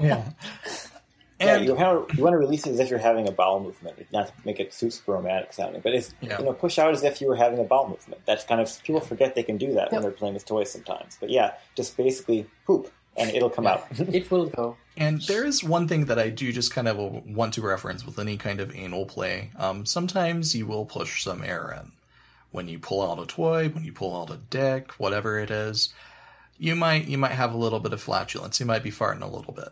yeah 0.00 0.24
Yeah, 1.46 1.56
you, 1.56 1.74
have, 1.74 2.06
you 2.14 2.22
want 2.22 2.34
to 2.34 2.38
release 2.38 2.66
it 2.66 2.72
as 2.72 2.80
if 2.80 2.90
you're 2.90 2.98
having 2.98 3.28
a 3.28 3.32
bowel 3.32 3.60
movement, 3.60 4.06
not 4.12 4.28
to 4.28 4.32
make 4.44 4.60
it 4.60 4.72
super 4.72 5.12
romantic 5.12 5.52
sounding, 5.52 5.80
but 5.80 5.94
it's 5.94 6.14
Yeah. 6.20 6.38
you 6.38 6.44
know 6.44 6.52
push 6.52 6.78
out 6.78 6.92
as 6.92 7.02
if 7.02 7.20
you 7.20 7.28
were 7.28 7.36
having 7.36 7.58
a 7.58 7.64
bowel 7.64 7.88
movement. 7.88 8.22
That's 8.26 8.44
kind 8.44 8.60
of 8.60 8.82
people 8.82 9.00
forget 9.00 9.34
they 9.34 9.42
can 9.42 9.58
do 9.58 9.74
that 9.74 9.92
when 9.92 10.02
they're 10.02 10.10
playing 10.10 10.34
with 10.34 10.46
toys 10.46 10.70
sometimes. 10.70 11.16
But 11.20 11.30
yeah, 11.30 11.54
just 11.74 11.96
basically 11.96 12.46
poop 12.66 12.90
and 13.16 13.30
it'll 13.30 13.50
come 13.50 13.66
out. 13.66 13.86
it 13.98 14.30
will 14.30 14.46
go. 14.46 14.76
And 14.96 15.20
there 15.22 15.44
is 15.44 15.64
one 15.64 15.88
thing 15.88 16.06
that 16.06 16.18
I 16.18 16.28
do 16.28 16.52
just 16.52 16.72
kind 16.72 16.88
of 16.88 16.96
want 17.26 17.54
to 17.54 17.62
reference 17.62 18.04
with 18.04 18.18
any 18.18 18.36
kind 18.36 18.60
of 18.60 18.74
anal 18.74 19.06
play. 19.06 19.50
Um, 19.56 19.86
sometimes 19.86 20.54
you 20.54 20.66
will 20.66 20.84
push 20.84 21.24
some 21.24 21.42
air 21.42 21.78
in. 21.80 21.92
When 22.50 22.68
you 22.68 22.78
pull 22.78 23.00
out 23.00 23.18
a 23.18 23.26
toy, 23.26 23.70
when 23.70 23.84
you 23.84 23.92
pull 23.92 24.14
out 24.14 24.30
a 24.30 24.36
dick, 24.36 24.92
whatever 24.92 25.38
it 25.38 25.50
is, 25.50 25.94
you 26.58 26.76
might 26.76 27.08
you 27.08 27.16
might 27.16 27.32
have 27.32 27.54
a 27.54 27.56
little 27.56 27.80
bit 27.80 27.94
of 27.94 28.02
flatulence. 28.02 28.60
You 28.60 28.66
might 28.66 28.82
be 28.82 28.90
farting 28.90 29.22
a 29.22 29.26
little 29.26 29.54
bit. 29.54 29.70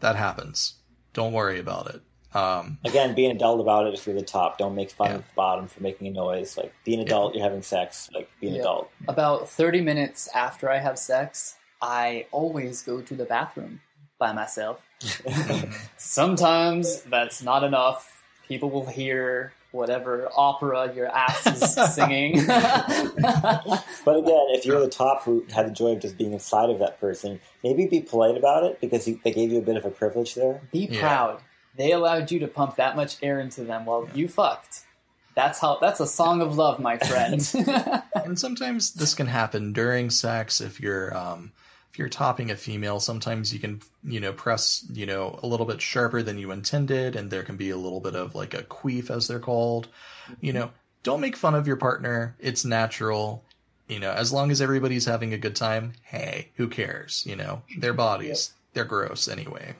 That 0.00 0.16
happens. 0.16 0.74
Don't 1.16 1.32
worry 1.32 1.58
about 1.58 1.94
it. 1.94 2.02
Um, 2.36 2.76
Again, 2.84 3.14
be 3.14 3.24
an 3.24 3.34
adult 3.34 3.58
about 3.62 3.86
it 3.86 3.94
if 3.94 4.06
you're 4.06 4.14
the 4.14 4.20
top. 4.20 4.58
Don't 4.58 4.74
make 4.74 4.90
fun 4.90 5.08
Yeah. 5.08 5.14
of 5.16 5.22
the 5.26 5.32
bottom 5.34 5.66
for 5.66 5.82
making 5.82 6.08
a 6.08 6.10
noise. 6.10 6.58
Like 6.58 6.74
be 6.84 6.92
an 6.92 7.00
adult, 7.00 7.34
you're 7.34 7.42
having 7.42 7.62
sex. 7.62 8.10
Like 8.14 8.28
be 8.38 8.48
an 8.48 8.54
Yeah. 8.56 8.60
adult. 8.60 8.90
About 9.08 9.48
30 9.48 9.80
minutes 9.80 10.28
after 10.34 10.70
I 10.70 10.76
have 10.76 10.98
sex, 10.98 11.56
I 11.80 12.26
always 12.32 12.82
go 12.82 13.00
to 13.00 13.14
the 13.14 13.24
bathroom 13.24 13.80
by 14.18 14.32
myself. 14.34 14.82
Sometimes 15.96 17.00
that's 17.04 17.42
not 17.42 17.64
enough. 17.64 18.22
People 18.46 18.68
will 18.68 18.84
hear 18.86 19.54
whatever 19.76 20.28
opera 20.36 20.92
your 20.94 21.06
ass 21.08 21.46
is 21.46 21.74
singing. 21.94 22.44
But 24.04 24.18
again, 24.18 24.46
if 24.50 24.64
you're 24.64 24.80
the 24.80 24.88
top 24.88 25.22
who 25.24 25.44
had 25.52 25.66
the 25.66 25.70
joy 25.72 25.92
of 25.92 26.00
just 26.00 26.16
being 26.16 26.32
inside 26.32 26.70
of 26.70 26.78
that 26.78 27.00
person, 27.00 27.40
maybe 27.64 27.86
be 27.86 28.00
polite 28.00 28.36
about 28.36 28.62
it 28.64 28.80
because 28.80 29.04
they 29.04 29.32
gave 29.32 29.50
you 29.50 29.58
a 29.58 29.62
bit 29.62 29.76
of 29.76 29.84
a 29.84 29.90
privilege 29.90 30.34
there. 30.34 30.60
Be 30.72 30.86
Yeah. 30.90 31.00
proud. 31.00 31.40
They 31.76 31.92
allowed 31.92 32.30
you 32.30 32.38
to 32.40 32.46
pump 32.48 32.76
that 32.76 32.96
much 32.96 33.16
air 33.22 33.38
into 33.40 33.64
them 33.64 33.84
while 33.84 34.08
you 34.14 34.28
fucked. 34.28 34.82
That's 35.34 35.58
how. 35.58 35.78
That's 35.80 36.00
a 36.00 36.06
song 36.06 36.40
of 36.40 36.56
love, 36.56 36.78
my 36.80 36.96
friend. 36.98 37.46
and 38.14 38.38
sometimes 38.38 38.94
this 38.94 39.12
can 39.14 39.26
happen 39.26 39.72
during 39.74 40.08
sex 40.08 40.60
if 40.62 40.80
you're 40.80 41.14
um, 41.14 41.52
if 41.96 41.98
you're 41.98 42.08
topping 42.10 42.50
a 42.50 42.56
female. 42.56 43.00
Sometimes 43.00 43.54
you 43.54 43.58
can 43.58 43.80
you 44.04 44.20
know 44.20 44.34
press 44.34 44.84
you 44.92 45.06
know 45.06 45.40
a 45.42 45.46
little 45.46 45.64
bit 45.64 45.80
sharper 45.80 46.22
than 46.22 46.36
you 46.36 46.50
intended, 46.50 47.16
and 47.16 47.30
there 47.30 47.42
can 47.42 47.56
be 47.56 47.70
a 47.70 47.76
little 47.76 48.00
bit 48.00 48.14
of 48.14 48.34
like 48.34 48.52
a 48.52 48.62
queef 48.64 49.08
as 49.08 49.26
they're 49.26 49.40
called. 49.40 49.88
You 50.42 50.52
mm-hmm. 50.52 50.60
know, 50.60 50.70
don't 51.04 51.22
make 51.22 51.36
fun 51.36 51.54
of 51.54 51.66
your 51.66 51.76
partner. 51.76 52.36
It's 52.38 52.66
natural. 52.66 53.42
You 53.88 53.98
know, 53.98 54.10
as 54.10 54.30
long 54.30 54.50
as 54.50 54.60
everybody's 54.60 55.06
having 55.06 55.32
a 55.32 55.38
good 55.38 55.56
time, 55.56 55.94
hey, 56.02 56.50
who 56.56 56.68
cares? 56.68 57.24
You 57.26 57.36
know, 57.36 57.62
their 57.78 57.94
bodies. 58.04 58.52
They're 58.74 58.84
gross 58.84 59.26
anyway. 59.26 59.74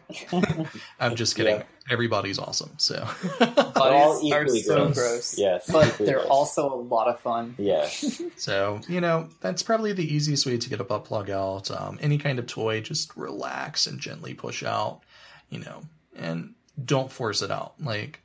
I'm 0.99 1.17
just 1.17 1.36
kidding. 1.36 1.57
Yeah. 1.57 1.65
Everybody's 1.90 2.39
awesome. 2.39 2.70
So 2.78 3.06
They're 3.39 3.52
all 3.76 4.20
equally 4.23 4.60
so 4.62 4.76
gross. 4.86 4.94
gross. 4.94 5.39
Yes, 5.39 5.70
But 5.70 5.97
they're 5.98 6.16
gross. 6.16 6.26
also 6.28 6.73
a 6.73 6.81
lot 6.81 7.06
of 7.08 7.20
fun. 7.20 7.55
Yes. 7.58 8.20
So, 8.36 8.81
you 8.89 9.00
know, 9.00 9.28
that's 9.40 9.62
probably 9.62 9.92
the 9.92 10.05
easiest 10.15 10.47
way 10.47 10.58
to 10.58 10.68
get 10.68 10.81
a 10.81 10.84
butt 10.84 11.05
plug 11.05 11.31
out. 11.31 11.70
Um, 11.70 11.98
any 12.02 12.18
kind 12.18 12.39
of 12.39 12.47
toy, 12.47 12.81
just 12.81 13.16
relax 13.16 13.86
and 13.86 13.98
gently 13.98 14.34
push 14.34 14.62
out, 14.62 15.00
you 15.48 15.60
know, 15.60 15.82
and 16.16 16.55
don't 16.84 17.10
force 17.10 17.40
it 17.42 17.50
out. 17.50 17.74
Like, 17.81 18.20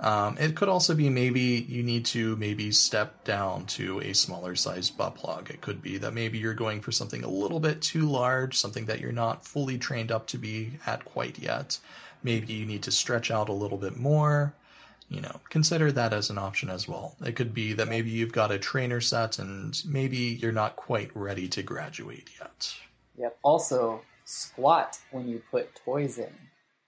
Um, 0.00 0.36
it 0.38 0.56
could 0.56 0.68
also 0.68 0.94
be 0.94 1.08
maybe 1.10 1.64
you 1.68 1.82
need 1.82 2.04
to 2.06 2.34
maybe 2.36 2.72
step 2.72 3.24
down 3.24 3.66
to 3.66 4.00
a 4.00 4.12
smaller 4.14 4.56
size 4.56 4.90
butt 4.90 5.14
plug. 5.14 5.48
It 5.50 5.60
could 5.60 5.80
be 5.80 5.98
that 5.98 6.12
maybe 6.12 6.38
you're 6.38 6.54
going 6.54 6.80
for 6.80 6.90
something 6.92 7.22
a 7.24 7.28
little 7.28 7.60
bit 7.60 7.80
too 7.82 8.08
large, 8.08 8.56
something 8.58 8.86
that 8.86 9.00
you're 9.00 9.12
not 9.12 9.46
fully 9.46 9.78
trained 9.78 10.10
up 10.10 10.26
to 10.28 10.38
be 10.38 10.72
at 10.86 11.04
quite 11.04 11.38
yet. 11.38 11.78
Maybe 12.22 12.52
you 12.52 12.66
need 12.66 12.82
to 12.84 12.90
stretch 12.90 13.30
out 13.30 13.48
a 13.48 13.52
little 13.52 13.78
bit 13.78 13.96
more. 13.96 14.54
You 15.08 15.20
know, 15.20 15.40
consider 15.50 15.92
that 15.92 16.14
as 16.14 16.30
an 16.30 16.38
option 16.38 16.70
as 16.70 16.88
well. 16.88 17.16
It 17.24 17.36
could 17.36 17.52
be 17.52 17.74
that 17.74 17.88
maybe 17.88 18.08
you've 18.08 18.32
got 18.32 18.50
a 18.50 18.58
trainer 18.58 19.00
set 19.00 19.38
and 19.38 19.80
maybe 19.86 20.16
you're 20.16 20.52
not 20.52 20.76
quite 20.76 21.10
ready 21.14 21.48
to 21.48 21.62
graduate 21.62 22.30
yet. 22.40 22.74
Yep. 23.18 23.38
Also, 23.42 24.00
squat 24.24 24.98
when 25.10 25.28
you 25.28 25.42
put 25.50 25.74
toys 25.84 26.18
in. 26.18 26.32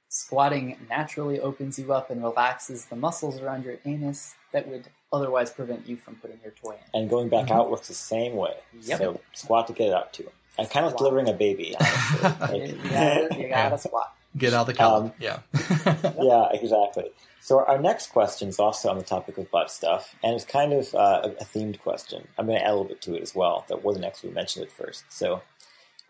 Squatting 0.09 0.79
naturally 0.89 1.41
opens 1.41 1.79
you 1.79 1.93
up 1.93 2.09
and 2.09 2.23
relaxes 2.23 2.87
the 2.87 2.97
muscles 2.97 3.41
around 3.41 3.65
your 3.65 3.79
anus 3.85 4.37
that 4.53 4.69
would 4.69 4.87
otherwise 5.13 5.51
prevent 5.51 5.87
you 5.87 5.97
from 5.97 6.15
putting 6.17 6.39
your 6.43 6.53
toy 6.53 6.73
in. 6.73 7.01
And 7.01 7.11
going 7.11 7.29
back 7.29 7.47
mm-hmm. 7.47 7.59
out 7.59 7.71
works 7.71 7.89
the 7.89 7.95
same 7.95 8.37
way. 8.37 8.55
Yep. 8.81 8.99
So 8.99 9.21
squat 9.33 9.67
to 9.67 9.73
get 9.73 9.89
it 9.89 9.95
out 9.95 10.13
too. 10.13 10.31
And 10.57 10.71
kind 10.71 10.87
of 10.87 10.97
delivering 10.97 11.29
a 11.29 11.33
baby. 11.33 11.75
honestly. 11.81 12.69
You 12.69 12.75
Like- 12.77 12.91
gotta, 12.91 13.37
you 13.39 13.49
gotta 13.49 13.79
squat. 13.87 14.15
Get 14.37 14.53
out 14.53 14.67
the 14.67 14.75
color. 14.75 15.07
Um, 15.07 15.13
yeah. 15.19 15.41
yeah, 16.21 16.49
exactly. 16.53 17.11
So 17.41 17.65
our 17.65 17.79
next 17.79 18.09
question 18.09 18.49
is 18.49 18.59
also 18.59 18.89
on 18.89 18.99
the 18.99 19.05
topic 19.05 19.39
of 19.39 19.51
butt 19.51 19.71
stuff, 19.71 20.15
and 20.25 20.35
it's 20.35 20.45
kind 20.45 20.73
of 20.73 20.95
uh, 20.95 21.21
a, 21.25 21.29
a 21.43 21.45
themed 21.45 21.79
question. 21.79 22.27
I'm 22.39 22.47
going 22.47 22.59
to 22.59 22.65
add 22.65 22.71
a 22.71 22.73
little 22.73 22.89
bit 22.89 23.03
to 23.03 23.15
it 23.15 23.23
as 23.23 23.35
well. 23.35 23.65
That 23.69 23.85
wasn't 23.85 24.07
actually 24.07 24.33
mentioned 24.33 24.65
at 24.65 24.73
first. 24.73 25.05
So, 25.09 25.43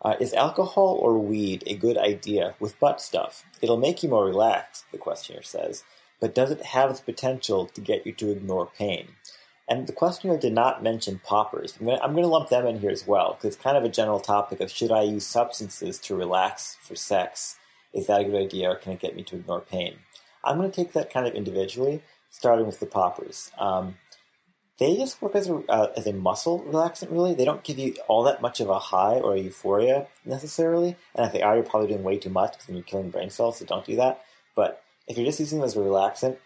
uh, 0.01 0.15
is 0.19 0.33
alcohol 0.33 0.97
or 1.01 1.19
weed 1.19 1.63
a 1.67 1.75
good 1.75 1.97
idea 1.97 2.55
with 2.59 2.79
butt 2.79 3.01
stuff? 3.01 3.43
It'll 3.61 3.77
make 3.77 4.01
you 4.01 4.09
more 4.09 4.25
relaxed, 4.25 4.85
the 4.91 4.97
questioner 4.97 5.43
says, 5.43 5.83
but 6.19 6.33
does 6.33 6.51
it 6.51 6.61
have 6.61 6.95
the 6.95 7.03
potential 7.03 7.67
to 7.67 7.81
get 7.81 8.05
you 8.05 8.13
to 8.13 8.31
ignore 8.31 8.67
pain? 8.77 9.09
And 9.67 9.87
the 9.87 9.93
questioner 9.93 10.37
did 10.37 10.53
not 10.53 10.83
mention 10.83 11.19
poppers. 11.23 11.75
I'm 11.79 11.87
going, 11.87 11.97
to, 11.97 12.03
I'm 12.03 12.11
going 12.11 12.23
to 12.23 12.29
lump 12.29 12.49
them 12.49 12.67
in 12.67 12.79
here 12.79 12.91
as 12.91 13.07
well, 13.07 13.33
because 13.33 13.55
it's 13.55 13.63
kind 13.63 13.77
of 13.77 13.83
a 13.83 13.89
general 13.89 14.19
topic 14.19 14.61
of 14.61 14.71
should 14.71 14.91
I 14.91 15.01
use 15.01 15.25
substances 15.25 15.97
to 15.99 16.15
relax 16.15 16.77
for 16.81 16.95
sex? 16.95 17.57
Is 17.95 18.07
that 18.07 18.21
a 18.21 18.25
good 18.25 18.35
idea, 18.35 18.69
or 18.69 18.75
can 18.75 18.91
it 18.91 18.99
get 18.99 19.15
me 19.15 19.23
to 19.23 19.37
ignore 19.37 19.61
pain? 19.61 19.95
I'm 20.43 20.57
going 20.57 20.69
to 20.69 20.75
take 20.75 20.93
that 20.93 21.11
kind 21.11 21.25
of 21.27 21.33
individually, 21.33 22.03
starting 22.29 22.67
with 22.67 22.79
the 22.79 22.85
poppers. 22.85 23.51
Um, 23.57 23.95
they 24.77 24.97
just 24.97 25.21
work 25.21 25.35
as 25.35 25.49
a, 25.49 25.55
uh, 25.69 25.93
as 25.95 26.05
a 26.05 26.11
muscle 26.11 26.59
relaxant, 26.67 27.09
really. 27.09 27.33
They 27.33 27.45
don't 27.45 27.63
give 27.63 27.79
you 27.79 27.95
all 28.09 28.23
that 28.23 28.41
much 28.41 28.59
of 28.59 28.69
a 28.69 28.77
high 28.77 29.15
or 29.15 29.33
a 29.33 29.39
euphoria 29.39 30.07
necessarily. 30.25 30.97
And 31.15 31.25
if 31.25 31.31
they 31.31 31.41
are, 31.41 31.55
you're 31.55 31.63
probably 31.63 31.87
doing 31.87 32.03
way 32.03 32.17
too 32.17 32.29
much 32.29 32.51
because 32.51 32.65
then 32.65 32.75
you're 32.75 32.83
killing 32.83 33.09
brain 33.09 33.29
cells, 33.29 33.59
so 33.59 33.65
don't 33.65 33.85
do 33.85 33.95
that. 33.95 34.21
But 34.55 34.83
if 35.07 35.15
you're 35.17 35.25
just 35.25 35.39
using 35.39 35.59
them 35.59 35.65
as 35.65 35.77
a 35.77 35.79
relaxant, 35.79 36.37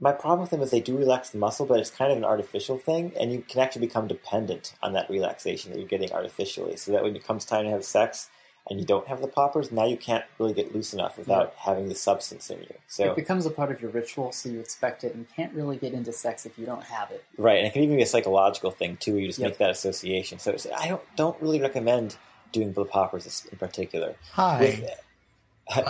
my 0.00 0.12
problem 0.12 0.40
with 0.40 0.50
them 0.50 0.62
is 0.62 0.70
they 0.70 0.80
do 0.80 0.96
relax 0.96 1.30
the 1.30 1.38
muscle, 1.38 1.66
but 1.66 1.78
it's 1.78 1.90
kind 1.90 2.10
of 2.10 2.18
an 2.18 2.24
artificial 2.24 2.78
thing, 2.78 3.12
and 3.18 3.32
you 3.32 3.42
can 3.42 3.60
actually 3.60 3.86
become 3.86 4.08
dependent 4.08 4.74
on 4.82 4.92
that 4.92 5.10
relaxation 5.10 5.70
that 5.70 5.78
you're 5.78 5.88
getting 5.88 6.12
artificially. 6.12 6.76
So 6.76 6.92
that 6.92 7.02
when 7.04 7.14
it 7.14 7.24
comes 7.24 7.44
time 7.44 7.64
to 7.64 7.70
have 7.70 7.84
sex 7.84 8.28
and 8.70 8.78
you 8.78 8.84
don't 8.84 9.06
have 9.08 9.20
the 9.20 9.28
poppers, 9.28 9.72
now 9.72 9.86
you 9.86 9.96
can't 9.96 10.24
really 10.38 10.52
get 10.52 10.74
loose 10.74 10.92
enough 10.92 11.16
without 11.16 11.54
having 11.56 11.88
the 11.88 11.94
substance 11.94 12.50
in 12.50 12.58
you. 12.60 12.74
So 12.86 13.04
It 13.10 13.16
becomes 13.16 13.46
a 13.46 13.50
part 13.50 13.70
of 13.70 13.80
your 13.80 13.90
ritual, 13.90 14.32
so 14.32 14.48
you 14.48 14.60
expect 14.60 15.04
it, 15.04 15.14
and 15.14 15.20
you 15.20 15.34
can't 15.34 15.52
really 15.54 15.76
get 15.76 15.92
into 15.92 16.12
sex 16.12 16.44
if 16.46 16.58
you 16.58 16.66
don't 16.66 16.84
have 16.84 17.10
it. 17.10 17.24
Right, 17.36 17.58
and 17.58 17.66
it 17.66 17.72
can 17.72 17.82
even 17.82 17.96
be 17.96 18.02
a 18.02 18.06
psychological 18.06 18.70
thing 18.70 18.96
too. 18.98 19.12
Where 19.12 19.20
you 19.20 19.26
just 19.28 19.38
Yep. 19.38 19.50
make 19.50 19.58
that 19.58 19.70
association. 19.70 20.38
So 20.38 20.52
it's, 20.52 20.66
I 20.76 20.88
don't 20.88 21.02
don't 21.16 21.40
really 21.40 21.60
recommend 21.60 22.16
doing 22.52 22.72
the 22.72 22.84
poppers 22.84 23.46
in 23.50 23.58
particular. 23.58 24.16
Hi. 24.32 24.60
With, 24.60 24.84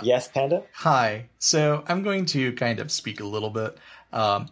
yes, 0.02 0.28
Panda. 0.28 0.64
Hi. 0.72 1.26
So 1.38 1.84
I'm 1.86 2.02
going 2.02 2.26
to 2.26 2.52
kind 2.52 2.80
of 2.80 2.90
speak 2.90 3.20
a 3.20 3.24
little 3.24 3.50
bit 3.50 3.76
um, 4.12 4.48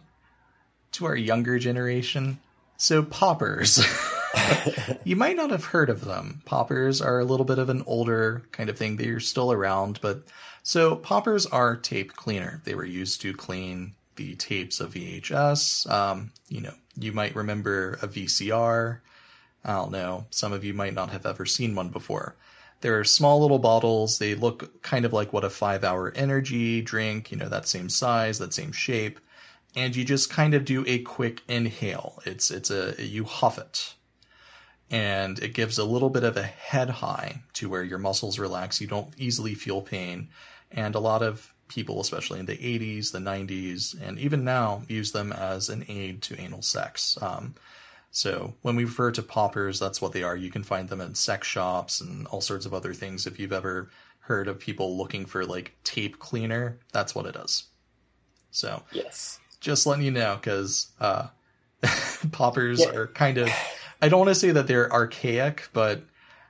to 0.93 1.05
our 1.05 1.15
younger 1.15 1.59
generation. 1.59 2.39
So 2.77 3.03
poppers. 3.03 3.83
you 5.03 5.15
might 5.15 5.35
not 5.35 5.51
have 5.51 5.65
heard 5.65 5.89
of 5.89 6.05
them. 6.05 6.41
Poppers 6.45 7.01
are 7.01 7.19
a 7.19 7.25
little 7.25 7.45
bit 7.45 7.59
of 7.59 7.69
an 7.69 7.83
older 7.85 8.43
kind 8.51 8.69
of 8.69 8.77
thing. 8.77 8.97
They're 8.97 9.19
still 9.19 9.51
around, 9.51 9.99
but 10.01 10.23
so 10.63 10.95
poppers 10.95 11.45
are 11.45 11.75
tape 11.75 12.13
cleaner. 12.15 12.61
They 12.65 12.75
were 12.75 12.85
used 12.85 13.21
to 13.21 13.33
clean 13.33 13.93
the 14.17 14.35
tapes 14.35 14.79
of 14.79 14.93
VHS. 14.93 15.89
Um, 15.89 16.31
you 16.49 16.61
know, 16.61 16.73
you 16.97 17.13
might 17.13 17.35
remember 17.35 17.99
a 18.01 18.07
VCR. 18.07 18.99
I 19.63 19.73
don't 19.73 19.91
know. 19.91 20.25
Some 20.29 20.53
of 20.53 20.63
you 20.63 20.73
might 20.73 20.93
not 20.93 21.11
have 21.11 21.25
ever 21.25 21.45
seen 21.45 21.75
one 21.75 21.89
before. 21.89 22.35
They're 22.81 23.03
small 23.03 23.41
little 23.41 23.59
bottles. 23.59 24.19
They 24.19 24.35
look 24.35 24.81
kind 24.81 25.05
of 25.05 25.13
like 25.13 25.33
what 25.33 25.43
a 25.43 25.49
five 25.49 25.83
hour 25.83 26.11
energy 26.15 26.81
drink, 26.81 27.31
you 27.31 27.37
know, 27.37 27.49
that 27.49 27.67
same 27.67 27.89
size, 27.89 28.39
that 28.39 28.53
same 28.53 28.71
shape. 28.71 29.19
And 29.75 29.95
you 29.95 30.03
just 30.03 30.29
kind 30.29 30.53
of 30.53 30.65
do 30.65 30.83
a 30.87 30.99
quick 30.99 31.41
inhale. 31.47 32.21
It's, 32.25 32.51
it's 32.51 32.71
a, 32.71 32.95
you 32.97 33.23
huff 33.23 33.57
it. 33.57 33.93
And 34.89 35.39
it 35.39 35.53
gives 35.53 35.77
a 35.77 35.83
little 35.83 36.09
bit 36.09 36.23
of 36.23 36.37
a 36.37 36.43
head 36.43 36.89
high 36.89 37.41
to 37.53 37.69
where 37.69 37.83
your 37.83 37.97
muscles 37.99 38.39
relax. 38.39 38.79
You 38.79 38.87
don't 38.87 39.13
easily 39.17 39.53
feel 39.53 39.81
pain. 39.81 40.29
And 40.71 40.95
a 40.95 40.99
lot 40.99 41.21
of 41.23 41.53
people, 41.67 41.99
especially 41.99 42.39
in 42.39 42.45
the 42.45 42.57
80s, 42.57 43.11
the 43.11 43.19
90s, 43.19 44.01
and 44.01 44.17
even 44.17 44.43
now, 44.45 44.83
use 44.87 45.11
them 45.11 45.33
as 45.33 45.67
an 45.69 45.83
aid 45.89 46.21
to 46.23 46.39
anal 46.39 46.61
sex. 46.61 47.17
Um, 47.21 47.55
so 48.11 48.53
when 48.61 48.77
we 48.77 48.85
refer 48.85 49.11
to 49.11 49.21
poppers, 49.21 49.77
that's 49.79 50.01
what 50.01 50.13
they 50.13 50.23
are. 50.23 50.37
You 50.37 50.49
can 50.49 50.63
find 50.63 50.87
them 50.87 51.01
in 51.01 51.13
sex 51.15 51.47
shops 51.47 51.99
and 51.99 52.25
all 52.27 52.39
sorts 52.41 52.65
of 52.65 52.73
other 52.73 52.93
things. 52.93 53.27
If 53.27 53.39
you've 53.39 53.51
ever 53.51 53.89
heard 54.19 54.47
of 54.47 54.59
people 54.59 54.97
looking 54.97 55.25
for 55.25 55.45
like 55.45 55.75
tape 55.83 56.17
cleaner, 56.19 56.79
that's 56.93 57.13
what 57.13 57.25
it 57.25 57.35
is. 57.35 57.65
So 58.51 58.83
Yes. 58.93 59.39
just 59.59 59.85
letting 59.85 60.05
you 60.05 60.11
know, 60.11 60.35
because 60.35 60.87
uh, 60.99 61.27
poppers 62.31 62.79
Yeah. 62.79 62.91
are 62.95 63.07
kind 63.07 63.37
of, 63.37 63.51
I 64.01 64.09
don't 64.09 64.19
want 64.19 64.29
to 64.29 64.35
say 64.35 64.51
that 64.51 64.67
they're 64.67 64.91
archaic, 64.91 65.69
but 65.73 66.03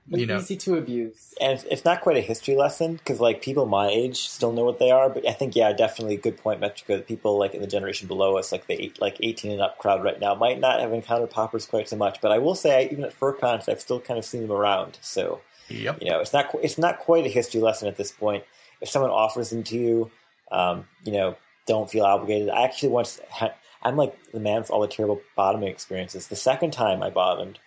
But 0.09 0.19
you 0.21 0.25
know, 0.25 0.37
easy 0.37 0.55
to 0.57 0.77
abuse. 0.77 1.33
And 1.41 1.53
it's- 1.53 1.67
it's 1.69 1.83
not 1.83 1.99
quite 2.01 2.15
a 2.17 2.21
history 2.21 2.55
lesson 2.55 2.95
because 2.95 3.19
like 3.19 3.41
people 3.41 3.65
my 3.65 3.89
age 3.89 4.29
still 4.29 4.53
know 4.53 4.63
what 4.63 4.79
they 4.79 4.89
are. 4.89 5.09
But 5.09 5.27
I 5.27 5.33
think 5.33 5.55
yeah, 5.55 5.73
definitely 5.73 6.15
a 6.15 6.19
good 6.19 6.37
point, 6.37 6.61
Metrico. 6.61 6.95
that 6.97 7.07
People 7.07 7.37
like 7.37 7.53
in 7.53 7.61
the 7.61 7.67
generation 7.67 8.07
below 8.07 8.37
us, 8.37 8.51
like 8.51 8.67
the 8.67 8.81
eight, 8.81 9.01
like 9.01 9.17
eighteen 9.21 9.51
and 9.51 9.61
up 9.61 9.77
crowd 9.79 10.03
right 10.03 10.19
now, 10.19 10.33
might 10.35 10.59
not 10.59 10.79
have 10.79 10.93
encountered 10.93 11.29
poppers 11.29 11.65
quite 11.65 11.89
so 11.89 11.97
much. 11.97 12.21
But 12.21 12.31
I 12.31 12.37
will 12.37 12.55
say, 12.55 12.77
I, 12.77 12.83
even 12.91 13.03
at 13.03 13.17
FurCons, 13.19 13.67
I've 13.67 13.81
still 13.81 13.99
kind 13.99 14.17
of 14.17 14.23
seen 14.25 14.41
them 14.43 14.51
around. 14.51 14.97
So 15.01 15.41
yep. 15.69 16.01
you 16.01 16.09
know, 16.09 16.19
it's 16.19 16.31
not 16.33 16.49
qu- 16.49 16.59
it's 16.63 16.77
not 16.77 16.99
quite 16.99 17.25
a 17.25 17.29
history 17.29 17.59
lesson 17.61 17.87
at 17.89 17.97
this 17.97 18.11
point. 18.11 18.43
If 18.79 18.89
someone 18.89 19.11
offers 19.11 19.49
them 19.49 19.63
to 19.63 19.77
you, 19.77 20.11
um, 20.51 20.87
you 21.03 21.11
know, 21.11 21.35
don't 21.65 21.89
feel 21.89 22.05
obligated. 22.05 22.49
I 22.49 22.63
actually 22.63 22.89
once 22.89 23.19
had, 23.29 23.53
I'm 23.83 23.95
like 23.95 24.15
the 24.31 24.39
man 24.39 24.61
with 24.61 24.71
all 24.71 24.81
the 24.81 24.87
terrible 24.87 25.21
bottoming 25.35 25.69
experiences. 25.69 26.27
The 26.27 26.35
second 26.35 26.71
time 26.71 27.03
I 27.03 27.09
bottomed 27.09 27.59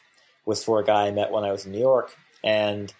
was 0.45 0.65
for 0.65 0.81
a 0.81 0.85
guy 0.85 1.07
I 1.07 1.11
met 1.11 1.31
when 1.31 1.45
I 1.45 1.53
was 1.53 1.67
in 1.67 1.73
New 1.73 1.79
York, 1.81 2.17
and 2.43 2.93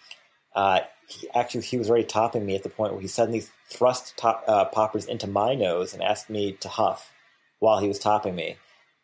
uh, 0.55 0.81
he 1.07 1.27
actually 1.33 1.61
he 1.61 1.77
was 1.77 1.89
already 1.89 2.05
topping 2.05 2.45
me 2.45 2.55
at 2.55 2.63
the 2.63 2.69
point 2.69 2.93
where 2.93 3.01
he 3.01 3.07
suddenly 3.07 3.43
thrust 3.69 4.15
top, 4.17 4.43
uh, 4.47 4.65
poppers 4.65 5.05
into 5.05 5.27
my 5.27 5.55
nose 5.55 5.93
and 5.93 6.01
asked 6.03 6.29
me 6.29 6.53
to 6.53 6.69
huff 6.69 7.11
while 7.59 7.79
he 7.79 7.87
was 7.87 7.99
topping 7.99 8.35
me. 8.35 8.57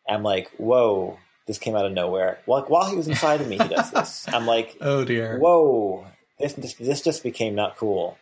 I'm 0.08 0.22
like, 0.22 0.50
whoa, 0.56 1.18
this 1.46 1.58
came 1.58 1.76
out 1.76 1.84
of 1.86 1.92
nowhere. 1.92 2.38
Like 2.46 2.70
while 2.70 2.88
he 2.88 2.96
was 2.96 3.08
inside 3.08 3.40
of 3.40 3.48
me, 3.48 3.58
he 3.58 3.68
does 3.68 3.90
this. 3.92 4.26
I'm 4.28 4.46
like, 4.46 4.76
Oh 4.80 5.04
dear. 5.04 5.38
whoa, 5.38 6.06
this, 6.38 6.54
this 6.54 6.74
this 6.74 7.02
just 7.02 7.22
became 7.22 7.54
not 7.54 7.76
cool. 7.76 8.16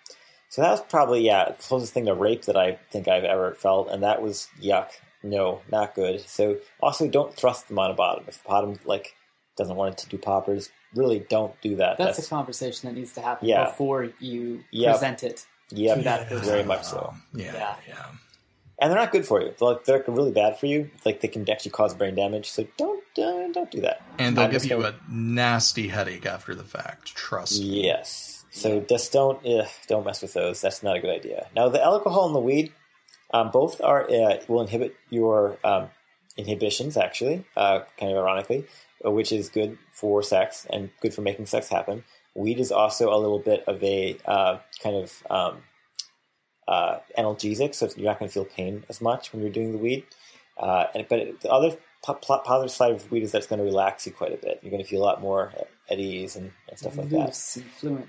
So 0.48 0.62
that 0.62 0.70
was 0.70 0.80
probably 0.82 1.20
yeah, 1.24 1.46
the 1.50 1.62
closest 1.62 1.92
thing 1.92 2.06
to 2.06 2.14
rape 2.14 2.42
that 2.46 2.56
I 2.56 2.78
think 2.90 3.08
I've 3.08 3.24
ever 3.24 3.54
felt, 3.54 3.88
and 3.88 4.02
that 4.02 4.22
was 4.22 4.48
yuck. 4.60 4.90
No, 5.30 5.60
not 5.70 5.94
good. 5.94 6.20
So 6.28 6.58
also 6.80 7.08
don't 7.08 7.34
thrust 7.34 7.68
them 7.68 7.78
on 7.78 7.90
a 7.90 7.94
bottom. 7.94 8.24
If 8.28 8.42
the 8.42 8.48
bottom 8.48 8.78
like 8.84 9.14
doesn't 9.56 9.76
want 9.76 9.94
it 9.94 9.98
to 9.98 10.08
do 10.08 10.18
poppers, 10.18 10.70
really 10.94 11.20
don't 11.20 11.58
do 11.62 11.76
that. 11.76 11.98
That's, 11.98 12.18
a 12.24 12.28
conversation 12.28 12.88
that 12.88 12.94
needs 12.94 13.12
to 13.14 13.20
happen 13.22 13.48
Yeah. 13.48 13.64
before 13.64 14.12
you 14.20 14.62
Yep. 14.70 14.92
present 14.92 15.22
it. 15.22 15.46
yep, 15.70 15.98
to 15.98 16.04
that 16.04 16.28
person. 16.28 16.44
very 16.44 16.62
much 16.64 16.84
so. 16.84 17.08
Um, 17.12 17.22
yeah, 17.34 17.52
Yeah. 17.54 17.74
yeah. 17.88 18.06
And 18.78 18.92
they're 18.92 18.98
not 19.00 19.10
good 19.10 19.26
for 19.26 19.40
you. 19.40 19.54
They're, 19.58 19.68
like, 19.68 19.84
they're 19.86 20.04
really 20.06 20.30
bad 20.32 20.58
for 20.58 20.66
you. 20.66 20.90
Like 21.06 21.20
they 21.22 21.28
can 21.28 21.48
actually 21.50 21.70
cause 21.70 21.94
brain 21.94 22.14
damage. 22.14 22.50
So 22.50 22.66
don't 22.76 23.02
uh, 23.18 23.48
don't 23.52 23.70
do 23.70 23.80
that. 23.80 24.02
And 24.18 24.36
they'll 24.36 24.44
I'm 24.44 24.50
give 24.50 24.64
you 24.64 24.76
gonna- 24.76 24.88
a 24.88 24.94
nasty 25.12 25.88
headache 25.88 26.26
after 26.26 26.54
the 26.54 26.62
fact. 26.64 27.14
Trust 27.14 27.58
me. 27.60 27.84
Yes. 27.84 28.44
So 28.50 28.80
just 28.80 29.12
don't 29.12 29.44
ugh, 29.46 29.66
don't 29.88 30.04
mess 30.04 30.20
with 30.22 30.34
those. 30.34 30.60
That's 30.60 30.82
not 30.82 30.96
a 30.96 31.00
good 31.00 31.10
idea. 31.10 31.46
Now 31.56 31.68
the 31.70 31.82
alcohol 31.82 32.26
and 32.26 32.34
the 32.34 32.40
weed, 32.40 32.72
um, 33.32 33.50
both 33.50 33.80
are 33.80 34.10
uh, 34.10 34.38
will 34.48 34.62
inhibit 34.62 34.96
your 35.10 35.58
um, 35.64 35.88
inhibitions 36.36 36.96
actually, 36.96 37.44
uh, 37.56 37.80
kind 37.98 38.12
of 38.12 38.18
ironically, 38.18 38.66
uh, 39.04 39.10
which 39.10 39.32
is 39.32 39.48
good 39.48 39.78
for 39.92 40.22
sex 40.22 40.66
and 40.70 40.90
good 41.00 41.14
for 41.14 41.22
making 41.22 41.46
sex 41.46 41.68
happen. 41.68 42.04
Weed 42.34 42.60
is 42.60 42.70
also 42.70 43.12
a 43.12 43.16
little 43.16 43.38
bit 43.38 43.64
of 43.66 43.82
a 43.82 44.18
uh, 44.26 44.58
kind 44.82 44.96
of 44.96 45.22
um, 45.30 45.62
uh, 46.68 46.98
analgesic, 47.18 47.74
so 47.74 47.88
you're 47.96 48.06
not 48.06 48.18
going 48.18 48.28
to 48.28 48.32
feel 48.32 48.44
pain 48.44 48.84
as 48.88 49.00
much 49.00 49.32
when 49.32 49.42
you're 49.42 49.50
doing 49.50 49.72
the 49.72 49.78
weed. 49.78 50.04
Uh, 50.58 50.86
and, 50.94 51.06
but 51.08 51.40
the 51.40 51.50
other 51.50 51.76
po- 52.04 52.14
po- 52.14 52.38
positive 52.38 52.70
side 52.70 52.92
of 52.92 53.10
weed 53.10 53.22
is 53.22 53.32
that 53.32 53.38
it's 53.38 53.46
going 53.46 53.58
to 53.58 53.64
relax 53.64 54.06
you 54.06 54.12
quite 54.12 54.32
a 54.32 54.36
bit. 54.36 54.60
You're 54.62 54.70
going 54.70 54.82
to 54.82 54.88
feel 54.88 55.02
a 55.02 55.04
lot 55.04 55.20
more 55.20 55.52
at 55.88 55.98
ease 55.98 56.36
and, 56.36 56.52
and 56.68 56.78
stuff 56.78 56.96
like 56.96 57.08
that. 57.10 57.28
Fluent. 57.78 58.08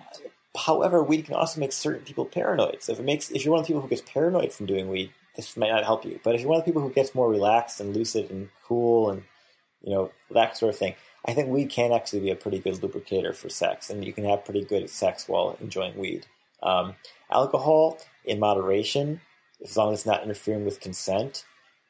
However, 0.58 1.04
weed 1.04 1.26
can 1.26 1.36
also 1.36 1.60
make 1.60 1.72
certain 1.72 2.04
people 2.04 2.26
paranoid. 2.26 2.82
So 2.82 2.94
if 2.94 3.00
it 3.00 3.06
makes 3.06 3.32
if 3.32 3.46
you're 3.46 3.52
one 3.52 3.62
of 3.62 3.66
the 3.66 3.74
people 3.74 3.82
who 3.82 3.88
gets 3.88 4.02
paranoid 4.02 4.52
from 4.52 4.66
doing 4.66 4.90
weed, 4.90 5.12
this 5.36 5.56
might 5.56 5.70
not 5.70 5.86
help 5.86 6.04
you. 6.06 6.20
But 6.24 6.36
if 6.36 6.42
you're 6.42 6.50
one 6.50 6.60
of 6.60 6.66
the 6.66 6.70
people 6.70 6.82
who 6.82 6.94
gets 6.94 7.16
more 7.16 7.30
relaxed 7.30 7.80
and 7.80 7.96
lucid 7.96 8.30
and 8.32 8.50
cool 8.64 9.10
and 9.10 9.24
you 9.82 9.94
know 9.94 10.12
that 10.32 10.58
sort 10.58 10.74
of 10.74 10.80
thing, 10.80 10.96
I 11.26 11.34
think 11.34 11.50
weed 11.50 11.70
can 11.70 11.92
actually 11.92 12.22
be 12.22 12.32
a 12.32 12.36
pretty 12.36 12.60
good 12.60 12.82
lubricator 12.82 13.34
for 13.34 13.50
sex, 13.50 13.90
and 13.90 14.04
you 14.04 14.14
can 14.14 14.26
have 14.26 14.46
pretty 14.46 14.64
good 14.64 14.90
sex 14.90 15.28
while 15.28 15.58
enjoying 15.62 15.98
weed. 15.98 16.26
Um, 16.64 16.96
alcohol 17.32 18.00
in 18.26 18.40
moderation, 18.40 19.22
as 19.64 19.78
long 19.78 19.94
as 19.94 20.00
it's 20.00 20.06
not 20.06 20.24
interfering 20.24 20.66
with 20.66 20.80
consent, 20.80 21.46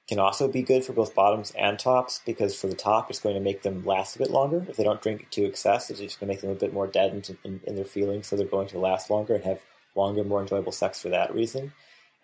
can 0.08 0.19
also 0.19 0.48
be 0.48 0.61
good 0.61 0.86
for 0.86 0.94
both 0.94 1.14
bottoms 1.14 1.52
and 1.58 1.77
tops 1.77 2.22
because 2.26 2.60
for 2.60 2.68
the 2.68 2.76
top, 2.76 3.10
it's 3.10 3.19
going 3.19 3.36
to 3.36 3.42
make 3.42 3.61
them 3.61 3.84
last 3.84 4.16
a 4.16 4.19
bit 4.19 4.32
longer. 4.32 4.66
If 4.69 4.77
they 4.77 4.84
don't 4.84 5.02
drink 5.02 5.22
it 5.24 5.32
to 5.32 5.44
excess, 5.44 5.90
it's 5.90 6.00
just 6.00 6.19
going 6.19 6.30
to 6.30 6.34
make 6.34 6.42
them 6.42 6.50
a 6.50 6.56
bit 6.56 6.74
more 6.74 6.88
deadened 6.88 7.30
in, 7.30 7.38
in, 7.44 7.61
in 7.68 7.76
their 7.76 7.86
feelings, 7.86 8.27
so 8.27 8.36
they're 8.36 8.45
going 8.45 8.69
to 8.69 8.80
last 8.80 9.10
longer 9.10 9.36
and 9.36 9.44
have 9.44 9.60
longer, 9.95 10.24
more 10.24 10.42
enjoyable 10.42 10.72
sex 10.72 11.02
for 11.02 11.10
that 11.10 11.34
reason. 11.34 11.74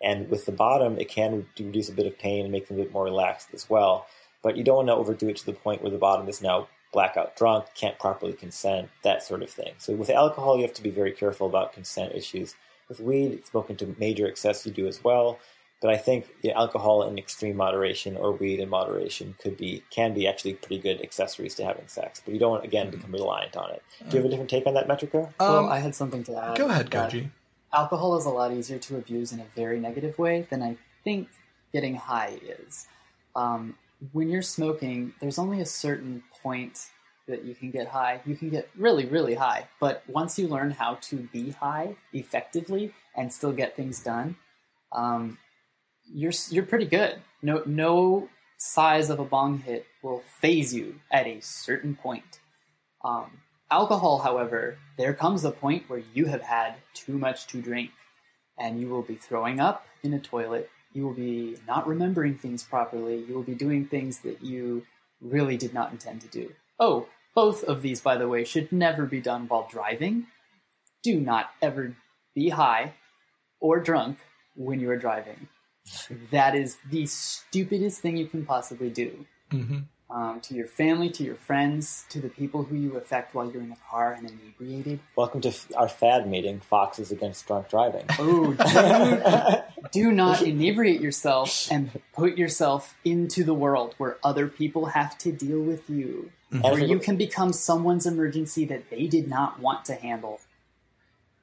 And 0.00 0.28
with 0.30 0.46
the 0.46 0.52
bottom, 0.52 0.98
it 0.98 1.08
can 1.08 1.46
reduce 1.58 1.88
a 1.88 1.92
bit 1.92 2.06
of 2.06 2.18
pain 2.18 2.44
and 2.44 2.52
make 2.52 2.68
them 2.68 2.78
a 2.78 2.82
bit 2.82 2.92
more 2.92 3.04
relaxed 3.04 3.48
as 3.52 3.68
well. 3.68 4.06
But 4.42 4.56
you 4.56 4.64
don't 4.64 4.76
want 4.76 4.88
to 4.88 4.94
overdo 4.94 5.28
it 5.28 5.36
to 5.36 5.46
the 5.46 5.52
point 5.52 5.82
where 5.82 5.90
the 5.90 5.98
bottom 5.98 6.28
is 6.28 6.42
now 6.42 6.68
blackout 6.92 7.36
drunk, 7.36 7.66
can't 7.74 7.98
properly 7.98 8.32
consent, 8.32 8.88
that 9.02 9.22
sort 9.22 9.42
of 9.42 9.50
thing. 9.50 9.74
So 9.78 9.94
with 9.94 10.10
alcohol, 10.10 10.56
you 10.56 10.62
have 10.62 10.74
to 10.74 10.82
be 10.82 10.90
very 10.90 11.12
careful 11.12 11.46
about 11.46 11.72
consent 11.72 12.14
issues. 12.14 12.54
With 12.88 13.00
weed, 13.00 13.46
smoking 13.46 13.76
to 13.76 13.96
major 13.98 14.26
excess, 14.26 14.66
you 14.66 14.72
do 14.72 14.86
as 14.86 15.02
well. 15.02 15.38
But 15.80 15.90
I 15.90 15.96
think 15.96 16.26
alcohol 16.54 17.02
in 17.02 17.18
extreme 17.18 17.56
moderation 17.56 18.16
or 18.16 18.32
weed 18.32 18.58
in 18.58 18.70
moderation 18.70 19.34
could 19.38 19.56
be 19.56 19.82
can 19.90 20.14
be 20.14 20.26
actually 20.26 20.54
pretty 20.54 20.78
good 20.78 21.02
accessories 21.02 21.54
to 21.56 21.64
having 21.64 21.88
sex. 21.88 22.22
But 22.24 22.32
you 22.32 22.40
don't 22.40 22.52
want 22.52 22.64
again 22.64 22.90
become 22.90 23.12
reliant 23.12 23.56
on 23.56 23.70
it. 23.70 23.82
Do 24.00 24.16
you 24.16 24.22
have 24.22 24.24
a 24.24 24.28
different 24.28 24.50
take 24.50 24.66
on 24.66 24.74
that, 24.74 24.88
Metrico? 24.88 25.26
Um, 25.40 25.52
well, 25.52 25.68
I 25.68 25.78
had 25.80 25.94
something 25.94 26.24
to 26.24 26.42
add. 26.42 26.56
Go 26.56 26.68
ahead, 26.68 26.90
Koji. 26.90 27.30
Alcohol 27.72 28.16
is 28.16 28.24
a 28.24 28.30
lot 28.30 28.52
easier 28.52 28.78
to 28.78 28.96
abuse 28.96 29.32
in 29.32 29.40
a 29.40 29.46
very 29.54 29.80
negative 29.80 30.18
way 30.18 30.46
than 30.48 30.62
I 30.62 30.76
think 31.02 31.28
getting 31.72 31.96
high 31.96 32.38
is. 32.42 32.86
Um, 33.34 33.76
when 34.12 34.28
you're 34.28 34.42
smoking, 34.42 35.12
there's 35.20 35.38
only 35.38 35.60
a 35.60 35.66
certain 35.66 36.22
point 36.42 36.86
that 37.26 37.44
you 37.44 37.54
can 37.54 37.70
get 37.70 37.88
high. 37.88 38.20
You 38.24 38.36
can 38.36 38.50
get 38.50 38.68
really, 38.76 39.06
really 39.06 39.34
high. 39.34 39.66
But 39.80 40.02
once 40.06 40.38
you 40.38 40.46
learn 40.46 40.70
how 40.70 40.96
to 41.02 41.16
be 41.16 41.50
high 41.50 41.96
effectively 42.12 42.92
and 43.16 43.32
still 43.32 43.52
get 43.52 43.76
things 43.76 44.00
done, 44.00 44.36
um, 44.92 45.38
you're 46.14 46.32
you're 46.48 46.64
pretty 46.64 46.86
good. 46.86 47.16
No 47.42 47.62
no 47.66 48.28
size 48.56 49.10
of 49.10 49.18
a 49.18 49.24
bong 49.24 49.58
hit 49.58 49.86
will 50.02 50.22
faze 50.40 50.72
you 50.72 51.00
at 51.10 51.26
a 51.26 51.40
certain 51.40 51.96
point. 51.96 52.40
Um, 53.04 53.42
alcohol, 53.70 54.18
however, 54.18 54.78
there 54.96 55.12
comes 55.12 55.44
a 55.44 55.50
point 55.50 55.84
where 55.88 56.02
you 56.14 56.26
have 56.26 56.42
had 56.42 56.76
too 56.94 57.18
much 57.18 57.46
to 57.48 57.60
drink, 57.60 57.90
and 58.58 58.80
you 58.80 58.88
will 58.88 59.02
be 59.02 59.16
throwing 59.16 59.60
up 59.60 59.86
in 60.02 60.14
a 60.14 60.20
toilet. 60.20 60.70
You 60.92 61.04
will 61.04 61.14
be 61.14 61.56
not 61.66 61.88
remembering 61.88 62.38
things 62.38 62.62
properly. 62.62 63.24
You 63.26 63.34
will 63.34 63.42
be 63.42 63.54
doing 63.54 63.84
things 63.84 64.20
that 64.20 64.42
you 64.42 64.86
really 65.20 65.56
did 65.56 65.74
not 65.74 65.90
intend 65.90 66.20
to 66.20 66.28
do. 66.28 66.52
Oh, 66.78 67.08
both 67.34 67.64
of 67.64 67.82
these, 67.82 68.00
by 68.00 68.16
the 68.16 68.28
way, 68.28 68.44
should 68.44 68.70
never 68.70 69.04
be 69.04 69.20
done 69.20 69.48
while 69.48 69.66
driving. 69.68 70.28
Do 71.02 71.18
not 71.18 71.50
ever 71.60 71.96
be 72.34 72.50
high 72.50 72.94
or 73.60 73.80
drunk 73.80 74.18
when 74.54 74.78
you 74.78 74.88
are 74.90 74.96
driving. 74.96 75.48
That 76.30 76.54
is 76.54 76.78
the 76.90 77.06
stupidest 77.06 78.00
thing 78.00 78.16
you 78.16 78.26
can 78.26 78.44
possibly 78.44 78.90
do. 78.90 79.26
Mm-hmm. 79.50 79.78
Um, 80.10 80.40
to 80.42 80.54
your 80.54 80.66
family, 80.66 81.10
to 81.10 81.24
your 81.24 81.34
friends, 81.34 82.04
to 82.10 82.20
the 82.20 82.28
people 82.28 82.62
who 82.62 82.76
you 82.76 82.96
affect 82.96 83.34
while 83.34 83.50
you're 83.50 83.62
in 83.62 83.72
a 83.72 83.90
car 83.90 84.12
and 84.12 84.30
inebriated. 84.30 85.00
Welcome 85.16 85.40
to 85.40 85.52
our 85.76 85.88
FAD 85.88 86.28
meeting, 86.28 86.60
Foxes 86.60 87.10
Against 87.10 87.46
Drunk 87.46 87.68
Driving. 87.68 88.04
Oh, 88.18 88.52
do, 89.90 90.04
do 90.04 90.12
not 90.12 90.42
inebriate 90.42 91.00
yourself 91.00 91.68
and 91.70 91.90
put 92.12 92.38
yourself 92.38 92.94
into 93.04 93.42
the 93.42 93.54
world 93.54 93.94
where 93.98 94.18
other 94.22 94.46
people 94.46 94.86
have 94.86 95.18
to 95.18 95.32
deal 95.32 95.60
with 95.60 95.88
you. 95.90 96.30
Mm-hmm. 96.52 96.62
Where 96.62 96.84
you 96.84 96.98
can 97.00 97.16
become 97.16 97.52
someone's 97.52 98.06
emergency 98.06 98.64
that 98.66 98.90
they 98.90 99.08
did 99.08 99.28
not 99.28 99.58
want 99.58 99.84
to 99.86 99.94
handle. 99.94 100.40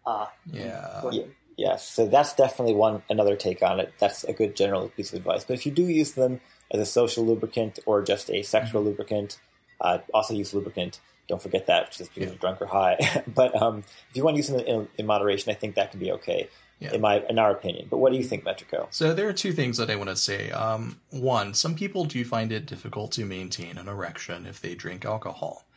Uh, 0.06 0.28
yeah. 0.46 1.02
yeah. 1.12 1.24
Yes, 1.58 1.88
so 1.88 2.08
that's 2.08 2.34
definitely 2.34 2.74
one 2.74 3.04
another 3.10 3.36
take 3.36 3.62
on 3.62 3.80
it. 3.80 3.94
That's 4.00 4.24
a 4.24 4.34
good 4.34 4.56
general 4.56 4.90
piece 4.90 5.12
of 5.12 5.18
advice. 5.18 5.44
But 5.44 5.54
if 5.56 5.66
you 5.66 5.72
do 5.72 5.84
use 5.84 6.14
them 6.14 6.40
as 6.72 6.80
a 6.80 6.86
social 6.86 7.26
lubricant 7.26 7.80
or 7.86 8.02
just 8.02 8.30
a 8.30 8.42
sexual 8.42 8.82
mm-hmm. 8.82 8.90
lubricant, 8.90 9.40
uh, 9.80 10.00
also 10.14 10.34
use 10.34 10.54
lubricant. 10.54 11.00
Don't 11.28 11.42
forget 11.42 11.68
that 11.68 11.92
just 11.92 12.14
because 12.14 12.24
yeah. 12.24 12.30
you're 12.30 12.38
drunk 12.38 12.62
or 12.62 12.66
high. 12.66 13.24
but 13.28 13.60
um, 13.62 13.84
if 14.10 14.16
you 14.16 14.24
want 14.24 14.36
to 14.36 14.38
use 14.38 14.48
them 14.48 14.60
in, 14.60 14.88
in, 14.98 15.06
moderation, 15.06 15.52
I 15.52 15.56
think 15.56 15.76
that 15.76 15.92
can 15.92 16.00
be 16.00 16.12
okay. 16.14 16.50
Yeah. 16.80 16.94
In 16.94 17.02
my, 17.02 17.24
in 17.30 17.38
our 17.38 17.52
opinion, 17.52 17.86
but 17.92 18.00
what 18.00 18.12
do 18.12 18.18
you 18.18 18.24
think, 18.24 18.44
Metrico? 18.44 18.88
So 18.90 19.14
there 19.14 19.30
are 19.30 19.34
two 19.34 19.52
things 19.52 19.78
that 19.78 19.92
I 19.92 19.96
want 19.98 20.10
to 20.10 20.16
say. 20.16 20.50
Um, 20.50 21.00
one, 21.12 21.54
some 21.54 21.76
people 21.76 22.06
do 22.06 22.26
find 22.26 22.52
it 22.52 22.66
difficult 22.66 23.12
to 23.12 23.24
maintain 23.24 23.78
an 23.78 23.88
erection 23.88 24.48
if 24.48 24.62
they 24.62 24.74
drink 24.74 25.06
alcohol. 25.06 25.68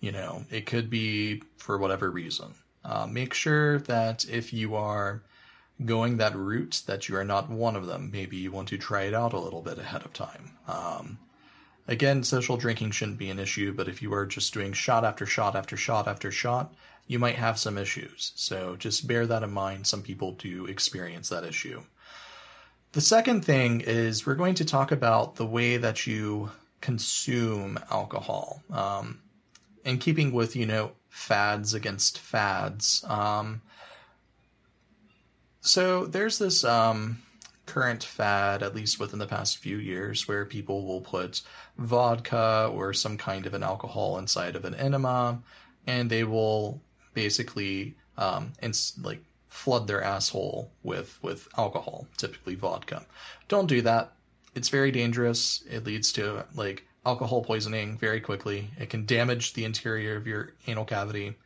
You 0.00 0.10
know, 0.10 0.44
it 0.50 0.66
could 0.66 0.90
be 0.90 1.44
for 1.56 1.78
whatever 1.78 2.10
reason. 2.10 2.54
Uh, 2.84 3.06
make 3.06 3.34
sure 3.34 3.78
that 3.80 4.24
if 4.28 4.52
you 4.52 4.74
are 4.74 5.22
going 5.84 6.16
that 6.18 6.36
route, 6.36 6.82
that 6.86 7.08
you 7.08 7.16
are 7.16 7.24
not 7.24 7.50
one 7.50 7.76
of 7.76 7.86
them. 7.86 8.10
Maybe 8.10 8.36
you 8.36 8.52
want 8.52 8.68
to 8.68 8.78
try 8.78 9.02
it 9.02 9.14
out 9.14 9.32
a 9.32 9.38
little 9.38 9.62
bit 9.62 9.78
ahead 9.78 10.04
of 10.04 10.12
time. 10.12 10.52
Um, 10.66 11.18
again, 11.88 12.22
social 12.22 12.56
drinking 12.56 12.90
shouldn't 12.92 13.18
be 13.18 13.30
an 13.30 13.38
issue, 13.38 13.72
but 13.72 13.88
if 13.88 14.02
you 14.02 14.12
are 14.12 14.26
just 14.26 14.52
doing 14.52 14.72
shot 14.72 15.04
after 15.04 15.26
shot 15.26 15.56
after 15.56 15.76
shot 15.76 16.06
after 16.06 16.30
shot, 16.30 16.74
you 17.06 17.18
might 17.18 17.36
have 17.36 17.58
some 17.58 17.76
issues. 17.76 18.32
So 18.36 18.76
just 18.76 19.06
bear 19.06 19.26
that 19.26 19.42
in 19.42 19.50
mind. 19.50 19.86
Some 19.86 20.02
people 20.02 20.32
do 20.32 20.66
experience 20.66 21.28
that 21.30 21.44
issue. 21.44 21.82
The 22.92 23.00
second 23.00 23.44
thing 23.44 23.80
is 23.82 24.26
we're 24.26 24.34
going 24.34 24.54
to 24.56 24.64
talk 24.64 24.92
about 24.92 25.36
the 25.36 25.46
way 25.46 25.76
that 25.76 26.06
you 26.06 26.50
consume 26.80 27.78
alcohol. 27.90 28.62
Um, 28.70 29.20
in 29.84 29.98
keeping 29.98 30.32
with, 30.32 30.56
you 30.56 30.66
know, 30.66 30.92
fads 31.10 31.74
against 31.74 32.18
fads. 32.18 33.04
Um, 33.06 33.60
so 35.60 36.06
there's 36.06 36.38
this 36.38 36.64
um, 36.64 37.18
current 37.66 38.02
fad, 38.02 38.62
at 38.62 38.74
least 38.74 38.98
within 38.98 39.18
the 39.18 39.26
past 39.26 39.58
few 39.58 39.76
years, 39.76 40.26
where 40.26 40.46
people 40.46 40.86
will 40.86 41.02
put 41.02 41.42
vodka 41.76 42.70
or 42.72 42.94
some 42.94 43.18
kind 43.18 43.46
of 43.46 43.54
an 43.54 43.62
alcohol 43.62 44.18
inside 44.18 44.56
of 44.56 44.64
an 44.64 44.74
enema, 44.74 45.42
and 45.86 46.08
they 46.08 46.24
will 46.24 46.80
basically 47.12 47.96
um, 48.16 48.52
ins- 48.62 48.98
like 49.02 49.22
flood 49.48 49.86
their 49.86 50.02
asshole 50.02 50.70
with 50.82 51.18
with 51.22 51.48
alcohol, 51.58 52.06
typically 52.16 52.54
vodka. 52.54 53.04
Don't 53.48 53.66
do 53.66 53.82
that. 53.82 54.12
It's 54.54 54.68
very 54.68 54.90
dangerous. 54.90 55.62
It 55.68 55.84
leads 55.84 56.12
to 56.12 56.44
like 56.54 56.86
alcohol 57.04 57.42
poisoning 57.42 57.96
very 57.98 58.20
quickly. 58.20 58.70
It 58.78 58.90
can 58.90 59.06
damage 59.06 59.54
the 59.54 59.64
interior 59.64 60.16
of 60.16 60.26
your 60.26 60.52
anal 60.66 60.84
cavity. 60.84 61.36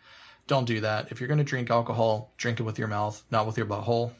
Don't 0.47 0.67
do 0.67 0.81
that. 0.81 1.11
If 1.11 1.21
you're 1.21 1.29
going 1.29 1.39
to 1.39 1.45
drink 1.45 1.71
alcohol, 1.71 2.33
drink 2.37 2.61
it 2.61 2.65
with 2.65 2.79
your 2.79 2.89
mouth, 2.89 3.23
not 3.31 3.47
with 3.47 3.57
your 3.57 3.67
butthole. 3.67 4.13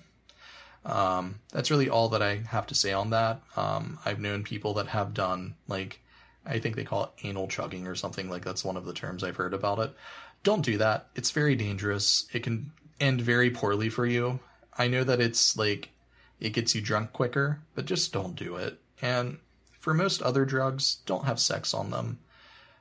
Um, 0.85 1.41
that's 1.51 1.71
really 1.71 1.89
all 1.89 2.11
that 2.11 2.23
I 2.23 2.37
have 2.49 2.67
to 2.69 2.75
say 2.75 2.93
on 2.93 3.11
that. 3.11 3.41
Um, 3.57 3.99
I've 4.05 4.21
known 4.21 4.43
people 4.43 4.75
that 4.75 4.89
have 4.89 5.15
done, 5.15 5.55
like, 5.67 6.01
I 6.47 6.59
think 6.59 6.77
they 6.77 6.85
call 6.85 7.05
it 7.05 7.27
anal 7.27 7.49
chugging 7.49 7.87
or 7.87 7.95
something 7.95 8.29
like 8.29 8.45
that's 8.45 8.65
one 8.65 8.77
of 8.77 8.85
the 8.85 8.93
terms 8.93 9.25
I've 9.25 9.37
heard 9.37 9.55
about 9.55 9.79
it. 9.79 9.95
Don't 10.43 10.65
do 10.65 10.79
that. 10.79 11.09
It's 11.15 11.31
very 11.31 11.57
dangerous. 11.57 12.27
It 12.33 12.43
can 12.43 12.71
end 13.01 13.23
very 13.23 13.51
poorly 13.51 13.89
for 13.89 14.05
you. 14.05 14.41
I 14.77 14.89
know 14.89 15.05
that 15.05 15.21
it's 15.21 15.57
like, 15.57 15.91
it 16.39 16.51
gets 16.51 16.75
you 16.75 16.83
drunk 16.83 17.13
quicker, 17.13 17.61
but 17.75 17.87
just 17.87 18.13
don't 18.13 18.37
do 18.37 18.57
it. 18.57 18.79
And 19.01 19.39
for 19.85 19.93
most 19.93 20.23
other 20.23 20.47
drugs, 20.47 21.03
don't 21.05 21.27
have 21.27 21.39
sex 21.39 21.75
on 21.75 21.91
them. 21.91 22.19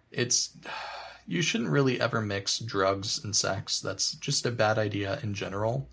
It's 0.09 0.55
you 1.27 1.41
shouldn't 1.41 1.69
really 1.69 1.99
ever 1.99 2.21
mix 2.21 2.59
drugs 2.59 3.21
and 3.21 3.35
sex. 3.35 3.81
That's 3.81 4.13
just 4.13 4.45
a 4.45 4.51
bad 4.51 4.77
idea 4.77 5.19
in 5.21 5.33
general. 5.33 5.89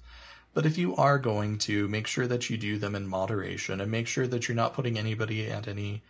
But 0.55 0.67
if 0.67 0.79
you 0.79 0.95
are 0.95 1.19
going 1.19 1.59
to, 1.67 1.89
make 1.89 2.07
sure 2.07 2.29
that 2.29 2.49
you 2.49 2.57
do 2.57 2.79
them 2.79 2.95
in 2.95 3.09
moderation 3.09 3.81
and 3.81 3.91
make 3.91 4.07
sure 4.07 4.29
that 4.29 4.47
you're 4.47 4.55
not 4.55 4.75
putting 4.75 4.97
anybody 4.97 5.51
at 5.51 5.67
any 5.67 6.05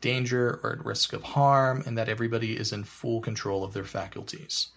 danger 0.00 0.60
or 0.62 0.72
at 0.72 0.84
risk 0.86 1.12
of 1.12 1.22
harm 1.22 1.82
and 1.84 1.98
that 1.98 2.08
everybody 2.08 2.56
is 2.56 2.72
in 2.72 2.84
full 2.84 3.20
control 3.20 3.64
of 3.64 3.74
their 3.74 3.84
faculties, 3.84 4.68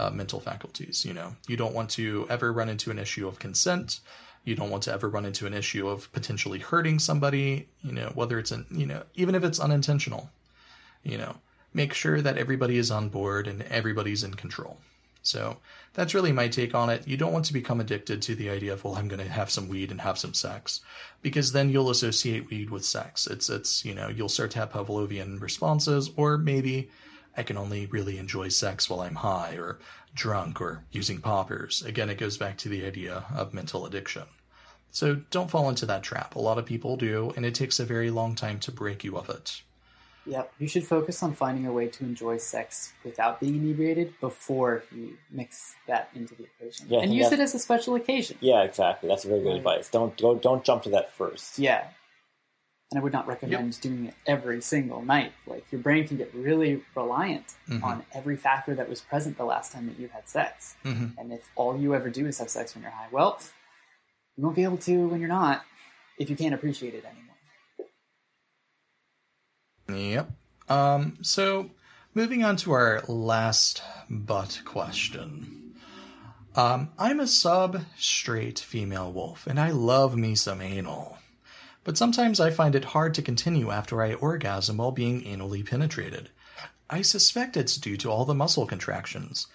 uh, 0.00 0.10
mental 0.10 0.40
faculties. 0.40 1.04
You 1.04 1.14
know, 1.14 1.36
you 1.46 1.56
don't 1.56 1.74
want 1.74 1.90
to 1.90 2.26
ever 2.28 2.52
run 2.52 2.68
into 2.68 2.90
an 2.90 2.98
issue 2.98 3.28
of 3.28 3.38
consent. 3.38 4.00
You 4.44 4.54
don't 4.54 4.70
want 4.70 4.82
to 4.84 4.92
ever 4.92 5.08
run 5.08 5.26
into 5.26 5.46
an 5.46 5.54
issue 5.54 5.88
of 5.88 6.10
potentially 6.12 6.58
hurting 6.58 6.98
somebody, 6.98 7.68
you 7.82 7.92
know, 7.92 8.10
whether 8.14 8.38
it's, 8.38 8.50
an, 8.50 8.66
you 8.70 8.86
know, 8.86 9.02
even 9.14 9.34
if 9.34 9.44
it's 9.44 9.60
unintentional, 9.60 10.30
you 11.02 11.18
know, 11.18 11.36
make 11.74 11.92
sure 11.94 12.20
that 12.22 12.38
everybody 12.38 12.78
is 12.78 12.90
on 12.90 13.08
board 13.08 13.46
and 13.46 13.62
everybody's 13.62 14.24
in 14.24 14.34
control. 14.34 14.78
So 15.22 15.58
that's 15.92 16.14
really 16.14 16.32
my 16.32 16.48
take 16.48 16.74
on 16.74 16.88
it. 16.88 17.06
You 17.06 17.18
don't 17.18 17.34
want 17.34 17.44
to 17.44 17.52
become 17.52 17.80
addicted 17.80 18.22
to 18.22 18.34
the 18.34 18.48
idea 18.48 18.72
of, 18.72 18.82
well, 18.82 18.96
I'm 18.96 19.06
going 19.06 19.20
to 19.20 19.30
have 19.30 19.50
some 19.50 19.68
weed 19.68 19.90
and 19.90 20.00
have 20.00 20.18
some 20.18 20.32
sex, 20.32 20.80
because 21.20 21.52
then 21.52 21.68
you'll 21.68 21.90
associate 21.90 22.48
weed 22.48 22.70
with 22.70 22.86
sex. 22.86 23.26
It's, 23.26 23.50
it's, 23.50 23.84
you 23.84 23.94
know, 23.94 24.08
you'll 24.08 24.30
start 24.30 24.50
to 24.52 24.60
have 24.60 24.72
Pavlovian 24.72 25.38
responses, 25.38 26.10
or 26.16 26.38
maybe 26.38 26.90
I 27.36 27.42
can 27.42 27.58
only 27.58 27.84
really 27.86 28.16
enjoy 28.16 28.48
sex 28.48 28.88
while 28.88 29.00
I'm 29.00 29.14
high 29.14 29.56
or 29.56 29.78
drunk 30.14 30.60
or 30.60 30.84
using 30.90 31.20
poppers. 31.20 31.82
Again, 31.82 32.10
it 32.10 32.18
goes 32.18 32.36
back 32.38 32.56
to 32.58 32.68
the 32.68 32.84
idea 32.84 33.24
of 33.34 33.54
mental 33.54 33.86
addiction. 33.86 34.24
So 34.90 35.16
don't 35.30 35.50
fall 35.50 35.68
into 35.68 35.86
that 35.86 36.02
trap. 36.02 36.34
A 36.34 36.40
lot 36.40 36.58
of 36.58 36.66
people 36.66 36.96
do, 36.96 37.32
and 37.36 37.46
it 37.46 37.54
takes 37.54 37.78
a 37.78 37.84
very 37.84 38.10
long 38.10 38.34
time 38.34 38.58
to 38.60 38.72
break 38.72 39.04
you 39.04 39.16
of 39.16 39.30
it. 39.30 39.62
Yep. 40.26 40.52
You 40.58 40.68
should 40.68 40.86
focus 40.86 41.22
on 41.22 41.32
finding 41.32 41.66
a 41.66 41.72
way 41.72 41.88
to 41.88 42.04
enjoy 42.04 42.36
sex 42.36 42.92
without 43.04 43.40
being 43.40 43.54
inebriated 43.56 44.18
before 44.20 44.84
you 44.94 45.16
mix 45.30 45.74
that 45.86 46.10
into 46.14 46.34
the 46.34 46.44
equation. 46.44 46.86
Yeah, 46.90 47.00
and 47.00 47.14
use 47.14 47.32
it 47.32 47.40
as 47.40 47.54
a 47.54 47.58
special 47.58 47.94
occasion. 47.94 48.36
Yeah, 48.40 48.62
exactly. 48.62 49.08
That's 49.08 49.24
very 49.24 49.40
good 49.40 49.48
Right. 49.48 49.56
advice. 49.56 49.88
Don't 49.88 50.16
go. 50.20 50.34
Don't 50.34 50.62
jump 50.62 50.82
to 50.84 50.90
that 50.90 51.12
first. 51.14 51.58
Yeah. 51.58 51.88
And 52.90 52.98
I 52.98 53.02
would 53.04 53.12
not 53.12 53.28
recommend 53.28 53.80
doing 53.80 54.06
it 54.06 54.14
every 54.26 54.60
single 54.60 55.00
night. 55.02 55.32
Like 55.46 55.64
your 55.70 55.80
brain 55.80 56.08
can 56.08 56.16
get 56.16 56.34
really 56.34 56.82
reliant 56.96 57.54
Mhm. 57.68 57.84
on 57.84 58.04
every 58.12 58.36
factor 58.36 58.74
that 58.74 58.88
was 58.88 59.00
present 59.00 59.36
the 59.36 59.44
last 59.44 59.70
time 59.72 59.86
that 59.86 59.98
you 59.98 60.08
had 60.08 60.28
sex. 60.28 60.74
hmm 60.82 61.06
And 61.16 61.32
if 61.32 61.48
all 61.54 61.78
you 61.78 61.94
ever 61.94 62.10
do 62.10 62.26
is 62.26 62.38
have 62.38 62.50
sex 62.50 62.74
when 62.74 62.82
you're 62.82 62.90
high, 62.90 63.06
well, 63.12 63.38
you 64.36 64.42
won't 64.42 64.56
be 64.56 64.64
able 64.64 64.78
to 64.78 65.06
when 65.08 65.20
you're 65.20 65.28
not 65.28 65.64
if 66.18 66.28
you 66.28 66.36
can't 66.36 66.54
appreciate 66.54 66.94
it 66.94 67.04
anymore. 67.04 67.26
Yep. 69.88 70.30
Um, 70.68 71.18
so, 71.22 71.70
moving 72.14 72.44
on 72.44 72.56
to 72.58 72.72
our 72.72 73.02
last 73.08 73.82
but 74.08 74.62
question. 74.64 75.74
Um, 76.56 76.90
I'm 76.98 77.20
a 77.20 77.26
sub 77.26 77.82
straight 77.96 78.58
female 78.58 79.12
wolf, 79.12 79.46
and 79.46 79.58
I 79.60 79.70
love 79.70 80.16
me 80.16 80.34
some 80.34 80.60
anal. 80.60 81.18
But 81.84 81.96
sometimes 81.96 82.40
I 82.40 82.50
find 82.50 82.74
it 82.74 82.84
hard 82.86 83.14
to 83.14 83.22
continue 83.22 83.70
after 83.70 84.02
I 84.02 84.14
orgasm 84.14 84.76
while 84.76 84.92
being 84.92 85.22
anally 85.22 85.66
penetrated. 85.66 86.30
I 86.88 87.02
suspect 87.02 87.56
it's 87.56 87.76
due 87.76 87.96
to 87.98 88.10
all 88.10 88.24
the 88.24 88.34
muscle 88.34 88.66
contractions. 88.66 89.46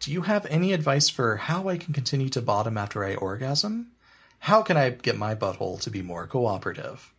Do 0.00 0.12
you 0.12 0.22
have 0.22 0.46
any 0.46 0.72
advice 0.72 1.08
for 1.08 1.36
how 1.36 1.68
I 1.68 1.76
can 1.76 1.92
continue 1.92 2.28
to 2.30 2.42
bottom 2.42 2.76
after 2.78 3.04
I 3.04 3.14
orgasm? 3.14 3.92
How 4.40 4.62
can 4.62 4.76
I 4.76 4.90
get 4.90 5.16
my 5.18 5.34
butthole 5.34 5.80
to 5.82 5.90
be 5.90 6.02
more 6.02 6.26
cooperative? 6.26 7.12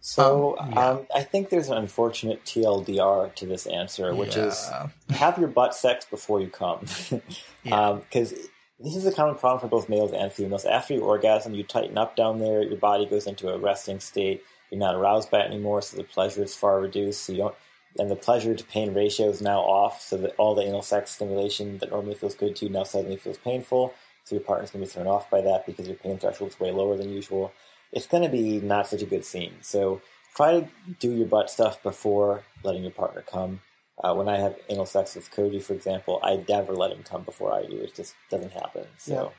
So 0.00 0.56
Um, 0.58 0.72
yeah. 0.72 0.88
um, 0.90 1.06
I 1.14 1.22
think 1.22 1.50
there's 1.50 1.68
an 1.68 1.76
unfortunate 1.76 2.44
TLDR 2.44 3.34
to 3.34 3.46
this 3.46 3.66
answer, 3.66 4.14
which 4.14 4.36
is 4.36 4.70
have 5.10 5.38
your 5.38 5.48
butt 5.48 5.74
sex 5.74 6.04
before 6.04 6.40
you 6.40 6.48
come, 6.48 6.86
Yeah. 7.64 7.98
because 8.08 8.32
this 8.80 8.94
is 8.94 9.06
a 9.06 9.12
common 9.12 9.34
problem 9.34 9.60
for 9.60 9.68
both 9.68 9.88
males 9.88 10.12
and 10.12 10.32
females. 10.32 10.64
After 10.64 10.94
you 10.94 11.00
orgasm, 11.00 11.54
you 11.54 11.64
tighten 11.64 11.98
up 11.98 12.14
down 12.14 12.38
there. 12.38 12.62
Your 12.62 12.76
body 12.76 13.06
goes 13.06 13.26
into 13.26 13.48
a 13.48 13.58
resting 13.58 13.98
state. 13.98 14.44
You're 14.70 14.78
not 14.78 14.94
aroused 14.94 15.30
by 15.30 15.40
it 15.40 15.46
anymore, 15.46 15.82
so 15.82 15.96
the 15.96 16.04
pleasure 16.04 16.42
is 16.42 16.54
far 16.54 16.80
reduced. 16.80 17.24
So 17.24 17.32
you 17.32 17.38
don't, 17.38 17.54
and 17.98 18.10
the 18.10 18.16
pleasure 18.16 18.54
to 18.54 18.64
pain 18.64 18.94
ratio 18.94 19.30
is 19.30 19.42
now 19.42 19.60
off. 19.60 20.00
So 20.00 20.16
that 20.18 20.34
all 20.36 20.54
the 20.54 20.62
anal 20.62 20.82
sex 20.82 21.10
stimulation 21.12 21.78
that 21.78 21.90
normally 21.90 22.14
feels 22.14 22.36
good 22.36 22.54
to 22.56 22.66
you 22.66 22.72
now 22.72 22.84
suddenly 22.84 23.16
feels 23.16 23.38
painful. 23.38 23.94
So 24.24 24.36
your 24.36 24.44
partner's 24.44 24.70
to 24.72 24.78
be 24.78 24.86
thrown 24.86 25.06
off 25.06 25.30
by 25.30 25.40
that 25.40 25.66
because 25.66 25.88
your 25.88 25.96
pain 25.96 26.18
threshold 26.18 26.50
is 26.50 26.60
way 26.60 26.70
lower 26.70 26.96
than 26.96 27.10
usual. 27.10 27.52
It's 27.92 28.06
to 28.06 28.28
be 28.28 28.60
not 28.60 28.86
such 28.86 29.02
a 29.02 29.06
good 29.06 29.24
scene. 29.24 29.54
So 29.62 30.02
try 30.34 30.60
to 30.60 30.68
do 31.00 31.10
your 31.12 31.26
butt 31.26 31.50
stuff 31.50 31.82
before 31.82 32.44
letting 32.62 32.82
your 32.82 32.92
partner 32.92 33.22
come. 33.22 33.60
Uh, 34.02 34.14
when 34.14 34.28
I 34.28 34.38
have 34.38 34.56
anal 34.68 34.86
sex 34.86 35.16
with 35.16 35.30
Koji, 35.30 35.62
for 35.62 35.72
example, 35.72 36.20
I 36.22 36.44
never 36.48 36.74
let 36.74 36.92
him 36.92 37.02
come 37.02 37.22
before 37.22 37.52
I 37.52 37.64
do. 37.64 37.76
It 37.76 37.94
just 37.94 38.14
doesn't 38.30 38.52
happen. 38.52 38.84
So 38.96 39.32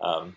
um, 0.00 0.36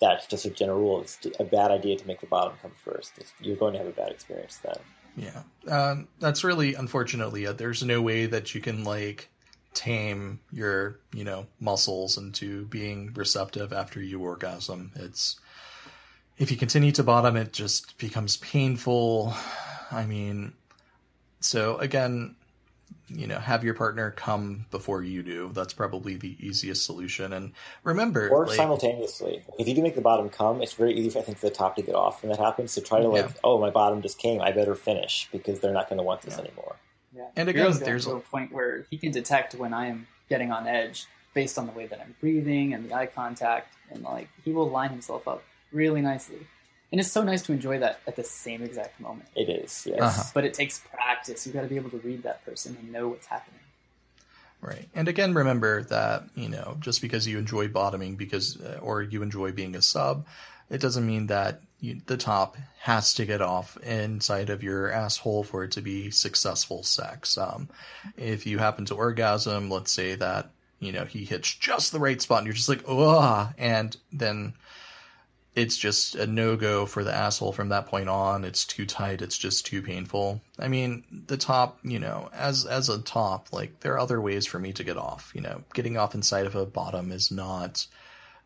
that's 0.00 0.26
just 0.26 0.44
a 0.44 0.50
general 0.50 0.78
rule. 0.78 1.00
It's 1.00 1.18
a 1.40 1.44
bad 1.44 1.70
idea 1.70 1.96
to 1.96 2.06
make 2.06 2.20
the 2.20 2.26
bottom 2.26 2.54
come 2.62 2.72
first. 2.84 3.12
If 3.18 3.32
You're 3.40 3.56
going 3.56 3.72
to 3.72 3.78
have 3.78 3.88
a 3.88 3.92
bad 3.92 4.12
experience 4.12 4.58
then. 4.58 4.76
Yeah, 5.16 5.42
um, 5.72 6.08
that's 6.18 6.44
really 6.44 6.74
unfortunately. 6.74 7.46
Uh, 7.46 7.52
there's 7.52 7.82
no 7.82 8.02
way 8.02 8.26
that 8.26 8.54
you 8.54 8.60
can 8.60 8.84
like 8.84 9.30
tame 9.74 10.40
your 10.52 11.00
you 11.12 11.24
know 11.24 11.46
muscles 11.60 12.16
into 12.16 12.64
being 12.66 13.12
receptive 13.14 13.72
after 13.72 14.02
you 14.02 14.20
orgasm. 14.20 14.90
It's 14.96 15.38
if 16.36 16.50
you 16.50 16.56
continue 16.56 16.90
to 16.92 17.04
bottom, 17.04 17.36
it 17.36 17.52
just 17.52 17.96
becomes 17.98 18.36
painful. 18.38 19.34
I 19.92 20.04
mean, 20.04 20.54
so 21.40 21.76
again, 21.78 22.34
you 23.08 23.26
know, 23.26 23.38
have 23.38 23.62
your 23.62 23.74
partner 23.74 24.10
come 24.12 24.66
before 24.70 25.02
you 25.02 25.22
do. 25.22 25.50
That's 25.52 25.72
probably 25.74 26.16
the 26.16 26.36
easiest 26.40 26.84
solution. 26.86 27.32
And 27.32 27.52
remember, 27.82 28.28
Or 28.30 28.46
like, 28.46 28.56
simultaneously. 28.56 29.42
If 29.58 29.68
you 29.68 29.74
do 29.74 29.82
make 29.82 29.94
the 29.94 30.00
bottom 30.00 30.28
come, 30.30 30.62
it's 30.62 30.72
very 30.72 30.94
easy, 30.94 31.10
for, 31.10 31.18
I 31.18 31.22
think, 31.22 31.38
for 31.38 31.48
the 31.48 31.54
top 31.54 31.76
to 31.76 31.82
get 31.82 31.94
off 31.94 32.22
when 32.22 32.30
that 32.30 32.38
happens. 32.40 32.72
So 32.72 32.80
try 32.80 33.00
to, 33.00 33.08
like, 33.08 33.26
Yeah. 33.26 33.32
oh, 33.44 33.58
my 33.58 33.70
bottom 33.70 34.00
just 34.02 34.18
came. 34.18 34.40
I 34.40 34.52
better 34.52 34.74
finish 34.74 35.28
because 35.32 35.60
they're 35.60 35.72
not 35.72 35.88
going 35.88 35.98
to 35.98 36.02
want 36.02 36.22
this 36.22 36.38
anymore. 36.38 36.76
Yeah. 37.14 37.26
And 37.36 37.48
again, 37.48 37.62
Hero's 37.62 37.80
there's 37.80 38.06
a- 38.06 38.16
a 38.16 38.20
point 38.20 38.52
where 38.52 38.86
he 38.90 38.96
can 38.98 39.12
detect 39.12 39.54
when 39.54 39.72
I 39.74 39.86
am 39.88 40.08
getting 40.28 40.50
on 40.50 40.66
edge 40.66 41.06
based 41.34 41.58
on 41.58 41.66
the 41.66 41.72
way 41.72 41.86
that 41.86 42.00
I'm 42.00 42.14
breathing 42.20 42.72
and 42.74 42.88
the 42.88 42.94
eye 42.94 43.06
contact, 43.06 43.74
and 43.90 44.02
like 44.02 44.28
he 44.44 44.52
will 44.52 44.68
line 44.70 44.90
himself 44.90 45.28
up 45.28 45.42
really 45.72 46.00
nicely. 46.00 46.46
And 46.92 47.00
it's 47.00 47.10
so 47.10 47.24
nice 47.24 47.42
to 47.42 47.52
enjoy 47.52 47.80
that 47.80 48.00
at 48.06 48.14
the 48.14 48.22
same 48.22 48.62
exact 48.62 49.00
moment. 49.00 49.28
It 49.34 49.48
is, 49.48 49.86
yes. 49.86 50.00
Uh-huh. 50.00 50.22
But 50.32 50.44
it 50.44 50.54
takes 50.54 50.78
practice. 50.78 51.44
You've 51.44 51.54
got 51.54 51.62
to 51.62 51.68
be 51.68 51.76
able 51.76 51.90
to 51.90 51.98
read 51.98 52.22
that 52.22 52.44
person 52.44 52.76
and 52.80 52.92
know 52.92 53.08
what's 53.08 53.26
happening. 53.26 53.60
Right. 54.60 54.88
And 54.94 55.08
again, 55.08 55.34
remember 55.34 55.82
that, 55.84 56.24
you 56.34 56.48
know, 56.48 56.76
just 56.80 57.02
because 57.02 57.26
you 57.26 57.38
enjoy 57.38 57.68
bottoming 57.68 58.16
because 58.16 58.58
uh, 58.60 58.78
or 58.80 59.02
you 59.02 59.22
enjoy 59.22 59.52
being 59.52 59.76
a 59.76 59.82
sub, 59.82 60.24
it 60.70 60.80
doesn't 60.80 61.06
mean 61.06 61.26
that 61.26 61.60
you, 61.80 62.00
the 62.06 62.16
top 62.16 62.56
has 62.80 63.12
to 63.14 63.26
get 63.26 63.42
off 63.42 63.76
inside 63.78 64.48
of 64.48 64.62
your 64.62 64.90
asshole 64.90 65.44
for 65.44 65.64
it 65.64 65.72
to 65.72 65.82
be 65.82 66.10
successful 66.10 66.82
sex. 66.82 67.36
Um, 67.36 67.68
if 68.16 68.46
you 68.46 68.58
happen 68.58 68.86
to 68.86 68.94
orgasm, 68.94 69.68
let's 69.68 69.92
say 69.92 70.14
that, 70.14 70.50
you 70.80 70.92
know, 70.92 71.04
he 71.04 71.24
hits 71.24 71.52
just 71.54 71.92
the 71.92 72.00
right 72.00 72.20
spot 72.22 72.38
and 72.38 72.46
you're 72.46 72.54
just 72.54 72.68
like, 72.68 72.84
ugh, 72.88 73.52
and 73.58 73.96
then 74.12 74.54
it's 75.54 75.76
just 75.76 76.16
a 76.16 76.26
no 76.26 76.56
go 76.56 76.84
for 76.84 77.04
the 77.04 77.14
asshole 77.14 77.52
from 77.52 77.68
that 77.68 77.86
point 77.86 78.08
on. 78.08 78.44
It's 78.44 78.64
too 78.64 78.86
tight. 78.86 79.22
It's 79.22 79.38
just 79.38 79.64
too 79.64 79.82
painful. 79.82 80.40
I 80.58 80.68
mean, 80.68 81.04
the 81.26 81.36
top, 81.36 81.78
you 81.84 81.98
know, 81.98 82.28
as 82.32 82.66
as 82.66 82.88
a 82.88 83.00
top, 83.00 83.52
like 83.52 83.80
there 83.80 83.92
are 83.94 84.00
other 84.00 84.20
ways 84.20 84.46
for 84.46 84.58
me 84.58 84.72
to 84.72 84.84
get 84.84 84.96
off. 84.96 85.30
You 85.34 85.42
know, 85.42 85.62
getting 85.72 85.96
off 85.96 86.14
inside 86.14 86.46
of 86.46 86.56
a 86.56 86.66
bottom 86.66 87.12
is 87.12 87.30
not 87.30 87.86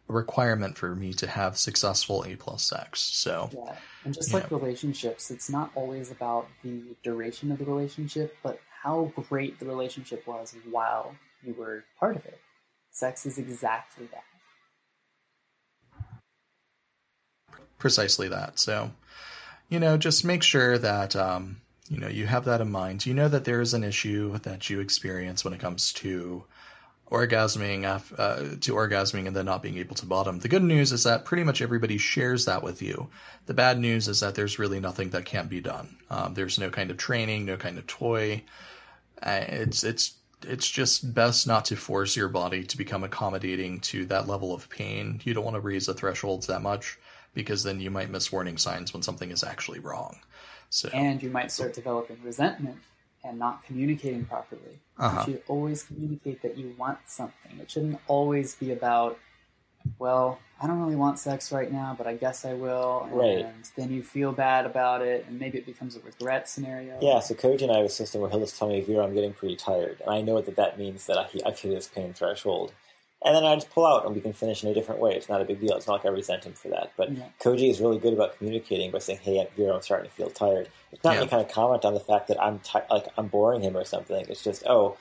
a 0.09 0.13
requirement 0.13 0.77
for 0.77 0.95
me 0.95 1.15
to 1.15 1.27
have 1.27 1.57
successful 1.57 2.25
A 2.27 2.37
plus 2.37 2.63
sex. 2.63 3.01
So 3.01 3.51
Yeah. 3.53 3.77
And 4.05 4.15
just 4.15 4.35
like 4.35 4.51
relationships, 4.51 5.31
it's 5.31 5.49
not 5.49 5.71
always 5.75 6.11
about 6.11 6.49
the 6.63 6.83
duration 7.03 7.51
of 7.53 7.59
the 7.59 7.65
relationship, 7.65 8.37
but 8.43 8.61
how 8.83 9.13
great 9.29 9.59
the 9.59 9.67
relationship 9.67 10.27
was 10.27 10.55
while 10.71 11.15
you 11.43 11.55
were 11.55 11.85
part 11.99 12.17
of 12.17 12.25
it. 12.27 12.39
Sex 12.91 13.27
is 13.27 13.39
exactly 13.39 14.07
that. 14.07 14.25
Precisely 17.79 18.29
that. 18.29 18.59
So, 18.59 18.91
you 19.69 19.79
know, 19.79 19.97
just 19.97 20.25
make 20.25 20.43
sure 20.43 20.79
that 20.79 21.17
um, 21.17 21.61
you 21.89 21.99
know 21.99 22.09
you 22.09 22.27
have 22.27 22.45
that 22.45 22.61
in 22.61 22.71
mind. 22.71 23.07
You 23.07 23.15
know 23.15 23.29
that 23.29 23.45
there 23.45 23.61
is 23.61 23.75
an 23.75 23.85
issue 23.85 24.39
that 24.39 24.69
you 24.71 24.81
experience 24.81 25.45
when 25.45 25.55
it 25.55 25.61
comes 25.61 25.93
to 25.95 26.45
orgasming 27.11 27.85
af- 27.85 28.13
uh, 28.19 28.57
to 28.61 28.75
orgasming 28.75 29.27
and 29.27 29.35
then 29.35 29.47
not 29.47 29.63
being 29.63 29.79
able 29.79 29.95
to 29.97 30.07
bottom. 30.07 30.39
The 30.39 30.49
good 30.49 30.63
news 30.63 30.93
is 30.93 31.05
that 31.05 31.25
pretty 31.25 31.45
much 31.45 31.63
everybody 31.63 31.99
shares 31.99 32.45
that 32.45 32.63
with 32.63 32.83
you. 32.83 33.09
The 33.47 33.55
bad 33.55 33.79
news 33.79 34.09
is 34.09 34.21
that 34.21 34.35
there's 34.35 34.59
really 34.59 34.81
nothing 34.81 35.11
that 35.11 35.25
can't 35.25 35.49
be 35.49 35.61
done. 35.61 35.97
Um, 36.11 36.35
there's 36.35 36.59
no 36.59 36.71
kind 36.71 36.91
of 36.91 36.97
training, 36.97 37.47
no 37.47 37.57
kind 37.57 37.79
of 37.79 37.87
toy. 37.87 38.43
Uh, 39.23 39.45
it's 39.49 39.85
it's 39.85 40.15
it's 40.47 40.69
just 40.71 41.15
best 41.15 41.47
not 41.47 41.65
to 41.67 41.77
force 41.77 42.15
your 42.15 42.29
body 42.29 42.63
to 42.63 42.77
become 42.77 43.03
accommodating 43.03 43.81
to 43.81 44.05
that 44.07 44.29
level 44.29 44.55
of 44.55 44.69
pain. 44.69 45.21
You 45.25 45.35
don't 45.35 45.45
want 45.45 45.57
to 45.57 45.61
raise 45.61 45.87
the 45.87 45.95
thresholds 45.95 46.47
that 46.47 46.63
much 46.63 46.99
because 47.35 47.63
then 47.63 47.81
you 47.81 47.91
might 47.91 48.11
miss 48.11 48.33
warning 48.33 48.57
signs 48.59 48.93
when 48.93 49.03
something 49.03 49.31
is 49.31 49.45
actually 49.45 49.79
wrong. 49.81 50.19
So 50.71 50.89
And 50.93 51.23
you 51.23 51.31
might 51.31 51.51
start 51.51 51.73
developing 51.75 52.19
resentment 52.23 52.77
and 53.25 53.39
not 53.39 53.65
communicating 53.65 54.25
properly. 54.25 54.81
Uh-huh. 54.99 55.25
You 55.27 55.33
should 55.35 55.43
always 55.49 55.83
communicate 55.83 56.43
that 56.43 56.57
you 56.57 56.75
want 56.79 56.99
something. 57.07 57.59
It 57.61 57.71
shouldn't 57.71 57.99
always 58.07 58.55
be 58.55 58.73
about, 58.73 59.19
well, 59.99 60.39
I 60.61 60.67
don't 60.67 60.81
really 60.81 60.97
want 60.97 61.19
sex 61.19 61.53
right 61.53 61.71
now, 61.73 61.95
but 61.97 62.07
I 62.07 62.15
guess 62.15 62.45
I 62.45 62.53
will. 62.55 63.03
And 63.05 63.13
Right. 63.13 63.47
then 63.77 63.93
you 63.93 64.03
feel 64.03 64.33
bad 64.33 64.67
about 64.67 65.03
it, 65.03 65.25
and 65.29 65.39
maybe 65.39 65.57
it 65.59 65.67
becomes 65.67 65.97
a 65.97 66.01
regret 66.01 66.49
scenario. 66.49 66.99
Yeah, 67.01 67.21
so 67.21 67.35
Koji 67.35 67.63
and 67.63 67.71
I 67.71 67.77
have 67.77 67.87
a 67.87 67.89
system 67.89 68.21
where 68.21 68.29
he'll 68.31 68.41
just 68.41 68.59
tell 68.59 68.69
me, 68.69 68.81
Vero, 68.81 69.05
I'm 69.05 69.15
getting 69.15 69.33
pretty 69.33 69.57
tired. 69.57 70.01
And 70.01 70.11
I 70.13 70.21
know 70.21 70.41
that 70.41 70.57
that 70.57 70.79
means 70.79 71.07
that 71.07 71.17
I, 71.17 71.29
I've 71.47 71.59
hit 71.59 71.73
his 71.73 71.87
pain 71.89 72.13
threshold. 72.13 72.73
And 73.25 73.35
then 73.35 73.45
I 73.45 73.55
just 73.57 73.71
pull 73.71 73.85
out 73.85 74.07
and 74.07 74.15
we 74.15 74.21
can 74.21 74.33
finish 74.33 74.63
in 74.63 74.71
a 74.71 74.75
different 74.75 75.01
way. 75.01 75.13
It's 75.15 75.29
not 75.29 75.41
a 75.41 75.45
big 75.45 75.61
deal. 75.61 75.77
It's 75.77 75.89
not 75.89 75.95
like 75.95 76.05
I 76.07 76.09
resent 76.09 76.45
him 76.45 76.53
for 76.53 76.69
that. 76.69 76.93
But 76.97 77.11
Yeah. 77.11 77.25
Koji 77.41 77.69
is 77.69 77.81
really 77.81 77.99
good 77.99 78.13
about 78.13 78.39
communicating 78.39 78.91
by 78.93 78.99
saying, 79.01 79.19
hey, 79.23 79.45
Vero, 79.57 79.75
I'm 79.75 79.83
starting 79.83 80.09
to 80.09 80.15
feel 80.17 80.31
tired. 80.31 80.69
It's 80.93 81.03
not 81.03 81.15
Yeah. 81.15 81.21
any 81.23 81.29
kind 81.29 81.43
of 81.45 81.51
comment 81.51 81.85
on 81.85 81.95
the 81.95 82.01
fact 82.01 82.29
that 82.29 82.41
I'm 82.41 82.61
ti- 82.61 82.79
like 82.91 83.07
I'm 83.17 83.27
boring 83.27 83.63
him 83.63 83.77
or 83.77 83.85
something. 83.85 84.25
It's 84.29 84.45
just, 84.45 84.63
oh, 84.69 84.97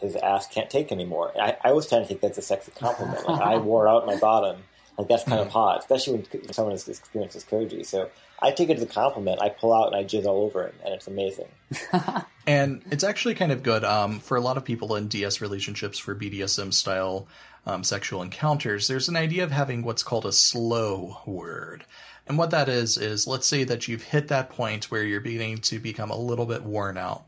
his 0.00 0.16
ass 0.16 0.48
can't 0.48 0.68
take 0.70 0.90
anymore. 0.90 1.32
I, 1.40 1.56
I 1.62 1.70
always 1.70 1.86
try 1.86 2.00
to 2.00 2.04
think 2.04 2.20
that's 2.20 2.38
a 2.38 2.42
sexy 2.42 2.72
compliment. 2.72 3.28
Like, 3.28 3.40
I 3.40 3.56
wore 3.58 3.86
out 3.88 4.06
my 4.06 4.16
bottom. 4.16 4.62
Like, 4.98 5.08
that's 5.08 5.24
kind 5.24 5.40
of 5.40 5.48
hot, 5.48 5.78
especially 5.78 6.18
when 6.32 6.52
someone 6.52 6.72
has 6.72 6.86
experienced 6.88 7.34
as 7.36 7.44
Koji. 7.44 7.86
So 7.86 8.10
I 8.40 8.50
take 8.50 8.68
it 8.70 8.76
as 8.76 8.82
a 8.82 8.86
compliment. 8.86 9.40
I 9.40 9.48
pull 9.48 9.72
out 9.72 9.86
and 9.86 9.96
I 9.96 10.04
jizz 10.04 10.26
all 10.26 10.42
over 10.42 10.66
him, 10.66 10.74
and 10.84 10.94
it's 10.94 11.06
amazing. 11.06 11.46
And 12.44 12.82
it's 12.90 13.04
actually 13.04 13.34
kind 13.36 13.52
of 13.52 13.62
good 13.62 13.84
um, 13.84 14.18
for 14.18 14.36
a 14.36 14.40
lot 14.40 14.56
of 14.56 14.64
people 14.64 14.96
in 14.96 15.06
DS 15.06 15.40
relationships 15.40 15.96
for 15.96 16.12
BDSM 16.12 16.72
style 16.74 17.28
um, 17.66 17.84
sexual 17.84 18.22
encounters, 18.22 18.88
there's 18.88 19.08
an 19.08 19.16
idea 19.16 19.44
of 19.44 19.50
having 19.50 19.82
what's 19.82 20.02
called 20.02 20.26
a 20.26 20.32
slow 20.32 21.18
word. 21.26 21.84
And 22.26 22.38
what 22.38 22.50
that 22.50 22.68
is, 22.68 22.98
is 22.98 23.26
let's 23.26 23.46
say 23.46 23.64
that 23.64 23.88
you've 23.88 24.02
hit 24.02 24.28
that 24.28 24.50
point 24.50 24.90
where 24.90 25.02
you're 25.02 25.20
beginning 25.20 25.58
to 25.58 25.78
become 25.78 26.10
a 26.10 26.16
little 26.16 26.46
bit 26.46 26.62
worn 26.62 26.96
out. 26.96 27.24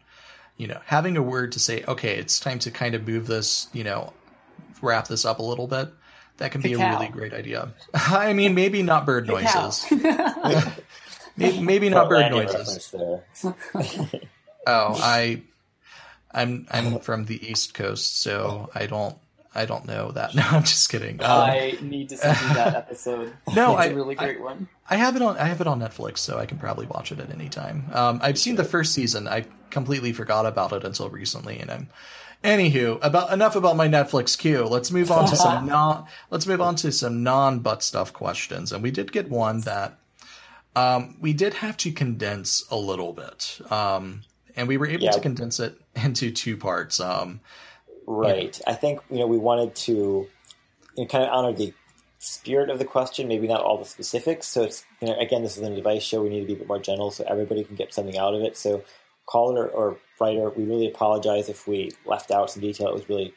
You 0.56 0.68
know, 0.68 0.80
having 0.86 1.16
a 1.16 1.22
word 1.22 1.52
to 1.52 1.58
say, 1.58 1.84
okay, 1.86 2.16
it's 2.16 2.38
time 2.38 2.60
to 2.60 2.70
kind 2.70 2.94
of 2.94 3.06
move 3.06 3.26
this, 3.26 3.68
you 3.72 3.82
know, 3.82 4.12
wrap 4.80 5.08
this 5.08 5.24
up 5.24 5.40
a 5.40 5.42
little 5.42 5.66
bit. 5.66 5.88
That 6.36 6.52
can 6.52 6.60
be 6.60 6.74
a 6.74 6.78
really 6.78 7.08
great 7.08 7.32
idea. 7.32 7.72
I 7.94 8.32
mean, 8.32 8.54
maybe 8.54 8.82
not 8.82 9.06
bird 9.06 9.26
noises. 9.26 9.86
maybe, 11.36 11.60
maybe 11.60 11.88
not 11.88 12.08
bird 12.08 12.30
noises. 12.30 12.94
oh, 12.94 13.22
I, 14.66 15.42
I'm 16.32 16.66
I'm 16.70 16.98
from 17.00 17.24
the 17.26 17.48
East 17.48 17.74
Coast, 17.74 18.20
so 18.20 18.70
I 18.74 18.86
don't 18.86 19.16
I 19.54 19.66
don't 19.66 19.86
know 19.86 20.10
that. 20.12 20.34
No, 20.34 20.42
I'm 20.42 20.62
just 20.64 20.88
kidding. 20.88 21.22
Um, 21.22 21.30
I 21.30 21.78
need 21.80 22.08
to 22.10 22.16
see 22.16 22.26
that 22.26 22.74
episode. 22.74 23.32
No, 23.54 23.72
it's 23.78 23.82
I, 23.82 23.86
a 23.86 23.94
really 23.94 24.14
great 24.14 24.38
I, 24.38 24.40
one. 24.42 24.68
I 24.88 24.96
have 24.96 25.16
it 25.16 25.22
on. 25.22 25.36
I 25.38 25.44
have 25.46 25.60
it 25.60 25.66
on 25.66 25.80
Netflix, 25.80 26.18
so 26.18 26.38
I 26.38 26.46
can 26.46 26.58
probably 26.58 26.86
watch 26.86 27.12
it 27.12 27.20
at 27.20 27.30
any 27.30 27.48
time. 27.48 27.86
Um, 27.92 28.20
I've 28.22 28.38
seen 28.38 28.56
the 28.56 28.64
first 28.64 28.92
season. 28.92 29.28
I 29.28 29.46
completely 29.70 30.12
forgot 30.12 30.44
about 30.46 30.72
it 30.72 30.84
until 30.84 31.08
recently, 31.08 31.58
and 31.60 31.70
I'm. 31.70 31.88
Anywho, 32.42 32.98
about 33.02 33.32
enough 33.32 33.56
about 33.56 33.74
my 33.74 33.88
Netflix 33.88 34.36
queue. 34.36 34.64
Let's 34.64 34.90
move 34.90 35.10
on 35.10 35.26
to 35.30 35.36
some 35.36 35.64
non. 35.76 36.04
Let's 36.30 36.46
move 36.46 36.60
on 36.60 36.76
to 36.76 36.92
some 36.92 37.22
non 37.22 37.60
butt 37.60 37.82
stuff 37.82 38.12
questions, 38.12 38.70
and 38.72 38.82
we 38.82 38.90
did 38.90 39.12
get 39.12 39.30
one 39.30 39.60
that 39.60 39.98
um, 40.76 41.16
we 41.20 41.32
did 41.32 41.54
have 41.54 41.76
to 41.78 41.92
condense 41.92 42.64
a 42.70 42.76
little 42.76 43.12
bit, 43.14 43.60
um, 43.70 44.22
and 44.56 44.68
we 44.68 44.76
were 44.76 44.86
able 44.86 45.04
Yeah. 45.04 45.12
to 45.12 45.20
condense 45.20 45.58
it 45.60 45.80
into 45.94 46.30
two 46.30 46.58
parts. 46.58 47.00
Um, 47.00 47.40
Right. 48.06 48.60
I 48.66 48.74
think 48.74 49.00
you 49.10 49.18
know 49.18 49.26
we 49.26 49.38
wanted 49.38 49.74
to 49.76 49.92
you 49.92 50.28
know, 50.96 51.06
kind 51.06 51.24
of 51.24 51.30
honor 51.30 51.52
the 51.52 51.72
spirit 52.18 52.70
of 52.70 52.78
the 52.78 52.84
question, 52.84 53.28
maybe 53.28 53.46
not 53.46 53.60
all 53.60 53.78
the 53.78 53.84
specifics. 53.84 54.46
So 54.46 54.62
it's 54.62 54.84
you 55.00 55.08
know 55.08 55.18
again, 55.18 55.42
this 55.42 55.56
is 55.56 55.62
an 55.62 55.72
advice 55.72 56.02
show. 56.02 56.22
We 56.22 56.28
need 56.30 56.40
to 56.40 56.46
be 56.46 56.54
a 56.54 56.56
bit 56.56 56.68
more 56.68 56.78
general 56.78 57.10
so 57.10 57.24
everybody 57.28 57.64
can 57.64 57.76
get 57.76 57.94
something 57.94 58.18
out 58.18 58.34
of 58.34 58.42
it. 58.42 58.56
So 58.56 58.84
caller 59.26 59.68
or 59.68 59.98
writer, 60.20 60.50
we 60.50 60.64
really 60.64 60.86
apologize 60.86 61.48
if 61.48 61.66
we 61.66 61.90
left 62.04 62.30
out 62.30 62.50
some 62.50 62.62
detail. 62.62 62.88
It 62.88 62.94
was 62.94 63.08
really 63.08 63.34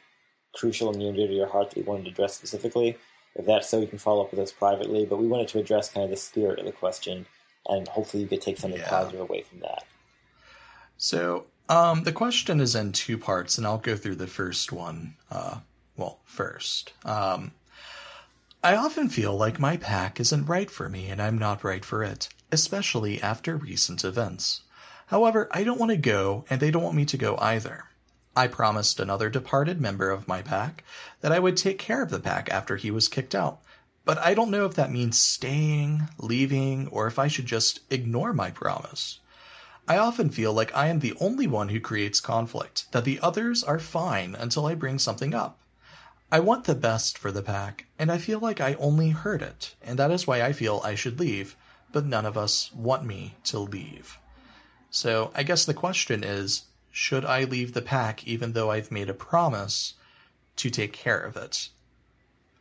crucial 0.54 0.90
and 0.90 0.98
near 0.98 1.08
and 1.08 1.16
dear 1.16 1.28
to 1.28 1.34
your 1.34 1.48
heart 1.48 1.70
that 1.70 1.76
we 1.76 1.82
wanted 1.82 2.04
to 2.04 2.10
address 2.10 2.34
specifically. 2.34 2.96
If 3.34 3.46
that's 3.46 3.68
so, 3.68 3.80
you 3.80 3.86
can 3.86 3.98
follow 3.98 4.24
up 4.24 4.30
with 4.30 4.40
us 4.40 4.52
privately. 4.52 5.06
But 5.06 5.18
we 5.18 5.28
wanted 5.28 5.48
to 5.48 5.58
address 5.58 5.90
kind 5.90 6.04
of 6.04 6.10
the 6.10 6.16
spirit 6.16 6.58
of 6.58 6.64
the 6.66 6.72
question, 6.72 7.26
and 7.66 7.86
hopefully 7.86 8.22
you 8.22 8.28
could 8.28 8.42
take 8.42 8.58
something 8.58 8.80
Yeah. 8.80 8.88
positive 8.88 9.20
away 9.20 9.42
from 9.42 9.60
that. 9.60 9.84
So, 10.96 11.46
um, 11.68 12.04
the 12.04 12.12
question 12.12 12.60
is 12.60 12.74
in 12.74 12.92
two 12.92 13.18
parts, 13.18 13.58
and 13.58 13.66
I'll 13.66 13.78
go 13.78 13.96
through 13.96 14.16
the 14.16 14.26
first 14.26 14.72
one. 14.72 15.14
Uh, 15.30 15.58
well, 15.96 16.20
first, 16.24 16.92
um, 17.04 17.52
I 18.62 18.74
often 18.74 19.08
feel 19.08 19.36
like 19.36 19.60
my 19.60 19.76
pack 19.76 20.18
isn't 20.18 20.46
right 20.46 20.70
for 20.70 20.88
me, 20.88 21.08
and 21.08 21.20
I'm 21.22 21.38
not 21.38 21.64
right 21.64 21.84
for 21.84 22.02
it, 22.02 22.28
especially 22.50 23.20
after 23.22 23.56
recent 23.56 24.04
events. 24.04 24.62
However, 25.06 25.48
I 25.52 25.64
don't 25.64 25.78
want 25.78 25.90
to 25.90 25.96
go, 25.96 26.44
and 26.50 26.60
they 26.60 26.70
don't 26.70 26.82
want 26.82 26.96
me 26.96 27.04
to 27.06 27.16
go 27.16 27.36
either. 27.38 27.84
I 28.36 28.46
promised 28.46 29.00
another 29.00 29.30
departed 29.30 29.80
member 29.80 30.10
of 30.10 30.28
my 30.28 30.42
pack 30.42 30.84
that 31.22 31.32
I 31.32 31.38
would 31.38 31.56
take 31.56 31.78
care 31.78 32.02
of 32.02 32.10
the 32.10 32.20
pack 32.20 32.48
after 32.50 32.76
he 32.76 32.90
was 32.90 33.08
kicked 33.08 33.34
out. 33.34 33.60
But 34.04 34.18
I 34.18 34.34
don't 34.34 34.50
know 34.50 34.64
if 34.64 34.74
that 34.74 34.90
means 34.90 35.18
staying, 35.18 36.08
leaving, 36.18 36.88
or 36.88 37.06
if 37.06 37.18
I 37.18 37.28
should 37.28 37.46
just 37.46 37.80
ignore 37.90 38.32
my 38.32 38.50
promise. 38.50 39.18
I 39.88 39.96
often 39.96 40.28
feel 40.28 40.52
like 40.52 40.76
I 40.76 40.88
am 40.88 40.98
the 40.98 41.14
only 41.18 41.46
one 41.46 41.70
who 41.70 41.80
creates 41.80 42.20
conflict, 42.20 42.92
that 42.92 43.04
the 43.04 43.18
others 43.20 43.64
are 43.64 43.78
fine 43.78 44.34
until 44.34 44.66
I 44.66 44.74
bring 44.74 44.98
something 44.98 45.34
up. 45.34 45.58
I 46.30 46.40
want 46.40 46.64
the 46.64 46.74
best 46.74 47.16
for 47.16 47.32
the 47.32 47.42
pack, 47.42 47.86
and 47.98 48.12
I 48.12 48.18
feel 48.18 48.38
like 48.38 48.60
I 48.60 48.74
only 48.74 49.08
hurt 49.08 49.40
it, 49.40 49.74
and 49.82 49.98
that 49.98 50.10
is 50.10 50.26
why 50.26 50.42
I 50.42 50.52
feel 50.52 50.82
I 50.84 50.94
should 50.94 51.18
leave, 51.18 51.56
but 51.90 52.04
none 52.04 52.26
of 52.26 52.36
us 52.36 52.70
want 52.74 53.06
me 53.06 53.36
to 53.44 53.58
leave. 53.58 54.18
So 54.90 55.30
I 55.34 55.42
guess 55.42 55.64
the 55.64 55.72
question 55.72 56.22
is 56.22 56.66
should 56.90 57.24
I 57.24 57.44
leave 57.44 57.72
the 57.72 57.80
pack 57.80 58.26
even 58.26 58.52
though 58.52 58.70
I've 58.70 58.92
made 58.92 59.08
a 59.08 59.14
promise 59.14 59.94
to 60.56 60.68
take 60.68 60.92
care 60.92 61.20
of 61.20 61.34
it? 61.38 61.70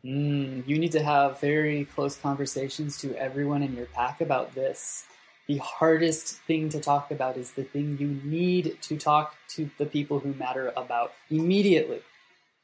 Mm, 0.06 0.66
you 0.66 0.80
need 0.80 0.94
to 0.94 1.04
have 1.04 1.42
very 1.42 1.84
close 1.86 2.16
conversations 2.16 2.98
to 3.00 3.14
everyone 3.16 3.64
in 3.64 3.76
your 3.76 3.88
pack 3.88 4.22
about 4.22 4.56
this. 4.56 5.06
The 5.48 5.58
hardest 5.58 6.42
thing 6.42 6.70
to 6.70 6.80
talk 6.80 7.10
about 7.10 7.38
is 7.38 7.52
the 7.52 7.64
thing 7.64 7.98
you 8.00 8.20
need 8.30 8.78
to 8.82 8.98
talk 8.98 9.36
to 9.50 9.70
the 9.78 9.86
people 9.86 10.20
who 10.20 10.34
matter 10.34 10.74
about 10.76 11.14
immediately. 11.30 12.02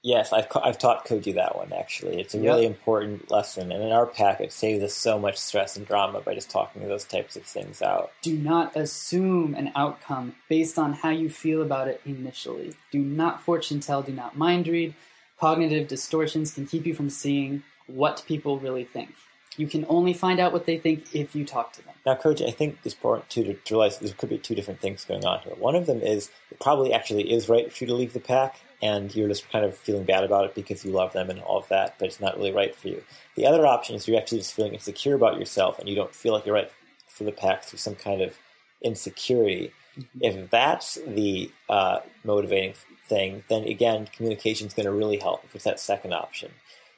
Yes, 0.06 0.34
I've, 0.34 0.48
I've 0.62 0.78
taught 0.78 1.06
Koji 1.06 1.34
that 1.36 1.56
one 1.56 1.72
actually. 1.72 2.20
It's 2.20 2.34
a 2.36 2.38
Yep. 2.38 2.45
really 2.45 2.66
important 2.66 3.32
lesson, 3.32 3.72
and 3.72 3.82
in 3.82 3.94
our 3.94 4.06
pack, 4.06 4.42
it 4.42 4.52
saves 4.52 4.84
us 4.84 4.94
so 4.94 5.18
much 5.18 5.38
stress 5.38 5.78
and 5.78 5.88
drama 5.88 6.20
by 6.20 6.36
just 6.36 6.50
talking 6.50 6.86
those 6.86 7.06
types 7.06 7.38
of 7.38 7.44
things 7.44 7.82
out. 7.82 8.12
Do 8.22 8.36
not 8.36 8.76
assume 8.76 9.56
an 9.56 9.72
outcome 9.76 10.36
based 10.50 10.78
on 10.78 10.92
how 10.92 11.10
you 11.10 11.30
feel 11.30 11.62
about 11.62 11.88
it 11.88 12.02
initially. 12.06 12.76
Do 12.92 13.00
not 13.00 13.42
fortune 13.42 13.80
tell, 13.80 14.02
do 14.02 14.12
not 14.12 14.38
mind 14.38 14.68
read. 14.68 14.94
Cognitive 15.40 15.88
distortions 15.88 16.53
can 16.53 16.68
keep 16.68 16.86
you 16.86 16.94
from 16.94 17.10
seeing 17.10 17.64
what 17.88 18.24
people 18.28 18.60
really 18.60 18.84
think. 18.84 19.16
You 19.58 19.68
can 19.68 19.86
only 19.88 20.14
find 20.14 20.40
out 20.40 20.52
what 20.52 20.66
they 20.66 20.78
think 20.78 21.14
if 21.14 21.36
you 21.36 21.46
talk 21.46 21.74
to 21.74 21.86
them. 21.86 21.94
Now, 22.06 22.16
Coach, 22.16 22.42
I 22.42 22.52
think 22.52 22.80
it's 22.84 22.96
important 22.96 23.30
too 23.30 23.44
to 23.44 23.58
realize 23.70 24.00
there 24.00 24.14
could 24.14 24.30
be 24.30 24.38
two 24.38 24.56
different 24.56 24.80
things 24.80 25.06
going 25.06 25.26
on 25.26 25.40
here. 25.40 25.54
One 25.56 25.76
of 25.76 25.86
them 25.86 26.02
is 26.02 26.32
it 26.52 26.60
probably 26.60 26.92
actually 26.92 27.32
is 27.32 27.48
right 27.48 27.72
for 27.72 27.84
you 27.84 27.88
to 27.88 27.94
leave 27.94 28.14
the 28.14 28.20
pack, 28.20 28.60
and 28.82 29.16
you're 29.16 29.30
just 29.30 29.50
kind 29.50 29.64
of 29.64 29.78
feeling 29.78 30.04
bad 30.04 30.24
about 30.24 30.46
it 30.46 30.56
because 30.56 30.84
you 30.84 30.92
love 30.92 31.14
them 31.14 31.30
and 31.30 31.40
all 31.40 31.60
of 31.60 31.68
that, 31.70 31.96
but 31.98 32.08
it's 32.08 32.20
not 32.20 32.36
really 32.38 32.52
right 32.52 32.76
for 32.76 32.90
you. 32.90 33.04
The 33.36 33.46
other 33.46 33.66
option 33.66 33.96
is 33.96 34.08
you're 34.08 34.20
actually 34.20 34.40
just 34.40 34.54
feeling 34.54 34.74
insecure 34.74 35.16
about 35.16 35.40
yourself, 35.40 35.80
and 35.80 35.88
you 35.88 35.96
don't 35.96 36.14
feel 36.14 36.34
like 36.34 36.46
you're 36.46 36.56
right 36.56 36.72
for 37.08 37.24
the 37.24 37.32
pack 37.32 37.64
through 37.64 37.80
some 37.80 37.96
kind 37.96 38.22
of 38.22 38.38
insecurity. 38.82 39.72
If 40.20 40.50
that's 40.50 40.96
the 41.06 41.52
uh, 41.70 42.00
motivating 42.24 42.74
thing, 43.08 43.44
then 43.48 43.64
again, 43.64 44.08
communication 44.14 44.68
is 44.68 44.74
going 44.74 44.88
to 44.88 44.92
really 44.92 45.20
help 45.20 45.46
if 45.46 45.56
it's 45.56 45.66
that 45.66 45.80
second 45.80 46.14
option. 46.14 46.52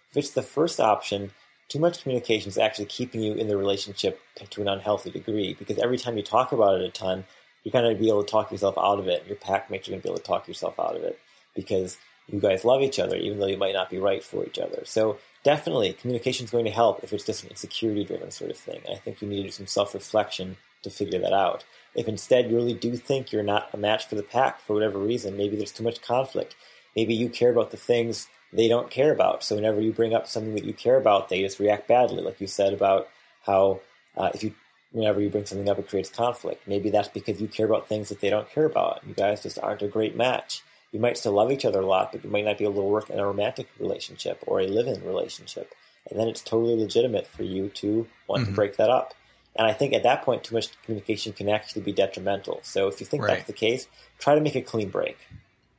If 0.09 0.17
it's 0.17 0.31
the 0.31 0.41
first 0.41 0.79
option, 0.79 1.31
too 1.69 1.79
much 1.79 2.01
communication 2.01 2.49
is 2.49 2.57
actually 2.57 2.85
keeping 2.85 3.21
you 3.21 3.33
in 3.33 3.47
the 3.47 3.57
relationship 3.57 4.21
to 4.49 4.61
an 4.61 4.67
unhealthy 4.67 5.09
degree 5.09 5.53
because 5.53 5.77
every 5.79 5.97
time 5.97 6.17
you 6.17 6.23
talk 6.23 6.51
about 6.51 6.79
it 6.79 6.85
a 6.85 6.89
ton, 6.89 7.25
you're 7.63 7.71
going 7.71 7.91
to 7.91 7.99
be 7.99 8.07
able 8.07 8.23
to 8.23 8.31
talk 8.31 8.51
yourself 8.51 8.77
out 8.77 8.99
of 8.99 9.07
it. 9.07 9.25
Your 9.27 9.35
pack 9.35 9.71
mates 9.71 9.87
are 9.87 9.91
going 9.91 10.01
to 10.01 10.03
be 10.03 10.09
able 10.09 10.19
to 10.19 10.23
talk 10.23 10.47
yourself 10.47 10.79
out 10.79 10.95
of 10.95 11.03
it 11.03 11.19
because 11.55 11.97
you 12.27 12.39
guys 12.39 12.65
love 12.65 12.81
each 12.81 12.99
other, 12.99 13.15
even 13.15 13.39
though 13.39 13.47
you 13.47 13.57
might 13.57 13.73
not 13.73 13.89
be 13.89 13.97
right 13.97 14.23
for 14.23 14.45
each 14.45 14.59
other. 14.59 14.81
So 14.85 15.17
definitely, 15.43 15.93
communication 15.93 16.45
is 16.45 16.51
going 16.51 16.65
to 16.65 16.71
help 16.71 17.03
if 17.03 17.13
it's 17.13 17.25
just 17.25 17.43
an 17.43 17.49
insecurity-driven 17.49 18.31
sort 18.31 18.51
of 18.51 18.57
thing. 18.57 18.81
I 18.91 18.95
think 18.95 19.21
you 19.21 19.27
need 19.27 19.51
some 19.53 19.67
self-reflection 19.67 20.57
to 20.83 20.89
figure 20.89 21.19
that 21.19 21.33
out. 21.33 21.65
If 21.95 22.07
instead 22.07 22.49
you 22.49 22.55
really 22.55 22.73
do 22.73 22.95
think 22.95 23.31
you're 23.31 23.43
not 23.43 23.69
a 23.73 23.77
match 23.77 24.07
for 24.07 24.15
the 24.15 24.23
pack 24.23 24.61
for 24.61 24.73
whatever 24.73 24.99
reason, 24.99 25.37
maybe 25.37 25.55
there's 25.55 25.71
too 25.71 25.83
much 25.83 26.01
conflict. 26.01 26.55
Maybe 26.95 27.13
you 27.13 27.29
care 27.29 27.51
about 27.51 27.71
the 27.71 27.77
things 27.77 28.27
they 28.55 28.67
don't 28.67 28.89
care 28.89 29.11
about. 29.11 29.43
So 29.43 29.55
whenever 29.55 29.81
you 29.81 29.91
bring 29.91 30.13
up 30.13 30.27
something 30.27 30.55
that 30.55 30.65
you 30.65 30.73
care 30.73 30.97
about, 30.97 31.29
they 31.29 31.41
just 31.41 31.59
react 31.59 31.87
badly, 31.87 32.23
like 32.23 32.39
you 32.39 32.47
said 32.47 32.73
about 32.73 33.09
how 33.43 33.81
uh, 34.17 34.31
if 34.33 34.43
you 34.43 34.53
whenever 34.91 35.19
you 35.19 35.29
bring 35.29 35.45
something 35.45 35.67
up, 35.67 35.77
it 35.77 35.89
creates 35.89 36.09
conflict. 36.09 36.65
Maybe 36.67 36.89
that's 36.89 37.09
because 37.09 37.41
you 37.41 37.49
care 37.49 37.65
about 37.65 37.89
things 37.89 38.07
that 38.09 38.21
they 38.21 38.29
don't 38.29 38.49
care 38.49 38.65
about. 38.65 39.01
You 39.05 39.13
guys 39.13 39.43
just 39.43 39.59
aren't 39.59 39.81
a 39.81 39.87
great 39.87 40.15
match. 40.15 40.63
You 40.93 41.01
might 41.01 41.17
still 41.17 41.33
love 41.33 41.51
each 41.51 41.65
other 41.65 41.81
a 41.81 41.85
lot, 41.85 42.13
but 42.13 42.23
you 42.23 42.29
might 42.29 42.45
not 42.45 42.57
be 42.57 42.63
able 42.63 42.75
to 42.75 42.87
work 42.87 43.09
in 43.09 43.19
a 43.19 43.25
romantic 43.25 43.67
relationship 43.77 44.41
or 44.47 44.61
a 44.61 44.67
live-in 44.67 45.03
relationship. 45.03 45.73
And 46.09 46.17
then 46.17 46.29
it's 46.29 46.41
totally 46.41 46.77
legitimate 46.77 47.27
for 47.27 47.43
you 47.43 47.67
to 47.69 48.07
want 48.27 48.45
to 48.45 48.51
Mhm. 48.51 48.55
break 48.55 48.77
that 48.77 48.89
up. 48.89 49.13
And 49.57 49.67
I 49.67 49.73
think 49.73 49.93
at 49.93 50.03
that 50.03 50.23
point, 50.23 50.45
too 50.45 50.55
much 50.55 50.69
communication 50.83 51.33
can 51.33 51.49
actually 51.49 51.81
be 51.81 51.91
detrimental. 51.91 52.59
So 52.63 52.87
if 52.87 53.01
you 53.01 53.05
think 53.05 53.23
Right. 53.23 53.37
that's 53.37 53.47
the 53.47 53.53
case, 53.53 53.87
try 54.19 54.35
to 54.35 54.41
make 54.41 54.55
a 54.55 54.61
clean 54.61 54.89
break. 54.89 55.17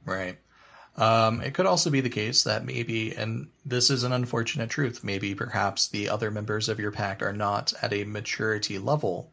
Right. 0.04 0.36
Um, 0.96 1.42
it 1.42 1.52
could 1.52 1.66
also 1.66 1.90
be 1.90 2.00
the 2.00 2.08
case 2.08 2.44
that 2.44 2.64
maybe, 2.64 3.14
and 3.14 3.48
this 3.64 3.90
is 3.90 4.02
an 4.02 4.12
unfortunate 4.12 4.70
truth, 4.70 5.04
maybe 5.04 5.34
perhaps 5.34 5.88
the 5.88 6.08
other 6.08 6.30
members 6.30 6.68
of 6.68 6.80
your 6.80 6.90
pack 6.90 7.22
are 7.22 7.34
not 7.34 7.74
at 7.82 7.92
a 7.92 8.04
maturity 8.04 8.78
level 8.78 9.30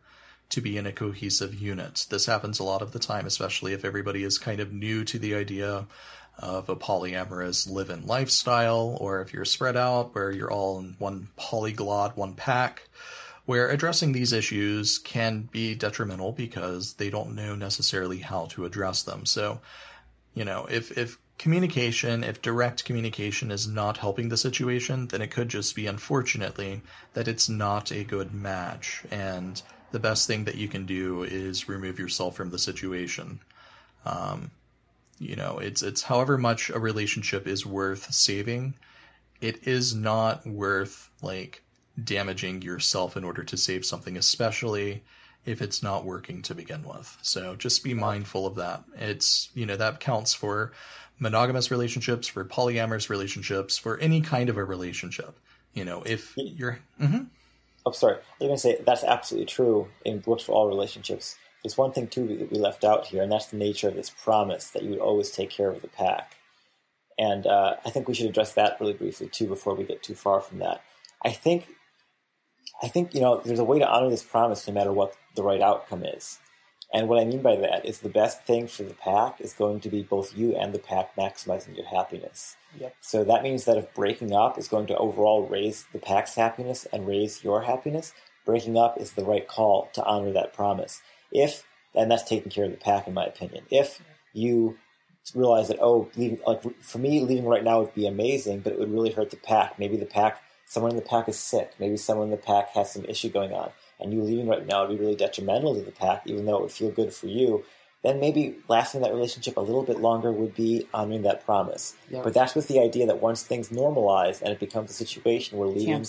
to 0.50 0.62
be 0.62 0.78
in 0.78 0.86
a 0.86 0.92
cohesive 0.92 1.56
unit. 1.56 2.06
This 2.10 2.26
happens 2.26 2.60
a 2.60 2.64
lot 2.64 2.82
of 2.82 2.92
the 2.92 3.00
time, 3.00 3.26
especially 3.26 3.74
if 3.74 3.86
everybody 3.86 4.24
is 4.24 4.38
kind 4.38 4.60
of 4.60 4.74
new 4.74 5.06
to 5.06 5.18
the 5.18 5.36
idea 5.36 5.88
of 6.38 6.68
a 6.68 6.76
polyamorous 6.76 7.70
live 7.70 7.90
in 7.90 8.06
lifestyle, 8.06 8.98
or 9.00 9.22
if 9.22 9.34
you're 9.34 9.46
spread 9.46 9.78
out 9.78 10.14
where 10.14 10.32
you're 10.32 10.52
all 10.52 10.80
in 10.80 10.96
one 11.00 11.30
polyglot, 11.38 12.18
one 12.18 12.34
pack, 12.34 12.90
where 13.46 13.70
addressing 13.70 14.12
these 14.12 14.34
issues 14.34 14.98
can 15.00 15.48
be 15.52 15.76
detrimental 15.76 16.32
because 16.32 16.94
they 16.96 17.10
don't 17.10 17.36
know 17.36 17.56
necessarily 17.56 18.18
how 18.18 18.46
to 18.48 18.66
address 18.66 19.04
them. 19.04 19.26
So, 19.26 19.62
you 20.34 20.46
know, 20.46 20.66
if 20.70 20.98
if 20.98 21.18
communication, 21.38 22.24
if 22.24 22.42
direct 22.42 22.86
communication 22.86 23.52
is 23.52 23.68
not 23.68 23.98
helping 23.98 24.30
the 24.30 24.38
situation, 24.38 25.08
then 25.08 25.22
it 25.22 25.32
could 25.32 25.50
just 25.50 25.76
be 25.76 25.88
unfortunately 25.88 26.82
that 27.14 27.28
it's 27.28 27.50
not 27.50 27.92
a 27.92 28.04
good 28.04 28.34
match 28.34 29.04
and 29.12 29.62
the 29.92 30.00
best 30.00 30.26
thing 30.26 30.46
that 30.46 30.56
you 30.56 30.68
can 30.68 30.86
do 30.86 31.24
is 31.24 31.70
remove 31.70 32.00
yourself 32.00 32.36
from 32.36 32.50
the 32.50 32.58
situation. 32.58 33.40
Um, 34.06 34.52
you 35.20 35.36
know, 35.36 35.60
it's 35.60 35.84
it's 35.84 36.02
however 36.02 36.38
much 36.38 36.70
a 36.70 36.80
relationship 36.80 37.48
is 37.48 37.66
worth 37.66 38.12
saving. 38.12 38.74
it 39.44 39.68
is 39.68 39.94
not 39.94 40.46
worth 40.48 41.10
like 41.22 41.64
damaging 42.02 42.62
yourself 42.62 43.18
in 43.18 43.24
order 43.26 43.44
to 43.44 43.58
save 43.58 43.86
something, 43.86 44.18
especially 44.18 45.04
if 45.46 45.62
it's 45.62 45.84
not 45.84 46.06
working 46.06 46.42
to 46.44 46.56
begin 46.56 46.84
with. 46.84 47.18
So 47.22 47.56
just 47.58 47.84
be 47.84 47.94
mindful 47.94 48.48
of 48.48 48.56
that. 48.56 48.86
It's, 48.96 49.50
you 49.54 49.66
know, 49.66 49.76
that 49.76 50.00
counts 50.00 50.34
for 50.34 50.72
monogamous 51.20 51.72
relationships, 51.72 52.28
for 52.28 52.44
polyamorous 52.46 53.10
relationships, 53.10 53.78
for 53.78 53.98
any 54.00 54.22
kind 54.22 54.50
of 54.50 54.58
a 54.58 54.64
relationship. 54.64 55.38
You 55.74 55.86
know, 55.86 56.04
if 56.04 56.34
you're. 56.36 56.80
Mm-hmm. 57.02 57.24
Oh, 57.86 57.92
sorry. 57.92 58.16
I 58.16 58.46
was 58.46 58.48
going 58.48 58.56
to 58.56 58.58
say 58.58 58.84
that's 58.86 59.04
absolutely 59.04 59.48
true 59.48 59.90
in 60.06 60.24
works 60.26 60.44
for 60.44 60.54
all 60.54 60.68
relationships. 60.68 61.36
There's 61.64 61.78
one 61.78 61.92
thing, 61.92 62.08
too, 62.08 62.28
that 62.28 62.52
we 62.52 62.58
left 62.58 62.84
out 62.84 63.06
here, 63.06 63.24
and 63.24 63.32
that's 63.32 63.48
the 63.48 63.58
nature 63.58 63.88
of 63.88 63.96
this 63.96 64.10
promise 64.10 64.70
that 64.72 64.84
you 64.84 64.90
would 64.92 65.00
always 65.00 65.32
take 65.32 65.50
care 65.50 65.70
of 65.70 65.82
the 65.82 65.88
pack. 65.88 66.36
And 67.18 67.46
uh, 67.46 67.76
I 67.86 67.90
think 67.90 68.08
we 68.08 68.14
should 68.14 68.30
address 68.30 68.54
that 68.54 68.80
really 68.80 68.94
briefly, 68.94 69.28
too, 69.28 69.48
before 69.48 69.76
we 69.76 69.84
get 69.84 70.04
too 70.04 70.16
far 70.16 70.42
from 70.42 70.60
that. 70.60 70.82
I 71.24 71.32
think 71.32 71.68
I 72.82 72.88
think 72.88 73.14
you 73.14 73.22
know 73.22 73.42
there's 73.44 73.60
a 73.60 73.64
way 73.64 73.80
to 73.80 73.88
honor 73.88 74.10
this 74.10 74.24
promise 74.24 74.68
no 74.68 74.74
matter 74.74 74.92
what 74.92 75.16
the 75.36 75.44
right 75.44 75.62
outcome 75.62 76.04
is. 76.04 76.40
And 76.94 77.08
what 77.08 77.20
I 77.20 77.26
mean 77.26 77.42
by 77.42 77.56
that 77.56 77.86
is 77.86 78.00
the 78.00 78.10
best 78.10 78.44
thing 78.44 78.68
for 78.68 78.84
the 78.84 78.94
pack 78.94 79.42
is 79.42 79.54
going 79.54 79.80
to 79.80 79.90
be 79.90 80.04
both 80.04 80.38
you 80.38 80.56
and 80.56 80.74
the 80.74 80.80
pack 80.80 81.16
maximizing 81.16 81.76
your 81.76 81.88
happiness. 81.88 82.56
Yep. 82.80 82.96
So 83.02 83.24
that 83.24 83.42
means 83.42 83.66
that 83.66 83.78
if 83.78 83.92
breaking 83.96 84.32
up 84.32 84.60
is 84.60 84.68
going 84.68 84.86
to 84.88 84.98
overall 84.98 85.48
raise 85.48 85.88
the 85.92 85.98
pack's 85.98 86.36
happiness 86.36 86.86
and 86.94 87.08
raise 87.08 87.44
your 87.44 87.64
happiness, 87.64 88.14
breaking 88.46 88.78
up 88.78 89.02
is 89.02 89.14
the 89.14 89.26
right 89.26 89.48
call 89.48 89.90
to 89.94 90.04
honor 90.04 90.32
that 90.34 90.54
promise. 90.54 91.02
If 91.32 91.66
and 91.96 92.12
that's 92.12 92.24
taking 92.24 92.52
care 92.52 92.66
of 92.66 92.72
the 92.72 92.78
pack, 92.78 93.08
in 93.08 93.14
my 93.14 93.26
opinion. 93.26 93.66
If 93.70 94.02
you 94.34 94.78
realize 95.36 95.68
that 95.70 95.78
oh, 95.80 96.10
leaving 96.16 96.40
like 96.46 96.62
for 96.82 96.98
me, 96.98 97.22
leaving 97.22 97.46
right 97.46 97.64
now 97.64 97.82
would 97.82 97.94
be 97.94 98.08
amazing, 98.08 98.60
but 98.60 98.74
it 98.74 98.80
would 98.80 98.92
really 98.92 99.12
hurt 99.12 99.32
the 99.32 99.38
pack. 99.38 99.80
Maybe 99.80 99.98
the 99.98 100.06
pack, 100.06 100.42
someone 100.66 100.92
in 100.92 100.98
the 100.98 101.04
pack 101.04 101.28
is 101.30 101.40
sick. 101.40 101.74
Maybe 101.80 101.98
someone 101.98 102.26
in 102.28 102.32
the 102.32 102.38
pack 102.38 102.70
has 102.72 102.92
some 102.92 103.06
issue 103.06 103.30
going 103.30 103.54
on 103.54 103.72
and 104.04 104.14
you 104.14 104.22
leaving 104.22 104.48
right 104.48 104.66
now 104.66 104.86
would 104.86 104.98
be 104.98 105.02
really 105.02 105.16
detrimental 105.16 105.74
to 105.76 105.82
the 105.82 105.92
pack, 105.92 106.24
even 106.26 106.46
though 106.46 106.58
it 106.58 106.62
would 106.62 106.72
feel 106.72 106.92
good 106.92 107.14
for 107.14 107.28
you, 107.28 107.64
then 108.04 108.20
maybe 108.20 108.56
lasting 108.68 109.02
that 109.02 109.14
relationship 109.14 109.56
a 109.56 109.62
little 109.62 109.84
bit 109.84 110.00
longer 110.00 110.32
would 110.32 110.54
be 110.54 110.88
honoring 110.94 111.22
that 111.24 111.46
promise. 111.46 111.96
But 112.22 112.34
that's 112.34 112.54
with 112.54 112.68
the 112.68 112.80
idea 112.80 113.08
that 113.08 113.22
once 113.22 113.44
things 113.44 113.70
normalize 113.70 114.42
and 114.42 114.50
it 114.50 114.60
becomes 114.60 114.92
a 114.92 114.94
situation 114.94 115.58
where 115.58 115.70
leaving, 115.70 116.06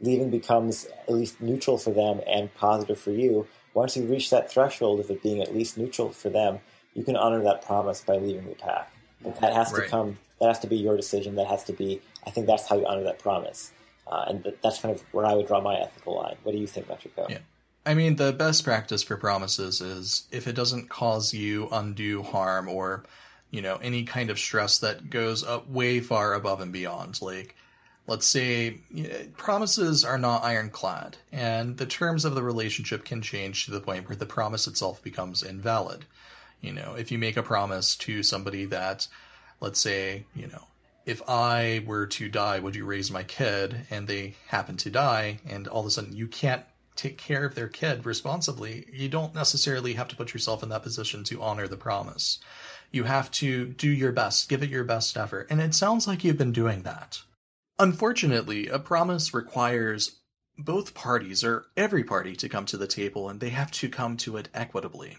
leaving 0.00 0.30
becomes 0.30 0.86
at 0.86 1.12
least 1.12 1.40
neutral 1.40 1.78
for 1.78 1.90
them 1.90 2.20
and 2.28 2.54
positive 2.54 2.98
for 2.98 3.10
you, 3.10 3.48
once 3.74 3.96
you 3.96 4.04
reach 4.04 4.30
that 4.30 4.50
threshold 4.52 5.00
of 5.00 5.10
it 5.10 5.22
being 5.22 5.42
at 5.42 5.54
least 5.54 5.76
neutral 5.76 6.10
for 6.10 6.30
them, 6.30 6.60
you 6.94 7.02
can 7.02 7.16
honor 7.16 7.42
that 7.42 7.64
promise 7.64 8.02
by 8.02 8.16
leaving 8.16 8.48
the 8.48 8.54
pack. 8.54 8.92
But 9.22 9.40
that 9.40 9.52
has 9.52 9.72
right. 9.72 9.84
to 9.84 9.88
come. 9.88 10.18
That 10.40 10.48
has 10.48 10.58
to 10.60 10.66
be 10.66 10.76
your 10.76 10.96
decision. 10.96 11.36
That 11.36 11.46
has 11.46 11.64
to 11.64 11.72
be. 11.72 12.02
I 12.26 12.30
think 12.30 12.46
that's 12.46 12.68
how 12.68 12.76
you 12.76 12.86
honor 12.86 13.04
that 13.04 13.18
promise. 13.18 13.72
Uh, 14.12 14.24
and 14.28 14.52
that's 14.62 14.80
kind 14.80 14.94
of 14.94 15.00
where 15.12 15.24
I 15.24 15.32
would 15.32 15.46
draw 15.46 15.60
my 15.62 15.76
ethical 15.76 16.16
line. 16.16 16.36
What 16.42 16.52
do 16.52 16.58
you 16.58 16.66
think, 16.66 16.86
Metrico? 16.88 17.30
Yeah. 17.30 17.38
I 17.86 17.94
mean, 17.94 18.16
the 18.16 18.32
best 18.32 18.62
practice 18.62 19.02
for 19.02 19.16
promises 19.16 19.80
is 19.80 20.24
if 20.30 20.46
it 20.46 20.52
doesn't 20.54 20.90
cause 20.90 21.32
you 21.32 21.68
undue 21.72 22.22
harm 22.22 22.68
or, 22.68 23.04
you 23.50 23.62
know, 23.62 23.76
any 23.82 24.04
kind 24.04 24.28
of 24.28 24.38
stress 24.38 24.78
that 24.80 25.08
goes 25.08 25.42
up 25.42 25.66
way 25.68 26.00
far 26.00 26.34
above 26.34 26.60
and 26.60 26.72
beyond. 26.72 27.22
Like, 27.22 27.56
let's 28.06 28.26
say 28.26 28.80
promises 29.36 30.04
are 30.04 30.18
not 30.18 30.44
ironclad, 30.44 31.16
and 31.32 31.76
the 31.78 31.86
terms 31.86 32.24
of 32.24 32.34
the 32.34 32.42
relationship 32.42 33.04
can 33.04 33.22
change 33.22 33.64
to 33.64 33.70
the 33.70 33.80
point 33.80 34.08
where 34.08 34.16
the 34.16 34.26
promise 34.26 34.66
itself 34.66 35.02
becomes 35.02 35.42
invalid. 35.42 36.04
You 36.60 36.72
know, 36.72 36.94
if 36.98 37.10
you 37.10 37.18
make 37.18 37.38
a 37.38 37.42
promise 37.42 37.96
to 37.96 38.22
somebody 38.22 38.66
that, 38.66 39.08
let's 39.60 39.80
say, 39.80 40.26
you 40.36 40.48
know, 40.48 40.64
if 41.06 41.22
I 41.28 41.82
were 41.86 42.06
to 42.06 42.28
die, 42.28 42.58
would 42.60 42.76
you 42.76 42.84
raise 42.84 43.10
my 43.10 43.22
kid? 43.22 43.86
And 43.90 44.06
they 44.06 44.34
happen 44.48 44.76
to 44.78 44.90
die, 44.90 45.38
and 45.46 45.68
all 45.68 45.80
of 45.80 45.86
a 45.86 45.90
sudden 45.90 46.16
you 46.16 46.26
can't 46.26 46.64
take 46.96 47.18
care 47.18 47.44
of 47.44 47.54
their 47.54 47.68
kid 47.68 48.04
responsibly, 48.04 48.86
you 48.92 49.08
don't 49.08 49.34
necessarily 49.34 49.94
have 49.94 50.08
to 50.08 50.16
put 50.16 50.32
yourself 50.32 50.62
in 50.62 50.68
that 50.68 50.82
position 50.82 51.24
to 51.24 51.42
honor 51.42 51.66
the 51.66 51.76
promise. 51.76 52.38
You 52.90 53.04
have 53.04 53.30
to 53.32 53.66
do 53.66 53.88
your 53.88 54.12
best, 54.12 54.48
give 54.48 54.62
it 54.62 54.70
your 54.70 54.84
best 54.84 55.16
effort, 55.16 55.46
and 55.50 55.60
it 55.60 55.74
sounds 55.74 56.06
like 56.06 56.24
you've 56.24 56.38
been 56.38 56.52
doing 56.52 56.82
that. 56.82 57.22
Unfortunately, 57.78 58.68
a 58.68 58.78
promise 58.78 59.32
requires 59.32 60.18
both 60.58 60.94
parties 60.94 61.42
or 61.42 61.66
every 61.76 62.04
party 62.04 62.36
to 62.36 62.48
come 62.48 62.66
to 62.66 62.76
the 62.76 62.86
table, 62.86 63.28
and 63.28 63.40
they 63.40 63.48
have 63.48 63.70
to 63.72 63.88
come 63.88 64.16
to 64.18 64.36
it 64.36 64.48
equitably. 64.52 65.16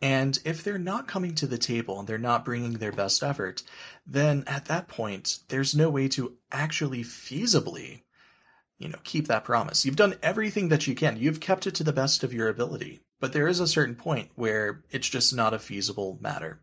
And 0.00 0.38
if 0.44 0.62
they're 0.62 0.78
not 0.78 1.08
coming 1.08 1.34
to 1.36 1.46
the 1.46 1.58
table 1.58 1.98
and 1.98 2.06
they're 2.06 2.18
not 2.18 2.44
bringing 2.44 2.74
their 2.74 2.92
best 2.92 3.22
effort, 3.22 3.62
then 4.06 4.44
at 4.46 4.66
that 4.66 4.88
point, 4.88 5.40
there's 5.48 5.74
no 5.74 5.90
way 5.90 6.06
to 6.08 6.36
actually 6.52 7.02
feasibly, 7.02 8.02
you 8.78 8.88
know, 8.88 8.98
keep 9.02 9.26
that 9.26 9.44
promise. 9.44 9.84
You've 9.84 9.96
done 9.96 10.14
everything 10.22 10.68
that 10.68 10.86
you 10.86 10.94
can. 10.94 11.16
You've 11.16 11.40
kept 11.40 11.66
it 11.66 11.74
to 11.76 11.84
the 11.84 11.92
best 11.92 12.22
of 12.22 12.32
your 12.32 12.48
ability. 12.48 13.00
But 13.20 13.32
there 13.32 13.48
is 13.48 13.58
a 13.58 13.66
certain 13.66 13.96
point 13.96 14.30
where 14.36 14.84
it's 14.90 15.08
just 15.08 15.34
not 15.34 15.52
a 15.52 15.58
feasible 15.58 16.18
matter. 16.20 16.60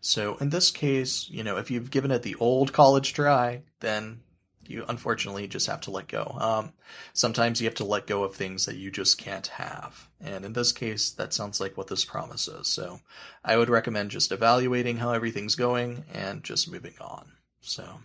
So 0.00 0.36
in 0.36 0.50
this 0.50 0.70
case, 0.70 1.28
you 1.28 1.42
know, 1.42 1.56
if 1.56 1.70
you've 1.70 1.90
given 1.90 2.12
it 2.12 2.22
the 2.22 2.36
old 2.36 2.72
college 2.72 3.12
try, 3.12 3.62
then 3.80 4.20
you 4.70 4.84
unfortunately 4.88 5.46
just 5.46 5.66
have 5.66 5.80
to 5.82 5.90
let 5.90 6.08
go. 6.08 6.36
Um, 6.38 6.72
sometimes 7.12 7.60
you 7.60 7.66
have 7.66 7.76
to 7.76 7.84
let 7.84 8.06
go 8.06 8.24
of 8.24 8.34
things 8.34 8.66
that 8.66 8.76
you 8.76 8.90
just 8.90 9.18
can't 9.18 9.46
have. 9.48 10.08
And 10.20 10.44
in 10.44 10.52
this 10.52 10.72
case, 10.72 11.10
that 11.12 11.32
sounds 11.32 11.60
like 11.60 11.76
what 11.76 11.88
this 11.88 12.04
promise 12.04 12.48
is. 12.48 12.68
So 12.68 13.00
I 13.44 13.56
would 13.56 13.68
recommend 13.68 14.10
just 14.10 14.32
evaluating 14.32 14.96
how 14.96 15.12
everything's 15.12 15.54
going 15.54 16.04
and 16.12 16.42
just 16.42 16.70
moving 16.70 16.94
on. 17.00 17.32
So. 17.60 18.00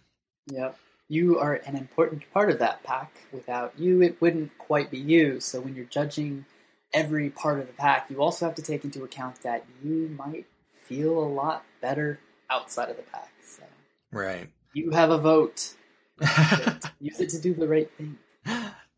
Yep. 0.47 0.77
You 1.07 1.39
are 1.39 1.55
an 1.55 1.75
important 1.75 2.23
part 2.33 2.49
of 2.49 2.59
that 2.59 2.83
pack. 2.83 3.21
Without 3.33 3.77
you, 3.77 4.01
it 4.01 4.21
wouldn't 4.21 4.57
quite 4.57 4.89
be 4.89 4.99
you. 4.99 5.39
So 5.39 5.59
when 5.59 5.75
you're 5.75 5.85
judging 5.85 6.45
every 6.93 7.29
part 7.29 7.59
of 7.59 7.67
the 7.67 7.73
pack, 7.73 8.09
you 8.09 8.21
also 8.21 8.45
have 8.45 8.55
to 8.55 8.61
take 8.61 8.85
into 8.85 9.03
account 9.03 9.41
that 9.43 9.65
you 9.83 10.15
might 10.17 10.45
feel 10.85 11.19
a 11.19 11.27
lot 11.27 11.63
better 11.81 12.19
outside 12.49 12.89
of 12.89 12.97
the 12.97 13.03
pack. 13.03 13.31
So. 13.45 13.63
Right. 14.11 14.49
You 14.73 14.91
have 14.91 15.09
a 15.09 15.17
vote 15.17 15.73
Use 16.99 17.19
it 17.19 17.29
to 17.29 17.39
do 17.39 17.53
the 17.53 17.67
right 17.67 17.89
thing. 17.97 18.17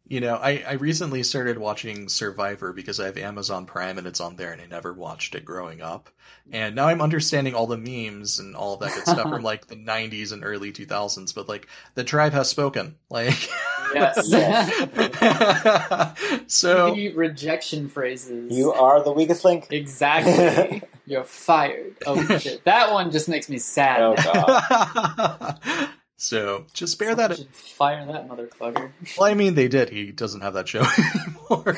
You 0.06 0.20
know, 0.20 0.36
I, 0.36 0.64
I 0.68 0.74
recently 0.74 1.24
started 1.24 1.58
watching 1.58 2.10
Survivor 2.10 2.74
because 2.74 3.00
I 3.00 3.06
have 3.06 3.18
Amazon 3.18 3.66
Prime 3.66 3.98
and 3.98 4.06
it's 4.06 4.20
on 4.20 4.36
there 4.36 4.52
and 4.52 4.62
I 4.62 4.66
never 4.66 4.94
watched 4.94 5.34
it 5.34 5.46
growing 5.46 5.82
up. 5.82 6.10
And 6.52 6.76
now 6.76 6.88
I'm 6.88 7.02
understanding 7.02 7.56
all 7.56 7.68
the 7.68 7.78
memes 7.78 8.38
and 8.38 8.54
all 8.54 8.76
that 8.78 8.94
good 8.94 9.08
stuff 9.08 9.30
from 9.30 9.42
like 9.44 9.68
the 9.68 9.78
90s 9.78 10.34
and 10.34 10.44
early 10.44 10.74
2000s. 10.74 11.34
But 11.34 11.48
like, 11.48 11.68
the 11.96 12.04
tribe 12.04 12.34
has 12.34 12.50
spoken. 12.50 12.98
Like, 13.10 13.50
yes. 13.96 14.28
yes. 14.30 16.20
so, 16.48 16.94
rejection 17.16 17.88
phrases. 17.88 18.52
You 18.52 18.74
are 18.74 19.02
the 19.02 19.14
weakest 19.14 19.46
link. 19.46 19.68
Exactly. 19.72 20.84
You're 21.06 21.24
fired. 21.24 21.96
Oh, 22.06 22.38
shit. 22.40 22.66
That 22.66 22.92
one 22.92 23.10
just 23.12 23.30
makes 23.30 23.50
me 23.50 23.58
sad. 23.58 24.02
Oh, 24.02 24.16
God. 24.16 25.90
So 26.18 26.66
just 26.74 27.00
bear 27.00 27.16
that. 27.16 27.38
Fire 27.54 28.06
that 28.06 28.28
motherfucker. 28.28 28.92
Well, 29.18 29.30
I 29.30 29.34
mean, 29.34 29.56
they 29.56 29.68
did. 29.68 29.90
He 29.90 30.12
doesn't 30.12 30.42
have 30.42 30.54
that 30.54 30.68
show 30.68 30.84
anymore. 31.16 31.78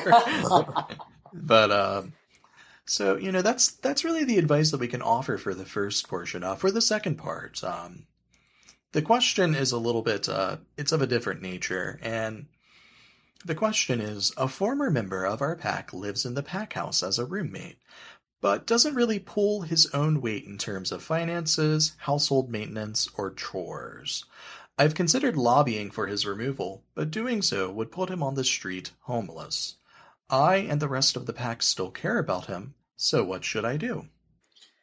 but 1.32 1.70
um, 1.70 2.12
so 2.84 3.16
you 3.16 3.32
know, 3.32 3.42
that's 3.42 3.72
that's 3.72 4.04
really 4.04 4.24
the 4.24 4.38
advice 4.38 4.70
that 4.70 4.80
we 4.80 4.88
can 4.88 5.02
offer 5.02 5.38
for 5.38 5.54
the 5.54 5.64
first 5.64 6.08
portion. 6.08 6.44
Uh, 6.44 6.54
for 6.54 6.70
the 6.70 6.80
second 6.80 7.16
part, 7.16 7.62
um, 7.64 8.06
the 8.92 9.02
question 9.02 9.54
is 9.54 9.72
a 9.72 9.78
little 9.78 10.02
bit. 10.02 10.28
Uh, 10.28 10.58
it's 10.76 10.92
of 10.92 11.02
a 11.02 11.06
different 11.06 11.42
nature, 11.42 11.98
and 12.02 12.46
the 13.44 13.54
question 13.54 14.00
is: 14.00 14.32
A 14.36 14.48
former 14.48 14.90
member 14.90 15.24
of 15.24 15.42
our 15.42 15.56
pack 15.56 15.92
lives 15.92 16.24
in 16.24 16.34
the 16.34 16.42
pack 16.42 16.74
house 16.74 17.02
as 17.02 17.18
a 17.18 17.24
roommate 17.24 17.78
but 18.40 18.66
doesn't 18.66 18.94
really 18.94 19.18
pull 19.18 19.62
his 19.62 19.86
own 19.94 20.20
weight 20.20 20.44
in 20.44 20.58
terms 20.58 20.92
of 20.92 21.02
finances, 21.02 21.94
household 21.98 22.50
maintenance, 22.50 23.08
or 23.16 23.32
chores. 23.32 24.24
I've 24.78 24.94
considered 24.94 25.36
lobbying 25.36 25.90
for 25.90 26.06
his 26.06 26.26
removal, 26.26 26.82
but 26.94 27.10
doing 27.10 27.40
so 27.40 27.70
would 27.70 27.90
put 27.90 28.10
him 28.10 28.22
on 28.22 28.34
the 28.34 28.44
street 28.44 28.90
homeless. 29.02 29.76
I 30.28 30.56
and 30.56 30.80
the 30.80 30.88
rest 30.88 31.16
of 31.16 31.26
the 31.26 31.32
pack 31.32 31.62
still 31.62 31.90
care 31.90 32.18
about 32.18 32.46
him, 32.46 32.74
so 32.96 33.24
what 33.24 33.44
should 33.44 33.64
I 33.64 33.76
do? 33.76 34.08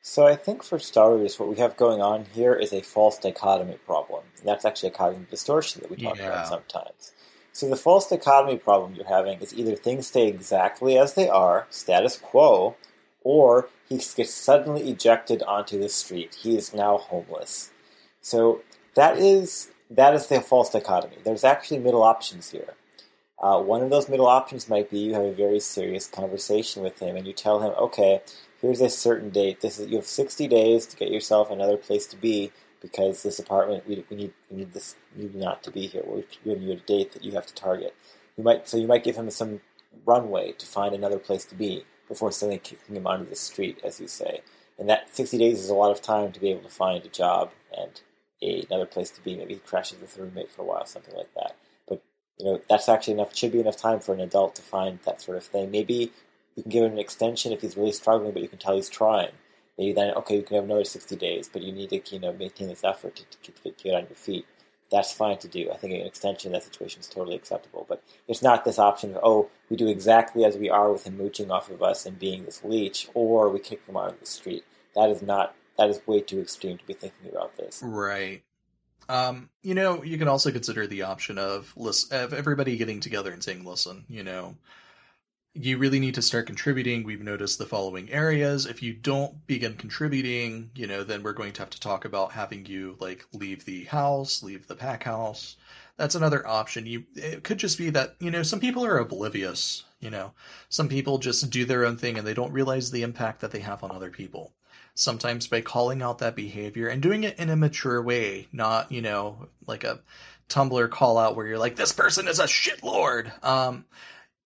So 0.01 0.27
I 0.27 0.35
think 0.35 0.64
for 0.64 0.80
starters, 0.80 1.40
what 1.40 1.48
we 1.48 1.56
have 1.57 1.77
going 1.77 2.01
on 2.01 2.25
here 2.33 2.53
is 2.53 2.73
a 2.73 2.82
false 2.82 3.17
dichotomy 3.17 3.77
problem. 3.85 4.23
And 4.40 4.48
that's 4.48 4.65
actually 4.65 4.90
a 4.90 4.93
cognitive 4.93 5.30
distortion 5.30 5.82
that 5.82 5.90
we 5.90 5.95
talk 5.95 6.17
yeah. 6.17 6.27
about 6.27 6.48
sometimes. 6.48 7.14
So 7.53 7.69
the 7.69 7.77
false 7.77 8.09
dichotomy 8.09 8.57
problem 8.57 8.95
you're 8.95 9.07
having 9.07 9.40
is 9.40 9.53
either 9.53 9.75
things 9.75 10.07
stay 10.07 10.27
exactly 10.27 10.98
as 10.98 11.14
they 11.14 11.30
are, 11.30 11.67
status 11.69 12.17
quo, 12.17 12.75
or 13.24 13.69
he 13.88 13.95
gets 13.98 14.34
suddenly 14.34 14.90
ejected 14.90 15.43
onto 15.43 15.80
the 15.80 15.90
street. 15.90 16.35
He 16.42 16.58
is 16.58 16.74
now 16.74 16.98
homeless. 16.98 17.72
So 18.22 18.61
that 18.95 19.18
is 19.18 19.72
that 19.90 20.14
is 20.14 20.27
the 20.27 20.42
false 20.42 20.69
dichotomy. 20.72 21.18
There's 21.24 21.43
actually 21.43 21.80
middle 21.80 22.03
options 22.03 22.52
here. 22.52 22.74
Uh, 23.42 23.60
one 23.60 23.82
of 23.82 23.90
those 23.90 24.08
middle 24.08 24.27
options 24.27 24.69
might 24.69 24.90
be 24.90 25.00
you 25.00 25.14
have 25.14 25.24
a 25.24 25.34
very 25.34 25.60
serious 25.60 26.08
conversation 26.08 26.82
with 26.82 27.00
him, 27.00 27.16
and 27.16 27.27
you 27.27 27.34
tell 27.34 27.60
him, 27.60 27.74
"Okay, 27.77 28.22
here's 28.61 28.82
a 28.82 28.90
certain 28.90 29.30
date. 29.30 29.61
This 29.61 29.80
is 29.80 29.90
you 29.90 29.98
have 29.98 30.06
60 30.06 30.48
days 30.48 30.85
to 30.88 30.98
get 30.98 31.11
yourself 31.11 31.52
another 31.52 31.77
place 31.77 32.08
to 32.08 32.18
be 32.18 32.52
because 32.82 33.24
this 33.24 33.40
apartment 33.40 33.88
we, 33.88 34.03
we 34.10 34.16
need 34.16 34.34
we 34.50 34.58
need 34.58 34.74
this 34.74 34.95
not 35.16 35.61
to 35.64 35.72
be 35.72 35.88
here. 35.88 36.03
We're 36.06 36.24
giving 36.43 36.64
you 36.64 36.74
a 36.74 36.76
date 36.77 37.11
that 37.14 37.24
you 37.24 37.34
have 37.34 37.45
to 37.48 37.53
target. 37.53 37.93
You 38.38 38.43
might 38.43 38.68
so 38.68 38.77
you 38.77 38.88
might 38.88 39.03
give 39.03 39.16
him 39.16 39.30
some 39.30 39.61
runway 40.06 40.53
to 40.53 40.66
find 40.66 40.95
another 40.95 41.19
place 41.19 41.45
to 41.45 41.56
be 41.56 41.85
before 42.07 42.32
suddenly 42.32 42.59
kicking 42.59 42.95
him 42.95 43.07
onto 43.07 43.30
the 43.30 43.35
street, 43.35 43.80
as 43.83 43.99
you 43.99 44.07
say. 44.07 44.41
And 44.77 44.90
that 44.90 45.15
60 45.15 45.38
days 45.38 45.59
is 45.59 45.69
a 45.69 45.75
lot 45.75 45.91
of 45.91 46.01
time 46.01 46.32
to 46.32 46.40
be 46.40 46.49
able 46.49 46.64
to 46.64 46.69
find 46.69 47.06
a 47.06 47.09
job 47.09 47.51
and 47.77 48.01
a, 48.41 48.65
another 48.69 48.85
place 48.85 49.11
to 49.11 49.23
be. 49.23 49.35
Maybe 49.35 49.56
he 49.56 49.59
crashes 49.59 49.99
with 49.99 50.17
a 50.17 50.22
roommate 50.22 50.51
for 50.51 50.64
a 50.64 50.65
while, 50.65 50.85
something 50.85 51.15
like 51.15 51.33
that. 51.35 51.56
But 51.88 52.03
you 52.38 52.45
know 52.45 52.61
that's 52.69 52.90
actually 52.90 53.14
enough. 53.14 53.35
Should 53.35 53.51
be 53.51 53.59
enough 53.59 53.77
time 53.77 53.99
for 53.99 54.14
an 54.14 54.19
adult 54.19 54.56
to 54.56 54.61
find 54.61 54.99
that 55.06 55.22
sort 55.22 55.38
of 55.38 55.43
thing. 55.43 55.72
Maybe 55.72 56.11
you 56.56 56.64
can 56.64 56.72
give 56.72 56.83
him 56.85 56.93
an 56.93 56.99
extension 56.99 57.51
if 57.51 57.61
he's 57.61 57.77
really 57.77 57.91
struggling, 57.91 58.32
but 58.32 58.41
you 58.41 58.48
can 58.48 58.59
tell 58.59 58.75
he's 58.75 58.90
trying. 58.90 59.32
Maybe 59.77 59.93
then 59.93 60.14
okay, 60.15 60.38
you 60.38 60.43
can 60.43 60.56
have 60.56 60.65
another 60.65 60.83
60 60.83 61.15
days, 61.15 61.49
but 61.51 61.61
you 61.61 61.72
need 61.72 61.90
to 61.91 62.01
you 62.14 62.19
know 62.19 62.33
maintain 62.33 62.67
this 62.67 62.83
effort 62.83 63.15
to, 63.15 63.51
to, 63.51 63.51
to 63.64 63.83
get 63.83 63.95
on 63.95 64.07
your 64.07 64.15
feet 64.15 64.45
that's 64.93 65.11
fine 65.11 65.39
to 65.39 65.47
do. 65.47 65.72
I 65.72 65.75
think 65.75 65.93
an 65.93 66.05
extension 66.05 66.49
in 66.49 66.53
that 66.53 66.63
situation 66.63 67.01
is 67.01 67.07
totally 67.07 67.35
acceptable. 67.35 67.85
But 67.89 68.03
it's 68.27 68.43
not 68.43 68.63
this 68.63 68.77
option 68.77 69.15
of, 69.15 69.22
oh, 69.23 69.49
we 69.69 69.75
do 69.75 69.88
exactly 69.88 70.45
as 70.45 70.55
we 70.55 70.69
are 70.69 70.91
with 70.91 71.05
him 71.05 71.17
mooching 71.17 71.49
off 71.49 71.72
of 71.72 71.81
us 71.81 72.05
and 72.05 72.19
being 72.19 72.45
this 72.45 72.63
leech, 72.63 73.09
or 73.15 73.49
we 73.49 73.59
kick 73.59 73.83
him 73.88 73.97
out 73.97 74.11
of 74.11 74.19
the 74.19 74.27
street. 74.27 74.63
That 74.95 75.09
is 75.09 75.23
not, 75.23 75.55
that 75.80 75.89
is 75.89 75.99
way 76.05 76.22
too 76.22 76.39
extreme 76.39 76.77
to 76.77 76.85
be 76.85 76.93
thinking 76.93 77.31
about 77.31 77.57
this. 77.57 77.81
Right. 77.83 78.43
Um, 79.09 79.49
you 79.63 79.73
know, 79.73 80.03
you 80.03 80.19
can 80.19 80.27
also 80.27 80.51
consider 80.51 80.85
the 80.85 81.01
option 81.01 81.39
of, 81.39 81.73
of 82.11 82.33
everybody 82.33 82.77
getting 82.77 82.99
together 82.99 83.31
and 83.33 83.43
saying, 83.43 83.65
listen, 83.65 84.05
you 84.07 84.23
know, 84.23 84.55
you 85.56 85.77
really 85.77 85.99
need 85.99 86.15
to 86.15 86.22
start 86.22 86.48
contributing. 86.48 87.03
We've 87.03 87.22
noticed 87.22 87.59
the 87.59 87.65
following 87.65 88.11
areas. 88.11 88.65
If 88.65 88.82
you 88.82 88.93
don't 88.93 89.45
begin 89.45 89.75
contributing, 89.75 90.72
you 90.73 90.88
know, 90.88 91.03
then 91.03 91.22
we're 91.22 91.33
going 91.33 91.53
to 91.53 91.61
have 91.61 91.69
to 91.72 91.80
talk 91.80 92.06
about 92.06 92.32
having 92.32 92.65
you 92.65 92.95
like 92.99 93.25
leave 93.33 93.64
the 93.65 93.83
house, 93.83 94.41
leave 94.41 94.67
the 94.67 94.75
pack 94.75 95.03
house. 95.03 95.56
That's 95.95 96.15
another 96.15 96.48
option. 96.48 96.88
You 96.88 97.03
it 97.15 97.43
could 97.43 97.59
just 97.59 97.77
be 97.77 97.91
that, 97.91 98.15
you 98.19 98.32
know, 98.32 98.41
some 98.41 98.59
people 98.59 98.83
are 98.83 98.98
oblivious, 98.98 99.83
you 99.99 100.09
know. 100.09 100.32
Some 100.69 100.90
people 100.90 101.19
just 101.19 101.51
do 101.51 101.65
their 101.65 101.85
own 101.85 101.98
thing 101.98 102.17
and 102.17 102.25
they 102.25 102.33
don't 102.33 102.51
realize 102.51 102.90
the 102.90 103.03
impact 103.03 103.41
that 103.41 103.51
they 103.51 103.59
have 103.59 103.83
on 103.83 103.91
other 103.91 104.09
people. 104.09 104.53
Sometimes 104.95 105.48
by 105.48 105.61
calling 105.61 106.01
out 106.01 106.17
that 106.17 106.35
behavior 106.35 106.88
and 106.88 107.01
doing 107.01 107.23
it 107.23 107.38
in 107.38 107.51
a 107.51 107.56
mature 107.56 108.01
way, 108.01 108.48
not, 108.51 108.91
you 108.91 109.03
know, 109.03 109.49
like 109.67 109.83
a 109.83 109.99
Tumblr 110.49 110.90
call 110.90 111.17
out 111.17 111.35
where 111.35 111.48
you're 111.48 111.57
like, 111.59 111.75
this 111.75 111.91
person 111.91 112.27
is 112.27 112.40
a 112.40 112.45
shitlord. 112.45 113.32
Um, 113.43 113.85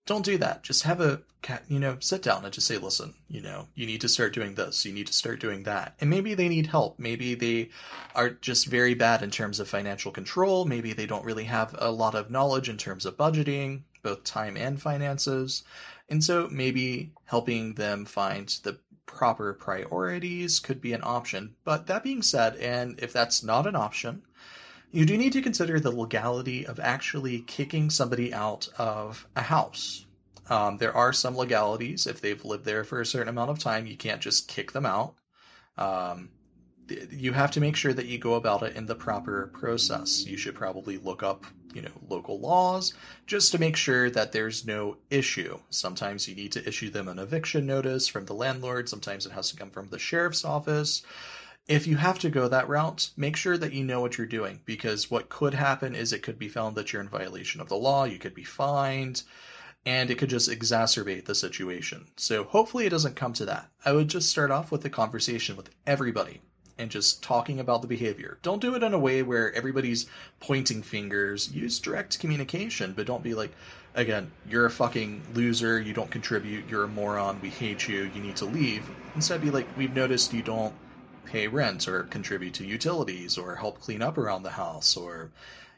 don't 0.08 0.26
do 0.26 0.38
that. 0.40 0.64
Just 0.64 0.84
have 0.84 1.02
a 1.02 1.22
cat, 1.42 1.64
you 1.68 1.80
know 1.80 1.98
sit 2.00 2.24
down 2.24 2.44
and 2.44 2.53
just 2.53 2.68
say, 2.68 2.77
listen, 2.77 3.14
you 3.30 3.42
know, 3.42 3.68
you 3.76 3.86
need 3.86 4.02
to 4.02 4.10
start 4.10 4.34
doing 4.34 4.56
this. 4.56 4.86
You 4.86 4.94
need 4.94 5.08
to 5.08 5.14
start 5.14 5.40
doing 5.40 5.64
that. 5.64 5.94
And 6.02 6.10
maybe 6.10 6.34
they 6.34 6.50
need 6.50 6.68
help. 6.68 6.98
Maybe 6.98 7.36
they 7.36 7.69
are 8.16 8.32
just 8.32 8.68
very 8.68 8.95
bad 8.95 9.22
in 9.22 9.30
terms 9.30 9.60
of 9.60 9.69
financial 9.69 10.11
control. 10.11 10.66
Maybe 10.66 10.94
they 10.94 11.06
don't 11.06 11.26
really 11.26 11.44
have 11.44 11.76
a 11.77 11.92
lot 11.92 12.16
of 12.16 12.32
knowledge 12.32 12.69
in 12.69 12.77
terms 12.77 13.06
of 13.06 13.18
budgeting, 13.18 13.82
both 14.02 14.24
time 14.24 14.58
and 14.58 14.82
finances. 14.82 15.64
And 16.10 16.24
so 16.24 16.48
maybe 16.50 17.11
helping 17.26 17.74
them 17.74 18.06
find 18.06 18.48
the 18.64 18.80
proper 19.06 19.53
priorities 19.53 20.60
could 20.60 20.80
be 20.80 20.94
an 20.94 21.02
option. 21.03 21.56
But 21.64 21.88
that 21.88 22.03
being 22.03 22.22
said, 22.22 22.56
and 22.58 23.00
if 23.00 23.11
that's 23.11 23.44
not 23.44 23.68
an 23.68 23.76
option, 23.76 24.22
you 24.91 25.06
do 25.06 25.17
need 25.17 25.33
to 25.33 25.41
consider 25.41 25.80
the 25.80 25.91
legality 25.91 26.66
of 26.66 26.80
actually 26.80 27.41
kicking 27.41 27.90
somebody 27.90 28.33
out 28.33 28.69
of 28.77 29.27
a 29.35 29.41
house. 29.41 30.06
Um, 30.49 30.77
there 30.77 30.95
are 30.95 31.11
some 31.11 31.35
legalities. 31.35 32.07
If 32.07 32.22
they've 32.22 32.43
lived 32.43 32.66
there 32.66 32.83
for 32.83 33.01
a 33.01 33.06
certain 33.06 33.27
amount 33.27 33.51
of 33.51 33.59
time, 33.59 33.85
you 33.85 33.98
can't 33.98 34.22
just 34.22 34.48
kick 34.48 34.72
them 34.72 34.85
out. 34.85 35.16
Um, 35.77 36.30
you 37.11 37.33
have 37.33 37.51
to 37.51 37.59
make 37.59 37.75
sure 37.75 37.93
that 37.93 38.06
you 38.06 38.17
go 38.17 38.35
about 38.35 38.64
it 38.64 38.77
in 38.77 38.85
the 38.85 38.95
proper 38.95 39.48
process. 39.53 40.25
You 40.25 40.38
should 40.38 40.56
probably 40.56 40.98
look 40.98 41.22
up, 41.22 41.45
you 41.74 41.82
know, 41.82 41.91
local 42.07 42.40
laws 42.40 42.93
just 43.25 43.51
to 43.51 43.59
make 43.59 43.75
sure 43.75 44.09
that 44.09 44.32
there's 44.32 44.66
no 44.66 44.95
issue. 45.09 45.59
Sometimes 45.69 46.30
you 46.30 46.35
need 46.35 46.53
to 46.53 46.66
issue 46.66 46.90
them 46.90 47.09
an 47.09 47.19
eviction 47.19 47.66
notice 47.66 48.07
from 48.07 48.25
the 48.25 48.33
landlord. 48.33 48.88
Sometimes 48.88 49.25
it 49.25 49.33
has 49.33 49.49
to 49.49 49.57
come 49.57 49.69
from 49.69 49.90
the 49.90 49.99
sheriff's 49.99 50.45
office 50.45 51.03
if 51.68 51.86
you 51.86 51.98
have 51.98 52.20
to 52.20 52.30
go 52.30 52.48
that 52.48 52.70
route, 52.70 53.10
make 53.18 53.36
sure 53.36 53.58
that 53.58 53.74
you 53.74 53.84
know 53.84 54.00
what 54.00 54.18
you're 54.18 54.28
doing 54.28 54.62
because 54.66 55.12
what 55.12 55.30
could 55.30 55.54
happen 55.54 55.96
is 55.96 56.14
it 56.14 56.24
could 56.24 56.40
be 56.40 56.48
found 56.48 56.76
that 56.76 56.94
you're 56.94 57.02
in 57.02 57.10
violation 57.10 57.60
of 57.60 57.68
the 57.68 57.76
law, 57.76 58.06
you 58.06 58.18
could 58.18 58.34
be 58.34 58.44
fined, 58.44 59.24
and 59.86 60.10
it 60.10 60.18
could 60.18 60.30
just 60.30 60.50
exacerbate 60.50 61.26
the 61.26 61.36
situation. 61.36 62.06
So 62.16 62.46
hopefully 62.46 62.86
it 62.86 62.90
doesn't 62.92 63.16
come 63.16 63.34
to 63.34 63.46
that. 63.46 63.70
I 63.84 63.92
would 63.92 64.08
just 64.08 64.30
start 64.30 64.52
off 64.52 64.72
with 64.72 64.86
a 64.86 64.90
conversation 64.90 65.58
with 65.58 65.70
everybody 65.86 66.42
and 66.78 66.92
just 66.92 67.22
talking 67.22 67.60
about 67.60 67.82
the 67.82 67.88
behavior. 67.88 68.38
Don't 68.44 68.62
do 68.62 68.76
it 68.76 68.84
in 68.84 68.94
a 68.94 69.00
way 69.00 69.24
where 69.24 69.54
everybody's 69.54 70.08
pointing 70.40 70.84
fingers. 70.84 71.52
Use 71.52 71.80
direct 71.80 72.20
communication, 72.20 72.94
but 72.94 73.08
don't 73.08 73.24
be 73.24 73.34
like, 73.34 73.52
again, 73.96 74.32
you're 74.48 74.68
a 74.68 74.72
fucking 74.72 75.22
loser, 75.34 75.82
you 75.82 75.94
don't 75.94 76.12
contribute, 76.12 76.70
you're 76.70 76.84
a 76.84 76.88
moron, 76.88 77.42
we 77.42 77.50
hate 77.50 77.88
you, 77.88 78.10
you 78.14 78.22
need 78.22 78.36
to 78.38 78.46
leave. 78.46 78.90
Instead, 79.16 79.42
be 79.42 79.50
like, 79.50 79.68
we've 79.76 79.96
noticed 79.96 80.34
you 80.34 80.44
don't 80.44 80.74
pay 81.28 81.48
rent 81.48 81.88
or 81.88 82.04
contribute 82.04 82.54
to 82.56 82.66
utilities 82.66 83.38
or 83.38 83.56
help 83.56 83.80
clean 83.80 84.02
up 84.02 84.18
around 84.18 84.44
the 84.44 84.50
house 84.50 84.96
or 84.96 85.32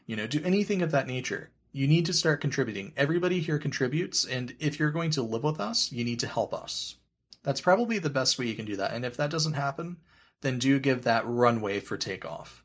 you 0.06 0.16
know 0.16 0.26
do 0.26 0.40
anything 0.44 0.80
of 0.80 0.92
that 0.92 1.06
nature. 1.06 1.50
You 1.72 1.86
need 1.86 2.06
to 2.06 2.12
start 2.12 2.40
contributing. 2.40 2.92
Everybody 2.96 3.40
here 3.40 3.58
contributes 3.58 4.24
and 4.24 4.54
if 4.58 4.78
you're 4.78 4.90
going 4.90 5.10
to 5.12 5.22
live 5.22 5.42
with 5.42 5.60
us 5.60 5.92
you 5.92 6.04
need 6.04 6.20
to 6.20 6.26
help 6.26 6.54
us. 6.54 6.96
That's 7.42 7.60
probably 7.60 7.98
the 7.98 8.10
best 8.10 8.38
way 8.38 8.46
you 8.46 8.54
can 8.54 8.64
do 8.64 8.76
that 8.76 8.92
and 8.92 9.04
if 9.04 9.16
that 9.16 9.30
doesn't 9.30 9.54
happen 9.54 9.96
then 10.40 10.58
do 10.58 10.78
give 10.78 11.02
that 11.02 11.26
runway 11.26 11.80
for 11.80 11.96
takeoff. 11.96 12.64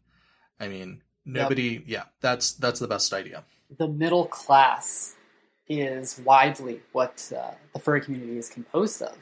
I 0.59 0.67
mean 0.67 1.01
nobody 1.25 1.71
yep. 1.71 1.83
yeah 1.87 2.03
that's 2.21 2.53
that's 2.53 2.79
the 2.79 2.87
best 2.87 3.13
idea. 3.13 3.43
The 3.77 3.87
middle 3.87 4.27
class 4.27 5.15
is 5.67 6.21
widely 6.23 6.81
what 6.91 7.31
uh, 7.35 7.51
the 7.73 7.79
furry 7.79 8.01
community 8.01 8.37
is 8.37 8.49
composed 8.49 9.01
of 9.01 9.17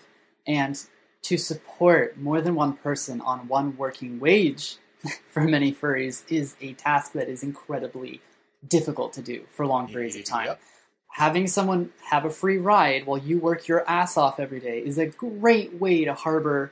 and 0.45 0.85
to 1.23 1.37
support 1.37 2.17
more 2.17 2.41
than 2.41 2.55
one 2.55 2.73
person 2.73 3.21
on 3.21 3.47
one 3.47 3.75
working 3.77 4.19
wage 4.19 4.77
for 5.31 5.43
many 5.43 5.73
furries 5.73 6.23
is 6.29 6.55
a 6.61 6.73
task 6.73 7.13
that 7.13 7.27
is 7.27 7.43
incredibly 7.43 8.21
difficult 8.67 9.13
to 9.13 9.21
do 9.21 9.43
for 9.51 9.65
long 9.65 9.87
periods 9.87 10.15
of 10.15 10.23
mm-hmm. 10.23 10.33
time. 10.33 10.47
Yep. 10.47 10.61
Having 11.11 11.47
someone 11.47 11.91
have 12.09 12.25
a 12.25 12.29
free 12.29 12.57
ride 12.57 13.05
while 13.05 13.19
you 13.19 13.37
work 13.37 13.67
your 13.67 13.87
ass 13.87 14.17
off 14.17 14.39
every 14.39 14.59
day 14.59 14.79
is 14.79 14.97
a 14.97 15.05
great 15.05 15.79
way 15.79 16.05
to 16.05 16.13
harbor, 16.13 16.71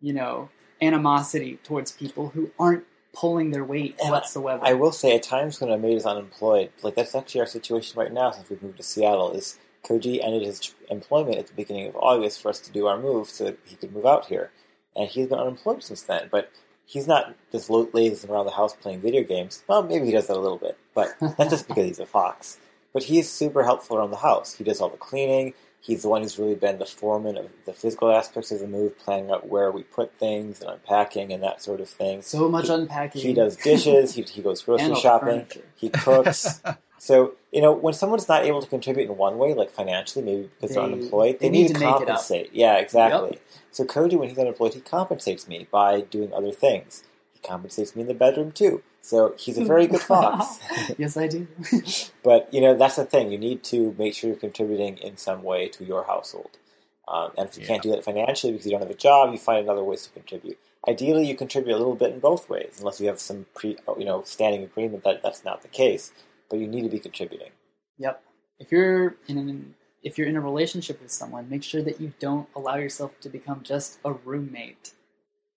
you 0.00 0.12
know, 0.12 0.50
animosity 0.82 1.58
towards 1.64 1.92
people 1.92 2.28
who 2.28 2.50
aren't 2.58 2.84
pulling 3.14 3.52
their 3.52 3.64
weight 3.64 3.96
and 4.02 4.10
whatsoever. 4.10 4.62
I 4.62 4.74
will 4.74 4.92
say, 4.92 5.14
at 5.14 5.22
times 5.22 5.60
when 5.60 5.70
a 5.70 5.78
maid 5.78 5.96
is 5.96 6.04
unemployed, 6.04 6.70
like 6.82 6.94
that's 6.94 7.14
actually 7.14 7.40
our 7.40 7.46
situation 7.46 7.98
right 7.98 8.12
now 8.12 8.32
since 8.32 8.50
we've 8.50 8.62
moved 8.62 8.76
to 8.76 8.82
Seattle, 8.82 9.32
is 9.32 9.58
Koji 9.84 10.24
ended 10.24 10.42
his 10.42 10.74
employment 10.90 11.38
at 11.38 11.46
the 11.46 11.54
beginning 11.54 11.88
of 11.88 11.96
August 11.96 12.40
for 12.40 12.48
us 12.48 12.60
to 12.60 12.72
do 12.72 12.86
our 12.86 12.98
move 12.98 13.28
so 13.28 13.44
that 13.44 13.58
he 13.64 13.76
could 13.76 13.92
move 13.92 14.06
out 14.06 14.26
here. 14.26 14.50
And 14.96 15.08
he's 15.08 15.28
been 15.28 15.38
unemployed 15.38 15.82
since 15.82 16.02
then. 16.02 16.28
But 16.30 16.50
he's 16.86 17.06
not 17.06 17.34
just 17.52 17.70
lazing 17.70 18.30
around 18.30 18.46
the 18.46 18.52
house 18.52 18.74
playing 18.74 19.00
video 19.00 19.22
games. 19.22 19.62
Well, 19.68 19.82
maybe 19.82 20.06
he 20.06 20.12
does 20.12 20.26
that 20.28 20.36
a 20.36 20.40
little 20.40 20.58
bit, 20.58 20.78
but 20.94 21.14
that's 21.20 21.50
just 21.50 21.68
because 21.68 21.84
he's 21.84 22.00
a 22.00 22.06
fox. 22.06 22.58
But 22.92 23.04
he's 23.04 23.30
super 23.30 23.64
helpful 23.64 23.96
around 23.96 24.10
the 24.10 24.18
house. 24.18 24.54
He 24.54 24.64
does 24.64 24.80
all 24.80 24.88
the 24.88 24.96
cleaning. 24.96 25.54
He's 25.80 26.02
the 26.02 26.08
one 26.08 26.22
who's 26.22 26.38
really 26.38 26.54
been 26.54 26.78
the 26.78 26.86
foreman 26.86 27.36
of 27.36 27.50
the 27.66 27.74
physical 27.74 28.10
aspects 28.10 28.50
of 28.50 28.60
the 28.60 28.66
move, 28.66 28.98
planning 28.98 29.30
out 29.30 29.48
where 29.48 29.70
we 29.70 29.82
put 29.82 30.14
things 30.14 30.62
and 30.62 30.70
unpacking 30.70 31.30
and 31.30 31.42
that 31.42 31.60
sort 31.60 31.80
of 31.80 31.90
thing. 31.90 32.22
So 32.22 32.48
much 32.48 32.68
he, 32.68 32.72
unpacking. 32.72 33.20
He 33.20 33.34
does 33.34 33.56
dishes. 33.56 34.14
he, 34.14 34.22
he 34.22 34.40
goes 34.40 34.62
grocery 34.64 34.94
shopping. 34.94 35.46
He 35.76 35.90
cooks. 35.90 36.62
So, 36.98 37.34
you 37.52 37.60
know, 37.60 37.72
when 37.72 37.94
someone's 37.94 38.28
not 38.28 38.44
able 38.44 38.62
to 38.62 38.68
contribute 38.68 39.10
in 39.10 39.16
one 39.16 39.38
way, 39.38 39.54
like 39.54 39.70
financially, 39.70 40.24
maybe 40.24 40.50
because 40.60 40.74
they, 40.74 40.80
are 40.80 40.84
unemployed, 40.84 41.38
they, 41.38 41.48
they 41.48 41.50
need, 41.50 41.68
need, 41.68 41.74
to, 41.74 41.80
compensate. 41.80 42.50
Yeah, 42.52 42.76
exactly. 42.76 43.32
Yep. 43.32 43.40
So 43.72 43.84
Koji, 43.84 44.18
when 44.18 44.28
he's 44.28 44.38
unemployed, 44.38 44.74
he 44.74 44.80
compensates 44.80 45.48
me 45.48 45.66
by 45.70 46.02
doing 46.02 46.32
other 46.32 46.52
things. 46.52 47.02
He 47.32 47.40
compensates 47.40 47.94
me 47.94 48.02
in 48.02 48.08
the 48.08 48.14
bedroom 48.14 48.52
too. 48.52 48.82
So 49.00 49.34
he's 49.38 49.58
a 49.58 49.64
very 49.66 49.86
good 49.86 50.00
fox. 50.00 50.58
yes, 50.98 51.16
I 51.16 51.28
do. 51.28 51.46
but 52.22 52.48
you 52.52 52.60
know, 52.60 52.74
that's 52.74 52.96
the 52.96 53.04
thing. 53.04 53.30
You 53.30 53.38
need 53.38 53.62
to 53.64 53.94
make 53.98 54.14
sure 54.14 54.30
you're 54.30 54.38
contributing 54.38 54.98
in 54.98 55.16
some 55.16 55.42
way 55.42 55.68
to 55.68 55.84
your 55.84 56.04
household. 56.04 56.58
Um, 57.06 57.32
and 57.36 57.48
if 57.48 57.56
you 57.56 57.62
yeah. 57.62 57.68
can't 57.68 57.82
do 57.82 57.90
that 57.90 58.02
financially 58.02 58.52
because 58.52 58.64
you 58.64 58.72
don't 58.72 58.80
have 58.80 58.90
a 58.90 58.94
job, 58.94 59.30
you 59.30 59.38
find 59.38 59.68
other 59.68 59.84
ways 59.84 60.04
to 60.04 60.10
contribute. 60.10 60.58
Ideally, 60.88 61.26
you 61.26 61.36
contribute 61.36 61.74
a 61.74 61.78
little 61.78 61.96
bit 61.96 62.12
in 62.12 62.20
both 62.20 62.48
ways, 62.48 62.76
unless 62.78 63.00
you 63.00 63.08
have 63.08 63.20
some 63.20 63.44
pre, 63.54 63.76
you 63.98 64.04
know, 64.06 64.22
standing 64.24 64.62
agreement 64.62 65.04
that 65.04 65.22
that's 65.22 65.44
not 65.44 65.60
the 65.60 65.68
case 65.68 66.12
but 66.48 66.58
you 66.58 66.66
need 66.66 66.82
to 66.82 66.88
be 66.88 66.98
contributing. 66.98 67.50
Yep. 67.98 68.22
If 68.58 68.72
you're 68.72 69.16
in 69.26 69.38
an, 69.38 69.74
if 70.02 70.18
you're 70.18 70.28
in 70.28 70.36
a 70.36 70.40
relationship 70.40 71.00
with 71.00 71.10
someone, 71.10 71.48
make 71.48 71.62
sure 71.62 71.82
that 71.82 72.00
you 72.00 72.12
don't 72.18 72.48
allow 72.54 72.76
yourself 72.76 73.18
to 73.20 73.28
become 73.28 73.62
just 73.62 73.98
a 74.04 74.12
roommate. 74.12 74.92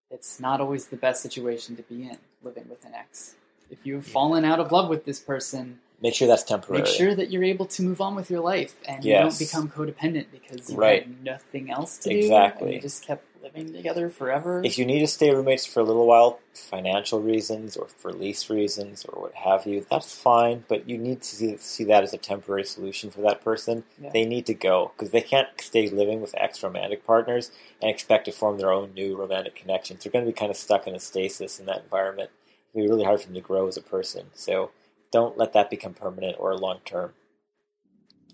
It's 0.09 0.39
not 0.39 0.61
always 0.61 0.87
the 0.87 0.95
best 0.95 1.21
situation 1.21 1.75
to 1.75 1.83
be 1.83 2.03
in 2.03 2.17
living 2.41 2.67
with 2.69 2.85
an 2.85 2.93
ex. 2.93 3.35
If 3.69 3.79
you've 3.83 4.07
yeah. 4.07 4.13
fallen 4.13 4.45
out 4.45 4.59
of 4.59 4.71
love 4.71 4.89
with 4.89 5.05
this 5.05 5.19
person, 5.19 5.79
make 6.01 6.13
sure 6.13 6.27
that's 6.27 6.43
temporary. 6.43 6.83
Make 6.83 6.91
sure 6.91 7.13
that 7.13 7.29
you're 7.29 7.43
able 7.43 7.65
to 7.65 7.83
move 7.83 7.99
on 7.99 8.15
with 8.15 8.31
your 8.31 8.39
life 8.39 8.75
and 8.87 9.03
yes. 9.03 9.39
you 9.39 9.47
don't 9.47 9.67
become 9.67 9.69
codependent 9.69 10.27
because 10.31 10.69
you 10.69 10.77
right. 10.77 11.03
had 11.03 11.23
nothing 11.23 11.69
else 11.69 11.97
to 11.99 12.09
do. 12.09 12.17
Exactly. 12.17 12.75
you 12.75 12.81
just 12.81 13.05
kept 13.05 13.26
living 13.41 13.73
together 13.73 14.09
forever. 14.09 14.61
If 14.63 14.77
you 14.77 14.85
need 14.85 14.99
to 14.99 15.07
stay 15.07 15.31
roommates 15.31 15.65
for 15.65 15.79
a 15.79 15.83
little 15.83 16.07
while, 16.07 16.39
financial 16.53 17.21
reasons 17.21 17.77
or 17.77 17.87
for 17.87 18.11
lease 18.11 18.49
reasons 18.49 19.05
or 19.05 19.21
what 19.21 19.33
have 19.35 19.65
you, 19.65 19.85
that's 19.89 20.15
fine. 20.15 20.65
But 20.67 20.89
you 20.89 20.97
need 20.97 21.21
to 21.21 21.35
see, 21.35 21.57
see 21.57 21.83
that 21.85 22.03
as 22.03 22.13
a 22.13 22.17
temporary 22.17 22.63
solution 22.63 23.11
for 23.11 23.21
that 23.21 23.43
person. 23.43 23.83
Yeah. 24.01 24.11
They 24.11 24.25
need 24.25 24.45
to 24.47 24.53
go 24.53 24.91
because 24.95 25.11
they 25.11 25.21
can't 25.21 25.47
stay 25.59 25.89
living 25.89 26.21
with 26.21 26.35
ex 26.37 26.61
romantic 26.63 27.05
partners 27.05 27.51
and 27.81 27.89
expect 27.89 28.25
to 28.25 28.31
form 28.31 28.57
their 28.57 28.71
own 28.71 28.93
new 28.93 29.15
romantic 29.15 29.55
connections. 29.55 30.03
They're 30.03 30.11
going 30.11 30.25
to 30.25 30.31
be 30.31 30.37
kind 30.37 30.51
of 30.51 30.57
stuck 30.57 30.87
in 30.87 30.95
a 30.95 30.99
stasis 30.99 31.59
in 31.59 31.65
that 31.67 31.83
environment. 31.83 32.31
It'll 32.73 32.85
be 32.85 32.89
really 32.89 33.05
hard 33.05 33.21
for 33.21 33.27
them 33.27 33.35
to 33.35 33.41
grow 33.41 33.67
as 33.67 33.77
a 33.77 33.81
person. 33.81 34.27
So 34.33 34.71
don't 35.11 35.37
let 35.37 35.53
that 35.53 35.69
become 35.69 35.93
permanent 35.93 36.35
or 36.39 36.55
long 36.55 36.79
term. 36.85 37.13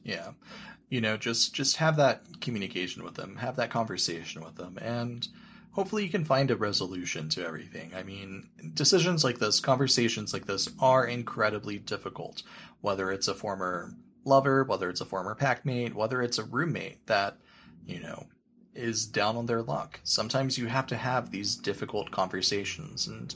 Yeah. 0.03 0.31
You 0.93 1.01
know, 1.01 1.17
just 1.17 1.55
just 1.55 1.77
have 1.77 1.95
that 1.95 2.39
communication 2.39 3.03
with 3.03 3.15
them, 3.15 3.37
have 3.37 3.55
that 3.55 3.71
conversation 3.71 4.43
with 4.43 4.57
them, 4.57 4.77
and 4.79 5.27
hopefully 5.71 6.03
you 6.03 6.09
can 6.11 6.23
find 6.23 6.51
a 6.51 6.55
resolution 6.55 7.29
to 7.29 7.43
everything. 7.43 7.95
I 7.95 8.03
mean, 8.03 8.47
decisions 8.75 9.23
like 9.23 9.39
this, 9.39 9.59
conversations 9.59 10.33
like 10.33 10.45
this 10.45 10.69
are 10.79 11.07
incredibly 11.07 11.79
difficult, 11.79 12.43
whether 12.81 13.11
it's 13.11 13.27
a 13.27 13.33
former 13.33 13.95
lover, 14.23 14.65
whether 14.65 14.87
it's 14.87 15.01
a 15.01 15.05
former 15.05 15.33
packmate, 15.33 15.95
whether 15.95 16.21
it's 16.21 16.37
a 16.37 16.43
roommate 16.43 17.07
that, 17.07 17.37
you 17.87 17.99
know, 17.99 18.27
is 18.75 19.07
down 19.07 19.35
on 19.35 19.47
their 19.47 19.63
luck. 19.63 19.99
Sometimes 20.03 20.59
you 20.59 20.67
have 20.67 20.85
to 20.85 20.95
have 20.95 21.31
these 21.31 21.55
difficult 21.55 22.11
conversations 22.11 23.07
and 23.07 23.33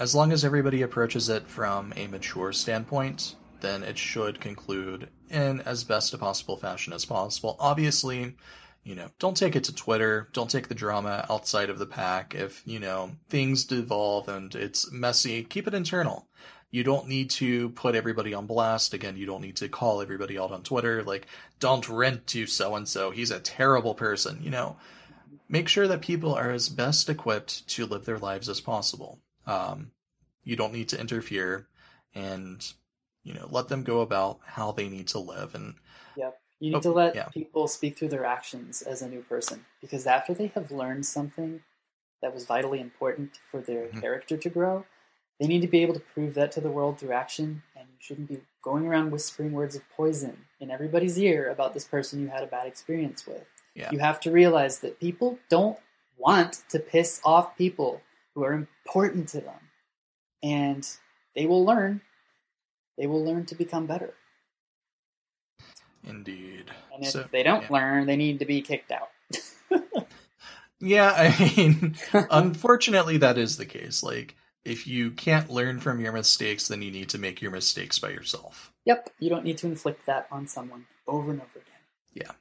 as 0.00 0.16
long 0.16 0.32
as 0.32 0.44
everybody 0.44 0.82
approaches 0.82 1.28
it 1.28 1.46
from 1.46 1.92
a 1.94 2.08
mature 2.08 2.52
standpoint, 2.52 3.36
then 3.62 3.82
it 3.82 3.96
should 3.96 4.40
conclude 4.40 5.08
in 5.30 5.60
as 5.62 5.84
best 5.84 6.12
a 6.12 6.18
possible 6.18 6.56
fashion 6.56 6.92
as 6.92 7.06
possible. 7.06 7.56
Obviously, 7.58 8.36
you 8.84 8.94
know, 8.94 9.08
don't 9.18 9.36
take 9.36 9.56
it 9.56 9.64
to 9.64 9.74
Twitter. 9.74 10.28
Don't 10.32 10.50
take 10.50 10.68
the 10.68 10.74
drama 10.74 11.24
outside 11.30 11.70
of 11.70 11.78
the 11.78 11.86
pack. 11.86 12.34
If, 12.34 12.62
you 12.66 12.80
know, 12.80 13.12
things 13.28 13.64
devolve 13.64 14.28
and 14.28 14.54
it's 14.54 14.90
messy, 14.92 15.44
keep 15.44 15.66
it 15.66 15.74
internal. 15.74 16.26
You 16.70 16.82
don't 16.82 17.06
need 17.06 17.30
to 17.30 17.68
put 17.70 17.94
everybody 17.94 18.34
on 18.34 18.46
blast. 18.46 18.94
Again, 18.94 19.16
you 19.16 19.26
don't 19.26 19.42
need 19.42 19.56
to 19.56 19.68
call 19.68 20.02
everybody 20.02 20.38
out 20.38 20.52
on 20.52 20.62
Twitter. 20.62 21.02
Like, 21.02 21.26
don't 21.60 21.88
rent 21.88 22.26
to 22.28 22.46
so 22.46 22.74
and 22.74 22.88
so. 22.88 23.10
He's 23.10 23.30
a 23.30 23.40
terrible 23.40 23.94
person. 23.94 24.40
You 24.42 24.50
know, 24.50 24.76
make 25.48 25.68
sure 25.68 25.86
that 25.86 26.00
people 26.00 26.34
are 26.34 26.50
as 26.50 26.68
best 26.68 27.08
equipped 27.08 27.68
to 27.68 27.86
live 27.86 28.04
their 28.04 28.18
lives 28.18 28.48
as 28.48 28.60
possible. 28.60 29.20
Um, 29.46 29.92
you 30.44 30.56
don't 30.56 30.72
need 30.72 30.88
to 30.88 31.00
interfere 31.00 31.68
and 32.14 32.72
you 33.22 33.32
know 33.34 33.46
let 33.50 33.68
them 33.68 33.82
go 33.84 34.00
about 34.00 34.40
how 34.44 34.72
they 34.72 34.88
need 34.88 35.08
to 35.08 35.18
live 35.18 35.54
and 35.54 35.74
Yep. 36.16 36.38
You 36.60 36.70
need 36.70 36.76
Oh, 36.76 36.80
to 36.80 36.90
let 36.92 37.14
yeah. 37.14 37.28
people 37.28 37.66
speak 37.66 37.98
through 37.98 38.10
their 38.10 38.24
actions 38.24 38.82
as 38.82 39.02
a 39.02 39.08
new 39.08 39.22
person 39.22 39.64
because 39.80 40.06
after 40.06 40.32
they 40.34 40.48
have 40.48 40.70
learned 40.70 41.06
something 41.06 41.62
that 42.20 42.32
was 42.34 42.44
vitally 42.46 42.80
important 42.80 43.38
for 43.50 43.60
their 43.60 43.88
Mhm. 43.88 44.00
character 44.00 44.36
to 44.36 44.50
grow, 44.50 44.84
they 45.40 45.46
need 45.48 45.62
to 45.62 45.66
be 45.66 45.82
able 45.82 45.94
to 45.94 46.00
prove 46.14 46.34
that 46.34 46.52
to 46.52 46.60
the 46.60 46.70
world 46.70 46.98
through 47.00 47.12
action. 47.12 47.62
And 47.74 47.88
you 47.88 47.96
shouldn't 47.98 48.28
be 48.28 48.42
going 48.62 48.86
around 48.86 49.10
whispering 49.10 49.52
words 49.52 49.74
of 49.74 49.88
poison 49.90 50.46
in 50.60 50.70
everybody's 50.70 51.18
ear 51.18 51.50
about 51.50 51.74
this 51.74 51.84
person 51.84 52.20
you 52.20 52.28
had 52.28 52.44
a 52.44 52.46
bad 52.46 52.66
experience 52.68 53.26
with. 53.26 53.44
Yeah. 53.74 53.90
You 53.90 53.98
have 53.98 54.20
to 54.20 54.30
realize 54.30 54.78
that 54.80 55.00
people 55.00 55.38
don't 55.48 55.80
want 56.16 56.62
to 56.68 56.78
piss 56.78 57.20
off 57.24 57.56
people 57.56 58.02
who 58.34 58.44
are 58.44 58.52
important 58.52 59.28
to 59.30 59.40
them. 59.40 59.70
And 60.42 60.88
they 61.34 61.46
will 61.46 61.64
learn. 61.64 62.02
They 62.98 63.06
will 63.06 63.24
learn 63.24 63.46
to 63.46 63.54
become 63.54 63.86
better. 63.86 64.14
indeed 66.04 66.70
And 66.92 67.04
if 67.04 67.10
So, 67.10 67.24
they 67.30 67.42
don't 67.42 67.62
yeah. 67.62 67.68
learn, 67.70 68.06
they 68.06 68.16
need 68.16 68.38
to 68.40 68.44
be 68.44 68.60
kicked 68.62 68.92
out. 68.92 69.10
yeah 70.80 71.12
i 71.16 71.54
mean 71.56 71.94
unfortunately 72.30 73.16
that 73.18 73.38
is 73.38 73.56
the 73.56 73.64
case 73.66 74.02
like 74.02 74.36
if 74.64 74.86
you 74.86 75.10
can't 75.12 75.50
learn 75.50 75.80
from 75.80 76.00
your 76.00 76.12
mistakes 76.12 76.68
then 76.68 76.82
you 76.82 76.90
need 76.90 77.08
to 77.08 77.18
make 77.18 77.40
your 77.40 77.50
mistakes 77.50 77.98
by 77.98 78.10
yourself 78.10 78.72
Yep, 78.84 79.10
you 79.20 79.30
don't 79.30 79.44
need 79.44 79.58
to 79.58 79.66
inflict 79.66 80.06
that 80.06 80.26
on 80.32 80.48
someone 80.48 80.86
over 81.06 81.30
and 81.30 81.40
over 81.40 81.50
again. 81.54 81.80
Yeah. 82.12 82.32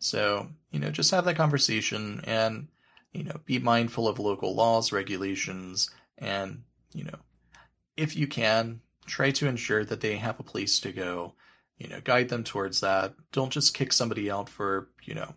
So 0.00 0.48
you 0.70 0.80
know 0.80 0.90
just 0.90 1.10
have 1.12 1.24
that 1.26 1.36
conversation 1.36 2.20
and 2.24 2.68
you 3.12 3.24
know 3.24 3.36
be 3.44 3.58
mindful 3.58 4.08
of 4.08 4.18
local 4.18 4.54
laws 4.54 4.90
regulations 4.90 5.90
and 6.18 6.62
you 6.92 7.04
know 7.04 7.18
if 7.96 8.16
you 8.16 8.26
can 8.26 8.80
try 9.06 9.30
to 9.32 9.48
ensure 9.48 9.84
that 9.84 10.00
they 10.00 10.16
have 10.16 10.38
a 10.38 10.44
place 10.44 10.80
to 10.80 10.92
go 10.92 11.34
you 11.78 11.88
know 11.88 12.00
guide 12.02 12.28
them 12.28 12.44
towards 12.44 12.80
that. 12.80 13.14
Don't 13.32 13.52
just 13.52 13.74
kick 13.74 13.92
somebody 13.92 14.30
out 14.30 14.48
for 14.48 14.88
you 15.02 15.14
know 15.14 15.34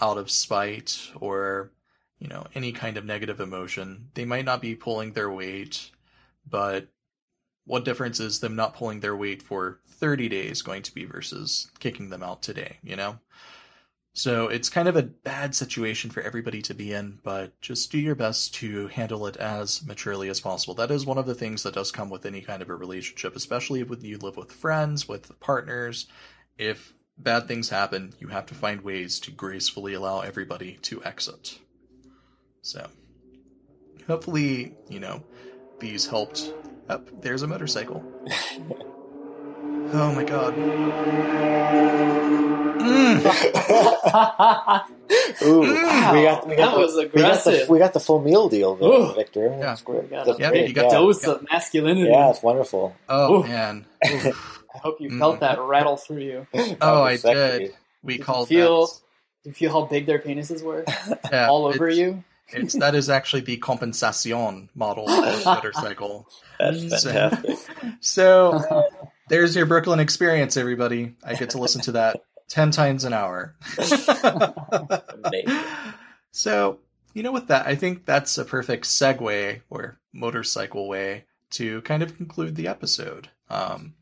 out 0.00 0.18
of 0.18 0.30
spite 0.30 0.98
or 1.16 1.72
you 2.18 2.28
know 2.28 2.46
any 2.54 2.72
kind 2.72 2.96
of 2.96 3.04
negative 3.04 3.40
emotion. 3.40 4.08
They 4.14 4.24
might 4.24 4.44
not 4.44 4.60
be 4.60 4.74
pulling 4.74 5.12
their 5.12 5.30
weight 5.30 5.90
but 6.48 6.88
what 7.64 7.84
difference 7.84 8.20
is 8.20 8.40
them 8.40 8.56
not 8.56 8.74
pulling 8.74 9.00
their 9.00 9.16
weight 9.16 9.42
for 9.42 9.80
30 9.86 10.28
days 10.28 10.62
going 10.62 10.82
to 10.82 10.94
be 10.94 11.04
versus 11.04 11.70
kicking 11.78 12.10
them 12.10 12.22
out 12.22 12.42
today 12.42 12.78
you 12.82 12.96
know 12.96 13.18
so 14.12 14.48
it's 14.48 14.68
kind 14.68 14.88
of 14.88 14.96
a 14.96 15.02
bad 15.02 15.54
situation 15.54 16.10
for 16.10 16.20
everybody 16.20 16.62
to 16.62 16.74
be 16.74 16.92
in, 16.92 17.20
but 17.22 17.58
just 17.60 17.92
do 17.92 17.98
your 17.98 18.16
best 18.16 18.54
to 18.56 18.88
handle 18.88 19.26
it 19.26 19.36
as 19.36 19.84
maturely 19.86 20.28
as 20.28 20.40
possible. 20.40 20.74
That 20.74 20.90
is 20.90 21.06
one 21.06 21.18
of 21.18 21.26
the 21.26 21.34
things 21.34 21.62
that 21.62 21.74
does 21.74 21.92
come 21.92 22.10
with 22.10 22.26
any 22.26 22.40
kind 22.40 22.60
of 22.60 22.68
a 22.68 22.74
relationship, 22.74 23.36
especially 23.36 23.82
when 23.84 24.00
you 24.00 24.18
live 24.18 24.36
with 24.36 24.52
friends, 24.52 25.06
with 25.06 25.38
partners. 25.38 26.06
If 26.58 26.94
bad 27.18 27.46
things 27.46 27.68
happen, 27.68 28.12
you 28.18 28.28
have 28.28 28.46
to 28.46 28.54
find 28.54 28.80
ways 28.80 29.20
to 29.20 29.30
gracefully 29.30 29.94
allow 29.94 30.20
everybody 30.20 30.78
to 30.82 31.04
exit. 31.04 31.58
So, 32.62 32.88
hopefully, 34.08 34.74
you 34.88 35.00
know, 35.00 35.22
these 35.78 36.06
helped. 36.06 36.52
Up, 36.88 37.22
there's 37.22 37.42
a 37.42 37.46
motorcycle. 37.46 38.04
oh 39.92 40.12
my 40.14 40.24
god. 40.24 40.54
Mm. 42.80 43.20
Ooh, 45.42 45.60
Wow, 45.60 46.12
we 46.14 46.22
got 46.22 46.48
we 46.48 46.56
got 46.56 46.70
that 46.70 46.74
the, 46.74 46.78
was 46.80 46.94
We 46.96 47.20
got, 47.22 47.44
the, 47.44 47.66
we 47.68 47.78
got 47.78 47.92
the 47.92 48.00
full 48.00 48.20
meal 48.22 48.48
deal, 48.48 48.74
there, 48.76 48.88
Ooh. 48.88 49.12
Victor. 49.14 49.44
Yeah. 49.50 49.58
That's 49.58 49.82
great. 49.82 50.04
We 50.04 50.08
got 50.08 50.26
That's 50.26 50.38
a 50.38 50.42
Yeah, 50.42 50.48
great. 50.50 50.68
you 50.68 50.74
got 50.74 50.86
yeah. 50.86 50.90
dose 50.98 51.26
yeah. 51.26 51.34
masculinity. 51.50 52.08
Yeah, 52.10 52.30
it's 52.30 52.42
wonderful. 52.42 52.94
Oh 53.08 53.40
Ooh. 53.40 53.46
man. 53.46 53.86
I 54.04 54.32
hope 54.82 55.00
you 55.00 55.16
felt 55.18 55.36
Mm. 55.36 55.40
that 55.40 55.58
rattle 55.60 55.96
through 55.96 56.18
you. 56.22 56.46
Oh, 56.80 57.02
I 57.02 57.16
sexy. 57.16 57.34
did. 57.66 57.74
We 58.02 58.14
Did 58.14 58.18
you 58.20 58.24
called 58.24 58.48
feel- 58.48 58.86
that. 58.86 58.94
Do 59.42 59.48
you 59.50 59.54
feel 59.54 59.72
how 59.72 59.82
big 59.86 60.04
their 60.06 60.18
penises 60.18 60.62
were? 60.62 60.84
yeah, 61.32 61.48
All 61.48 61.66
over 61.66 61.88
it's- 61.88 61.98
you? 61.98 62.24
It's 62.52 62.74
that 62.74 62.96
is 62.96 63.08
actually 63.08 63.42
the 63.42 63.56
compensation 63.58 64.68
model 64.74 65.08
of 65.08 65.44
motorcycle. 65.44 66.26
That's 66.58 67.02
So- 67.02 67.10
fantastic. 67.12 67.58
So 68.00 68.84
there's 69.30 69.56
your 69.56 69.64
Brooklyn 69.64 70.00
experience, 70.00 70.58
everybody. 70.58 71.14
I 71.24 71.34
get 71.34 71.50
to 71.50 71.58
listen 71.58 71.80
to 71.82 71.92
that 71.92 72.20
ten 72.48 72.70
times 72.70 73.04
an 73.04 73.14
hour. 73.14 73.56
So 76.32 76.78
you 77.12 77.24
know, 77.24 77.32
with 77.32 77.48
that, 77.48 77.66
I 77.66 77.74
think 77.74 78.04
that's 78.04 78.38
a 78.38 78.44
perfect 78.44 78.84
segue 78.84 79.62
or 79.68 79.98
motorcycle 80.12 80.86
way 80.88 81.24
to 81.50 81.82
kind 81.82 82.04
of 82.04 82.16
conclude 82.16 82.54
the 82.54 82.68
episode. 82.68 83.28
Um, 83.48 83.94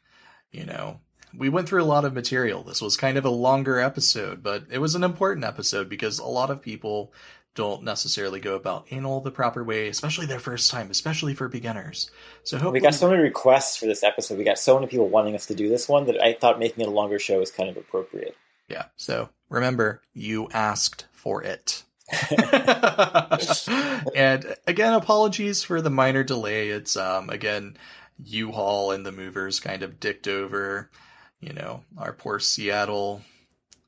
you 0.53 0.67
know, 0.67 1.01
we 1.35 1.49
went 1.49 1.69
through 1.69 1.83
a 1.83 1.85
lot 1.85 2.05
of 2.05 2.13
material. 2.13 2.63
This 2.63 2.83
was 2.83 2.97
kind 2.97 3.17
of 3.17 3.25
a 3.25 3.31
longer 3.31 3.81
episode, 3.81 4.43
but 4.43 4.65
it 4.71 4.79
was 4.79 4.95
an 4.95 5.05
important 5.05 5.47
episode 5.47 5.89
because 5.89 6.19
a 6.19 6.27
lot 6.27 6.51
of 6.51 6.61
people 6.61 7.13
don't 7.59 7.83
necessarily 7.83 8.39
go 8.39 8.55
about 8.55 8.87
anal 8.93 9.21
the 9.21 9.33
proper 9.33 9.65
way, 9.65 9.89
especially 9.89 10.27
their 10.27 10.39
first 10.39 10.71
time, 10.71 10.93
especially 10.93 11.35
for 11.35 11.49
beginners. 11.49 12.09
So 12.45 12.57
hopefully, 12.57 12.75
We 12.75 12.81
got 12.85 12.95
so 12.95 13.11
many 13.11 13.21
requests 13.21 13.77
for 13.77 13.87
this 13.87 14.05
episode. 14.05 14.39
We 14.39 14.45
got 14.45 14.61
so 14.61 14.77
many 14.77 14.87
people 14.87 15.09
wanting 15.09 15.35
us 15.35 15.47
to 15.47 15.57
do 15.57 15.69
this 15.69 15.89
one 15.89 16.07
that 16.07 16.23
I 16.23 16.35
thought 16.35 16.61
making 16.61 16.85
it 16.85 16.89
a 16.89 16.93
longer 16.93 17.19
show 17.19 17.41
is 17.41 17.51
kind 17.51 17.69
of 17.69 17.77
appropriate. 17.77 18.37
yeah. 18.69 18.85
So 18.95 19.31
remember, 19.49 20.03
you 20.15 20.49
asked 20.53 21.09
for 21.11 21.43
it. 21.43 21.83
and 24.15 24.55
again, 24.69 24.95
apologies 24.95 25.65
for 25.65 25.83
the 25.83 25.91
minor 25.91 26.23
delay. 26.23 26.69
It's 26.69 26.97
um 26.97 27.29
again, 27.29 27.77
U-Haul 28.23 28.93
and 28.93 29.05
the 29.05 29.11
movers 29.11 29.59
kind 29.59 29.83
of 29.83 29.99
dicked 29.99 30.29
over, 30.29 30.93
you 31.41 31.55
know, 31.55 31.83
our 31.97 32.13
poor 32.13 32.39
Seattle 32.39 33.23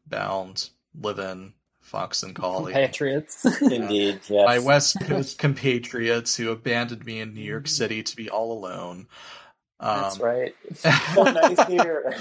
bound 0.08 0.70
live-in 1.00 1.52
Fox 1.90 2.22
and 2.22 2.34
Collie. 2.36 2.72
Patriots. 2.72 3.44
Indeed, 3.60 4.20
yes. 4.28 4.46
My 4.46 4.58
West 4.60 4.98
Coast 5.02 5.38
compatriots 5.38 6.36
who 6.36 6.50
abandoned 6.50 7.04
me 7.04 7.20
in 7.20 7.34
New 7.34 7.42
York 7.42 7.66
City 7.68 8.02
to 8.02 8.16
be 8.16 8.30
all 8.30 8.52
alone. 8.52 9.08
Um, 9.80 10.02
That's 10.02 10.18
right. 10.20 10.54
so 10.74 11.22
nice 11.24 11.66
here. 11.66 12.14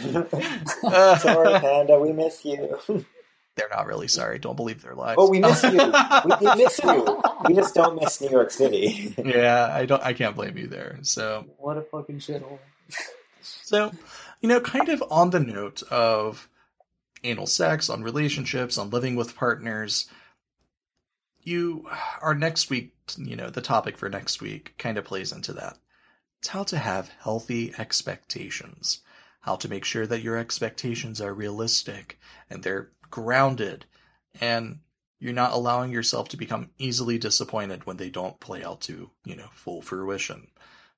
Sorry, 1.20 1.60
Panda, 1.60 2.00
we 2.00 2.14
miss 2.14 2.44
you. 2.46 2.80
They're 3.56 3.70
not 3.70 3.86
really 3.88 4.08
sorry. 4.08 4.40
Don't 4.40 4.56
believe 4.56 4.82
their 4.82 4.96
lies. 4.96 5.16
Oh, 5.18 5.30
we 5.30 5.40
miss 5.40 5.62
you. 5.64 5.72
We, 5.72 6.34
we 6.48 6.56
miss 6.56 6.80
you. 6.82 7.22
We 7.46 7.54
just 7.54 7.76
don't 7.76 8.00
miss 8.02 8.22
New 8.22 8.30
York 8.30 8.52
City. 8.52 9.14
yeah, 9.24 9.70
I 9.74 9.86
don't. 9.86 10.02
I 10.02 10.14
can't 10.14 10.36
blame 10.36 10.58
you 10.58 10.68
there. 10.68 11.00
So, 11.02 11.46
What 11.58 11.76
a 11.78 11.82
fucking 11.82 12.20
shithole. 12.20 12.60
so 13.42 13.92
you 14.40 14.48
know, 14.48 14.62
kind 14.62 14.88
of 14.88 15.04
on 15.12 15.32
the 15.32 15.42
note 15.42 15.84
of 15.92 16.48
anal 17.24 17.48
sex, 17.48 17.90
on 17.90 18.04
relationships, 18.04 18.78
on 18.78 18.90
living 18.90 19.16
with 19.16 19.36
partners. 19.36 20.08
you 21.42 21.88
our 22.22 22.36
next 22.36 22.70
week, 22.70 22.94
you 23.18 23.36
know, 23.36 23.50
the 23.50 23.62
topic 23.62 23.98
for 23.98 24.10
next 24.10 24.42
week 24.42 24.76
kind 24.78 24.98
of 24.98 25.06
plays 25.06 25.32
into 25.32 25.54
that. 25.54 25.78
It's 26.40 26.50
how 26.50 26.64
to 26.66 26.78
have 26.78 27.10
healthy 27.20 27.74
expectations, 27.78 29.02
how 29.42 29.56
to 29.58 29.70
make 29.70 29.86
sure 29.86 30.08
that 30.08 30.22
your 30.22 30.38
expectations 30.38 31.20
are 31.22 31.34
realistic 31.34 32.20
and 32.50 32.64
they're 32.64 32.92
grounded 33.10 33.86
and 34.40 34.80
you're 35.20 35.34
not 35.34 35.52
allowing 35.52 35.92
yourself 35.92 36.30
to 36.30 36.38
become 36.38 36.70
easily 36.78 37.18
disappointed 37.18 37.86
when 37.86 37.98
they 37.98 38.10
don't 38.10 38.40
play 38.40 38.64
out 38.64 38.82
to, 38.82 39.12
you 39.26 39.36
know, 39.36 39.50
full 39.52 39.82
fruition. 39.82 40.48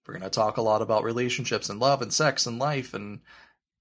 We're 0.06 0.14
going 0.16 0.24
to 0.24 0.30
talk 0.30 0.58
a 0.58 0.61
lot 0.61 0.82
about 0.82 1.03
relationships 1.03 1.69
and 1.69 1.80
love 1.80 2.01
and 2.01 2.14
sex 2.14 2.45
and 2.45 2.59
life 2.59 2.93
and 2.93 3.22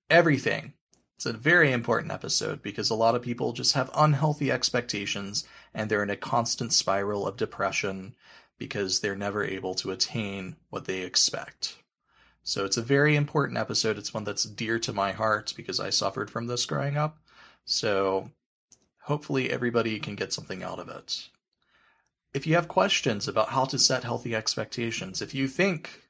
everything. 0.09 0.75
It's 1.21 1.27
a 1.27 1.35
very 1.35 1.71
important 1.71 2.13
episode 2.13 2.63
because 2.63 2.89
a 2.89 2.95
lot 2.95 3.15
of 3.15 3.21
people 3.21 3.53
just 3.53 3.75
have 3.75 3.91
unhealthy 3.95 4.51
expectations 4.51 5.47
and 5.75 5.91
they're 5.91 6.03
in 6.03 6.09
a 6.09 6.17
constant 6.17 6.73
spiral 6.73 7.27
of 7.27 7.37
depression 7.37 8.15
because 8.57 9.01
they're 9.01 9.15
never 9.15 9.45
able 9.45 9.75
to 9.75 9.91
attain 9.91 10.57
what 10.71 10.87
they 10.87 11.03
expect. 11.03 11.77
So 12.43 12.65
it's 12.65 12.79
a 12.79 12.83
very 12.83 13.17
important 13.17 13.59
episode. 13.59 13.99
It's 13.99 14.15
one 14.15 14.25
that's 14.25 14.45
dear 14.45 14.79
to 14.79 14.95
my 14.95 15.13
heart 15.13 15.53
because 15.55 15.79
I 15.79 15.91
suffered 15.91 16.31
from 16.31 16.47
this 16.47 16.65
growing 16.65 16.97
up. 16.97 17.19
So 17.67 18.31
hopefully 19.03 19.51
everybody 19.51 20.01
can 20.01 20.15
get 20.15 20.33
something 20.33 20.63
out 20.63 20.79
of 20.79 20.89
it. 20.89 21.29
If 22.33 22.47
you 22.47 22.55
have 22.55 22.67
questions 22.67 23.29
about 23.29 23.51
how 23.51 23.67
to 23.67 23.79
set 23.79 24.05
healthy 24.05 24.35
expectations, 24.35 25.21
if 25.21 25.35
you 25.35 25.49
think 25.49 26.01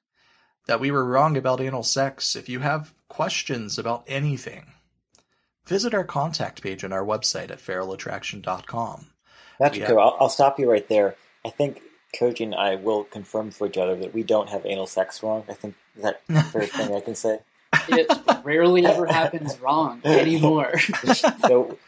that 0.68 0.78
we 0.78 0.92
were 0.92 1.04
wrong 1.04 1.36
about 1.36 1.60
anal 1.60 1.82
sex, 1.82 2.36
if 2.36 2.48
you 2.48 2.60
have 2.60 2.94
questions 3.08 3.76
about 3.76 4.04
anything, 4.06 4.72
visit 5.70 5.94
our 5.94 6.04
contact 6.04 6.62
page 6.62 6.82
on 6.82 6.92
our 6.92 7.04
website 7.04 7.52
at 7.52 7.60
feralattraction.com. 7.60 9.06
Patrick, 9.58 9.86
have... 9.86 9.96
I'll, 9.96 10.16
I'll 10.18 10.28
stop 10.28 10.58
you 10.58 10.68
right 10.68 10.86
there. 10.88 11.14
I 11.46 11.50
think 11.50 11.80
Koji 12.18 12.40
and 12.40 12.56
I 12.56 12.74
will 12.74 13.04
confirm 13.04 13.52
for 13.52 13.68
each 13.68 13.78
other 13.78 13.94
that 13.96 14.12
we 14.12 14.24
don't 14.24 14.48
have 14.48 14.66
anal 14.66 14.88
sex 14.88 15.22
wrong. 15.22 15.44
I 15.48 15.54
think 15.54 15.76
that 16.02 16.22
first 16.52 16.72
thing 16.72 16.94
I 16.94 17.00
can 17.00 17.14
say. 17.14 17.38
It 17.88 18.10
rarely 18.44 18.84
ever 18.84 19.06
happens 19.06 19.60
wrong 19.60 20.00
anymore. 20.04 20.76
so 21.46 21.78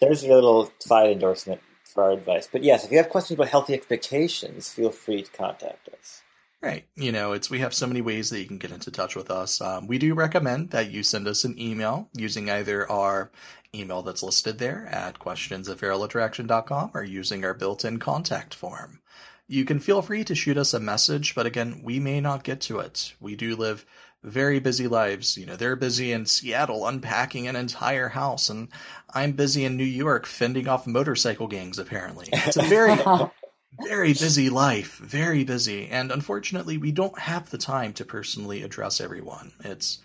there's 0.00 0.24
your 0.24 0.36
little 0.36 0.72
side 0.78 1.10
endorsement 1.10 1.60
for 1.82 2.04
our 2.04 2.12
advice. 2.12 2.48
But 2.50 2.62
yes, 2.62 2.84
if 2.84 2.92
you 2.92 2.98
have 2.98 3.08
questions 3.08 3.38
about 3.38 3.48
healthy 3.48 3.74
expectations, 3.74 4.72
feel 4.72 4.90
free 4.90 5.22
to 5.22 5.30
contact 5.32 5.88
us. 5.88 6.22
Right. 6.62 6.86
You 6.94 7.10
know, 7.10 7.32
it's 7.32 7.50
we 7.50 7.58
have 7.58 7.74
so 7.74 7.88
many 7.88 8.02
ways 8.02 8.30
that 8.30 8.38
you 8.38 8.46
can 8.46 8.58
get 8.58 8.70
into 8.70 8.92
touch 8.92 9.16
with 9.16 9.32
us. 9.32 9.60
Um, 9.60 9.88
we 9.88 9.98
do 9.98 10.14
recommend 10.14 10.70
that 10.70 10.92
you 10.92 11.02
send 11.02 11.26
us 11.26 11.42
an 11.42 11.60
email 11.60 12.08
using 12.14 12.48
either 12.48 12.88
our 12.90 13.32
email 13.74 14.02
that's 14.02 14.22
listed 14.22 14.58
there 14.58 14.86
at 14.86 15.18
questions 15.18 15.68
at 15.68 15.82
or 15.82 17.02
using 17.02 17.44
our 17.44 17.54
built-in 17.54 17.98
contact 17.98 18.54
form. 18.54 19.00
You 19.48 19.64
can 19.64 19.80
feel 19.80 20.02
free 20.02 20.22
to 20.24 20.36
shoot 20.36 20.56
us 20.56 20.72
a 20.72 20.78
message, 20.78 21.34
but 21.34 21.46
again, 21.46 21.80
we 21.82 21.98
may 21.98 22.20
not 22.20 22.44
get 22.44 22.60
to 22.62 22.78
it. 22.78 23.14
We 23.20 23.34
do 23.34 23.56
live 23.56 23.84
very 24.22 24.60
busy 24.60 24.86
lives. 24.86 25.36
You 25.36 25.46
know, 25.46 25.56
they're 25.56 25.74
busy 25.74 26.12
in 26.12 26.26
Seattle 26.26 26.86
unpacking 26.86 27.48
an 27.48 27.56
entire 27.56 28.08
house, 28.08 28.48
and 28.50 28.68
I'm 29.12 29.32
busy 29.32 29.64
in 29.64 29.76
New 29.76 29.84
York 29.84 30.26
fending 30.26 30.68
off 30.68 30.86
motorcycle 30.86 31.48
gangs, 31.48 31.80
apparently. 31.80 32.28
It's 32.32 32.56
a 32.56 32.62
very 32.62 32.96
very 33.80 34.12
busy 34.12 34.50
life, 34.50 34.98
very 34.98 35.44
busy. 35.44 35.88
And 35.88 36.12
unfortunately, 36.12 36.78
we 36.78 36.92
don't 36.92 37.18
have 37.18 37.50
the 37.50 37.58
time 37.58 37.92
to 37.94 38.04
personally 38.04 38.62
address 38.62 39.00
everyone. 39.00 39.52
It's, 39.60 39.98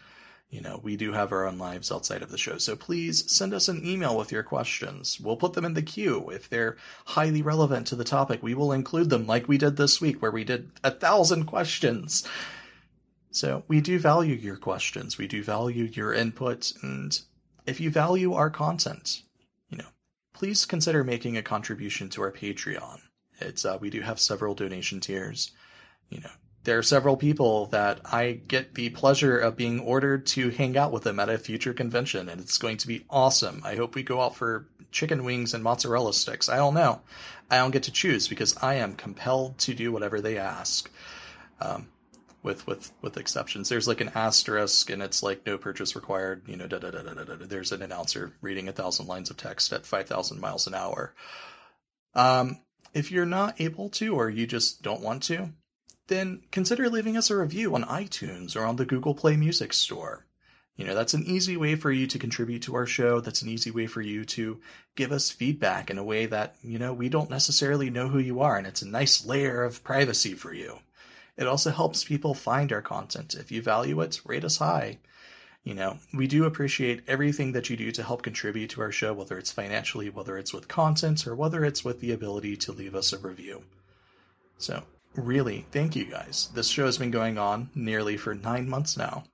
you 0.49 0.61
know, 0.61 0.79
we 0.81 0.95
do 0.95 1.11
have 1.11 1.31
our 1.31 1.45
own 1.45 1.57
lives 1.57 1.91
outside 1.91 2.21
of 2.21 2.31
the 2.31 2.37
show. 2.37 2.57
So 2.57 2.75
please 2.75 3.29
send 3.31 3.53
us 3.53 3.67
an 3.67 3.85
email 3.85 4.17
with 4.17 4.31
your 4.31 4.43
questions. 4.43 5.19
We'll 5.19 5.35
put 5.35 5.53
them 5.53 5.65
in 5.65 5.73
the 5.73 5.81
queue. 5.81 6.29
If 6.29 6.49
they're 6.49 6.77
highly 7.05 7.41
relevant 7.41 7.87
to 7.87 7.95
the 7.95 8.05
topic, 8.05 8.41
we 8.41 8.53
will 8.53 8.71
include 8.71 9.09
them 9.09 9.27
like 9.27 9.47
we 9.47 9.57
did 9.57 9.75
this 9.75 9.99
week, 9.99 10.21
where 10.21 10.31
we 10.31 10.45
did 10.45 10.71
a 10.83 10.91
thousand 10.91 11.45
questions. 11.45 12.25
So 13.31 13.63
we 13.67 13.81
do 13.81 13.99
value 13.99 14.35
your 14.35 14.57
questions. 14.57 15.17
We 15.17 15.27
do 15.27 15.43
value 15.43 15.83
your 15.83 16.13
input. 16.13 16.71
And 16.81 17.19
if 17.65 17.81
you 17.81 17.89
value 17.89 18.33
our 18.33 18.49
content, 18.49 19.21
you 19.69 19.77
know, 19.77 19.89
please 20.33 20.65
consider 20.65 21.03
making 21.03 21.35
a 21.35 21.43
contribution 21.43 22.09
to 22.11 22.21
our 22.21 22.31
Patreon 22.31 23.01
it's 23.39 23.65
uh, 23.65 23.77
we 23.79 23.89
do 23.89 24.01
have 24.01 24.19
several 24.19 24.55
donation 24.55 24.99
tiers. 24.99 25.51
You 26.09 26.21
know, 26.21 26.31
there 26.63 26.77
are 26.77 26.83
several 26.83 27.17
people 27.17 27.67
that 27.67 28.01
I 28.05 28.33
get 28.47 28.75
the 28.75 28.89
pleasure 28.89 29.37
of 29.37 29.55
being 29.55 29.79
ordered 29.79 30.25
to 30.27 30.49
hang 30.49 30.77
out 30.77 30.91
with 30.91 31.03
them 31.03 31.19
at 31.19 31.29
a 31.29 31.37
future 31.37 31.73
convention, 31.73 32.29
and 32.29 32.41
it's 32.41 32.57
going 32.57 32.77
to 32.77 32.87
be 32.87 33.05
awesome. 33.09 33.61
I 33.63 33.75
hope 33.75 33.95
we 33.95 34.03
go 34.03 34.21
out 34.21 34.35
for 34.35 34.67
chicken 34.91 35.23
wings 35.23 35.53
and 35.53 35.63
mozzarella 35.63 36.13
sticks. 36.13 36.49
I 36.49 36.57
don't 36.57 36.73
know. 36.73 37.01
I 37.49 37.57
don't 37.57 37.71
get 37.71 37.83
to 37.83 37.91
choose 37.91 38.27
because 38.27 38.57
I 38.61 38.75
am 38.75 38.95
compelled 38.95 39.57
to 39.59 39.73
do 39.73 39.91
whatever 39.91 40.21
they 40.21 40.37
ask. 40.37 40.89
Um, 41.59 41.87
with 42.43 42.65
with 42.65 42.91
with 43.01 43.17
exceptions. 43.17 43.69
There's 43.69 43.87
like 43.87 44.01
an 44.01 44.11
asterisk, 44.15 44.89
and 44.89 45.01
it's 45.01 45.21
like 45.21 45.45
no 45.45 45.57
purchase 45.57 45.95
required. 45.95 46.43
You 46.47 46.55
know, 46.55 46.67
da 46.67 46.79
da 46.79 46.91
da 46.91 47.01
da 47.01 47.13
da. 47.13 47.35
There's 47.39 47.71
an 47.71 47.81
announcer 47.81 48.33
reading 48.41 48.69
a 48.69 48.71
thousand 48.71 49.07
lines 49.07 49.29
of 49.29 49.37
text 49.37 49.73
at 49.73 49.85
five 49.85 50.07
thousand 50.07 50.39
miles 50.39 50.65
an 50.65 50.73
hour. 50.73 51.13
Um, 52.15 52.59
if 52.97 53.11
you're 53.11 53.25
not 53.25 53.61
able 53.61 53.89
to 53.89 54.15
or 54.15 54.29
you 54.29 54.47
just 54.47 54.81
don't 54.81 55.01
want 55.01 55.21
to, 55.23 55.49
then 56.07 56.41
consider 56.51 56.89
leaving 56.89 57.15
us 57.15 57.29
a 57.29 57.37
review 57.37 57.75
on 57.75 57.83
iTunes 57.83 58.55
or 58.55 58.65
on 58.65 58.77
the 58.77 58.85
Google 58.85 59.13
Play 59.13 59.37
Music 59.37 59.71
Store. 59.71 60.25
You 60.75 60.85
know, 60.85 60.95
that's 60.95 61.13
an 61.13 61.23
easy 61.25 61.57
way 61.57 61.75
for 61.75 61.91
you 61.91 62.07
to 62.07 62.19
contribute 62.19 62.63
to 62.63 62.75
our 62.75 62.85
show. 62.85 63.19
That's 63.19 63.41
an 63.41 63.49
easy 63.49 63.71
way 63.71 63.87
for 63.87 64.01
you 64.01 64.25
to 64.25 64.59
give 64.95 65.11
us 65.11 65.29
feedback 65.29 65.89
in 65.89 65.97
a 65.97 66.03
way 66.03 66.25
that, 66.27 66.55
you 66.63 66.79
know, 66.79 66.93
we 66.93 67.09
don't 67.09 67.29
necessarily 67.29 67.89
know 67.89 68.07
who 68.07 68.19
you 68.19 68.41
are, 68.41 68.57
and 68.57 68.65
it's 68.65 68.83
a 68.83 68.87
nice 68.87 69.25
layer 69.25 69.63
of 69.63 69.83
privacy 69.83 70.33
for 70.33 70.53
you. 70.53 70.79
It 71.35 71.47
also 71.47 71.71
helps 71.71 72.03
people 72.03 72.33
find 72.33 72.71
our 72.71 72.81
content. 72.81 73.35
If 73.35 73.51
you 73.51 73.61
value 73.61 74.01
it, 74.01 74.21
rate 74.25 74.43
us 74.43 74.57
high. 74.57 74.99
You 75.67 75.73
know, 75.73 75.97
we 76.13 76.27
do 76.27 76.45
appreciate 76.45 77.01
everything 77.09 77.51
that 77.51 77.69
you 77.69 77.75
do 77.75 77.91
to 77.91 78.01
help 78.01 78.21
contribute 78.21 78.69
to 78.69 78.81
our 78.81 78.91
show, 78.93 79.11
whether 79.11 79.37
it's 79.37 79.51
financially, 79.51 80.09
whether 80.09 80.37
it's 80.37 80.53
with 80.53 80.69
content, 80.69 81.27
or 81.27 81.35
whether 81.35 81.65
it's 81.65 81.83
with 81.83 81.99
the 81.99 82.13
ability 82.13 82.55
to 82.55 82.71
leave 82.71 82.95
us 82.95 83.11
a 83.11 83.17
review. 83.17 83.61
So, 84.59 84.81
really, 85.13 85.65
thank 85.73 85.93
you 85.93 86.05
guys. 86.05 86.47
This 86.53 86.69
show 86.69 86.85
has 86.85 86.97
been 86.97 87.11
going 87.11 87.37
on 87.37 87.69
nearly 87.75 88.15
for 88.15 88.33
nine 88.33 88.69
months 88.69 88.95
now. 88.95 89.25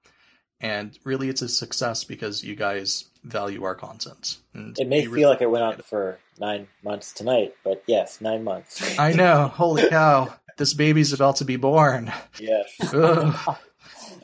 And 0.59 0.97
really, 1.03 1.29
it's 1.29 1.43
a 1.43 1.49
success 1.49 2.03
because 2.03 2.43
you 2.43 2.55
guys 2.55 3.11
value 3.23 3.63
our 3.63 3.75
content. 3.75 4.39
And 4.55 4.75
it 4.79 4.87
may 4.87 5.03
feel 5.03 5.11
really 5.11 5.25
like 5.25 5.41
it 5.41 5.51
went 5.51 5.63
on 5.63 5.77
for 5.83 6.17
nine 6.39 6.67
months 6.83 7.13
tonight, 7.13 7.53
but 7.63 7.83
yes, 7.85 8.21
nine 8.21 8.43
months. 8.43 8.97
I 8.97 9.13
know. 9.13 9.49
Holy 9.49 9.87
cow. 9.87 10.33
This 10.57 10.73
baby's 10.73 11.13
about 11.13 11.35
to 11.35 11.45
be 11.45 11.57
born. 11.57 12.11
Yes. 12.39 12.75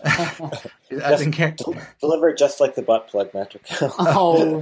I 0.06 1.16
think 1.18 1.58
deliver 2.00 2.30
it 2.30 2.38
just 2.38 2.60
like 2.60 2.76
the 2.76 2.82
butt 2.82 3.08
plug 3.08 3.34
metric. 3.34 3.64
oh, 3.82 4.60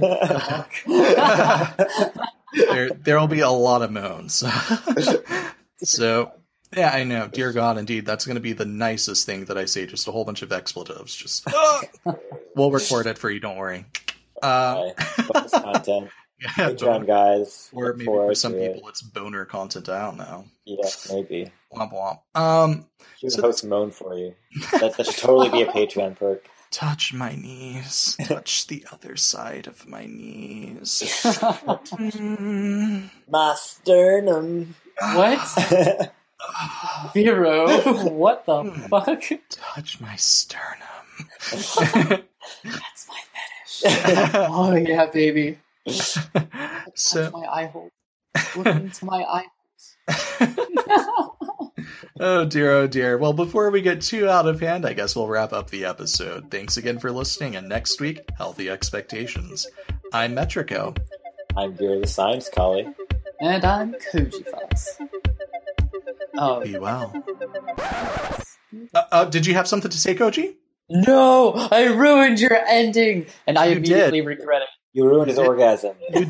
there 2.52 2.90
there 2.90 3.20
will 3.20 3.28
be 3.28 3.40
a 3.40 3.50
lot 3.50 3.82
of 3.82 3.90
moans. 3.90 4.44
so 5.82 6.32
yeah, 6.76 6.90
I 6.90 7.04
know. 7.04 7.28
Dear 7.28 7.52
God, 7.52 7.78
indeed, 7.78 8.04
that's 8.04 8.26
going 8.26 8.36
to 8.36 8.40
be 8.40 8.52
the 8.52 8.66
nicest 8.66 9.24
thing 9.26 9.46
that 9.46 9.56
I 9.56 9.64
say. 9.64 9.86
Just 9.86 10.06
a 10.08 10.12
whole 10.12 10.24
bunch 10.24 10.42
of 10.42 10.52
expletives. 10.52 11.14
Just 11.14 11.46
we'll 12.54 12.70
record 12.70 13.06
it 13.06 13.18
for 13.18 13.30
you. 13.30 13.40
Don't 13.40 13.56
worry. 13.56 13.86
Uh, 14.42 14.90
content. 14.96 16.10
Yeah, 16.40 16.70
Patreon 16.70 17.06
guys. 17.06 17.68
Or 17.72 17.94
maybe 17.94 18.04
for 18.04 18.34
some 18.34 18.52
people 18.52 18.88
it's 18.88 19.02
boner 19.02 19.44
content. 19.44 19.88
I 19.88 20.02
don't 20.02 20.16
know. 20.16 20.44
Yeah, 20.64 20.88
maybe. 21.10 21.50
Womp 21.74 21.92
womp. 21.92 22.40
Um, 22.40 22.86
should 23.18 23.32
so, 23.32 23.42
host 23.42 23.64
moan 23.64 23.90
for 23.90 24.16
you. 24.16 24.34
That, 24.80 24.96
that 24.96 25.06
should 25.06 25.16
totally 25.16 25.50
be 25.50 25.62
a 25.62 25.66
Patreon 25.66 26.16
perk. 26.16 26.48
Touch 26.70 27.14
my 27.14 27.34
knees. 27.34 28.16
Touch 28.24 28.66
the 28.66 28.84
other 28.92 29.16
side 29.16 29.66
of 29.66 29.88
my 29.88 30.06
knees. 30.06 31.02
mm. 31.24 33.10
My 33.28 33.54
sternum. 33.56 34.74
What? 35.00 36.12
Vero, 37.14 37.68
what 38.10 38.46
the 38.46 38.62
hmm. 38.62 38.80
fuck? 38.86 39.22
Touch 39.50 40.00
my 40.00 40.16
sternum. 40.16 41.28
That's 41.50 43.08
my 43.08 43.20
fetish. 43.32 43.82
oh 44.50 44.74
yeah, 44.76 45.06
baby. 45.06 45.58
So 46.94 47.30
my 47.32 47.46
eye 47.46 47.66
hole. 47.66 47.90
Look 48.56 48.66
into 48.66 49.04
my 49.04 49.22
eye 49.22 49.44
oh 52.20 52.44
dear, 52.44 52.72
oh 52.72 52.86
dear. 52.86 53.18
Well, 53.18 53.32
before 53.32 53.70
we 53.70 53.82
get 53.82 54.00
too 54.00 54.28
out 54.28 54.48
of 54.48 54.60
hand, 54.60 54.86
I 54.86 54.92
guess 54.92 55.14
we'll 55.14 55.28
wrap 55.28 55.52
up 55.52 55.70
the 55.70 55.84
episode. 55.84 56.50
Thanks 56.50 56.76
again 56.76 56.98
for 56.98 57.12
listening, 57.12 57.56
and 57.56 57.68
next 57.68 58.00
week, 58.00 58.20
healthy 58.36 58.70
expectations. 58.70 59.66
I'm 60.12 60.34
Metrico. 60.34 60.96
I'm 61.56 61.74
Vero 61.74 62.00
the 62.00 62.06
Science 62.06 62.48
Collie. 62.48 62.88
And 63.40 63.64
I'm 63.64 63.94
Koji 64.12 64.48
Fox. 64.50 64.98
Oh. 66.36 66.62
Be 66.62 66.78
well. 66.78 67.12
Uh, 68.94 69.02
uh, 69.12 69.24
did 69.24 69.46
you 69.46 69.54
have 69.54 69.68
something 69.68 69.90
to 69.90 69.98
say, 69.98 70.14
Koji? 70.14 70.54
No, 70.90 71.52
I 71.70 71.84
ruined 71.86 72.40
your 72.40 72.56
ending, 72.66 73.26
and 73.46 73.58
I 73.58 73.66
you 73.66 73.76
immediately 73.76 74.20
did. 74.20 74.26
regret 74.26 74.62
it. 74.62 74.68
You 74.98 75.04
ruined 75.08 75.28
his 75.28 75.38
orgasm. 75.38 75.94
You 76.10 76.24
did. 76.26 76.28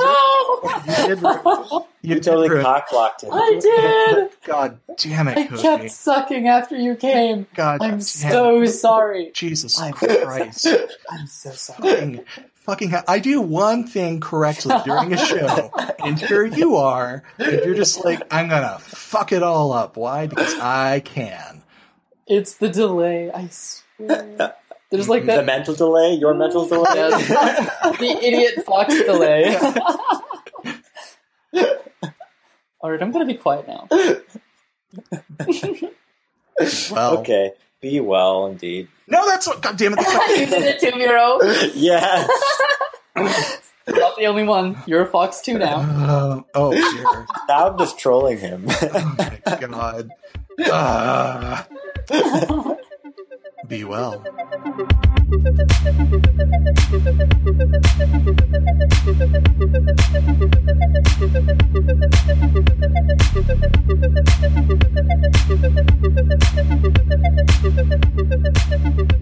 did. 1.07 1.23
You, 1.23 1.87
You 2.03 2.21
totally 2.21 2.51
ruin- 2.51 2.63
cock 2.63 2.91
blocked 2.91 3.23
him. 3.25 3.31
I 3.33 3.59
did. 3.61 4.31
God 4.45 4.79
damn 4.99 5.29
it, 5.29 5.39
I 5.39 5.47
Cookie. 5.47 5.63
kept 5.63 5.91
sucking 5.91 6.47
after 6.49 6.77
you 6.77 6.95
came. 6.95 7.47
God 7.55 7.81
I'm 7.81 7.91
damn 7.93 8.01
so 8.03 8.67
sorry. 8.67 9.31
Jesus 9.33 9.81
I'm- 9.81 9.95
Christ. 9.95 10.67
I'm 11.11 11.27
so 11.27 11.51
sorry. 11.53 11.79
fucking, 11.81 12.25
fucking, 12.55 12.95
I 13.09 13.19
do 13.21 13.41
one 13.41 13.87
thing 13.87 14.21
correctly 14.21 14.75
during 14.85 15.15
a 15.15 15.17
show, 15.19 15.71
and 16.05 16.19
here 16.19 16.45
you 16.45 16.77
are, 16.77 17.23
and 17.39 17.65
you're 17.65 17.75
just 17.75 18.05
like, 18.05 18.23
I'm 18.31 18.49
gonna 18.51 18.79
fuck 18.81 19.33
it 19.33 19.43
all 19.43 19.73
up. 19.73 19.97
Why? 19.97 20.27
Because 20.27 20.55
I 20.61 21.01
can. 21.01 21.63
It's 22.27 22.55
the 22.57 22.69
delay. 22.69 23.31
I 23.33 23.49
swear. 23.49 24.55
There's 24.91 25.09
like 25.09 25.27
The 25.27 25.43
mental 25.43 25.75
delay, 25.75 26.15
your 26.15 26.33
mental 26.35 26.67
delay. 26.69 26.87
Yes. 26.95 27.29
the 27.99 28.19
idiot 28.23 28.65
fox 28.65 28.95
delay. 29.03 29.57
All 32.81 32.93
right, 32.93 33.03
I'm 33.03 33.11
gonna 33.11 33.27
be 33.27 33.35
quiet 33.35 33.67
now. 33.69 33.89
Well, 36.91 37.19
okay, 37.19 37.53
be 37.81 38.01
well, 38.01 38.47
indeed. 38.49 38.89
no, 39.07 39.25
that's 39.29 39.47
what. 39.47 39.63
God 39.63 39.77
damn 39.77 39.93
it! 39.97 40.01
you 40.41 40.47
did 40.47 40.65
it 40.65 40.81
too, 40.81 40.91
Miro. 40.99 41.39
Yeah. 41.73 42.27
Not 43.15 44.17
the 44.17 44.27
only 44.27 44.43
one. 44.43 44.77
You're 44.85 45.03
a 45.03 45.07
fox 45.07 45.41
too 45.41 45.57
now. 45.57 45.77
Uh, 45.77 46.43
oh 46.57 46.73
dear. 46.73 47.27
now 47.49 47.69
I'm 47.71 47.79
just 47.79 47.97
trolling 48.01 48.39
him. 48.39 48.65
Oh 48.69 49.15
my 49.47 49.57
god. 49.61 50.11
Ah. 50.67 51.69
Be 53.69 53.85
well. 53.85 54.25